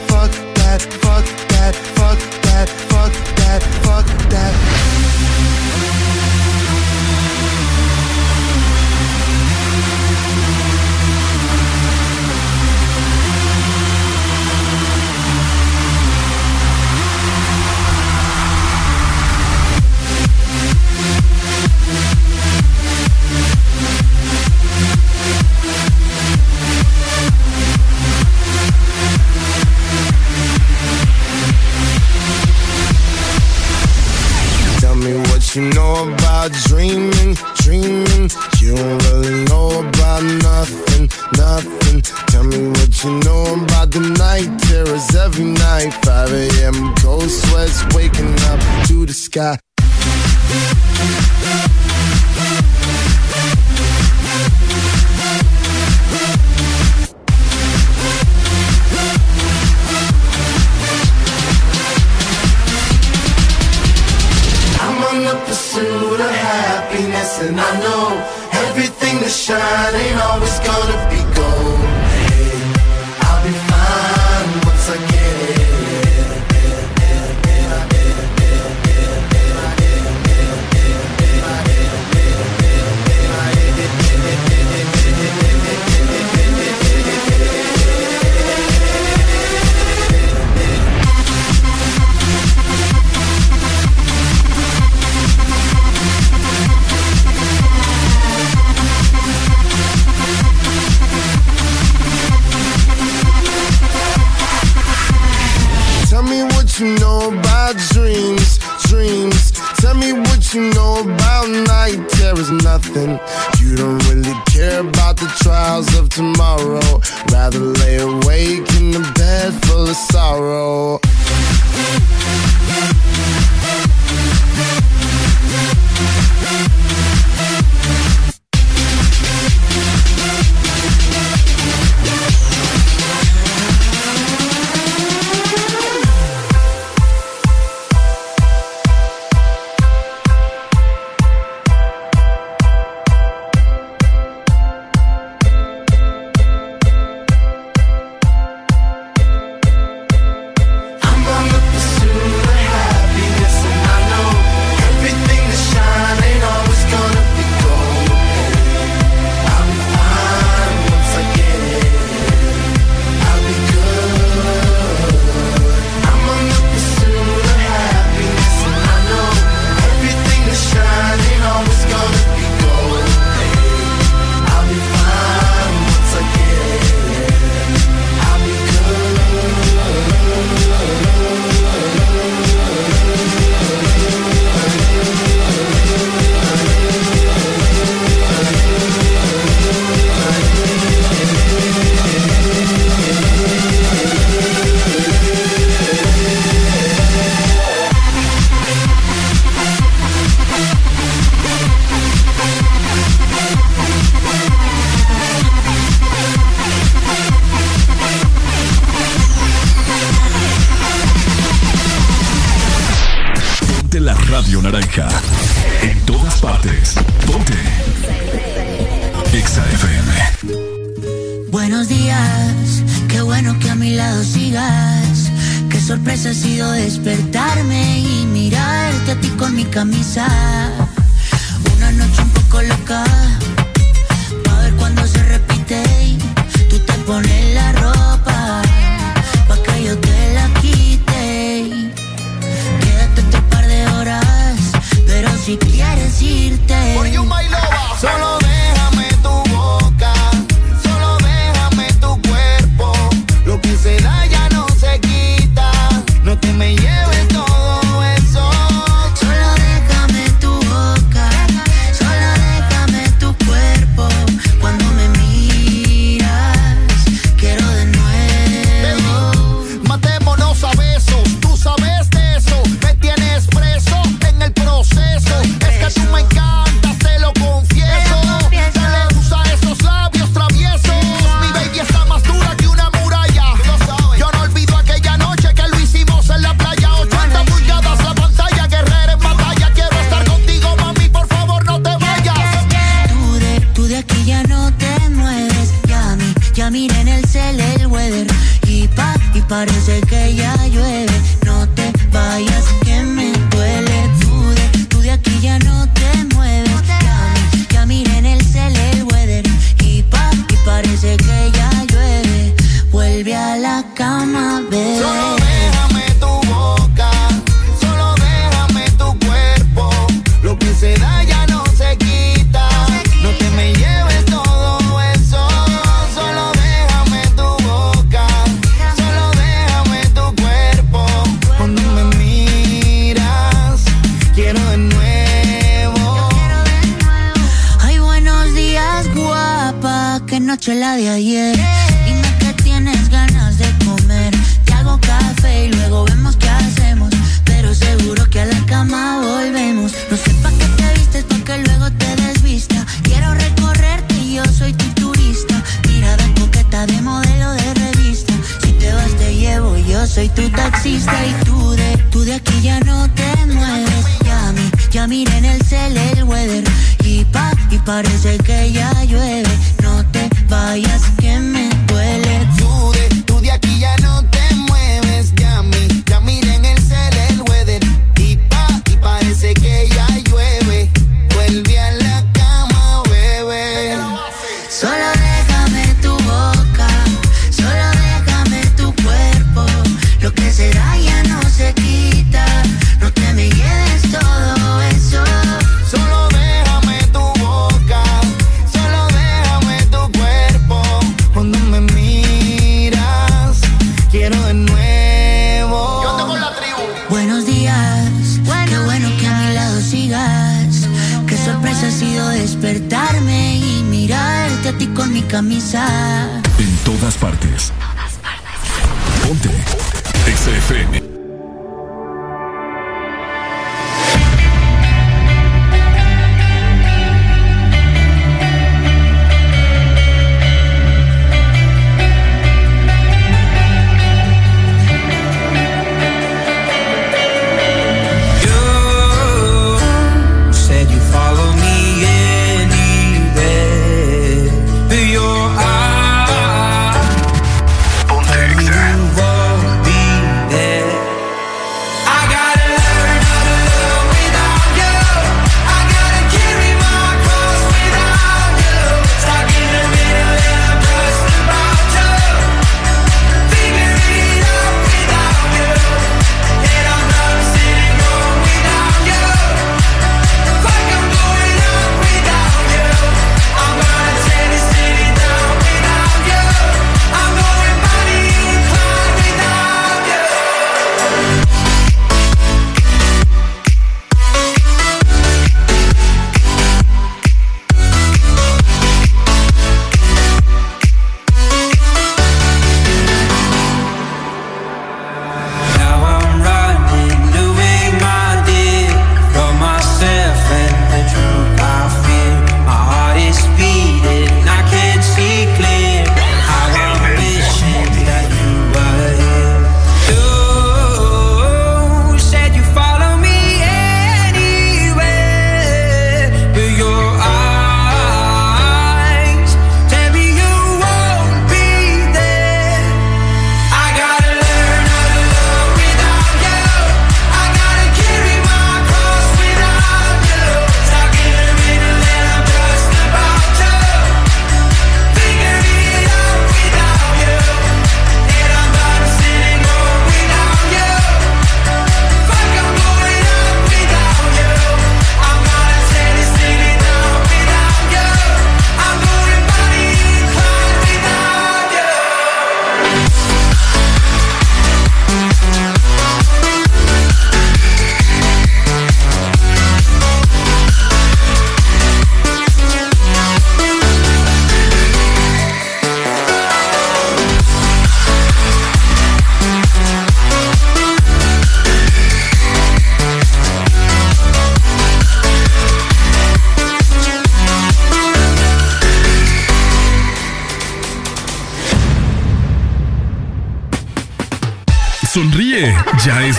parece 299.65 300.00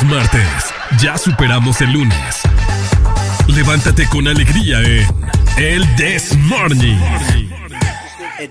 martes, 0.04 0.72
ya 1.00 1.18
superamos 1.18 1.80
el 1.80 1.92
lunes. 1.92 2.42
Levántate 3.48 4.06
con 4.06 4.26
alegría 4.28 4.80
en 4.80 5.06
El 5.56 5.96
This 5.96 6.36
Morning. 6.36 6.98
El 8.38 8.50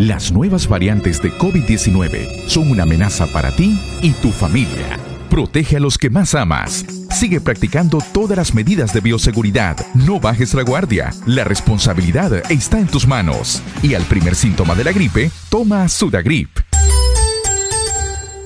Las 0.00 0.32
nuevas 0.32 0.66
variantes 0.66 1.20
de 1.20 1.30
COVID-19 1.30 2.48
son 2.48 2.70
una 2.70 2.84
amenaza 2.84 3.26
para 3.26 3.54
ti 3.54 3.78
y 4.00 4.12
tu 4.12 4.32
familia. 4.32 4.98
Protege 5.28 5.76
a 5.76 5.80
los 5.80 5.98
que 5.98 6.08
más 6.08 6.34
amas. 6.34 6.86
Sigue 7.10 7.38
practicando 7.38 7.98
todas 8.14 8.38
las 8.38 8.54
medidas 8.54 8.94
de 8.94 9.02
bioseguridad. 9.02 9.76
No 9.92 10.18
bajes 10.18 10.54
la 10.54 10.62
guardia. 10.62 11.12
La 11.26 11.44
responsabilidad 11.44 12.50
está 12.50 12.78
en 12.78 12.86
tus 12.86 13.06
manos. 13.06 13.60
Y 13.82 13.92
al 13.92 14.04
primer 14.04 14.36
síntoma 14.36 14.74
de 14.74 14.84
la 14.84 14.92
gripe, 14.92 15.30
toma 15.50 15.86
Sudagrip. 15.86 16.48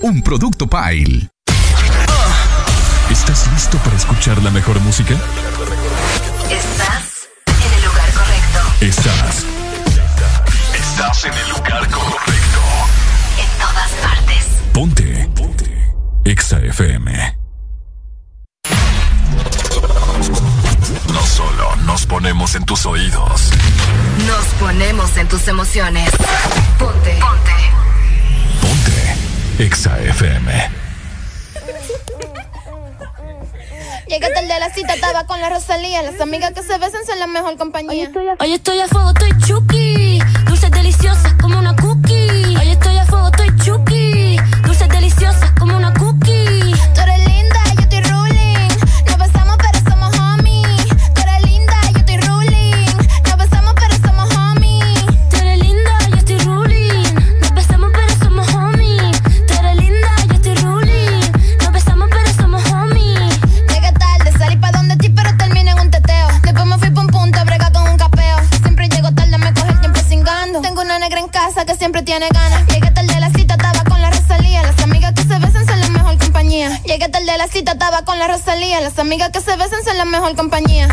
Un 0.03 0.23
producto 0.23 0.67
Pile. 0.67 1.29
¿Estás 3.13 3.49
listo 3.53 3.79
para 3.79 3.95
escuchar 3.95 4.43
la 4.43 4.51
mejor 4.51 4.81
música? 4.81 5.15
Estás 6.51 7.29
en 7.47 7.79
el 7.79 7.85
lugar 7.85 8.11
correcto. 8.13 8.85
Estás 8.85 9.54
en 11.27 11.33
el 11.33 11.49
lugar 11.49 11.89
correcto. 11.91 12.61
En 13.39 13.59
todas 13.59 13.91
partes. 14.03 14.45
Ponte. 14.75 15.31
Ponte. 15.35 15.95
Exa 16.25 16.59
FM. 16.59 17.37
No 21.09 21.23
solo 21.23 21.77
nos 21.87 22.05
ponemos 22.05 22.55
en 22.57 22.65
tus 22.67 22.85
oídos. 22.85 23.51
Nos 24.27 24.45
ponemos 24.61 25.17
en 25.17 25.27
tus 25.29 25.49
emociones. 25.49 26.11
Ponte. 26.79 27.19
Ponte. 27.19 27.53
Ponte. 28.61 29.65
Exa 29.65 29.99
FM. 30.01 30.71
Llegué 34.09 34.29
tarde 34.35 34.53
a 34.53 34.59
la 34.59 34.71
cita, 34.75 34.95
estaba 34.95 35.27
con 35.27 35.41
la 35.41 35.49
Rosalía. 35.49 36.03
Las 36.03 36.21
amigas 36.21 36.53
que 36.53 36.63
se 36.63 36.77
besan 36.79 37.05
son 37.07 37.19
la 37.19 37.27
mejor 37.27 37.57
compañía. 37.57 37.91
Hoy 37.91 38.01
estoy 38.03 38.29
a, 38.29 38.37
Hoy 38.39 38.53
estoy 38.53 38.81
a 38.81 38.89
fuego, 38.89 39.09
estoy 39.11 39.31
chuki. 39.39 40.14
Ansiosa 41.07 41.37
como 41.37 41.59
una 41.59 41.77
cookie. 41.77 42.14
Con 78.03 78.19
la 78.19 78.27
Rosalía. 78.27 78.81
Las 78.81 78.99
amigas 78.99 79.31
que 79.31 79.41
se 79.41 79.57
besan 79.57 79.85
son 79.85 79.97
la 79.97 80.05
mejor 80.05 80.35
compañía. 80.35 80.89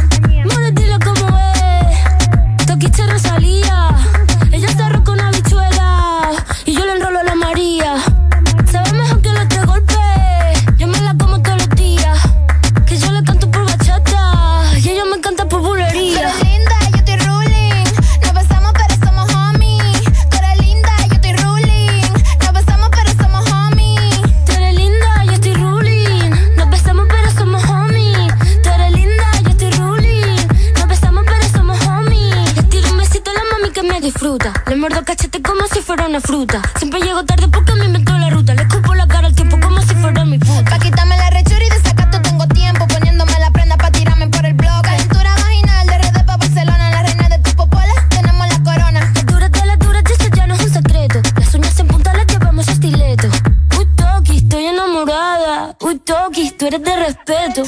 Tú 56.61 56.67
eres 56.67 56.83
de 56.83 56.95
respeto. 56.95 57.63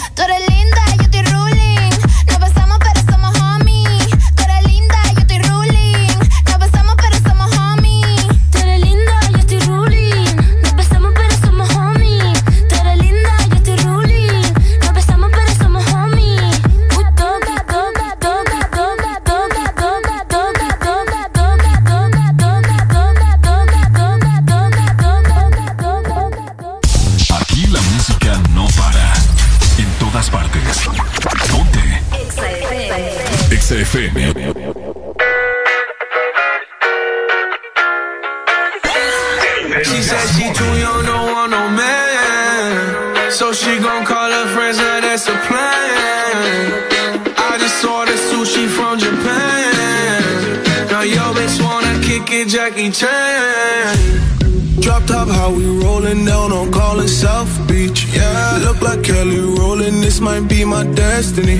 Kick 52.73 52.85
it, 52.85 52.91
Jackie 52.91 52.91
Chan. 52.91 54.81
Drop 54.81 55.05
top, 55.05 55.27
how 55.27 55.51
we 55.51 55.65
rollin' 55.65 56.25
down 56.25 56.51
on 56.51 56.71
callin' 56.71 57.07
South 57.07 57.67
Beach. 57.67 58.05
Yeah, 58.13 58.59
look 58.63 58.81
like 58.81 59.03
Kelly 59.03 59.39
rollin', 59.39 60.01
this 60.01 60.19
might 60.19 60.47
be 60.47 60.65
my 60.65 60.83
destiny. 60.93 61.57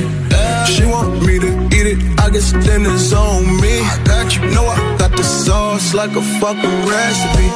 She 0.68 0.86
want 0.86 1.26
me 1.26 1.40
to 1.40 1.52
eat 1.68 1.88
it, 1.88 2.20
I 2.20 2.30
guess 2.30 2.54
it's 2.54 3.14
on 3.14 3.46
me. 3.62 3.82
I 3.82 4.02
got 4.06 4.36
you, 4.36 4.42
know 4.52 4.66
I 4.66 4.98
got 4.98 5.12
the 5.12 5.24
sauce 5.24 5.94
like 5.94 6.16
a 6.16 6.22
fucking 6.40 6.86
recipe. 6.86 7.48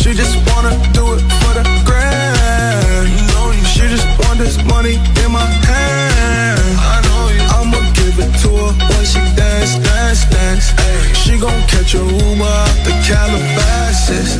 She 0.00 0.14
just 0.14 0.36
wanna 0.48 0.70
do 0.92 1.14
it 1.14 1.22
for 1.40 1.52
the 1.58 1.64
grand. 1.84 3.08
She 3.66 3.88
just 3.88 4.06
want 4.20 4.38
this 4.38 4.56
money 4.64 4.94
in 4.94 5.32
my 5.32 5.46
hand. 5.68 6.60
I 6.78 7.00
know 7.06 7.24
you. 7.34 7.42
I'ma 7.56 7.80
give 7.94 8.18
it 8.18 8.32
to 8.42 8.48
her 8.48 8.72
when 8.88 9.04
she 9.04 9.20
dance, 9.34 9.74
dance, 9.78 9.95
dance. 10.14 10.72
She 11.18 11.38
gon' 11.38 11.62
catch 11.66 11.94
a 11.94 11.98
Uber 11.98 12.44
out 12.44 12.76
the 12.86 12.92
Calabasas. 13.06 14.38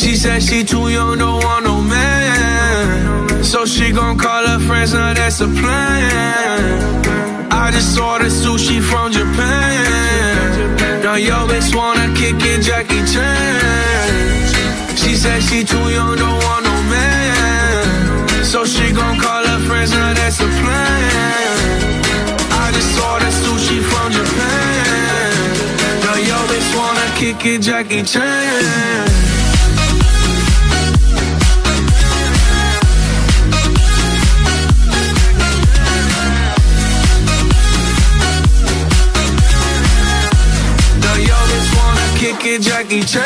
She 0.00 0.16
said 0.16 0.42
she 0.42 0.64
too 0.64 0.88
young, 0.88 1.18
don't 1.18 1.42
want 1.44 1.64
no 1.64 1.80
man. 1.80 3.44
So 3.44 3.64
she 3.64 3.92
gon' 3.92 4.18
call 4.18 4.44
her 4.46 4.58
friends, 4.66 4.92
now 4.92 5.14
that's 5.14 5.40
a 5.40 5.46
plan. 5.46 7.52
I 7.52 7.70
just 7.70 7.98
ordered 7.98 8.32
sushi 8.32 8.80
from 8.82 9.12
Japan. 9.12 11.02
Now 11.02 11.14
yo 11.14 11.46
bitch 11.46 11.74
wanna 11.74 12.12
kick 12.14 12.36
it, 12.42 12.62
Jackie 12.62 13.04
Chan. 13.12 14.96
She 14.96 15.14
said 15.14 15.40
she 15.42 15.62
too 15.64 15.88
young, 15.96 16.16
don't 16.16 16.42
want 16.44 16.64
no 16.64 16.76
man. 16.94 18.44
So 18.44 18.64
she 18.64 18.92
gon' 18.92 19.18
call 19.20 19.44
her 19.46 19.60
friends, 19.66 19.92
now 19.92 20.12
that's 20.14 20.40
a 20.40 20.48
plan. 20.60 22.02
I 22.62 22.72
just 22.72 22.98
kick 27.16 27.46
it, 27.46 27.62
Jackie 27.62 28.02
Chan. 28.02 28.22
Now 41.00 41.16
yo 41.16 41.36
bitch 41.48 41.68
wanna 41.76 42.18
kick 42.18 42.44
it, 42.44 42.60
Jackie 42.60 43.02
Chan. 43.02 43.24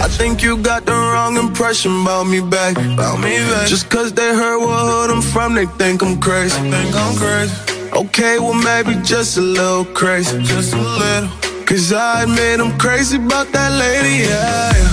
I 0.00 0.08
think 0.08 0.42
you 0.42 0.56
got 0.56 0.86
the 0.86 0.92
wrong 0.92 1.36
impression 1.36 1.92
about 2.00 2.24
me 2.24 2.40
back. 2.40 2.78
About 2.78 3.20
me 3.20 3.36
back. 3.50 3.68
Just 3.68 3.90
cause 3.90 4.12
they 4.12 4.34
heard 4.34 4.58
what 4.58 4.80
hood 4.88 5.10
I'm 5.10 5.20
from, 5.20 5.54
they 5.54 5.66
think 5.66 6.02
I'm 6.02 6.18
crazy. 6.18 6.58
think 6.70 6.96
I'm 6.96 7.16
crazy. 7.16 7.54
Okay, 7.92 8.38
well 8.38 8.54
maybe 8.54 8.94
just 9.02 9.36
a 9.36 9.42
little 9.42 9.84
crazy. 9.84 10.42
Just 10.42 10.72
a 10.72 10.78
little. 10.78 11.39
Cause 11.70 11.92
I 11.92 12.24
admit 12.24 12.58
I'm 12.58 12.76
crazy 12.78 13.16
about 13.16 13.46
that 13.52 13.70
lady, 13.78 14.26
yeah. 14.26 14.74
yeah. 14.74 14.90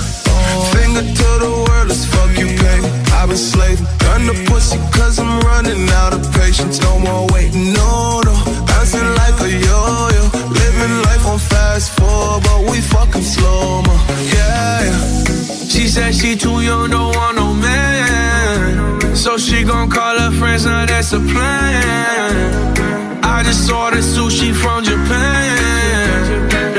Finger 0.70 1.02
to 1.02 1.28
the 1.42 1.50
world, 1.66 1.88
let's 1.90 2.06
fuck 2.06 2.30
you, 2.38 2.46
baby. 2.46 2.86
I've 3.18 3.26
been 3.26 3.36
slaving. 3.36 3.84
Gun 3.98 4.30
the 4.30 4.38
pussy 4.46 4.78
cause 4.94 5.18
I'm 5.18 5.40
running 5.40 5.90
out 5.98 6.14
of 6.14 6.22
patience. 6.38 6.80
No 6.80 7.00
more 7.00 7.26
waiting, 7.34 7.74
no, 7.74 8.22
no. 8.22 8.30
Bouncing 8.70 9.10
like 9.18 9.34
a 9.42 9.50
yo-yo. 9.50 10.22
Living 10.54 10.94
life 11.02 11.26
on 11.26 11.40
fast 11.50 11.98
forward, 11.98 12.46
but 12.46 12.70
we 12.70 12.80
fucking 12.80 13.26
slow, 13.26 13.82
mo. 13.82 13.94
Yeah, 14.38 14.86
yeah. 14.86 15.02
She 15.66 15.90
said 15.90 16.14
she 16.14 16.36
too 16.36 16.62
young, 16.62 16.90
don't 16.94 17.10
want 17.10 17.34
no 17.42 17.54
man. 17.54 19.16
So 19.16 19.36
she 19.36 19.64
gon' 19.64 19.90
call 19.90 20.16
her 20.16 20.30
friends, 20.30 20.64
now 20.64 20.86
that's 20.86 21.12
a 21.12 21.18
plan. 21.18 23.24
I 23.24 23.42
just 23.42 23.68
ordered 23.68 24.06
sushi 24.06 24.54
from 24.54 24.84
Japan. 24.84 25.37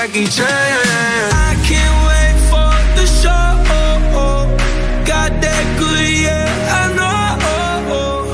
Jackie 0.00 0.24
Chan. 0.24 0.48
I 0.48 1.52
can't 1.68 1.96
wait 2.08 2.36
for 2.48 2.72
the 2.96 3.04
show. 3.20 3.52
Got 5.04 5.30
that 5.44 5.64
good, 5.78 6.08
yeah, 6.24 6.80
I 6.80 6.84
know. 6.96 8.24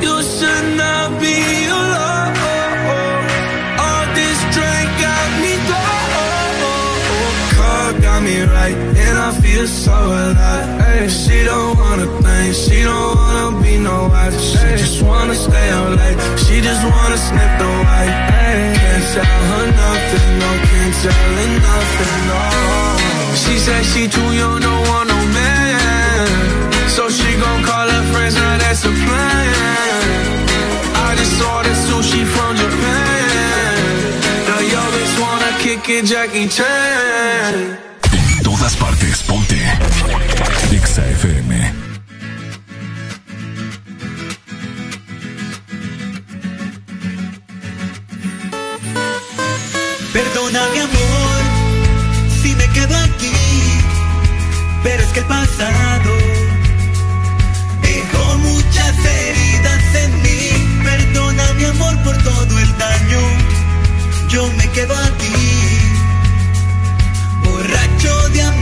You 0.00 0.14
should 0.24 0.66
not 0.80 1.20
be 1.20 1.36
alone. 1.68 2.40
All 3.84 4.04
this 4.16 4.38
drink 4.56 4.88
got 5.04 5.28
me 5.44 5.52
got 8.00 8.20
me 8.22 8.36
right, 8.56 8.76
and 9.04 9.18
I 9.18 9.30
feel 9.42 9.66
so 9.66 9.92
alive. 9.92 11.12
She 11.12 11.44
don't 11.44 11.76
wanna 11.76 12.08
think, 12.24 12.54
she 12.56 12.82
don't 12.82 13.14
wanna 13.20 13.60
be 13.62 13.76
no 13.76 14.08
wife. 14.08 14.40
She 14.40 14.68
just 14.82 15.02
wanna 15.02 15.34
stay 15.34 15.68
up 15.68 15.98
late. 16.00 16.18
She 16.44 16.62
just 16.62 16.82
wanna 16.82 17.18
sniff 17.18 17.52
the 17.60 17.68
white. 17.84 18.14
Hey, 18.32 18.72
can't 18.80 19.04
tell 19.12 19.69
selling 21.02 21.54
nothing, 21.70 22.20
no. 22.28 22.40
She 23.42 23.54
said 23.64 23.82
she 23.92 24.02
too 24.06 24.30
young, 24.40 24.60
don't 24.60 24.82
want 24.88 25.08
no 25.08 25.18
man 25.38 26.26
So 26.96 27.08
she 27.08 27.30
gon' 27.42 27.62
call 27.64 27.88
her 27.88 28.04
friends, 28.12 28.34
now 28.34 28.58
that's 28.62 28.84
a 28.84 28.92
plan. 29.04 30.02
I 31.06 31.08
just 31.20 31.36
ordered 31.52 31.80
sushi 31.88 32.22
from 32.34 32.52
Japan. 32.62 33.74
Now 34.48 34.60
yo 34.72 34.82
just 34.98 35.16
wanna 35.22 35.52
kick 35.64 35.88
it 35.96 36.04
Jackie 36.04 36.48
Chan. 36.48 37.78
En 38.12 38.42
todas 38.42 38.74
partes, 38.76 39.22
ponte. 39.28 39.60
Exa 40.76 41.02
FM 41.22 41.89
Perdona 50.50 50.72
mi 50.72 50.80
amor 50.80 51.42
si 52.42 52.56
me 52.56 52.66
quedo 52.70 52.96
aquí, 52.96 53.30
pero 54.82 55.00
es 55.00 55.08
que 55.10 55.20
el 55.20 55.26
pasado 55.26 56.10
dejó 57.80 58.38
muchas 58.38 58.98
heridas 58.98 59.94
en 59.94 60.22
mí. 60.22 60.82
Perdona 60.82 61.52
mi 61.52 61.64
amor 61.66 61.96
por 62.02 62.16
todo 62.24 62.58
el 62.58 62.78
daño, 62.78 63.20
yo 64.28 64.50
me 64.58 64.68
quedo 64.70 64.96
aquí, 64.96 65.78
borracho 67.44 68.28
de 68.30 68.42
amor 68.42 68.59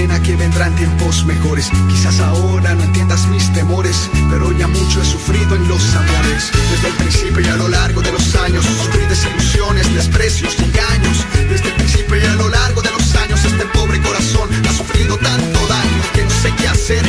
Que 0.00 0.34
vendrán 0.34 0.74
tiempos 0.76 1.24
mejores. 1.24 1.70
Quizás 1.88 2.20
ahora 2.20 2.74
no 2.74 2.82
entiendas 2.84 3.26
mis 3.28 3.52
temores, 3.52 4.08
pero 4.30 4.50
ya 4.52 4.66
mucho 4.66 5.00
he 5.00 5.04
sufrido 5.04 5.54
en 5.54 5.68
los 5.68 5.94
amores. 5.94 6.50
Desde 6.70 6.88
el 6.88 6.94
principio 6.94 7.40
y 7.40 7.46
a 7.46 7.56
lo 7.56 7.68
largo 7.68 8.00
de 8.00 8.10
los 8.12 8.34
años, 8.36 8.64
sufrí 8.64 9.04
desilusiones, 9.06 9.94
desprecios 9.94 10.56
y 10.58 10.64
engaños. 10.64 11.24
Desde 11.50 11.68
el 11.68 11.74
principio 11.74 12.16
y 12.16 12.24
a 12.24 12.34
lo 12.34 12.48
largo 12.48 12.80
de 12.80 12.90
los 12.92 13.14
años, 13.14 13.44
este 13.44 13.64
pobre 13.66 14.00
corazón 14.00 14.48
ha 14.68 14.72
sufrido 14.72 15.18
tanto 15.18 15.66
daño 15.68 16.02
que 16.14 16.24
no 16.24 16.30
sé 16.30 16.52
qué 16.56 16.68
hacer. 16.68 17.04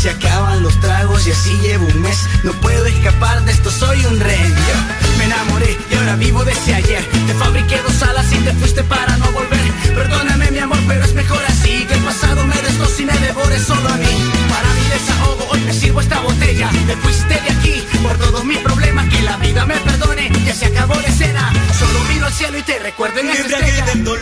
Se 0.00 0.08
acaban 0.08 0.62
los 0.62 0.80
tragos 0.80 1.26
y 1.26 1.30
así 1.30 1.58
llevo 1.58 1.84
un 1.84 2.00
mes. 2.00 2.26
No 2.42 2.52
puedo 2.52 2.86
escapar 2.86 3.44
de 3.44 3.52
esto, 3.52 3.70
soy 3.70 4.02
un 4.06 4.18
rey. 4.18 4.48
Yo 4.48 5.18
me 5.18 5.24
enamoré 5.24 5.76
y 5.90 5.94
ahora 5.94 6.16
vivo 6.16 6.42
desde 6.42 6.74
ayer. 6.74 7.04
Te 7.26 7.34
fabriqué 7.34 7.82
dos 7.82 8.02
alas 8.02 8.32
y 8.32 8.36
te 8.38 8.50
fuiste 8.54 8.82
para 8.82 9.18
no 9.18 9.30
volver. 9.32 9.60
Perdóname, 9.94 10.50
mi 10.52 10.58
amor, 10.58 10.78
pero 10.88 11.04
es 11.04 11.12
mejor 11.12 11.44
así. 11.46 11.84
Que 11.84 11.92
el 11.92 12.00
pasado 12.00 12.46
me 12.46 12.54
destroce 12.62 13.02
y 13.02 13.04
me 13.04 13.18
devore 13.18 13.58
solo 13.60 13.86
a 13.90 13.96
mí. 13.98 14.30
Para 14.48 14.72
mi 14.72 14.88
desahogo, 14.88 15.46
hoy 15.50 15.60
me 15.60 15.74
sirvo 15.74 16.00
esta 16.00 16.20
botella. 16.20 16.70
Te 16.86 16.96
fuiste 16.96 17.34
de 17.34 17.50
aquí 17.50 17.84
por 18.02 18.16
todos 18.16 18.42
mis 18.46 18.58
problemas. 18.60 19.06
Que 19.10 19.20
la 19.20 19.36
vida 19.36 19.66
me 19.66 19.76
perdone, 19.80 20.32
ya 20.46 20.54
se 20.54 20.64
acabó 20.64 20.94
la 20.94 21.08
escena. 21.08 21.52
Solo 21.78 22.02
miro 22.08 22.24
al 22.24 22.32
cielo 22.32 22.56
y 22.56 22.62
te 22.62 22.78
recuerdo 22.78 23.20
en 23.20 23.28
esa 23.28 23.42
estrella. 23.42 23.84
del 23.84 24.04
dolor 24.04 24.20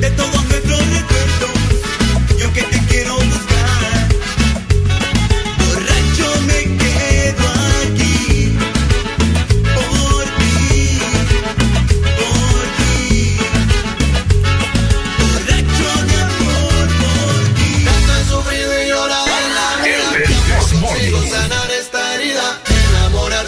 de 0.00 0.10
todos 0.12 0.44
nuestros 0.44 0.78
recuerdos 0.78 1.50
y 2.38 2.42
aunque 2.42 2.62
te 2.62 2.78
quiero 2.86 3.16
buscar 3.16 3.55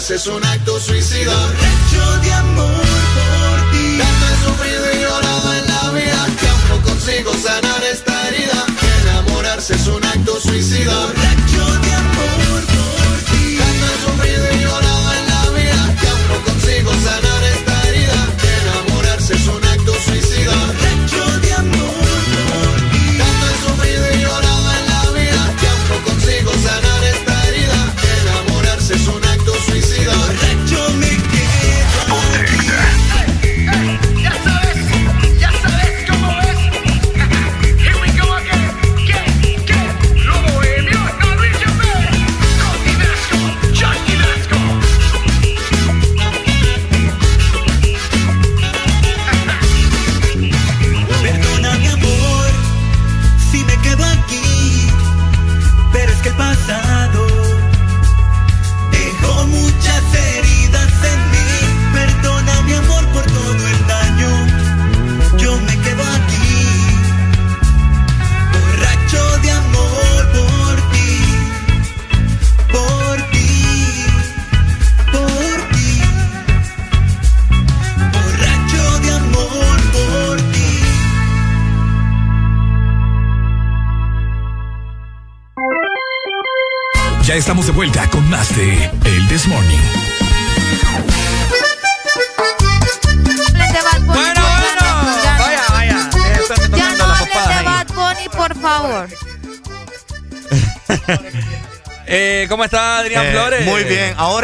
Es 0.09 0.25
un 0.25 0.43
acto 0.43 0.79
suicida. 0.79 1.31
borracho 1.31 2.21
de 2.23 2.33
amor 2.33 2.71
por 2.73 3.71
ti 3.71 3.99
Tanto 3.99 4.25
he 4.25 4.43
sufrido 4.43 4.91
y 4.91 5.01
llorado 5.01 5.53
en 5.53 5.67
la 5.67 5.91
vida 5.91 6.25
que 6.39 6.47
aún 6.47 6.69
no 6.69 6.81
consigo 6.81 7.31
sanar 7.35 7.83
esta 7.83 8.27
herida. 8.27 8.65
Enamorarse 9.03 9.75
es 9.75 9.85
un 9.85 10.03
acto 10.03 10.41
suicida. 10.41 11.13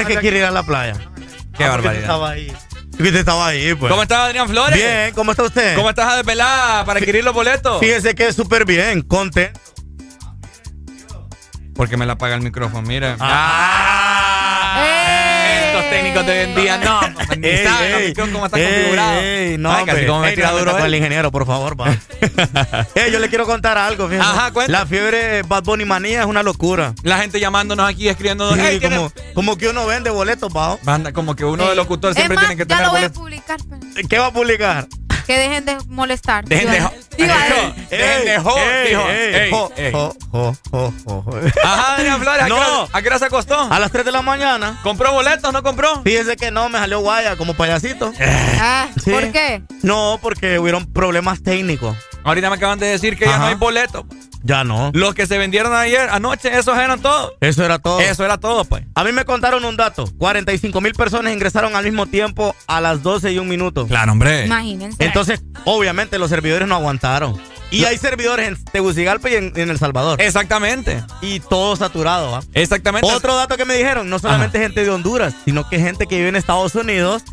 Es 0.03 0.07
que 0.07 0.17
quiere 0.17 0.39
ir 0.39 0.45
a 0.45 0.51
la 0.51 0.63
playa. 0.63 0.95
Qué 1.57 1.63
Ah, 1.63 1.69
barbaridad. 1.69 2.01
Estaba 2.03 2.29
ahí. 2.31 2.51
Usted 2.93 3.15
estaba 3.15 3.47
ahí, 3.47 3.73
pues. 3.75 3.89
¿Cómo 3.91 4.03
está 4.03 4.25
Adrián 4.25 4.47
Flores? 4.47 4.75
Bien, 4.77 5.13
¿cómo 5.13 5.31
está 5.31 5.43
usted? 5.43 5.75
¿Cómo 5.75 5.89
estás 5.89 6.13
a 6.13 6.15
desvelar 6.17 6.85
para 6.85 6.99
adquirir 6.99 7.23
los 7.23 7.33
boletos? 7.33 7.79
Fíjese 7.79 8.15
que 8.15 8.27
es 8.27 8.35
súper 8.35 8.65
bien, 8.65 9.01
contento. 9.01 9.59
Porque 11.75 11.97
me 11.97 12.05
la 12.05 12.13
apaga 12.13 12.35
el 12.35 12.41
micrófono, 12.41 12.87
mira. 12.87 13.17
Ah. 13.19 13.84
Técnicos 15.95 16.27
en 16.27 16.55
día, 16.55 16.77
no, 16.77 16.99
ni 17.37 17.47
Ey, 17.47 17.63
saben 17.65 17.91
la 17.91 17.97
ey, 17.97 18.03
cuestión 18.03 18.31
cómo 18.31 18.45
está 18.45 18.59
ey, 18.59 18.65
configurado. 18.65 19.19
ey, 19.21 19.57
no, 19.57 19.71
Ay, 19.71 19.85
casi 19.85 20.05
como 20.05 20.19
me 20.19 20.31
tira 20.33 20.51
no 20.51 20.57
duro 20.59 20.71
con 20.73 20.81
el 20.85 20.95
ingeniero, 20.95 21.31
por 21.31 21.45
favor, 21.45 21.77
pa. 21.77 21.89
Ey, 22.95 23.11
yo 23.11 23.19
le 23.19 23.29
quiero 23.29 23.45
contar 23.45 23.77
algo, 23.77 24.07
fíjate. 24.09 24.27
Ajá, 24.27 24.51
cuenta. 24.51 24.71
La 24.71 24.85
fiebre 24.85 25.43
Bad 25.43 25.63
Bunny 25.63 25.85
manía 25.85 26.21
es 26.21 26.25
una 26.25 26.43
locura. 26.43 26.93
La 27.03 27.17
gente 27.19 27.39
llamándonos 27.39 27.87
aquí, 27.89 28.07
escribiendo. 28.09 28.53
Sí, 28.53 28.59
"Ey, 28.59 28.79
tiene- 28.79 28.97
como, 28.97 29.11
como 29.33 29.57
que 29.57 29.69
uno 29.69 29.85
vende 29.85 30.09
boletos, 30.09 30.51
pa. 30.51 30.77
Banda, 30.83 31.13
como 31.13 31.35
que 31.35 31.45
uno 31.45 31.63
de 31.63 31.69
los 31.69 31.77
locutores 31.77 32.15
Es 32.17 32.21
siempre 32.23 32.35
más, 32.35 32.45
tiene 32.47 32.57
que 32.63 32.69
ya 32.69 32.75
tener 32.77 32.85
lo 32.85 32.91
voy 32.91 32.97
a 32.97 33.01
boletos. 33.09 33.17
publicar. 33.21 33.57
pero- 33.69 34.07
¿Qué 34.09 34.19
va 34.19 34.25
a 34.27 34.33
publicar? 34.33 34.87
Que 35.25 35.37
dejen 35.37 35.65
de 35.65 35.77
molestar. 35.87 36.45
Dejen 36.45 36.71
de 36.71 36.79
Dejen 37.17 37.29
eh, 37.91 38.21
de. 38.25 38.35
Ajá, 41.63 41.95
Adrián 41.95 42.21
Flores, 42.21 42.41
¿a, 42.41 42.45
qué 42.45 42.49
No. 42.49 42.87
¿a 42.91 43.01
qué 43.01 43.07
hora 43.07 43.19
se 43.19 43.25
acostó? 43.25 43.59
A 43.59 43.79
las 43.79 43.91
3 43.91 44.05
de 44.05 44.11
la 44.11 44.21
mañana. 44.21 44.79
¿Compró 44.83 45.11
boletos? 45.11 45.51
¿No 45.53 45.63
compró? 45.63 46.01
Fíjese 46.03 46.35
que 46.35 46.51
no, 46.51 46.69
me 46.69 46.77
salió 46.79 46.99
guaya 46.99 47.35
como 47.35 47.53
payasito. 47.53 48.11
ah, 48.19 48.87
Sí. 49.03 49.11
¿Por 49.11 49.31
qué? 49.31 49.61
No, 49.81 50.19
porque 50.21 50.59
hubieron 50.59 50.85
problemas 50.91 51.41
técnicos. 51.43 51.95
Ahorita 52.25 52.49
me 52.49 52.55
acaban 52.55 52.79
de 52.79 52.87
decir 52.87 53.17
que 53.17 53.25
ya 53.25 53.37
no 53.37 53.45
hay 53.45 53.55
boletos. 53.55 54.03
Ya 54.43 54.63
no. 54.63 54.91
Los 54.93 55.13
que 55.13 55.27
se 55.27 55.37
vendieron 55.37 55.73
ayer, 55.73 56.09
anoche, 56.09 56.55
esos 56.57 56.77
eran 56.77 56.99
todos. 56.99 57.33
Eso 57.39 57.63
era 57.63 57.79
todo. 57.79 57.99
Eso 57.99 58.25
era 58.25 58.37
todo, 58.39 58.65
pues. 58.65 58.83
A 58.95 59.03
mí 59.03 59.11
me 59.11 59.25
contaron 59.25 59.63
un 59.63 59.77
dato. 59.77 60.07
45 60.17 60.81
mil 60.81 60.93
personas 60.93 61.33
ingresaron 61.33 61.75
al 61.75 61.83
mismo 61.83 62.07
tiempo 62.07 62.55
a 62.67 62.81
las 62.81 63.03
12 63.03 63.31
y 63.31 63.39
un 63.39 63.47
minuto. 63.47 63.87
Claro, 63.87 64.11
hombre. 64.11 64.45
Imagínense. 64.45 65.03
Entonces, 65.03 65.43
obviamente, 65.65 66.17
los 66.17 66.29
servidores 66.29 66.67
no 66.67 66.75
aguantaron. 66.75 67.39
Y 67.71 67.85
hay 67.85 67.97
servidores 67.97 68.47
en 68.47 68.63
Tegucigalpa 68.65 69.29
y 69.29 69.35
en, 69.35 69.53
en 69.55 69.69
El 69.69 69.77
Salvador. 69.77 70.21
Exactamente. 70.21 71.03
Y 71.21 71.39
todo 71.39 71.75
saturado, 71.75 72.31
¿va? 72.31 72.43
Exactamente. 72.53 73.07
Otro 73.11 73.35
dato 73.35 73.57
que 73.57 73.65
me 73.65 73.75
dijeron, 73.75 74.09
no 74.09 74.19
solamente 74.19 74.59
gente 74.59 74.83
de 74.83 74.89
Honduras, 74.89 75.33
sino 75.43 75.67
que 75.67 75.79
gente 75.79 76.07
que 76.07 76.17
vive 76.17 76.29
en 76.29 76.35
Estados 76.35 76.73
Unidos 76.75 77.23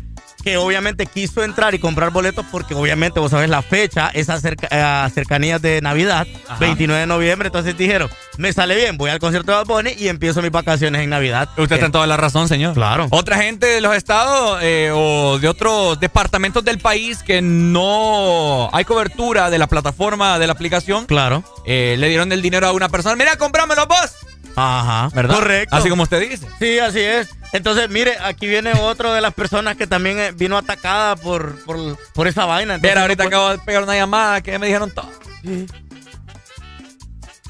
que 0.43 0.57
obviamente 0.57 1.05
quiso 1.05 1.43
entrar 1.43 1.73
y 1.73 1.79
comprar 1.79 2.11
boletos 2.11 2.45
porque 2.51 2.75
obviamente 2.75 3.19
vos 3.19 3.31
sabés 3.31 3.49
la 3.49 3.61
fecha, 3.61 4.09
esas 4.13 4.41
cerca- 4.41 4.67
eh, 4.69 5.09
cercanías 5.13 5.61
de 5.61 5.79
Navidad, 5.81 6.27
Ajá. 6.47 6.57
29 6.59 7.01
de 7.01 7.07
noviembre, 7.07 7.47
entonces 7.47 7.77
dijeron, 7.77 8.09
me 8.37 8.51
sale 8.51 8.75
bien, 8.75 8.97
voy 8.97 9.09
al 9.09 9.19
concierto 9.19 9.51
de 9.51 9.57
Bad 9.59 9.65
Bunny 9.67 9.91
y 9.97 10.07
empiezo 10.09 10.41
mis 10.41 10.51
vacaciones 10.51 11.01
en 11.01 11.09
Navidad. 11.09 11.47
Usted 11.57 11.75
está 11.75 11.85
en 11.85 11.91
toda 11.91 12.07
la 12.07 12.17
razón, 12.17 12.47
señor. 12.49 12.73
Claro. 12.73 13.07
Otra 13.11 13.37
gente 13.37 13.65
de 13.67 13.81
los 13.81 13.95
estados 13.95 14.59
eh, 14.61 14.91
o 14.93 15.39
de 15.39 15.47
otros 15.47 15.99
departamentos 15.99 16.63
del 16.65 16.79
país 16.79 17.23
que 17.23 17.41
no 17.41 18.69
hay 18.73 18.85
cobertura 18.85 19.49
de 19.49 19.57
la 19.57 19.67
plataforma 19.67 20.39
de 20.39 20.47
la 20.47 20.53
aplicación, 20.53 21.05
Claro. 21.05 21.43
eh, 21.65 21.95
le 21.97 22.09
dieron 22.09 22.31
el 22.31 22.41
dinero 22.41 22.67
a 22.67 22.71
una 22.71 22.89
persona. 22.89 23.15
Mira, 23.15 23.37
cómpramelo 23.37 23.85
vos. 23.87 24.11
Ajá. 24.55 25.09
¿Verdad? 25.13 25.35
Correcto. 25.35 25.75
Así 25.75 25.89
como 25.89 26.03
usted 26.03 26.29
dice. 26.29 26.47
Sí, 26.59 26.79
así 26.79 26.99
es. 26.99 27.29
Entonces, 27.53 27.89
mire, 27.89 28.17
aquí 28.23 28.47
viene 28.47 28.73
otro 28.73 29.13
de 29.13 29.21
las 29.21 29.33
personas 29.33 29.75
que 29.75 29.87
también 29.87 30.19
eh, 30.19 30.31
vino 30.31 30.57
atacada 30.57 31.15
por, 31.15 31.63
por, 31.65 31.97
por 32.13 32.27
esa 32.27 32.45
vaina. 32.45 32.75
Entonces, 32.75 32.91
Mira, 32.91 33.01
ahorita 33.01 33.23
no 33.23 33.27
acabo 33.27 33.49
de 33.49 33.59
pegar 33.59 33.83
una 33.83 33.95
llamada 33.95 34.41
que 34.41 34.57
me 34.59 34.67
dijeron 34.67 34.91
todo. 34.91 35.09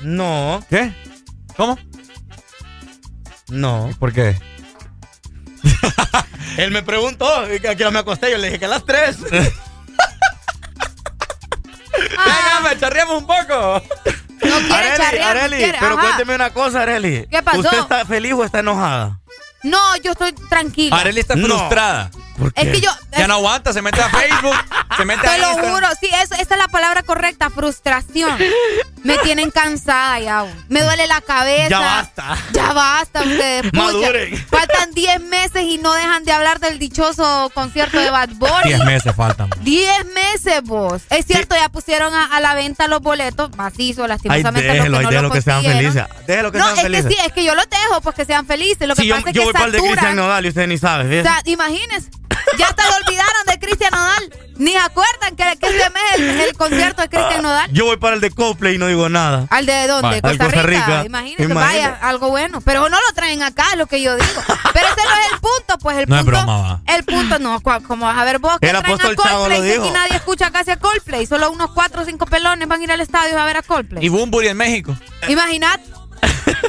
No, 0.02 0.64
¿Qué? 0.70 0.94
¿Cómo? 1.56 1.78
no. 3.50 3.90
¿Por 4.00 4.12
qué? 4.12 4.36
Él 6.58 6.72
me 6.72 6.84
preguntó 6.84 7.28
¿a 7.28 7.48
qué 7.48 7.76
hora 7.80 7.92
me 7.92 8.00
acosté? 8.00 8.32
Yo 8.32 8.38
le 8.38 8.48
dije 8.48 8.60
que 8.60 8.66
a 8.66 8.70
las 8.70 8.86
3. 8.86 9.22
Venga, 12.10 12.60
me 12.64 12.80
charreamos 12.80 13.22
un 13.22 13.28
poco. 13.28 13.82
No 14.44 14.58
quiere 14.60 14.74
Areli, 14.74 14.98
charrear, 14.98 15.36
no 15.36 15.42
Areli, 15.42 15.58
quiere, 15.58 15.78
pero 15.80 15.94
ajá. 15.98 16.02
cuénteme 16.08 16.36
una 16.36 16.50
cosa, 16.54 16.82
Areli. 16.82 17.28
¿Qué 17.30 17.42
pasó? 17.44 17.60
¿Usted 17.60 17.80
está 17.80 18.06
feliz 18.06 18.34
o 18.34 18.44
está 18.44 18.60
enojada? 18.60 19.20
No, 19.64 19.80
yo 20.04 20.12
estoy 20.12 20.34
tranquila. 20.34 20.98
Arely 20.98 21.20
está 21.22 21.36
No. 21.36 21.70
¿Por 22.38 22.52
Es 22.56 22.68
que 22.72 22.82
yo. 22.82 22.92
Ya 23.18 23.28
no 23.28 23.36
aguanta, 23.36 23.74
se 23.74 23.82
mete 23.82 24.02
a 24.02 24.10
Facebook, 24.10 24.56
se 24.98 25.06
mete 25.06 25.28
a 25.28 25.32
Te 25.34 25.38
lo 25.40 25.48
Instagram. 25.50 25.74
juro, 25.76 25.88
sí, 26.00 26.08
eso, 26.22 26.34
esa 26.36 26.54
es 26.56 26.58
la 26.58 26.68
palabra 26.68 27.04
correcta, 27.04 27.50
frustración. 27.50 28.38
Me 29.04 29.18
tienen 29.20 29.52
cansada 29.52 30.20
ya. 30.20 30.46
Me 30.70 30.82
duele 30.82 31.06
la 31.08 31.22
cabeza. 31.22 31.70
Ya 31.70 31.80
basta. 31.80 32.38
Ya 32.54 32.74
basta 32.74 33.22
ustedes. 33.22 33.64
pucha. 33.72 33.84
Maduren. 33.84 34.48
Faltan 34.48 34.92
10 34.94 35.22
meses 35.22 35.62
y 35.64 35.78
no 35.78 35.94
dejan 35.94 36.24
de 36.24 36.32
hablar 36.32 36.60
del 36.60 36.80
dichoso 36.80 37.52
concierto 37.54 38.00
de 38.00 38.10
Bad 38.10 38.30
Bunny. 38.36 38.64
Diez 38.66 38.84
meses 38.86 39.14
faltan. 39.16 39.50
10 39.62 40.06
meses 40.14 40.64
vos. 40.64 41.02
Es 41.10 41.26
cierto, 41.26 41.56
ya 41.56 41.70
pusieron 41.70 42.14
a, 42.14 42.26
a 42.36 42.40
la 42.40 42.56
venta 42.56 42.88
los 42.88 43.02
boletos, 43.02 43.56
macizo, 43.58 44.04
Ay, 44.04 44.10
lastimosamente 44.10 44.68
los 44.68 44.76
déjelo, 44.78 44.98
que 44.98 45.00
ay, 45.00 45.04
no 45.04 45.10
déjelo 45.12 45.28
lo 45.28 45.34
que 45.34 45.42
sean 45.42 45.64
felices. 45.64 46.04
Déjelo 46.26 46.52
que 46.52 46.58
No, 46.58 46.66
sean 46.66 46.78
es 46.78 46.84
felices. 46.84 47.06
que 47.08 47.14
sí, 47.14 47.20
es 47.28 47.34
que 47.34 47.44
yo 47.44 47.56
los 47.56 47.66
dejo 47.70 48.02
pues 48.02 48.16
que 48.16 48.26
sean 48.26 48.46
felices. 48.48 48.88
Lo 48.88 48.96
que 48.96 49.02
Sí, 49.02 49.08
yo, 49.10 49.16
pasa 49.16 49.30
es 49.30 49.36
yo 49.36 49.42
que 49.42 49.46
voy 49.46 49.54
para 49.54 49.66
el 49.66 49.72
de. 49.74 49.80
Cristian 49.80 50.16
Nodal 50.16 50.46
y 50.46 50.50
usted 50.50 50.68
ni 50.68 50.78
sabe. 50.78 51.04
O 51.06 51.10
¿ves? 51.10 51.24
sea, 51.24 51.42
imagínense, 51.46 52.10
ya 52.58 52.68
hasta 52.68 52.84
lo 52.90 52.96
olvidaron 53.06 53.46
de 53.48 53.60
Cristian 53.60 53.92
Nodal. 53.92 54.34
Ni 54.56 54.72
se 54.72 54.78
acuerdan 54.78 55.36
que, 55.36 55.44
que 55.60 55.68
este 55.68 55.90
mes 55.90 56.04
es 56.14 56.20
el, 56.20 56.40
el 56.42 56.54
concierto 56.54 57.02
de 57.02 57.10
Cristian 57.10 57.42
Nodal. 57.42 57.72
Yo 57.72 57.86
voy 57.86 57.98
para 57.98 58.16
el 58.16 58.22
de 58.22 58.30
Coldplay 58.30 58.76
y 58.76 58.78
no 58.78 58.86
digo 58.88 59.10
nada. 59.10 59.48
¿Al 59.50 59.66
de 59.66 59.88
dónde? 59.88 60.02
Vale. 60.04 60.22
Costa, 60.22 60.30
Al 60.30 60.38
Costa 60.52 60.62
Rica. 60.62 60.86
Rica. 60.86 61.06
Imagínense, 61.06 61.44
Imagínate. 61.44 61.90
vaya, 61.90 62.00
algo 62.08 62.30
bueno. 62.30 62.62
Pero 62.62 62.82
no 62.82 62.90
lo 62.98 63.14
traen 63.16 63.42
acá, 63.42 63.66
es 63.72 63.78
lo 63.78 63.88
que 63.88 64.02
yo 64.02 64.16
digo. 64.16 64.42
Pero 64.74 64.88
ese 64.88 65.04
no 65.08 65.12
es 65.26 65.32
el 65.34 65.40
punto, 65.40 65.78
pues 65.82 65.98
el 65.98 66.08
No 66.10 66.20
es 66.20 66.26
broma, 66.26 66.58
va. 66.62 66.82
El 66.86 67.04
punto, 67.04 67.40
no, 67.40 67.60
como 67.62 68.06
vas 68.06 68.18
a 68.18 68.24
ver 68.24 68.38
vos 68.40 68.60
que 68.60 68.70
El 68.70 68.78
traen 68.78 68.86
a 68.86 68.98
Coldplay, 69.16 69.34
lo 69.34 69.48
que 69.50 69.62
dijo. 69.72 69.84
aquí 69.84 69.92
nadie 69.92 70.16
escucha 70.18 70.52
casi 70.52 70.70
a 70.72 70.78
Coldplay. 70.78 71.26
Solo 71.26 71.50
unos 71.52 71.72
cuatro 71.72 72.04
o 72.04 72.06
cinco 72.06 72.26
pelones 72.28 72.68
van 72.68 72.80
a 72.80 72.84
ir 72.84 72.92
al 72.92 73.02
estadio 73.02 73.40
a 73.40 73.46
ver 73.46 73.58
a 73.58 73.64
Coldplay. 73.64 74.06
Y 74.06 74.10
Bumburi 74.10 74.50
en 74.50 74.58
México. 74.58 74.96
Imagínate. 75.28 75.84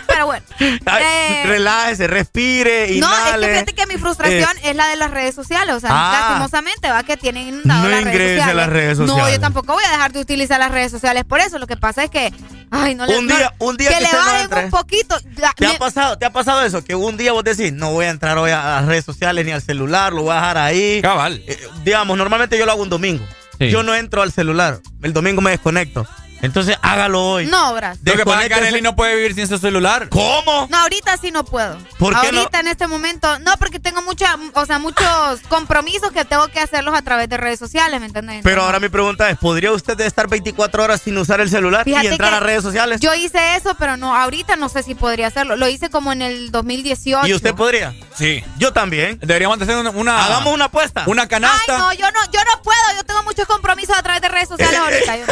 Pero 0.06 0.26
bueno. 0.26 0.44
Ay, 0.87 1.03
eh, 1.04 1.42
relájese, 1.47 2.06
respire, 2.06 2.97
no, 2.99 3.08
es 3.12 3.33
que 3.38 3.49
fíjate 3.49 3.72
que 3.74 3.87
mi 3.87 3.97
frustración 3.97 4.51
es 4.62 4.76
la 4.76 4.87
de 4.88 4.97
las 4.97 5.10
redes 5.10 5.35
sociales. 5.35 5.74
O 5.74 5.81
sea, 5.81 5.90
Ah. 5.92 6.12
lastimosamente 6.20 6.88
va 6.90 7.03
que 7.03 7.17
tienen 7.17 7.49
inundado 7.49 7.83
No 7.83 7.88
las 7.88 8.04
redes 8.04 8.15
ingrese 8.15 8.35
a 8.35 8.37
sociales. 8.44 8.56
las 8.56 8.69
redes 8.69 8.99
No, 8.99 9.06
sociales. 9.08 9.35
yo 9.35 9.40
tampoco 9.40 9.72
voy 9.74 9.85
a 9.85 9.90
dejar 9.90 10.12
de 10.12 10.20
utilizar 10.20 10.58
las 10.60 10.70
redes 10.70 10.90
sociales 10.92 11.24
por 11.24 11.40
eso. 11.40 11.58
Lo 11.58 11.67
que 11.67 11.76
pasa 11.76 12.04
es 12.04 12.10
que, 12.10 12.33
ay, 12.70 12.94
no 12.94 13.06
le 13.06 13.19
Un 13.19 13.26
no- 13.26 13.37
día- 13.37 13.53
un 13.58 13.76
día 13.76 13.88
que, 13.90 13.94
que 13.97 14.01
le 14.03 14.12
no 14.12 14.19
bajen 14.19 14.65
un 14.65 14.70
poquito. 14.70 15.17
La- 15.37 15.53
¿Te 15.56 15.67
ha 15.67 15.78
pasado, 15.78 16.19
¿Te 16.19 16.26
ha 16.26 16.31
pasado 16.31 16.62
eso? 16.62 16.85
Que 16.85 16.94
un 16.94 17.17
día 17.17 17.33
vos 17.33 17.44
decís, 17.44 17.72
no 17.72 17.90
voy 17.92 18.06
a 18.06 18.10
entrar 18.10 18.38
hoy 18.38 18.51
a 18.53 18.62
las 18.62 18.87
redes 18.87 19.04
sociales 19.04 19.44
ni 19.44 19.53
al 19.53 19.62
celular, 19.62 20.12
lo 20.12 20.22
voy 20.22 20.33
a 20.33 20.37
dejar 20.37 20.58
ahí. 20.58 21.03
Cabal. 21.03 21.42
Eh, 21.47 21.58
digamos, 21.85 22.17
normalmente 22.17 22.58
yo 22.58 22.67
lo 22.67 22.72
hago 22.72 22.83
un 22.83 22.90
domingo. 22.90 23.24
Sí. 23.58 23.69
Yo 23.70 23.83
no 23.83 23.94
entro 23.94 24.22
al 24.22 24.33
celular. 24.33 24.81
El 25.03 25.12
domingo 25.12 25.40
me 25.40 25.51
desconecto. 25.53 26.06
Entonces 26.42 26.76
hágalo 26.83 27.22
hoy. 27.24 27.47
no, 27.47 27.72
Bras. 27.74 27.99
Lo 28.04 28.12
que 28.17 28.24
pasa 28.24 28.42
es 28.42 28.49
que. 28.49 28.54
Arely 28.54 28.83
no 28.83 28.94
puede 28.97 29.17
vivir 29.17 29.34
sin 29.34 29.49
su 29.49 29.58
celular. 29.58 30.08
¿Cómo? 30.10 30.67
No, 30.70 30.78
ahorita 30.78 31.17
sí 31.17 31.31
no 31.31 31.44
puedo. 31.44 31.78
¿Por 31.99 32.12
qué 32.20 32.26
ahorita 32.26 32.60
en 32.60 32.68
este 32.68 32.86
momento, 32.86 33.38
no, 33.40 33.52
porque 33.58 33.78
tengo 33.81 34.02
mucha, 34.02 34.36
o 34.54 34.67
sea, 34.67 34.78
muchos 34.78 35.40
compromisos 35.49 36.12
que 36.12 36.24
tengo 36.24 36.47
que 36.49 36.60
hacerlos 36.60 36.94
a 36.94 37.02
través 37.02 37.28
de 37.28 37.36
redes 37.36 37.58
sociales, 37.58 37.99
¿me 38.00 38.06
entiendes? 38.06 38.40
Pero 38.42 38.62
ahora 38.62 38.78
mi 38.81 38.88
pregunta 38.88 39.31
es, 39.31 39.38
¿podría 39.38 39.72
usted 39.72 39.99
estar 40.00 40.28
24 40.28 40.84
horas 40.84 41.00
sin 41.02 41.17
usar 41.18 41.40
el 41.40 41.49
celular 41.49 41.84
Fíjate 41.84 42.06
y 42.06 42.08
entrar 42.10 42.34
a 42.34 42.40
redes 42.40 42.62
sociales? 42.62 43.00
Yo 43.00 43.15
hice 43.15 43.56
eso, 43.56 43.74
pero 43.78 43.97
no, 43.97 44.15
ahorita 44.15 44.56
no 44.56 44.68
sé 44.68 44.83
si 44.83 44.94
podría 44.94 45.28
hacerlo. 45.28 45.56
Lo 45.56 45.68
hice 45.68 45.88
como 45.90 46.12
en 46.12 46.22
el 46.22 46.50
2018. 46.50 47.26
¿Y 47.26 47.34
usted 47.34 47.54
podría? 47.54 47.94
Sí. 48.17 48.44
Yo 48.58 48.72
también. 48.72 49.18
Deberíamos 49.20 49.60
hacer 49.60 49.76
una, 49.76 49.90
una, 49.90 50.24
Hagamos 50.24 50.52
una 50.54 50.67
apuesta. 50.67 51.04
una 51.06 51.22
Ay, 51.22 51.28
canasta. 51.28 51.78
no, 51.78 51.92
yo 51.94 52.06
no, 52.10 52.20
yo 52.33 52.40
no 52.54 52.62
puedo. 52.62 52.78
Yo 52.97 53.04
tengo 53.04 53.22
muchos 53.24 53.47
compromisos 53.47 53.97
a 53.97 54.02
través 54.02 54.20
de 54.22 54.28
redes 54.28 54.49
sociales 54.49 54.78
ahorita. 54.84 55.17
Yo- 55.17 55.24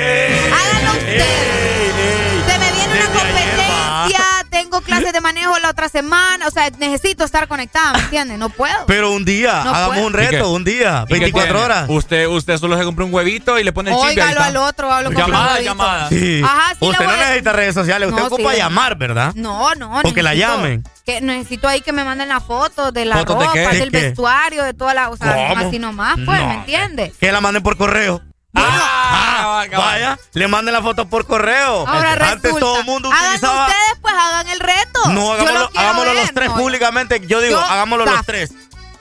Háganlo 0.00 0.90
ustedes. 0.92 2.44
Se 2.46 2.58
me 2.58 2.72
viene 2.72 2.94
una 2.94 3.06
competencia, 3.06 4.24
tengo 4.50 4.80
clases 4.80 5.12
de 5.12 5.20
manejo 5.20 5.58
la 5.58 5.70
otra 5.70 5.88
semana, 5.88 6.46
o 6.46 6.50
sea, 6.50 6.70
necesito 6.78 7.24
estar 7.24 7.46
conectada, 7.48 7.92
¿me 7.94 7.98
entiendes? 8.00 8.38
No 8.38 8.48
puedo. 8.48 8.86
Pero 8.86 9.12
un 9.12 9.24
día, 9.24 9.62
No 9.64 9.70
hagamos 9.70 9.94
puedo. 9.96 10.06
un 10.06 10.12
reto, 10.12 10.50
un 10.52 10.64
día, 10.64 11.04
¿Y 11.08 11.12
qué 11.12 11.18
24 11.20 11.52
tiene? 11.52 11.64
horas. 11.64 11.86
Usted, 11.88 12.26
usted 12.26 12.58
solo 12.58 12.78
se 12.78 12.84
compra 12.84 13.04
un 13.04 13.12
huevito 13.12 13.58
y 13.58 13.64
le 13.64 13.72
pone 13.72 13.90
el 13.90 13.96
chip. 13.96 14.06
Óigalo 14.06 14.40
al 14.42 14.56
otro, 14.56 14.90
hablo 14.92 15.10
con 15.12 15.18
Llamada, 15.18 15.60
llamada. 15.60 16.08
Sí. 16.08 16.40
Ajá, 16.44 16.74
sí 16.78 16.86
usted 16.86 17.04
no 17.04 17.16
necesita 17.16 17.52
redes 17.52 17.74
sociales, 17.74 18.08
usted 18.08 18.20
No, 18.22 18.26
ocupa 18.28 18.52
sí. 18.52 18.58
llamar, 18.58 18.96
¿verdad? 18.96 19.32
No, 19.34 19.74
no. 19.74 20.00
O 20.02 20.12
que 20.14 20.22
la 20.22 20.34
llamen. 20.34 20.82
Que 21.04 21.20
necesito 21.20 21.68
ahí 21.68 21.80
que 21.82 21.92
me 21.92 22.02
manden 22.04 22.28
las 22.28 22.42
fotos 22.42 22.92
de 22.92 23.04
la 23.04 23.16
¿Fotos 23.18 23.38
de 23.38 23.46
ropa, 23.46 23.74
del 23.74 23.90
vestuario, 23.90 24.64
de 24.64 24.74
toda 24.74 24.92
la, 24.94 25.08
o 25.10 25.16
sea, 25.16 25.48
¿Cómo? 25.50 25.66
así 25.68 25.78
nomás, 25.78 26.16
pues, 26.24 26.40
No. 26.40 26.48
¿me 26.48 26.54
entiendes? 26.54 27.12
Que 27.20 27.30
la 27.30 27.40
manden 27.40 27.62
por 27.62 27.76
correo. 27.76 28.22
Ah, 28.56 29.38
cabal, 29.40 29.70
cabal. 29.70 29.86
Vaya, 29.86 30.18
le 30.32 30.48
manden 30.48 30.74
la 30.74 30.82
foto 30.82 31.08
por 31.08 31.26
correo. 31.26 31.86
Ahora 31.86 32.12
Antes 32.12 32.42
resulta. 32.42 32.60
todo 32.60 32.78
el 32.80 32.84
mundo 32.84 33.10
Hagan 33.10 33.24
utilizaba. 33.26 33.66
ustedes, 33.66 33.98
pues, 34.00 34.14
hagan 34.14 34.48
el 34.48 34.60
reto. 34.60 35.00
No, 35.10 35.32
hagámoslo, 35.32 35.58
lo 35.72 35.80
hagámoslo 35.80 36.12
ver, 36.12 36.20
los 36.22 36.34
tres 36.34 36.48
no. 36.50 36.56
públicamente. 36.56 37.20
Yo 37.26 37.40
digo, 37.40 37.58
Yo, 37.60 37.64
hagámoslo 37.64 38.04
los 38.06 38.26
tres. 38.26 38.50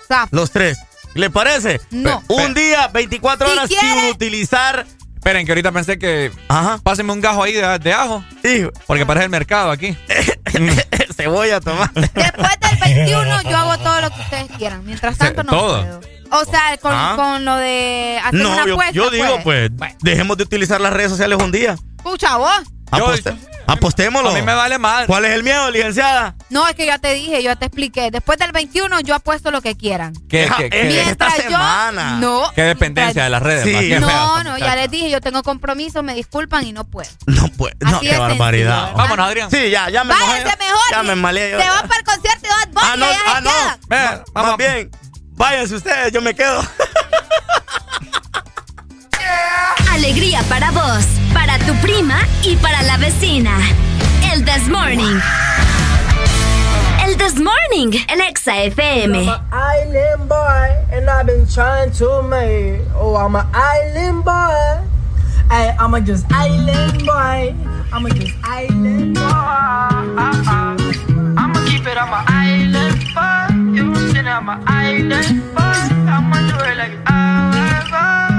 Zaf. 0.07 0.29
Los 0.31 0.51
tres. 0.51 0.77
¿Le 1.13 1.29
parece? 1.29 1.79
No. 1.91 2.21
Un 2.27 2.53
día, 2.53 2.89
24 2.89 3.47
Si 3.47 3.53
horas 3.53 3.69
sin 3.69 3.79
quiere- 3.79 4.11
utilizar. 4.11 4.85
Esperen, 5.25 5.43
que 5.43 5.53
ahorita 5.53 5.71
pensé 5.71 5.97
que. 5.97 6.31
Ajá. 6.49 6.79
Pásenme 6.83 7.11
un 7.11 7.19
gajo 7.19 7.41
ahí 7.41 7.53
de, 7.53 7.79
de 7.79 7.93
ajo. 7.93 8.23
Hijo, 8.43 8.69
Porque 8.85 9.07
parece 9.07 9.23
el 9.23 9.31
mercado 9.31 9.71
aquí. 9.71 9.97
cebolla, 11.15 11.59
tomate. 11.59 12.01
Después 12.13 12.51
del 12.61 12.79
21 12.95 13.41
yo 13.49 13.57
hago 13.57 13.77
todo 13.79 14.01
lo 14.01 14.11
que 14.11 14.21
ustedes 14.21 14.47
quieran. 14.55 14.85
Mientras 14.85 15.17
tanto 15.17 15.41
no 15.41 15.49
todo. 15.51 15.81
puedo. 15.81 16.01
O 16.29 16.45
sea, 16.45 16.77
con, 16.79 16.91
Ah. 16.93 17.13
con 17.15 17.43
lo 17.43 17.55
de 17.55 18.19
hacer 18.23 18.39
una 18.39 18.55
No, 18.55 18.67
yo, 18.67 18.73
apuesta, 18.75 18.91
yo 18.93 19.09
digo, 19.09 19.39
pues, 19.43 19.71
dejemos 20.03 20.37
de 20.37 20.43
utilizar 20.43 20.79
las 20.79 20.93
redes 20.93 21.09
sociales 21.09 21.39
un 21.41 21.51
día. 21.51 21.75
Pucha, 22.03 22.37
vos. 22.37 22.61
Yo- 22.97 23.05
Aposte- 23.07 23.37
Apostémoslo. 23.67 24.29
A 24.29 24.33
mí 24.33 24.43
me 24.43 24.53
vale 24.53 24.77
mal. 24.77 25.07
¿Cuál 25.07 25.25
es 25.25 25.31
el 25.31 25.41
miedo, 25.41 25.71
licenciada? 25.71 26.35
No, 26.51 26.67
es 26.67 26.75
que 26.75 26.85
ya 26.85 26.99
te 26.99 27.15
dije, 27.15 27.37
yo 27.41 27.49
ya 27.49 27.55
te 27.55 27.65
expliqué. 27.65 28.11
Después 28.11 28.37
del 28.37 28.51
21 28.51 28.99
yo 28.99 29.15
apuesto 29.15 29.49
lo 29.49 29.59
que 29.63 29.75
quieran. 29.75 30.13
¿Qué, 30.29 30.47
qué, 30.55 30.69
qué? 30.69 30.83
Mientras 30.83 31.33
esta 31.33 31.43
yo. 31.45 31.49
semana. 31.49 32.17
No. 32.19 32.43
Qué 32.53 32.61
dependencia 32.61 33.23
de 33.23 33.29
las 33.31 33.41
redes. 33.41 33.63
Sí. 33.63 33.89
más, 33.99 34.01
No, 34.01 34.43
no, 34.43 34.57
ya 34.59 34.75
les 34.75 34.91
dije, 34.91 35.09
yo 35.09 35.19
tengo 35.19 35.41
compromiso, 35.41 36.03
me 36.03 36.13
disculpan 36.13 36.63
y 36.67 36.73
no 36.73 36.83
puedo. 36.85 37.09
No 37.25 37.47
puede. 37.57 37.75
No, 37.79 37.97
Así 37.97 38.07
qué 38.07 38.17
barbaridad. 38.19 38.77
sencillo. 38.81 38.97
Vámonos, 38.97 39.27
Adrián. 39.27 39.49
Sí, 39.49 39.69
ya, 39.71 39.89
ya 39.89 40.03
me 40.03 40.13
Váyanse 40.13 40.43
mojé. 40.45 40.57
mejor. 40.57 40.79
Ya 40.91 41.01
me 41.03 41.15
maleé 41.15 41.51
yo. 41.53 41.59
Se 41.61 41.67
van 41.67 41.87
para 41.87 41.99
el 41.99 42.05
concierto 42.05 42.41
de 42.47 42.49
Bad 42.49 42.67
Bunny 42.71 42.87
Ah, 42.91 42.97
no, 42.97 43.11
y 43.11 43.15
ah, 43.25 43.41
no. 43.41 43.51
Ven, 43.87 44.23
vamos. 44.31 44.49
Más 44.51 44.57
bien, 44.57 44.91
váyanse 45.31 45.73
ustedes, 45.75 46.11
yo 46.13 46.21
me 46.21 46.35
quedo. 46.35 46.61
Alegría 49.95 50.43
para 50.49 50.71
vos, 50.71 51.05
para 51.33 51.57
tu 51.59 51.73
prima 51.75 52.19
y 52.43 52.57
para 52.57 52.83
la 52.83 52.97
vecina. 52.97 53.57
El 54.33 54.43
This 54.43 54.67
Morning. 54.67 55.21
El 57.05 57.15
This 57.15 57.35
Morning, 57.35 57.97
el 58.09 58.19
Exa 58.19 58.57
FM. 58.57 59.19
I'm 59.19 59.29
an 59.29 59.39
island 59.53 60.27
boy, 60.27 60.69
and 60.91 61.09
I've 61.09 61.25
been 61.25 61.47
trying 61.47 61.91
to 61.91 62.21
make. 62.23 62.81
Oh, 62.93 63.15
I'm 63.15 63.37
an 63.37 63.47
island 63.53 64.25
boy. 64.25 64.83
I'm 65.49 65.93
a 65.93 66.01
just 66.01 66.25
island 66.29 67.05
boy. 67.05 67.55
I'm 67.93 68.05
a 68.05 68.09
just 68.09 68.35
island 68.43 69.15
boy. 69.15 69.23
I'ma 71.37 71.65
keep 71.69 71.87
it 71.87 71.97
on 71.97 72.09
my 72.09 72.21
island 72.27 72.99
boy. 73.15 73.47
You 73.73 73.93
know 74.23 74.29
I'm 74.29 74.49
an 74.49 74.61
island 74.67 75.41
boy. 75.55 75.61
I'ma 76.11 76.51
do 76.51 76.65
it 76.65 76.77
like 76.77 76.97
I 77.07 78.34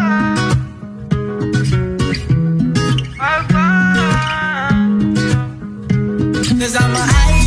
Cause 6.59 6.75
I'm 6.75 6.97
an 6.97 7.46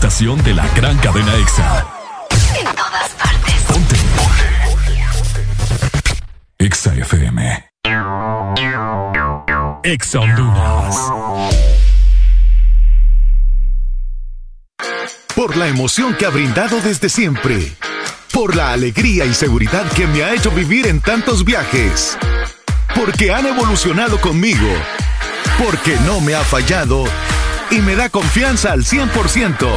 estación 0.00 0.42
de 0.44 0.54
la 0.54 0.66
gran 0.68 0.96
cadena 0.96 1.34
EXA. 1.34 1.86
En 2.58 2.64
todas 2.74 3.10
partes. 3.10 3.54
Ponte. 3.68 3.96
EXA 6.58 6.94
FM. 6.94 7.70
EXA 9.82 10.20
Honduras. 10.20 10.96
Por 15.36 15.58
la 15.58 15.68
emoción 15.68 16.14
que 16.14 16.24
ha 16.24 16.30
brindado 16.30 16.80
desde 16.80 17.10
siempre. 17.10 17.70
Por 18.32 18.56
la 18.56 18.72
alegría 18.72 19.26
y 19.26 19.34
seguridad 19.34 19.86
que 19.92 20.06
me 20.06 20.24
ha 20.24 20.32
hecho 20.32 20.50
vivir 20.50 20.86
en 20.86 21.02
tantos 21.02 21.44
viajes. 21.44 22.16
Porque 22.94 23.32
han 23.32 23.44
evolucionado 23.44 24.18
conmigo. 24.18 24.70
Porque 25.62 25.94
no 26.06 26.22
me 26.22 26.34
ha 26.34 26.42
fallado 26.42 27.04
y 27.70 27.80
me 27.80 27.94
da 27.96 28.08
confianza 28.08 28.72
al 28.72 28.84
100%. 28.84 29.68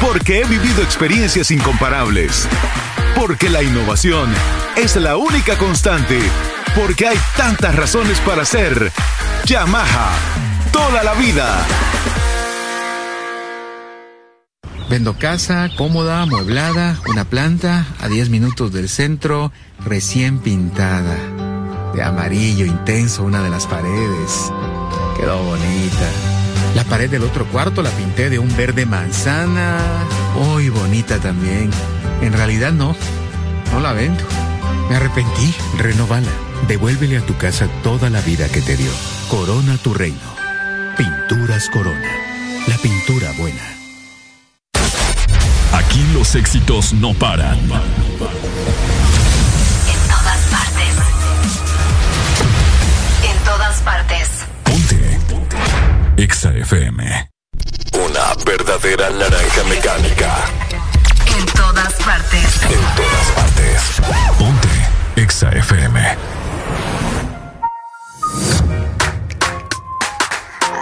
Porque 0.00 0.40
he 0.40 0.44
vivido 0.44 0.82
experiencias 0.82 1.50
incomparables. 1.50 2.48
Porque 3.14 3.48
la 3.48 3.62
innovación 3.62 4.30
es 4.76 4.96
la 4.96 5.16
única 5.16 5.56
constante. 5.56 6.20
Porque 6.74 7.08
hay 7.08 7.18
tantas 7.36 7.74
razones 7.74 8.18
para 8.20 8.44
ser 8.44 8.92
Yamaha. 9.44 10.10
Toda 10.72 11.02
la 11.02 11.14
vida. 11.14 11.66
Vendo 14.88 15.18
casa, 15.18 15.68
cómoda, 15.76 16.22
amueblada, 16.22 16.98
una 17.06 17.24
planta 17.24 17.86
a 18.00 18.08
10 18.08 18.30
minutos 18.30 18.72
del 18.72 18.88
centro, 18.88 19.52
recién 19.84 20.38
pintada. 20.38 21.16
De 21.94 22.02
amarillo 22.02 22.64
intenso 22.64 23.24
una 23.24 23.42
de 23.42 23.50
las 23.50 23.66
paredes. 23.66 24.50
Quedó 25.18 25.42
bonita. 25.42 26.37
La 26.74 26.84
pared 26.84 27.10
del 27.10 27.22
otro 27.22 27.46
cuarto 27.46 27.82
la 27.82 27.90
pinté 27.90 28.30
de 28.30 28.38
un 28.38 28.54
verde 28.56 28.86
manzana. 28.86 29.78
Uy, 30.54 30.68
bonita 30.68 31.18
también. 31.18 31.70
En 32.22 32.32
realidad 32.32 32.72
no. 32.72 32.96
No 33.72 33.80
la 33.80 33.92
vendo. 33.92 34.24
Me 34.88 34.96
arrepentí. 34.96 35.54
Renovala. 35.76 36.30
Devuélvele 36.66 37.18
a 37.18 37.26
tu 37.26 37.36
casa 37.36 37.68
toda 37.82 38.10
la 38.10 38.20
vida 38.20 38.48
que 38.48 38.60
te 38.60 38.76
dio. 38.76 38.90
Corona 39.28 39.76
tu 39.78 39.94
reino. 39.94 40.18
Pinturas 40.96 41.68
Corona. 41.70 42.10
La 42.66 42.76
pintura 42.76 43.32
buena. 43.38 43.62
Aquí 45.72 46.04
los 46.12 46.34
éxitos 46.34 46.92
no 46.92 47.14
paran. 47.14 47.58
EXA 56.18 56.50
FM. 56.50 57.30
Una 57.92 58.34
verdadera 58.44 59.08
naranja 59.08 59.62
mecánica. 59.68 60.34
En 61.38 61.46
todas 61.46 61.92
partes. 62.04 62.60
En 62.64 62.80
todas 62.96 63.30
partes. 63.36 64.00
Ponte. 64.36 64.68
EXA 65.14 65.50
FM. 65.50 66.16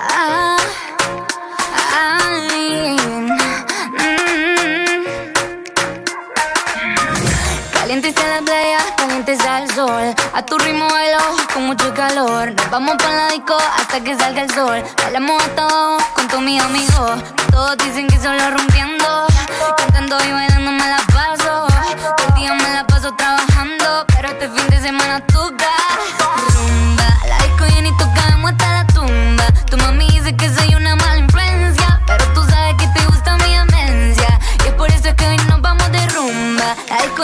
Ah, 0.08 0.56
ay, 1.94 2.97
mm, 2.99 3.36
Caliente 7.74 8.08
está 8.08 8.26
la 8.26 8.40
playa, 8.40 8.78
caliente 8.97 9.33
está 9.33 9.62
el 9.62 9.70
sol. 9.72 10.15
A 10.33 10.47
tu 10.47 10.56
ritmo 10.58 10.88
con 11.56 11.69
mucho 11.69 11.94
calor. 11.94 12.53
Nos 12.55 12.71
vamos 12.71 12.97
para 12.97 13.17
la 13.17 13.28
disco 13.31 13.56
hasta 13.78 14.01
que 14.01 14.15
salga 14.15 14.42
el 14.42 14.51
sol. 14.51 14.85
Bailamos 15.03 15.42
hasta 15.42 15.62
abajo 15.62 15.97
con 16.15 16.28
todos 16.28 16.42
mis 16.42 16.62
amigos. 16.62 17.12
Todos 17.51 17.78
dicen 17.78 18.06
que 18.08 18.19
solo 18.19 18.51
rompiendo. 18.51 19.26
Cantando 19.78 20.22
y 20.22 20.33
bailando 20.33 20.71
me 20.71 20.87
la 20.87 21.01
paso. 21.15 21.67
Todo 22.19 22.28
el 22.28 22.35
día 22.35 22.53
me 22.53 22.74
la 22.74 22.87
paso 22.87 23.10
trabajando. 23.17 24.05
Pero 24.08 24.28
este 24.28 24.51
fin 24.51 24.69
de 24.69 24.83
semana 24.83 25.21
toca. 25.21 25.72
Rumba, 26.53 27.08
la 27.26 27.39
disco 27.39 27.65
llena 27.74 27.89
y 27.89 27.97
tocamos 27.97 28.51
hasta 28.53 28.72
la 28.72 28.87
tumba. 28.89 29.44
Tu 29.71 29.78
mami 29.78 30.08
dice 30.08 30.37
que 30.37 30.51
soy 30.51 30.74
una 30.74 30.94
mala 30.94 31.15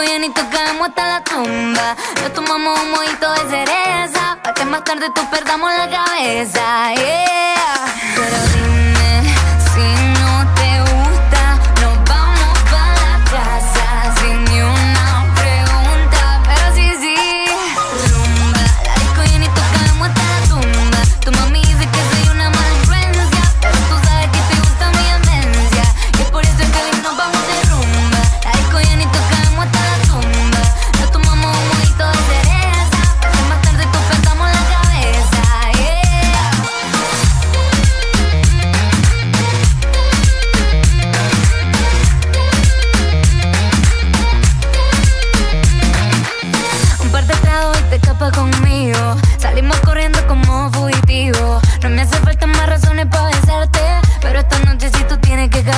llena 0.01 0.25
y 0.25 0.29
tocamos 0.29 0.89
hasta 0.89 1.07
la 1.07 1.23
tumba. 1.23 1.95
Nos 2.21 2.33
tomamos 2.33 2.79
un 2.79 2.91
mojito 2.91 3.31
de 3.33 3.49
cereza. 3.49 4.37
Pa' 4.43 4.53
que 4.53 4.65
más 4.65 4.83
tarde 4.83 5.07
tú 5.13 5.21
perdamos 5.29 5.71
la 5.73 5.89
cabeza. 5.89 6.93
Yeah. 6.95 7.85
Pero 8.15 8.52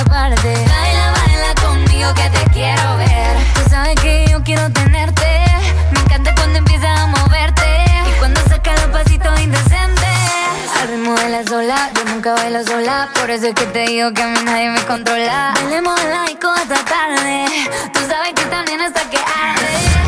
Baila, 0.04 1.12
baila 1.12 1.54
conmigo 1.62 2.12
que 2.14 2.28
te 2.28 2.50
quiero 2.50 2.96
ver. 2.98 3.36
Tú 3.54 3.70
sabes 3.70 3.94
que 3.96 4.26
yo 4.30 4.42
quiero 4.44 4.70
tenerte. 4.70 5.44
Me 5.90 6.00
encanta 6.00 6.34
cuando 6.34 6.58
empiezas 6.58 7.00
a 7.00 7.06
moverte. 7.06 7.84
Y 8.08 8.18
cuando 8.18 8.40
sacas 8.42 8.80
los 8.82 8.90
pasitos 8.90 9.40
indecentes. 9.40 10.04
Al 10.80 10.88
ritmo 10.88 11.14
de 11.14 11.30
la 11.30 11.44
sola, 11.44 11.90
yo 11.94 12.04
nunca 12.12 12.34
bailo 12.34 12.62
sola. 12.64 13.08
Por 13.18 13.30
eso 13.30 13.46
es 13.46 13.54
que 13.54 13.64
te 13.66 13.86
digo 13.86 14.12
que 14.12 14.22
a 14.22 14.26
mí 14.26 14.38
nadie 14.44 14.70
me 14.70 14.82
controla. 14.82 15.54
Bailemos 15.54 15.98
en 16.02 16.10
la 16.10 16.22
disco 16.24 16.48
hasta 16.50 16.76
tarde. 16.84 17.46
Tú 17.94 18.00
sabes 18.06 18.34
que 18.34 18.44
también 18.44 18.82
hasta 18.82 19.00
que 19.08 19.16
arde. 19.16 20.05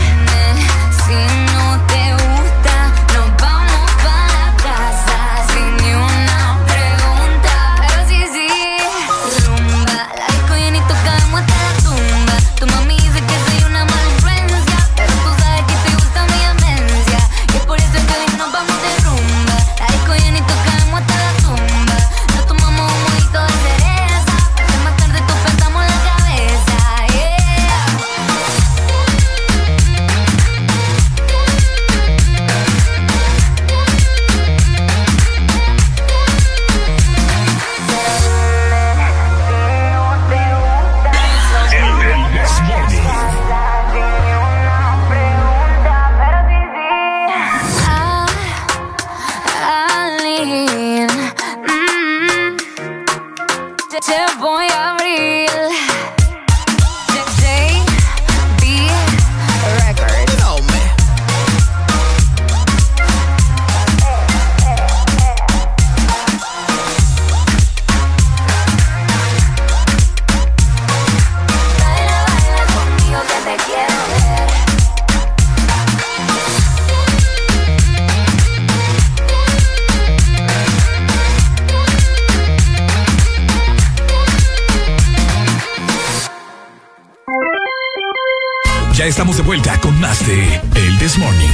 Estamos 89.08 89.38
de 89.38 89.42
vuelta 89.42 89.80
con 89.80 89.98
más 90.00 90.26
de 90.26 90.60
El 90.74 90.98
This 90.98 91.16
Morning. 91.16 91.48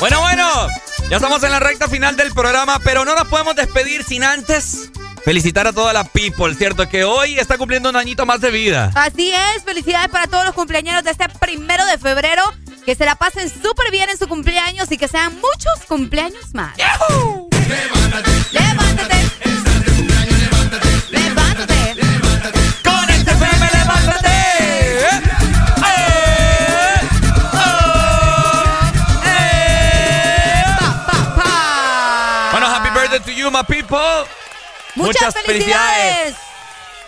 Bueno, 0.00 0.20
bueno, 0.20 0.68
ya 1.08 1.16
estamos 1.16 1.42
en 1.44 1.50
la 1.50 1.60
recta 1.60 1.88
final 1.88 2.16
del 2.16 2.30
programa, 2.32 2.78
pero 2.84 3.06
no 3.06 3.14
nos 3.14 3.26
podemos 3.28 3.56
despedir 3.56 4.04
sin 4.04 4.22
antes 4.22 4.90
felicitar 5.24 5.66
a 5.66 5.72
toda 5.72 5.94
la 5.94 6.04
people, 6.04 6.54
¿cierto? 6.54 6.86
Que 6.90 7.04
hoy 7.04 7.38
está 7.38 7.56
cumpliendo 7.56 7.88
un 7.88 7.96
añito 7.96 8.26
más 8.26 8.42
de 8.42 8.50
vida. 8.50 8.92
Así 8.94 9.32
es, 9.32 9.64
felicidades 9.64 10.10
para 10.10 10.26
todos 10.26 10.44
los 10.44 10.54
cumpleaños 10.54 11.02
de 11.04 11.10
este 11.10 11.26
primero 11.40 11.86
de 11.86 11.96
febrero. 11.96 12.42
Que 12.84 12.94
se 12.94 13.06
la 13.06 13.14
pasen 13.14 13.48
súper 13.48 13.90
bien 13.90 14.10
en 14.10 14.18
su 14.18 14.28
cumpleaños 14.28 14.92
y 14.92 14.98
que 14.98 15.08
sean 15.08 15.34
muchos 15.34 15.86
cumpleaños 15.86 16.54
más. 16.54 16.76
Levántate. 16.76 18.30
Levántate. 18.52 18.52
Levántate. 18.52 19.47
Muchas, 34.94 35.34
felicidades. 35.34 36.36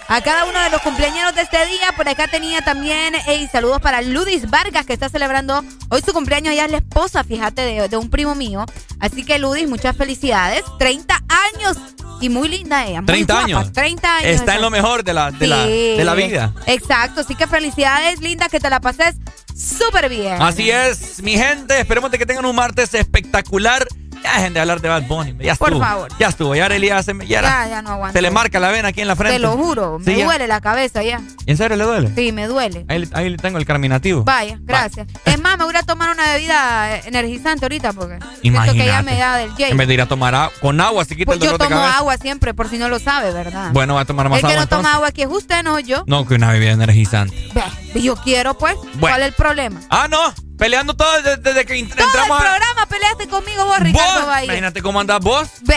A 0.08 0.20
cada 0.22 0.44
uno 0.44 0.60
de 0.60 0.70
los 0.70 0.82
cumpleaños 0.82 1.34
de 1.36 1.42
este 1.42 1.64
día, 1.66 1.92
por 1.96 2.08
acá 2.08 2.26
tenía 2.26 2.62
también 2.62 3.14
hey, 3.26 3.48
saludos 3.52 3.80
para 3.80 4.02
Ludis 4.02 4.50
Vargas, 4.50 4.84
que 4.84 4.92
está 4.92 5.08
celebrando 5.08 5.64
hoy 5.88 6.02
su 6.04 6.12
cumpleaños. 6.12 6.52
Ella 6.52 6.64
es 6.64 6.70
la 6.72 6.78
esposa, 6.78 7.22
fíjate, 7.22 7.62
de, 7.62 7.88
de 7.88 7.96
un 7.96 8.10
primo 8.10 8.34
mío. 8.34 8.64
Así 8.98 9.24
que 9.24 9.38
Ludis, 9.38 9.68
muchas 9.68 9.96
felicidades. 9.96 10.64
30 10.78 11.14
años 11.54 11.76
y 12.20 12.28
muy 12.28 12.48
linda 12.48 12.86
ella. 12.86 13.00
muy 13.00 13.06
30 13.06 13.32
guapa, 13.32 13.46
años. 13.46 13.72
30 13.72 14.16
años. 14.16 14.30
Está 14.30 14.56
en 14.56 14.62
lo 14.62 14.70
mejor 14.70 15.04
de 15.04 15.14
la, 15.14 15.30
de 15.30 15.46
la, 15.46 15.66
de 15.66 16.04
la 16.04 16.14
vida. 16.14 16.52
Exacto, 16.66 17.22
así 17.22 17.34
que 17.34 17.46
felicidades, 17.46 18.20
linda, 18.20 18.48
que 18.48 18.60
te 18.60 18.68
la 18.68 18.80
pases 18.80 19.16
súper 19.56 20.08
bien. 20.08 20.40
Así 20.40 20.70
es, 20.70 21.22
mi 21.22 21.36
gente. 21.36 21.78
Esperemos 21.80 22.10
de 22.10 22.18
que 22.18 22.26
tengan 22.26 22.44
un 22.44 22.54
martes 22.54 22.94
espectacular. 22.94 23.86
Ya 24.22 24.35
dejen 24.35 24.53
de 24.53 24.60
hablar 24.60 24.81
de 24.81 24.88
Bad 24.88 25.03
Bunny. 25.04 25.35
Ya 25.40 25.54
Por 25.54 25.69
estuvo. 25.70 25.85
favor. 25.85 26.08
Ya 26.19 26.28
estuvo. 26.28 26.54
Ya 26.54 26.67
Arely 26.67 26.88
ya 26.88 27.03
se 27.03 27.15
me- 27.15 27.26
ya 27.26 27.40
Ya, 27.42 27.67
ya 27.69 27.83
no 27.83 27.90
aguanto. 27.92 28.12
Se 28.17 28.20
le 28.22 28.31
marca 28.31 28.60
la 28.60 28.69
vena 28.70 28.88
aquí 28.88 29.01
en 29.01 29.08
la 29.08 29.17
frente. 29.17 29.36
Te 29.36 29.38
lo 29.40 29.53
juro, 29.53 29.99
me 29.99 30.17
ya. 30.17 30.24
duele 30.26 30.47
la 30.47 30.60
cabeza 30.60 31.03
ya. 31.03 31.20
¿En 31.47 31.56
serio 31.56 31.76
le 31.76 31.85
duele? 31.85 32.12
Sí, 32.15 32.31
me 32.33 32.47
duele. 32.47 32.85
Ahí, 32.88 33.08
ahí 33.15 33.31
le 33.31 33.36
tengo 33.38 33.56
el 33.58 33.65
carminativo. 33.65 34.24
Vaya, 34.24 34.58
gracias. 34.60 35.06
Es 35.24 35.40
más, 35.40 35.56
me 35.58 35.65
voy 35.65 35.74
a 35.76 35.83
tomar 35.83 36.10
una 36.10 36.33
bebida 36.35 36.99
energizante 37.06 37.65
ahorita 37.65 37.92
porque 37.94 38.19
siento 38.19 38.40
que 38.40 38.49
Imagínate. 38.49 38.86
ya 38.86 39.03
me 39.03 39.17
da 39.17 39.36
del 39.38 39.51
J. 39.53 39.69
En 39.69 39.76
vez 39.78 39.88
de 39.88 39.94
ir 39.94 40.01
a 40.03 40.06
tomar 40.06 40.35
agua, 40.35 40.53
con 40.60 40.81
agua, 40.81 41.04
se 41.04 41.17
quita 41.17 41.26
Pues 41.26 41.36
el 41.38 41.42
yo 41.44 41.53
dolor 41.53 41.60
de 41.60 41.65
tomo 41.69 41.81
cabeza. 41.81 41.99
agua 41.99 42.17
siempre, 42.19 42.53
por 42.54 42.69
si 42.69 42.76
no 42.78 42.88
lo 42.88 42.99
sabe, 42.99 43.33
¿verdad? 43.33 43.70
Bueno, 43.72 43.94
va 43.94 44.03
a 44.03 44.04
tomar 44.04 44.28
más 44.28 44.40
el 44.40 44.47
que 44.47 44.53
agua 44.53 44.62
no 44.65 44.69
toma 44.69 44.94
agua 44.94 45.08
aquí 45.08 45.22
es 45.22 45.28
usted, 45.31 45.62
no 45.62 45.78
yo. 45.81 46.04
No, 46.06 46.26
que 46.26 46.35
una 46.35 46.53
bebida 46.53 46.72
energizante. 46.72 47.35
Ve, 47.54 48.01
yo 48.03 48.17
quiero, 48.17 48.56
pues. 48.58 48.74
Bueno. 48.76 48.99
¿Cuál 49.01 49.22
es 49.22 49.28
el 49.28 49.35
problema? 49.35 49.81
Ah, 49.88 50.06
no. 50.10 50.19
Peleando 50.60 50.94
todo 50.94 51.10
desde, 51.22 51.36
desde 51.38 51.64
que 51.66 51.74
Todo 51.84 51.94
el 51.98 52.04
entramos 52.04 52.38
a... 52.40 52.44
programa 52.44 52.86
peleaste 52.86 53.28
conmigo 53.28 53.64
vos, 53.64 53.80
Ricardo 53.80 54.26
¿Vos? 54.26 54.42
Imagínate 54.44 54.82
cómo 54.82 55.00
andas 55.00 55.18
vos. 55.20 55.48
Ve. 55.62 55.76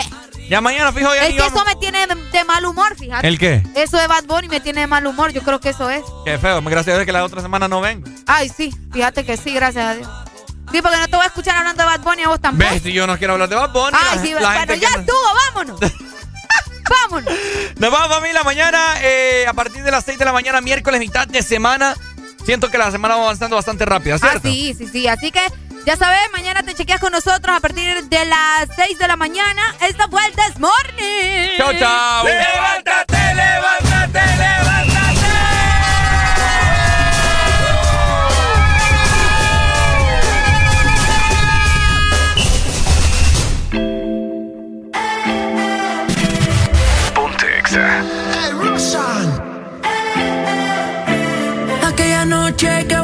Ya 0.49 0.59
mañana 0.61 0.91
fijo 0.91 1.15
ya 1.15 1.25
Es 1.25 1.35
que 1.35 1.45
eso 1.47 1.65
me 1.65 1.75
tiene 1.77 2.05
de, 2.05 2.15
de 2.15 2.43
mal 2.43 2.65
humor, 2.65 2.95
fíjate. 2.97 3.25
¿El 3.27 3.39
qué? 3.39 3.63
Eso 3.75 3.97
de 3.97 4.07
Bad 4.07 4.25
Bunny 4.25 4.49
me 4.49 4.59
tiene 4.59 4.81
de 4.81 4.87
mal 4.87 5.07
humor. 5.07 5.31
Yo 5.31 5.41
creo 5.41 5.59
que 5.59 5.69
eso 5.69 5.89
es. 5.89 6.03
Qué 6.25 6.37
feo. 6.37 6.61
Gracias 6.61 6.89
a 6.93 6.97
Dios 6.97 7.05
que 7.05 7.13
la 7.13 7.23
otra 7.23 7.41
semana 7.41 7.67
no 7.69 7.79
vengo. 7.81 8.07
Ay, 8.27 8.49
sí. 8.55 8.75
Fíjate 8.91 9.25
que 9.25 9.37
sí, 9.37 9.53
gracias 9.53 9.85
a 9.85 9.93
Dios. 9.95 10.07
Sí, 10.71 10.81
porque 10.81 10.97
no 10.97 11.07
te 11.07 11.15
voy 11.15 11.23
a 11.23 11.27
escuchar 11.27 11.55
hablando 11.55 11.81
de 11.81 11.89
Bad 11.89 12.01
Bunny 12.01 12.23
a 12.23 12.27
vos 12.27 12.41
tampoco. 12.41 12.69
¿Ves? 12.71 12.83
Si 12.83 12.91
yo 12.91 13.07
no 13.07 13.17
quiero 13.17 13.33
hablar 13.33 13.47
de 13.47 13.55
Bad 13.55 13.71
Bunny. 13.71 13.97
Ay, 13.97 14.15
la- 14.17 14.21
sí, 14.21 14.33
la 14.33 14.39
bueno, 14.41 14.59
gente 14.59 14.79
ya 14.79 14.89
no- 14.89 14.99
estuvo, 14.99 15.17
vámonos. 15.53 15.79
vámonos. 16.89 17.33
Nos 17.77 17.91
vamos 17.91 18.09
familia 18.17 18.43
mañana 18.43 18.95
eh, 19.01 19.45
a 19.47 19.53
partir 19.53 19.81
de 19.83 19.91
las 19.91 20.03
6 20.03 20.19
de 20.19 20.25
la 20.25 20.33
mañana, 20.33 20.59
miércoles, 20.61 20.99
mitad 20.99 21.25
de 21.27 21.41
semana. 21.41 21.95
Siento 22.45 22.69
que 22.69 22.77
la 22.77 22.91
semana 22.91 23.15
va 23.15 23.23
avanzando 23.23 23.55
bastante 23.55 23.85
rápido, 23.85 24.15
Ah, 24.21 24.29
¿cierto? 24.29 24.49
sí, 24.49 24.73
sí, 24.77 24.87
sí. 24.91 25.07
Así 25.07 25.31
que 25.31 25.41
ya 25.85 25.95
sabes, 25.97 26.19
mañana 26.31 26.63
te 26.63 26.73
chequeas 26.73 26.99
con 26.99 27.11
nosotros 27.11 27.55
a 27.55 27.59
partir 27.59 28.03
de 28.05 28.25
las 28.25 28.67
6 28.75 28.97
de 28.99 29.07
la 29.07 29.15
mañana. 29.15 29.61
Esta 29.81 30.07
fue 30.07 30.25
el 30.25 30.33
This 30.33 30.59
Morning. 30.59 31.57
Chao, 31.57 31.73
chao. 31.79 32.23
Levántate, 32.25 33.17
levántate, 33.35 34.19
levántate. 34.37 35.22
Exa. 52.65 52.73
Aquella 52.75 52.77
noche 52.77 52.87
que 52.87 53.02